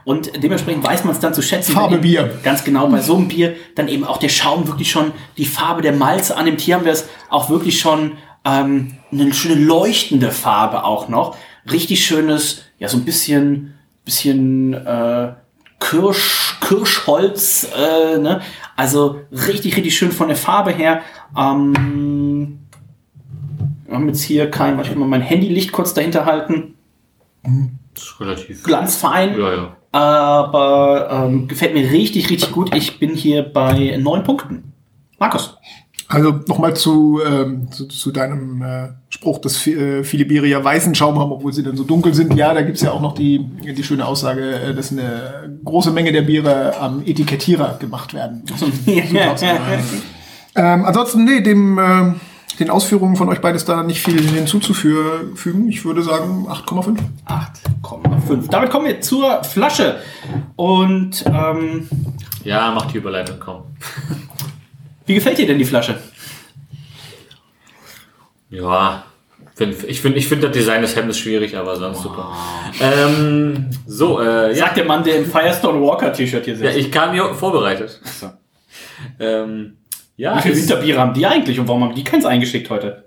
Und 0.05 0.31
dementsprechend 0.43 0.85
weiß 0.85 1.03
man 1.05 1.13
es 1.13 1.21
dann 1.21 1.35
zu 1.35 1.43
schätzen. 1.43 1.73
Farbe 1.73 1.99
Bier. 1.99 2.39
Ganz 2.45 2.63
genau, 2.63 2.87
bei 2.87 3.01
so 3.01 3.17
einem 3.17 3.27
Bier 3.27 3.57
dann 3.75 3.89
eben 3.89 4.05
auch 4.05 4.19
der 4.19 4.29
Schaum 4.29 4.69
wirklich 4.69 4.91
schon 4.91 5.11
die 5.37 5.45
Farbe 5.45 5.83
der 5.83 5.93
Malze 5.93 6.37
annimmt. 6.37 6.61
Hier 6.61 6.77
haben 6.77 6.85
wir 6.85 6.93
es 6.93 7.09
auch 7.31 7.51
wirklich 7.51 7.81
schon 7.81 8.13
ähm, 8.45 8.93
eine 9.11 9.35
schöne 9.35 9.57
leuchtende 9.57 10.31
Farbe 10.31 10.85
auch 10.85 11.09
noch. 11.09 11.37
Richtig 11.71 12.05
schönes, 12.05 12.63
ja, 12.79 12.89
so 12.89 12.97
ein 12.97 13.05
bisschen, 13.05 13.75
bisschen 14.05 14.73
äh, 14.73 15.33
Kirsch, 15.81 16.59
Kirschholz, 16.61 17.69
äh, 17.77 18.19
ne? 18.19 18.41
Also 18.77 19.21
richtig, 19.31 19.77
richtig 19.77 19.97
schön 19.97 20.13
von 20.13 20.29
der 20.29 20.37
Farbe 20.37 20.71
her. 20.71 21.03
Ähm, 21.37 22.61
wir 23.87 23.95
haben 23.95 24.09
jetzt 24.09 24.23
hier 24.23 24.51
kein, 24.51 24.81
ich 24.81 24.91
will 24.91 24.97
mal 24.97 25.09
mein 25.09 25.21
Handylicht 25.21 25.73
kurz 25.73 25.95
dahinter 25.95 26.25
halten. 26.25 26.75
Das 27.95 28.05
ist 28.05 28.21
relativ. 28.21 28.63
Glanzfein. 28.65 29.39
Ja, 29.39 29.55
ja. 29.55 29.77
Aber 29.93 31.09
ähm, 31.11 31.47
gefällt 31.47 31.75
mir 31.75 31.89
richtig, 31.91 32.29
richtig 32.31 32.51
gut. 32.51 32.75
Ich 32.75 32.99
bin 32.99 33.15
hier 33.15 33.43
bei 33.43 33.97
neun 33.99 34.25
Punkten. 34.25 34.73
Markus. 35.19 35.57
Also 36.15 36.41
nochmal 36.47 36.77
zu, 36.77 37.21
ähm, 37.27 37.71
zu, 37.73 37.87
zu 37.89 38.13
deinem 38.13 38.63
äh, 38.63 38.89
Spruch, 39.09 39.39
dass 39.39 39.67
äh, 39.67 40.05
viele 40.05 40.25
Biere 40.25 40.47
ja 40.47 40.63
weißen 40.63 40.95
Schaum 40.95 41.19
haben, 41.19 41.33
obwohl 41.33 41.53
sie 41.53 41.65
dann 41.65 41.77
so 41.77 41.83
dunkel 41.83 42.15
sind. 42.15 42.35
Ja, 42.35 42.55
da 42.55 42.63
gibt's 42.63 42.83
ja 42.83 42.93
auch 42.93 43.01
noch 43.01 43.15
die, 43.15 43.41
die 43.41 43.83
schöne 43.83 44.07
Aussage, 44.07 44.61
äh, 44.61 44.75
dass 44.75 44.93
eine 44.93 45.59
große 45.65 45.91
Menge 45.91 46.13
der 46.13 46.23
Biere 46.23 46.79
am 46.79 47.03
Etikettierer 47.05 47.79
gemacht 47.81 48.15
werden. 48.15 48.45
ähm, 50.57 50.85
ansonsten, 50.85 51.25
nee, 51.25 51.41
dem, 51.41 51.79
ähm, 51.79 52.21
den 52.61 52.71
Ausführungen 52.71 53.17
von 53.17 53.29
euch 53.29 53.41
beides 53.41 53.65
da 53.65 53.83
nicht 53.83 54.01
viel 54.01 54.23
hinzuzufügen. 54.23 55.69
Ich 55.69 55.85
würde 55.85 56.05
sagen 56.05 56.47
8,5. 56.49 56.99
8,5. 57.27 58.51
Damit 58.51 58.71
kommen 58.71 58.87
wir 58.87 59.01
zur 59.01 59.43
Flasche. 59.43 59.97
Und 60.55 61.25
ähm, 61.27 61.89
ja, 62.45 62.73
mach 62.73 62.87
die 62.87 62.99
Überleitung, 62.99 63.37
komm. 63.41 63.63
wie 65.07 65.15
gefällt 65.15 65.39
dir 65.39 65.47
denn 65.47 65.59
die 65.59 65.65
Flasche? 65.65 65.99
Ja, 68.51 69.05
ich 69.87 70.01
finde 70.01 70.19
ich 70.19 70.29
find 70.29 70.43
das 70.43 70.53
Design 70.53 70.83
des 70.83 70.97
Hemdes 70.97 71.19
schwierig, 71.19 71.57
aber 71.57 71.77
sonst 71.77 72.03
super. 72.03 72.37
Ähm, 72.81 73.71
so, 73.87 74.21
äh, 74.21 74.49
ja. 74.49 74.55
Sagt 74.55 74.77
der 74.79 74.85
Mann, 74.85 75.05
der 75.05 75.17
im 75.19 75.27
Firestone 75.27 75.81
Walker 75.81 76.13
T-Shirt 76.13 76.45
hier 76.45 76.55
ja, 76.55 76.73
sitzt. 76.73 76.77
ich 76.77 76.91
kam 76.91 77.13
hier 77.13 77.35
vorbereitet. 77.35 78.01
Ähm, 79.21 79.77
ja, 80.17 80.37
wie 80.37 80.43
viele 80.43 80.57
Winterbiere 80.57 80.99
haben 80.99 81.15
die 81.15 81.27
eigentlich 81.27 81.59
und 81.59 81.69
warum 81.69 81.85
haben 81.85 81.95
die 81.95 82.05
keins 82.05 82.25
eingeschickt 82.25 82.71
heute? 82.71 83.04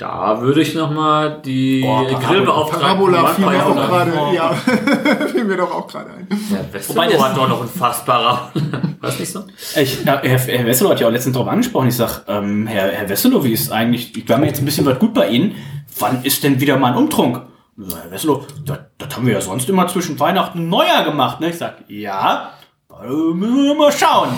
Da 0.00 0.40
würde 0.40 0.62
ich 0.62 0.74
nochmal 0.74 1.40
die 1.44 1.82
Parabola- 1.84 2.18
Grillbeauftragten 2.26 3.34
fiel 3.34 3.46
mir 3.46 3.66
auch 3.66 3.74
gerade, 3.74 4.12
ja, 4.34 4.52
fiel 5.32 5.44
mir 5.44 5.56
doch 5.58 5.70
auch 5.74 5.86
gerade 5.86 6.10
ein. 6.12 6.26
Ja, 6.50 6.58
Wobei 6.88 7.06
das- 7.08 7.22
hat 7.22 7.36
doch 7.36 7.48
noch 7.48 7.62
ein 7.62 7.68
fassbarer. 7.68 8.50
War 9.00 9.10
nicht 9.18 9.30
so? 9.30 9.44
Ich, 9.76 10.04
ja, 10.04 10.20
Herr, 10.22 10.38
Herr 10.38 10.66
Wesselow 10.66 10.90
hat 10.90 11.00
ja 11.00 11.06
auch 11.08 11.12
letztens 11.12 11.34
darauf 11.34 11.48
angesprochen. 11.50 11.88
Ich 11.88 11.96
sag, 11.96 12.24
ähm, 12.28 12.66
Herr, 12.66 12.90
Herr 12.92 13.08
Wesselow, 13.08 13.44
wie 13.44 13.52
ist 13.52 13.70
eigentlich, 13.70 14.16
ich 14.16 14.28
war 14.28 14.38
mir 14.38 14.46
jetzt 14.46 14.60
ein 14.60 14.64
bisschen 14.64 14.86
was 14.86 14.98
gut 14.98 15.12
bei 15.14 15.28
Ihnen. 15.28 15.54
Wann 15.98 16.22
ist 16.24 16.42
denn 16.44 16.60
wieder 16.60 16.76
mal 16.78 16.92
ein 16.92 16.96
Umtrunk? 16.98 17.42
Herr 17.78 18.10
Wesselo, 18.10 18.46
das, 18.64 18.78
das 18.98 19.16
haben 19.16 19.26
wir 19.26 19.34
ja 19.34 19.40
sonst 19.40 19.68
immer 19.68 19.86
zwischen 19.88 20.18
Weihnachten 20.20 20.58
und 20.60 20.68
Neujahr 20.68 21.04
gemacht. 21.04 21.40
Ne? 21.40 21.50
Ich 21.50 21.56
sag, 21.58 21.76
ja, 21.88 22.50
da 22.88 23.02
müssen 23.06 23.64
wir 23.64 23.74
mal 23.74 23.92
schauen. 23.92 24.28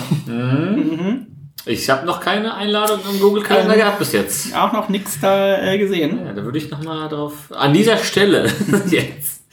Ich 1.65 1.89
habe 1.89 2.05
noch 2.05 2.19
keine 2.19 2.53
Einladung 2.55 2.99
im 3.09 3.19
Google-Kalender 3.21 3.75
gehabt 3.75 3.99
bis 3.99 4.11
jetzt. 4.11 4.55
Auch 4.55 4.73
noch 4.73 4.89
nichts 4.89 5.19
da 5.21 5.61
äh, 5.61 5.77
gesehen. 5.77 6.25
Ja, 6.25 6.33
da 6.33 6.43
würde 6.43 6.57
ich 6.57 6.69
noch 6.69 6.83
mal 6.83 7.07
drauf. 7.07 7.33
An 7.51 7.73
dieser 7.73 7.97
Stelle 7.97 8.51
jetzt. 8.89 9.43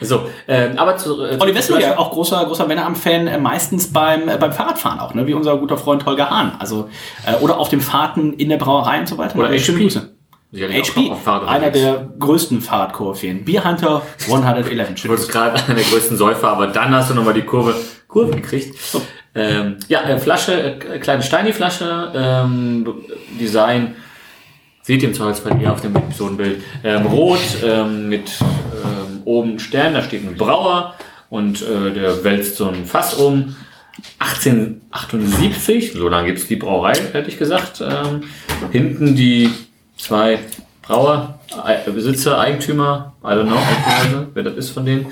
So, 0.00 0.28
ähm, 0.48 0.76
aber 0.76 0.96
zu. 0.96 1.22
Äh, 1.24 1.38
Olli 1.40 1.54
Wessel, 1.54 1.80
ja 1.80 1.96
auch 1.96 2.10
großer, 2.10 2.44
großer 2.44 2.66
Männeram-Fan, 2.66 3.28
äh, 3.28 3.38
meistens 3.38 3.92
beim, 3.92 4.28
äh, 4.28 4.36
beim 4.36 4.52
Fahrradfahren 4.52 5.00
auch, 5.00 5.14
ne? 5.14 5.26
wie 5.26 5.34
unser 5.34 5.56
guter 5.56 5.78
Freund 5.78 6.04
Holger 6.04 6.28
Hahn. 6.28 6.56
Also, 6.58 6.90
äh, 7.24 7.36
oder 7.42 7.58
auf 7.58 7.68
den 7.68 7.80
Fahrten 7.80 8.34
in 8.34 8.48
der 8.48 8.56
Brauerei 8.56 9.00
und 9.00 9.08
so 9.08 9.16
weiter. 9.16 9.38
Oder 9.38 9.56
Schöne 9.58 9.78
HP. 9.78 9.84
Grüße. 9.84 10.10
Sicherlich 10.52 10.92
auch 11.10 11.26
HP, 11.26 11.46
einer 11.46 11.70
der 11.70 12.08
größten 12.18 12.60
Fahrradkoryphäen. 12.60 13.44
Bierhunter 13.44 14.02
111. 14.26 15.02
Du 15.02 15.08
wurdest 15.08 15.30
gerade 15.30 15.54
einer 15.54 15.74
der 15.74 15.84
größten 15.84 16.16
Säufer, 16.16 16.48
aber 16.48 16.68
dann 16.68 16.94
hast 16.94 17.10
du 17.10 17.14
nochmal 17.14 17.34
die 17.34 17.42
Kurve, 17.42 17.74
Kurve 18.06 18.36
gekriegt. 18.36 18.76
Ähm, 19.34 19.76
ja, 19.88 20.02
äh, 20.02 20.18
Flasche, 20.18 20.78
äh, 20.80 20.98
kleine 20.98 21.22
Steini-Flasche, 21.22 22.12
ähm, 22.14 22.86
Design, 23.40 23.96
seht 24.82 25.02
ihr 25.02 25.08
im 25.08 25.14
Zweifelsfall 25.14 25.58
hier 25.58 25.72
auf 25.72 25.80
dem 25.80 25.96
Episodenbild, 25.96 26.62
ähm, 26.84 27.06
rot 27.06 27.40
ähm, 27.64 28.08
mit 28.08 28.30
ähm, 28.40 29.22
oben 29.24 29.58
Stern, 29.58 29.94
da 29.94 30.02
steht 30.02 30.24
ein 30.24 30.36
Brauer 30.36 30.94
und 31.30 31.62
äh, 31.62 31.92
der 31.92 32.22
wälzt 32.22 32.56
so 32.56 32.68
ein 32.68 32.84
Fass 32.84 33.14
um. 33.14 33.56
1878, 34.18 35.92
so 35.92 36.08
lange 36.08 36.28
gibt's 36.28 36.46
die 36.46 36.56
Brauerei, 36.56 36.94
hätte 37.12 37.28
ich 37.28 37.38
gesagt. 37.38 37.80
Ähm, 37.80 38.24
hinten 38.72 39.14
die 39.16 39.50
zwei 39.96 40.38
Brauer, 40.82 41.40
Besitzer, 41.86 42.38
Eigentümer, 42.38 43.14
I 43.22 43.28
don't 43.28 43.46
know, 43.46 44.26
wer 44.34 44.42
das 44.42 44.56
ist 44.56 44.70
von 44.70 44.84
denen. 44.84 45.06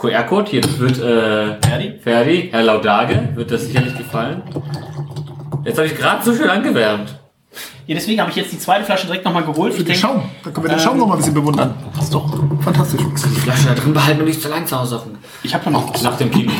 QR-Code, 0.00 0.50
hier 0.50 0.62
wird 0.78 0.98
äh, 0.98 1.60
Ferdi? 1.60 1.98
Ferdi, 2.02 2.48
Herr 2.50 2.62
Laudage, 2.62 3.28
wird 3.34 3.50
das 3.50 3.66
sicherlich 3.66 3.96
gefallen. 3.96 4.42
Jetzt 5.64 5.76
habe 5.76 5.88
ich 5.88 5.94
gerade 5.94 6.24
so 6.24 6.34
schön 6.34 6.48
angewärmt. 6.48 7.14
Ja, 7.86 7.94
deswegen 7.96 8.18
habe 8.20 8.30
ich 8.30 8.36
jetzt 8.36 8.52
die 8.52 8.58
zweite 8.58 8.84
Flasche 8.84 9.06
direkt 9.06 9.26
nochmal 9.26 9.44
geholt. 9.44 9.72
Ich 9.72 9.78
Den 9.78 9.86
denk, 9.86 9.98
Schaum. 9.98 10.22
Da 10.42 10.50
können 10.50 10.64
wir 10.64 10.70
den 10.70 10.78
Ähm, 10.78 10.84
Schaum 10.84 10.96
noch 10.96 11.06
mal 11.06 11.14
ein 11.14 11.18
bisschen 11.18 11.34
bewundern. 11.34 11.74
Das 11.94 12.04
ist 12.04 12.14
doch 12.14 12.32
fantastisch. 12.62 13.00
Die 13.02 13.40
Flasche 13.40 13.66
da 13.66 13.74
drin 13.74 13.92
behalten 13.92 14.20
und 14.20 14.26
nicht 14.26 14.40
zu 14.40 14.48
lang 14.48 14.66
zu 14.66 14.78
Hause 14.78 14.90
saufen. 14.90 15.18
ich 15.42 15.52
habe 15.52 15.64
da 15.64 15.70
noch 15.70 15.92
was. 15.92 16.02
Nach 16.02 16.16
dem 16.16 16.30
Kino. 16.30 16.52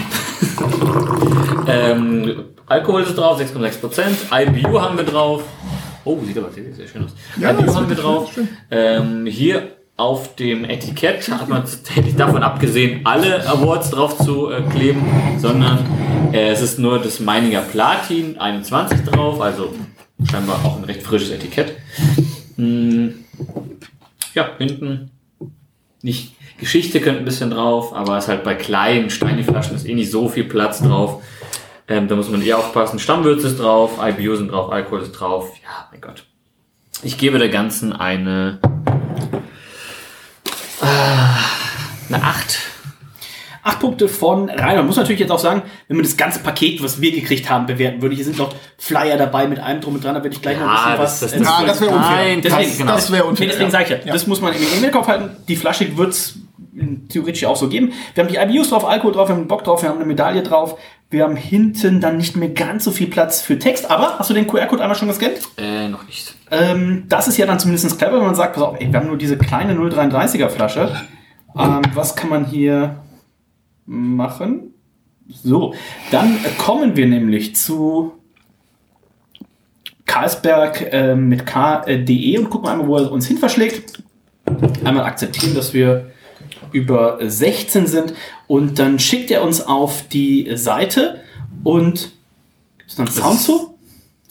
ähm, 1.66 2.44
Alkohol 2.66 3.02
ist 3.02 3.16
drauf, 3.16 3.40
6,6%. 3.40 4.02
IBU 4.42 4.80
haben 4.80 4.98
wir 4.98 5.04
drauf. 5.04 5.44
Oh, 6.04 6.18
sieht 6.26 6.36
aber 6.36 6.50
sehr, 6.50 6.74
sehr 6.74 6.86
schön 6.86 7.04
aus. 7.04 7.14
Ja, 7.38 7.52
IBU 7.52 7.74
haben 7.74 7.88
wir 7.88 7.96
drauf. 7.96 8.30
Ähm, 8.70 9.24
hier 9.26 9.79
auf 10.00 10.34
dem 10.36 10.64
Etikett 10.64 11.30
hat 11.30 11.48
man, 11.48 11.62
hätte 11.94 12.12
davon 12.14 12.42
abgesehen, 12.42 13.02
alle 13.04 13.46
Awards 13.46 13.90
drauf 13.90 14.16
zu 14.16 14.50
äh, 14.50 14.62
kleben, 14.62 15.02
sondern 15.38 15.84
äh, 16.32 16.48
es 16.48 16.62
ist 16.62 16.78
nur 16.78 16.98
das 16.98 17.20
Meininger 17.20 17.60
Platin 17.60 18.38
21 18.38 19.04
drauf, 19.04 19.42
also 19.42 19.74
scheinbar 20.28 20.64
auch 20.64 20.78
ein 20.78 20.84
recht 20.84 21.02
frisches 21.02 21.30
Etikett. 21.30 21.76
Hm, 22.56 23.14
ja, 24.34 24.48
hinten 24.56 25.10
nicht 26.00 26.34
Geschichte 26.58 27.00
könnte 27.00 27.20
ein 27.20 27.24
bisschen 27.26 27.50
drauf, 27.50 27.94
aber 27.94 28.16
es 28.16 28.24
ist 28.24 28.28
halt 28.28 28.44
bei 28.44 28.54
kleinen 28.54 29.10
Steini-Flaschen 29.10 29.76
ist 29.76 29.86
eh 29.86 29.94
nicht 29.94 30.10
so 30.10 30.28
viel 30.30 30.44
Platz 30.44 30.80
drauf. 30.80 31.22
Ähm, 31.88 32.08
da 32.08 32.16
muss 32.16 32.30
man 32.30 32.40
eher 32.40 32.58
aufpassen. 32.58 32.98
Stammwürze 32.98 33.48
ist 33.48 33.60
drauf, 33.60 33.98
IBU 34.00 34.36
sind 34.36 34.50
drauf, 34.50 34.72
Alkohol 34.72 35.02
ist 35.02 35.12
drauf. 35.12 35.52
Ja, 35.62 35.88
mein 35.90 36.00
Gott. 36.00 36.24
Ich 37.02 37.18
gebe 37.18 37.38
der 37.38 37.48
Ganzen 37.48 37.92
eine 37.92 38.60
eine 42.12 42.22
8. 42.22 42.58
Acht 43.62 43.78
Punkte 43.78 44.08
von 44.08 44.48
Rainer. 44.48 44.76
Man 44.76 44.86
muss 44.86 44.96
natürlich 44.96 45.20
jetzt 45.20 45.30
auch 45.30 45.38
sagen, 45.38 45.62
wenn 45.88 45.98
man 45.98 46.04
das 46.04 46.16
ganze 46.16 46.40
Paket, 46.40 46.82
was 46.82 47.00
wir 47.02 47.12
gekriegt 47.12 47.50
haben, 47.50 47.66
bewerten 47.66 48.00
würde, 48.00 48.14
hier 48.14 48.24
sind 48.24 48.38
noch 48.38 48.54
Flyer 48.78 49.18
dabei 49.18 49.46
mit 49.46 49.58
allem 49.58 49.82
drum 49.82 49.96
und 49.96 50.02
dran, 50.04 50.14
da 50.14 50.22
werde 50.22 50.34
ich 50.34 50.40
gleich 50.40 50.58
noch 50.58 50.66
ein 50.66 50.74
bisschen 50.92 50.98
was. 50.98 51.20
das, 51.20 51.32
erzählen. 51.32 51.46
Ah, 51.46 51.64
das 51.66 51.80
wäre 51.82 51.90
unfair. 51.94 52.16
Nein, 52.16 52.40
Deswegen, 52.42 52.68
das, 52.68 52.78
genau. 52.78 52.92
Das 52.92 53.12
wäre 53.12 53.22
Nee, 53.24 53.28
unfair. 53.28 53.46
deswegen 53.48 53.70
sage 53.70 53.84
ich 53.84 53.90
ja, 53.90 53.96
Ja. 54.06 54.12
das 54.14 54.26
muss 54.26 54.40
man 54.40 54.54
im 54.54 54.62
Hinterkopf 54.62 55.08
halten. 55.08 55.36
Die 55.46 55.56
Flasche 55.56 55.94
wird's 55.98 56.36
theoretisch 57.10 57.44
auch 57.44 57.56
so 57.56 57.68
geben. 57.68 57.92
Wir 58.14 58.24
haben 58.24 58.32
die 58.32 58.38
IBUs 58.56 58.70
drauf, 58.70 58.86
Alkohol 58.88 59.12
drauf, 59.12 59.28
wir 59.28 59.34
haben 59.34 59.40
einen 59.40 59.48
Bock 59.48 59.62
drauf, 59.64 59.82
wir 59.82 59.90
haben 59.90 59.96
eine 59.96 60.06
Medaille 60.06 60.42
drauf. 60.42 60.78
Wir 61.10 61.24
haben 61.24 61.34
hinten 61.34 62.00
dann 62.00 62.18
nicht 62.18 62.36
mehr 62.36 62.50
ganz 62.50 62.84
so 62.84 62.92
viel 62.92 63.08
Platz 63.08 63.40
für 63.40 63.58
Text. 63.58 63.90
Aber 63.90 64.18
hast 64.18 64.30
du 64.30 64.34
den 64.34 64.46
QR-Code 64.46 64.80
einmal 64.80 64.96
schon 64.96 65.08
gescannt? 65.08 65.40
äh, 65.58 65.88
noch 65.88 66.06
nicht. 66.06 66.36
Ähm, 66.52 67.04
das 67.08 67.26
ist 67.26 67.36
ja 67.36 67.46
dann 67.46 67.58
zumindest 67.58 67.98
clever, 67.98 68.18
wenn 68.18 68.26
man 68.26 68.36
sagt, 68.36 68.54
pass 68.54 68.62
auf, 68.62 68.80
ey, 68.80 68.92
wir 68.92 69.00
haben 69.00 69.08
nur 69.08 69.18
diese 69.18 69.36
kleine 69.36 69.74
0,33er 69.74 70.48
Flasche. 70.48 70.94
Ähm, 71.58 71.82
was 71.94 72.14
kann 72.14 72.30
man 72.30 72.44
hier 72.44 73.02
machen? 73.86 74.72
So, 75.28 75.74
dann 76.12 76.36
äh, 76.36 76.50
kommen 76.58 76.96
wir 76.96 77.06
nämlich 77.06 77.56
zu 77.56 78.12
Karlsberg 80.06 80.92
äh, 80.92 81.16
mit 81.16 81.44
K.de 81.44 82.38
und 82.38 82.50
gucken 82.50 82.68
einmal, 82.68 82.86
wo 82.86 82.96
er 82.96 83.10
uns 83.10 83.26
hin 83.26 83.38
verschlägt. 83.38 84.02
Einmal 84.84 85.04
akzeptieren, 85.04 85.54
dass 85.54 85.74
wir 85.74 86.10
über 86.72 87.18
16 87.20 87.86
sind 87.86 88.14
und 88.46 88.78
dann 88.78 88.98
schickt 88.98 89.30
er 89.30 89.42
uns 89.42 89.60
auf 89.60 90.06
die 90.08 90.56
Seite 90.56 91.20
und 91.64 92.12
ist 92.86 92.98
da 92.98 93.04
ein 93.04 93.08
Sound 93.08 93.40
zu? 93.40 93.78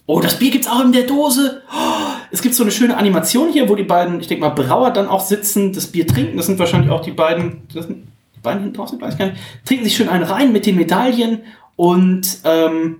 Oh, 0.05 0.19
das 0.19 0.39
Bier 0.39 0.51
gibt's 0.51 0.67
auch 0.67 0.83
in 0.83 0.91
der 0.91 1.03
Dose. 1.03 1.61
Oh, 1.71 2.09
es 2.31 2.41
gibt 2.41 2.55
so 2.55 2.63
eine 2.63 2.71
schöne 2.71 2.97
Animation 2.97 3.51
hier, 3.51 3.69
wo 3.69 3.75
die 3.75 3.83
beiden, 3.83 4.19
ich 4.19 4.27
denke 4.27 4.43
mal, 4.43 4.49
Brauer 4.49 4.91
dann 4.91 5.07
auch 5.07 5.21
sitzen, 5.21 5.71
das 5.71 5.87
Bier 5.87 6.07
trinken. 6.07 6.35
Das 6.37 6.47
sind 6.47 6.57
wahrscheinlich 6.57 6.89
auch 6.89 7.01
die 7.01 7.11
beiden, 7.11 7.61
das 7.73 7.85
sind 7.85 8.07
die 8.35 8.39
beiden 8.41 8.61
hinten 8.63 8.77
draußen, 8.77 8.99
weiß 8.99 9.13
ich 9.13 9.19
gar 9.19 9.27
nicht. 9.27 9.37
Trinken 9.65 9.83
sich 9.83 9.95
schön 9.95 10.09
einen 10.09 10.23
rein 10.23 10.51
mit 10.51 10.65
den 10.65 10.77
Medaillen 10.77 11.41
und 11.75 12.39
ähm, 12.43 12.97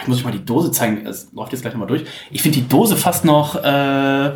ich 0.00 0.08
muss 0.08 0.18
euch 0.18 0.24
mal 0.24 0.32
die 0.32 0.44
Dose 0.44 0.70
zeigen. 0.70 1.06
Es 1.06 1.32
läuft 1.32 1.52
jetzt 1.52 1.62
gleich 1.62 1.72
nochmal 1.72 1.88
durch. 1.88 2.04
Ich 2.30 2.42
finde 2.42 2.58
die 2.58 2.68
Dose 2.68 2.96
fast 2.96 3.24
noch, 3.24 3.56
äh, 3.56 4.32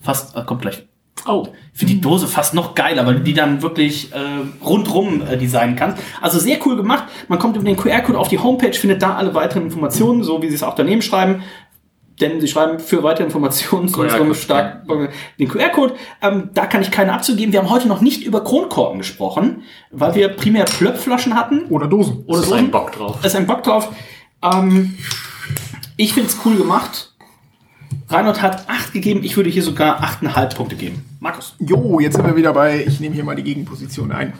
fast, 0.00 0.36
äh, 0.36 0.42
kommt 0.44 0.62
gleich. 0.62 0.86
Oh, 1.26 1.46
ich 1.72 1.78
finde 1.78 1.94
die 1.94 2.00
Dose 2.00 2.26
fast 2.26 2.52
noch 2.52 2.74
geiler, 2.74 3.06
weil 3.06 3.14
du 3.14 3.20
die 3.20 3.34
dann 3.34 3.62
wirklich 3.62 4.12
äh, 4.12 4.64
rundrum 4.64 5.22
äh, 5.22 5.36
designen 5.36 5.76
kannst. 5.76 6.02
Also 6.20 6.38
sehr 6.38 6.58
cool 6.66 6.76
gemacht. 6.76 7.04
Man 7.28 7.38
kommt 7.38 7.56
über 7.56 7.64
den 7.64 7.76
QR-Code 7.76 8.18
auf 8.18 8.28
die 8.28 8.38
Homepage, 8.38 8.72
findet 8.72 9.02
da 9.02 9.14
alle 9.14 9.34
weiteren 9.34 9.64
Informationen, 9.64 10.24
so 10.24 10.42
wie 10.42 10.48
sie 10.48 10.56
es 10.56 10.62
auch 10.62 10.74
daneben 10.74 11.00
schreiben. 11.00 11.42
Denn 12.20 12.40
sie 12.40 12.48
schreiben 12.48 12.78
für 12.78 13.02
weitere 13.02 13.24
Informationen 13.24 13.88
zu 13.88 14.00
unserem 14.02 14.34
stark 14.34 14.86
den 15.38 15.48
QR-Code. 15.48 15.94
Ähm, 16.20 16.50
da 16.54 16.66
kann 16.66 16.82
ich 16.82 16.90
keine 16.90 17.12
abzugeben. 17.12 17.52
Wir 17.52 17.60
haben 17.60 17.70
heute 17.70 17.88
noch 17.88 18.00
nicht 18.00 18.24
über 18.24 18.44
Kronkorken 18.44 18.98
gesprochen, 18.98 19.62
weil 19.90 20.14
wir 20.14 20.28
primär 20.28 20.64
Plöpflaschen 20.64 21.34
hatten. 21.34 21.66
Oder 21.66 21.86
Dosen. 21.86 22.24
Oder 22.26 22.40
ist 22.40 22.48
so. 22.48 22.54
ein 22.54 22.70
Bock 22.70 22.92
drauf. 22.92 23.24
Ist 23.24 23.34
ein 23.34 23.46
Bock 23.46 23.62
drauf. 23.62 23.88
Ähm, 24.42 24.96
ich 25.96 26.14
finde 26.14 26.28
es 26.28 26.38
cool 26.44 26.56
gemacht. 26.56 27.11
Reinhold 28.12 28.42
hat 28.42 28.68
8 28.68 28.92
gegeben, 28.92 29.20
ich 29.22 29.36
würde 29.36 29.50
hier 29.50 29.62
sogar 29.62 30.02
8,5 30.02 30.54
Punkte 30.56 30.76
geben. 30.76 31.04
Markus. 31.20 31.54
Jo, 31.58 32.00
jetzt 32.00 32.16
sind 32.16 32.26
wir 32.26 32.36
wieder 32.36 32.52
bei, 32.52 32.84
ich 32.86 33.00
nehme 33.00 33.14
hier 33.14 33.24
mal 33.24 33.36
die 33.36 33.42
Gegenposition 33.42 34.12
ein. 34.12 34.32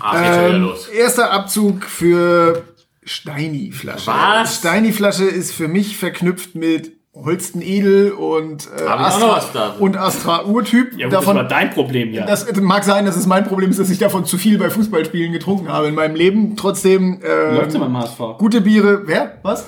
Ach, 0.00 0.14
jetzt 0.14 0.34
schon 0.34 0.44
wieder 0.44 0.54
Ähm, 0.54 0.62
los. 0.62 0.88
erster 0.88 1.30
Abzug 1.32 1.84
für 1.84 2.64
Steini-Flasche. 3.04 4.06
Was? 4.08 4.56
Steini-Flasche 4.56 5.24
ist 5.24 5.52
für 5.52 5.68
mich 5.68 5.96
verknüpft 5.96 6.54
mit 6.54 6.92
Holsten 7.14 7.62
Edel 7.62 8.12
und, 8.12 8.66
äh, 8.66 8.84
da. 8.84 9.74
und 9.78 9.96
Astra 9.96 10.44
Urtyp. 10.44 10.92
Ja, 10.98 11.06
gut, 11.06 11.14
das 11.14 11.20
davon, 11.20 11.36
war 11.36 11.44
dein 11.44 11.70
Problem, 11.70 12.12
ja. 12.12 12.26
das 12.26 12.46
mag 12.60 12.84
sein, 12.84 13.06
dass 13.06 13.16
es 13.16 13.26
mein 13.26 13.44
Problem 13.44 13.70
ist, 13.70 13.80
dass 13.80 13.88
ich 13.88 13.98
davon 13.98 14.26
zu 14.26 14.36
viel 14.36 14.58
bei 14.58 14.68
Fußballspielen 14.68 15.32
getrunken 15.32 15.68
habe 15.68 15.86
in 15.88 15.94
meinem 15.94 16.14
Leben. 16.14 16.56
Trotzdem, 16.56 17.20
Läuft's 17.22 17.74
ähm, 17.74 17.80
immer 17.82 17.86
im 17.86 17.96
HSV. 17.96 18.18
gute 18.38 18.60
Biere, 18.60 19.02
wer? 19.06 19.38
Was? 19.42 19.64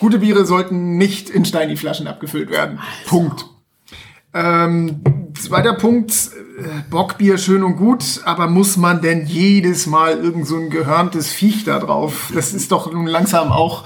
Gute 0.00 0.18
Biere 0.18 0.46
sollten 0.46 0.96
nicht 0.96 1.28
in 1.28 1.44
Steini-Flaschen 1.44 2.06
abgefüllt 2.06 2.50
werden. 2.50 2.80
Punkt. 3.06 3.46
Ähm, 4.32 5.02
zweiter 5.38 5.74
Punkt, 5.74 6.12
äh, 6.58 6.62
Bockbier 6.88 7.36
schön 7.36 7.62
und 7.62 7.76
gut, 7.76 8.20
aber 8.24 8.46
muss 8.46 8.76
man 8.76 9.02
denn 9.02 9.26
jedes 9.26 9.86
Mal 9.86 10.18
irgend 10.18 10.46
so 10.46 10.56
ein 10.56 10.70
gehörntes 10.70 11.30
Viech 11.30 11.64
da 11.64 11.78
drauf? 11.78 12.32
Das 12.34 12.54
ist 12.54 12.72
doch 12.72 12.90
nun 12.90 13.06
langsam 13.06 13.52
auch, 13.52 13.84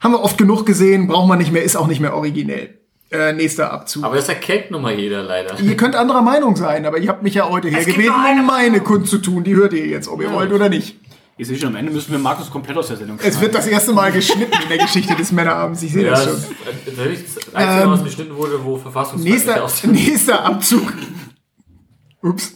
haben 0.00 0.12
wir 0.12 0.22
oft 0.22 0.38
genug 0.38 0.66
gesehen, 0.66 1.06
braucht 1.06 1.28
man 1.28 1.38
nicht 1.38 1.52
mehr, 1.52 1.62
ist 1.62 1.76
auch 1.76 1.86
nicht 1.86 2.00
mehr 2.00 2.14
originell. 2.14 2.78
Äh, 3.12 3.32
nächster 3.34 3.72
Abzug. 3.72 4.02
Aber 4.02 4.16
das 4.16 4.28
erkennt 4.28 4.72
nun 4.72 4.82
mal 4.82 4.94
jeder 4.98 5.22
leider. 5.22 5.60
Ihr 5.60 5.76
könnt 5.76 5.94
anderer 5.94 6.22
Meinung 6.22 6.56
sein, 6.56 6.84
aber 6.84 6.98
ihr 6.98 7.08
habt 7.08 7.22
mich 7.22 7.34
ja 7.34 7.48
heute 7.48 7.68
hergebeten, 7.68 8.40
um 8.40 8.46
meine 8.46 8.80
Kunst 8.80 9.10
zu 9.12 9.18
tun. 9.18 9.44
Die 9.44 9.54
hört 9.54 9.72
ihr 9.74 9.86
jetzt, 9.86 10.08
ob 10.08 10.20
ihr 10.20 10.32
wollt 10.32 10.52
oder 10.52 10.68
nicht. 10.68 10.96
Ich 11.38 11.46
sehe 11.46 11.58
schon, 11.58 11.68
am 11.68 11.76
Ende 11.76 11.92
müssen 11.92 12.12
wir 12.12 12.18
Markus 12.18 12.50
komplett 12.50 12.78
aus 12.78 12.88
der 12.88 12.96
Sendung 12.96 13.18
Es 13.22 13.38
wird 13.40 13.54
das 13.54 13.66
erste 13.66 13.92
Mal 13.92 14.10
geschnitten 14.10 14.54
in 14.62 14.68
der 14.70 14.78
Geschichte 14.78 15.14
des 15.14 15.32
Männerabends. 15.32 15.82
Ich 15.82 15.92
sehe 15.92 16.04
Ja, 16.04 16.10
das 16.12 16.24
das, 16.24 16.32
schon. 16.44 16.52
ist 16.52 16.86
tatsächlich 16.86 17.24
das 17.34 17.54
Einzige, 17.54 17.90
was 17.90 18.04
geschnitten 18.04 18.36
wurde, 18.36 18.64
wo 18.64 18.76
verfassungsfeindlich 18.78 19.44
Nächster, 19.44 19.64
aussieht. 19.64 19.92
nächster 19.92 20.44
Abzug. 20.46 20.92
Ups. 22.22 22.54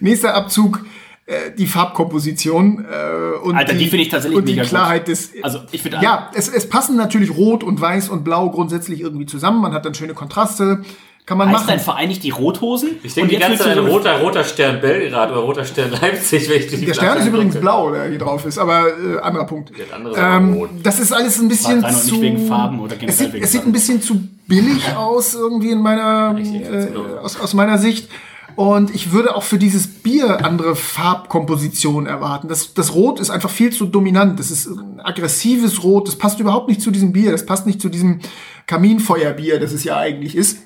Nächster 0.00 0.34
Abzug. 0.34 0.84
Äh, 1.26 1.50
die 1.58 1.66
Farbkomposition 1.66 2.84
äh, 2.88 3.36
und 3.42 3.56
Alter, 3.56 3.74
die 3.74 3.88
finde 3.88 4.04
ich 4.04 4.08
tatsächlich 4.10 4.38
und 4.38 4.46
die 4.46 4.52
mega 4.52 4.62
gut. 4.62 4.68
Klarheit 4.68 5.08
des 5.08 5.32
Also, 5.42 5.58
ich 5.72 5.82
finde 5.82 5.98
ja 6.00 6.30
es, 6.34 6.46
es 6.48 6.68
passen 6.68 6.94
natürlich 6.96 7.30
Rot 7.36 7.64
und 7.64 7.80
Weiß 7.80 8.10
und 8.10 8.22
Blau 8.22 8.48
grundsätzlich 8.50 9.00
irgendwie 9.00 9.26
zusammen 9.26 9.60
man 9.60 9.72
hat 9.72 9.84
dann 9.84 9.94
schöne 9.94 10.14
Kontraste 10.14 10.82
Kann 11.26 11.38
man 11.38 11.48
Heißt 11.48 11.56
machen. 11.58 11.66
dein 11.68 11.80
Verein 11.80 12.08
nicht 12.08 12.22
die 12.22 12.30
Rothosen? 12.30 12.90
Ich 13.02 13.14
denke 13.14 13.30
die 13.34 13.40
ganze 13.40 13.64
Zeit 13.64 13.74
so- 13.76 13.82
roter, 13.84 14.20
roter 14.20 14.44
Stern 14.44 14.80
Belgrad 14.80 15.32
oder 15.32 15.40
roter 15.40 15.64
Stern 15.64 15.90
Leipzig. 15.90 16.48
Wenn 16.48 16.60
ich 16.60 16.68
die 16.68 16.84
Der 16.86 16.94
Stern 16.94 17.18
ist 17.18 17.26
übrigens 17.26 17.56
blau, 17.56 17.90
der 17.90 18.08
hier 18.08 18.18
drauf 18.18 18.46
ist, 18.46 18.58
aber 18.58 18.86
äh, 18.86 19.18
anderer 19.20 19.44
Punkt. 19.46 19.72
Ähm, 20.16 20.54
rot. 20.54 20.70
das 20.84 21.00
ist 21.00 21.12
alles 21.12 21.40
ein 21.40 21.48
bisschen 21.48 21.82
War 21.82 21.90
zu. 21.90 22.12
nicht 22.12 22.20
wegen 22.22 22.46
Farben 22.46 22.78
oder 22.78 22.94
generell 22.94 23.10
es 23.10 23.18
sieht, 23.18 23.32
wegen 23.32 23.44
es 23.44 23.50
sieht 23.50 23.66
ein 23.66 23.72
bisschen 23.72 24.00
zu 24.00 24.20
billig 24.46 24.94
aus 24.96 25.34
irgendwie 25.34 25.70
in 25.72 25.80
meiner 25.80 26.38
äh, 26.38 26.88
aus, 27.20 27.40
aus 27.40 27.54
meiner 27.54 27.78
Sicht. 27.78 28.08
Und 28.54 28.94
ich 28.94 29.10
würde 29.12 29.34
auch 29.36 29.42
für 29.42 29.58
dieses 29.58 29.86
Bier 29.86 30.44
andere 30.44 30.76
Farbkompositionen 30.76 32.06
erwarten. 32.08 32.48
Das, 32.48 32.72
das 32.72 32.94
Rot 32.94 33.20
ist 33.20 33.30
einfach 33.30 33.50
viel 33.50 33.70
zu 33.70 33.84
dominant. 33.86 34.38
Das 34.38 34.50
ist 34.50 34.66
ein 34.68 35.00
aggressives 35.02 35.82
Rot. 35.82 36.06
Das 36.08 36.16
passt 36.16 36.40
überhaupt 36.40 36.68
nicht 36.68 36.80
zu 36.80 36.90
diesem 36.90 37.12
Bier. 37.12 37.32
Das 37.32 37.44
passt 37.44 37.66
nicht 37.66 37.82
zu 37.82 37.88
diesem 37.90 38.20
Kaminfeuerbier, 38.66 39.58
das 39.60 39.72
es 39.72 39.84
ja 39.84 39.98
eigentlich 39.98 40.36
ist. 40.36 40.58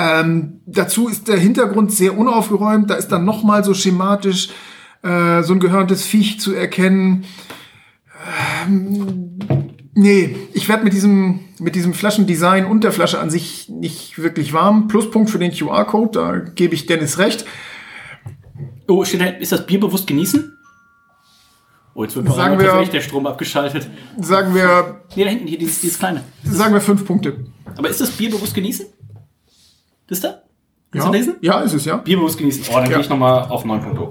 Ähm, 0.00 0.60
dazu 0.66 1.08
ist 1.08 1.26
der 1.26 1.38
Hintergrund 1.38 1.90
sehr 1.92 2.16
unaufgeräumt. 2.16 2.88
Da 2.88 2.94
ist 2.94 3.08
dann 3.08 3.24
noch 3.24 3.42
mal 3.42 3.64
so 3.64 3.74
schematisch 3.74 4.50
äh, 5.02 5.42
so 5.42 5.54
ein 5.54 5.60
gehörntes 5.60 6.04
Viech 6.06 6.38
zu 6.38 6.54
erkennen. 6.54 7.24
Ähm, 8.66 9.38
nee, 9.94 10.36
ich 10.52 10.68
werde 10.68 10.84
mit 10.84 10.92
diesem, 10.92 11.40
mit 11.58 11.74
diesem 11.74 11.94
Flaschendesign 11.94 12.64
und 12.66 12.84
der 12.84 12.92
Flasche 12.92 13.18
an 13.18 13.30
sich 13.30 13.68
nicht 13.68 14.18
wirklich 14.22 14.52
warm. 14.52 14.86
Pluspunkt 14.86 15.30
für 15.30 15.38
den 15.38 15.52
QR-Code, 15.52 16.10
da 16.12 16.36
gebe 16.54 16.74
ich 16.74 16.86
Dennis 16.86 17.18
recht. 17.18 17.44
Oh, 18.86 19.02
ist 19.02 19.52
das 19.52 19.66
Bier 19.66 19.80
bewusst 19.80 20.06
genießen? 20.06 20.54
Oh, 21.94 22.04
jetzt 22.04 22.14
wird 22.14 22.26
bei 22.26 22.32
Sagen 22.34 22.60
wir- 22.60 22.84
der 22.86 23.00
Strom 23.00 23.26
abgeschaltet. 23.26 23.90
Sagen 24.20 24.54
wir, 24.54 25.00
Nee, 25.16 25.24
da 25.24 25.30
hinten, 25.30 25.48
hier, 25.48 25.58
dieses, 25.58 25.80
dieses 25.80 25.98
kleine. 25.98 26.22
sagen 26.44 26.72
wir 26.72 26.80
fünf 26.80 27.04
Punkte. 27.04 27.46
Aber 27.76 27.88
ist 27.88 28.00
das 28.00 28.10
Bier 28.12 28.30
bewusst 28.30 28.54
genießen? 28.54 28.86
Das 30.08 30.20
da? 30.20 30.42
Kannst 30.90 31.06
Ja, 31.06 31.12
du 31.12 31.16
lesen? 31.18 31.34
ja 31.42 31.60
ist 31.60 31.74
es, 31.74 31.84
ja. 31.84 31.96
Bier 31.98 32.16
bewusst 32.16 32.38
genießen. 32.38 32.64
Oh, 32.70 32.74
dann 32.74 32.84
Ja. 32.84 32.88
gehe 32.92 33.00
ich 33.00 33.08
nochmal 33.08 33.44
auf 33.48 33.64
9 33.64 33.80
Punkte. 33.82 34.08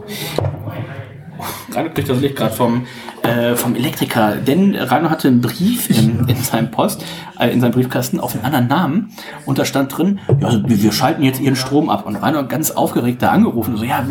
Rainer 1.72 1.90
kriegt 1.90 2.10
das 2.10 2.20
Licht 2.20 2.36
gerade 2.36 2.54
vom, 2.54 2.88
äh, 3.22 3.56
vom 3.56 3.76
Elektriker, 3.76 4.38
denn 4.38 4.76
Rainer 4.76 5.10
hatte 5.12 5.28
einen 5.28 5.42
Brief 5.42 5.88
in, 5.90 6.28
in 6.28 6.36
seinem 6.38 6.72
Post, 6.72 7.06
äh, 7.40 7.50
in 7.52 7.62
seinem 7.62 7.74
Briefkasten 7.74 8.20
auf 8.20 8.34
einen 8.34 8.44
anderen 8.44 8.68
Namen 8.68 9.12
und 9.46 9.60
da 9.60 9.66
stand 9.66 9.96
drin, 9.96 10.20
ja, 10.40 10.48
also 10.48 10.62
wir, 10.66 10.92
schalten 10.92 11.22
jetzt 11.22 11.40
ihren 11.40 11.56
Strom 11.56 11.90
ab 11.90 12.08
und 12.08 12.16
Rainer 12.16 12.44
ganz 12.44 12.72
aufgeregt 12.72 13.22
da 13.22 13.30
angerufen, 13.32 13.78
so, 13.78 13.84
ja, 13.84 14.04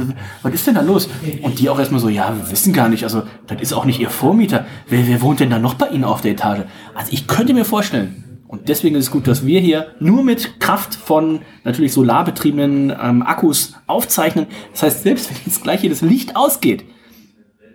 was 0.42 0.54
ist 0.54 0.66
denn 0.68 0.76
da 0.76 0.82
los? 0.82 1.08
Und 1.42 1.58
die 1.58 1.68
auch 1.68 1.78
erstmal 1.80 2.00
so, 2.00 2.08
ja, 2.08 2.32
wir 2.36 2.48
wissen 2.50 2.72
gar 2.72 2.88
nicht, 2.88 3.02
also 3.02 3.22
das 3.48 3.60
ist 3.60 3.72
auch 3.72 3.86
nicht 3.86 3.98
ihr 3.98 4.10
Vormieter, 4.10 4.64
wer, 4.88 5.08
wer 5.08 5.20
wohnt 5.20 5.40
denn 5.40 5.50
da 5.50 5.58
noch 5.58 5.74
bei 5.74 5.88
Ihnen 5.88 6.04
auf 6.04 6.20
der 6.20 6.32
Etage? 6.32 6.60
Also 6.94 7.10
ich 7.12 7.26
könnte 7.26 7.54
mir 7.54 7.64
vorstellen, 7.64 8.22
und 8.48 8.68
deswegen 8.68 8.96
ist 8.96 9.06
es 9.06 9.10
gut, 9.10 9.26
dass 9.26 9.44
wir 9.44 9.60
hier 9.60 9.94
nur 9.98 10.22
mit 10.22 10.60
Kraft 10.60 10.94
von 10.94 11.40
natürlich 11.64 11.92
solarbetriebenen 11.92 12.90
ähm, 12.90 13.22
Akkus 13.22 13.74
aufzeichnen. 13.86 14.46
Das 14.72 14.82
heißt, 14.84 15.02
selbst 15.02 15.30
wenn 15.30 15.36
jetzt 15.46 15.62
gleich 15.62 15.80
hier 15.80 15.90
das 15.90 16.00
Licht 16.00 16.36
ausgeht, 16.36 16.84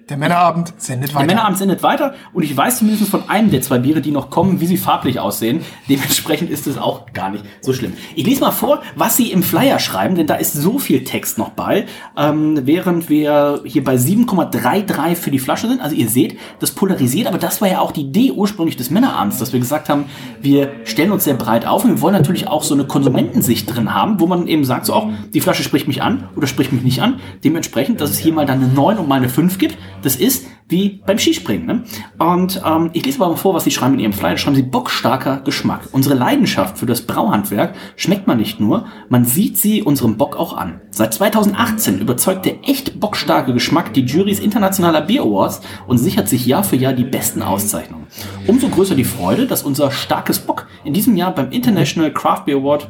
Der 0.10 0.18
Männerabend 0.18 0.74
sendet 0.78 1.10
der 1.10 1.16
weiter. 1.16 1.26
Männerabend 1.28 1.58
sendet 1.58 1.84
weiter 1.84 2.14
und 2.34 2.44
ich 2.44 2.56
weiß 2.56 2.80
zumindest 2.80 3.10
von 3.10 3.30
einem 3.30 3.52
der 3.52 3.62
zwei 3.62 3.80
Biere, 3.80 4.02
die 4.02 4.12
noch 4.12 4.30
kommen, 4.30 4.60
wie 4.60 4.66
sie 4.66 4.78
farblich 4.78 5.20
aussehen. 5.20 5.62
Dementsprechend 5.90 6.50
ist 6.50 6.68
es 6.68 6.78
auch 6.78 7.12
gar 7.14 7.30
nicht 7.30 7.46
so 7.62 7.74
schlimm. 7.74 7.94
Ich 8.16 8.26
lese 8.26 8.42
mal 8.42 8.52
vor, 8.52 8.82
was 8.96 9.18
sie 9.18 9.32
im 9.32 9.44
Flyer 9.44 9.80
schreiben, 9.80 10.16
denn 10.16 10.28
da 10.28 10.36
ist 10.36 10.54
so 10.54 10.80
viel 10.80 11.04
Text 11.04 11.38
noch 11.38 11.50
bei, 11.50 11.86
ähm, 12.18 12.60
während 12.64 13.10
wir 13.10 13.62
hier 13.66 13.84
bei 13.84 13.96
7,33 13.96 15.16
für 15.16 15.32
die 15.32 15.40
Flasche 15.40 15.68
sind. 15.68 15.82
Also 15.82 15.96
ihr 15.96 16.10
seht, 16.10 16.38
das 16.60 16.72
polarisiert, 16.72 17.28
aber 17.28 17.38
das 17.38 17.62
war 17.62 17.70
ja 17.70 17.80
auch 17.80 17.92
die 17.92 18.02
Idee 18.02 18.32
ursprünglich 18.32 18.78
des 18.78 18.90
Männerabends, 18.90 19.38
dass 19.38 19.54
wir 19.54 19.60
gesagt 19.60 19.90
haben, 19.90 20.06
wir 20.42 20.72
stellen 20.84 21.12
uns 21.12 21.24
sehr 21.24 21.36
breit 21.36 21.66
auf 21.66 21.84
und 21.84 21.92
wir 21.92 22.02
wollen 22.02 22.16
natürlich 22.16 22.48
auch 22.48 22.64
so 22.64 22.74
eine 22.74 22.86
Konsumentensicht 22.86 23.74
drin 23.74 23.94
haben, 23.94 24.20
wo 24.20 24.28
man 24.28 24.48
eben 24.48 24.66
sagt, 24.66 24.86
so 24.86 24.94
auch, 24.94 25.10
die 25.34 25.42
Flasche 25.42 25.64
spricht 25.64 25.88
mich 25.88 26.02
an 26.02 26.30
oder 26.36 26.48
spricht 26.48 26.74
mich 26.74 26.84
nicht 26.84 27.02
an. 27.02 27.20
Dementsprechend, 27.44 28.02
dass 28.02 28.10
es 28.10 28.18
hier 28.18 28.34
mal 28.34 28.46
dann 28.46 28.64
eine 28.64 28.74
9 28.74 28.98
und 28.98 29.08
mal 29.08 29.16
eine 29.16 29.30
5 29.30 29.58
gibt. 29.58 29.78
Das 30.02 30.16
ist 30.16 30.46
wie 30.68 31.02
beim 31.06 31.20
Skispringen. 31.20 31.66
Ne? 31.66 31.84
Und 32.18 32.62
ähm, 32.66 32.90
ich 32.94 33.06
lese 33.06 33.20
mal 33.20 33.36
vor, 33.36 33.54
was 33.54 33.66
Sie 33.66 33.72
schreiben 33.72 33.96
in 33.96 34.00
Ihrem 34.00 34.14
Flyer. 34.14 34.38
Schreiben 34.38 34.56
Sie 34.56 34.64
bockstarker 34.64 35.42
Geschmack. 35.42 35.82
Unsere 35.92 36.16
Leidenschaft 36.16 36.78
für 36.78 36.86
das 36.86 37.02
Brauhandwerk 37.02 37.76
schmeckt 37.96 38.26
man 38.26 38.38
nicht 38.38 38.60
nur, 38.60 38.86
man 39.10 39.26
sieht 39.26 39.58
sie 39.58 39.84
unserem 39.84 40.18
Bock 40.18 40.38
auch 40.38 40.56
an. 40.56 40.82
Seit 40.90 41.14
2018 41.14 42.00
überzeugt 42.00 42.46
der 42.46 42.68
echt 42.68 43.00
bockstarke 43.00 43.54
Geschmack 43.54 43.94
die 43.94 44.02
Juries 44.06 44.40
internationaler 44.40 45.02
Beer 45.02 45.24
Awards 45.24 45.62
und 45.88 45.98
sichert 45.98 46.30
sich 46.30 46.46
Jahr 46.46 46.64
für 46.64 46.76
Jahr 46.76 46.94
die 46.94 47.04
besten 47.04 47.42
Auszeichnungen. 47.42 48.08
Umso 48.48 48.70
größer 48.70 48.96
die 48.96 49.04
Freude, 49.04 49.48
dass 49.48 49.64
unser 49.64 49.92
starkes 49.92 50.40
Bock 50.40 50.68
in 50.84 50.94
diesem 50.94 51.16
Jahr 51.16 51.34
beim 51.36 51.52
International 51.52 52.12
Craft 52.12 52.46
Beer 52.46 52.58
Award 52.58 52.90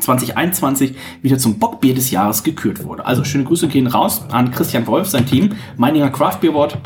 2021 0.00 0.94
wieder 1.22 1.38
zum 1.38 1.58
Bockbier 1.58 1.94
des 1.94 2.10
Jahres 2.10 2.42
gekürt 2.42 2.84
wurde. 2.84 3.06
Also 3.06 3.24
schöne 3.24 3.44
Grüße 3.44 3.68
gehen 3.68 3.86
raus 3.86 4.22
an 4.30 4.50
Christian 4.50 4.86
Wolf, 4.86 5.08
sein 5.08 5.26
Team, 5.26 5.50
Meininger 5.76 6.10
Craft 6.10 6.38
Beer 6.40 6.50
Award. 6.50 6.78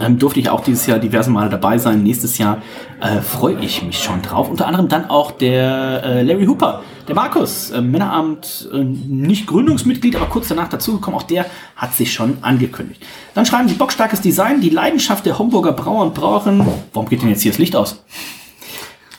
Ähm, 0.00 0.18
durfte 0.18 0.40
ich 0.40 0.48
auch 0.48 0.62
dieses 0.62 0.86
Jahr 0.86 0.98
diverse 0.98 1.30
Male 1.30 1.50
dabei 1.50 1.78
sein. 1.78 2.02
Nächstes 2.02 2.38
Jahr 2.38 2.62
äh, 3.00 3.20
freue 3.20 3.58
ich 3.60 3.82
mich 3.82 3.98
schon 3.98 4.22
drauf. 4.22 4.50
Unter 4.50 4.66
anderem 4.66 4.88
dann 4.88 5.08
auch 5.08 5.30
der 5.30 6.02
äh, 6.04 6.22
Larry 6.22 6.46
Hooper, 6.46 6.82
der 7.06 7.14
Markus, 7.14 7.70
äh, 7.70 7.80
Männerabend, 7.80 8.68
äh, 8.72 8.78
nicht 8.78 9.46
Gründungsmitglied, 9.46 10.16
aber 10.16 10.26
kurz 10.26 10.48
danach 10.48 10.68
dazugekommen. 10.68 11.18
Auch 11.20 11.24
der 11.24 11.46
hat 11.76 11.94
sich 11.94 12.12
schon 12.12 12.38
angekündigt. 12.42 13.04
Dann 13.34 13.46
schreiben 13.46 13.68
sie 13.68 13.74
bockstarkes 13.74 14.20
Design, 14.20 14.60
die 14.60 14.70
Leidenschaft 14.70 15.26
der 15.26 15.38
Homburger 15.38 15.72
Brauer 15.72 16.02
und 16.02 16.14
Brauerinnen. 16.14 16.66
Warum 16.92 17.08
geht 17.08 17.22
denn 17.22 17.28
jetzt 17.28 17.42
hier 17.42 17.52
das 17.52 17.58
Licht 17.58 17.76
aus? 17.76 18.02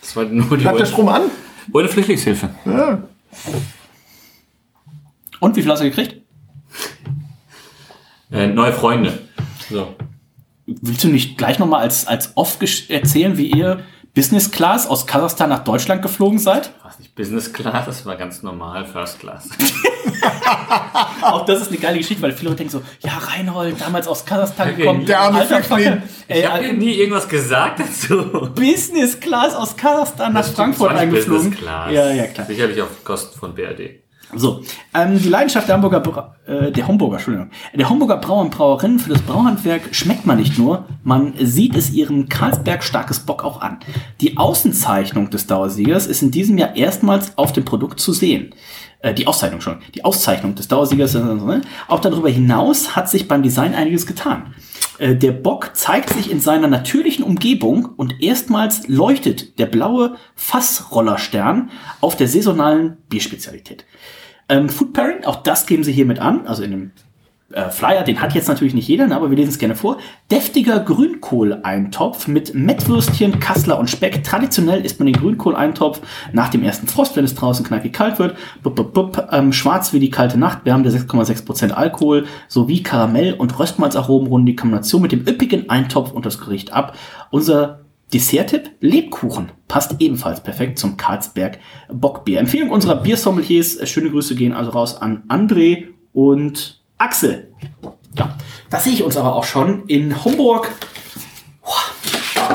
Das 0.02 0.16
war 0.16 0.26
nur 0.26 0.58
die 0.58 0.64
Bleibt 0.64 0.80
der 0.80 0.86
Strom 0.86 1.10
an? 1.10 1.24
Ohne 1.72 1.88
Flüchtlingshilfe. 1.88 2.50
Und 5.40 5.56
wie 5.56 5.62
viel 5.62 5.72
hast 5.72 5.82
du 5.82 5.86
gekriegt? 5.86 6.22
Äh, 8.32 8.48
neue 8.48 8.74
Freunde. 8.74 9.20
So. 9.70 9.96
Willst 10.66 11.04
du 11.04 11.10
nicht 11.10 11.38
gleich 11.38 11.60
nochmal 11.60 11.82
als, 11.82 12.08
als 12.08 12.36
off 12.36 12.58
erzählen, 12.90 13.38
wie 13.38 13.52
ihr 13.52 13.84
Business 14.16 14.50
Class 14.50 14.88
aus 14.88 15.06
Kasachstan 15.06 15.50
nach 15.50 15.64
Deutschland 15.66 16.02
geflogen 16.02 16.40
seid? 16.40 16.72
War 16.82 16.92
nicht 16.98 17.14
Business 17.16 17.52
Class, 17.52 17.86
das 17.86 18.06
war 18.06 18.16
ganz 18.16 18.42
normal 18.44 18.86
First 18.86 19.20
Class. 19.20 19.50
Auch 21.22 21.46
das 21.46 21.62
ist 21.62 21.68
eine 21.70 21.78
geile 21.78 21.98
Geschichte, 21.98 22.22
weil 22.24 22.32
viele 22.32 22.50
Leute 22.52 22.64
denken 22.64 22.72
so, 22.72 22.82
ja, 23.02 23.12
Reinhold, 23.18 23.80
damals 23.82 24.08
aus 24.08 24.26
Kasachstan 24.26 24.70
Okay, 24.70 24.78
gekommen. 24.82 25.06
der 25.06 25.20
arme 25.20 25.42
Flüchtling. 25.46 26.02
Ich 26.28 26.48
habe 26.50 26.74
nie 26.74 26.94
irgendwas 26.94 27.28
gesagt 27.28 27.80
dazu. 27.82 28.50
Business 28.56 29.20
Class 29.20 29.54
aus 29.54 29.76
Kasachstan 29.76 30.34
nach 30.34 30.42
Das 30.42 30.52
Frankfurt 30.52 30.88
war 30.88 30.94
nicht 30.94 31.02
eingeflogen. 31.04 31.50
Business 31.52 31.60
Class. 31.62 31.92
Ja, 31.92 32.12
ja, 32.12 32.28
klar. 32.28 32.48
Sicherlich 32.48 32.82
auf 32.82 33.04
Kosten 33.04 33.38
von 33.38 33.54
BRD. 33.54 34.05
So, 34.38 34.62
ähm, 34.94 35.18
die 35.18 35.30
Leidenschaft 35.30 35.68
der 35.68 35.76
Hamburger, 35.76 36.02
Bra 36.02 36.36
äh, 36.46 36.72
der 36.72 36.88
Homburger, 36.88 37.16
Entschuldigung, 37.16 37.50
der 37.74 37.90
Homburger 37.90 38.18
Brauer 38.18 38.42
und 38.42 38.52
Brauerinnen 38.52 39.00
für 39.00 39.10
das 39.10 39.22
Brauhandwerk 39.22 39.96
schmeckt 39.96 40.26
man 40.26 40.38
nicht 40.38 40.58
nur, 40.58 40.86
man 41.04 41.34
sieht 41.40 41.76
es 41.76 41.92
ihrem 41.92 42.28
Karlsberg 42.28 42.84
starkes 42.84 43.22
Bock 43.22 43.44
auch 43.44 43.62
an. 43.62 43.80
Die 44.22 44.38
Außenzeichnung 44.38 45.30
des 45.30 45.48
Dauersiegers 45.48 46.06
ist 46.06 46.22
in 46.22 46.32
diesem 46.32 46.58
Jahr 46.58 46.76
erstmals 46.76 47.38
auf 47.38 47.54
dem 47.54 47.66
Produkt 47.66 48.00
zu 48.00 48.12
sehen. 48.12 48.54
Äh, 49.00 49.14
die 49.14 49.28
Auszeichnung 49.28 49.62
schon. 49.62 49.78
Die 49.94 50.04
Auszeichnung 50.04 50.56
des 50.56 50.68
Dauersiegers. 50.68 51.16
äh, 51.16 51.62
Auch 51.88 52.00
darüber 52.00 52.30
hinaus 52.30 52.96
hat 52.96 53.10
sich 53.10 53.28
beim 53.28 53.42
Design 53.42 53.74
einiges 53.74 54.06
getan. 54.06 54.54
Der 54.98 55.34
Bock 55.34 55.72
zeigt 55.76 56.12
sich 56.12 56.32
in 56.32 56.40
seiner 56.40 56.70
natürlichen 56.70 57.26
Umgebung 57.26 57.90
und 57.98 58.24
erstmals 58.24 58.88
leuchtet 58.88 59.60
der 59.60 59.66
blaue 59.66 60.16
Fassrollerstern 60.36 61.70
auf 62.00 62.16
der 62.16 62.30
saisonalen 62.30 62.96
Bierspezialität. 63.10 63.84
Ähm, 64.48 64.70
Food 64.70 64.94
Pairing, 64.94 65.26
auch 65.26 65.38
das 65.38 65.66
geben 65.66 65.84
sie 65.84 65.92
hiermit 65.92 66.20
an, 66.20 66.48
also 66.48 66.64
in 66.64 66.72
dem 66.72 66.92
äh, 67.52 67.70
Flyer, 67.70 68.04
den 68.04 68.22
hat 68.22 68.34
jetzt 68.34 68.48
natürlich 68.48 68.74
nicht 68.74 68.88
jeder, 68.88 69.08
ne, 69.08 69.16
aber 69.16 69.30
wir 69.30 69.38
lesen 69.38 69.50
es 69.50 69.60
gerne 69.60 69.76
vor. 69.76 69.98
Deftiger 70.32 70.80
Grünkohleintopf 70.80 72.28
mit 72.28 72.56
Mettwürstchen, 72.56 73.40
Kassler 73.40 73.80
und 73.80 73.90
Speck. 73.90 74.24
Traditionell 74.24 74.84
isst 74.84 75.00
man 75.00 75.06
den 75.06 75.16
Grünkohleintopf 75.16 76.02
nach 76.34 76.50
dem 76.50 76.64
ersten 76.64 76.88
Frost, 76.88 77.16
wenn 77.16 77.24
es 77.24 77.36
draußen 77.36 77.66
knackig 77.66 77.94
kalt 77.94 78.18
wird. 78.18 78.36
Bup, 78.64 78.76
bup, 78.76 78.94
bup, 78.94 79.30
ähm, 79.32 79.54
schwarz 79.54 79.94
wie 79.94 80.00
die 80.00 80.10
kalte 80.10 80.40
Nacht, 80.40 80.66
wärmende 80.66 80.90
6,6% 80.90 81.72
Alkohol 81.72 82.26
sowie 82.48 82.82
Karamell- 82.82 83.36
und 83.36 83.58
Röstmalzaromen 83.58 84.28
runden 84.28 84.48
die 84.48 84.56
Kombination 84.56 85.04
mit 85.04 85.12
dem 85.12 85.22
üppigen 85.22 85.70
Eintopf 85.70 86.12
und 86.12 86.26
das 86.26 86.40
Gericht 86.40 86.74
ab. 86.74 86.98
Unser 87.30 87.85
Dessert-Tipp, 88.14 88.72
Lebkuchen. 88.80 89.52
Passt 89.68 89.96
ebenfalls 90.00 90.42
perfekt 90.42 90.80
zum 90.80 90.98
Karlsberg 90.98 91.60
Bockbier. 91.92 92.40
Empfehlung 92.40 92.70
unserer 92.70 92.98
Biersommeliers. 92.98 93.78
Äh, 93.78 93.88
Schöne 93.88 94.12
Grüße 94.12 94.36
gehen 94.36 94.54
also 94.54 94.72
raus 94.72 95.02
an 95.02 95.24
André 95.28 95.88
und 96.14 96.82
Axel. 96.98 97.52
Ja, 98.18 98.38
da 98.70 98.80
sehe 98.80 98.94
ich 98.94 99.04
uns 99.04 99.18
aber 99.18 99.36
auch 99.36 99.44
schon 99.44 99.86
in 99.88 100.24
Homburg 100.24 100.72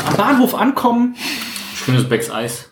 am 0.07 0.17
Bahnhof 0.17 0.55
ankommen. 0.55 1.17
Schönes 1.75 2.09
Becks 2.09 2.31
Eis. 2.31 2.71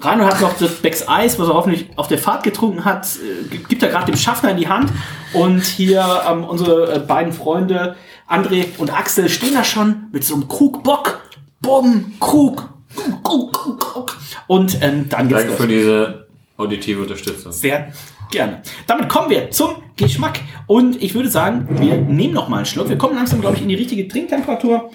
Rano 0.00 0.24
hat 0.26 0.40
noch 0.40 0.56
das 0.56 0.76
Becks 0.76 1.08
Eis, 1.08 1.38
was 1.38 1.48
er 1.48 1.54
hoffentlich 1.54 1.88
auf 1.96 2.06
der 2.06 2.18
Fahrt 2.18 2.44
getrunken 2.44 2.84
hat, 2.84 3.06
äh, 3.16 3.56
gibt 3.68 3.82
er 3.82 3.88
gerade 3.88 4.06
dem 4.06 4.16
Schaffner 4.16 4.52
in 4.52 4.56
die 4.56 4.68
Hand. 4.68 4.92
Und 5.32 5.64
hier 5.64 6.22
ähm, 6.28 6.44
unsere 6.44 6.94
äh, 6.94 6.98
beiden 7.00 7.32
Freunde, 7.32 7.96
André 8.28 8.66
und 8.78 8.96
Axel, 8.96 9.28
stehen 9.28 9.54
da 9.54 9.64
schon 9.64 10.04
mit 10.12 10.24
so 10.24 10.34
einem 10.34 10.46
Krug 10.48 10.84
Bock. 10.84 11.20
Bumm, 11.60 12.14
Krug. 12.20 12.68
Krug, 13.22 13.52
Krug, 13.52 13.80
Krug. 13.80 14.16
Und 14.46 14.78
ähm, 14.82 15.08
dann 15.08 15.28
geht's 15.28 15.42
Danke 15.42 15.56
für 15.56 15.62
los. 15.64 15.72
diese 15.72 16.26
auditive 16.56 17.02
Unterstützung. 17.02 17.52
Sehr 17.52 17.92
gerne. 18.30 18.62
Damit 18.86 19.08
kommen 19.08 19.30
wir 19.30 19.50
zum 19.50 19.82
Geschmack. 19.96 20.40
Und 20.66 21.02
ich 21.02 21.14
würde 21.14 21.28
sagen, 21.28 21.68
wir 21.80 21.96
nehmen 21.96 22.34
noch 22.34 22.48
mal 22.48 22.58
einen 22.58 22.66
Schluck. 22.66 22.88
Wir 22.88 22.98
kommen 22.98 23.14
langsam, 23.14 23.40
glaube 23.40 23.56
ich, 23.56 23.62
in 23.62 23.68
die 23.68 23.74
richtige 23.74 24.08
Trinktemperatur. 24.08 24.90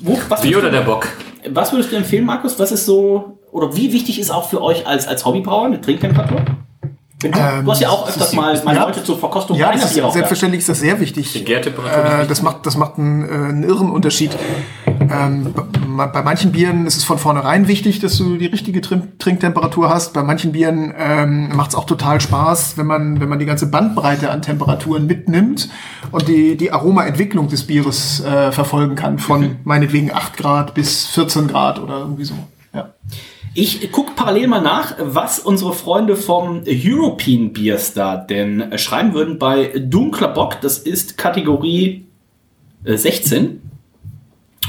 Wo, 0.00 0.18
was, 0.28 0.42
würdest 0.42 0.58
oder 0.58 0.70
du, 0.70 0.76
der 0.76 0.82
Bock? 0.82 1.08
was 1.48 1.72
würdest 1.72 1.92
du 1.92 1.96
empfehlen, 1.96 2.24
Markus? 2.24 2.58
Was 2.58 2.72
ist 2.72 2.84
so, 2.84 3.38
oder 3.52 3.76
wie 3.76 3.92
wichtig 3.92 4.18
ist 4.18 4.30
auch 4.30 4.48
für 4.48 4.60
euch 4.62 4.86
als, 4.86 5.06
als 5.06 5.24
Hobbybrauer 5.24 5.66
eine 5.66 5.80
Trinktemperatur? 5.80 6.44
Du, 7.32 7.38
Ähm, 7.38 7.64
du 7.64 7.70
hast 7.70 7.80
ja 7.80 7.88
auch 7.90 8.08
öfters 8.08 8.32
mal, 8.32 8.60
mal 8.64 8.74
ja. 8.74 8.84
Leute 8.84 9.02
zur 9.02 9.18
Verkostung 9.18 9.56
Ja, 9.56 9.72
das 9.72 9.84
ist, 9.84 9.94
selbstverständlich 9.94 10.60
ist 10.60 10.68
das 10.68 10.80
sehr 10.80 11.00
wichtig. 11.00 11.44
Gärtemperatur 11.44 12.20
Äh, 12.20 12.26
das 12.26 12.42
macht, 12.42 12.66
das 12.66 12.76
macht 12.76 12.98
einen, 12.98 13.24
äh, 13.24 13.32
einen 13.32 13.64
irren 13.64 13.90
Unterschied. 13.90 14.36
Ähm, 15.00 15.54
bei 15.96 16.22
manchen 16.22 16.52
Bieren 16.52 16.86
ist 16.86 16.96
es 16.96 17.04
von 17.04 17.18
vornherein 17.18 17.68
wichtig, 17.68 18.00
dass 18.00 18.16
du 18.18 18.36
die 18.36 18.46
richtige 18.46 18.80
Trin 18.80 19.12
Trinktemperatur 19.18 19.88
hast. 19.88 20.12
Bei 20.12 20.22
manchen 20.22 20.52
Bieren 20.52 20.92
ähm, 20.98 21.54
macht 21.54 21.70
es 21.70 21.76
auch 21.76 21.84
total 21.84 22.20
Spaß, 22.20 22.76
wenn 22.76 22.86
man, 22.86 23.20
wenn 23.20 23.28
man 23.28 23.38
die 23.38 23.46
ganze 23.46 23.66
Bandbreite 23.66 24.30
an 24.30 24.42
Temperaturen 24.42 25.06
mitnimmt 25.06 25.68
und 26.10 26.28
die, 26.28 26.56
die 26.56 26.72
Aromaentwicklung 26.72 27.48
des 27.48 27.66
Bieres 27.66 28.24
äh, 28.24 28.52
verfolgen 28.52 28.96
kann, 28.96 29.18
von 29.18 29.56
meinetwegen 29.64 30.12
8 30.12 30.36
Grad 30.36 30.74
bis 30.74 31.06
14 31.06 31.48
Grad 31.48 31.78
oder 31.78 31.98
irgendwie 31.98 32.24
so. 32.24 32.34
Ja. 32.72 32.90
Ich 33.56 33.92
gucke 33.92 34.14
parallel 34.16 34.48
mal 34.48 34.60
nach, 34.60 34.96
was 34.98 35.38
unsere 35.38 35.74
Freunde 35.74 36.16
vom 36.16 36.64
European 36.66 37.52
Beer 37.52 37.78
Star 37.78 38.18
denn 38.18 38.60
äh, 38.60 38.78
schreiben 38.78 39.14
würden 39.14 39.38
bei 39.38 39.72
Dunkler 39.78 40.26
Bock. 40.26 40.60
Das 40.60 40.78
ist 40.78 41.16
Kategorie 41.16 42.04
äh, 42.82 42.96
16. 42.96 43.60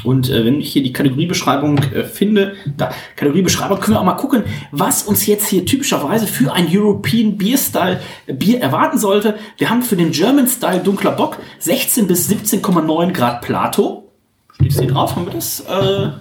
Und 0.03 0.29
äh, 0.29 0.45
wenn 0.45 0.61
ich 0.61 0.71
hier 0.71 0.83
die 0.83 0.93
Kategoriebeschreibung 0.93 1.79
äh, 1.79 2.03
finde, 2.03 2.53
da, 2.77 2.91
Kategoriebeschreibung, 3.15 3.79
können 3.79 3.95
wir 3.95 4.01
auch 4.01 4.05
mal 4.05 4.13
gucken, 4.13 4.43
was 4.71 5.01
uns 5.01 5.25
jetzt 5.25 5.47
hier 5.47 5.65
typischerweise 5.65 6.27
für 6.27 6.53
ein 6.53 6.67
European 6.69 7.39
Beer 7.39 7.57
Style 7.57 7.99
äh, 8.27 8.33
Bier 8.33 8.61
erwarten 8.61 8.99
sollte. 8.99 9.39
Wir 9.57 9.71
haben 9.71 9.81
für 9.81 9.95
den 9.95 10.11
German 10.11 10.47
Style 10.47 10.81
Dunkler 10.81 11.13
Bock 11.13 11.37
16 11.57 12.05
bis 12.05 12.29
17,9 12.29 13.13
Grad 13.13 13.41
Plato. 13.41 14.11
Steht 14.53 14.71
es 14.71 14.79
hier 14.79 14.89
drauf? 14.89 15.15
Haben 15.15 15.25
wir 15.25 15.33
das? 15.33 15.61
Äh, 15.61 16.11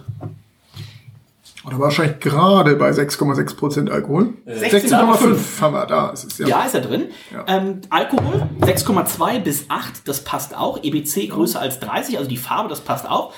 Oder 1.67 1.79
wahrscheinlich 1.79 2.21
gerade 2.21 2.77
bei 2.77 2.91
6,6 2.91 3.57
Prozent 3.57 3.91
Alkohol. 3.91 4.35
16,5 4.47 5.61
haben 5.61 5.75
wir 5.75 5.87
da. 5.87 6.11
Ist 6.11 6.25
es, 6.25 6.39
ja. 6.39 6.47
Ja, 6.47 6.63
ist 6.65 6.75
er 6.75 6.83
drin. 6.83 7.07
Ja. 7.33 7.45
Ähm, 7.49 7.81
Alkohol 7.89 8.49
6,2 8.61 9.41
bis 9.41 9.71
8, 9.71 10.07
das 10.07 10.25
passt 10.25 10.55
auch. 10.57 10.83
EBC 10.83 11.31
größer 11.31 11.61
als 11.61 11.81
30, 11.81 12.19
also 12.19 12.29
die 12.29 12.37
Farbe, 12.37 12.69
das 12.69 12.81
passt 12.81 13.09
auch. 13.09 13.33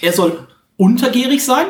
Er 0.00 0.12
soll 0.12 0.46
untergärig 0.76 1.44
sein. 1.44 1.66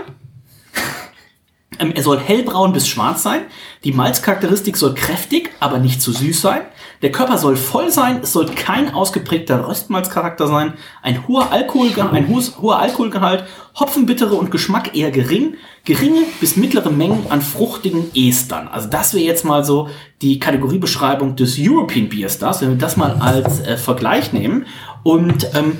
Ähm, 1.79 1.93
er 1.95 2.03
soll 2.03 2.19
hellbraun 2.19 2.73
bis 2.73 2.89
schwarz 2.89 3.23
sein. 3.23 3.43
Die 3.85 3.93
Malzcharakteristik 3.93 4.77
soll 4.77 4.95
kräftig, 4.95 5.51
aber 5.61 5.79
nicht 5.79 6.01
zu 6.01 6.13
süß 6.13 6.41
sein. 6.41 6.63
Der 7.03 7.13
Körper 7.13 7.39
soll 7.39 7.57
voll 7.57 7.91
sein. 7.91 8.21
Es 8.23 8.33
soll 8.33 8.47
kein 8.47 8.93
ausgeprägter 8.93 9.69
Röstmalzcharakter 9.69 10.49
sein. 10.49 10.75
Ein 11.03 11.27
hoher, 11.29 11.53
Alkohol, 11.53 11.89
ein 12.13 12.29
hohes, 12.29 12.59
hoher 12.61 12.79
Alkoholgehalt, 12.79 13.45
Hopfenbittere 13.79 14.35
und 14.35 14.51
Geschmack 14.51 14.97
eher 14.97 15.11
gering. 15.11 15.55
Geringe 15.85 16.23
bis 16.41 16.57
mittlere 16.57 16.91
Mengen 16.91 17.27
an 17.31 17.41
fruchtigen 17.41 18.11
Estern. 18.15 18.69
Also 18.69 18.89
das 18.89 19.15
wäre 19.15 19.25
jetzt 19.25 19.45
mal 19.45 19.65
so 19.65 19.89
die 20.21 20.39
Kategoriebeschreibung 20.39 21.37
des 21.37 21.57
European 21.59 22.09
Beer 22.09 22.29
Stars, 22.29 22.61
wenn 22.61 22.71
wir 22.71 22.79
das 22.79 22.97
mal 22.97 23.13
als 23.21 23.61
äh, 23.61 23.77
Vergleich 23.77 24.33
nehmen. 24.33 24.67
Und 25.05 25.49
ähm, 25.55 25.79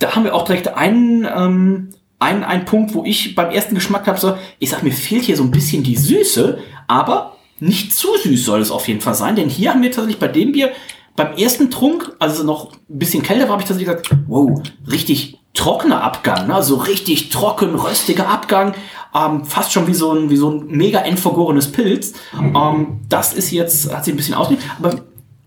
da 0.00 0.14
haben 0.14 0.24
wir 0.24 0.34
auch 0.34 0.44
direkt 0.44 0.68
einen, 0.76 1.24
ähm, 1.24 1.90
einen, 2.18 2.42
einen 2.42 2.64
Punkt, 2.64 2.94
wo 2.94 3.04
ich 3.04 3.34
beim 3.34 3.50
ersten 3.50 3.74
Geschmack 3.74 4.06
habe, 4.08 4.18
so, 4.18 4.36
ich 4.58 4.70
sag, 4.70 4.82
mir 4.82 4.92
fehlt 4.92 5.22
hier 5.22 5.36
so 5.36 5.44
ein 5.44 5.52
bisschen 5.52 5.84
die 5.84 5.96
Süße, 5.96 6.58
aber 6.88 7.31
nicht 7.62 7.94
zu 7.94 8.08
süß 8.22 8.44
soll 8.44 8.60
es 8.60 8.70
auf 8.70 8.88
jeden 8.88 9.00
Fall 9.00 9.14
sein, 9.14 9.36
denn 9.36 9.48
hier 9.48 9.70
haben 9.70 9.82
wir 9.82 9.90
tatsächlich 9.90 10.18
bei 10.18 10.28
dem 10.28 10.52
Bier, 10.52 10.72
beim 11.14 11.34
ersten 11.34 11.70
Trunk, 11.70 12.12
also 12.18 12.42
noch 12.42 12.72
ein 12.72 12.98
bisschen 12.98 13.22
kälter 13.22 13.44
war, 13.44 13.52
habe 13.52 13.62
ich 13.62 13.68
tatsächlich 13.68 13.96
gesagt, 13.96 14.10
wow, 14.26 14.60
richtig 14.90 15.38
trockener 15.54 16.02
Abgang, 16.02 16.48
ne? 16.48 16.54
also 16.54 16.76
richtig 16.76 17.28
trocken, 17.28 17.74
röstiger 17.74 18.28
Abgang, 18.28 18.74
ähm, 19.14 19.44
fast 19.44 19.72
schon 19.72 19.86
wie 19.86 19.94
so 19.94 20.12
ein, 20.12 20.30
wie 20.30 20.36
so 20.36 20.50
ein 20.50 20.66
mega 20.68 21.00
endvergorenes 21.00 21.70
Pilz. 21.70 22.14
Ähm, 22.36 23.00
das 23.08 23.32
ist 23.34 23.50
jetzt, 23.52 23.94
hat 23.94 24.04
sich 24.04 24.14
ein 24.14 24.16
bisschen 24.16 24.34
ausgeglichen, 24.34 24.70
aber 24.78 24.96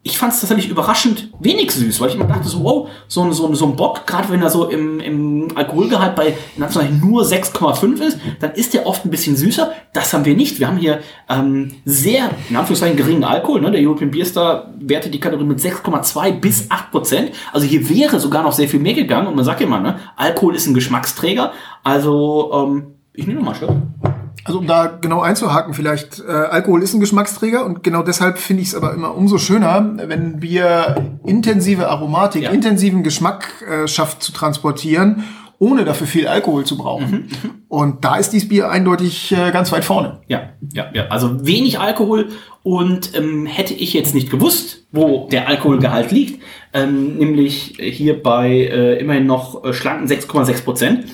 ich 0.07 0.19
fand 0.19 0.31
es 0.33 0.39
tatsächlich 0.39 0.69
überraschend 0.69 1.31
wenig 1.39 1.71
süß, 1.71 1.99
weil 1.99 2.09
ich 2.09 2.15
immer 2.15 2.25
dachte 2.25 2.47
so, 2.47 2.63
wow, 2.63 2.87
so, 3.07 3.23
ein- 3.23 3.33
so, 3.33 3.47
ein- 3.47 3.55
so 3.55 3.65
ein 3.65 3.75
Bock, 3.75 4.05
gerade 4.05 4.29
wenn 4.29 4.39
er 4.39 4.51
so 4.51 4.69
im, 4.69 4.99
im 4.99 5.47
Alkoholgehalt 5.55 6.15
bei 6.15 6.35
Anführungszeichen 6.59 6.99
nur 6.99 7.23
6,5 7.23 7.99
ist, 8.01 8.19
dann 8.39 8.51
ist 8.51 8.75
der 8.75 8.85
oft 8.85 9.03
ein 9.03 9.09
bisschen 9.09 9.35
süßer. 9.35 9.71
Das 9.93 10.13
haben 10.13 10.23
wir 10.23 10.35
nicht. 10.35 10.59
Wir 10.59 10.67
haben 10.67 10.77
hier 10.77 10.99
ähm, 11.27 11.71
sehr, 11.85 12.29
in 12.51 12.55
Anführungszeichen, 12.55 12.95
geringen 12.97 13.23
Alkohol. 13.23 13.61
Ne? 13.61 13.71
Der 13.71 13.81
European 13.81 14.11
Beer 14.11 14.25
Star 14.27 14.71
wertet 14.79 15.11
die 15.11 15.19
Kategorie 15.19 15.47
mit 15.47 15.59
6,2 15.59 16.39
bis 16.39 16.69
8 16.69 16.91
Prozent. 16.91 17.31
Also 17.51 17.65
hier 17.65 17.89
wäre 17.89 18.19
sogar 18.19 18.43
noch 18.43 18.51
sehr 18.53 18.69
viel 18.69 18.79
mehr 18.79 18.93
gegangen. 18.93 19.25
Und 19.25 19.35
man 19.35 19.43
sagt 19.43 19.59
immer, 19.61 19.79
ne? 19.79 19.97
Alkohol 20.17 20.53
ist 20.55 20.67
ein 20.67 20.75
Geschmacksträger. 20.75 21.51
Also, 21.83 22.51
ähm, 22.53 22.83
ich 23.13 23.25
nehme 23.25 23.39
noch 23.39 23.45
mal 23.47 23.53
einen 23.55 23.57
Schluck. 23.59 24.14
Also 24.47 24.59
um 24.59 24.67
da 24.67 24.85
genau 24.85 25.21
einzuhaken, 25.21 25.73
vielleicht, 25.73 26.19
äh, 26.19 26.31
Alkohol 26.31 26.83
ist 26.83 26.93
ein 26.93 26.99
Geschmacksträger 26.99 27.65
und 27.65 27.83
genau 27.83 28.03
deshalb 28.03 28.37
finde 28.37 28.61
ich 28.61 28.69
es 28.69 28.75
aber 28.75 28.93
immer 28.93 29.15
umso 29.17 29.39
schöner, 29.39 29.93
wenn 30.07 30.41
wir 30.41 30.95
intensive 31.25 31.89
Aromatik, 31.89 32.43
Ja. 32.43 32.51
intensiven 32.51 33.01
Geschmack 33.03 33.47
äh, 33.67 33.87
schafft 33.87 34.21
zu 34.21 34.31
transportieren, 34.31 35.23
ohne 35.57 35.83
dafür 35.83 36.05
viel 36.05 36.27
Alkohol 36.27 36.63
zu 36.63 36.77
brauchen. 36.77 37.27
Und 37.69 38.05
da 38.05 38.17
ist 38.17 38.31
dieses 38.31 38.47
Bier 38.47 38.69
eindeutig 38.69 39.31
äh, 39.31 39.51
ganz 39.51 39.71
weit 39.71 39.83
vorne. 39.83 40.19
Ja, 40.27 40.49
ja, 40.73 40.85
ja. 40.93 41.07
Also 41.07 41.45
wenig 41.47 41.79
Alkohol 41.79 42.27
und 42.61 43.15
ähm, 43.17 43.45
hätte 43.47 43.73
ich 43.73 43.93
jetzt 43.93 44.13
nicht 44.13 44.29
gewusst, 44.29 44.85
wo 44.91 45.27
der 45.31 45.47
Alkoholgehalt 45.47 46.11
liegt, 46.11 46.43
ähm, 46.73 47.17
nämlich 47.17 47.77
hier 47.79 48.21
bei 48.21 48.49
äh, 48.49 48.99
immerhin 48.99 49.25
noch 49.25 49.63
äh, 49.63 49.73
schlanken 49.73 50.07
6,6 50.07 50.63
Prozent, 50.63 51.05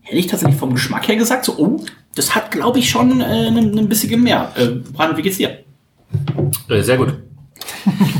hätte 0.00 0.16
ich 0.18 0.26
tatsächlich 0.26 0.58
vom 0.58 0.72
Geschmack 0.74 1.06
her 1.06 1.16
gesagt, 1.16 1.44
so, 1.44 1.54
oh, 1.58 1.80
das 2.14 2.34
hat, 2.34 2.50
glaube 2.50 2.78
ich, 2.78 2.90
schon 2.90 3.20
äh, 3.20 3.24
ein, 3.48 3.78
ein 3.78 3.88
bisschen 3.88 4.22
mehr. 4.22 4.52
Äh, 4.56 4.66
Brandon, 4.92 5.16
wie 5.16 5.22
geht's 5.22 5.36
dir? 5.38 5.58
Äh, 6.68 6.82
sehr 6.82 6.96
gut. 6.96 7.14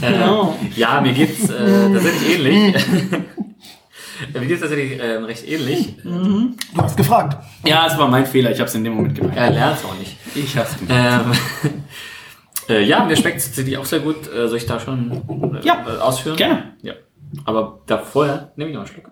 Genau. 0.00 0.56
äh, 0.62 0.78
ja, 0.80 1.00
mir 1.02 1.12
geht's 1.12 1.50
äh, 1.50 1.92
tatsächlich 1.92 2.38
ähnlich. 2.38 2.86
mir 4.32 4.46
geht's 4.46 4.60
tatsächlich 4.60 4.98
äh, 4.98 5.16
recht 5.16 5.46
ähnlich. 5.46 5.96
Du 6.02 6.54
hast 6.76 6.96
gefragt. 6.96 7.36
Ja, 7.66 7.86
es 7.86 7.98
war 7.98 8.08
mein 8.08 8.24
Fehler, 8.24 8.50
ich 8.50 8.58
habe 8.58 8.68
es 8.68 8.74
in 8.74 8.84
dem 8.84 8.94
Moment 8.94 9.16
gemacht. 9.16 9.36
Er 9.36 9.50
lernt 9.50 9.84
auch 9.84 9.98
nicht. 9.98 10.16
Ich 10.34 10.56
hab's 10.56 10.78
gemacht. 10.78 11.26
Ähm, 11.68 11.82
äh, 12.74 12.82
ja, 12.84 13.04
mir 13.04 13.14
schmeckt 13.16 13.38
es 13.38 13.46
tatsächlich 13.46 13.76
auch 13.76 13.84
sehr 13.84 14.00
gut. 14.00 14.32
Äh, 14.32 14.48
soll 14.48 14.56
ich 14.56 14.66
da 14.66 14.80
schon 14.80 15.56
äh, 15.62 15.66
Ja, 15.66 15.84
ausführen? 16.00 16.36
gerne. 16.36 16.74
Ja. 16.82 16.94
Aber 17.44 17.80
da 17.86 17.98
vorher 17.98 18.52
nehme 18.56 18.70
ich 18.70 18.76
noch 18.76 18.84
einen 18.86 18.92
Schluck. 18.92 19.10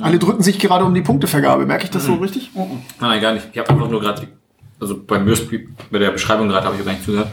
Alle 0.00 0.18
drücken 0.18 0.42
sich 0.42 0.58
gerade 0.58 0.84
um 0.84 0.94
die 0.94 1.00
Punktevergabe. 1.00 1.66
Merke 1.66 1.84
ich 1.84 1.90
das 1.90 2.04
so 2.04 2.14
richtig? 2.14 2.50
Nein, 2.54 2.82
nein, 3.00 3.20
gar 3.20 3.32
nicht. 3.32 3.48
Ich 3.52 3.58
habe 3.58 3.70
einfach 3.70 3.88
nur 3.88 4.00
gerade, 4.00 4.28
also 4.78 5.00
beim 5.06 5.24
Mörsby, 5.24 5.68
bei 5.90 5.98
der 5.98 6.10
Beschreibung 6.10 6.48
gerade 6.48 6.66
habe 6.66 6.76
ich 6.76 6.84
gar 6.84 6.92
nicht 6.92 7.04
zugehört. 7.04 7.28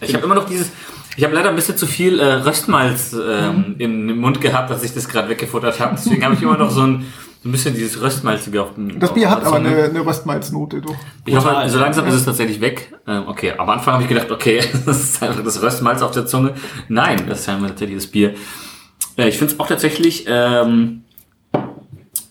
Ich 0.00 0.14
habe 0.14 0.24
immer 0.24 0.36
noch 0.36 0.46
dieses, 0.46 0.70
ich 1.16 1.24
habe 1.24 1.34
leider 1.34 1.50
ein 1.50 1.56
bisschen 1.56 1.76
zu 1.76 1.86
viel 1.86 2.20
äh, 2.20 2.34
Röstmalz 2.34 3.12
ähm, 3.14 3.74
in, 3.78 4.08
im 4.08 4.18
Mund 4.18 4.40
gehabt, 4.40 4.70
dass 4.70 4.84
ich 4.84 4.94
das 4.94 5.08
gerade 5.08 5.28
weggefuttert 5.28 5.80
habe. 5.80 5.96
Deswegen 5.96 6.24
habe 6.24 6.34
ich 6.34 6.42
immer 6.42 6.56
noch 6.56 6.70
so 6.70 6.82
ein, 6.82 7.06
so 7.42 7.48
ein 7.48 7.52
bisschen 7.52 7.74
dieses 7.74 8.00
Röstmalzige 8.00 8.62
auf 8.62 8.74
dem 8.74 9.00
Das 9.00 9.12
Bier 9.12 9.28
auf 9.28 9.34
hat 9.36 9.44
aber 9.44 9.56
eine, 9.56 9.84
eine 9.84 10.06
Röstmalznote. 10.06 10.80
Doch. 10.80 10.94
Ich 11.26 11.34
hoffe, 11.34 11.68
so 11.68 11.78
langsam 11.78 12.06
ist 12.06 12.14
es 12.14 12.24
tatsächlich 12.24 12.60
weg. 12.60 12.94
Ähm, 13.06 13.24
okay, 13.26 13.52
am 13.58 13.68
Anfang 13.68 13.94
habe 13.94 14.04
ich 14.04 14.08
gedacht, 14.08 14.30
okay, 14.30 14.62
das 14.86 15.02
ist 15.02 15.22
einfach 15.22 15.42
das 15.42 15.60
Röstmalz 15.60 16.02
auf 16.02 16.12
der 16.12 16.26
Zunge. 16.26 16.54
Nein, 16.88 17.24
das 17.28 17.40
ist 17.40 17.46
ja 17.46 17.58
tatsächlich 17.58 17.98
das 17.98 18.06
Bier. 18.06 18.34
Äh, 19.16 19.28
ich 19.28 19.38
finde 19.38 19.54
es 19.54 19.60
auch 19.60 19.66
tatsächlich 19.66 20.24
ähm, 20.28 21.02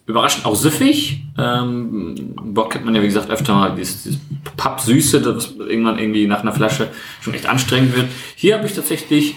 überraschend 0.05 0.45
auch 0.45 0.55
süffig. 0.55 1.23
Ähm, 1.37 2.33
Bock 2.35 2.71
kennt 2.71 2.85
man 2.85 2.95
ja, 2.95 3.01
wie 3.01 3.07
gesagt, 3.07 3.29
öfter 3.29 3.53
mal 3.53 3.75
dieses, 3.75 4.03
dieses 4.03 4.19
Pappsüße, 4.57 5.21
das 5.21 5.53
irgendwann 5.57 5.99
irgendwie 5.99 6.27
nach 6.27 6.41
einer 6.41 6.53
Flasche 6.53 6.89
schon 7.21 7.33
echt 7.33 7.45
anstrengend 7.45 7.95
wird. 7.95 8.07
Hier 8.35 8.55
habe 8.55 8.65
ich 8.65 8.73
tatsächlich 8.73 9.35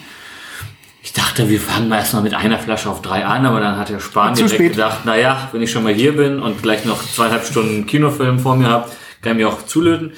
ich 1.05 1.13
dachte, 1.13 1.51
wir 1.51 1.61
fangen 1.61 1.89
mal 1.89 1.99
erstmal 1.99 2.23
mit 2.23 2.33
einer 2.33 2.59
Flasche 2.61 2.89
auf 2.89 3.03
drei 3.03 3.25
an, 3.25 3.45
aber 3.45 3.59
dann 3.59 3.77
hat 3.77 3.89
der 3.89 3.99
Spahn 3.99 4.35
direkt 4.35 4.55
spät. 4.55 4.73
gedacht, 4.73 5.05
naja, 5.05 5.49
wenn 5.51 5.61
ich 5.61 5.73
schon 5.73 5.83
mal 5.83 5.93
hier 5.93 6.17
bin 6.17 6.41
und 6.41 6.63
gleich 6.63 6.85
noch 6.85 7.03
zweieinhalb 7.03 7.45
Stunden 7.45 7.87
Kinofilm 7.87 8.39
vor 8.39 8.55
mir 8.55 8.69
habe, 8.69 8.89
kann 9.21 9.33
ich 9.33 9.39
mir 9.39 9.49
auch 9.49 9.67
zulöten. 9.67 10.13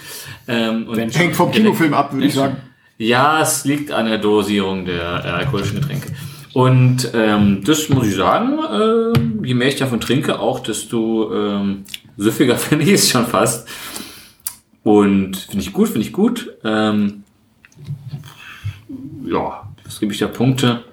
Ähm, 0.47 0.87
Hängt 1.13 1.37
vom 1.37 1.51
Kinofilm 1.51 1.95
ab, 1.95 2.13
würde 2.13 2.27
ich 2.27 2.35
sagen. 2.35 2.59
Ja, 2.99 3.41
es 3.41 3.65
liegt 3.65 3.93
an 3.93 4.07
der 4.07 4.19
Dosierung 4.19 4.85
der 4.85 5.25
äh, 5.25 5.29
alkoholischen 5.29 5.81
Getränke. 5.81 6.13
Und 6.55 7.11
ähm, 7.15 7.63
das 7.65 7.89
muss 7.89 8.07
ich 8.07 8.15
sagen, 8.15 8.61
ähm, 8.73 9.45
je 9.45 9.55
mehr 9.55 9.67
ich 9.67 9.77
davon 9.77 10.01
trinke, 10.01 10.39
auch 10.39 10.61
desto 10.61 11.35
ähm, 11.35 11.85
süffiger 12.17 12.57
finde 12.59 12.85
ich 12.85 12.93
es 12.93 13.11
schon 13.11 13.27
fast. 13.27 13.69
Und 14.85 15.37
finde 15.37 15.65
ich 15.65 15.73
gut, 15.73 15.89
finde 15.89 16.07
ich 16.07 16.13
gut. 16.13 16.55
Ähm, 16.63 17.25
ja, 19.27 19.69
was 19.85 19.99
gebe 19.99 20.13
ich 20.13 20.21
da 20.21 20.29
Punkte? 20.29 20.85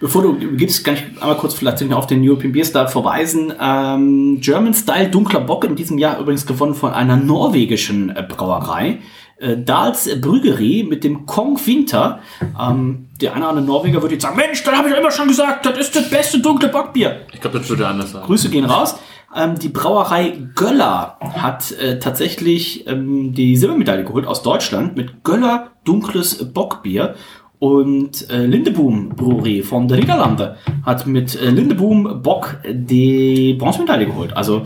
Bevor 0.00 0.22
du 0.22 0.56
gibst, 0.56 0.82
kann 0.82 0.94
ich 0.94 1.02
einmal 1.20 1.36
kurz 1.36 1.54
vielleicht 1.54 1.82
auf 1.92 2.06
den 2.08 2.26
European 2.26 2.52
Beer 2.52 2.64
Star 2.64 2.88
verweisen. 2.88 3.52
Ähm, 3.60 4.38
German 4.40 4.74
Style 4.74 5.08
Dunkler 5.08 5.40
Bock 5.40 5.64
in 5.64 5.76
diesem 5.76 5.98
Jahr 5.98 6.18
übrigens 6.18 6.46
gewonnen 6.46 6.74
von 6.74 6.92
einer 6.92 7.16
norwegischen 7.16 8.10
äh, 8.10 8.26
Brauerei. 8.26 8.98
äh, 9.36 9.56
Dals 9.56 10.08
Brüggerie 10.20 10.82
mit 10.82 11.04
dem 11.04 11.26
Kong 11.26 11.60
Winter. 11.64 12.20
Ähm, 12.58 13.09
der 13.20 13.32
eine 13.34 13.44
oder 13.44 13.50
andere 13.50 13.66
Norweger 13.66 14.02
würde 14.02 14.14
jetzt 14.14 14.22
sagen, 14.22 14.36
Mensch, 14.36 14.62
das 14.62 14.74
habe 14.74 14.88
ich 14.88 14.96
immer 14.96 15.10
schon 15.10 15.28
gesagt, 15.28 15.66
das 15.66 15.78
ist 15.78 15.94
das 15.96 16.08
beste 16.10 16.40
dunkle 16.40 16.68
Bockbier. 16.68 17.20
Ich 17.32 17.40
glaube, 17.40 17.58
das 17.58 17.68
würde 17.68 17.86
anders 17.86 18.12
sein. 18.12 18.22
Grüße 18.22 18.50
gehen 18.50 18.64
raus. 18.64 18.98
Ähm, 19.34 19.58
die 19.58 19.68
Brauerei 19.68 20.36
Göller 20.54 21.16
hat 21.20 21.70
äh, 21.72 21.98
tatsächlich 21.98 22.86
ähm, 22.88 23.32
die 23.32 23.56
Silbermedaille 23.56 24.04
geholt 24.04 24.26
aus 24.26 24.42
Deutschland 24.42 24.96
mit 24.96 25.22
Göller 25.22 25.70
dunkles 25.84 26.52
Bockbier. 26.52 27.14
Und 27.60 28.30
äh, 28.30 28.46
Lindeboom 28.46 29.10
Brewerie 29.10 29.62
von 29.62 29.86
der 29.86 29.98
Niederlande 29.98 30.56
hat 30.84 31.06
mit 31.06 31.38
äh, 31.38 31.50
Lindeboom 31.50 32.22
Bock 32.22 32.56
die 32.66 33.52
Bronzemedaille 33.52 34.06
geholt. 34.06 34.34
Also 34.34 34.62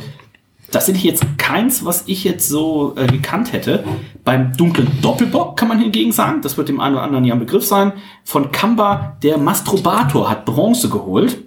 das 0.75 0.87
sind 0.87 1.03
jetzt 1.03 1.25
keins, 1.39 1.85
was 1.85 2.05
ich 2.07 2.25
jetzt 2.25 2.49
so 2.49 2.95
äh, 2.97 3.07
gekannt 3.07 3.53
hätte. 3.53 3.85
Beim 4.25 4.57
dunklen 4.57 4.89
Doppelbock 5.01 5.57
kann 5.57 5.69
man 5.69 5.79
hingegen 5.79 6.11
sagen, 6.11 6.41
das 6.43 6.57
wird 6.57 6.69
dem 6.69 6.81
einen 6.81 6.97
oder 6.97 7.05
anderen 7.05 7.25
ja 7.25 7.35
ein 7.35 7.41
Begriff 7.41 7.65
sein, 7.65 7.93
von 8.25 8.51
Kamba, 8.51 9.17
der 9.23 9.39
Masturbator 9.39 10.29
hat 10.29 10.45
Bronze 10.45 10.89
geholt. 10.89 11.39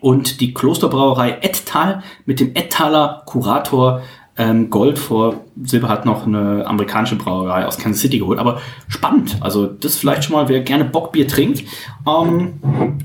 Und 0.00 0.40
die 0.40 0.52
Klosterbrauerei 0.52 1.38
Ettal 1.40 2.02
mit 2.26 2.40
dem 2.40 2.54
Ettaler 2.54 3.22
Kurator 3.26 4.02
ähm, 4.36 4.68
Gold 4.68 4.98
vor 4.98 5.44
Silber 5.62 5.88
hat 5.88 6.04
noch 6.04 6.26
eine 6.26 6.66
amerikanische 6.66 7.14
Brauerei 7.14 7.66
aus 7.66 7.78
Kansas 7.78 8.02
City 8.02 8.18
geholt. 8.18 8.40
Aber 8.40 8.60
spannend. 8.88 9.36
Also 9.40 9.66
das 9.66 9.96
vielleicht 9.96 10.24
schon 10.24 10.34
mal, 10.34 10.48
wer 10.48 10.60
gerne 10.60 10.84
Bockbier 10.84 11.28
trinkt. 11.28 11.62
Ähm, 12.06 12.54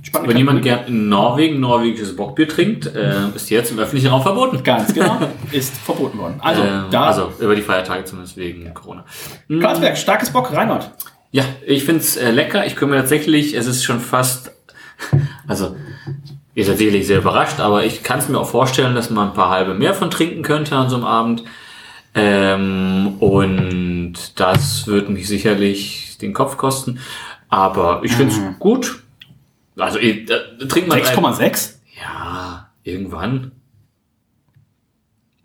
spannend. 0.02 0.28
Wenn 0.30 0.38
jemand 0.38 0.64
gern 0.64 0.88
in 0.88 1.10
Norwegen 1.10 1.60
norwegisches 1.60 2.16
Bockbier 2.16 2.48
trinkt, 2.48 2.88
äh, 2.96 3.30
ist 3.36 3.50
jetzt 3.52 3.72
im 3.72 3.78
öffentlichen 3.78 4.08
Raum 4.08 4.24
verboten. 4.24 4.64
Ganz 4.64 4.92
genau. 4.94 5.20
ist 5.52 5.78
verboten 5.78 6.18
worden. 6.18 6.36
Also, 6.40 6.64
Ähm, 6.64 6.86
da. 6.90 7.04
also 7.04 7.32
über 7.40 7.56
die 7.56 7.62
Feiertage 7.62 8.06
zumindest 8.06 8.36
wegen 8.36 8.74
Corona. 8.74 9.06
Karlsberg, 9.48 9.98
starkes 9.98 10.32
Bock, 10.32 10.52
Reinhard. 10.52 10.92
Ja, 11.32 11.44
ich 11.64 11.84
find's 11.84 12.18
äh, 12.18 12.32
lecker. 12.32 12.66
Ich 12.66 12.76
komme 12.76 12.94
mir 12.94 12.98
tatsächlich, 13.02 13.54
es 13.54 13.68
ist 13.68 13.84
schon 13.84 14.00
fast, 14.00 14.52
also 15.48 15.76
ihr 16.60 16.66
seid 16.66 16.78
sicherlich 16.78 17.08
sehr 17.08 17.20
überrascht, 17.20 17.60
aber 17.62 17.86
ich 17.86 18.04
kann 18.04 18.20
es 18.20 18.28
mir 18.28 18.38
auch 18.38 18.50
vorstellen, 18.50 18.94
dass 18.94 19.10
man 19.10 19.30
ein 19.30 19.34
paar 19.34 19.50
halbe 19.50 19.74
mehr 19.74 19.94
von 19.94 20.12
trinken 20.12 20.42
könnte 20.44 20.76
an 20.76 20.90
so 20.90 20.98
einem 20.98 21.06
Abend. 21.06 21.44
Ähm, 22.14 23.16
und 23.20 24.14
das 24.36 24.86
wird 24.88 25.10
mich 25.10 25.28
sicherlich 25.28 26.18
den 26.20 26.34
Kopf 26.34 26.58
kosten. 26.58 27.00
Aber 27.48 28.02
ich 28.04 28.12
find's 28.12 28.38
gut. 28.60 29.02
Also 29.78 30.00
äh, 30.00 30.26
trinkt 30.68 30.90
man 30.90 31.00
ein- 31.00 31.06
6,6? 31.06 31.76
Ja, 32.02 32.70
irgendwann. 32.84 33.52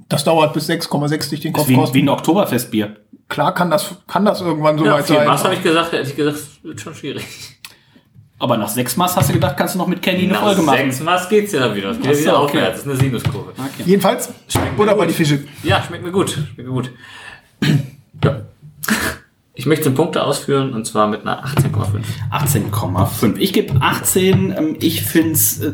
Das 0.08 0.24
dauert 0.24 0.52
bis 0.52 0.68
6,6 0.68 1.30
dich 1.30 1.40
den 1.40 1.52
Kopf 1.52 1.64
Ist 1.64 1.68
wie, 1.70 1.74
wie 1.74 1.80
kosten. 1.80 1.98
ein 1.98 2.08
Oktoberfestbier. 2.08 2.96
Klar 3.28 3.54
kann 3.54 3.70
das, 3.70 3.94
kann 4.06 4.24
das 4.24 4.40
irgendwann 4.40 4.76
so 4.78 4.84
Ja, 4.84 4.94
weit 4.94 5.06
sein. 5.06 5.26
was 5.28 5.44
habe 5.44 5.54
ich 5.54 5.62
gesagt? 5.62 5.92
Hätte 5.92 6.10
ich 6.10 6.16
gesagt, 6.16 6.36
es 6.36 6.62
wird 6.64 6.80
schon 6.80 6.94
schwierig. 6.94 7.24
Aber 8.38 8.56
nach 8.56 8.68
sechs 8.68 8.96
Maß 8.96 9.16
hast 9.16 9.28
du 9.30 9.32
gedacht, 9.34 9.56
kannst 9.56 9.74
du 9.74 9.78
noch 9.78 9.86
mit 9.86 10.02
Kenny 10.02 10.24
eine 10.24 10.32
Nach 10.32 10.42
Folge 10.42 10.62
machen. 10.62 10.76
sechs 10.78 11.00
Maß 11.00 11.28
geht's 11.28 11.52
ja 11.52 11.74
wieder. 11.74 11.90
Es 11.90 11.98
geht 11.98 12.06
Ach 12.06 12.10
ja 12.10 12.14
so, 12.16 12.20
wieder 12.22 12.42
okay. 12.42 12.46
aufwärts. 12.58 12.84
Das 12.84 12.86
ist 12.94 13.00
eine 13.00 13.10
Sinuskurve. 13.10 13.52
Jedenfalls, 13.86 14.32
Schmeckt 14.48 14.76
mir 14.76 14.82
oder 14.82 14.94
bei 14.94 15.04
gut. 15.06 15.10
die 15.10 15.14
Fische. 15.14 15.44
Ja, 15.62 15.82
schmeckt 15.82 16.04
mir 16.04 16.10
gut. 16.12 16.30
Schmeckt 16.30 16.58
mir 16.58 16.64
gut. 16.64 16.90
Ja. 18.22 18.40
Ich 19.56 19.66
möchte 19.66 19.84
den 19.84 19.94
Punkte 19.94 20.24
ausführen 20.24 20.74
und 20.74 20.84
zwar 20.84 21.06
mit 21.06 21.20
einer 21.22 21.44
18,5. 21.44 22.02
18,5. 22.32 23.36
Ich 23.38 23.52
gebe 23.52 23.80
18. 23.80 24.52
ähm, 24.56 24.76
Ich 24.80 25.02
find's. 25.04 25.60
äh, 25.60 25.72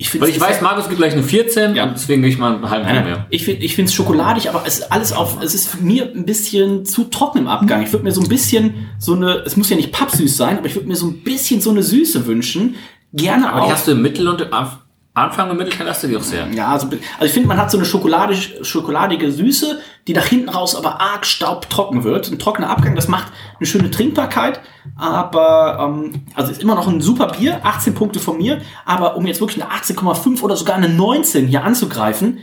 Ich 0.00 0.10
find's 0.10 0.26
Weil 0.26 0.32
ich 0.32 0.40
weiß, 0.40 0.60
Markus 0.60 0.84
gibt 0.86 0.98
gleich 0.98 1.12
eine 1.12 1.24
14 1.24 1.74
Ja. 1.74 1.84
und 1.84 1.94
deswegen 1.94 2.22
gehe 2.22 2.30
ich 2.30 2.38
mal 2.38 2.54
einen 2.54 2.70
halben 2.70 2.86
Punkt 2.86 3.04
mehr. 3.04 3.26
Ich 3.30 3.44
finde 3.44 3.64
ich 3.64 3.74
find's 3.74 3.92
schokoladig, 3.92 4.48
aber 4.48 4.62
es 4.64 4.78
ist 4.78 4.92
alles 4.92 5.12
auf, 5.12 5.42
es 5.42 5.54
ist 5.54 5.68
für 5.68 5.78
mir 5.82 6.04
ein 6.14 6.24
bisschen 6.24 6.84
zu 6.86 7.04
trocken 7.04 7.38
im 7.38 7.48
Abgang. 7.48 7.82
Ich 7.82 7.92
würde 7.92 8.04
mir 8.04 8.12
so 8.12 8.20
ein 8.22 8.28
bisschen 8.28 8.86
so 9.00 9.14
eine, 9.14 9.42
es 9.44 9.56
muss 9.56 9.68
ja 9.70 9.76
nicht 9.76 9.90
pappsüß 9.92 10.36
sein, 10.36 10.56
aber 10.58 10.66
ich 10.68 10.76
würde 10.76 10.86
mir 10.86 10.94
so 10.96 11.06
ein 11.08 11.24
bisschen 11.24 11.60
so 11.60 11.70
eine 11.70 11.82
Süße 11.82 12.26
wünschen. 12.26 12.76
Gerne 13.12 13.50
Aber 13.52 13.62
auch. 13.62 13.66
die 13.66 13.72
hast 13.72 13.88
du 13.88 13.92
im 13.92 14.02
Mittel 14.02 14.28
und 14.28 14.40
im 14.40 14.52
Anf- 14.52 14.78
Anfang 15.18 15.50
und 15.50 15.56
Mittelteil 15.56 15.88
hast 15.88 16.02
du 16.02 16.08
die 16.08 16.16
auch 16.16 16.22
sehr. 16.22 16.48
Ja, 16.52 16.68
also, 16.68 16.86
also 16.86 17.24
ich 17.24 17.32
finde, 17.32 17.48
man 17.48 17.58
hat 17.58 17.70
so 17.70 17.78
eine 17.78 17.86
schokoladisch, 17.86 18.54
schokoladige 18.62 19.30
Süße, 19.30 19.80
die 20.06 20.12
nach 20.14 20.26
hinten 20.26 20.48
raus 20.48 20.74
aber 20.74 21.00
arg 21.00 21.26
staubtrocken 21.26 22.04
wird. 22.04 22.30
Ein 22.30 22.38
trockener 22.38 22.70
Abgang, 22.70 22.94
das 22.94 23.08
macht 23.08 23.32
eine 23.58 23.66
schöne 23.66 23.90
Trinkbarkeit, 23.90 24.60
aber 24.96 25.78
ähm, 25.80 26.24
also 26.34 26.50
ist 26.50 26.62
immer 26.62 26.74
noch 26.74 26.88
ein 26.88 27.00
super 27.00 27.28
Bier, 27.38 27.60
18 27.62 27.94
Punkte 27.94 28.20
von 28.20 28.38
mir, 28.38 28.60
aber 28.84 29.16
um 29.16 29.26
jetzt 29.26 29.40
wirklich 29.40 29.62
eine 29.62 29.72
18,5 29.72 30.42
oder 30.42 30.56
sogar 30.56 30.76
eine 30.76 30.88
19 30.88 31.46
hier 31.46 31.64
anzugreifen, 31.64 32.38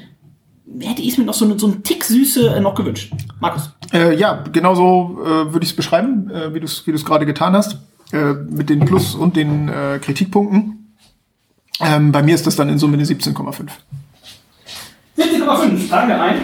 hätte 0.80 1.02
ich 1.02 1.18
mir 1.18 1.26
noch 1.26 1.34
so, 1.34 1.46
eine, 1.46 1.58
so 1.58 1.68
einen 1.68 1.84
Tick 1.84 2.04
Süße 2.04 2.56
äh, 2.56 2.60
noch 2.60 2.76
gewünscht. 2.76 3.14
Markus. 3.40 3.72
Äh, 3.94 4.16
ja, 4.16 4.44
genauso 4.52 5.20
äh, 5.24 5.54
würde 5.54 5.64
ich 5.64 5.72
es 5.72 5.76
beschreiben, 5.76 6.30
äh, 6.30 6.54
wie 6.54 6.60
du 6.60 6.66
es 6.66 6.86
wie 6.86 6.92
du's 6.92 7.06
gerade 7.06 7.26
getan 7.26 7.56
hast, 7.56 7.78
äh, 8.12 8.34
mit 8.34 8.70
den 8.70 8.86
Plus- 8.86 9.16
und 9.16 9.36
den 9.36 9.70
äh, 9.70 10.00
Kritikpunkten. 10.02 10.85
Ähm, 11.82 12.12
bei 12.12 12.24
mir 12.24 12.36
ist 12.36 12.48
das 12.48 12.56
dann 12.56 12.70
in 12.70 12.78
Summe 12.80 12.94
eine 12.96 13.04
17,5. 13.04 13.68
17,5, 15.18 15.90
tragen 15.90 16.08
wir 16.10 16.22
ein. 16.22 16.42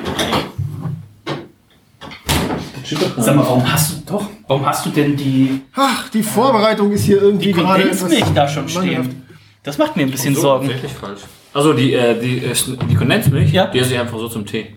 Sag 3.18 3.36
mal, 3.36 3.44
warum 3.46 3.72
hast 3.72 3.94
du 3.94 4.12
doch? 4.12 4.30
Warum 4.48 4.66
hast 4.66 4.86
du 4.86 4.90
denn 4.90 5.16
die 5.16 5.62
Ach, 5.76 6.10
die 6.10 6.24
Vorbereitung 6.24 6.92
ist 6.92 7.06
hier 7.06 7.22
irgendwie 7.22 7.54
gerade 7.54 7.84
etwas 7.84 8.00
Kondensmilch 8.02 8.34
da 8.36 8.48
schon 8.48 8.68
stehen? 8.68 9.26
Das 9.64 9.78
macht 9.78 9.96
mir 9.96 10.04
ein 10.04 10.12
bisschen 10.12 10.36
So, 10.36 10.42
Sorgen. 10.42 10.68
Wirklich 10.68 10.92
falsch. 10.92 11.22
Also 11.54 11.74
die, 11.74 11.94
äh, 11.94 12.20
die, 12.20 12.40
äh, 12.40 12.54
die 12.90 12.96
Kondensmilch, 12.96 13.52
Ja. 13.54 13.68
die 13.68 13.80
esse 13.80 13.94
ich 13.94 14.00
einfach 14.00 14.18
so 14.18 14.28
zum 14.28 14.46
Tee. 14.46 14.76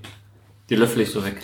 Die 0.71 0.77
löffel 0.77 1.03
ich 1.03 1.11
so 1.11 1.25
weg. 1.25 1.37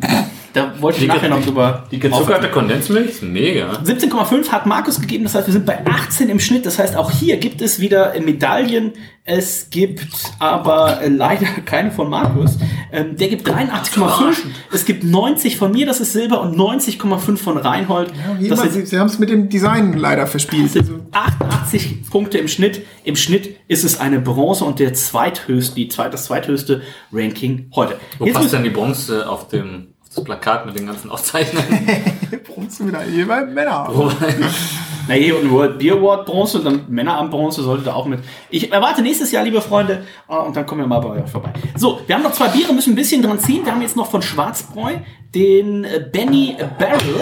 Da 0.52 0.74
wollte 0.80 0.98
ich 0.98 1.04
Die 1.04 1.08
nachher 1.08 1.30
noch 1.30 1.42
drüber. 1.42 1.84
Die 1.90 1.98
gezuckerte 1.98 2.48
Kondensmilch 2.48 3.10
ist 3.10 3.22
mega. 3.22 3.72
17,5 3.84 4.48
hat 4.50 4.66
Markus 4.66 5.00
gegeben, 5.00 5.24
das 5.24 5.34
heißt, 5.34 5.46
wir 5.46 5.52
sind 5.52 5.64
bei 5.64 5.84
18 5.86 6.28
im 6.28 6.40
Schnitt. 6.40 6.66
Das 6.66 6.78
heißt, 6.78 6.96
auch 6.96 7.10
hier 7.10 7.38
gibt 7.38 7.62
es 7.62 7.80
wieder 7.80 8.12
Medaillen. 8.20 8.92
Es 9.24 9.70
gibt 9.70 10.04
aber 10.40 11.00
äh, 11.00 11.08
leider 11.08 11.46
keine 11.64 11.90
von 11.92 12.10
Markus. 12.10 12.58
Ähm, 12.90 13.16
der 13.16 13.28
gibt 13.28 13.48
83,5. 13.48 14.38
Es 14.72 14.84
gibt 14.84 15.04
90 15.04 15.56
von 15.56 15.72
mir, 15.72 15.86
das 15.86 16.00
ist 16.00 16.12
Silber, 16.12 16.42
und 16.42 16.56
90,5 16.56 17.36
von 17.36 17.56
Reinhold. 17.56 18.12
Das 18.48 18.60
immer, 18.60 18.68
sie 18.68 18.84
sie 18.84 18.98
haben 18.98 19.06
es 19.06 19.18
mit 19.18 19.30
dem 19.30 19.48
Design 19.48 19.94
leider 19.94 20.26
verspielt. 20.26 20.72
sind 20.72 20.90
88 21.12 22.10
Punkte 22.10 22.38
im 22.38 22.48
Schnitt. 22.48 22.84
Im 23.04 23.16
Schnitt 23.16 23.56
ist 23.68 23.84
es 23.84 24.00
eine 24.00 24.18
Bronze 24.18 24.64
und 24.64 24.80
der 24.80 24.92
zweithöchste, 24.92 25.76
die 25.76 25.88
zweit, 25.88 26.12
das 26.12 26.24
zweithöchste 26.24 26.82
Ranking 27.12 27.70
heute. 27.74 27.96
Wo 28.18 28.26
Jetzt 28.26 28.34
passt 28.34 28.52
denn 28.52 28.64
die 28.64 28.70
Bronze 28.70 29.28
auf 29.28 29.48
dem 29.48 29.91
das 30.14 30.24
Plakat 30.24 30.66
mit 30.66 30.78
den 30.78 30.86
ganzen 30.86 31.10
Auszeichnungen? 31.10 31.86
Bronzemedaille 32.46 33.26
bei 33.26 33.44
Männer. 33.46 33.88
Na, 35.08 35.14
hier 35.14 35.36
unten 35.36 35.50
World 35.50 35.78
Beer 35.78 35.94
Award 35.94 36.26
Bronze 36.26 36.58
und 36.58 36.64
dann 36.64 36.84
Männerabend 36.88 37.32
Bronze 37.32 37.62
sollte 37.62 37.84
da 37.84 37.94
auch 37.94 38.06
mit. 38.06 38.20
Ich 38.50 38.72
erwarte 38.72 39.02
nächstes 39.02 39.32
Jahr, 39.32 39.42
liebe 39.42 39.60
Freunde, 39.60 40.04
äh, 40.28 40.36
und 40.36 40.56
dann 40.56 40.64
kommen 40.64 40.82
wir 40.82 40.86
mal 40.86 41.00
bei 41.00 41.22
euch 41.22 41.30
vorbei. 41.30 41.52
So, 41.76 42.00
wir 42.06 42.14
haben 42.14 42.22
noch 42.22 42.32
zwei 42.32 42.48
Biere, 42.48 42.72
müssen 42.72 42.92
ein 42.92 42.96
bisschen 42.96 43.22
dran 43.22 43.38
ziehen. 43.38 43.64
Wir 43.64 43.72
haben 43.72 43.82
jetzt 43.82 43.96
noch 43.96 44.10
von 44.10 44.22
Schwarzbräu 44.22 44.92
den 45.34 45.84
äh, 45.84 46.06
Benny 46.12 46.56
Barrel. 46.78 47.20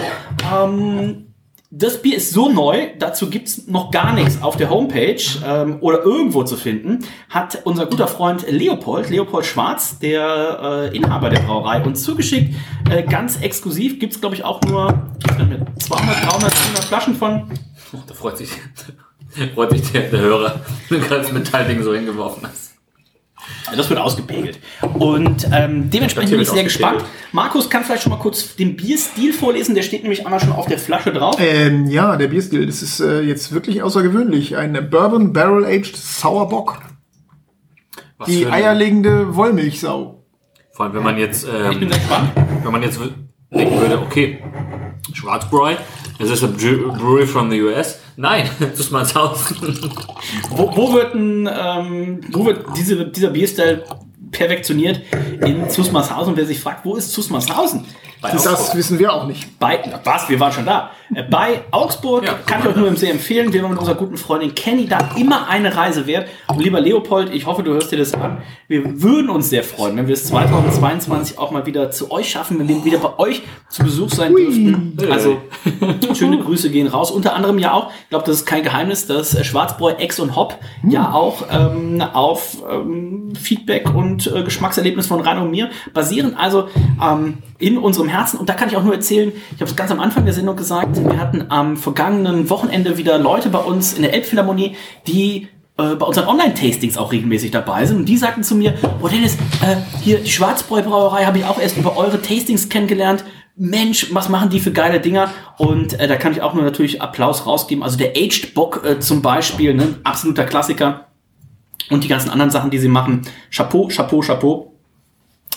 Ähm, 0.53 1.30
das 1.73 2.01
Bier 2.01 2.17
ist 2.17 2.31
so 2.31 2.51
neu, 2.51 2.89
dazu 2.99 3.29
gibt's 3.29 3.65
noch 3.67 3.91
gar 3.91 4.13
nichts 4.13 4.41
auf 4.41 4.57
der 4.57 4.69
Homepage 4.69 5.21
ähm, 5.45 5.77
oder 5.79 6.03
irgendwo 6.03 6.43
zu 6.43 6.57
finden. 6.57 6.99
Hat 7.29 7.61
unser 7.63 7.85
guter 7.85 8.09
Freund 8.09 8.45
Leopold, 8.49 9.09
Leopold 9.09 9.45
Schwarz, 9.45 9.97
der 9.97 10.91
äh, 10.91 10.95
Inhaber 10.95 11.29
der 11.29 11.39
Brauerei, 11.39 11.81
uns 11.81 12.03
zugeschickt. 12.03 12.55
Äh, 12.89 13.03
ganz 13.03 13.41
exklusiv 13.41 13.99
gibt's 13.99 14.19
glaube 14.19 14.35
ich, 14.35 14.43
auch 14.43 14.61
nur 14.63 15.09
ich 15.17 15.29
weiß 15.31 15.47
nicht, 15.47 15.83
200, 15.83 16.15
300, 16.17 16.53
400 16.53 16.83
Flaschen 16.83 17.15
von. 17.15 17.49
da 18.05 18.13
freut 18.13 18.37
sich, 18.37 18.49
freut 19.55 19.71
sich 19.71 19.93
der, 19.93 20.09
der 20.09 20.19
Hörer, 20.19 20.59
wenn 20.89 20.99
du 20.99 21.07
gerade 21.07 21.21
das 21.21 21.31
Metallding 21.31 21.83
so 21.83 21.95
hingeworfen 21.95 22.45
hast. 22.45 22.70
Das 23.75 23.89
wird 23.89 23.99
ausgepegelt. 23.99 24.59
Und 24.93 25.47
ähm, 25.51 25.89
dementsprechend 25.89 26.31
bin 26.31 26.41
ich 26.41 26.49
sehr 26.49 26.63
gespannt. 26.63 27.03
Markus 27.31 27.69
kann 27.69 27.83
vielleicht 27.83 28.03
schon 28.03 28.11
mal 28.11 28.19
kurz 28.19 28.55
den 28.55 28.75
Bierstil 28.75 29.33
vorlesen. 29.33 29.75
Der 29.75 29.81
steht 29.83 30.03
nämlich 30.03 30.25
einmal 30.25 30.39
schon 30.39 30.51
auf 30.51 30.67
der 30.67 30.77
Flasche 30.79 31.11
drauf. 31.13 31.35
Ähm, 31.39 31.87
ja, 31.87 32.15
der 32.17 32.27
Bierstil, 32.27 32.65
das 32.65 32.81
ist 32.81 32.99
äh, 32.99 33.21
jetzt 33.21 33.51
wirklich 33.53 33.81
außergewöhnlich. 33.83 34.57
Ein 34.57 34.89
Bourbon 34.89 35.33
Barrel 35.33 35.65
Aged 35.65 35.95
Sauerbock. 35.95 36.79
Was 38.17 38.27
Die 38.27 38.45
eierlegende 38.47 39.35
Wollmilchsau. 39.35 40.23
Vor 40.73 40.85
allem, 40.85 40.93
wenn 40.95 41.03
man 41.03 41.17
jetzt, 41.17 41.43
Ich 41.45 41.51
bin 41.79 41.83
ähm, 41.83 41.89
sehr 41.89 41.99
gespannt. 41.99 42.31
wenn 42.63 42.71
man 42.71 42.83
jetzt 42.83 42.99
denken 43.51 43.79
würde, 43.81 43.99
okay, 43.99 44.43
Schwarzbräu, 45.13 45.73
das 46.19 46.29
ist 46.29 46.43
a 46.43 46.47
Bre- 46.47 46.97
brewery 46.97 47.25
from 47.27 47.49
the 47.49 47.61
US. 47.63 47.99
Nein, 48.15 48.49
mal 48.91 49.13
Haus. 49.13 49.53
Wo, 50.49 50.75
wo 50.75 50.93
wird, 50.93 51.15
ein, 51.15 51.47
ähm, 51.47 52.21
wo 52.31 52.45
wird 52.45 52.65
diese, 52.77 53.05
dieser 53.05 53.29
Bierstil 53.29 53.83
perfektioniert? 54.31 55.01
In 55.45 55.69
Zusmarshausen. 55.69 56.35
Wer 56.35 56.45
sich 56.45 56.59
fragt, 56.59 56.85
wo 56.85 56.95
ist 56.95 57.11
Zusmarshausen? 57.11 57.85
Bei 58.21 58.29
Das 58.31 58.47
Augsburg. 58.47 58.75
wissen 58.77 58.99
wir 58.99 59.11
auch 59.13 59.25
nicht. 59.25 59.57
Bei, 59.57 59.79
was, 60.03 60.29
wir 60.29 60.39
waren 60.39 60.51
schon 60.51 60.65
da. 60.65 60.91
Äh, 61.13 61.23
Bei 61.23 61.61
Augsburg 61.71 62.23
Ja, 62.23 62.33
kann 62.45 62.61
ich 62.61 62.67
euch 62.67 62.75
nur 62.75 62.95
sehr 62.95 63.11
empfehlen. 63.11 63.51
Wir 63.51 63.63
waren 63.63 63.71
mit 63.71 63.79
unserer 63.79 63.95
guten 63.95 64.15
Freundin 64.15 64.53
Kenny 64.53 64.87
da 64.87 65.09
immer 65.17 65.47
eine 65.49 65.75
Reise 65.75 66.05
wert. 66.05 66.27
Und 66.47 66.61
lieber 66.61 66.79
Leopold, 66.79 67.33
ich 67.33 67.47
hoffe, 67.47 67.63
du 67.63 67.73
hörst 67.73 67.91
dir 67.91 67.97
das 67.97 68.13
an. 68.13 68.37
Wir 68.67 69.01
würden 69.01 69.29
uns 69.31 69.49
sehr 69.49 69.63
freuen, 69.63 69.97
wenn 69.97 70.07
wir 70.07 70.13
es 70.13 70.27
2022 70.27 71.39
auch 71.39 71.49
mal 71.51 71.65
wieder 71.65 71.89
zu 71.89 72.11
euch 72.11 72.29
schaffen, 72.29 72.59
wenn 72.59 72.67
wir 72.67 72.85
wieder 72.85 72.99
bei 72.99 73.17
euch 73.17 73.41
zu 73.69 73.83
Besuch 73.83 74.09
sein 74.11 74.35
dürften. 74.35 74.97
Also, 75.09 75.41
schöne 76.13 76.37
Grüße 76.39 76.69
gehen 76.69 76.87
raus. 76.87 77.09
Unter 77.11 77.33
anderem 77.35 77.57
ja 77.57 77.73
auch, 77.73 77.91
ich 78.03 78.09
glaube, 78.09 78.25
das 78.25 78.37
ist 78.37 78.45
kein 78.45 78.61
Geheimnis, 78.63 79.07
dass 79.07 79.33
äh, 79.33 79.43
Schwarzbräu, 79.43 79.93
Ex 79.93 80.19
und 80.19 80.35
Hop 80.35 80.57
ja 80.87 81.11
auch 81.11 81.43
ähm, 81.51 82.01
auf 82.13 82.57
ähm, 82.71 83.33
Feedback 83.35 83.93
und 83.93 84.27
äh, 84.27 84.43
Geschmackserlebnis 84.43 85.07
von 85.07 85.21
Rainer 85.21 85.41
und 85.41 85.51
mir 85.51 85.69
basieren. 85.93 86.35
Also 86.35 86.69
ähm, 87.01 87.39
in 87.57 87.77
unserem 87.77 88.10
Herzen. 88.11 88.39
Und 88.39 88.49
da 88.49 88.53
kann 88.53 88.69
ich 88.69 88.77
auch 88.77 88.83
nur 88.83 88.93
erzählen, 88.93 89.31
ich 89.55 89.61
habe 89.61 89.69
es 89.69 89.75
ganz 89.75 89.91
am 89.91 89.99
Anfang 89.99 90.25
der 90.25 90.33
Sendung 90.33 90.55
gesagt, 90.55 91.03
wir 91.03 91.19
hatten 91.19 91.45
am 91.49 91.77
vergangenen 91.77 92.49
Wochenende 92.49 92.97
wieder 92.97 93.17
Leute 93.17 93.49
bei 93.49 93.59
uns 93.59 93.93
in 93.93 94.03
der 94.03 94.13
Elbphilharmonie, 94.13 94.75
die 95.07 95.47
äh, 95.77 95.95
bei 95.95 96.05
unseren 96.05 96.27
Online-Tastings 96.27 96.97
auch 96.97 97.11
regelmäßig 97.11 97.51
dabei 97.51 97.85
sind. 97.85 97.97
Und 97.97 98.05
die 98.05 98.17
sagten 98.17 98.43
zu 98.43 98.55
mir, 98.55 98.73
oh 99.01 99.07
Dennis, 99.07 99.35
äh, 99.61 99.77
hier 100.01 100.19
die 100.19 100.31
Schwarzbräu-Brauerei 100.31 101.25
habe 101.25 101.39
ich 101.39 101.45
auch 101.45 101.59
erst 101.59 101.77
über 101.77 101.97
eure 101.97 102.21
Tastings 102.21 102.69
kennengelernt. 102.69 103.23
Mensch, 103.55 104.13
was 104.13 104.29
machen 104.29 104.49
die 104.49 104.59
für 104.59 104.71
geile 104.71 104.99
Dinger? 104.99 105.29
Und 105.57 105.99
äh, 105.99 106.07
da 106.07 106.15
kann 106.15 106.31
ich 106.31 106.41
auch 106.41 106.53
nur 106.53 106.63
natürlich 106.63 107.01
Applaus 107.01 107.45
rausgeben. 107.45 107.83
Also 107.83 107.97
der 107.97 108.11
Aged 108.11 108.53
Bock 108.53 108.83
äh, 108.85 108.99
zum 108.99 109.21
Beispiel, 109.21 109.73
ne? 109.73 109.95
absoluter 110.03 110.45
Klassiker. 110.45 111.07
Und 111.89 112.03
die 112.03 112.07
ganzen 112.07 112.29
anderen 112.29 112.51
Sachen, 112.51 112.71
die 112.71 112.79
sie 112.79 112.87
machen. 112.87 113.23
Chapeau, 113.49 113.87
Chapeau, 113.87 114.21
Chapeau. 114.21 114.70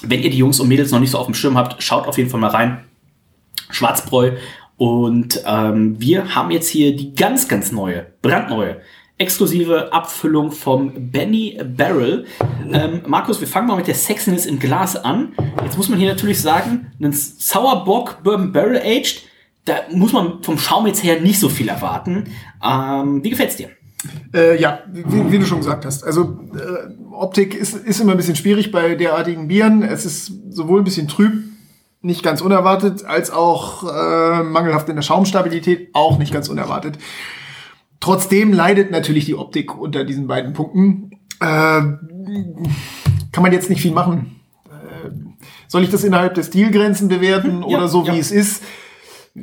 Wenn 0.07 0.23
ihr 0.23 0.31
die 0.31 0.39
Jungs 0.39 0.61
und 0.61 0.69
Mädels 0.69 0.91
noch 0.91 1.01
nicht 1.01 1.11
so 1.11 1.19
auf 1.19 1.27
dem 1.27 1.35
Schirm 1.35 1.57
habt, 1.57 1.83
schaut 1.83 2.07
auf 2.07 2.19
jeden 2.19 2.31
Fall 2.31 2.41
mal 2.41 2.51
rein. 2.51 2.85
Schwarzbräu. 3.71 4.33
Und 4.77 5.43
ähm, 5.47 6.01
wir 6.01 6.35
haben 6.35 6.51
jetzt 6.51 6.69
hier 6.69 6.97
die 6.97 7.15
ganz, 7.15 7.49
ganz 7.49 7.71
neue, 7.71 8.07
brandneue, 8.23 8.81
exklusive 9.19 9.93
Abfüllung 9.93 10.51
vom 10.51 11.11
Benny 11.11 11.61
Barrel. 11.77 12.27
Ähm, 12.73 13.03
Markus, 13.07 13.41
wir 13.41 13.47
fangen 13.47 13.69
mal 13.69 13.77
mit 13.77 13.87
der 13.87 13.95
Sexiness 13.95 14.47
im 14.47 14.59
Glas 14.59 14.97
an. 14.97 15.33
Jetzt 15.63 15.77
muss 15.77 15.89
man 15.89 15.99
hier 15.99 16.09
natürlich 16.09 16.41
sagen, 16.41 16.93
ein 17.01 17.13
Sauerbock 17.13 18.23
Bourbon 18.25 18.53
Barrel 18.53 18.79
Aged, 18.79 19.23
da 19.65 19.77
muss 19.93 20.13
man 20.13 20.43
vom 20.43 20.59
Schaum 20.59 20.87
jetzt 20.87 21.05
her 21.05 21.21
nicht 21.21 21.39
so 21.39 21.49
viel 21.49 21.69
erwarten. 21.69 22.25
Ähm, 22.63 23.23
wie 23.23 23.31
gefällt's 23.31 23.57
dir? 23.57 23.71
Äh, 24.35 24.61
ja, 24.61 24.81
wie, 24.93 25.33
wie 25.33 25.39
du 25.39 25.47
schon 25.47 25.59
gesagt 25.59 25.85
hast. 25.85 26.05
Also 26.05 26.39
äh, 26.55 27.13
Optik 27.13 27.55
ist, 27.55 27.75
ist 27.75 28.01
immer 28.01 28.13
ein 28.13 28.17
bisschen 28.17 28.37
schwierig 28.37 28.73
bei 28.73 28.95
derartigen 28.95 29.49
Bieren. 29.49 29.83
Es 29.83 30.05
ist 30.05 30.33
sowohl 30.51 30.81
ein 30.81 30.85
bisschen 30.85 31.09
trüb, 31.09 31.33
nicht 32.03 32.23
ganz 32.23 32.41
unerwartet, 32.41 33.05
als 33.05 33.31
auch 33.31 33.85
äh, 33.85 34.43
mangelhaft 34.43 34.89
in 34.89 34.97
der 34.97 35.03
Schaumstabilität, 35.03 35.91
auch 35.95 36.19
nicht 36.19 36.33
ganz 36.33 36.49
unerwartet. 36.49 36.99
Trotzdem 38.01 38.53
leidet 38.53 38.91
natürlich 38.91 39.25
die 39.25 39.35
Optik 39.35 39.79
unter 39.79 40.05
diesen 40.05 40.27
beiden 40.27 40.53
Punkten. 40.53 41.11
Äh, 41.41 41.81
kann 43.33 43.43
man 43.43 43.53
jetzt 43.53 43.71
nicht 43.71 43.81
viel 43.81 43.93
machen. 43.93 44.41
Äh, 44.67 45.11
soll 45.69 45.83
ich 45.83 45.91
das 45.91 46.05
innerhalb 46.05 46.35
der 46.35 46.43
Stilgrenzen 46.43 47.09
bewerten 47.09 47.63
Ja, 47.67 47.79
oder 47.79 47.89
so, 47.89 48.05
wie 48.07 48.13
ja. 48.13 48.17
es 48.17 48.31
ist? 48.31 48.63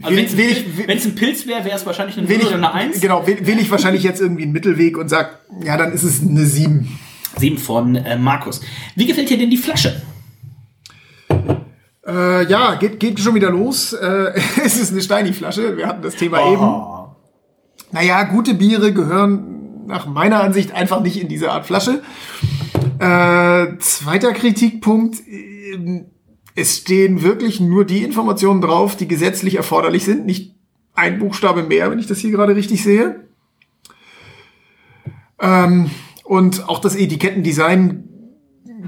Also 0.02 0.16
wenn 0.16 0.98
es 0.98 1.06
ein 1.06 1.16
Pilz 1.16 1.46
wäre, 1.48 1.66
wäre 1.66 1.76
es 1.76 1.86
wahrscheinlich 1.86 2.18
eine 2.18 2.30
Will 2.30 2.38
0 2.38 2.46
ich, 2.48 2.56
oder 2.56 2.58
eine 2.58 2.74
1. 2.74 3.02
genau, 3.02 3.28
will, 3.28 3.46
will 3.46 3.60
ich 3.60 3.70
wahrscheinlich 3.70 4.04
jetzt 4.04 4.22
irgendwie 4.22 4.44
einen 4.44 4.54
Mittelweg 4.54 4.98
und 4.98 5.10
sag, 5.10 5.40
ja, 5.64 5.76
dann 5.76 5.92
ist 5.92 6.04
es 6.04 6.22
eine 6.22 6.46
7. 6.46 6.98
7 7.38 7.58
von 7.58 7.96
äh, 7.98 8.18
Markus. 8.18 8.62
Wie 8.96 9.06
gefällt 9.06 9.30
dir 9.30 9.38
denn 9.38 9.50
die 9.50 9.58
Flasche? 9.58 10.02
Äh, 12.08 12.46
ja, 12.50 12.76
geht, 12.76 13.00
geht 13.00 13.20
schon 13.20 13.36
wieder 13.36 13.50
los. 13.50 13.94
Äh, 13.94 14.34
es 14.64 14.78
ist 14.80 14.92
eine 14.94 15.02
Steini-Flasche. 15.02 15.76
Wir 15.78 15.88
hatten 15.88 16.02
das 16.02 16.16
Thema 16.16 16.40
Oh. 16.42 16.54
eben. 16.54 17.92
Naja, 17.92 18.24
gute 18.24 18.54
Biere 18.54 18.94
gehören 18.94 19.88
nach 19.88 20.06
meiner 20.06 20.42
Ansicht 20.42 20.74
einfach 20.74 21.02
nicht 21.02 21.20
in 21.22 21.28
diese 21.28 21.52
Art 21.52 21.66
Flasche. 21.66 22.02
Äh, 23.00 23.78
zweiter 23.80 24.32
Kritikpunkt. 24.32 25.18
ähm, 25.28 26.06
Es 26.56 26.78
stehen 26.78 27.22
wirklich 27.22 27.60
nur 27.60 27.86
die 27.86 28.04
Informationen 28.04 28.62
drauf, 28.62 28.96
die 28.96 29.08
gesetzlich 29.08 29.56
erforderlich 29.56 30.04
sind. 30.04 30.26
Nicht 30.26 30.56
ein 30.94 31.20
Buchstabe 31.20 31.64
mehr, 31.64 31.90
wenn 31.90 32.00
ich 32.00 32.08
das 32.08 32.20
hier 32.20 32.32
gerade 32.32 32.56
richtig 32.56 32.84
sehe. 32.84 33.28
Ähm, 35.40 35.90
und 36.24 36.70
auch 36.70 36.80
das 36.80 36.96
Etikettendesign 36.96 38.08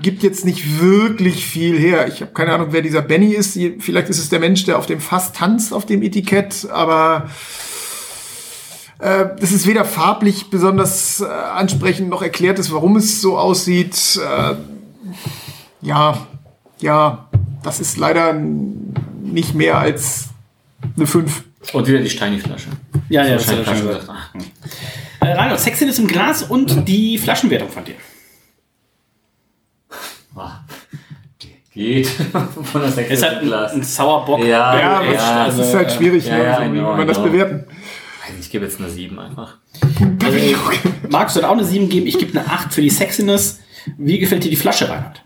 gibt 0.02 0.23
jetzt 0.23 0.45
nicht 0.45 0.81
wirklich 0.81 1.45
viel 1.45 1.77
her. 1.77 2.07
Ich 2.07 2.22
habe 2.22 2.34
keine 2.34 2.53
Ahnung, 2.53 2.68
wer 2.72 2.81
dieser 2.81 3.02
Benny 3.02 3.34
ist. 3.34 3.57
Vielleicht 3.80 4.10
ist 4.10 4.19
es 4.19 4.30
der 4.30 4.40
Mensch, 4.40 4.65
der 4.65 4.77
auf 4.77 4.85
dem 4.85 4.99
Fass 4.99 5.34
tanzt 5.34 5.73
auf 5.73 5.85
dem 5.85 6.02
Etikett, 6.02 6.68
aber 6.72 7.30
äh, 8.99 9.26
ist 9.41 9.68
weder 9.68 9.85
farblich 9.85 10.49
besonders 10.49 11.22
äh, 11.22 11.26
ansprechend 11.26 12.10
noch 12.10 12.22
erklärt 12.22 12.60
ist, 12.60 12.72
warum 12.72 12.95
es 12.95 13.22
so 13.22 13.38
aussieht. 13.38 14.19
Äh, 14.22 14.56
ja, 15.81 16.27
ja, 16.80 17.30
das 17.64 17.80
ist 17.80 17.98
leider 17.98 18.34
nicht 18.34 19.56
mehr 19.56 19.77
als 19.77 20.30
eine 20.95 21.07
5. 21.07 21.44
Und 21.72 21.88
wieder 21.88 21.99
die 21.99 22.10
Steini-Flasche. 22.10 22.69
Ja, 23.10 23.26
ja, 23.26 23.35
das 23.35 23.45
das 23.45 23.65
schon 23.65 23.88
gesagt. 23.88 24.10
Äh, 25.22 25.31
Reinhold, 25.31 25.60
Sexiness 25.60 25.98
im 25.99 26.07
Glas 26.07 26.44
und 26.44 26.88
die 26.88 27.18
Flaschenwertung 27.18 27.69
von 27.69 27.85
dir. 27.85 27.95
Geht 31.73 32.07
von 32.64 32.81
der 32.81 32.91
Sechs 32.91 33.10
Ist 33.10 33.23
halt 33.23 33.40
ein, 33.40 33.45
Glas. 33.45 33.73
ein 33.73 33.81
Sauerbock. 33.81 34.40
Ja, 34.41 34.45
Ja, 34.45 34.80
ja, 34.80 34.99
aber 34.99 35.41
also, 35.45 35.64
ist 35.64 35.73
halt 35.73 35.91
schwierig, 35.91 36.26
ja, 36.27 36.38
ne? 36.38 36.44
ja, 36.44 36.57
so, 36.57 36.64
I 36.64 36.73
wie 36.73 36.81
man 36.81 37.07
das 37.07 37.23
bewerten. 37.23 37.64
Ich 38.40 38.52
gebe 38.52 38.65
jetzt 38.65 38.80
eine 38.80 38.90
7 38.90 39.18
einfach. 39.18 39.57
Äh, 39.99 40.56
Markus 41.10 41.35
wird 41.35 41.45
auch 41.45 41.53
eine 41.53 41.65
7 41.65 41.90
geben. 41.90 42.06
Ich 42.06 42.19
gebe 42.19 42.38
eine 42.38 42.48
8 42.48 42.73
für 42.73 42.81
die 42.81 42.91
Sexiness. 42.91 43.60
Wie 43.98 44.19
gefällt 44.19 44.44
dir 44.44 44.49
die 44.49 44.56
Flasche, 44.56 44.88
Reinhard? 44.88 45.23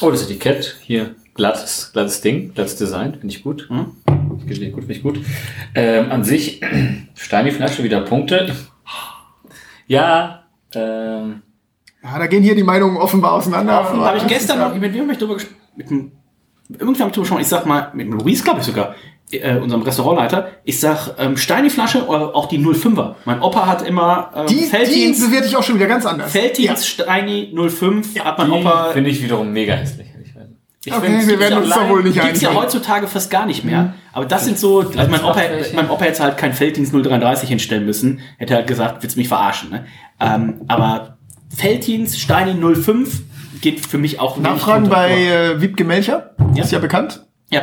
Oh, 0.00 0.10
das 0.10 0.22
Etikett 0.24 0.76
hier. 0.82 1.14
Glattes, 1.34 1.90
glattes 1.92 2.20
Ding, 2.20 2.52
glattes 2.54 2.76
Design, 2.76 3.12
finde 3.12 3.28
ich 3.28 3.42
gut. 3.44 3.68
Hm? 3.68 3.92
Finde 4.38 4.54
ich 4.54 4.72
gut, 4.72 4.84
finde 4.84 4.94
ich 4.94 5.02
gut. 5.02 5.20
Ähm, 5.74 6.10
an 6.10 6.24
sich, 6.24 6.60
Steini-Flasche, 7.14 7.84
wieder 7.84 8.00
Punkte. 8.00 8.54
Ja, 9.86 10.44
ähm, 10.74 11.42
Ja, 12.02 12.18
da 12.18 12.26
gehen 12.26 12.42
hier 12.42 12.54
die 12.54 12.62
Meinungen 12.62 12.96
offenbar 12.96 13.32
auseinander. 13.32 13.72
Aber 13.72 14.04
habe 14.06 14.18
ich 14.18 14.26
gestern 14.26 14.58
noch, 14.58 14.74
mit 14.74 14.92
wem 14.92 15.02
habe 15.02 15.12
ich 15.12 15.18
drüber 15.18 15.34
gesprochen? 15.34 15.56
Mit 15.76 15.90
dem, 15.90 16.12
irgendwann 16.70 17.00
habe 17.00 17.08
ich 17.10 17.14
drüber 17.14 17.22
gesprochen, 17.22 17.40
ich 17.40 17.48
sag 17.48 17.66
mal, 17.66 17.90
mit 17.94 18.06
dem 18.06 18.12
Luis, 18.14 18.42
glaube 18.42 18.60
ich 18.60 18.66
sogar, 18.66 18.94
äh, 19.32 19.56
unserem 19.56 19.82
Restaurantleiter, 19.82 20.48
ich 20.64 20.80
sag, 20.80 21.14
ähm, 21.18 21.36
Steini-Flasche 21.36 22.06
oder 22.06 22.34
auch 22.34 22.46
die 22.46 22.58
05er. 22.58 23.14
Mein 23.24 23.42
Opa 23.42 23.66
hat 23.66 23.82
immer 23.86 24.30
ähm, 24.34 24.46
Die, 24.46 24.56
die 24.56 24.62
Felddienst, 24.64 25.26
bewerte 25.28 25.48
ich 25.48 25.56
auch 25.56 25.62
schon 25.62 25.74
wieder 25.76 25.86
ganz 25.86 26.06
anders. 26.06 26.32
Felddienst 26.32 26.86
Steini 26.88 27.52
05, 27.68 28.18
hat 28.24 28.38
mein 28.38 28.46
die 28.50 28.52
Opa. 28.52 28.90
finde 28.92 29.10
ich 29.10 29.22
wiederum 29.22 29.52
mega 29.52 29.74
hässlich. 29.74 30.06
Ich 30.84 30.94
Okay, 30.94 31.06
find's- 31.06 31.26
wir 31.26 31.38
werden 31.40 31.54
ja 31.54 31.58
uns 31.58 31.68
da 31.74 31.88
wohl 31.88 32.02
nicht 32.04 32.18
Gibt's 32.18 32.40
ja 32.40 32.48
einigen. 32.50 32.62
heutzutage 32.64 33.08
fast 33.08 33.30
gar 33.30 33.44
nicht 33.44 33.62
mehr. 33.64 33.94
Aber 34.12 34.24
das 34.24 34.44
sind 34.46 34.58
so, 34.58 34.78
also 34.78 35.10
mein 35.10 35.22
Opa, 35.22 35.40
mein 35.74 35.90
Opa 35.90 36.04
hätte 36.04 36.22
halt 36.22 36.38
keinen 36.38 36.54
Felddienst 36.54 36.94
033 36.94 37.48
hinstellen 37.48 37.84
müssen. 37.84 38.20
Hätte 38.38 38.54
halt 38.54 38.66
gesagt, 38.68 39.02
willst 39.02 39.16
du 39.16 39.20
mich 39.20 39.28
verarschen, 39.28 39.70
ne? 39.70 39.84
Ähm, 40.20 40.62
aber 40.68 41.18
Felddienst 41.54 42.18
Steini 42.20 42.54
05 42.54 43.22
geht 43.60 43.84
für 43.84 43.98
mich 43.98 44.20
auch 44.20 44.36
wenig 44.38 44.48
Nachfragen 44.50 44.88
bei 44.88 45.10
äh, 45.24 45.60
Wiebke 45.60 45.84
Melcher, 45.84 46.30
Ja. 46.54 46.62
ist 46.62 46.72
ja 46.72 46.78
bekannt. 46.78 47.26
Ja. 47.50 47.62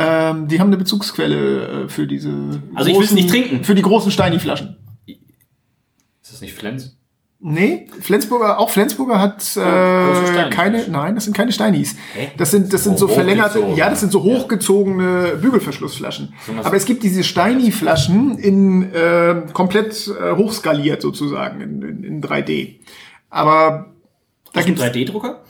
Ähm, 0.00 0.48
die 0.48 0.58
haben 0.60 0.68
eine 0.68 0.76
Bezugsquelle 0.76 1.84
äh, 1.84 1.88
für 1.88 2.06
diese. 2.06 2.62
Also 2.74 2.90
ich 2.90 2.98
will's 2.98 3.12
nicht 3.12 3.30
trinken. 3.30 3.64
Für 3.64 3.74
die 3.74 3.82
großen 3.82 4.10
Steini-Flaschen. 4.10 4.76
Ist 5.06 6.32
das 6.32 6.40
nicht 6.40 6.54
Flens? 6.54 6.96
Nee, 7.42 7.86
Flensburger, 8.00 8.58
auch 8.58 8.68
Flensburger 8.68 9.18
hat 9.18 9.38
große 9.38 9.60
äh, 9.62 10.26
Steini. 10.26 10.50
keine, 10.50 10.88
nein, 10.88 11.14
das 11.14 11.24
sind 11.24 11.34
keine 11.34 11.52
Steinis. 11.52 11.96
Hä? 12.12 12.28
Das 12.36 12.50
sind, 12.50 12.70
das 12.70 12.84
sind 12.84 12.98
so 12.98 13.06
Oh, 13.06 13.08
verlängerte, 13.08 13.54
hochgezogen. 13.60 13.76
ja, 13.78 13.88
das 13.88 14.00
sind 14.00 14.12
so 14.12 14.22
hochgezogene 14.22 15.38
Bügelverschlussflaschen. 15.40 16.34
was- 16.54 16.66
Aber 16.66 16.76
es 16.76 16.84
gibt 16.84 17.02
diese 17.02 17.24
Steini-Flaschen 17.24 18.36
in 18.38 18.92
äh, 18.92 19.42
komplett 19.54 20.06
äh, 20.08 20.32
hochskaliert 20.36 21.00
sozusagen 21.00 21.62
in, 21.62 21.80
in, 21.82 22.04
in 22.04 22.22
3D. 22.22 22.80
Aber 23.30 23.94
da 24.52 24.60
Aus 24.60 24.66
dem 24.66 24.74
gibt's 24.74 24.82
3D-Drucker? 24.82 25.40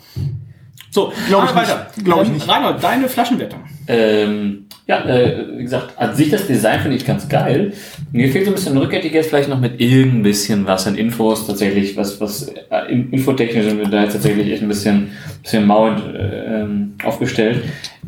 So, 0.91 1.13
Glaub 1.29 1.45
ich 1.45 1.55
weiter. 1.55 1.87
Glaub 2.03 2.23
ich 2.23 2.29
Ähm, 2.29 2.35
nicht. 2.35 2.49
Reinhold, 2.49 2.83
deine 2.83 3.09
Flaschenwertung. 3.09 3.61
Ähm, 3.87 4.67
ja, 4.89 5.05
äh, 5.05 5.47
wie 5.59 5.63
gesagt, 5.63 5.97
an 5.97 6.15
sich 6.17 6.31
das 6.31 6.49
Design 6.49 6.81
finde 6.81 6.97
ich 6.97 7.07
ganz 7.07 7.29
geil. 7.29 7.73
Mir 8.11 8.29
fehlt 8.31 8.45
so 8.47 8.51
ein 8.51 8.55
bisschen 8.55 8.73
ein 8.73 8.79
Rücketikett, 8.79 9.25
vielleicht 9.27 9.49
noch 9.49 9.61
mit 9.61 9.81
irgend 9.81 10.25
bisschen 10.25 10.67
was 10.67 10.89
an 10.89 10.97
Infos, 10.97 11.47
tatsächlich, 11.47 11.97
was, 11.97 12.21
was 12.21 12.49
äh, 12.49 12.91
in- 12.91 13.13
infotechnisch 13.13 13.67
sind 13.67 13.79
wir 13.79 13.89
da 13.89 14.03
jetzt 14.03 14.15
tatsächlich 14.15 14.51
echt 14.51 14.63
ein 14.63 14.69
bisschen, 14.69 15.13
bisschen 15.43 15.65
mauend 15.65 16.03
äh, 16.13 16.65
aufgestellt. 17.07 17.63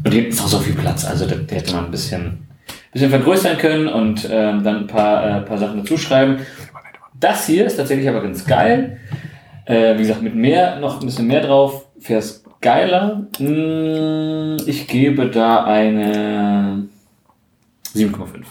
Und 0.05 0.13
hinten 0.13 0.31
ist 0.31 0.41
auch 0.43 0.49
so 0.49 0.59
viel 0.59 0.75
Platz, 0.75 1.05
also 1.05 1.27
da, 1.27 1.37
da 1.37 1.55
hätte 1.55 1.73
man 1.75 1.85
ein 1.85 1.91
bisschen, 1.93 2.49
bisschen 2.93 3.11
vergrößern 3.11 3.59
können 3.59 3.87
und 3.87 4.29
ähm, 4.29 4.65
dann 4.65 4.77
ein 4.79 4.87
paar, 4.89 5.39
äh, 5.39 5.41
paar 5.43 5.59
Sachen 5.59 5.79
dazuschreiben. 5.79 6.39
Das 7.21 7.47
hier 7.47 7.65
ist 7.67 7.77
tatsächlich 7.77 8.09
aber 8.09 8.23
ganz 8.23 8.45
geil. 8.45 8.99
Äh, 9.67 9.95
wie 9.97 10.03
gesagt, 10.03 10.23
mit 10.23 10.35
mehr, 10.35 10.81
noch 10.81 10.99
ein 11.01 11.07
bisschen 11.07 11.29
mehr 11.29 11.43
drauf, 11.43 11.87
fährst 12.01 12.42
geiler. 12.63 13.27
Mm, 13.39 14.57
Ich 14.67 14.87
gebe 14.87 15.29
da 15.29 15.65
eine 15.65 16.89
7,5. 17.95 18.45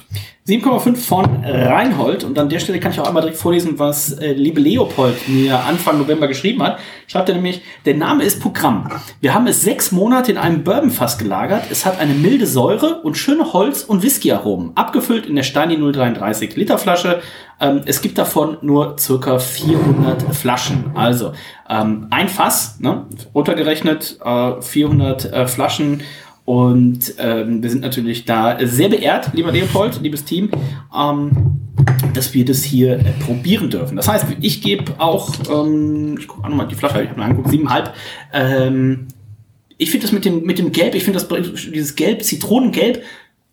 7,5 0.48 0.96
von 0.96 1.44
Reinhold. 1.46 2.24
Und 2.24 2.40
an 2.40 2.50
der 2.50 2.60
Stelle 2.60 2.80
kann 2.80 2.92
ich 2.92 3.00
auch 3.00 3.08
einmal 3.08 3.22
direkt 3.22 3.38
vorlesen, 3.38 3.78
was 3.78 4.14
äh, 4.14 4.34
liebe 4.34 4.60
Leopold 4.60 5.30
mir 5.30 5.60
Anfang 5.60 6.00
November 6.00 6.28
geschrieben 6.28 6.64
hat. 6.64 6.80
Schreibt 7.06 7.30
er 7.30 7.36
nämlich, 7.36 7.62
der 7.86 7.94
Name 7.94 8.24
ist 8.24 8.42
Programm. 8.42 8.90
Wir 9.20 9.36
haben 9.36 9.46
es 9.46 9.62
sechs 9.62 9.92
Monate 9.92 10.32
in 10.32 10.40
einem 10.40 10.64
Bourbonfass 10.64 11.20
gelagert. 11.20 11.66
Es 11.70 11.86
hat 11.86 12.00
eine 12.00 12.16
milde 12.16 12.48
Säure 12.48 13.02
und 13.02 13.18
schöne 13.18 13.54
Holz- 13.54 13.84
und 13.84 14.02
Whisky-Aromen. 14.02 14.72
Abgefüllt 14.76 15.28
in 15.28 15.36
der 15.36 15.44
Steini 15.44 15.78
033 15.78 16.56
Liter 16.56 16.80
Flasche. 16.80 17.22
Ähm, 17.60 17.82
es 17.86 18.02
gibt 18.02 18.18
davon 18.18 18.58
nur 18.62 18.98
circa 18.98 19.38
400 19.38 20.36
Flaschen. 20.36 20.92
Also 20.96 21.34
ähm, 21.70 22.08
ein 22.10 22.28
Fass, 22.28 22.80
ne, 22.80 23.06
runtergerechnet, 23.36 24.18
äh, 24.26 24.60
400 24.60 25.32
äh, 25.32 25.48
Flaschen. 25.48 26.02
Und 26.52 27.14
ähm, 27.18 27.64
wir 27.64 27.70
sind 27.70 27.80
natürlich 27.80 28.26
da 28.26 28.58
sehr 28.62 28.90
beehrt, 28.90 29.30
lieber 29.34 29.54
Leopold, 29.54 30.02
liebes 30.02 30.26
Team, 30.26 30.52
ähm, 30.94 31.32
dass 32.14 32.34
wir 32.34 32.44
das 32.44 32.62
hier 32.62 33.00
äh, 33.00 33.04
probieren 33.26 33.70
dürfen. 33.70 33.96
Das 33.96 34.10
heißt, 34.10 34.26
ich 34.42 34.62
gebe 34.62 34.96
auch, 34.98 35.34
ähm, 35.50 36.18
ich 36.20 36.28
gucke 36.28 36.44
auch 36.44 36.50
nochmal 36.50 36.68
die 36.68 36.76
Flasche, 36.76 37.04
ich 37.04 37.10
habe 37.10 37.18
mal 37.18 37.28
angeguckt, 37.28 37.52
siebeneinhalb. 37.52 37.94
Ähm, 38.34 39.08
ich 39.78 39.92
finde 39.92 40.08
das 40.08 40.12
mit 40.12 40.26
dem, 40.26 40.44
mit 40.44 40.60
dem 40.60 40.74
Gelb, 40.74 40.94
ich 40.94 41.06
finde 41.06 41.22
das 41.22 41.30
dieses 41.56 41.96
Gelb, 41.96 42.22
Zitronengelb, 42.22 43.02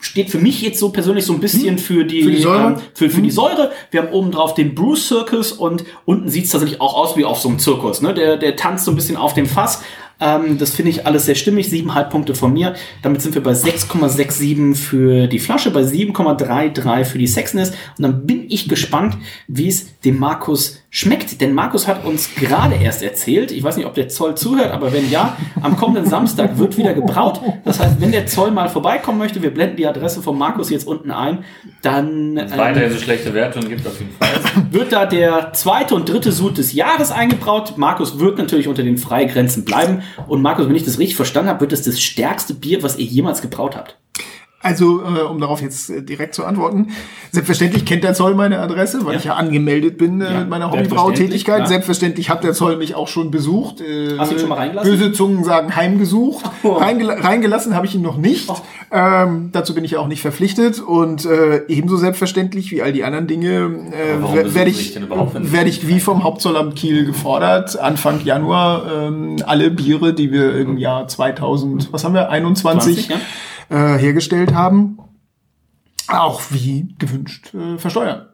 steht 0.01 0.31
für 0.31 0.39
mich 0.39 0.61
jetzt 0.61 0.81
so 0.81 0.89
persönlich 0.89 1.25
so 1.25 1.35
ein 1.35 1.41
bisschen 1.41 1.79
für 1.79 2.05
die, 2.05 2.25
Für 2.25 2.31
die 2.33 2.43
Säure? 2.43 2.67
Ähm, 2.67 2.77
für, 2.95 3.11
für 3.11 3.23
die 3.23 3.31
Säure. 3.31 3.71
Wir 3.93 4.03
haben 4.03 4.11
oben 4.11 4.33
drauf 4.33 4.55
den 4.55 4.75
Bruce 4.75 5.07
Circus 5.07 5.53
und 5.53 5.85
unten 6.05 6.31
sieht 6.31 6.47
es 6.47 6.51
tatsächlich 6.51 6.81
auch 6.81 6.95
aus 6.95 7.17
wie 7.17 7.25
auf 7.25 7.39
so 7.39 7.49
einem 7.49 7.61
Zirkus. 7.61 8.03
Ne? 8.03 8.13
Der, 8.13 8.37
der 8.39 8.57
tanzt 8.57 8.87
so 8.87 8.91
ein 8.91 8.97
bisschen 8.97 9.17
auf 9.17 9.35
dem 9.35 9.47
Fass. 9.47 9.85
Ähm, 10.21 10.59
das 10.59 10.75
finde 10.75 10.91
ich 10.91 11.07
alles 11.07 11.27
sehr 11.27 11.35
stimmig. 11.35 11.69
Siebeneinhalb 11.69 12.11
Punkte 12.11 12.35
von 12.35 12.53
mir. 12.53 12.75
Damit 13.03 13.23
sind 13.23 13.35
wir 13.35 13.43
bei 13.43 13.53
6,67 13.53 14.75
für 14.75 15.27
die 15.27 15.39
Flasche, 15.39 15.71
bei 15.71 15.83
7,33 15.83 17.05
für 17.05 17.19
die 17.19 17.27
Sexiness. 17.27 17.71
Und 17.71 18.03
dann 18.03 18.27
bin 18.27 18.47
ich 18.49 18.69
gespannt, 18.69 19.17
wie 19.47 19.69
es 19.69 19.99
dem 20.01 20.19
Markus 20.19 20.81
schmeckt. 20.91 21.41
Denn 21.41 21.53
Markus 21.53 21.87
hat 21.87 22.05
uns 22.05 22.35
gerade 22.35 22.77
erst 22.77 23.03
erzählt, 23.03 23.51
ich 23.51 23.63
weiß 23.63 23.77
nicht, 23.77 23.87
ob 23.87 23.95
der 23.95 24.09
Zoll 24.09 24.37
zuhört, 24.37 24.73
aber 24.73 24.93
wenn 24.93 25.11
ja, 25.11 25.37
am 25.61 25.77
kommenden 25.77 26.07
Samstag 26.07 26.59
wird 26.59 26.77
wieder 26.77 26.95
gebraut. 26.95 27.41
Das 27.65 27.81
heißt, 27.81 28.01
wenn 28.01 28.13
der 28.13 28.27
Zoll 28.27 28.51
mal 28.51 28.69
vorbeikommen 28.69 29.19
möchte, 29.19 29.43
wir 29.43 29.53
blenden 29.53 29.77
die 29.77 29.87
Adresse 29.87 30.23
von 30.23 30.39
Markus 30.39 30.71
jetzt 30.71 30.87
unten 30.87 31.11
ein, 31.11 31.45
dann 31.83 32.37
ähm, 32.37 32.51
Weiterhin 32.57 32.93
so 32.93 32.99
schlechte 32.99 33.35
Werte 33.35 33.59
und 33.59 33.69
gibt 33.69 33.87
auf 33.87 33.99
jeden 33.99 34.13
Fall. 34.13 34.29
wird 34.71 34.93
da 34.93 35.07
der 35.07 35.53
zweite 35.53 35.95
und 35.95 36.09
dritte 36.09 36.33
Sud 36.33 36.59
des 36.59 36.73
Jahres 36.73 37.11
eingebraut. 37.11 37.75
Markus 37.77 38.19
wird 38.19 38.39
natürlich 38.39 38.69
unter 38.69 38.83
den 38.83 38.97
Freigrenzen 38.97 39.65
bleiben. 39.65 40.03
Und 40.27 40.43
Markus, 40.43 40.69
wenn 40.69 40.77
ich 40.77 40.85
das 40.85 40.99
richtig 40.99 41.17
verstanden 41.17 41.51
habe, 41.51 41.61
wird 41.61 41.73
es 41.73 41.83
das 41.83 42.01
stärkste 42.01 42.55
Bier, 42.55 42.83
was 42.83 42.97
ihr 42.97 43.05
jemals 43.05 43.43
gebraut 43.43 43.77
habt. 43.77 43.99
Also, 44.69 45.01
äh, 45.03 45.23
um 45.23 45.41
darauf 45.41 45.63
jetzt 45.63 45.89
äh, 45.91 46.03
direkt 46.03 46.35
zu 46.35 46.45
antworten, 46.45 46.89
selbstverständlich 47.33 47.85
kennt 47.85 48.05
der 48.05 48.15
Zoll 48.15 48.35
meine 48.35 48.59
Adresse, 48.61 49.05
weil 49.05 49.13
Ja. 49.15 49.19
ich 49.19 49.25
ja 49.25 49.35
angemeldet 49.35 49.97
bin 49.99 50.21
äh, 50.21 50.25
Ja, 50.33 50.41
mit 50.41 50.49
meiner 50.51 50.71
Hobbybrautätigkeit. 50.71 51.57
klar. 51.57 51.67
Selbstverständlich 51.69 52.29
hat 52.31 52.45
der 52.45 52.53
Zoll 52.53 52.77
mich 52.77 52.95
auch 52.95 53.09
schon 53.09 53.31
besucht. 53.31 53.81
Äh, 53.81 54.19
Hast 54.19 54.31
du 54.31 54.37
ihn 54.37 54.41
schon 54.41 54.49
mal 54.51 54.57
reingelassen? 54.57 54.91
Böse 54.93 55.13
Zungen 55.13 55.45
sagen 55.45 55.75
heimgesucht. 55.75 56.45
Oh. 56.63 56.73
Reingela 56.73 57.15
reingelassen 57.15 57.75
habe 57.75 57.87
ich 57.87 57.95
ihn 57.95 58.03
noch 58.03 58.17
nicht. 58.19 58.51
Ähm, 58.91 59.51
dazu 59.53 59.75
bin 59.75 59.85
ich 59.85 59.93
ja 59.93 59.99
auch 60.01 60.09
nicht 60.09 60.21
verpflichtet. 60.23 60.81
Und 60.81 61.25
äh, 61.25 61.63
ebenso 61.69 61.97
selbstverständlich 61.97 62.71
wie 62.71 62.83
all 62.83 62.93
die 62.93 63.05
anderen 63.05 63.27
Dinge 63.27 63.71
äh, 63.93 64.55
werde 64.55 64.71
ich, 64.71 64.99
werde 65.01 65.69
ich 65.71 65.87
wie 65.89 66.01
vom 66.01 66.25
Hauptzollamt 66.25 66.77
Kiel 66.77 67.07
gefordert, 67.07 67.79
Anfang 67.79 68.25
Januar 68.25 68.83
ähm, 68.93 69.37
alle 69.47 69.71
Biere, 69.71 70.13
die 70.15 70.31
wir 70.33 70.55
im 70.57 70.77
Jahr 70.79 71.09
2000, 71.09 71.93
was 71.93 72.05
haben 72.05 72.15
wir, 72.15 72.29
21 72.31 72.59
20, 73.09 73.09
äh, 73.71 73.97
hergestellt 73.99 74.55
haben, 74.55 74.99
auch 76.09 76.41
wie 76.51 76.95
gewünscht 76.99 77.53
äh, 77.55 77.79
versteuern. 77.79 78.27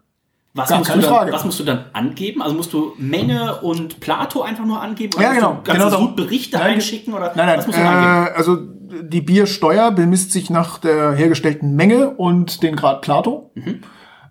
Was 0.56 0.70
musst, 0.70 0.94
du 0.94 1.00
dann, 1.00 1.32
was 1.32 1.44
musst 1.44 1.58
du 1.58 1.64
dann 1.64 1.86
angeben? 1.94 2.40
Also 2.40 2.54
musst 2.54 2.72
du 2.72 2.92
Menge 2.96 3.56
und 3.62 3.98
Plato 3.98 4.42
einfach 4.42 4.64
nur 4.64 4.80
angeben? 4.80 5.20
Ja, 5.20 5.30
musst 5.30 5.40
genau. 5.40 5.52
Du 5.54 5.62
ganze 5.62 5.72
Genau 5.72 5.90
darum- 5.90 6.06
Sudberichte 6.10 6.56
Nein, 6.58 6.74
einschicken? 6.74 7.12
Oder 7.12 7.32
Nein, 7.34 7.46
nein, 7.46 7.58
was 7.58 7.66
musst 7.66 7.76
du 7.78 7.82
dann 7.82 7.94
angeben? 7.96 8.26
äh, 8.34 8.36
also 8.36 8.56
die 9.02 9.20
Biersteuer 9.20 9.90
bemisst 9.90 10.30
sich 10.30 10.50
nach 10.50 10.78
der 10.78 11.12
hergestellten 11.14 11.74
Menge 11.74 12.10
und 12.10 12.62
den 12.62 12.76
Grad 12.76 13.00
Plato. 13.02 13.50
Mhm. 13.56 13.80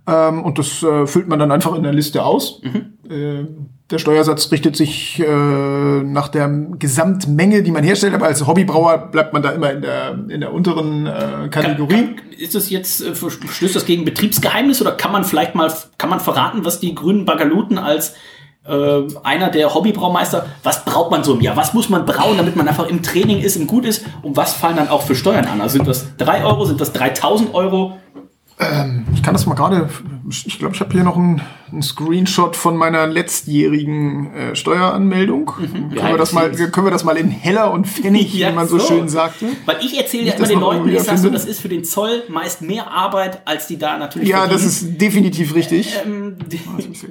Ähm, 0.07 0.43
und 0.45 0.57
das 0.59 0.81
äh, 0.81 1.05
füllt 1.07 1.27
man 1.27 1.39
dann 1.39 1.51
einfach 1.51 1.75
in 1.75 1.83
der 1.83 1.91
Liste 1.93 2.23
aus. 2.23 2.61
Mhm. 2.63 2.93
Äh, 3.11 3.45
der 3.93 3.99
Steuersatz 3.99 4.51
richtet 4.51 4.75
sich 4.75 5.19
äh, 5.19 5.23
nach 6.03 6.27
der 6.27 6.49
Gesamtmenge, 6.77 7.63
die 7.63 7.71
man 7.71 7.83
herstellt, 7.83 8.13
aber 8.13 8.25
als 8.25 8.45
Hobbybrauer 8.45 9.09
bleibt 9.11 9.31
man 9.31 9.41
da 9.41 9.51
immer 9.51 9.71
in 9.71 9.81
der, 9.81 10.19
in 10.27 10.41
der 10.41 10.53
unteren 10.53 11.05
äh, 11.05 11.47
Kategorie. 11.49 11.93
Kann, 11.93 12.15
kann, 12.17 12.31
ist 12.37 12.55
das 12.55 12.69
jetzt, 12.69 13.01
äh, 13.01 13.15
verstößt 13.15 13.75
das 13.75 13.85
gegen 13.85 14.03
Betriebsgeheimnis 14.03 14.81
oder 14.81 14.91
kann 14.91 15.11
man 15.11 15.23
vielleicht 15.23 15.55
mal, 15.55 15.71
kann 15.97 16.09
man 16.09 16.19
verraten, 16.19 16.65
was 16.65 16.79
die 16.79 16.93
grünen 16.93 17.23
Bagaluten 17.25 17.77
als 17.77 18.15
äh, 18.65 19.01
einer 19.23 19.49
der 19.49 19.73
Hobbybraumeister, 19.73 20.45
was 20.63 20.85
braucht 20.85 21.11
man 21.11 21.23
so 21.23 21.33
im 21.35 21.41
Jahr? 21.41 21.55
Was 21.55 21.73
muss 21.73 21.89
man 21.89 22.05
brauen, 22.05 22.37
damit 22.37 22.55
man 22.55 22.67
einfach 22.67 22.87
im 22.87 23.03
Training 23.03 23.39
ist, 23.39 23.55
im 23.55 23.67
Gut 23.67 23.85
ist? 23.85 24.05
Und 24.21 24.37
was 24.37 24.53
fallen 24.53 24.77
dann 24.77 24.87
auch 24.87 25.01
für 25.03 25.15
Steuern 25.15 25.45
an? 25.45 25.61
Also 25.61 25.77
sind 25.77 25.87
das 25.87 26.17
3 26.17 26.45
Euro, 26.45 26.65
sind 26.65 26.81
das 26.81 26.93
3000 26.93 27.53
Euro? 27.53 27.97
Ich 29.13 29.23
kann 29.23 29.33
das 29.33 29.45
mal 29.45 29.55
gerade, 29.55 29.89
ich 30.29 30.59
glaube, 30.59 30.75
ich 30.75 30.79
habe 30.81 30.91
hier 30.93 31.03
noch 31.03 31.17
einen, 31.17 31.41
einen 31.71 31.81
Screenshot 31.81 32.55
von 32.55 32.77
meiner 32.77 33.07
letztjährigen 33.07 34.31
äh, 34.33 34.55
Steueranmeldung. 34.55 35.47
Können, 35.47 35.91
wir 35.91 36.17
das 36.17 36.33
mal, 36.33 36.51
können 36.51 36.85
wir 36.87 36.91
das 36.91 37.03
mal 37.03 37.17
in 37.17 37.29
Heller 37.29 37.71
und 37.73 37.87
Pfennig, 37.87 38.33
Ja, 38.35 38.51
wie 38.51 38.55
man 38.55 38.67
so, 38.67 38.77
so. 38.77 38.87
schön 38.87 39.09
sagte? 39.09 39.47
Weil 39.65 39.77
ich 39.81 39.97
erzähle 39.99 40.25
ja 40.27 40.33
immer 40.35 40.47
den 40.47 40.59
Leuten, 40.59 40.87
ich 40.89 40.99
sag 41.01 41.17
so, 41.17 41.29
das 41.29 41.45
ist 41.45 41.61
für 41.61 41.67
den 41.69 41.83
Zoll 41.83 42.23
meist 42.29 42.61
mehr 42.61 42.89
Arbeit, 42.91 43.41
als 43.45 43.67
die 43.67 43.77
da 43.77 43.97
natürlich 43.97 44.29
Ja, 44.29 44.47
das 44.47 44.61
verdienen. 44.61 44.91
ist 44.93 45.01
definitiv 45.01 45.55
richtig. 45.55 45.95
Ähm, 46.05 46.37
die- 46.47 46.61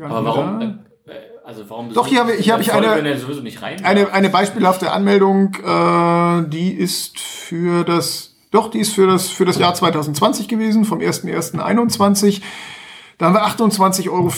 Aber 0.05 0.25
warum? 0.25 0.61
Äh, 0.61 1.13
also 1.45 1.65
warum 1.69 1.93
Doch, 1.93 2.07
hier 2.07 2.21
habe 2.21 2.33
ich- 2.35 2.45
hier 2.45 2.53
habe 2.55 2.63
ich 2.63 2.73
eine- 2.73 3.03
Wenn 3.03 3.19
sowieso 3.19 3.41
nicht 3.43 3.61
rein. 3.63 3.85
Eine, 3.85 4.13
eine 4.13 4.31
beispielhafte 4.31 4.93
Anmeldung, 4.93 5.55
äh, 5.57 6.49
die 6.49 6.71
ist 6.73 7.19
für 7.19 7.85
das, 7.85 8.32
doch, 8.53 8.71
die 8.71 8.79
ist 8.79 8.95
für 8.95 9.07
das, 9.07 9.29
für 9.29 9.45
das 9.45 9.59
Jahr 9.59 9.75
2020 9.75 10.47
gewesen, 10.47 10.85
vom 10.85 11.01
1.1.21. 11.01 12.43
Da 13.19 13.27
haben 13.27 13.35
wir 13.35 13.45
28,94 13.45 14.11
Euro 14.11 14.31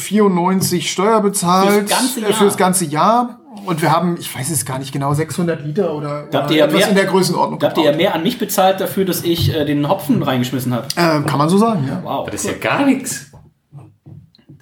Steuer 0.80 1.20
bezahlt. 1.20 1.88
Fürs 1.88 1.90
ganze 1.90 2.20
äh, 2.20 2.22
Jahr. 2.22 2.32
Für 2.32 2.44
das 2.44 2.56
ganze 2.56 2.84
Jahr. 2.84 3.40
Und 3.66 3.82
wir 3.82 3.90
haben, 3.92 4.16
ich 4.18 4.34
weiß 4.34 4.50
es 4.50 4.64
gar 4.64 4.78
nicht 4.78 4.92
genau, 4.92 5.14
600 5.14 5.64
Liter 5.64 5.94
oder, 5.94 6.26
oder 6.28 6.50
ja 6.52 6.64
etwas 6.66 6.80
mehr- 6.80 6.88
in 6.88 6.94
der 6.94 7.06
Größenordnung. 7.06 7.58
Da 7.58 7.68
habt 7.68 7.78
ihr 7.78 7.84
ja 7.84 7.96
mehr 7.96 8.14
an 8.14 8.22
mich 8.22 8.38
bezahlt 8.38 8.80
dafür, 8.80 9.04
dass 9.04 9.22
ich 9.22 9.54
äh, 9.54 9.64
den 9.64 9.88
Hopfen 9.88 10.22
reingeschmissen 10.22 10.72
habe. 10.74 10.86
äh, 10.96 11.22
kann 11.22 11.38
man 11.38 11.48
so 11.48 11.58
sagen, 11.58 11.86
ja. 11.88 12.00
Wow. 12.02 12.28
Das 12.30 12.44
ist 12.44 12.50
ja 12.50 12.58
gar 12.58 12.84
nichts. 12.84 13.30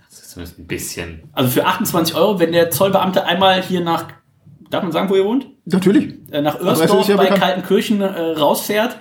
Das 0.08 0.20
ist 0.20 0.30
zumindest 0.30 0.58
ein 0.58 0.66
bisschen. 0.66 1.22
Also 1.32 1.50
für 1.50 1.66
28 1.66 2.14
Euro, 2.14 2.38
wenn 2.38 2.52
der 2.52 2.70
Zollbeamte 2.70 3.24
einmal 3.24 3.62
hier 3.62 3.80
nach, 3.80 4.04
darf 4.70 4.82
man 4.82 4.92
sagen, 4.92 5.10
wo 5.10 5.14
ihr 5.14 5.24
wohnt? 5.24 5.46
Natürlich. 5.64 6.14
Äh, 6.30 6.42
nach 6.42 6.60
ja 7.08 7.16
bei 7.16 7.24
bekannt. 7.24 7.40
Kaltenkirchen 7.40 8.00
äh, 8.02 8.06
rausfährt. 8.38 8.98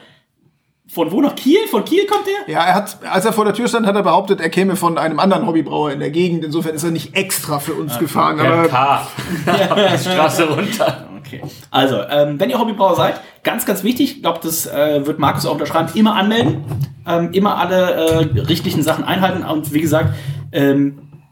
Von 0.94 1.10
wo 1.10 1.22
nach 1.22 1.36
Kiel? 1.36 1.60
Von 1.70 1.86
Kiel 1.86 2.06
kommt 2.06 2.26
der? 2.28 2.54
Ja, 2.54 2.66
er 2.66 2.76
hat, 2.76 2.98
als 3.10 3.24
er 3.24 3.32
vor 3.32 3.46
der 3.46 3.54
Tür 3.54 3.70
stand, 3.70 3.86
hat 3.88 3.96
er 3.96 4.04
behauptet, 4.04 4.42
er 4.42 4.50
käme 4.50 4.76
von 4.76 4.98
einem 4.98 5.20
anderen 5.20 5.48
Hobbybrauer 5.48 5.92
in 5.92 6.00
der 6.02 6.10
Gegend. 6.10 6.44
Insofern 6.44 6.76
ist 6.76 6.84
er 6.84 6.92
nicht 6.92 7.16
extra 7.16 7.60
für 7.60 7.74
uns 7.76 7.98
gefahren. 7.98 8.38
Per 8.38 8.52
Aber 8.52 8.68
K. 8.68 9.08
die 9.94 9.98
Straße 10.10 10.50
runter. 10.50 11.08
Okay. 11.20 11.42
Also, 11.70 12.02
ähm, 12.10 12.38
wenn 12.42 12.50
ihr 12.50 12.60
Hobbybrauer 12.60 12.98
seid, 12.98 13.22
ganz, 13.44 13.66
ganz 13.66 13.86
wichtig, 13.86 14.18
ich 14.18 14.22
glaube, 14.22 14.40
das 14.44 14.66
äh, 14.68 15.06
wird 15.06 15.18
Markus 15.18 15.46
auch 15.46 15.54
unterschreiben, 15.54 15.88
immer 15.94 16.16
anmelden, 16.16 16.66
ähm, 17.08 17.32
immer 17.32 17.58
alle 17.58 17.92
äh, 17.92 18.42
rechtlichen 18.42 18.84
Sachen 18.84 19.06
einhalten 19.06 19.46
und 19.46 19.72
wie 19.72 19.80
gesagt, 19.80 20.14
ähm, 20.52 21.24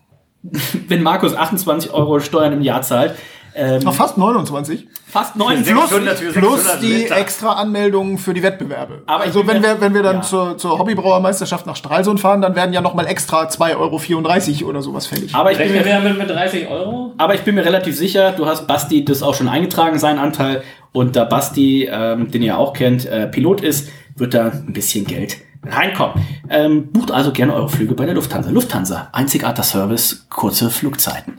wenn 0.88 1.03
Markus 1.03 1.36
28 1.36 1.91
Euro 1.91 2.22
Steuern 2.22 2.53
im 2.53 2.61
Jahr 2.61 2.81
zahlt, 2.81 3.14
ähm, 3.56 3.82
noch 3.84 3.94
fast 3.94 4.18
29. 4.18 4.88
fast 5.08 5.36
9 5.36 5.64
Plus, 5.64 5.90
600 5.90 6.18
für 6.20 6.32
plus 6.40 6.56
600 6.64 6.82
die 6.82 6.88
Liter. 6.88 7.18
extra 7.18 7.54
Anmeldungen 7.54 8.18
für 8.18 8.34
die 8.34 8.44
Wettbewerbe. 8.44 9.04
Aber 9.08 9.24
ich 9.24 9.28
also 9.28 9.48
wenn 9.48 9.64
wir, 9.64 9.82
wenn 9.82 9.94
wir 9.94 10.04
dann 10.04 10.18
Ja. 10.18 10.22
zur, 10.22 10.58
zur 10.58 10.78
Hobbybrauermeisterschaft 10.80 11.66
nach 11.66 11.76
Stralsund 11.76 12.20
fahren, 12.20 12.42
dann 12.42 12.56
werden 12.56 12.74
ja 12.74 12.82
noch 12.82 12.94
mal 12.94 13.06
extra 13.08 13.44
2,34 13.48 14.62
Euro 14.64 14.70
oder 14.70 14.82
sowas 14.82 15.08
fällig. 15.08 15.34
Aber 15.34 15.52
ich, 15.52 15.58
bin 15.58 15.72
mir, 15.72 15.84
wir 15.86 15.94
damit 15.94 16.18
mit 16.18 16.30
30 16.30 16.68
Euro? 16.70 17.14
aber 17.18 17.36
ich 17.36 17.42
bin 17.42 17.56
mir 17.56 17.66
relativ 17.66 17.98
sicher, 17.98 18.32
du 18.34 18.46
hast 18.46 18.68
Basti 18.68 19.04
das 19.04 19.24
auch 19.24 19.34
schon 19.36 19.50
eingetragen, 19.50 19.98
seinen 20.00 20.20
Anteil. 20.20 20.64
Und 20.92 21.16
da 21.16 21.24
Basti, 21.24 21.88
ähm, 21.92 22.32
den 22.32 22.42
ihr 22.42 22.58
auch 22.58 22.74
kennt, 22.74 23.06
äh, 23.06 23.28
Pilot 23.28 23.62
ist, 23.62 23.90
wird 24.16 24.34
da 24.34 24.50
ein 24.50 24.74
bisschen 24.74 25.06
Geld 25.06 25.38
reinkommen. 25.66 26.26
Ähm, 26.50 26.92
bucht 26.92 27.12
also 27.12 27.32
gerne 27.32 27.54
eure 27.54 27.70
Flüge 27.70 27.94
bei 27.94 28.06
der 28.06 28.16
Lufthansa. 28.16 28.50
Lufthansa, 28.50 29.10
einzigartiger 29.12 29.64
Service, 29.64 30.26
kurze 30.30 30.70
Flugzeiten. 30.70 31.38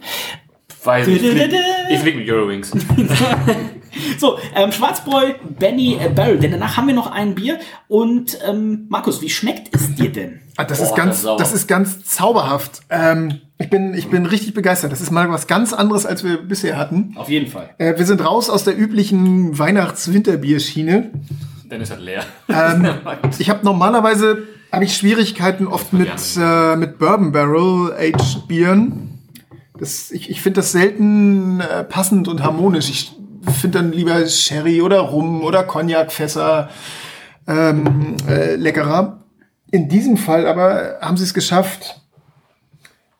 Weiß 0.84 1.06
nicht. 1.06 1.22
Ich 1.22 1.30
flieg, 1.30 1.54
ich 1.90 1.98
flieg 1.98 2.16
mit 2.16 2.30
Eurowings. 2.30 2.72
So, 4.18 4.38
ähm, 4.54 4.70
Schwarzbräu, 4.70 5.34
Benny 5.58 5.98
äh, 6.00 6.08
Barrel, 6.08 6.38
denn 6.38 6.52
danach 6.52 6.76
haben 6.76 6.86
wir 6.86 6.94
noch 6.94 7.10
ein 7.10 7.34
Bier. 7.34 7.58
Und 7.88 8.38
ähm, 8.46 8.86
Markus, 8.88 9.20
wie 9.20 9.30
schmeckt 9.30 9.74
es 9.74 9.94
dir 9.94 10.12
denn? 10.12 10.40
Ah, 10.56 10.64
das, 10.64 10.78
Boah, 10.78 10.84
ist 10.84 10.94
ganz, 10.94 11.22
das 11.22 11.32
ist 11.32 11.40
das 11.40 11.52
ist 11.54 11.66
ganz 11.66 12.04
zauberhaft. 12.04 12.80
Ähm, 12.90 13.40
ich, 13.58 13.70
bin, 13.70 13.94
ich 13.94 14.08
bin 14.08 14.26
richtig 14.26 14.54
begeistert. 14.54 14.92
Das 14.92 15.00
ist 15.00 15.10
mal 15.10 15.30
was 15.30 15.46
ganz 15.46 15.72
anderes, 15.72 16.06
als 16.06 16.22
wir 16.22 16.36
bisher 16.36 16.76
hatten. 16.76 17.14
Auf 17.16 17.28
jeden 17.28 17.50
Fall. 17.50 17.70
Äh, 17.78 17.98
wir 17.98 18.06
sind 18.06 18.24
raus 18.24 18.48
aus 18.48 18.64
der 18.64 18.78
üblichen 18.78 19.58
Weihnachts-Winterbierschiene. 19.58 21.10
Dennis 21.70 21.90
hat 21.90 22.00
leer. 22.00 22.24
Ähm, 22.48 22.88
ich 23.38 23.50
habe 23.50 23.64
normalerweise 23.64 24.46
habe 24.72 24.84
ich 24.84 24.96
Schwierigkeiten 24.96 25.66
oft 25.66 25.92
mit, 25.92 26.10
äh, 26.38 26.76
mit 26.76 26.98
Bourbon 26.98 27.32
Barrel 27.32 27.92
Aged 27.92 28.46
Bieren. 28.46 29.09
Das, 29.80 30.10
ich 30.10 30.30
ich 30.30 30.42
finde 30.42 30.60
das 30.60 30.72
selten 30.72 31.60
äh, 31.60 31.84
passend 31.84 32.28
und 32.28 32.42
harmonisch. 32.42 32.90
Ich 32.90 33.12
finde 33.60 33.78
dann 33.78 33.92
lieber 33.92 34.26
Sherry 34.26 34.82
oder 34.82 35.00
Rum 35.00 35.42
oder 35.42 35.64
Cognac-Fässer 35.64 36.68
ähm, 37.48 38.16
äh, 38.28 38.56
leckerer. 38.56 39.24
In 39.70 39.88
diesem 39.88 40.18
Fall 40.18 40.46
aber 40.46 40.98
haben 41.00 41.16
sie 41.16 41.24
es 41.24 41.32
geschafft, 41.32 42.00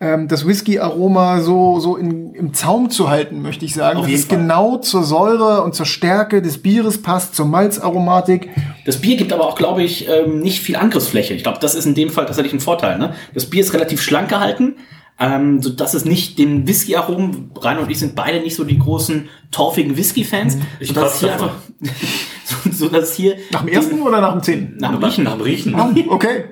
ähm, 0.01 0.29
das 0.29 0.47
Whisky-Aroma 0.47 1.41
so, 1.41 1.81
so 1.81 1.97
in, 1.97 2.35
im 2.35 2.53
Zaum 2.53 2.91
zu 2.91 3.09
halten, 3.09 3.41
möchte 3.41 3.65
ich 3.65 3.75
sagen. 3.75 3.99
Auf 3.99 4.05
Dass 4.05 4.11
jeden 4.11 4.23
es 4.23 4.29
Fall. 4.29 4.39
genau 4.39 4.77
zur 4.79 5.05
Säure 5.05 5.63
und 5.63 5.75
zur 5.75 5.87
Stärke 5.87 6.43
des 6.43 6.63
Bieres 6.63 7.01
passt, 7.01 7.35
zur 7.35 7.47
Malzaromatik. 7.47 8.51
Das 8.85 9.01
Bier 9.01 9.17
gibt 9.17 9.33
aber 9.33 9.47
auch, 9.47 9.57
glaube 9.57 9.83
ich, 9.83 10.09
ähm, 10.09 10.41
nicht 10.41 10.61
viel 10.61 10.77
Angriffsfläche. 10.77 11.35
Ich 11.35 11.43
glaube, 11.43 11.59
das 11.61 11.75
ist 11.75 11.87
in 11.87 11.95
dem 11.95 12.11
Fall 12.11 12.27
tatsächlich 12.27 12.53
ein 12.53 12.61
Vorteil. 12.61 12.99
Ne? 12.99 13.15
Das 13.35 13.49
Bier 13.49 13.61
ist 13.61 13.73
relativ 13.73 14.03
schlank 14.03 14.29
gehalten, 14.29 14.77
ähm, 15.21 15.61
so 15.61 15.71
dass 15.71 15.93
es 15.95 16.05
nicht 16.07 16.39
den 16.39 16.67
Whisky-Aromen, 16.67 17.51
Rainer 17.61 17.83
und 17.83 17.91
ich 17.91 17.99
sind 17.99 18.15
beide 18.15 18.41
nicht 18.41 18.57
so 18.57 18.65
die 18.65 18.79
großen, 18.79 19.29
torfigen 19.51 19.97
Whisky-Fans, 19.97 20.57
Ich 20.81 20.89
so 20.89 20.95
dass 20.95 21.21
hier 21.21 21.33
einfach, 21.35 21.53
so, 22.45 22.71
so 22.73 22.89
dass 22.89 23.15
hier 23.15 23.37
Nach 23.53 23.61
dem 23.61 23.69
ersten 23.69 24.01
oder 24.01 24.21
nach 24.21 24.33
dem 24.33 24.43
zehnten? 24.43 24.79
nach 24.79 24.93
dem 24.93 25.05
Riechen, 25.05 25.25
Nach 25.25 25.35
dem 25.35 25.43
Riechen. 25.43 25.75
Ah, 25.75 25.93
okay. 26.09 26.45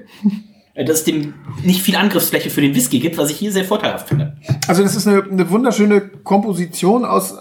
äh, 0.74 0.84
dass 0.84 0.98
es 0.98 1.04
dem 1.04 1.34
nicht 1.64 1.80
viel 1.82 1.96
Angriffsfläche 1.96 2.50
für 2.50 2.60
den 2.60 2.74
Whisky 2.74 2.98
gibt, 3.00 3.16
was 3.16 3.30
ich 3.30 3.38
hier 3.38 3.52
sehr 3.52 3.64
vorteilhaft 3.64 4.08
finde. 4.08 4.36
Also 4.68 4.82
das 4.82 4.94
ist 4.94 5.08
eine, 5.08 5.22
eine 5.24 5.48
wunderschöne 5.50 6.02
Komposition 6.02 7.06
aus 7.06 7.32
äh, 7.32 7.36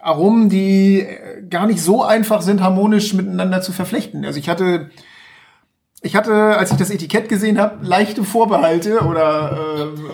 Aromen, 0.00 0.48
die 0.48 1.00
äh, 1.00 1.42
gar 1.50 1.66
nicht 1.66 1.80
so 1.80 2.04
einfach 2.04 2.40
sind, 2.40 2.60
harmonisch 2.62 3.14
miteinander 3.14 3.62
zu 3.62 3.72
verflechten. 3.72 4.24
Also 4.24 4.38
ich 4.38 4.48
hatte, 4.48 4.90
ich 6.04 6.16
hatte, 6.16 6.34
als 6.34 6.72
ich 6.72 6.76
das 6.78 6.90
Etikett 6.90 7.28
gesehen 7.28 7.60
habe, 7.60 7.84
leichte 7.86 8.24
Vorbehalte 8.24 9.00
oder 9.00 9.56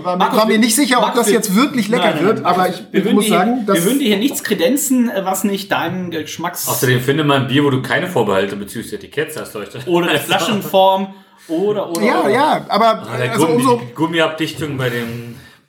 äh, 0.00 0.04
war, 0.04 0.16
Markus, 0.18 0.38
war 0.38 0.46
mir 0.46 0.58
nicht 0.58 0.76
sicher, 0.76 0.96
ob 0.98 1.02
Markus, 1.04 1.20
das 1.20 1.26
wir- 1.28 1.34
jetzt 1.34 1.54
wirklich 1.56 1.88
lecker 1.88 2.02
Nein, 2.04 2.14
nein, 2.16 2.24
wird. 2.26 2.36
nein, 2.36 2.46
aber 2.46 2.58
Markus, 2.58 2.80
ich, 2.80 2.92
wir 2.92 3.06
ich 3.06 3.12
muss 3.14 3.28
sagen, 3.28 3.64
dass 3.66 3.76
wir 3.76 3.84
würden 3.84 3.98
dir 4.00 4.08
hier 4.08 4.18
nichts 4.18 4.44
kredenzen, 4.44 5.08
äh, 5.10 5.24
was 5.24 5.44
nicht 5.44 5.72
deinen 5.72 6.10
Geschmacks 6.10 6.68
Außerdem 6.68 7.00
finde 7.00 7.24
mal 7.24 7.40
ein 7.40 7.48
Bier, 7.48 7.64
wo 7.64 7.70
du 7.70 7.80
keine 7.80 8.06
Vorbehalte 8.06 8.56
bezüglich 8.56 8.90
des 8.90 8.98
Etiketts 8.98 9.36
hast, 9.40 9.54
Leute. 9.54 9.78
oder 9.86 10.08
der 10.08 10.20
Flaschenform 10.20 11.14
oder 11.48 11.88
oder 11.90 12.02
ja, 12.02 12.20
oder. 12.20 12.30
ja, 12.30 12.66
aber 12.68 12.86
Ah, 13.10 13.16
der 13.16 13.32
also 13.32 13.46
Gummi, 13.46 13.56
umso, 13.62 13.80
Gummiabdichtung 13.94 14.76
bei 14.76 14.90
dem 14.90 15.27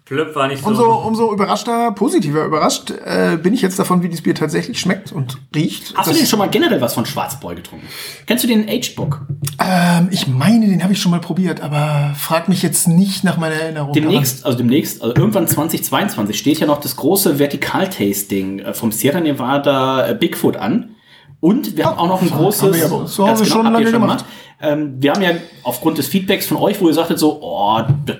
Plöpp 0.09 0.35
war 0.35 0.47
nicht 0.47 0.61
so. 0.63 0.69
umso, 0.69 0.91
umso 0.91 1.31
überraschter, 1.33 1.91
positiver 1.91 2.43
überrascht 2.43 2.91
äh, 3.05 3.37
bin 3.37 3.53
ich 3.53 3.61
jetzt 3.61 3.77
davon, 3.77 4.01
wie 4.03 4.09
dieses 4.09 4.23
Bier 4.23 4.33
tatsächlich 4.35 4.79
schmeckt 4.79 5.11
und 5.11 5.37
riecht. 5.55 5.93
Hast 5.95 6.07
du 6.07 6.11
Das- 6.11 6.17
denn 6.19 6.27
schon 6.27 6.39
mal 6.39 6.49
generell 6.49 6.81
was 6.81 6.95
von 6.95 7.05
Schwarzbräu 7.05 7.53
getrunken? 7.55 7.85
Kennst 8.25 8.43
du 8.43 8.47
den 8.47 8.67
Aged 8.67 8.95
Book? 8.95 9.21
Ähm, 9.63 10.07
ich 10.11 10.27
meine, 10.27 10.65
den 10.67 10.81
habe 10.83 10.93
ich 10.93 10.99
schon 11.01 11.11
mal 11.11 11.21
probiert, 11.21 11.61
aber 11.61 12.13
frag 12.17 12.49
mich 12.49 12.63
jetzt 12.63 12.87
nicht 12.87 13.23
nach 13.23 13.37
meiner 13.37 13.55
Erinnerung. 13.55 13.93
Demnächst, 13.93 14.45
also 14.45 14.57
demnächst, 14.57 15.01
also 15.03 15.15
irgendwann 15.15 15.47
2022 15.47 16.37
steht 16.37 16.59
ja 16.59 16.65
noch 16.67 16.79
das 16.81 16.95
große 16.95 17.37
Vertikaltasting 17.37 18.59
äh, 18.59 18.73
vom 18.73 18.91
Sierra 18.91 19.19
Nevada 19.19 20.07
äh, 20.09 20.15
Bigfoot 20.15 20.57
an. 20.57 20.95
Und 21.41 21.77
wir 21.77 21.85
haben 21.85 21.97
auch 21.97 22.07
noch 22.07 22.21
ein 22.21 22.29
das 22.29 22.37
großes. 22.37 22.61
haben 22.63 22.73
wir 22.73 22.79
ja 22.79 22.87
uns 22.87 23.13
zu 23.13 23.23
ganz 23.25 23.39
Hause 23.39 23.49
schon 23.49 23.71
lange 23.71 23.91
gemacht. 23.91 24.25
Ähm, 24.61 24.95
wir 24.99 25.13
haben 25.13 25.21
ja 25.21 25.29
aufgrund 25.63 25.97
des 25.97 26.07
Feedbacks 26.07 26.45
von 26.47 26.57
euch, 26.57 26.81
wo 26.81 26.87
ihr 26.89 26.93
sagtet 26.93 27.17
so, 27.17 27.39
oh, 27.41 27.79
d- 28.07 28.17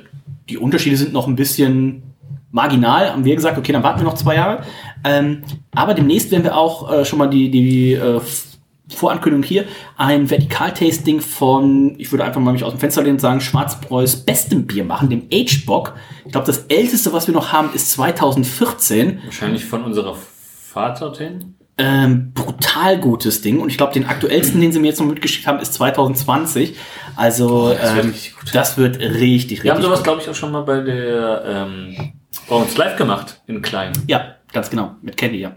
die 0.49 0.57
Unterschiede 0.57 0.97
sind 0.97 1.13
noch 1.13 1.27
ein 1.27 1.35
bisschen 1.35 2.03
marginal, 2.51 3.11
haben 3.11 3.25
wir 3.25 3.35
gesagt, 3.35 3.57
okay, 3.57 3.71
dann 3.71 3.83
warten 3.83 3.99
wir 3.99 4.05
noch 4.05 4.15
zwei 4.15 4.35
Jahre. 4.35 4.63
Ähm, 5.03 5.43
aber 5.71 5.93
demnächst 5.93 6.31
werden 6.31 6.43
wir 6.43 6.57
auch 6.57 6.91
äh, 6.91 7.05
schon 7.05 7.19
mal 7.19 7.29
die, 7.29 7.51
die 7.51 7.93
äh, 7.93 8.19
Vorankündigung 8.89 9.43
hier, 9.43 9.65
ein 9.97 10.29
Vertikaltasting 10.29 11.21
von, 11.21 11.93
ich 11.99 12.11
würde 12.11 12.23
einfach 12.23 12.41
mal 12.41 12.51
mich 12.51 12.63
aus 12.63 12.73
dem 12.73 12.79
Fenster 12.79 13.03
lehnen 13.03 13.15
und 13.15 13.21
sagen, 13.21 13.39
Schwarzbräus 13.39 14.15
bestem 14.17 14.65
Bier 14.65 14.83
machen, 14.83 15.09
dem 15.09 15.27
Agebock. 15.31 15.93
Ich 16.25 16.31
glaube, 16.31 16.47
das 16.47 16.65
älteste, 16.69 17.13
was 17.13 17.27
wir 17.27 17.33
noch 17.35 17.51
haben, 17.53 17.69
ist 17.73 17.91
2014. 17.91 19.19
Wahrscheinlich 19.25 19.65
von 19.65 19.83
unserer 19.83 20.15
Vaterin. 20.73 21.58
Ähm, 21.79 22.33
brutal 22.33 22.99
gutes 22.99 23.41
Ding. 23.41 23.59
Und 23.61 23.69
ich 23.69 23.77
glaube, 23.77 23.93
den 23.93 24.05
aktuellsten, 24.05 24.59
den 24.59 24.71
sie 24.71 24.79
mir 24.79 24.87
jetzt 24.89 24.99
noch 24.99 25.07
mitgeschickt 25.07 25.47
haben, 25.47 25.59
ist 25.59 25.73
2020. 25.75 26.75
Also, 27.15 27.69
das 27.73 27.95
wird 27.95 28.03
ähm, 28.05 28.09
richtig 28.11 28.35
gut. 28.35 28.49
das 28.55 28.77
wird 28.77 28.99
richtig, 28.99 29.21
richtig 29.21 29.63
Wir 29.63 29.73
haben 29.73 29.81
sowas, 29.81 30.03
glaube 30.03 30.21
ich, 30.21 30.29
auch 30.29 30.35
schon 30.35 30.51
mal 30.51 30.61
bei 30.63 30.81
der 30.81 31.43
ähm, 31.45 32.13
bei 32.49 32.55
uns 32.55 32.75
live 32.77 32.95
gemacht, 32.97 33.41
in 33.47 33.61
klein. 33.61 33.93
Ja, 34.07 34.35
ganz 34.51 34.69
genau. 34.69 34.91
Mit 35.01 35.15
Candy, 35.17 35.39
ja. 35.39 35.53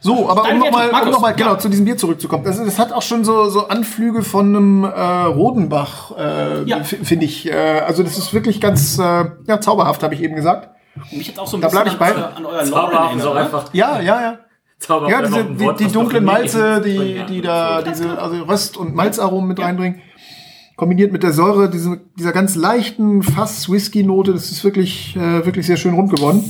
So, 0.00 0.28
aber 0.30 0.50
um 0.50 0.58
nochmal 0.58 0.88
um 0.90 1.10
noch 1.10 1.20
mal, 1.20 1.32
genau, 1.34 1.50
Ja. 1.52 1.58
zu 1.58 1.68
diesem 1.68 1.84
Bier 1.84 1.96
zurückzukommen. 1.98 2.46
Also, 2.46 2.64
das 2.64 2.78
hat 2.78 2.92
auch 2.92 3.02
schon 3.02 3.24
so, 3.24 3.50
so 3.50 3.68
Anflüge 3.68 4.22
von 4.22 4.46
einem 4.56 4.84
äh, 4.84 4.88
Rodenbach, 5.26 6.12
äh, 6.16 6.62
Ja. 6.64 6.82
finde 6.82 7.26
ich. 7.26 7.46
Äh, 7.50 7.52
also 7.86 8.02
das 8.02 8.16
ist 8.16 8.32
wirklich 8.32 8.60
ganz 8.60 8.98
äh, 8.98 9.24
ja, 9.46 9.60
zauberhaft, 9.60 10.02
habe 10.02 10.14
ich 10.14 10.22
eben 10.22 10.34
gesagt. 10.34 10.70
Und 11.10 11.18
mich 11.18 11.26
jetzt 11.28 11.38
auch 11.38 11.46
so 11.46 11.58
ein 11.58 11.60
Da 11.60 11.68
bisschen 11.68 11.88
ich 11.88 11.98
bei. 11.98 12.14
an, 12.14 12.16
euer- 12.22 12.36
an 12.36 12.46
euer 12.46 12.64
Lauren 12.64 12.92
erinnert, 12.94 13.34
ne? 13.34 13.40
einfach. 13.40 13.74
Ja, 13.74 14.00
ja, 14.00 14.20
ja. 14.22 14.38
Zauberhaft 14.86 15.12
Ja, 15.12 15.22
diese, 15.22 15.44
die, 15.44 15.64
Wort, 15.64 15.80
die 15.80 15.84
nie 15.84 16.20
Malze, 16.20 16.80
die, 16.80 17.14
Ja, 17.16 17.26
die 17.26 17.40
da, 17.40 17.80
so. 17.80 17.90
diese, 17.90 18.18
also 18.18 18.42
Röst- 18.44 18.76
und 18.76 18.94
Malzaromen 18.94 19.48
mit 19.48 19.58
reinbringen. 19.58 20.00
Kombiniert 20.76 21.12
mit 21.12 21.22
der 21.22 21.32
Säure, 21.32 21.70
diese, 21.70 22.00
dieser 22.18 22.32
ganz 22.32 22.54
leichten 22.54 23.22
Fass-Whisky-Note, 23.22 24.32
das 24.32 24.50
ist 24.50 24.62
wirklich, 24.62 25.16
äh, 25.16 25.44
wirklich 25.44 25.66
sehr 25.66 25.76
schön 25.76 25.94
rund 25.94 26.14
geworden. 26.14 26.44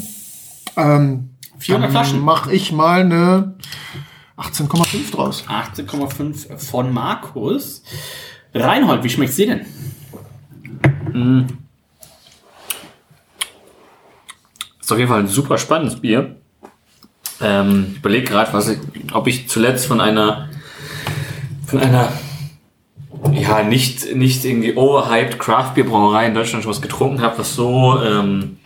Ähm, 0.77 1.31
400 1.59 1.91
Flaschen. 1.91 2.21
Mach 2.21 2.49
ich 2.49 2.73
mal 2.73 3.01
eine 3.01 3.55
18,5 4.37 5.13
draus. 5.13 5.45
18,5 5.49 6.59
von 6.59 6.93
Markus. 6.93 7.83
Reinhold, 8.53 9.05
wie 9.05 9.11
schmeckt's 9.11 9.37
dir 9.37 9.47
denn? 9.47 9.61
Ist 14.81 14.93
auf 14.93 14.99
jeden 14.99 15.09
Fall 15.09 15.21
ein 15.21 15.29
super 15.29 15.57
spannendes 15.57 16.01
Bier. 16.01 16.36
Ähm, 17.41 17.87
ich 17.93 17.99
überlege 17.99 18.27
gerade, 18.27 18.79
ob 19.13 19.27
ich 19.27 19.49
zuletzt 19.49 19.87
von 19.87 20.01
einer 20.01 20.49
von 21.67 21.81
einer 21.81 22.13
ja 23.33 23.63
nicht 23.63 24.15
nicht 24.15 24.45
irgendwie 24.45 24.75
overhyped 24.75 25.39
Craft 25.39 25.75
Beer 25.75 25.85
Brauerei 25.85 26.27
in 26.27 26.35
Deutschland 26.35 26.63
schon 26.63 26.71
was 26.71 26.83
getrunken 26.83 27.21
habe, 27.21 27.39
was 27.39 27.55
so 27.55 28.01
ähm, 28.03 28.59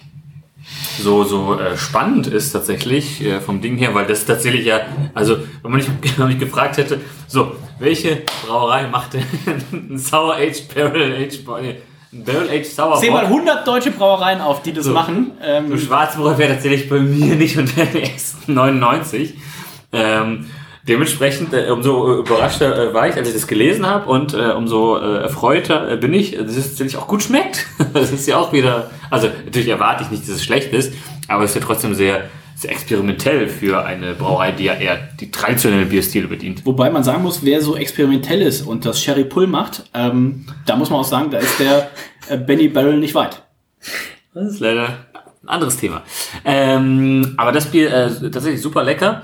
so 1.01 1.25
so 1.25 1.59
äh, 1.59 1.77
spannend 1.77 2.27
ist 2.27 2.53
tatsächlich 2.53 3.25
äh, 3.25 3.41
vom 3.41 3.61
Ding 3.61 3.77
her, 3.79 3.95
weil 3.95 4.07
das 4.07 4.27
tatsächlich 4.27 4.67
ja 4.67 4.81
also 5.15 5.39
wenn 5.63 5.71
man 5.71 5.81
mich, 5.81 5.89
wenn 6.03 6.19
man 6.19 6.29
mich 6.29 6.39
gefragt 6.39 6.77
hätte, 6.77 7.01
so 7.27 7.57
welche 7.79 8.23
Brauerei 8.47 8.87
macht 8.87 9.15
denn 9.15 9.25
ein 9.91 9.99
Sour 9.99 10.35
Aged 10.35 10.73
Barrel 10.75 11.15
Aged 11.15 11.49
ein 11.49 11.77
Barrel 12.12 12.49
Aged 12.51 12.66
Sour 12.66 12.99
Zähl 13.01 13.11
mal 13.11 13.27
Bock? 13.27 13.39
100 13.39 13.66
deutsche 13.66 13.91
Brauereien 13.93 14.41
auf, 14.41 14.62
die 14.62 14.73
das 14.73 14.85
So. 14.87 14.93
machen. 14.93 15.32
Ähm, 15.43 15.69
So 15.70 15.77
Schwarzbrot 15.78 16.39
wäre 16.39 16.53
tatsächlich 16.55 16.89
bei 16.89 16.99
mir 16.99 17.37
nicht 17.37 17.57
unter 17.57 17.85
den 17.85 18.03
ersten 18.03 18.53
99. 18.55 19.35
Ähm, 19.93 20.47
dementsprechend, 20.89 21.53
äh, 21.55 21.70
umso 21.70 22.19
überraschter 22.19 22.91
äh, 22.91 22.95
war 22.95 23.09
ich, 23.09 23.15
als 23.16 23.28
ich 23.28 23.35
das 23.35 23.47
gelesen 23.47 23.87
habe 23.87 24.11
und 24.11 24.35
äh, 24.35 24.53
umso 24.53 24.97
äh, 24.99 25.19
erfreuter 25.23 25.93
äh, 25.93 25.97
bin 25.97 26.12
ich, 26.15 26.32
dass 26.37 26.57
es 26.57 26.69
tatsächlich 26.70 26.97
auch 26.97 27.07
gut 27.07 27.23
schmeckt. 27.23 27.66
Das 27.93 28.11
ist 28.12 28.27
ja 28.27 28.39
auch 28.39 28.53
wieder, 28.53 28.91
also 29.11 29.28
natürlich 29.45 29.69
erwarte 29.69 30.03
ich 30.05 30.11
nicht, 30.11 30.23
dass 30.24 30.31
es 30.37 30.45
schlecht 30.45 30.73
ist, 30.73 30.93
aber 31.28 31.45
es 31.45 31.51
ist 31.51 31.61
ja 31.61 31.66
trotzdem 31.66 31.95
sehr, 31.95 32.28
sehr 32.61 32.73
experimentell 32.73 33.49
für 33.49 33.85
eine 33.87 34.15
Brauerei, 34.15 34.53
die 34.53 34.65
ja 34.65 34.74
eher 34.74 34.99
die 35.19 35.31
traditionellen 35.31 35.89
Bierstile 35.89 36.28
bedient. 36.28 36.66
Wobei 36.66 36.91
man 36.91 37.03
sagen 37.03 37.23
muss, 37.23 37.43
wer 37.43 37.62
so 37.62 37.74
experimentell 37.74 38.43
ist 38.43 38.62
und 38.62 38.85
das 38.85 39.03
Sherry 39.03 39.24
Pull 39.24 39.47
macht, 39.47 39.85
ähm, 39.95 40.45
da 40.66 40.77
muss 40.77 40.91
man 40.91 41.01
auch 41.01 41.05
sagen, 41.05 41.31
da 41.31 41.39
ist 41.39 41.59
der 41.59 41.91
äh, 42.28 42.37
Benny 42.37 42.69
Barrel 42.69 42.99
nicht 42.99 43.15
weit. 43.15 43.43
Das 44.35 44.47
ist 44.47 44.61
leider 44.61 44.89
ein 45.43 45.49
anderes 45.49 45.78
Thema. 45.78 46.03
Ähm, 46.45 47.32
aber 47.39 47.53
das 47.53 47.70
Bier 47.70 47.93
äh, 47.93 48.31
tatsächlich 48.31 48.61
super 48.61 48.85
lecker. 48.85 49.23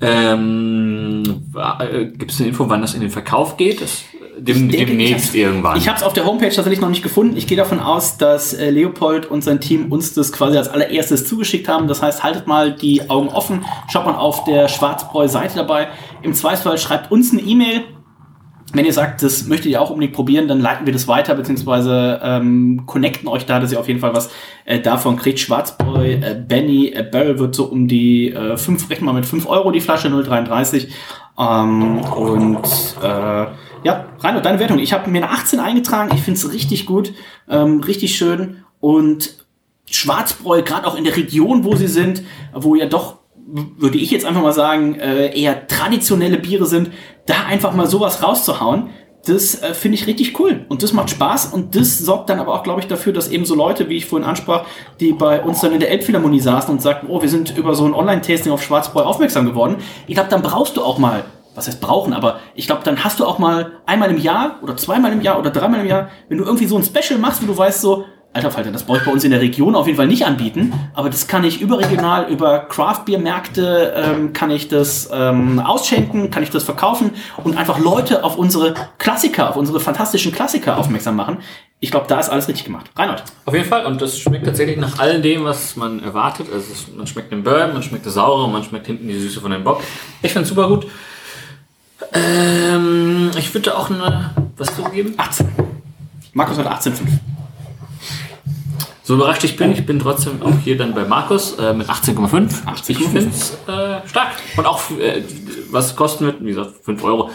Ähm, 0.00 1.22
äh, 1.54 2.06
Gibt 2.06 2.32
es 2.32 2.40
eine 2.40 2.48
Info, 2.48 2.66
wann 2.70 2.80
das 2.80 2.94
in 2.94 3.02
den 3.02 3.10
Verkauf 3.10 3.58
geht? 3.58 3.82
Das, 3.82 4.04
dem, 4.38 4.68
denke, 4.68 4.86
demnächst 4.86 5.34
ich 5.34 5.40
irgendwann. 5.40 5.76
Ich 5.76 5.88
habe 5.88 5.98
es 5.98 6.02
auf 6.02 6.12
der 6.12 6.24
Homepage 6.24 6.48
tatsächlich 6.48 6.80
noch 6.80 6.88
nicht 6.88 7.02
gefunden. 7.02 7.36
Ich 7.36 7.46
gehe 7.46 7.56
davon 7.56 7.80
aus, 7.80 8.18
dass 8.18 8.54
äh, 8.54 8.70
Leopold 8.70 9.26
und 9.26 9.42
sein 9.42 9.60
Team 9.60 9.92
uns 9.92 10.14
das 10.14 10.32
quasi 10.32 10.56
als 10.56 10.68
allererstes 10.68 11.26
zugeschickt 11.26 11.68
haben. 11.68 11.88
Das 11.88 12.02
heißt, 12.02 12.22
haltet 12.22 12.46
mal 12.46 12.72
die 12.72 13.08
Augen 13.10 13.28
offen, 13.28 13.64
schaut 13.90 14.06
mal 14.06 14.14
auf 14.14 14.44
der 14.44 14.68
Schwarzbräu-Seite 14.68 15.56
dabei. 15.56 15.88
Im 16.22 16.34
Zweifelsfall 16.34 16.78
schreibt 16.78 17.10
uns 17.10 17.32
eine 17.32 17.42
E-Mail. 17.42 17.84
Wenn 18.72 18.84
ihr 18.84 18.92
sagt, 18.92 19.24
das 19.24 19.48
möchtet 19.48 19.72
ihr 19.72 19.82
auch 19.82 19.90
unbedingt 19.90 20.14
probieren, 20.14 20.46
dann 20.46 20.60
leiten 20.60 20.86
wir 20.86 20.92
das 20.92 21.08
weiter, 21.08 21.34
beziehungsweise 21.34 22.20
ähm, 22.22 22.84
connecten 22.86 23.28
euch 23.28 23.44
da, 23.44 23.58
dass 23.58 23.72
ihr 23.72 23.80
auf 23.80 23.88
jeden 23.88 23.98
Fall 23.98 24.14
was 24.14 24.30
äh, 24.64 24.78
davon 24.78 25.16
kriegt. 25.16 25.40
Schwarzbräu, 25.40 26.12
äh, 26.12 26.40
Benny, 26.46 26.92
äh, 26.94 27.02
Barrel 27.02 27.40
wird 27.40 27.56
so 27.56 27.64
um 27.64 27.88
die 27.88 28.30
äh, 28.30 28.56
5, 28.56 28.88
rechnen 28.88 29.08
wir 29.08 29.12
mal 29.12 29.18
mit 29.18 29.26
5 29.26 29.48
Euro 29.48 29.72
die 29.72 29.80
Flasche, 29.80 30.06
0,33. 30.06 30.86
Ähm, 31.40 32.00
und 32.00 32.62
äh, 33.02 33.46
ja, 33.82 34.04
Reinhard, 34.18 34.44
deine 34.44 34.58
Wertung. 34.58 34.78
Ich 34.78 34.92
habe 34.92 35.10
mir 35.10 35.24
eine 35.24 35.32
18 35.32 35.58
eingetragen, 35.58 36.10
ich 36.14 36.22
finde 36.22 36.38
es 36.38 36.52
richtig 36.52 36.84
gut, 36.84 37.14
ähm, 37.48 37.80
richtig 37.80 38.16
schön. 38.16 38.64
Und 38.78 39.46
Schwarzbräu, 39.90 40.62
gerade 40.62 40.86
auch 40.86 40.96
in 40.96 41.04
der 41.04 41.16
Region, 41.16 41.64
wo 41.64 41.74
sie 41.74 41.88
sind, 41.88 42.22
wo 42.52 42.74
ja 42.74 42.86
doch 42.86 43.20
würde 43.52 43.98
ich 43.98 44.12
jetzt 44.12 44.24
einfach 44.24 44.42
mal 44.42 44.52
sagen, 44.52 44.94
äh, 44.94 45.36
eher 45.36 45.66
traditionelle 45.66 46.38
Biere 46.38 46.66
sind, 46.66 46.90
da 47.26 47.46
einfach 47.46 47.74
mal 47.74 47.86
sowas 47.86 48.22
rauszuhauen, 48.22 48.90
das 49.26 49.62
äh, 49.62 49.74
finde 49.74 49.96
ich 49.96 50.06
richtig 50.06 50.38
cool 50.40 50.64
und 50.68 50.82
das 50.82 50.92
macht 50.92 51.10
Spaß 51.10 51.46
und 51.52 51.76
das 51.76 51.98
sorgt 51.98 52.30
dann 52.30 52.40
aber 52.40 52.54
auch, 52.54 52.62
glaube 52.62 52.80
ich, 52.80 52.86
dafür, 52.86 53.12
dass 53.12 53.28
eben 53.28 53.44
so 53.44 53.54
Leute, 53.54 53.88
wie 53.88 53.96
ich 53.96 54.06
vorhin 54.06 54.26
ansprach, 54.26 54.64
die 54.98 55.12
bei 55.12 55.42
uns 55.42 55.60
dann 55.60 55.72
in 55.72 55.80
der 55.80 55.90
Elbphilharmonie 55.90 56.40
saßen 56.40 56.70
und 56.70 56.80
sagten, 56.80 57.06
oh, 57.08 57.20
wir 57.20 57.28
sind 57.28 57.56
über 57.56 57.74
so 57.74 57.84
ein 57.84 57.94
Online-Tasting 57.94 58.52
auf 58.52 58.62
Schwarzbräu 58.62 59.02
aufmerksam 59.02 59.44
geworden. 59.44 59.76
Ich 60.06 60.14
glaube, 60.14 60.30
dann 60.30 60.42
brauchst 60.42 60.76
du 60.76 60.82
auch 60.82 60.98
mal, 60.98 61.24
was 61.54 61.66
heißt 61.66 61.80
brauchen, 61.80 62.14
aber 62.14 62.40
ich 62.54 62.66
glaube, 62.66 62.82
dann 62.84 63.04
hast 63.04 63.20
du 63.20 63.26
auch 63.26 63.38
mal 63.38 63.72
einmal 63.84 64.10
im 64.10 64.18
Jahr 64.18 64.58
oder 64.62 64.76
zweimal 64.76 65.12
im 65.12 65.20
Jahr 65.20 65.38
oder 65.38 65.50
dreimal 65.50 65.80
im 65.80 65.86
Jahr, 65.86 66.08
wenn 66.28 66.38
du 66.38 66.44
irgendwie 66.44 66.66
so 66.66 66.76
ein 66.76 66.84
Special 66.84 67.18
machst, 67.18 67.42
wo 67.42 67.46
du 67.46 67.56
weißt 67.56 67.80
so, 67.80 68.06
Alter 68.32 68.52
Falter, 68.52 68.70
das 68.70 68.84
brauche 68.84 68.98
ich 68.98 69.04
bei 69.04 69.10
uns 69.10 69.24
in 69.24 69.32
der 69.32 69.40
Region 69.40 69.74
auf 69.74 69.86
jeden 69.86 69.96
Fall 69.96 70.06
nicht 70.06 70.24
anbieten, 70.24 70.72
aber 70.94 71.10
das 71.10 71.26
kann 71.26 71.42
ich 71.42 71.60
überregional 71.60 72.30
über 72.30 72.60
Craft-Bier-Märkte 72.60 73.92
ähm, 73.96 74.32
kann 74.32 74.52
ich 74.52 74.68
das 74.68 75.10
ähm, 75.12 75.58
ausschenken, 75.58 76.30
kann 76.30 76.44
ich 76.44 76.50
das 76.50 76.62
verkaufen 76.62 77.10
und 77.42 77.56
einfach 77.56 77.80
Leute 77.80 78.22
auf 78.22 78.36
unsere 78.38 78.74
Klassiker, 78.98 79.50
auf 79.50 79.56
unsere 79.56 79.80
fantastischen 79.80 80.30
Klassiker 80.30 80.78
aufmerksam 80.78 81.16
machen. 81.16 81.38
Ich 81.80 81.90
glaube, 81.90 82.06
da 82.06 82.20
ist 82.20 82.28
alles 82.28 82.46
richtig 82.46 82.66
gemacht. 82.66 82.88
Reinhard. 82.94 83.24
Auf 83.46 83.54
jeden 83.54 83.66
Fall. 83.66 83.84
Und 83.86 84.00
das 84.00 84.20
schmeckt 84.20 84.44
tatsächlich 84.44 84.76
nach 84.76 85.00
all 85.00 85.20
dem, 85.20 85.44
was 85.44 85.74
man 85.74 86.00
erwartet. 86.00 86.46
Also 86.52 86.66
es, 86.72 86.86
man 86.94 87.06
schmeckt 87.08 87.32
den 87.32 87.42
Bourbon, 87.42 87.72
man 87.72 87.82
schmeckt 87.82 88.06
das 88.06 88.14
Saure, 88.14 88.48
man 88.48 88.62
schmeckt 88.62 88.86
hinten 88.86 89.08
die 89.08 89.18
Süße 89.18 89.40
von 89.40 89.50
dem 89.50 89.64
Bock. 89.64 89.82
Ich 90.22 90.32
finde 90.32 90.46
super 90.46 90.68
gut. 90.68 90.86
Ähm, 92.12 93.30
ich 93.36 93.52
würde 93.54 93.76
auch 93.76 93.90
eine, 93.90 94.30
was 94.56 94.76
zugeben? 94.76 95.14
18. 95.16 95.48
Markus 96.34 96.58
hat 96.58 96.66
18,5. 96.66 97.08
So 99.10 99.16
überrascht 99.16 99.42
ich 99.42 99.56
bin, 99.56 99.72
ich 99.72 99.84
bin 99.84 99.98
trotzdem 99.98 100.40
auch 100.40 100.56
hier 100.62 100.76
dann 100.76 100.94
bei 100.94 101.04
Markus 101.04 101.58
äh, 101.58 101.74
mit 101.74 101.88
18,5. 101.88 102.64
18,5. 102.64 102.90
Ich 102.90 102.98
finde 102.98 103.28
es 103.28 103.54
äh, 103.66 104.08
stark. 104.08 104.36
Und 104.56 104.66
auch, 104.66 104.88
äh, 105.00 105.24
was 105.72 105.96
kosten 105.96 106.26
wird, 106.26 106.44
wie 106.44 106.50
gesagt, 106.50 106.84
5 106.84 107.02
Euro. 107.02 107.28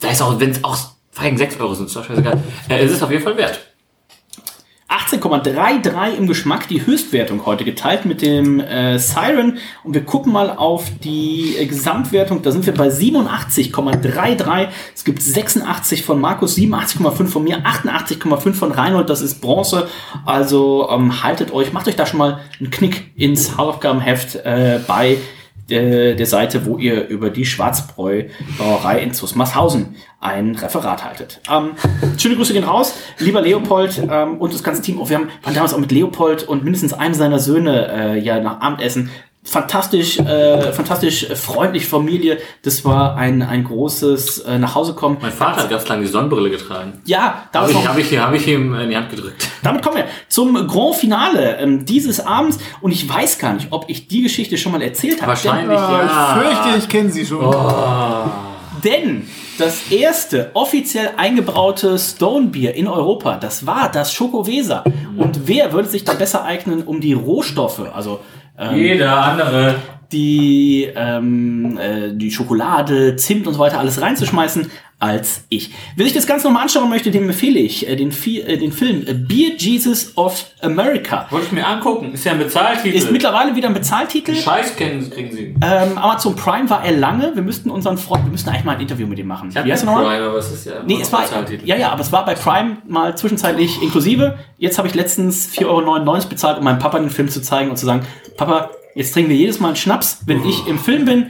Da 0.00 0.10
ist 0.10 0.20
auch, 0.20 0.38
wenn 0.38 0.50
es 0.50 0.62
auch 0.62 0.76
feigen 1.12 1.38
6 1.38 1.60
Euro 1.60 1.72
sind, 1.72 1.86
ist 1.86 1.96
doch 1.96 2.04
scheißegal. 2.04 2.42
Äh, 2.68 2.84
es 2.84 2.92
ist 2.92 3.02
auf 3.02 3.10
jeden 3.10 3.22
Fall 3.22 3.38
wert. 3.38 3.58
18,33 4.94 6.16
im 6.16 6.28
Geschmack, 6.28 6.68
die 6.68 6.86
Höchstwertung 6.86 7.44
heute 7.46 7.64
geteilt 7.64 8.04
mit 8.04 8.22
dem 8.22 8.60
äh, 8.60 8.98
Siren. 8.98 9.58
Und 9.82 9.94
wir 9.94 10.04
gucken 10.04 10.32
mal 10.32 10.50
auf 10.50 10.84
die 11.02 11.56
äh, 11.58 11.66
Gesamtwertung. 11.66 12.42
Da 12.42 12.52
sind 12.52 12.64
wir 12.64 12.74
bei 12.74 12.88
87,33. 12.88 14.68
Es 14.94 15.04
gibt 15.04 15.20
86 15.20 16.04
von 16.04 16.20
Markus, 16.20 16.56
87,5 16.56 17.26
von 17.26 17.42
mir, 17.42 17.58
88,5 17.64 18.52
von 18.52 18.70
Reinhold. 18.70 19.10
Das 19.10 19.20
ist 19.20 19.40
Bronze. 19.40 19.88
Also 20.24 20.88
ähm, 20.90 21.24
haltet 21.24 21.52
euch, 21.52 21.72
macht 21.72 21.88
euch 21.88 21.96
da 21.96 22.06
schon 22.06 22.18
mal 22.18 22.40
einen 22.60 22.70
Knick 22.70 23.10
ins 23.16 23.56
Hausaufgabenheft 23.56 24.36
äh, 24.36 24.78
bei 24.86 25.18
der, 25.68 26.14
der 26.14 26.26
Seite, 26.26 26.66
wo 26.66 26.78
ihr 26.78 27.06
über 27.08 27.30
die 27.30 27.44
Schwarzbräu 27.44 28.24
Brauerei 28.58 29.00
in 29.00 29.12
Zusmarshausen 29.12 29.96
ein 30.20 30.54
Referat 30.54 31.04
haltet. 31.04 31.40
Ähm, 31.50 31.72
schöne 32.18 32.36
Grüße 32.36 32.52
gehen 32.52 32.64
raus, 32.64 32.94
lieber 33.18 33.40
Leopold 33.40 34.02
ähm, 34.10 34.38
und 34.38 34.52
das 34.52 34.62
ganze 34.62 34.82
Team. 34.82 35.00
Oh, 35.00 35.08
wir 35.08 35.18
haben, 35.18 35.28
damals 35.42 35.74
auch 35.74 35.78
mit 35.78 35.92
Leopold 35.92 36.44
und 36.44 36.64
mindestens 36.64 36.92
einem 36.92 37.14
seiner 37.14 37.38
Söhne 37.38 37.88
äh, 37.92 38.18
ja 38.18 38.40
nach 38.40 38.60
Abendessen. 38.60 39.10
Fantastisch, 39.46 40.18
äh, 40.18 40.72
fantastisch 40.72 41.26
freundlich 41.34 41.86
Familie. 41.86 42.38
Das 42.62 42.84
war 42.84 43.16
ein, 43.16 43.42
ein 43.42 43.62
großes 43.64 44.38
äh, 44.40 44.58
nach 44.58 44.74
Hause 44.74 44.94
kommen. 44.94 45.18
Mein 45.20 45.32
Vater 45.32 45.62
hat 45.62 45.70
ganz 45.70 45.86
lange 45.86 46.02
die 46.02 46.08
Sonnenbrille 46.08 46.48
getragen. 46.48 47.00
Ja, 47.04 47.44
da 47.52 47.60
Habe 47.60 47.72
ich, 47.72 47.86
hab 47.88 47.98
ich, 47.98 48.18
hab 48.18 48.32
ich 48.34 48.48
ihm 48.48 48.74
in 48.74 48.88
die 48.88 48.96
Hand 48.96 49.10
gedrückt. 49.10 49.46
damit 49.62 49.82
kommen 49.82 49.96
wir 49.98 50.06
zum 50.28 50.54
Grand 50.66 50.94
Finale 50.96 51.58
ähm, 51.58 51.84
dieses 51.84 52.24
Abends. 52.26 52.58
Und 52.80 52.92
ich 52.92 53.06
weiß 53.08 53.38
gar 53.38 53.52
nicht, 53.52 53.68
ob 53.70 53.84
ich 53.88 54.08
die 54.08 54.22
Geschichte 54.22 54.56
schon 54.56 54.72
mal 54.72 54.80
erzählt 54.82 55.20
habe. 55.20 55.28
Wahrscheinlich, 55.28 55.78
Ah, 55.78 55.92
ja. 56.00 56.36
Ich 56.40 56.56
fürchte, 56.56 56.78
ich 56.78 56.88
kenne 56.88 57.10
sie 57.10 57.26
schon. 57.26 57.44
Denn 58.82 59.28
das 59.58 59.90
erste 59.90 60.50
offiziell 60.54 61.10
eingebraute 61.16 61.98
Stone 61.98 62.46
Beer 62.48 62.74
in 62.74 62.88
Europa, 62.88 63.36
das 63.36 63.66
war 63.66 63.90
das 63.90 64.12
Schokowesa. 64.12 64.84
Und 65.16 65.46
wer 65.46 65.72
würde 65.72 65.88
sich 65.88 66.04
da 66.04 66.14
besser 66.14 66.44
eignen, 66.44 66.82
um 66.82 67.00
die 67.00 67.12
Rohstoffe, 67.12 67.82
also 67.94 68.20
ähm, 68.58 68.76
Jeder 68.76 69.16
andere. 69.16 69.74
die, 70.12 70.88
ähm, 70.94 71.78
äh, 71.78 72.12
die 72.12 72.30
Schokolade, 72.30 73.16
Zimt 73.16 73.46
und 73.46 73.54
so 73.54 73.60
weiter 73.60 73.78
alles 73.78 74.00
reinzuschmeißen, 74.00 74.70
als 74.98 75.44
ich. 75.48 75.70
Wer 75.96 76.06
sich 76.06 76.14
das 76.14 76.26
Ganze 76.26 76.46
nochmal 76.46 76.62
anschauen 76.62 76.88
möchte, 76.88 77.10
dem 77.10 77.28
empfehle 77.28 77.58
ich 77.58 77.88
äh, 77.88 77.96
den, 77.96 78.12
Fi 78.12 78.40
äh, 78.40 78.56
den 78.56 78.72
Film 78.72 79.04
äh, 79.06 79.12
Beer 79.12 79.50
Jesus 79.56 80.16
of 80.16 80.46
America. 80.62 81.26
Wollte 81.30 81.46
ich 81.46 81.52
mir 81.52 81.66
angucken. 81.66 82.12
Ist 82.14 82.24
ja 82.24 82.32
ein 82.32 82.38
Bezahltitel. 82.38 82.96
Ist 82.96 83.10
mittlerweile 83.10 83.54
wieder 83.54 83.68
ein 83.68 83.74
Bezahltitel. 83.74 84.34
Scheiß 84.34 84.76
kennen, 84.76 85.10
kriegen 85.10 85.32
sie. 85.32 85.54
Ähm, 85.62 85.98
Amazon 85.98 86.34
Prime 86.36 86.70
war 86.70 86.84
er 86.84 86.92
lange. 86.92 87.34
Wir 87.34 87.42
müssten 87.42 87.70
unseren 87.70 87.98
Freund, 87.98 88.24
wir 88.24 88.32
müssten 88.32 88.48
eigentlich 88.48 88.64
mal 88.64 88.76
ein 88.76 88.80
Interview 88.80 89.06
mit 89.06 89.18
ihm 89.18 89.26
machen. 89.26 89.50
Ich 89.50 89.54
Wie 89.56 89.70
heißt 89.70 89.84
keinen 89.84 89.94
nochmal? 89.94 90.16
Prime, 90.16 90.28
aber 90.28 90.38
es 90.38 90.52
ist 90.52 90.66
ja 90.66 90.82
Nee, 90.86 90.98
es 91.00 91.12
war, 91.12 91.24
ja, 91.64 91.76
ja, 91.76 91.90
aber 91.90 92.00
es 92.00 92.12
war 92.12 92.24
bei 92.24 92.34
Prime 92.34 92.78
mal 92.86 93.16
zwischenzeitlich 93.16 93.82
inklusive. 93.82 94.38
Jetzt 94.58 94.78
habe 94.78 94.88
ich 94.88 94.94
letztens 94.94 95.52
4,99 95.54 95.66
Euro 95.66 96.28
bezahlt, 96.28 96.58
um 96.58 96.64
meinem 96.64 96.78
Papa 96.78 96.98
den 96.98 97.10
Film 97.10 97.28
zu 97.28 97.42
zeigen 97.42 97.70
und 97.70 97.76
zu 97.76 97.86
sagen, 97.86 98.06
Papa, 98.36 98.70
jetzt 98.94 99.12
trinken 99.12 99.30
wir 99.30 99.36
jedes 99.36 99.60
Mal 99.60 99.68
einen 99.68 99.76
Schnaps, 99.76 100.22
wenn 100.26 100.44
ich 100.44 100.66
im 100.66 100.78
Film 100.78 101.04
bin. 101.04 101.26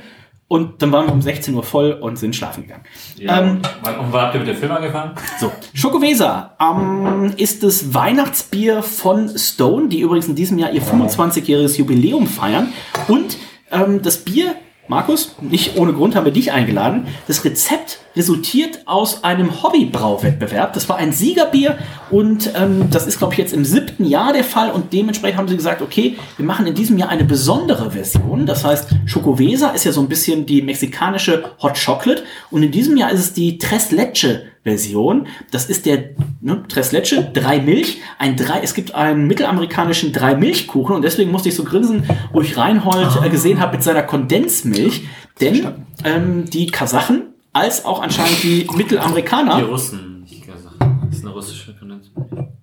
Und 0.55 0.83
dann 0.83 0.93
waren 0.93 1.07
wir 1.09 1.13
um 1.13 1.21
16 1.21 1.53
Uhr 1.53 1.65
voll 1.65 1.99
und 2.01 2.17
sind 2.17 2.37
schlafen 2.37 2.63
gegangen. 2.63 2.85
Ja. 3.17 3.41
Ähm, 3.41 3.57
und 3.57 4.13
wann 4.13 4.23
habt 4.23 4.35
ihr 4.35 4.39
mit 4.39 4.49
dem 4.49 4.57
Film 4.57 4.71
angefangen? 4.71 5.17
so, 5.41 5.51
Schokowesa 5.73 6.53
ähm, 6.61 7.33
ist 7.37 7.65
das 7.65 7.93
Weihnachtsbier 7.93 8.85
von 8.85 9.37
Stone, 9.37 9.89
die 9.89 9.99
übrigens 9.99 10.29
in 10.29 10.37
diesem 10.37 10.61
Jahr 10.61 10.71
ihr 10.71 10.81
25-jähriges 10.81 11.77
Jubiläum 11.77 12.29
feiern. 12.29 12.73
Und 13.09 13.37
ähm, 13.73 14.01
das 14.03 14.19
Bier, 14.19 14.55
Markus, 14.87 15.35
nicht 15.41 15.77
ohne 15.77 15.93
Grund 15.93 16.15
haben 16.15 16.25
wir 16.25 16.33
dich 16.33 16.53
eingeladen. 16.53 17.09
Das 17.27 17.45
Rezept 17.45 17.99
resultiert 18.15 18.83
aus 18.87 19.25
einem 19.25 19.61
Hobbybrauwettbewerb. 19.61 20.73
Das 20.73 20.89
war 20.89 20.99
ein 20.99 21.11
Siegerbier 21.11 21.79
und 22.13 22.53
ähm, 22.55 22.91
das 22.93 23.09
ist, 23.09 23.19
glaube 23.19 23.35
ich, 23.35 23.39
jetzt 23.39 23.53
im 23.53 23.65
siebten 23.65 23.84
Jahr 24.03 24.33
der 24.33 24.45
Fall. 24.45 24.71
Und 24.71 24.93
dementsprechend 24.93 25.39
haben 25.39 25.49
sie 25.49 25.57
gesagt, 25.57 25.83
okay, 25.83 26.17
wir 26.37 26.47
machen 26.47 26.67
in 26.67 26.75
diesem 26.75 26.99
Jahr 26.99 27.11
eine 27.11 27.25
besondere 27.25 27.91
Version. 27.91 28.47
Das 28.47 28.65
heißt, 28.65 28.91
Schokowesa 29.05 29.71
ist 29.71 29.85
ja 29.85 29.93
so 29.93 30.01
ein 30.01 30.09
bisschen 30.09 30.47
die 30.47 30.63
mexikanische 30.63 31.45
Hot 31.63 31.79
Chocolate. 31.85 32.23
Und 32.51 32.63
in 32.63 32.71
diesem 32.71 32.97
Jahr 32.97 33.11
ist 33.11 33.21
es 33.21 33.33
die 33.35 33.59
Tres 33.59 33.91
Leche 33.91 34.43
Version. 34.65 35.27
Das 35.51 35.67
ist 35.67 35.87
der 35.87 36.11
ne, 36.41 36.65
Tres 36.69 36.91
Leche, 36.91 37.31
drei 37.33 37.61
Milch, 37.61 37.99
ein 38.19 38.37
drei, 38.37 38.61
es 38.63 38.75
gibt 38.75 38.95
einen 38.95 39.27
mittelamerikanischen 39.27 40.13
drei 40.13 40.35
Milchkuchen 40.35 40.97
und 40.97 41.03
deswegen 41.03 41.31
musste 41.31 41.51
ich 41.51 41.55
so 41.55 41.65
grinsen, 41.65 42.05
wo 42.33 42.41
ich 42.41 42.57
Reinhold 42.57 43.23
äh, 43.23 43.29
gesehen 43.29 43.61
habe 43.61 43.77
mit 43.77 43.83
seiner 43.85 44.03
Kondensmilch, 44.03 45.03
denn 45.41 45.69
ähm, 46.05 46.47
die 46.49 46.67
Kasachen 46.69 47.35
als 47.53 47.85
auch 47.85 48.03
anscheinend 48.03 48.43
die 48.43 48.67
Mittelamerikaner, 48.75 49.59
Die 49.59 49.63
Russen, 49.65 50.23
nicht 50.23 50.47
gesagt. 50.47 50.75
Das 50.81 51.19
ist 51.19 51.25
eine 51.25 51.35
russische 51.35 51.75
Kondensmilch. 51.75 52.54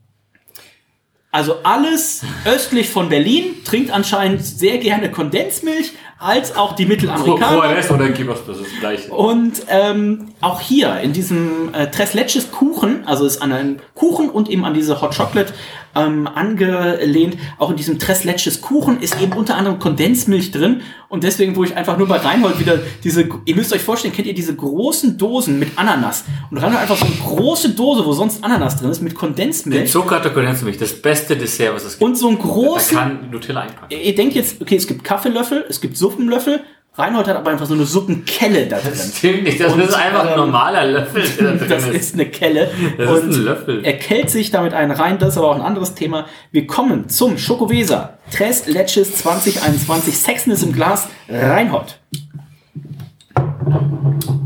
Also 1.31 1.57
alles 1.63 2.23
östlich 2.45 2.89
von 2.89 3.07
Berlin, 3.09 3.63
trinkt 3.63 3.91
anscheinend 3.91 4.45
sehr 4.45 4.77
gerne 4.79 5.09
Kondensmilch, 5.09 5.93
als 6.19 6.55
auch 6.55 6.75
die 6.75 6.85
Mittelamerikaner. 6.85 7.55
Juarez 7.55 7.89
oder 7.89 8.09
Kibos, 8.09 8.39
das 8.45 8.57
ist 8.57 8.71
das 8.73 8.79
gleiche. 8.79 9.11
Und 9.11 9.63
ähm, 9.69 10.33
auch 10.41 10.59
hier 10.59 10.99
in 10.99 11.13
diesem 11.13 11.73
äh, 11.73 11.89
Tres 11.89 12.13
Leches 12.13 12.51
Kuchen, 12.51 13.07
also 13.07 13.25
ist 13.25 13.41
an 13.41 13.51
einen 13.51 13.81
Kuchen 13.95 14.29
und 14.29 14.49
eben 14.49 14.63
an 14.63 14.73
diese 14.73 15.01
Hot 15.01 15.15
Chocolate 15.15 15.53
ähm, 15.95 16.27
angelehnt, 16.27 17.37
auch 17.57 17.69
in 17.69 17.77
diesem 17.77 17.99
Tres 17.99 18.23
Leches 18.23 18.61
Kuchen 18.61 18.99
ist 19.01 19.21
eben 19.21 19.33
unter 19.33 19.55
anderem 19.55 19.79
Kondensmilch 19.79 20.51
drin 20.51 20.81
und 21.09 21.23
deswegen, 21.23 21.55
wo 21.55 21.63
ich 21.63 21.75
einfach 21.75 21.97
nur 21.97 22.07
bei 22.07 22.17
Reinhold 22.17 22.59
wieder 22.59 22.79
diese, 23.03 23.27
ihr 23.45 23.55
müsst 23.55 23.73
euch 23.73 23.81
vorstellen, 23.81 24.13
kennt 24.13 24.27
ihr 24.27 24.33
diese 24.33 24.55
großen 24.55 25.17
Dosen 25.17 25.59
mit 25.59 25.77
Ananas 25.77 26.23
und 26.49 26.57
Reinhold 26.57 26.81
einfach 26.81 26.97
so 26.97 27.05
eine 27.05 27.15
große 27.15 27.69
Dose, 27.69 28.05
wo 28.05 28.13
sonst 28.13 28.43
Ananas 28.43 28.77
drin 28.77 28.91
ist, 28.91 29.01
mit 29.01 29.13
Den 29.13 29.17
Kondensmilch 29.17 29.91
Zucker 29.91 30.19
Kondensmilch, 30.19 30.77
das 30.77 30.93
beste 31.01 31.35
Dessert, 31.35 31.75
was 31.75 31.83
es 31.83 31.99
gibt. 31.99 32.03
und 32.03 32.15
so 32.15 32.29
einen 32.29 32.37
da 32.37 32.43
großen 32.43 32.97
kann 32.97 33.29
Nutella 33.29 33.61
einpacken. 33.61 33.93
ihr 33.93 34.15
denkt 34.15 34.35
jetzt, 34.35 34.61
okay, 34.61 34.75
es 34.75 34.87
gibt 34.87 35.03
Kaffeelöffel, 35.03 35.65
es 35.67 35.81
gibt 35.81 35.97
Suppenlöffel. 35.97 36.61
Reinhold 36.93 37.27
hat 37.27 37.37
aber 37.37 37.51
einfach 37.51 37.65
so 37.65 37.73
eine 37.73 37.85
Suppenkelle 37.85 38.67
da 38.67 38.77
drin. 38.77 38.91
Das 38.91 39.17
stimmt 39.17 39.43
nicht, 39.43 39.61
das 39.61 39.71
Und, 39.73 39.79
ist 39.79 39.93
einfach 39.93 40.23
ein 40.25 40.31
ähm, 40.33 40.37
normaler 40.39 40.85
Löffel, 40.85 41.23
der 41.23 41.51
da 41.53 41.57
drin 41.57 41.69
Das 41.69 41.87
ist. 41.87 41.95
ist 41.95 42.13
eine 42.15 42.25
Kelle. 42.25 42.69
Das 42.97 43.09
und 43.09 43.29
ist 43.29 43.37
ein 43.37 43.43
Löffel. 43.45 43.85
Er 43.85 43.93
kellt 43.97 44.29
sich 44.29 44.51
damit 44.51 44.73
einen 44.73 44.91
rein, 44.91 45.17
das 45.17 45.29
ist 45.29 45.37
aber 45.37 45.51
auch 45.51 45.55
ein 45.55 45.61
anderes 45.61 45.95
Thema. 45.95 46.25
Wir 46.51 46.67
kommen 46.67 47.07
zum 47.07 47.37
Schokowesa. 47.37 48.17
Tres 48.31 48.67
Leches 48.67 49.15
2021. 49.15 50.17
Sexness 50.17 50.63
im 50.63 50.73
Glas. 50.73 51.07
Reinhold. 51.29 51.99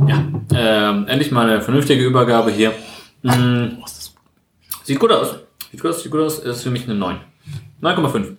Ja, 0.08 0.24
Ähm, 0.54 1.08
endlich 1.08 1.32
mal 1.32 1.50
eine 1.50 1.62
vernünftige 1.62 2.04
Übergabe 2.06 2.52
hier. 2.52 2.74
Mm, 3.24 3.82
sieht 4.84 5.00
gut 5.00 5.12
aus. 5.12 5.36
Sieht 5.72 5.82
gut 5.82 5.90
aus, 5.92 6.04
sieht 6.04 6.12
gut 6.12 6.22
aus. 6.22 6.38
Ist 6.40 6.62
für 6.62 6.70
mich 6.70 6.84
eine 6.84 6.94
9. 6.94 7.18
9,5. 7.82 8.36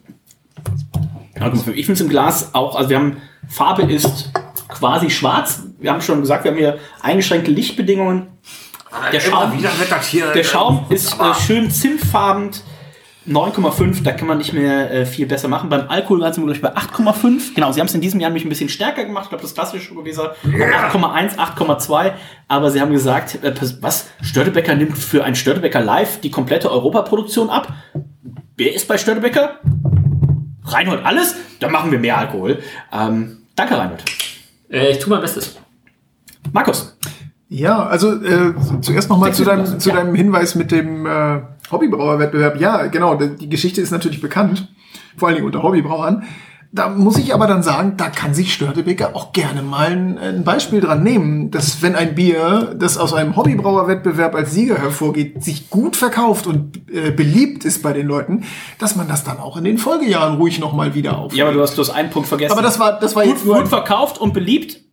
Ich 1.74 1.84
finde 1.86 1.92
es 1.92 2.00
im 2.00 2.08
Glas 2.08 2.54
auch, 2.54 2.76
also 2.76 2.88
wir 2.88 2.98
haben, 2.98 3.16
Farbe 3.48 3.82
ist 3.82 4.30
quasi 4.68 5.10
schwarz. 5.10 5.62
Wir 5.78 5.92
haben 5.92 6.00
schon 6.00 6.20
gesagt, 6.20 6.44
wir 6.44 6.50
haben 6.50 6.58
hier 6.58 6.78
eingeschränkte 7.02 7.50
Lichtbedingungen. 7.50 8.28
Der 9.12 9.20
Schaum, 9.20 9.52
hier. 9.52 10.32
der 10.32 10.44
Schaum 10.44 10.86
ist 10.88 11.18
äh, 11.20 11.34
schön 11.34 11.70
zimtfarben. 11.70 12.50
9,5, 13.28 14.04
da 14.04 14.12
kann 14.12 14.28
man 14.28 14.38
nicht 14.38 14.52
mehr 14.52 14.90
äh, 14.90 15.04
viel 15.04 15.26
besser 15.26 15.48
machen. 15.48 15.68
Beim 15.68 15.88
Alkohol 15.88 16.20
waren 16.20 16.36
wir, 16.36 16.44
glaube 16.44 16.52
ich, 16.52 16.62
bei 16.62 16.76
8,5. 16.76 17.54
Genau, 17.56 17.72
sie 17.72 17.80
haben 17.80 17.88
es 17.88 17.94
in 17.94 18.00
diesem 18.00 18.20
Jahr 18.20 18.30
nämlich 18.30 18.44
ein 18.44 18.48
bisschen 18.48 18.68
stärker 18.68 19.04
gemacht. 19.04 19.24
Ich 19.24 19.28
glaube, 19.30 19.42
das 19.42 19.52
klassische 19.52 19.84
Schokogläser 19.84 20.36
8,1, 20.44 21.36
8,2. 21.36 22.12
Aber 22.46 22.70
sie 22.70 22.80
haben 22.80 22.92
gesagt, 22.92 23.42
äh, 23.42 23.52
was? 23.80 24.06
Störtebecker 24.22 24.76
nimmt 24.76 24.96
für 24.96 25.24
ein 25.24 25.34
Störtebecker 25.34 25.80
Live 25.80 26.20
die 26.20 26.30
komplette 26.30 26.70
Europaproduktion 26.70 27.50
ab. 27.50 27.72
Wer 28.56 28.74
ist 28.74 28.86
bei 28.86 28.96
Störtebecker? 28.96 29.58
Reinhold 30.66 31.04
alles? 31.04 31.34
Dann 31.60 31.72
machen 31.72 31.90
wir 31.90 31.98
mehr 31.98 32.18
Alkohol. 32.18 32.58
Ähm, 32.92 33.38
danke, 33.54 33.78
Reinhold. 33.78 34.04
Äh, 34.70 34.90
ich 34.90 34.98
tue 34.98 35.10
mein 35.10 35.20
Bestes. 35.20 35.56
Markus. 36.52 36.96
Ja, 37.48 37.86
also 37.86 38.22
äh, 38.22 38.54
zuerst 38.80 39.08
nochmal 39.08 39.32
zu 39.32 39.44
deinem, 39.44 39.66
zu 39.66 39.88
Minuten, 39.88 39.90
deinem 39.90 40.14
Hinweis 40.14 40.56
mit 40.56 40.72
dem 40.72 41.06
äh, 41.06 41.40
Hobbybrauerwettbewerb. 41.70 42.60
Ja, 42.60 42.86
genau, 42.86 43.14
die 43.14 43.36
die 43.36 43.48
Geschichte 43.48 43.80
ist 43.80 43.92
natürlich 43.92 44.20
bekannt, 44.20 44.68
vor 45.16 45.28
allen 45.28 45.36
Dingen 45.36 45.46
unter 45.46 45.62
Hobbybrauern. 45.62 46.24
Da 46.76 46.90
muss 46.90 47.16
ich 47.16 47.32
aber 47.32 47.46
dann 47.46 47.62
sagen, 47.62 47.94
da 47.96 48.10
kann 48.10 48.34
sich 48.34 48.52
Störtebeker 48.52 49.16
auch 49.16 49.32
gerne 49.32 49.62
mal 49.62 49.90
ein, 49.90 50.18
ein 50.18 50.44
Beispiel 50.44 50.82
dran 50.82 51.02
nehmen, 51.02 51.50
dass 51.50 51.80
wenn 51.80 51.96
ein 51.96 52.14
Bier, 52.14 52.76
das 52.78 52.98
aus 52.98 53.14
einem 53.14 53.34
Hobbybrauerwettbewerb 53.34 54.34
als 54.34 54.52
Sieger 54.52 54.76
hervorgeht, 54.76 55.42
sich 55.42 55.70
gut 55.70 55.96
verkauft 55.96 56.46
und 56.46 56.76
äh, 56.92 57.12
beliebt 57.12 57.64
ist 57.64 57.82
bei 57.82 57.94
den 57.94 58.06
Leuten, 58.06 58.44
dass 58.78 58.94
man 58.94 59.08
das 59.08 59.24
dann 59.24 59.38
auch 59.38 59.56
in 59.56 59.64
den 59.64 59.78
Folgejahren 59.78 60.36
ruhig 60.36 60.60
nochmal 60.60 60.94
wieder 60.94 61.16
auf. 61.16 61.34
Ja, 61.34 61.46
aber 61.46 61.54
du 61.54 61.62
hast, 61.62 61.78
hast 61.78 61.88
einen 61.88 62.10
Punkt 62.10 62.28
vergessen. 62.28 62.52
aber 62.52 62.60
das 62.60 62.78
war, 62.78 63.00
das 63.00 63.16
war 63.16 63.24
gut, 63.24 63.32
jetzt 63.32 63.46
nur 63.46 63.56
gut 63.56 63.68
verkauft 63.68 64.18
und 64.20 64.34
beliebt. 64.34 64.85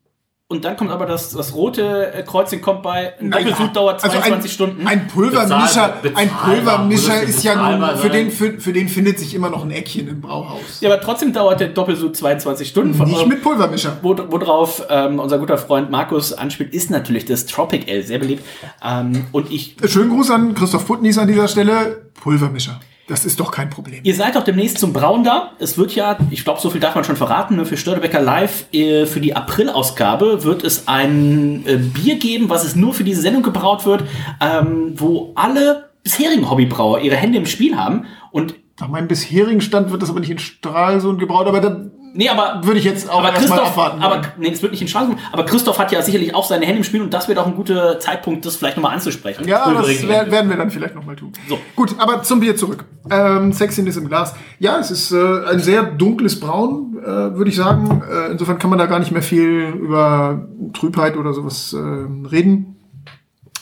Und 0.49 0.65
dann 0.65 0.77
kommt 0.77 0.91
aber 0.91 1.05
das, 1.07 1.31
das 1.31 1.55
rote 1.55 2.13
äh, 2.13 2.21
Kreuzchen 2.21 2.61
kommt 2.61 2.83
bei 2.83 3.17
ein 3.19 3.31
Doppelsud 3.31 3.75
dauert 3.75 4.03
also 4.03 4.17
22 4.17 4.51
ein, 4.51 4.53
Stunden. 4.53 4.87
Ein 4.87 5.07
Pulvermischer, 5.07 5.95
Bezahlbar- 6.03 6.17
ein 6.17 6.29
Pulvermischer 6.29 7.23
ist 7.23 7.43
ja 7.43 7.55
nun, 7.77 7.97
für 7.97 8.09
den, 8.09 8.29
für, 8.29 8.59
für 8.59 8.73
den 8.73 8.87
findet 8.87 9.17
sich 9.17 9.33
immer 9.33 9.49
noch 9.49 9.63
ein 9.63 9.71
Eckchen 9.71 10.07
im 10.07 10.21
Brauhaus. 10.21 10.81
ja, 10.81 10.91
aber 10.91 11.01
trotzdem 11.01 11.33
dauert 11.33 11.59
der 11.61 11.69
Doppelsud 11.69 12.15
22 12.15 12.67
Stunden. 12.67 12.93
Von 12.93 13.07
Nicht 13.09 13.25
mit 13.25 13.41
Pulvermischer. 13.41 13.97
wo, 14.03 14.15
worauf 14.29 14.85
ähm, 14.89 15.17
unser 15.19 15.39
guter 15.39 15.57
Freund 15.57 15.89
Markus 15.89 16.33
anspielt, 16.33 16.73
ist 16.73 16.91
natürlich 16.91 17.25
das 17.25 17.45
Tropic 17.47 17.89
Ale, 17.89 18.03
sehr 18.03 18.19
beliebt. 18.19 18.43
Ähm, 18.85 19.25
und 19.31 19.49
ich, 19.49 19.77
Schönen 19.85 20.11
Gruß 20.11 20.29
an 20.29 20.53
Christoph 20.53 20.85
Putnies 20.85 21.17
an 21.17 21.27
dieser 21.27 21.47
Stelle. 21.47 22.11
Pulvermischer. 22.21 22.79
Das 23.07 23.25
ist 23.25 23.39
doch 23.39 23.51
kein 23.51 23.69
Problem. 23.69 23.99
ihr 24.03 24.15
seid 24.15 24.35
doch 24.35 24.43
demnächst 24.43 24.77
zum 24.77 24.93
Brauen 24.93 25.23
da. 25.23 25.51
Es 25.59 25.77
wird 25.77 25.93
ja, 25.93 26.17
ich 26.31 26.43
glaube, 26.45 26.61
so 26.61 26.69
viel 26.69 26.79
darf 26.79 26.95
man 26.95 27.03
schon 27.03 27.17
verraten, 27.17 27.57
ne, 27.57 27.65
für 27.65 27.75
Störtebecker 27.75 28.21
Live, 28.21 28.65
äh, 28.73 29.05
für 29.05 29.19
die 29.19 29.35
April-Ausgabe 29.35 30.43
wird 30.43 30.63
es 30.63 30.87
ein 30.87 31.65
äh, 31.65 31.77
Bier 31.77 32.15
geben, 32.15 32.49
was 32.49 32.63
es 32.63 32.75
nur 32.75 32.93
für 32.93 33.03
diese 33.03 33.21
Sendung 33.21 33.43
gebraut 33.43 33.85
wird, 33.85 34.03
ähm, 34.39 34.93
wo 34.95 35.33
alle 35.35 35.89
bisherigen 36.03 36.49
Hobbybrauer 36.49 36.99
ihre 37.01 37.15
Hände 37.15 37.37
im 37.37 37.45
Spiel 37.45 37.75
haben. 37.77 38.05
Und 38.31 38.55
Nach 38.79 38.87
meinem 38.87 39.07
bisherigen 39.07 39.61
Stand 39.61 39.91
wird 39.91 40.01
das 40.01 40.09
aber 40.09 40.19
nicht 40.19 40.31
in 40.31 40.39
Stralsund 40.39 41.19
gebraut, 41.19 41.47
aber 41.47 41.61
da 41.61 41.85
Nee, 42.15 42.29
aber 42.29 42.61
würde 42.63 42.79
ich 42.79 42.85
jetzt 42.85 43.09
auch 43.09 43.19
aber 43.19 43.33
erstmal 43.33 43.59
Christoph, 43.59 43.77
abwarten. 43.77 44.01
aber 44.03 44.21
nee, 44.37 44.51
das 44.51 44.61
wird 44.61 44.71
nicht 44.71 44.81
in 44.81 44.87
Schranken. 44.87 45.17
Aber 45.31 45.45
Christoph 45.45 45.79
hat 45.79 45.91
ja 45.91 46.01
sicherlich 46.03 46.35
auch 46.35 46.45
seine 46.45 46.65
Hände 46.65 46.77
im 46.77 46.83
Spiel 46.83 47.01
und 47.01 47.11
das 47.11 47.27
wird 47.27 47.39
auch 47.39 47.47
ein 47.47 47.55
guter 47.55 47.99
Zeitpunkt, 47.99 48.45
das 48.45 48.55
vielleicht 48.55 48.77
nochmal 48.77 48.93
anzusprechen. 48.93 49.47
ja, 49.47 49.73
das 49.73 49.87
Ende. 49.87 50.31
werden 50.31 50.49
wir 50.49 50.57
dann 50.57 50.69
vielleicht 50.69 50.93
nochmal 50.93 51.15
tun. 51.15 51.33
So. 51.49 51.57
Gut, 51.75 51.95
aber 51.97 52.21
zum 52.21 52.39
Bier 52.39 52.55
zurück. 52.55 52.85
Ähm, 53.09 53.51
Sexiness 53.51 53.97
im 53.97 54.07
Glas. 54.07 54.35
Ja, 54.59 54.77
es 54.77 54.91
ist 54.91 55.11
äh, 55.11 55.45
ein 55.49 55.59
sehr 55.59 55.83
dunkles 55.83 56.39
Braun, 56.39 56.97
äh, 57.01 57.05
würde 57.05 57.49
ich 57.49 57.55
sagen. 57.55 58.03
Äh, 58.09 58.31
insofern 58.31 58.59
kann 58.59 58.69
man 58.69 58.77
da 58.77 58.85
gar 58.85 58.99
nicht 58.99 59.11
mehr 59.11 59.23
viel 59.23 59.73
über 59.81 60.47
Trübheit 60.73 61.17
oder 61.17 61.33
sowas 61.33 61.73
äh, 61.73 62.27
reden. 62.27 62.75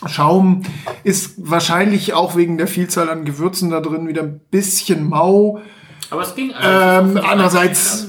Schaum 0.07 0.63
ist 1.03 1.35
wahrscheinlich 1.37 2.13
auch 2.13 2.35
wegen 2.35 2.57
der 2.57 2.67
Vielzahl 2.67 3.09
an 3.09 3.23
Gewürzen 3.23 3.69
da 3.69 3.79
drin 3.79 4.07
wieder 4.07 4.23
ein 4.23 4.41
bisschen 4.51 5.07
mau. 5.07 5.61
Aber 6.11 6.21
es 6.21 6.35
ging. 6.35 6.53
Ähm, 6.61 7.19
andererseits 7.23 8.07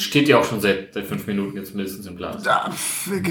Steht 0.00 0.28
ja 0.28 0.38
auch 0.38 0.44
schon 0.44 0.62
seit, 0.62 0.94
seit 0.94 1.04
fünf 1.04 1.26
Minuten 1.26 1.58
jetzt 1.58 1.74
mindestens 1.74 2.06
im 2.06 2.16
Glas. 2.16 2.42
da 2.42 2.70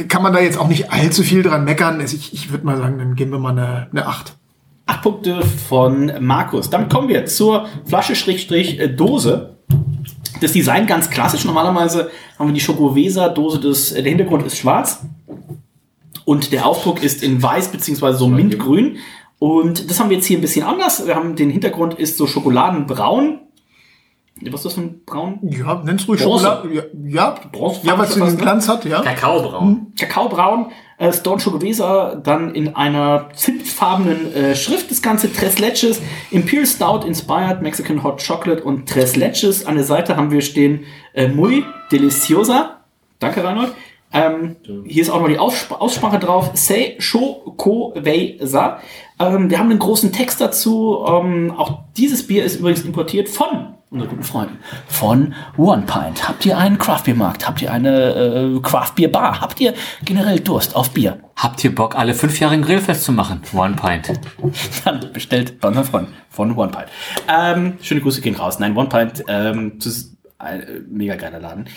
kann 0.08 0.22
man 0.22 0.34
da 0.34 0.40
jetzt 0.40 0.60
auch 0.60 0.68
nicht 0.68 0.92
allzu 0.92 1.24
viel 1.24 1.42
dran 1.42 1.64
meckern. 1.64 2.00
Ich, 2.00 2.32
ich 2.32 2.52
würde 2.52 2.64
mal 2.64 2.78
sagen, 2.78 3.00
dann 3.00 3.16
geben 3.16 3.32
wir 3.32 3.40
mal 3.40 3.52
eine, 3.52 3.88
eine 3.92 4.06
8. 4.06 4.36
Acht 4.86 5.02
Punkte 5.02 5.42
von 5.42 6.12
Markus. 6.20 6.70
Damit 6.70 6.92
kommen 6.92 7.10
wir 7.10 7.26
zur 7.26 7.68
Flasche-Dose. 7.86 9.56
Das 10.42 10.52
Design 10.52 10.86
ganz 10.86 11.10
klassisch. 11.10 11.44
Normalerweise 11.44 12.12
haben 12.38 12.50
wir 12.50 12.54
die 12.54 12.62
Schokovesa-Dose. 12.62 13.60
Das, 13.62 13.92
der 13.92 14.04
Hintergrund 14.04 14.46
ist 14.46 14.58
schwarz. 14.58 15.02
Und 16.24 16.52
der 16.52 16.68
Aufdruck 16.68 17.02
ist 17.02 17.24
in 17.24 17.42
weiß 17.42 17.70
beziehungsweise 17.70 18.20
so 18.20 18.28
mintgrün. 18.28 18.98
Und 19.40 19.90
das 19.90 20.00
haben 20.00 20.12
wir 20.12 20.18
jetzt 20.18 20.28
hier 20.28 20.38
ein 20.38 20.42
bisschen 20.42 20.66
anders. 20.66 21.08
Wir 21.08 21.16
haben 21.16 21.36
den 21.36 21.50
Hintergrund 21.50 21.96
ist 21.96 22.18
so 22.18 22.28
schokoladenbraun. 22.28 23.40
Was 24.52 24.60
ist 24.62 24.66
das 24.66 24.74
für 24.74 24.82
ein 24.82 25.02
Braun? 25.06 25.40
Ja, 25.44 25.82
nenn's 25.84 26.08
ruhig 26.08 26.22
Bronze. 26.22 26.46
Schokolade. 26.46 26.74
Ja, 26.74 26.84
ja, 27.06 27.36
Bronze- 27.52 27.82
ja 27.84 27.98
was 27.98 28.16
fast, 28.16 28.32
den 28.32 28.36
ne? 28.38 28.42
Glanz 28.42 28.68
hat, 28.70 28.86
ja. 28.86 29.02
Kakaobraun. 29.02 29.94
Kakaobraun, 30.00 30.72
äh, 30.98 31.12
Stone 31.14 31.40
Schokowesa, 31.40 32.16
dann 32.16 32.54
in 32.56 32.76
einer 32.76 33.30
zimtfarbenen 33.34 34.34
äh, 34.34 34.56
Schrift 34.56 34.90
das 34.92 35.02
Ganze, 35.02 35.32
Tres 35.34 35.60
Leches, 35.60 36.02
Imperial 36.32 36.66
Stout 36.66 37.06
Inspired, 37.06 37.62
Mexican 37.62 38.04
Hot 38.04 38.26
Chocolate 38.26 38.64
und 38.64 38.88
Tres 38.88 39.16
Leches. 39.16 39.66
An 39.66 39.76
der 39.76 39.84
Seite 39.84 40.16
haben 40.16 40.32
wir 40.32 40.42
stehen 40.42 40.86
äh, 41.14 41.28
Muy 41.28 41.64
Deliciosa. 41.92 42.78
Danke, 43.20 43.44
Reinhold. 43.44 43.74
Ähm, 44.12 44.56
hier 44.86 45.02
ist 45.02 45.10
auch 45.10 45.22
noch 45.22 45.28
die 45.28 45.38
Aussp 45.38 45.72
Aussprache 45.72 46.20
drauf. 46.20 46.52
Sei 46.54 46.98
Chocovesa. 47.00 48.80
Ähm, 49.20 49.50
wir 49.50 49.60
haben 49.60 49.70
einen 49.70 49.80
großen 49.80 50.12
Text 50.12 50.42
dazu. 50.42 51.06
Ähm, 51.08 51.54
auch 51.56 51.80
dieses 51.96 52.26
Bier 52.26 52.44
ist 52.44 52.60
übrigens 52.60 52.84
importiert 52.84 53.30
von 53.30 53.76
unseren 53.92 54.10
guten 54.10 54.24
Freunden. 54.24 54.60
Von 54.88 55.34
One 55.58 55.84
Pint. 55.86 56.28
Habt 56.28 56.46
ihr 56.46 56.58
einen 56.58 56.78
Craft 56.78 57.04
Beer 57.06 57.16
Markt? 57.16 57.48
Habt 57.48 57.62
ihr 57.62 57.72
eine 57.72 58.56
äh, 58.56 58.60
Craft 58.62 58.94
Beer 58.96 59.10
Bar? 59.10 59.42
Habt 59.42 59.60
ihr 59.60 59.74
generell 60.04 60.40
Durst 60.40 60.76
auf 60.76 60.92
Bier? 60.92 61.20
Habt 61.36 61.64
ihr 61.64 61.74
Bock, 61.74 61.96
alle 61.96 62.14
fünf 62.14 62.40
Jahre 62.40 62.54
ein 62.54 62.62
Grillfest 62.62 63.04
zu 63.04 63.12
machen? 63.12 63.42
One 63.54 63.76
Pint. 63.76 64.20
Dann 64.86 65.12
bestellt 65.14 65.60
bei 65.60 65.68
unseren 65.70 65.86
Freunden 65.86 66.14
von 66.30 66.56
One 66.56 66.72
Pint. 66.72 66.88
Ähm, 67.28 67.78
schöne 67.82 68.02
Grüße 68.02 68.22
gehen 68.22 68.36
raus. 68.36 68.60
Nein, 68.60 68.78
One 68.78 68.90
Pint, 68.90 69.24
ähm, 69.28 69.74
das 69.78 69.88
ist 69.88 70.18
ein 70.38 70.62
äh, 70.62 70.80
mega 70.88 71.16
geiler 71.16 71.40
Laden. 71.40 71.68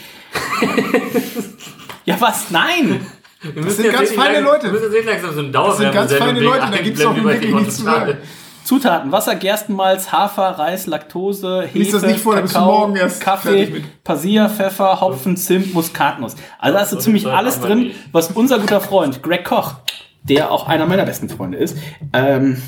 ja, 2.05 2.21
was? 2.21 2.51
Nein! 2.51 3.07
Das 3.55 3.77
sind 3.77 3.93
ganz 3.93 4.13
feine 4.13 4.41
Leute. 4.41 4.67
Wir 4.67 4.81
müssen 4.81 4.93
jetzt 4.93 5.07
langsam 5.07 5.35
so 5.35 5.41
ein 5.41 5.53
Das 5.53 5.77
sind 5.77 5.93
ganz 5.93 6.13
feine 6.15 6.41
Leute, 6.41 6.71
da 6.71 6.79
gibt's 6.79 7.03
doch 7.03 7.17
wirklich 7.17 7.55
nichts 7.55 7.77
zu 7.77 7.83
sagen. 7.83 8.19
Zutaten: 8.65 9.11
Wasser, 9.11 9.35
Gerstenmalz, 9.35 10.13
Hafer, 10.13 10.51
Reis, 10.59 10.87
Laktose, 10.87 11.63
Hefe, 11.63 11.93
das 11.93 12.03
nicht 12.03 12.21
vor, 12.21 12.37
du 12.37 12.43
Kakao, 12.43 12.65
morgen 12.67 12.97
erst 12.97 13.21
Kaffee. 13.21 13.83
Passier, 14.05 14.49
Pfeffer, 14.49 15.01
Hopfen, 15.01 15.37
Zimt, 15.37 15.75
Muskatnuss. 15.75 16.37
Also 16.61 16.77
da 16.77 16.85
ist 16.85 16.91
so 16.91 16.99
ziemlich 16.99 17.27
alles 17.27 17.61
wir 17.61 17.69
drin, 17.69 17.91
was 18.13 18.31
unser 18.31 18.61
guter 18.61 18.81
Freund 18.81 19.23
Greg 19.23 19.45
Koch, 19.45 19.75
der 20.23 20.53
auch 20.53 20.69
einer 20.69 20.87
meiner 20.87 21.05
besten 21.05 21.29
Freunde 21.29 21.59
ist, 21.59 21.77
ähm, 22.13 22.63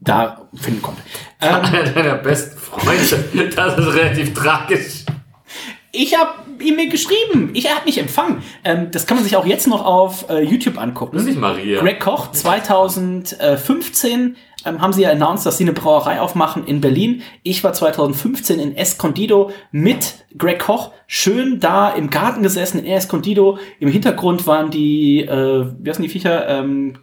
da 0.00 0.48
finden 0.54 0.82
konnte. 0.82 1.02
Ähm, 1.40 1.54
Einer 1.54 1.84
deiner 1.84 2.14
besten 2.16 2.58
Freunde. 2.58 3.50
Das 3.54 3.78
ist 3.78 3.94
relativ 3.94 4.34
tragisch. 4.34 5.04
Ich 5.92 6.18
habe 6.18 6.30
ihm 6.62 6.90
geschrieben. 6.90 7.50
Ich, 7.54 7.66
er 7.66 7.76
hat 7.76 7.86
mich 7.86 7.98
empfangen. 7.98 8.42
Ähm, 8.64 8.90
das 8.90 9.06
kann 9.06 9.16
man 9.16 9.24
sich 9.24 9.36
auch 9.36 9.46
jetzt 9.46 9.66
noch 9.66 9.84
auf 9.84 10.28
äh, 10.30 10.42
YouTube 10.42 10.78
angucken. 10.78 11.16
Das 11.16 11.22
ist 11.22 11.28
nicht 11.28 11.40
Maria. 11.40 11.80
Greg 11.80 12.00
Koch 12.00 12.32
2015 12.32 14.36
ähm, 14.64 14.80
haben 14.80 14.92
sie 14.92 15.02
ja 15.02 15.10
announced, 15.10 15.46
dass 15.46 15.58
sie 15.58 15.64
eine 15.64 15.72
Brauerei 15.72 16.20
aufmachen 16.20 16.66
in 16.66 16.80
Berlin. 16.80 17.22
Ich 17.42 17.64
war 17.64 17.72
2015 17.72 18.60
in 18.60 18.76
Escondido 18.76 19.50
mit 19.70 20.24
Greg 20.36 20.60
Koch 20.60 20.92
schön 21.06 21.60
da 21.60 21.90
im 21.90 22.10
Garten 22.10 22.42
gesessen 22.42 22.78
in 22.78 22.86
Escondido. 22.86 23.58
Im 23.80 23.88
Hintergrund 23.88 24.46
waren 24.46 24.70
die, 24.70 25.20
äh, 25.20 25.66
wie 25.78 25.90
heißen 25.90 26.02
die 26.02 26.08
Viecher? 26.08 26.48
Ähm, 26.48 26.98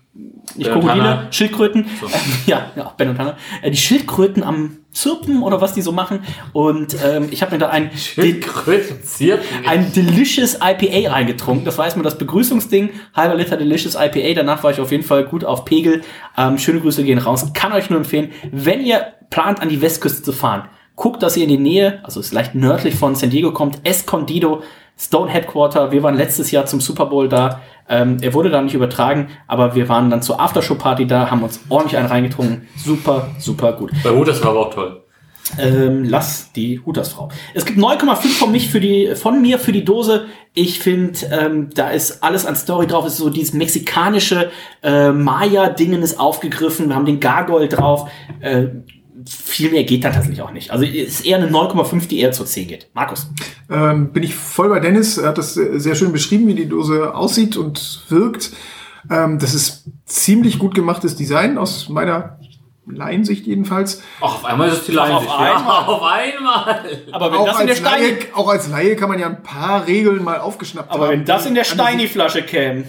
nicht 0.55 0.71
Ben 0.71 0.79
Krokodile. 0.79 1.27
Schildkröten. 1.31 1.85
Ähm, 1.85 2.09
ja, 2.45 2.71
ja, 2.75 2.93
Ben 2.95 3.09
und 3.09 3.19
Hannah. 3.19 3.37
Äh, 3.61 3.71
die 3.71 3.77
Schildkröten 3.77 4.43
am 4.43 4.77
Zirpen 4.91 5.43
oder 5.43 5.59
was 5.59 5.73
die 5.73 5.81
so 5.81 5.91
machen. 5.91 6.21
Und 6.53 6.95
ähm, 7.03 7.27
ich 7.31 7.41
habe 7.41 7.51
mir 7.51 7.57
da 7.57 7.69
ein 7.69 7.91
ein 9.67 9.91
Delicious 9.91 10.55
IPA 10.55 11.11
reingetrunken. 11.11 11.65
Das 11.65 11.77
war 11.77 11.85
erstmal 11.85 12.05
das 12.05 12.17
Begrüßungsding. 12.17 12.91
Halber 13.13 13.35
Liter 13.35 13.57
Delicious 13.57 13.95
IPA. 13.95 14.33
Danach 14.35 14.63
war 14.63 14.71
ich 14.71 14.79
auf 14.79 14.91
jeden 14.91 15.03
Fall 15.03 15.25
gut 15.25 15.43
auf 15.43 15.65
Pegel. 15.65 16.01
Ähm, 16.37 16.57
schöne 16.57 16.79
Grüße 16.79 17.03
gehen 17.03 17.17
raus. 17.17 17.51
Kann 17.53 17.73
euch 17.73 17.89
nur 17.89 17.99
empfehlen, 17.99 18.31
wenn 18.51 18.81
ihr 18.81 19.07
plant, 19.29 19.61
an 19.61 19.67
die 19.67 19.81
Westküste 19.81 20.23
zu 20.23 20.31
fahren, 20.31 20.69
Guckt, 20.95 21.21
dass 21.23 21.35
ihr 21.35 21.43
in 21.43 21.49
die 21.49 21.57
Nähe, 21.57 21.99
also 22.03 22.19
ist 22.19 22.33
leicht 22.33 22.55
nördlich 22.55 22.95
von 22.95 23.15
San 23.15 23.29
Diego 23.29 23.51
kommt, 23.51 23.79
Escondido, 23.83 24.63
Stone 24.97 25.29
Headquarter. 25.29 25.91
Wir 25.91 26.03
waren 26.03 26.15
letztes 26.15 26.51
Jahr 26.51 26.65
zum 26.65 26.79
Super 26.79 27.07
Bowl 27.07 27.27
da. 27.27 27.61
Ähm, 27.89 28.17
er 28.21 28.33
wurde 28.33 28.49
da 28.49 28.61
nicht 28.61 28.73
übertragen, 28.73 29.27
aber 29.47 29.75
wir 29.75 29.89
waren 29.89 30.09
dann 30.09 30.21
zur 30.21 30.39
Aftershow-Party 30.39 31.05
da, 31.05 31.29
haben 31.29 31.43
uns 31.43 31.59
ordentlich 31.69 31.97
einen 31.97 32.07
reingetrunken. 32.07 32.67
Super, 32.77 33.27
super 33.37 33.73
gut. 33.73 33.91
Bei 34.03 34.11
Hooters 34.11 34.41
war 34.41 34.51
aber 34.51 34.67
auch 34.67 34.73
toll. 34.73 35.01
Ähm, 35.59 36.05
lass 36.05 36.51
die 36.53 36.81
Hutersfrau. 36.83 37.29
Es 37.53 37.65
gibt 37.65 37.77
9,5 37.77 38.27
von 38.29 38.51
mich 38.51 38.69
für 38.69 38.79
die, 38.79 39.15
von 39.15 39.41
mir 39.41 39.59
für 39.59 39.71
die 39.71 39.85
Dose. 39.85 40.25
Ich 40.53 40.79
finde, 40.79 41.19
ähm, 41.31 41.69
da 41.75 41.89
ist 41.89 42.23
alles 42.23 42.45
an 42.47 42.55
Story 42.55 42.87
drauf. 42.87 43.05
Es 43.05 43.13
ist 43.13 43.19
so 43.19 43.29
dieses 43.29 43.53
mexikanische 43.53 44.49
äh, 44.81 45.11
Maya-Dingen 45.11 46.01
ist 46.01 46.19
aufgegriffen. 46.19 46.87
Wir 46.87 46.95
haben 46.95 47.05
den 47.05 47.19
Gargoyle 47.19 47.67
drauf. 47.67 48.09
Äh, 48.39 48.67
viel 49.27 49.71
mehr 49.71 49.83
geht 49.83 50.03
da 50.03 50.09
tatsächlich 50.09 50.41
auch 50.41 50.51
nicht. 50.51 50.71
Also 50.71 50.83
ist 50.85 51.25
eher 51.25 51.37
eine 51.37 51.49
9,5, 51.49 52.07
die 52.07 52.19
eher 52.19 52.31
zur 52.31 52.45
10 52.45 52.67
geht. 52.67 52.87
Markus. 52.93 53.27
Ähm, 53.69 54.11
bin 54.11 54.23
ich 54.23 54.35
voll 54.35 54.69
bei 54.69 54.79
Dennis. 54.79 55.17
Er 55.17 55.29
hat 55.29 55.37
das 55.37 55.53
sehr 55.53 55.95
schön 55.95 56.11
beschrieben, 56.11 56.47
wie 56.47 56.55
die 56.55 56.67
Dose 56.67 57.15
aussieht 57.15 57.55
und 57.57 58.01
wirkt. 58.09 58.51
Ähm, 59.09 59.39
das 59.39 59.53
ist 59.53 59.85
ziemlich 60.05 60.59
gut 60.59 60.75
gemachtes 60.75 61.15
Design 61.15 61.57
aus 61.57 61.89
meiner 61.89 62.39
Laiensicht 62.87 63.47
jedenfalls. 63.47 64.01
Ach, 64.19 64.35
auf 64.35 64.45
einmal 64.45 64.67
ist 64.69 64.79
es 64.79 64.85
die 64.85 64.97
Ach, 64.99 65.07
Leinsicht. 65.09 65.31
auf 65.31 65.39
einmal. 65.39 65.63
Ja, 65.63 65.87
auf 65.87 66.03
einmal. 66.03 66.85
Aber 67.11 67.31
wenn 67.31 67.39
Auch 67.39 67.45
das 67.47 67.59
in 67.61 67.67
der 67.67 67.75
als, 67.77 67.83
Laie, 67.83 68.05
Steini, 68.15 68.33
auch 68.33 68.47
als 68.49 68.67
Laie 68.69 68.95
kann 68.95 69.09
man 69.09 69.19
ja 69.19 69.27
ein 69.27 69.41
paar 69.43 69.87
Regeln 69.87 70.23
mal 70.23 70.39
aufgeschnappt 70.39 70.89
haben. 70.91 71.01
aber 71.01 71.09
wenn 71.11 71.25
das 71.25 71.45
in 71.45 71.55
der 71.55 71.63
Steini-Flasche 71.63 72.43
käme, 72.43 72.83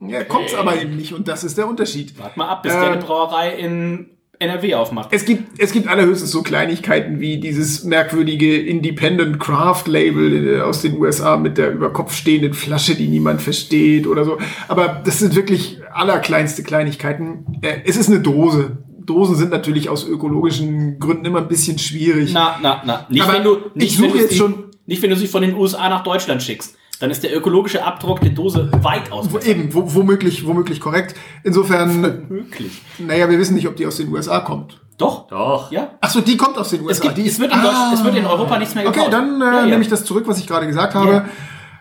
Ja, 0.00 0.22
kommt's 0.24 0.54
aber 0.54 0.80
eben 0.80 0.96
nicht 0.96 1.12
und 1.14 1.26
das 1.26 1.42
ist 1.42 1.56
der 1.58 1.66
Unterschied. 1.66 2.16
wart 2.18 2.36
mal 2.36 2.48
ab, 2.48 2.62
bis 2.62 2.72
Äh, 2.74 2.80
der 2.80 2.90
eine 2.92 3.02
Brauerei 3.02 3.54
in 3.56 4.10
NRW 4.38 4.74
aufmacht. 4.74 5.08
Es 5.12 5.24
gibt, 5.24 5.60
es 5.60 5.72
gibt 5.72 5.86
allerhöchstens 5.88 6.30
so 6.30 6.42
Kleinigkeiten 6.42 7.20
wie 7.20 7.38
dieses 7.38 7.84
merkwürdige 7.84 8.56
Independent 8.60 9.38
Craft 9.40 9.84
Label 9.86 10.56
äh, 10.56 10.60
aus 10.60 10.82
den 10.82 10.98
USA 10.98 11.36
mit 11.36 11.56
der 11.58 11.72
über 11.72 11.92
Kopf 11.92 12.14
stehenden 12.14 12.52
Flasche, 12.54 12.94
die 12.94 13.08
niemand 13.08 13.40
versteht 13.42 14.06
oder 14.06 14.24
so. 14.24 14.38
Aber 14.68 15.02
das 15.04 15.18
sind 15.20 15.34
wirklich 15.36 15.78
allerkleinste 15.92 16.62
Kleinigkeiten. 16.62 17.58
Äh, 17.62 17.78
Es 17.84 17.96
ist 17.96 18.08
eine 18.08 18.20
Dose. 18.20 18.78
Dosen 19.06 19.36
sind 19.36 19.50
natürlich 19.50 19.88
aus 19.90 20.06
ökologischen 20.08 20.98
Gründen 20.98 21.26
immer 21.26 21.40
ein 21.40 21.48
bisschen 21.48 21.78
schwierig. 21.78 22.30
Na, 22.32 22.58
na, 22.62 22.82
na. 22.86 23.06
Nicht, 23.10 23.22
Aber 23.22 23.34
wenn 23.34 23.44
du, 23.44 23.56
ich 23.74 23.74
nicht, 23.74 23.96
suche 23.98 24.06
wenn 24.08 24.12
du 24.14 24.18
jetzt 24.22 24.36
schon- 24.36 24.64
nicht, 24.86 25.02
wenn 25.02 25.10
du 25.10 25.16
sie 25.16 25.26
von 25.26 25.42
den 25.42 25.54
USA 25.54 25.88
nach 25.88 26.02
Deutschland 26.02 26.42
schickst. 26.42 26.76
Dann 27.04 27.10
ist 27.10 27.22
der 27.22 27.36
ökologische 27.36 27.84
Abdruck 27.84 28.22
der 28.22 28.30
Dose 28.30 28.70
weitaus 28.80 29.26
Wo, 29.30 29.36
besser. 29.36 29.50
eben, 29.50 29.74
wo, 29.74 29.94
womöglich, 29.94 30.46
womöglich 30.46 30.80
korrekt. 30.80 31.14
Insofern, 31.42 32.24
Möglich. 32.30 32.80
naja, 32.98 33.28
wir 33.28 33.38
wissen 33.38 33.56
nicht, 33.56 33.68
ob 33.68 33.76
die 33.76 33.84
aus 33.86 33.98
den 33.98 34.10
USA 34.10 34.40
kommt. 34.40 34.80
Doch. 34.96 35.26
Doch. 35.28 35.70
Ja. 35.70 35.90
Ach 36.00 36.08
so, 36.08 36.22
die 36.22 36.38
kommt 36.38 36.56
aus 36.56 36.70
den 36.70 36.80
USA. 36.80 36.92
Es, 36.92 37.00
gibt, 37.02 37.18
die 37.18 37.26
es, 37.28 37.38
wird 37.38 37.52
in 37.52 37.60
Deutsch, 37.60 37.74
es 37.92 38.02
wird 38.02 38.16
in 38.16 38.24
Europa 38.24 38.58
nichts 38.58 38.74
mehr 38.74 38.86
Okay, 38.88 39.00
gebaut. 39.00 39.12
dann 39.12 39.38
äh, 39.42 39.44
Ja, 39.44 39.52
ja. 39.60 39.66
nehme 39.66 39.82
ich 39.82 39.88
das 39.88 40.06
zurück, 40.06 40.24
was 40.26 40.38
ich 40.38 40.46
gerade 40.46 40.66
gesagt 40.66 40.94
habe 40.94 41.26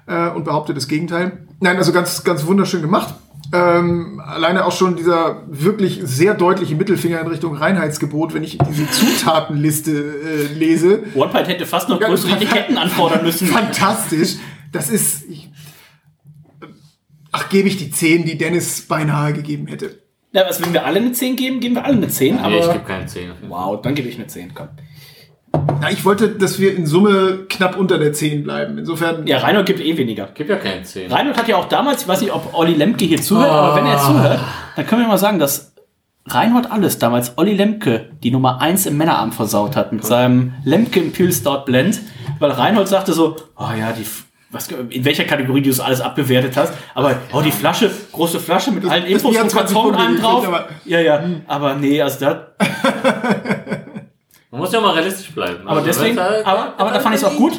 äh, 0.07 0.27
und 0.31 0.43
behaupte 0.43 0.73
das 0.73 0.89
Gegenteil. 0.89 1.47
Nein, 1.61 1.77
also 1.77 1.93
ganz, 1.93 2.21
ganz 2.25 2.45
wunderschön 2.45 2.81
gemacht. 2.81 3.13
Ähm, 3.53 4.21
alleine 4.25 4.65
auch 4.65 4.73
schon 4.73 4.97
dieser 4.97 5.43
wirklich 5.47 6.01
sehr 6.03 6.33
deutliche 6.33 6.75
Mittelfinger 6.75 7.21
in 7.21 7.27
Richtung 7.27 7.55
Reinheitsgebot, 7.55 8.33
wenn 8.33 8.43
ich 8.43 8.57
diese 8.69 8.89
Zutatenliste 8.89 9.91
äh, 9.91 10.53
lese. 10.53 11.03
One 11.15 11.31
Pint 11.31 11.47
hätte 11.47 11.65
fast 11.65 11.87
noch 11.87 12.01
Ja, 12.01 12.07
größere 12.07 12.31
Etiketten 12.35 12.77
anfordern 12.77 13.23
müssen. 13.23 13.47
Fantastisch. 13.47 14.35
Das 14.73 14.89
ist. 14.89 15.29
Ich, 15.29 15.49
ach, 17.31 17.47
gebe 17.49 17.67
ich 17.69 17.77
die 17.77 17.89
10, 17.91 18.25
die 18.25 18.37
Dennis 18.37 18.81
beinahe 18.87 19.31
gegeben 19.33 19.67
hätte. 19.67 19.99
Ja, 20.33 20.43
was, 20.47 20.61
wenn 20.63 20.73
wir 20.73 20.85
alle 20.85 20.99
eine 20.99 21.11
10 21.11 21.35
geben, 21.35 21.59
geben 21.59 21.75
wir 21.75 21.85
alle 21.85 21.95
eine 21.95 22.07
10. 22.07 22.39
Aber 22.39 22.49
Nee, 22.49 22.59
ich 22.59 22.71
gebe 22.71 22.83
keine 22.83 23.05
10. 23.05 23.31
wow, 23.47 23.79
dann 23.81 23.93
gebe 23.95 24.09
ich 24.09 24.15
eine 24.15 24.27
10. 24.27 24.53
Komm. 24.53 24.69
Na, 25.79 25.91
ich 25.91 26.03
wollte, 26.03 26.29
dass 26.29 26.59
wir 26.59 26.75
in 26.75 26.87
Summe 26.87 27.45
knapp 27.47 27.77
unter 27.77 27.99
der 27.99 28.13
10 28.13 28.43
bleiben. 28.43 28.79
Insofern. 28.79 29.27
Ja, 29.27 29.37
Reinhold 29.39 29.67
gibt 29.67 29.79
eh 29.79 29.95
weniger. 29.95 30.25
Gebe 30.33 30.53
ja 30.53 30.55
keine 30.57 30.81
10. 30.83 31.11
Reinhold 31.11 31.37
hat 31.37 31.47
ja 31.47 31.57
auch 31.57 31.65
damals, 31.69 32.01
ich 32.01 32.07
weiß 32.07 32.21
nicht, 32.21 32.33
ob 32.33 32.53
Olli 32.55 32.73
Lemke 32.73 33.05
hier 33.05 33.21
zuhört, 33.21 33.51
aber 33.51 33.75
wenn 33.75 33.85
er 33.85 33.99
zuhört, 33.99 34.39
dann 34.75 34.87
können 34.87 35.01
wir 35.01 35.07
mal 35.07 35.17
sagen, 35.19 35.37
dass 35.37 35.73
Reinhold 36.25 36.71
alles 36.71 36.97
damals 36.97 37.37
Olli 37.37 37.53
Lemke 37.53 38.09
die 38.23 38.31
Nummer 38.31 38.61
1 38.61 38.87
im 38.87 38.97
Männerarm 38.97 39.31
versaut 39.33 39.75
hat 39.75 39.91
mit 39.93 40.03
seinem 40.05 40.53
Lemke 40.63 40.99
Imperial 41.01 41.33
Stout 41.33 41.65
Blend, 41.65 41.99
weil 42.39 42.49
Reinhold 42.51 42.87
sagte 42.87 43.13
so, 43.13 43.35
oh 43.57 43.69
ja, 43.77 43.91
die, 43.91 44.05
was, 44.53 44.67
in 44.67 45.03
welcher 45.03 45.25
Kategorie 45.25 45.61
du 45.61 45.69
das 45.69 45.79
alles 45.79 45.99
abbewertet 45.99 46.55
hast, 46.55 46.73
aber 46.95 47.15
oh, 47.33 47.41
die 47.41 47.51
Flasche, 47.51 47.89
große 48.11 48.39
Flasche 48.39 48.71
mit 48.71 48.85
allen 48.89 49.01
das 49.03 49.11
Infos 49.11 49.31
Bier 49.31 49.39
hat 49.39 49.45
und 49.45 49.49
20 49.51 49.75
Karton 49.75 49.95
einem 49.95 50.21
drauf. 50.21 50.47
aber- 50.47 50.67
ja, 50.85 50.99
ja, 50.99 51.23
aber 51.47 51.75
nee, 51.75 52.01
also 52.01 52.19
da, 52.19 52.47
Man 54.51 54.61
muss 54.61 54.71
ja 54.71 54.79
mal 54.81 54.91
realistisch 54.93 55.31
bleiben. 55.31 55.61
aber 55.67 55.77
Also, 55.79 55.85
deswegen, 55.87 56.19
halt- 56.19 56.45
aber, 56.45 56.73
aber 56.77 56.91
da 56.91 56.99
fand 56.99 57.15
ich 57.15 57.21
es 57.21 57.27
auch 57.27 57.35
gut. 57.35 57.53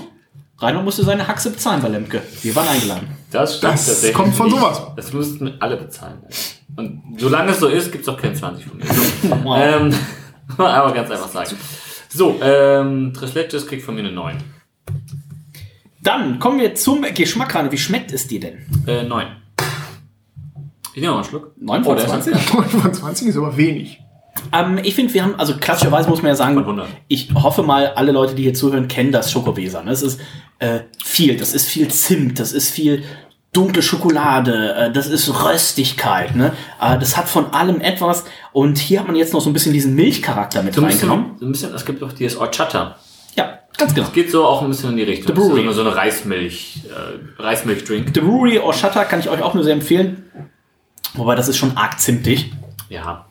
Reinhold 0.58 0.84
musste 0.84 1.02
seine 1.02 1.26
Haxe 1.26 1.50
bezahlen 1.50 1.82
bei 1.82 1.88
Lemke. 1.88 2.22
Wir 2.42 2.54
waren 2.54 2.68
eingeladen. 2.68 3.08
Das, 3.32 3.56
stimmt 3.56 3.72
Das 3.74 3.86
tatsächlich 3.86 4.14
kommt 4.16 4.34
von 4.36 4.48
sowas. 4.48 4.80
Das 4.94 5.12
müssten 5.12 5.52
alle 5.58 5.76
bezahlen. 5.76 6.18
Und 6.76 7.02
solange 7.18 7.50
es 7.50 7.58
so 7.58 7.66
ist, 7.66 7.90
gibt 7.90 8.02
es 8.06 8.08
auch 8.08 8.16
keine 8.16 8.34
20 8.34 8.64
von 8.64 8.78
mir. 8.78 8.84
Ähm, 9.56 9.92
aber 10.58 10.92
ganz 10.92 11.10
einfach 11.10 11.28
sagen. 11.28 11.56
So, 12.08 12.38
ähm, 12.40 13.12
Trisletches 13.12 13.66
kriegt 13.66 13.82
von 13.82 13.96
mir 13.96 14.02
eine 14.02 14.12
9. 14.12 14.36
Dann 16.04 16.38
kommen 16.38 16.60
wir 16.60 16.74
zum 16.76 17.02
Geschmack 17.14 17.54
ran. 17.54 17.72
Wie 17.72 17.78
schmeckt 17.78 18.12
es 18.12 18.28
dir 18.28 18.38
denn? 18.40 18.58
Äh, 18.86 19.02
9. 19.02 19.26
Ich 20.94 21.00
nehme 21.00 21.08
mal 21.14 21.18
einen 21.20 21.24
Schluck. 21.28 21.52
9 21.58 21.82
von 21.82 21.96
der 21.96 22.04
ist 22.04 22.10
20? 22.10 22.36
25 22.36 23.28
ist 23.28 23.36
aber 23.36 23.56
wenig. 23.56 24.00
Ähm, 24.52 24.78
ich 24.82 24.94
finde, 24.94 25.12
wir 25.14 25.24
haben, 25.24 25.34
also 25.36 25.56
klassischerweise 25.56 26.08
muss 26.08 26.22
man 26.22 26.28
ja 26.28 26.34
sagen, 26.36 26.54
Von 26.54 26.64
100. 26.64 26.88
ich 27.08 27.30
hoffe 27.34 27.62
mal, 27.62 27.88
alle 27.94 28.12
Leute, 28.12 28.34
die 28.34 28.42
hier 28.42 28.54
zuhören, 28.54 28.86
kennen 28.86 29.10
das 29.12 29.32
Schokoweser. 29.32 29.82
Ne? 29.82 29.90
Es 29.92 30.02
ist 30.02 30.20
äh, 30.58 30.80
viel, 31.02 31.36
das 31.36 31.54
ist 31.54 31.66
viel 31.68 31.88
Zimt, 31.88 32.38
das 32.38 32.52
ist 32.52 32.70
viel 32.70 33.02
dunkle 33.52 33.82
Schokolade, 33.82 34.74
äh, 34.74 34.92
das 34.92 35.06
ist 35.06 35.28
Röstigkeit. 35.44 36.36
Ne? 36.36 36.52
Äh, 36.80 36.98
das 36.98 37.16
hat 37.16 37.28
von 37.28 37.46
allem 37.54 37.80
etwas. 37.80 38.24
Und 38.52 38.76
hier 38.78 39.00
hat 39.00 39.06
man 39.06 39.16
jetzt 39.16 39.32
noch 39.32 39.40
so 39.40 39.48
ein 39.48 39.52
bisschen 39.54 39.72
diesen 39.72 39.94
Milchcharakter 39.94 40.62
mit 40.62 40.74
So 40.74 40.82
ein 40.82 40.90
reingenommen. 40.90 41.24
bisschen, 41.32 41.38
so 41.40 41.46
ein 41.46 41.52
bisschen, 41.52 41.74
es 41.74 41.86
gibt 41.86 42.02
auch 42.02 42.12
dieses 42.12 42.38
Horchata. 42.38 42.98
Ganz 43.76 43.94
genau. 43.94 44.08
Geht 44.10 44.30
so 44.30 44.44
auch 44.44 44.62
ein 44.62 44.68
bisschen 44.68 44.90
in 44.90 44.96
die 44.98 45.02
Richtung. 45.02 45.26
The 45.28 45.32
Das 45.34 45.42
ist 45.44 45.50
Brewery. 45.50 45.62
So 45.62 45.66
eine, 45.68 45.74
so 45.74 45.80
eine 45.82 45.96
Reismilch, 45.96 46.82
äh, 46.88 47.42
Reismilchdrink. 47.42 48.10
The 48.14 48.20
Brewery 48.20 48.58
Orchata 48.58 49.04
kann 49.04 49.20
ich 49.20 49.28
euch 49.28 49.42
auch 49.42 49.54
nur 49.54 49.64
sehr 49.64 49.72
empfehlen. 49.74 50.30
Wobei 51.14 51.34
das 51.34 51.48
ist 51.48 51.56
schon 51.56 51.76
arg 51.76 52.00
zimtig. 52.00 52.52
Ja. 52.88 53.26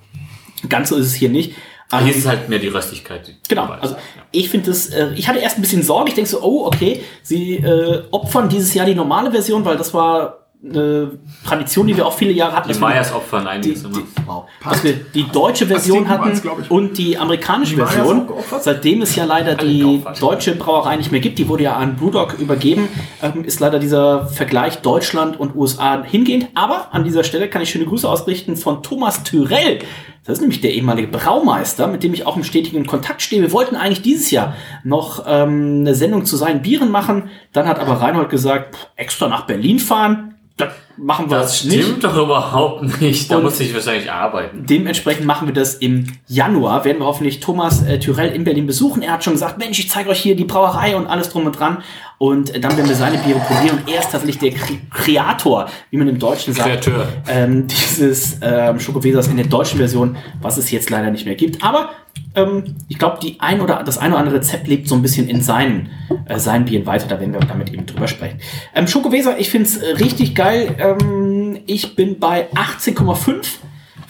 Ganz 0.69 0.89
so 0.89 0.95
ist 0.95 1.07
es 1.07 1.13
hier 1.13 1.29
nicht. 1.29 1.53
Hier 1.91 2.09
ist 2.11 2.17
es 2.19 2.25
halt 2.25 2.49
mehr 2.49 2.57
die 2.59 2.69
Röstigkeit. 2.69 3.27
die 3.27 3.35
Genau, 3.47 3.67
dabei 3.67 3.79
also 3.81 3.93
Ja. 3.95 4.01
ich 4.31 4.49
finde 4.49 4.67
das, 4.71 4.87
äh, 4.87 5.11
ich 5.15 5.27
hatte 5.27 5.39
erst 5.39 5.57
ein 5.57 5.61
bisschen 5.61 5.83
Sorge, 5.83 6.09
ich 6.09 6.15
denke 6.15 6.29
so, 6.29 6.41
oh, 6.41 6.65
okay, 6.65 7.03
sie 7.21 7.57
äh, 7.57 8.03
opfern 8.09 8.49
dieses 8.49 8.73
Jahr 8.73 8.85
die 8.87 8.95
normale 8.95 9.29
Version, 9.31 9.63
weil 9.63 9.77
das 9.77 9.93
war 9.93 10.42
eine 10.67 11.11
Tradition, 11.45 11.87
die 11.87 11.97
wir 11.97 12.05
auch 12.05 12.13
viele 12.13 12.31
Jahre 12.31 12.53
hatten. 12.53 12.69
Die 12.69 12.73
dass 12.73 12.81
wir 12.81 12.87
Mayas 12.87 13.13
opfern 13.13 13.43
die, 13.43 13.49
einiges 13.49 13.83
immer. 13.83 13.97
die, 13.97 14.03
wow, 14.25 14.45
dass 14.63 14.83
wir 14.83 14.93
die 14.93 15.25
deutsche 15.29 15.65
Version 15.65 16.07
hatten 16.07 16.39
und 16.69 16.97
die 16.97 17.17
amerikanische 17.17 17.75
Die 17.75 17.81
Version. 17.81 18.29
Seitdem 18.61 19.01
es 19.01 19.15
ja 19.15 19.25
leider 19.25 19.55
die 19.55 20.01
deutsche 20.19 20.55
Brauerei 20.55 20.95
nicht 20.95 21.11
mehr 21.11 21.19
gibt, 21.19 21.37
die 21.37 21.49
wurde 21.49 21.63
ja 21.63 21.75
an 21.75 21.97
Brewdog 21.97 22.39
übergeben, 22.39 22.87
ähm, 23.21 23.43
ist 23.43 23.59
leider 23.59 23.79
dieser 23.79 24.27
Vergleich 24.27 24.77
Deutschland 24.77 25.37
und 25.39 25.55
USA 25.55 26.01
hingehend. 26.03 26.47
Aber 26.55 26.93
an 26.93 27.03
dieser 27.03 27.25
Stelle 27.25 27.49
kann 27.49 27.61
ich 27.61 27.69
schöne 27.69 27.85
Grüße 27.85 28.07
ausrichten 28.07 28.55
von 28.55 28.83
Thomas 28.83 29.23
Tyrell. 29.23 29.79
Das 30.25 30.37
ist 30.37 30.41
nämlich 30.41 30.61
der 30.61 30.71
ehemalige 30.71 31.09
Braumeister, 31.09 31.87
mit 31.87 32.01
dem 32.01 32.13
ich 32.13 32.25
auch 32.25 32.37
im 32.37 32.45
stetigen 32.45 32.85
Kontakt 32.85 33.21
stehe. 33.21 33.41
Wir 33.41 33.51
wollten 33.51 33.75
eigentlich 33.75 34.01
dieses 34.01 34.31
Jahr 34.31 34.55
noch 34.85 35.25
ähm, 35.27 35.81
eine 35.81 35.95
Sendung 35.95 36.23
zu 36.23 36.37
seinen 36.37 36.61
Bieren 36.61 36.91
machen. 36.91 37.29
Dann 37.51 37.67
hat 37.67 37.79
aber 37.79 37.99
Reinhold 37.99 38.29
gesagt, 38.29 38.91
extra 38.95 39.27
nach 39.27 39.45
Berlin 39.45 39.79
fahren. 39.79 40.32
Das 40.57 40.82
machen 40.97 41.29
wir 41.29 41.37
Das 41.39 41.63
nicht. 41.63 41.83
stimmt 41.83 42.03
doch 42.03 42.15
überhaupt 42.15 43.01
nicht. 43.01 43.31
Da 43.31 43.37
Und- 43.37 43.43
muss 43.43 43.59
ich 43.59 43.73
wahrscheinlich 43.73 44.11
arbeiten. 44.11 44.65
Dementsprechend 44.65 45.25
machen 45.25 45.47
wir 45.47 45.53
das 45.53 45.75
im 45.75 46.07
Januar. 46.27 46.85
Werden 46.85 46.99
wir 46.99 47.05
hoffentlich 47.05 47.39
Thomas 47.39 47.83
äh, 47.83 47.99
Tyrell 47.99 48.31
in 48.33 48.43
Berlin 48.43 48.67
besuchen. 48.67 49.01
Er 49.01 49.13
hat 49.13 49.23
schon 49.23 49.33
gesagt, 49.33 49.57
Mensch, 49.57 49.79
ich 49.79 49.89
zeige 49.89 50.09
euch 50.09 50.19
hier 50.19 50.35
die 50.35 50.45
Brauerei 50.45 50.95
und 50.95 51.07
alles 51.07 51.29
drum 51.29 51.45
und 51.45 51.57
dran. 51.59 51.83
Und 52.19 52.53
äh, 52.55 52.59
dann 52.59 52.77
werden 52.77 52.87
wir 52.87 52.95
seine 52.95 53.17
Biere 53.17 53.39
probieren. 53.39 53.79
Und 53.79 53.89
er 53.91 53.99
ist 53.99 54.11
tatsächlich 54.11 54.37
der 54.39 54.51
Kre 54.51 54.77
Kreator, 54.91 55.67
wie 55.89 55.97
man 55.97 56.07
im 56.07 56.19
Deutschen 56.19 56.53
sagt, 56.53 56.67
Kreateur. 56.69 57.07
ähm, 57.27 57.67
dieses 57.67 58.37
ähm, 58.41 58.79
Schokowesers 58.79 59.27
in 59.27 59.37
der 59.37 59.47
deutschen 59.47 59.77
Version, 59.79 60.15
was 60.41 60.57
es 60.57 60.71
jetzt 60.71 60.89
leider 60.89 61.11
nicht 61.11 61.25
mehr 61.25 61.35
gibt. 61.35 61.63
Aber 61.63 61.89
ähm, 62.35 62.75
ich 62.87 62.97
glaube, 62.99 63.17
die 63.21 63.37
ein 63.39 63.59
oder 63.59 63.83
das 63.83 63.97
ein 63.97 64.11
oder 64.11 64.19
andere 64.19 64.37
Rezept 64.37 64.67
lebt 64.67 64.87
so 64.87 64.95
ein 64.95 65.01
bisschen 65.01 65.27
in 65.27 65.41
seinen, 65.41 65.89
äh, 66.25 66.39
seinen 66.39 66.65
Bieren 66.65 66.85
weiter. 66.85 67.07
Da 67.07 67.19
werden 67.19 67.33
wir 67.33 67.39
damit 67.41 67.73
eben 67.73 67.85
drüber 67.85 68.07
sprechen. 68.07 68.39
Ähm, 68.73 68.87
Schokoweser, 68.87 69.39
ich 69.39 69.49
finde 69.49 69.67
es 69.67 69.77
äh, 69.77 69.91
richtig 69.95 70.33
geil. 70.35 70.75
Ähm, 70.83 71.59
ich 71.65 71.95
bin 71.95 72.19
bei 72.19 72.51
18,5 72.51 73.45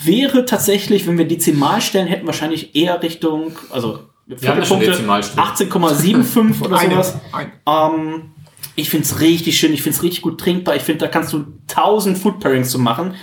wäre 0.03 0.45
tatsächlich, 0.45 1.07
wenn 1.07 1.17
wir 1.17 1.27
Dezimalstellen 1.27 2.07
hätten, 2.07 2.25
wahrscheinlich 2.25 2.75
eher 2.75 3.01
Richtung, 3.01 3.53
also 3.69 3.99
Wir 4.25 4.49
haben 4.49 4.59
ja 4.59 4.65
schon 4.65 4.79
Dezimalstellen. 4.79 5.47
18,75 5.47 6.61
oder 6.65 6.77
Eine. 6.77 6.93
sowas. 6.95 7.17
Ein. 7.31 7.51
Ähm, 7.67 8.31
ich 8.75 8.89
finde 8.89 9.05
es 9.05 9.19
richtig 9.19 9.57
schön, 9.57 9.73
ich 9.73 9.83
finde 9.83 9.97
es 9.97 10.03
richtig 10.03 10.21
gut 10.21 10.39
trinkbar. 10.39 10.75
Ich 10.75 10.81
finde, 10.83 11.05
da 11.05 11.07
kannst 11.07 11.31
du 11.33 11.45
1000 11.69 12.17
Food 12.17 12.39
Pairings 12.39 12.69
zu 12.69 12.79
machen. 12.79 13.13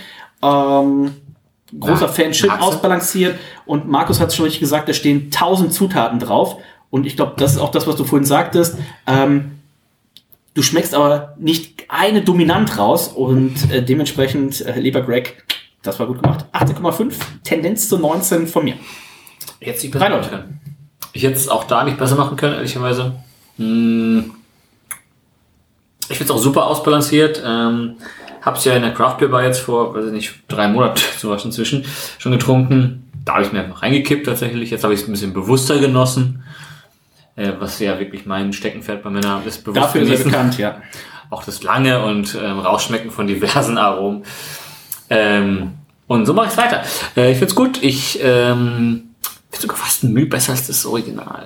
Ähm, 0.41 1.11
großer 1.77 2.07
Na, 2.07 2.07
Fan, 2.07 2.33
schön 2.33 2.51
ausbalanciert. 2.51 3.37
Und 3.65 3.89
Markus 3.89 4.19
hat 4.19 4.29
es 4.29 4.35
schon 4.35 4.45
richtig 4.45 4.61
gesagt, 4.61 4.87
da 4.87 4.93
stehen 4.93 5.25
1000 5.25 5.73
Zutaten 5.73 6.19
drauf. 6.19 6.57
Und 6.89 7.05
ich 7.05 7.15
glaube, 7.15 7.33
das 7.37 7.53
ist 7.53 7.57
auch 7.59 7.71
das, 7.71 7.87
was 7.87 7.95
du 7.95 8.03
vorhin 8.03 8.25
sagtest. 8.25 8.77
Ähm, 9.07 9.60
du 10.53 10.61
schmeckst 10.61 10.93
aber 10.93 11.35
nicht 11.39 11.85
eine 11.87 12.21
dominant 12.21 12.77
raus 12.77 13.07
und 13.07 13.71
äh, 13.71 13.83
dementsprechend, 13.83 14.61
äh, 14.65 14.79
lieber 14.79 15.01
Greg, 15.01 15.43
das 15.83 15.99
war 15.99 16.07
gut 16.07 16.21
gemacht. 16.21 16.45
18,5, 16.53 17.13
Tendenz 17.43 17.89
zu 17.89 17.97
19 17.97 18.47
von 18.47 18.63
mir. 18.63 18.75
Jetzt 19.59 19.83
nicht 19.83 19.91
besser 19.91 20.05
Reinhold. 20.05 20.23
machen 20.23 20.31
können. 20.31 20.61
Ich 21.13 21.23
hätte 21.23 21.35
es 21.35 21.47
auch 21.47 21.65
da 21.65 21.83
nicht 21.83 21.97
besser 21.97 22.15
machen 22.15 22.37
können, 22.37 22.55
ehrlicherweise. 22.55 23.13
Hm. 23.57 24.31
Ich 26.09 26.17
finde 26.17 26.33
es 26.33 26.39
auch 26.39 26.43
super 26.43 26.67
ausbalanciert. 26.67 27.41
Ähm, 27.45 27.95
hab's 28.41 28.65
ja 28.65 28.75
in 28.75 28.81
der 28.81 28.93
Craft 28.93 29.17
Beer 29.17 29.29
Bar 29.29 29.43
jetzt 29.43 29.59
vor, 29.59 29.93
weiß 29.93 30.05
ich 30.05 30.11
nicht, 30.11 30.33
drei 30.47 30.67
Monaten 30.67 30.99
sowas 31.17 31.45
inzwischen 31.45 31.85
schon 32.17 32.31
getrunken. 32.31 33.09
Da 33.23 33.35
habe 33.35 33.45
ich 33.45 33.51
mir 33.51 33.61
einfach 33.61 33.83
reingekippt 33.83 34.25
tatsächlich. 34.25 34.71
Jetzt 34.71 34.83
habe 34.83 34.93
ich 34.93 35.01
es 35.01 35.07
ein 35.07 35.11
bisschen 35.11 35.33
bewusster 35.33 35.79
genossen. 35.79 36.43
Äh, 37.41 37.53
was 37.59 37.79
ja 37.79 37.97
wirklich 37.97 38.25
mein 38.25 38.53
Steckenpferd 38.53 39.01
bei 39.01 39.09
Männern 39.09 39.43
ist. 39.45 39.63
Bewusst 39.63 39.81
Dafür 39.81 40.01
ist 40.01 40.09
er 40.09 40.11
genießen. 40.17 40.31
bekannt, 40.31 40.57
ja. 40.59 40.81
auch 41.31 41.43
das 41.43 41.63
lange 41.63 42.03
und 42.03 42.37
ähm, 42.39 42.59
Rausschmecken 42.59 43.09
von 43.09 43.25
diversen 43.25 43.77
Aromen. 43.79 44.23
Ähm, 45.09 45.71
und 46.07 46.25
so 46.25 46.33
mache 46.33 46.47
ich 46.47 46.51
es 46.51 46.57
weiter. 46.57 46.83
Äh, 47.17 47.31
ich 47.31 47.37
find's 47.39 47.55
gut. 47.55 47.81
Ich 47.81 48.19
ähm, 48.21 49.03
finde 49.49 49.61
sogar 49.61 49.77
fast 49.77 50.03
ein 50.03 50.13
Mühe 50.13 50.27
besser 50.27 50.51
als 50.51 50.67
das 50.67 50.85
Original. 50.85 51.45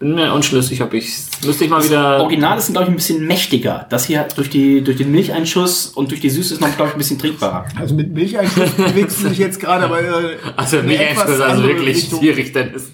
Bin 0.00 0.16
mir 0.16 0.32
unschlüssig, 0.32 0.82
ob 0.82 0.92
ich 0.94 1.08
müsste 1.44 1.64
ich 1.64 1.70
mal 1.70 1.84
wieder. 1.84 2.20
Original 2.20 2.58
ist, 2.58 2.72
glaube 2.72 2.86
ich, 2.86 2.90
ein 2.90 2.96
bisschen 2.96 3.24
mächtiger. 3.24 3.86
Das 3.90 4.06
hier 4.06 4.26
durch, 4.34 4.50
die, 4.50 4.82
durch 4.82 4.96
den 4.96 5.12
Milcheinschuss 5.12 5.86
und 5.86 6.10
durch 6.10 6.20
die 6.20 6.30
Süße 6.30 6.54
ist 6.54 6.60
noch, 6.60 6.74
glaube 6.74 6.88
ich, 6.88 6.94
ein 6.96 6.98
bisschen 6.98 7.18
trinkbarer. 7.20 7.66
Also 7.78 7.94
mit 7.94 8.12
Milcheinschuss 8.12 8.70
bewegst 8.72 9.22
du 9.22 9.28
dich 9.28 9.38
jetzt 9.38 9.60
gerade 9.60 9.84
aber 9.84 10.00
äh, 10.00 10.36
Also 10.56 10.78
etwas 10.78 11.30
ist 11.30 11.40
also 11.40 11.62
wirklich 11.62 11.96
Richtung. 11.98 12.18
schwierig, 12.18 12.52
Dennis. 12.52 12.90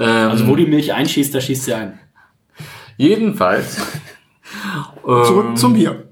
Ähm, 0.00 0.30
Also 0.30 0.46
wo 0.48 0.56
die 0.56 0.66
Milch 0.66 0.92
einschießt, 0.92 1.32
da 1.34 1.40
schießt 1.40 1.64
sie 1.64 1.74
ein. 1.74 1.98
jedenfalls. 2.96 3.76
Zurück 5.04 5.46
Ähm, 5.50 5.56
zum 5.56 5.74
Bier. 5.74 6.04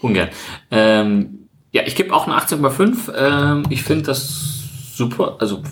Ungern. 0.00 0.28
Ähm, 0.70 1.48
ja, 1.72 1.82
ich 1.86 1.94
gebe 1.96 2.14
auch 2.14 2.26
eine 2.26 2.36
18,5. 2.36 3.12
Ähm, 3.16 3.62
ich 3.70 3.82
finde 3.82 4.04
das 4.04 4.62
super. 4.94 5.36
Also, 5.40 5.62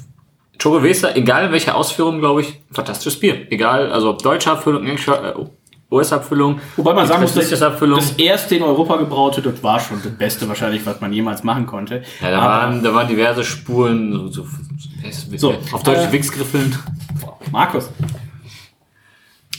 Chogevesa, 0.60 1.14
egal 1.14 1.46
in 1.46 1.52
welcher 1.52 1.74
Ausführung, 1.76 2.18
glaube 2.20 2.40
ich, 2.42 2.60
fantastisches 2.70 3.18
Bier. 3.20 3.50
Egal, 3.52 3.92
also 3.92 4.10
ob 4.10 4.22
deutsche 4.22 4.50
Abfüllung, 4.50 4.84
englische, 4.84 5.12
äh, 5.12 5.94
US-Abfüllung. 5.94 6.60
Wobei 6.76 6.94
man 6.94 7.06
sagen 7.06 7.20
muss, 7.22 7.34
das, 7.34 7.50
das 7.50 8.12
erste 8.16 8.56
in 8.56 8.62
Europa 8.62 8.96
gebraute, 8.96 9.42
das 9.42 9.62
war 9.62 9.78
schon 9.78 10.00
das 10.02 10.12
Beste 10.12 10.48
wahrscheinlich, 10.48 10.86
was 10.86 11.00
man 11.02 11.12
jemals 11.12 11.42
machen 11.44 11.66
konnte. 11.66 12.02
ja, 12.22 12.30
da, 12.30 12.38
Aber- 12.38 12.46
waren, 12.48 12.82
da 12.82 12.94
waren 12.94 13.08
diverse 13.08 13.44
Spuren, 13.44 14.12
so, 14.12 14.28
so, 14.28 14.46
so, 15.10 15.36
So, 15.36 15.54
auf 15.72 15.82
Deutsch 15.82 15.98
äh, 16.08 16.12
Wichsgriffeln. 16.12 16.74
Markus. 17.52 17.88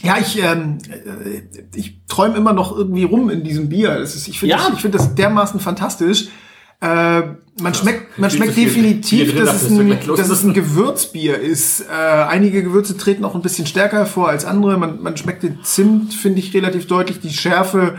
Ja, 0.01 0.17
ich, 0.19 0.37
ähm, 0.43 0.79
äh, 0.89 1.43
ich 1.77 2.01
träume 2.09 2.35
immer 2.35 2.51
noch 2.51 2.75
irgendwie 2.75 3.03
rum 3.03 3.29
in 3.29 3.43
diesem 3.43 3.69
Bier. 3.69 3.99
Das 3.99 4.15
ist, 4.15 4.27
ich 4.27 4.39
finde 4.39 4.55
Ja. 4.55 4.65
das, 4.65 4.73
ich 4.73 4.81
finde 4.81 4.97
das 4.97 5.15
dermaßen 5.15 5.59
fantastisch. 5.61 6.27
Äh, 6.81 7.21
man 7.61 7.73
schmeckt, 7.73 8.19
man 8.19 8.29
schmeckt 8.29 8.53
viel 8.53 8.65
definitiv, 8.65 9.33
dass 9.37 9.61
es, 9.61 9.71
ein, 9.71 9.87
dass 10.05 10.19
ist. 10.19 10.29
es 10.29 10.43
ein 10.43 10.53
Gewürzbier 10.53 11.39
ist. 11.39 11.81
Äh, 11.81 11.93
einige 11.93 12.61
Gewürze 12.63 12.97
treten 12.97 13.23
auch 13.23 13.35
ein 13.35 13.41
bisschen 13.41 13.65
stärker 13.65 13.97
hervor 13.99 14.27
als 14.27 14.43
andere. 14.43 14.77
Man, 14.77 15.01
man 15.01 15.15
schmeckt 15.15 15.43
den 15.43 15.59
Zimt, 15.63 16.13
finde 16.13 16.39
ich, 16.39 16.53
relativ 16.53 16.87
deutlich. 16.87 17.21
Die 17.21 17.31
Schärfe 17.31 17.95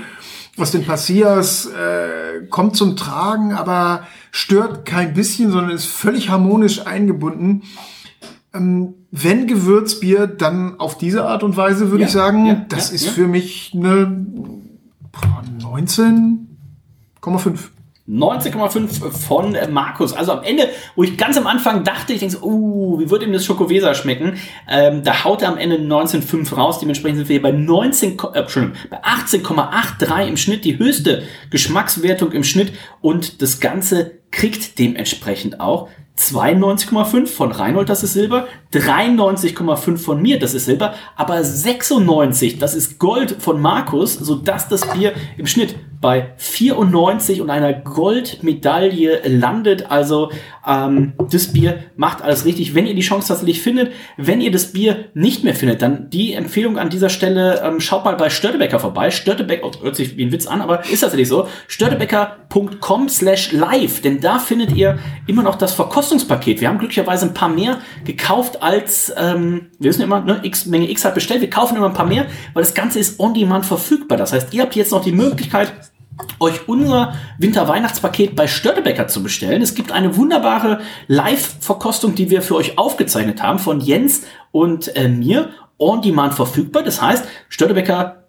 aus 0.58 0.70
den 0.70 0.84
Passias 0.84 1.66
äh, 1.66 2.44
kommt 2.50 2.76
zum 2.76 2.96
Tragen, 2.96 3.54
aber 3.54 4.06
stört 4.30 4.84
kein 4.84 5.14
bisschen, 5.14 5.50
sondern 5.50 5.70
ist 5.70 5.86
völlig 5.86 6.28
harmonisch 6.28 6.86
eingebunden. 6.86 7.62
Ähm, 8.54 8.94
wenn 9.10 9.46
Gewürzbier, 9.46 10.26
dann 10.26 10.78
auf 10.78 10.96
diese 10.96 11.24
Art 11.26 11.42
und 11.42 11.56
Weise, 11.56 11.90
würde 11.90 12.02
Ja, 12.02 12.06
ich 12.06 12.12
sagen. 12.12 12.46
ja, 12.46 12.64
das 12.68 12.90
ja, 12.90 12.94
ist 12.96 13.08
für 13.08 13.26
mich 13.26 13.72
eine 13.74 14.06
boah, 15.12 15.42
19,5. 17.20 17.58
19,5 18.06 19.10
von 19.12 19.56
Markus. 19.72 20.12
Also 20.12 20.32
am 20.32 20.42
Ende, 20.42 20.68
wo 20.94 21.04
ich 21.04 21.16
ganz 21.16 21.38
am 21.38 21.46
Anfang 21.46 21.84
dachte, 21.84 22.12
ich 22.12 22.18
denke 22.20 22.36
so, 22.36 22.42
uh, 22.44 23.00
wie 23.00 23.08
wird 23.08 23.22
ihm 23.22 23.32
das 23.32 23.46
Schokovesa 23.46 23.94
schmecken? 23.94 24.34
Ähm, 24.68 25.02
da 25.02 25.24
haut 25.24 25.40
er 25.40 25.48
am 25.48 25.56
Ende 25.56 25.76
19,5 25.78 26.54
raus. 26.54 26.78
Dementsprechend 26.80 27.16
sind 27.20 27.28
wir 27.30 27.34
hier 27.34 27.42
bei 27.42 27.52
19, 27.52 28.18
Ko- 28.18 28.32
äh, 28.34 28.40
Entschuldigung, 28.40 28.76
bei 28.90 29.02
18,83 29.02 30.28
im 30.28 30.36
Schnitt, 30.36 30.66
die 30.66 30.78
höchste 30.78 31.22
Geschmackswertung 31.48 32.32
im 32.32 32.44
Schnitt. 32.44 32.74
Und 33.00 33.40
das 33.40 33.58
Ganze 33.58 34.12
kriegt 34.34 34.78
dementsprechend 34.78 35.60
auch 35.60 35.88
92,5 36.18 37.26
von 37.26 37.50
Reinhold, 37.50 37.88
das 37.88 38.04
ist 38.04 38.12
Silber, 38.12 38.46
93,5 38.72 39.98
von 39.98 40.22
mir, 40.22 40.38
das 40.38 40.54
ist 40.54 40.66
Silber, 40.66 40.94
aber 41.16 41.42
96, 41.42 42.58
das 42.58 42.74
ist 42.74 42.98
Gold 43.00 43.36
von 43.40 43.60
Markus, 43.60 44.14
sodass 44.14 44.68
das 44.68 44.86
Bier 44.92 45.12
im 45.36 45.46
Schnitt 45.46 45.74
bei 46.04 46.34
94 46.36 47.40
und 47.40 47.48
einer 47.48 47.72
Goldmedaille 47.72 49.22
landet. 49.24 49.90
Also 49.90 50.30
ähm, 50.66 51.14
das 51.30 51.54
Bier 51.54 51.78
macht 51.96 52.20
alles 52.20 52.44
richtig. 52.44 52.74
Wenn 52.74 52.86
ihr 52.86 52.94
die 52.94 53.00
Chance 53.00 53.28
tatsächlich 53.28 53.62
findet, 53.62 53.90
wenn 54.18 54.42
ihr 54.42 54.50
das 54.50 54.72
Bier 54.72 55.06
nicht 55.14 55.44
mehr 55.44 55.54
findet, 55.54 55.80
dann 55.80 56.10
die 56.10 56.34
Empfehlung 56.34 56.76
an 56.78 56.90
dieser 56.90 57.08
Stelle, 57.08 57.62
ähm, 57.64 57.80
schaut 57.80 58.04
mal 58.04 58.16
bei 58.16 58.28
Störtebecker 58.28 58.78
vorbei. 58.78 59.10
Störtebecker, 59.10 59.66
oh, 59.66 59.72
hört 59.82 59.96
sich 59.96 60.18
wie 60.18 60.26
ein 60.26 60.32
Witz 60.32 60.46
an, 60.46 60.60
aber 60.60 60.84
ist 60.84 61.00
tatsächlich 61.00 61.28
so. 61.28 61.48
Störtebecker.com 61.68 63.08
slash 63.08 63.52
live, 63.52 64.02
denn 64.02 64.20
da 64.20 64.38
findet 64.38 64.76
ihr 64.76 64.98
immer 65.26 65.42
noch 65.42 65.54
das 65.54 65.72
Verkostungspaket. 65.72 66.60
Wir 66.60 66.68
haben 66.68 66.78
glücklicherweise 66.78 67.24
ein 67.24 67.32
paar 67.32 67.48
mehr 67.48 67.78
gekauft 68.04 68.62
als, 68.62 69.10
ähm, 69.16 69.70
wir 69.78 69.88
wissen 69.88 70.02
immer, 70.02 70.20
ne, 70.20 70.40
X, 70.42 70.66
Menge 70.66 70.90
X 70.90 71.02
hat 71.06 71.14
bestellt. 71.14 71.40
Wir 71.40 71.48
kaufen 71.48 71.78
immer 71.78 71.86
ein 71.86 71.94
paar 71.94 72.06
mehr, 72.06 72.26
weil 72.52 72.62
das 72.62 72.74
Ganze 72.74 72.98
ist 72.98 73.18
on 73.18 73.32
demand 73.32 73.64
verfügbar. 73.64 74.18
Das 74.18 74.34
heißt, 74.34 74.52
ihr 74.52 74.60
habt 74.60 74.76
jetzt 74.76 74.92
noch 74.92 75.02
die 75.02 75.12
Möglichkeit, 75.12 75.72
euch 76.40 76.68
unser 76.68 77.14
Winter-Weihnachtspaket 77.38 78.36
bei 78.36 78.46
Störtebecker 78.46 79.08
zu 79.08 79.22
bestellen. 79.22 79.62
Es 79.62 79.74
gibt 79.74 79.92
eine 79.92 80.16
wunderbare 80.16 80.80
Live-Verkostung, 81.06 82.14
die 82.14 82.30
wir 82.30 82.42
für 82.42 82.56
euch 82.56 82.78
aufgezeichnet 82.78 83.42
haben 83.42 83.58
von 83.58 83.80
Jens 83.80 84.22
und 84.52 84.94
äh, 84.96 85.08
mir. 85.08 85.50
On 85.76 86.00
Demand 86.00 86.34
verfügbar. 86.34 86.84
Das 86.84 87.02
heißt, 87.02 87.26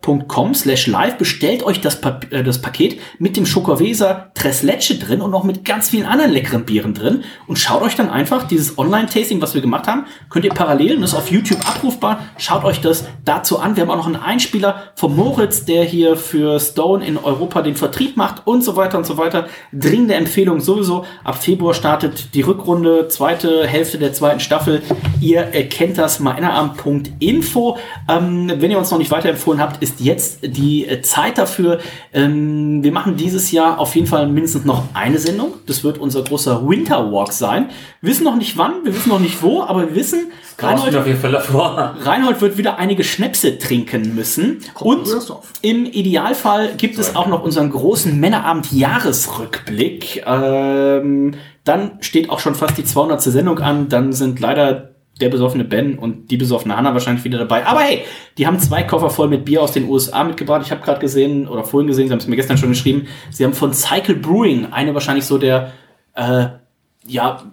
störtebecker.com 0.05 0.53
slash 0.53 0.87
live 0.87 1.17
bestellt 1.17 1.63
euch 1.63 1.81
das, 1.81 1.99
Pa- 2.01 2.19
äh, 2.29 2.43
das 2.43 2.61
Paket 2.61 2.99
mit 3.19 3.35
dem 3.37 3.45
Schokoweser 3.45 4.31
Treslecce 4.35 4.95
drin 4.99 5.21
und 5.21 5.31
noch 5.31 5.43
mit 5.43 5.65
ganz 5.65 5.89
vielen 5.89 6.05
anderen 6.05 6.31
leckeren 6.31 6.65
Bieren 6.65 6.93
drin 6.93 7.23
und 7.47 7.57
schaut 7.57 7.81
euch 7.81 7.95
dann 7.95 8.09
einfach 8.09 8.47
dieses 8.47 8.77
Online-Tasting, 8.77 9.41
was 9.41 9.53
wir 9.55 9.61
gemacht 9.61 9.87
haben, 9.87 10.05
könnt 10.29 10.45
ihr 10.45 10.53
parallel, 10.53 10.99
das 10.99 11.11
ist 11.11 11.17
auf 11.17 11.31
YouTube 11.31 11.59
abrufbar, 11.67 12.19
schaut 12.37 12.63
euch 12.63 12.81
das 12.81 13.05
dazu 13.23 13.59
an. 13.59 13.75
Wir 13.75 13.81
haben 13.83 13.91
auch 13.91 13.95
noch 13.97 14.05
einen 14.05 14.15
Einspieler 14.15 14.83
von 14.95 15.15
Moritz, 15.15 15.65
der 15.65 15.83
hier 15.83 16.15
für 16.15 16.59
Stone 16.59 17.05
in 17.05 17.17
Europa 17.17 17.61
den 17.61 17.75
Vertrieb 17.75 18.17
macht 18.17 18.45
und 18.45 18.63
so 18.63 18.75
weiter 18.75 18.97
und 18.97 19.05
so 19.05 19.17
weiter. 19.17 19.47
Dringende 19.73 20.15
Empfehlung 20.15 20.59
sowieso. 20.59 21.05
Ab 21.23 21.41
Februar 21.41 21.73
startet 21.73 22.33
die 22.33 22.41
Rückrunde, 22.41 23.07
zweite 23.07 23.65
Hälfte 23.67 23.97
der 23.97 24.13
zweiten 24.13 24.39
Staffel. 24.39 24.81
Ihr 25.21 25.53
äh, 25.53 25.63
kennt 25.65 25.97
das, 25.97 26.19
meinerarm.info. 26.19 27.77
Ähm, 28.09 28.51
wenn 28.57 28.71
ihr 28.71 28.77
uns 28.77 28.91
noch 28.91 28.97
nicht 28.97 29.11
weiterempfohlen 29.11 29.59
habt, 29.61 29.81
ist 29.81 29.94
jetzt 29.99 30.39
die 30.43 30.87
äh, 30.87 31.01
Zeit 31.01 31.37
dafür. 31.37 31.79
Ähm, 32.13 32.83
wir 32.83 32.91
machen 32.91 33.17
dieses 33.17 33.51
Jahr 33.51 33.79
auf 33.79 33.95
jeden 33.95 34.07
Fall 34.07 34.27
mindestens 34.27 34.65
noch 34.65 34.83
eine 34.93 35.19
Sendung. 35.19 35.53
Das 35.65 35.83
wird 35.83 35.97
unser 35.97 36.23
großer 36.23 36.67
Winter 36.67 37.11
Walk 37.11 37.33
sein. 37.33 37.69
Wir 38.01 38.11
wissen 38.11 38.23
noch 38.23 38.35
nicht 38.35 38.57
wann, 38.57 38.83
wir 38.83 38.95
wissen 38.95 39.09
noch 39.09 39.19
nicht 39.19 39.41
wo, 39.41 39.63
aber 39.63 39.89
wir 39.89 39.95
wissen, 39.95 40.31
Reinhold, 40.57 40.95
auf 40.95 41.05
jeden 41.05 41.19
Fall 41.19 41.33
davor. 41.33 41.95
Reinhold 42.01 42.41
wird 42.41 42.57
wieder 42.57 42.77
einige 42.77 43.03
Schnäpse 43.03 43.57
trinken 43.57 44.15
müssen. 44.15 44.59
Und 44.79 45.05
im 45.61 45.85
Idealfall 45.85 46.75
gibt 46.77 46.97
es 46.97 47.13
auch 47.15 47.27
noch 47.27 47.43
unseren 47.43 47.71
großen 47.71 48.17
Männerabend-Jahresrückblick. 48.17 50.23
Ähm, 50.25 51.35
dann 51.65 51.97
steht 51.99 52.29
auch 52.29 52.39
schon 52.39 52.55
fast 52.55 52.77
die 52.77 52.85
200. 52.85 53.21
Sendung 53.21 53.59
an. 53.59 53.89
Dann 53.89 54.13
sind 54.13 54.39
leider 54.39 54.94
der 55.21 55.29
besoffene 55.29 55.63
Ben 55.63 55.97
und 55.97 56.29
die 56.29 56.37
besoffene 56.37 56.75
Hanna 56.75 56.93
wahrscheinlich 56.93 57.23
wieder 57.23 57.37
dabei. 57.37 57.65
Aber 57.65 57.79
hey, 57.79 58.01
die 58.37 58.45
haben 58.45 58.59
zwei 58.59 58.83
Koffer 58.83 59.09
voll 59.09 59.29
mit 59.29 59.45
Bier 59.45 59.61
aus 59.61 59.71
den 59.71 59.87
USA 59.87 60.23
mitgebracht. 60.23 60.61
Ich 60.65 60.71
habe 60.71 60.81
gerade 60.81 60.99
gesehen 60.99 61.47
oder 61.47 61.63
vorhin 61.63 61.87
gesehen, 61.87 62.07
sie 62.07 62.11
haben 62.11 62.19
es 62.19 62.27
mir 62.27 62.35
gestern 62.35 62.57
schon 62.57 62.69
geschrieben. 62.69 63.07
Sie 63.31 63.45
haben 63.45 63.53
von 63.53 63.73
Cycle 63.73 64.15
Brewing 64.15 64.67
eine 64.71 64.93
wahrscheinlich 64.93 65.25
so 65.25 65.37
der 65.37 65.71
äh, 66.15 66.47
ja, 67.07 67.43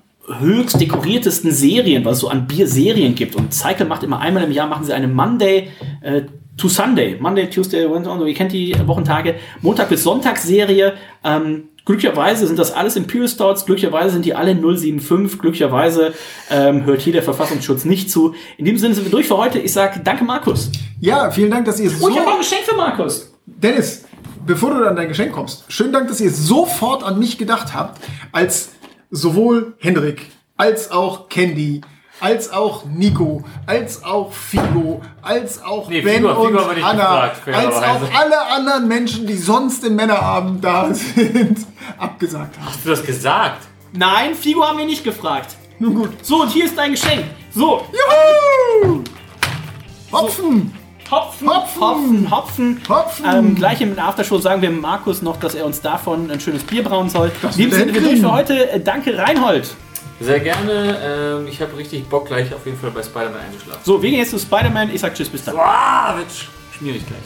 höchst 0.40 0.80
dekoriertesten 0.80 1.52
Serien, 1.52 2.04
was 2.04 2.14
es 2.14 2.20
so 2.20 2.28
an 2.28 2.46
Bierserien 2.46 3.14
gibt. 3.14 3.36
Und 3.36 3.54
Cycle 3.54 3.86
macht 3.86 4.02
immer 4.02 4.20
einmal 4.20 4.42
im 4.42 4.52
Jahr, 4.52 4.66
machen 4.66 4.84
sie 4.84 4.92
eine 4.92 5.08
Monday 5.08 5.68
äh, 6.00 6.22
to 6.56 6.68
Sunday. 6.68 7.16
Monday, 7.18 7.48
Tuesday, 7.48 7.88
Wednesday, 7.90 8.28
ihr 8.28 8.34
kennt 8.34 8.52
die 8.52 8.74
Wochentage. 8.86 9.36
Montag 9.60 9.88
bis 9.88 10.02
Sonntag 10.02 10.38
Serie. 10.38 10.94
Ähm, 11.24 11.68
glücklicherweise 11.84 12.46
sind 12.46 12.58
das 12.58 12.72
alles 12.72 12.96
Imperial 12.96 13.28
Stouts. 13.28 13.66
Glücklicherweise 13.66 14.10
sind 14.10 14.24
die 14.24 14.34
alle 14.34 14.54
075. 14.54 15.38
Glücklicherweise 15.38 16.14
ähm, 16.50 16.84
hört 16.84 17.00
hier 17.00 17.12
der 17.12 17.22
Verfassungsschutz 17.22 17.84
nicht 17.84 18.10
zu. 18.10 18.34
In 18.56 18.64
dem 18.64 18.78
Sinne 18.78 18.94
sind 18.94 19.04
wir 19.04 19.10
durch 19.10 19.28
für 19.28 19.36
heute. 19.36 19.58
Ich 19.58 19.72
sage 19.72 20.00
danke, 20.02 20.24
Markus. 20.24 20.70
Ja, 21.00 21.30
vielen 21.30 21.50
Dank, 21.50 21.66
dass 21.66 21.80
ihr 21.80 21.90
so. 21.90 22.06
Oh, 22.06 22.08
ich 22.08 22.18
habe 22.18 22.28
auch 22.28 22.34
ein 22.34 22.40
Geschenk 22.40 22.62
für 22.62 22.76
Markus. 22.76 23.32
Dennis, 23.46 24.04
bevor 24.46 24.74
du 24.74 24.88
an 24.88 24.96
dein 24.96 25.08
Geschenk 25.08 25.32
kommst, 25.32 25.64
schönen 25.68 25.92
Dank, 25.92 26.08
dass 26.08 26.20
ihr 26.20 26.30
sofort 26.30 27.02
an 27.02 27.18
mich 27.18 27.38
gedacht 27.38 27.74
habt, 27.74 28.00
als 28.32 28.70
sowohl 29.10 29.74
Hendrik 29.78 30.26
als 30.56 30.90
auch 30.92 31.28
Candy 31.28 31.80
als 32.22 32.52
auch 32.52 32.84
Nico, 32.84 33.42
als 33.66 34.04
auch 34.04 34.32
Figo, 34.32 35.02
als 35.22 35.62
auch 35.62 35.88
Nee, 35.88 36.00
Ben 36.02 36.22
Figo- 36.22 36.28
Figo 36.28 36.42
und 36.46 36.56
haben 36.58 36.68
wir 36.68 36.74
nicht 36.76 36.84
Anna, 36.86 37.26
gefragt, 37.28 37.48
als 37.48 37.76
auch 37.76 38.20
alle 38.20 38.46
anderen 38.46 38.86
Menschen, 38.88 39.26
die 39.26 39.36
sonst 39.36 39.84
im 39.84 39.96
Männerabend 39.96 40.62
da 40.64 40.94
sind, 40.94 41.58
abgesagt 41.98 42.56
haben. 42.58 42.66
Hast 42.66 42.84
du 42.84 42.90
das 42.90 43.04
gesagt? 43.04 43.62
Nein, 43.92 44.34
Figo 44.34 44.64
haben 44.64 44.78
wir 44.78 44.86
nicht 44.86 45.02
gefragt. 45.04 45.56
Nun 45.78 45.94
gut. 45.96 46.10
So, 46.24 46.42
und 46.42 46.50
hier 46.50 46.64
ist 46.66 46.78
dein 46.78 46.92
Geschenk. 46.92 47.24
So, 47.52 47.84
Juhu! 48.82 49.02
Hopfen! 50.12 50.72
Hopfen, 51.10 51.48
Hopfen. 51.50 51.80
Hopfen, 51.82 52.30
Hopfen. 52.30 52.80
Hopfen! 52.88 53.24
Ähm, 53.30 53.54
gleich 53.54 53.80
im 53.82 53.98
Aftershow 53.98 54.38
sagen 54.38 54.62
wir 54.62 54.70
Markus 54.70 55.20
noch, 55.20 55.36
dass 55.38 55.54
er 55.54 55.66
uns 55.66 55.80
davon 55.82 56.30
ein 56.30 56.40
schönes 56.40 56.62
Bier 56.62 56.82
brauen 56.82 57.10
soll. 57.10 57.30
In 57.58 57.70
er 57.70 57.76
Sinne, 57.78 57.92
wir 57.94 58.00
durch 58.00 58.20
für 58.20 58.32
heute. 58.32 58.70
Äh, 58.70 58.80
Danke, 58.80 59.18
Reinhold. 59.18 59.74
Sehr 60.24 60.40
gerne. 60.40 60.98
Ähm, 61.40 61.46
ich 61.46 61.60
habe 61.60 61.76
richtig 61.76 62.08
Bock, 62.08 62.26
gleich 62.26 62.52
auf 62.54 62.64
jeden 62.66 62.78
Fall 62.78 62.90
bei 62.90 63.02
Spider-Man 63.02 63.40
eingeschlafen. 63.40 63.80
So, 63.84 64.02
wir 64.02 64.10
gehen 64.10 64.18
jetzt 64.20 64.30
zu 64.30 64.38
Spider-Man. 64.38 64.94
Ich 64.94 65.00
sag 65.00 65.14
Tschüss, 65.14 65.28
bis 65.28 65.44
dann. 65.44 65.54
Boah, 65.56 66.14
wird 66.16 66.28
sch- 66.30 66.46
schmierig 66.78 67.06
gleich. 67.06 67.20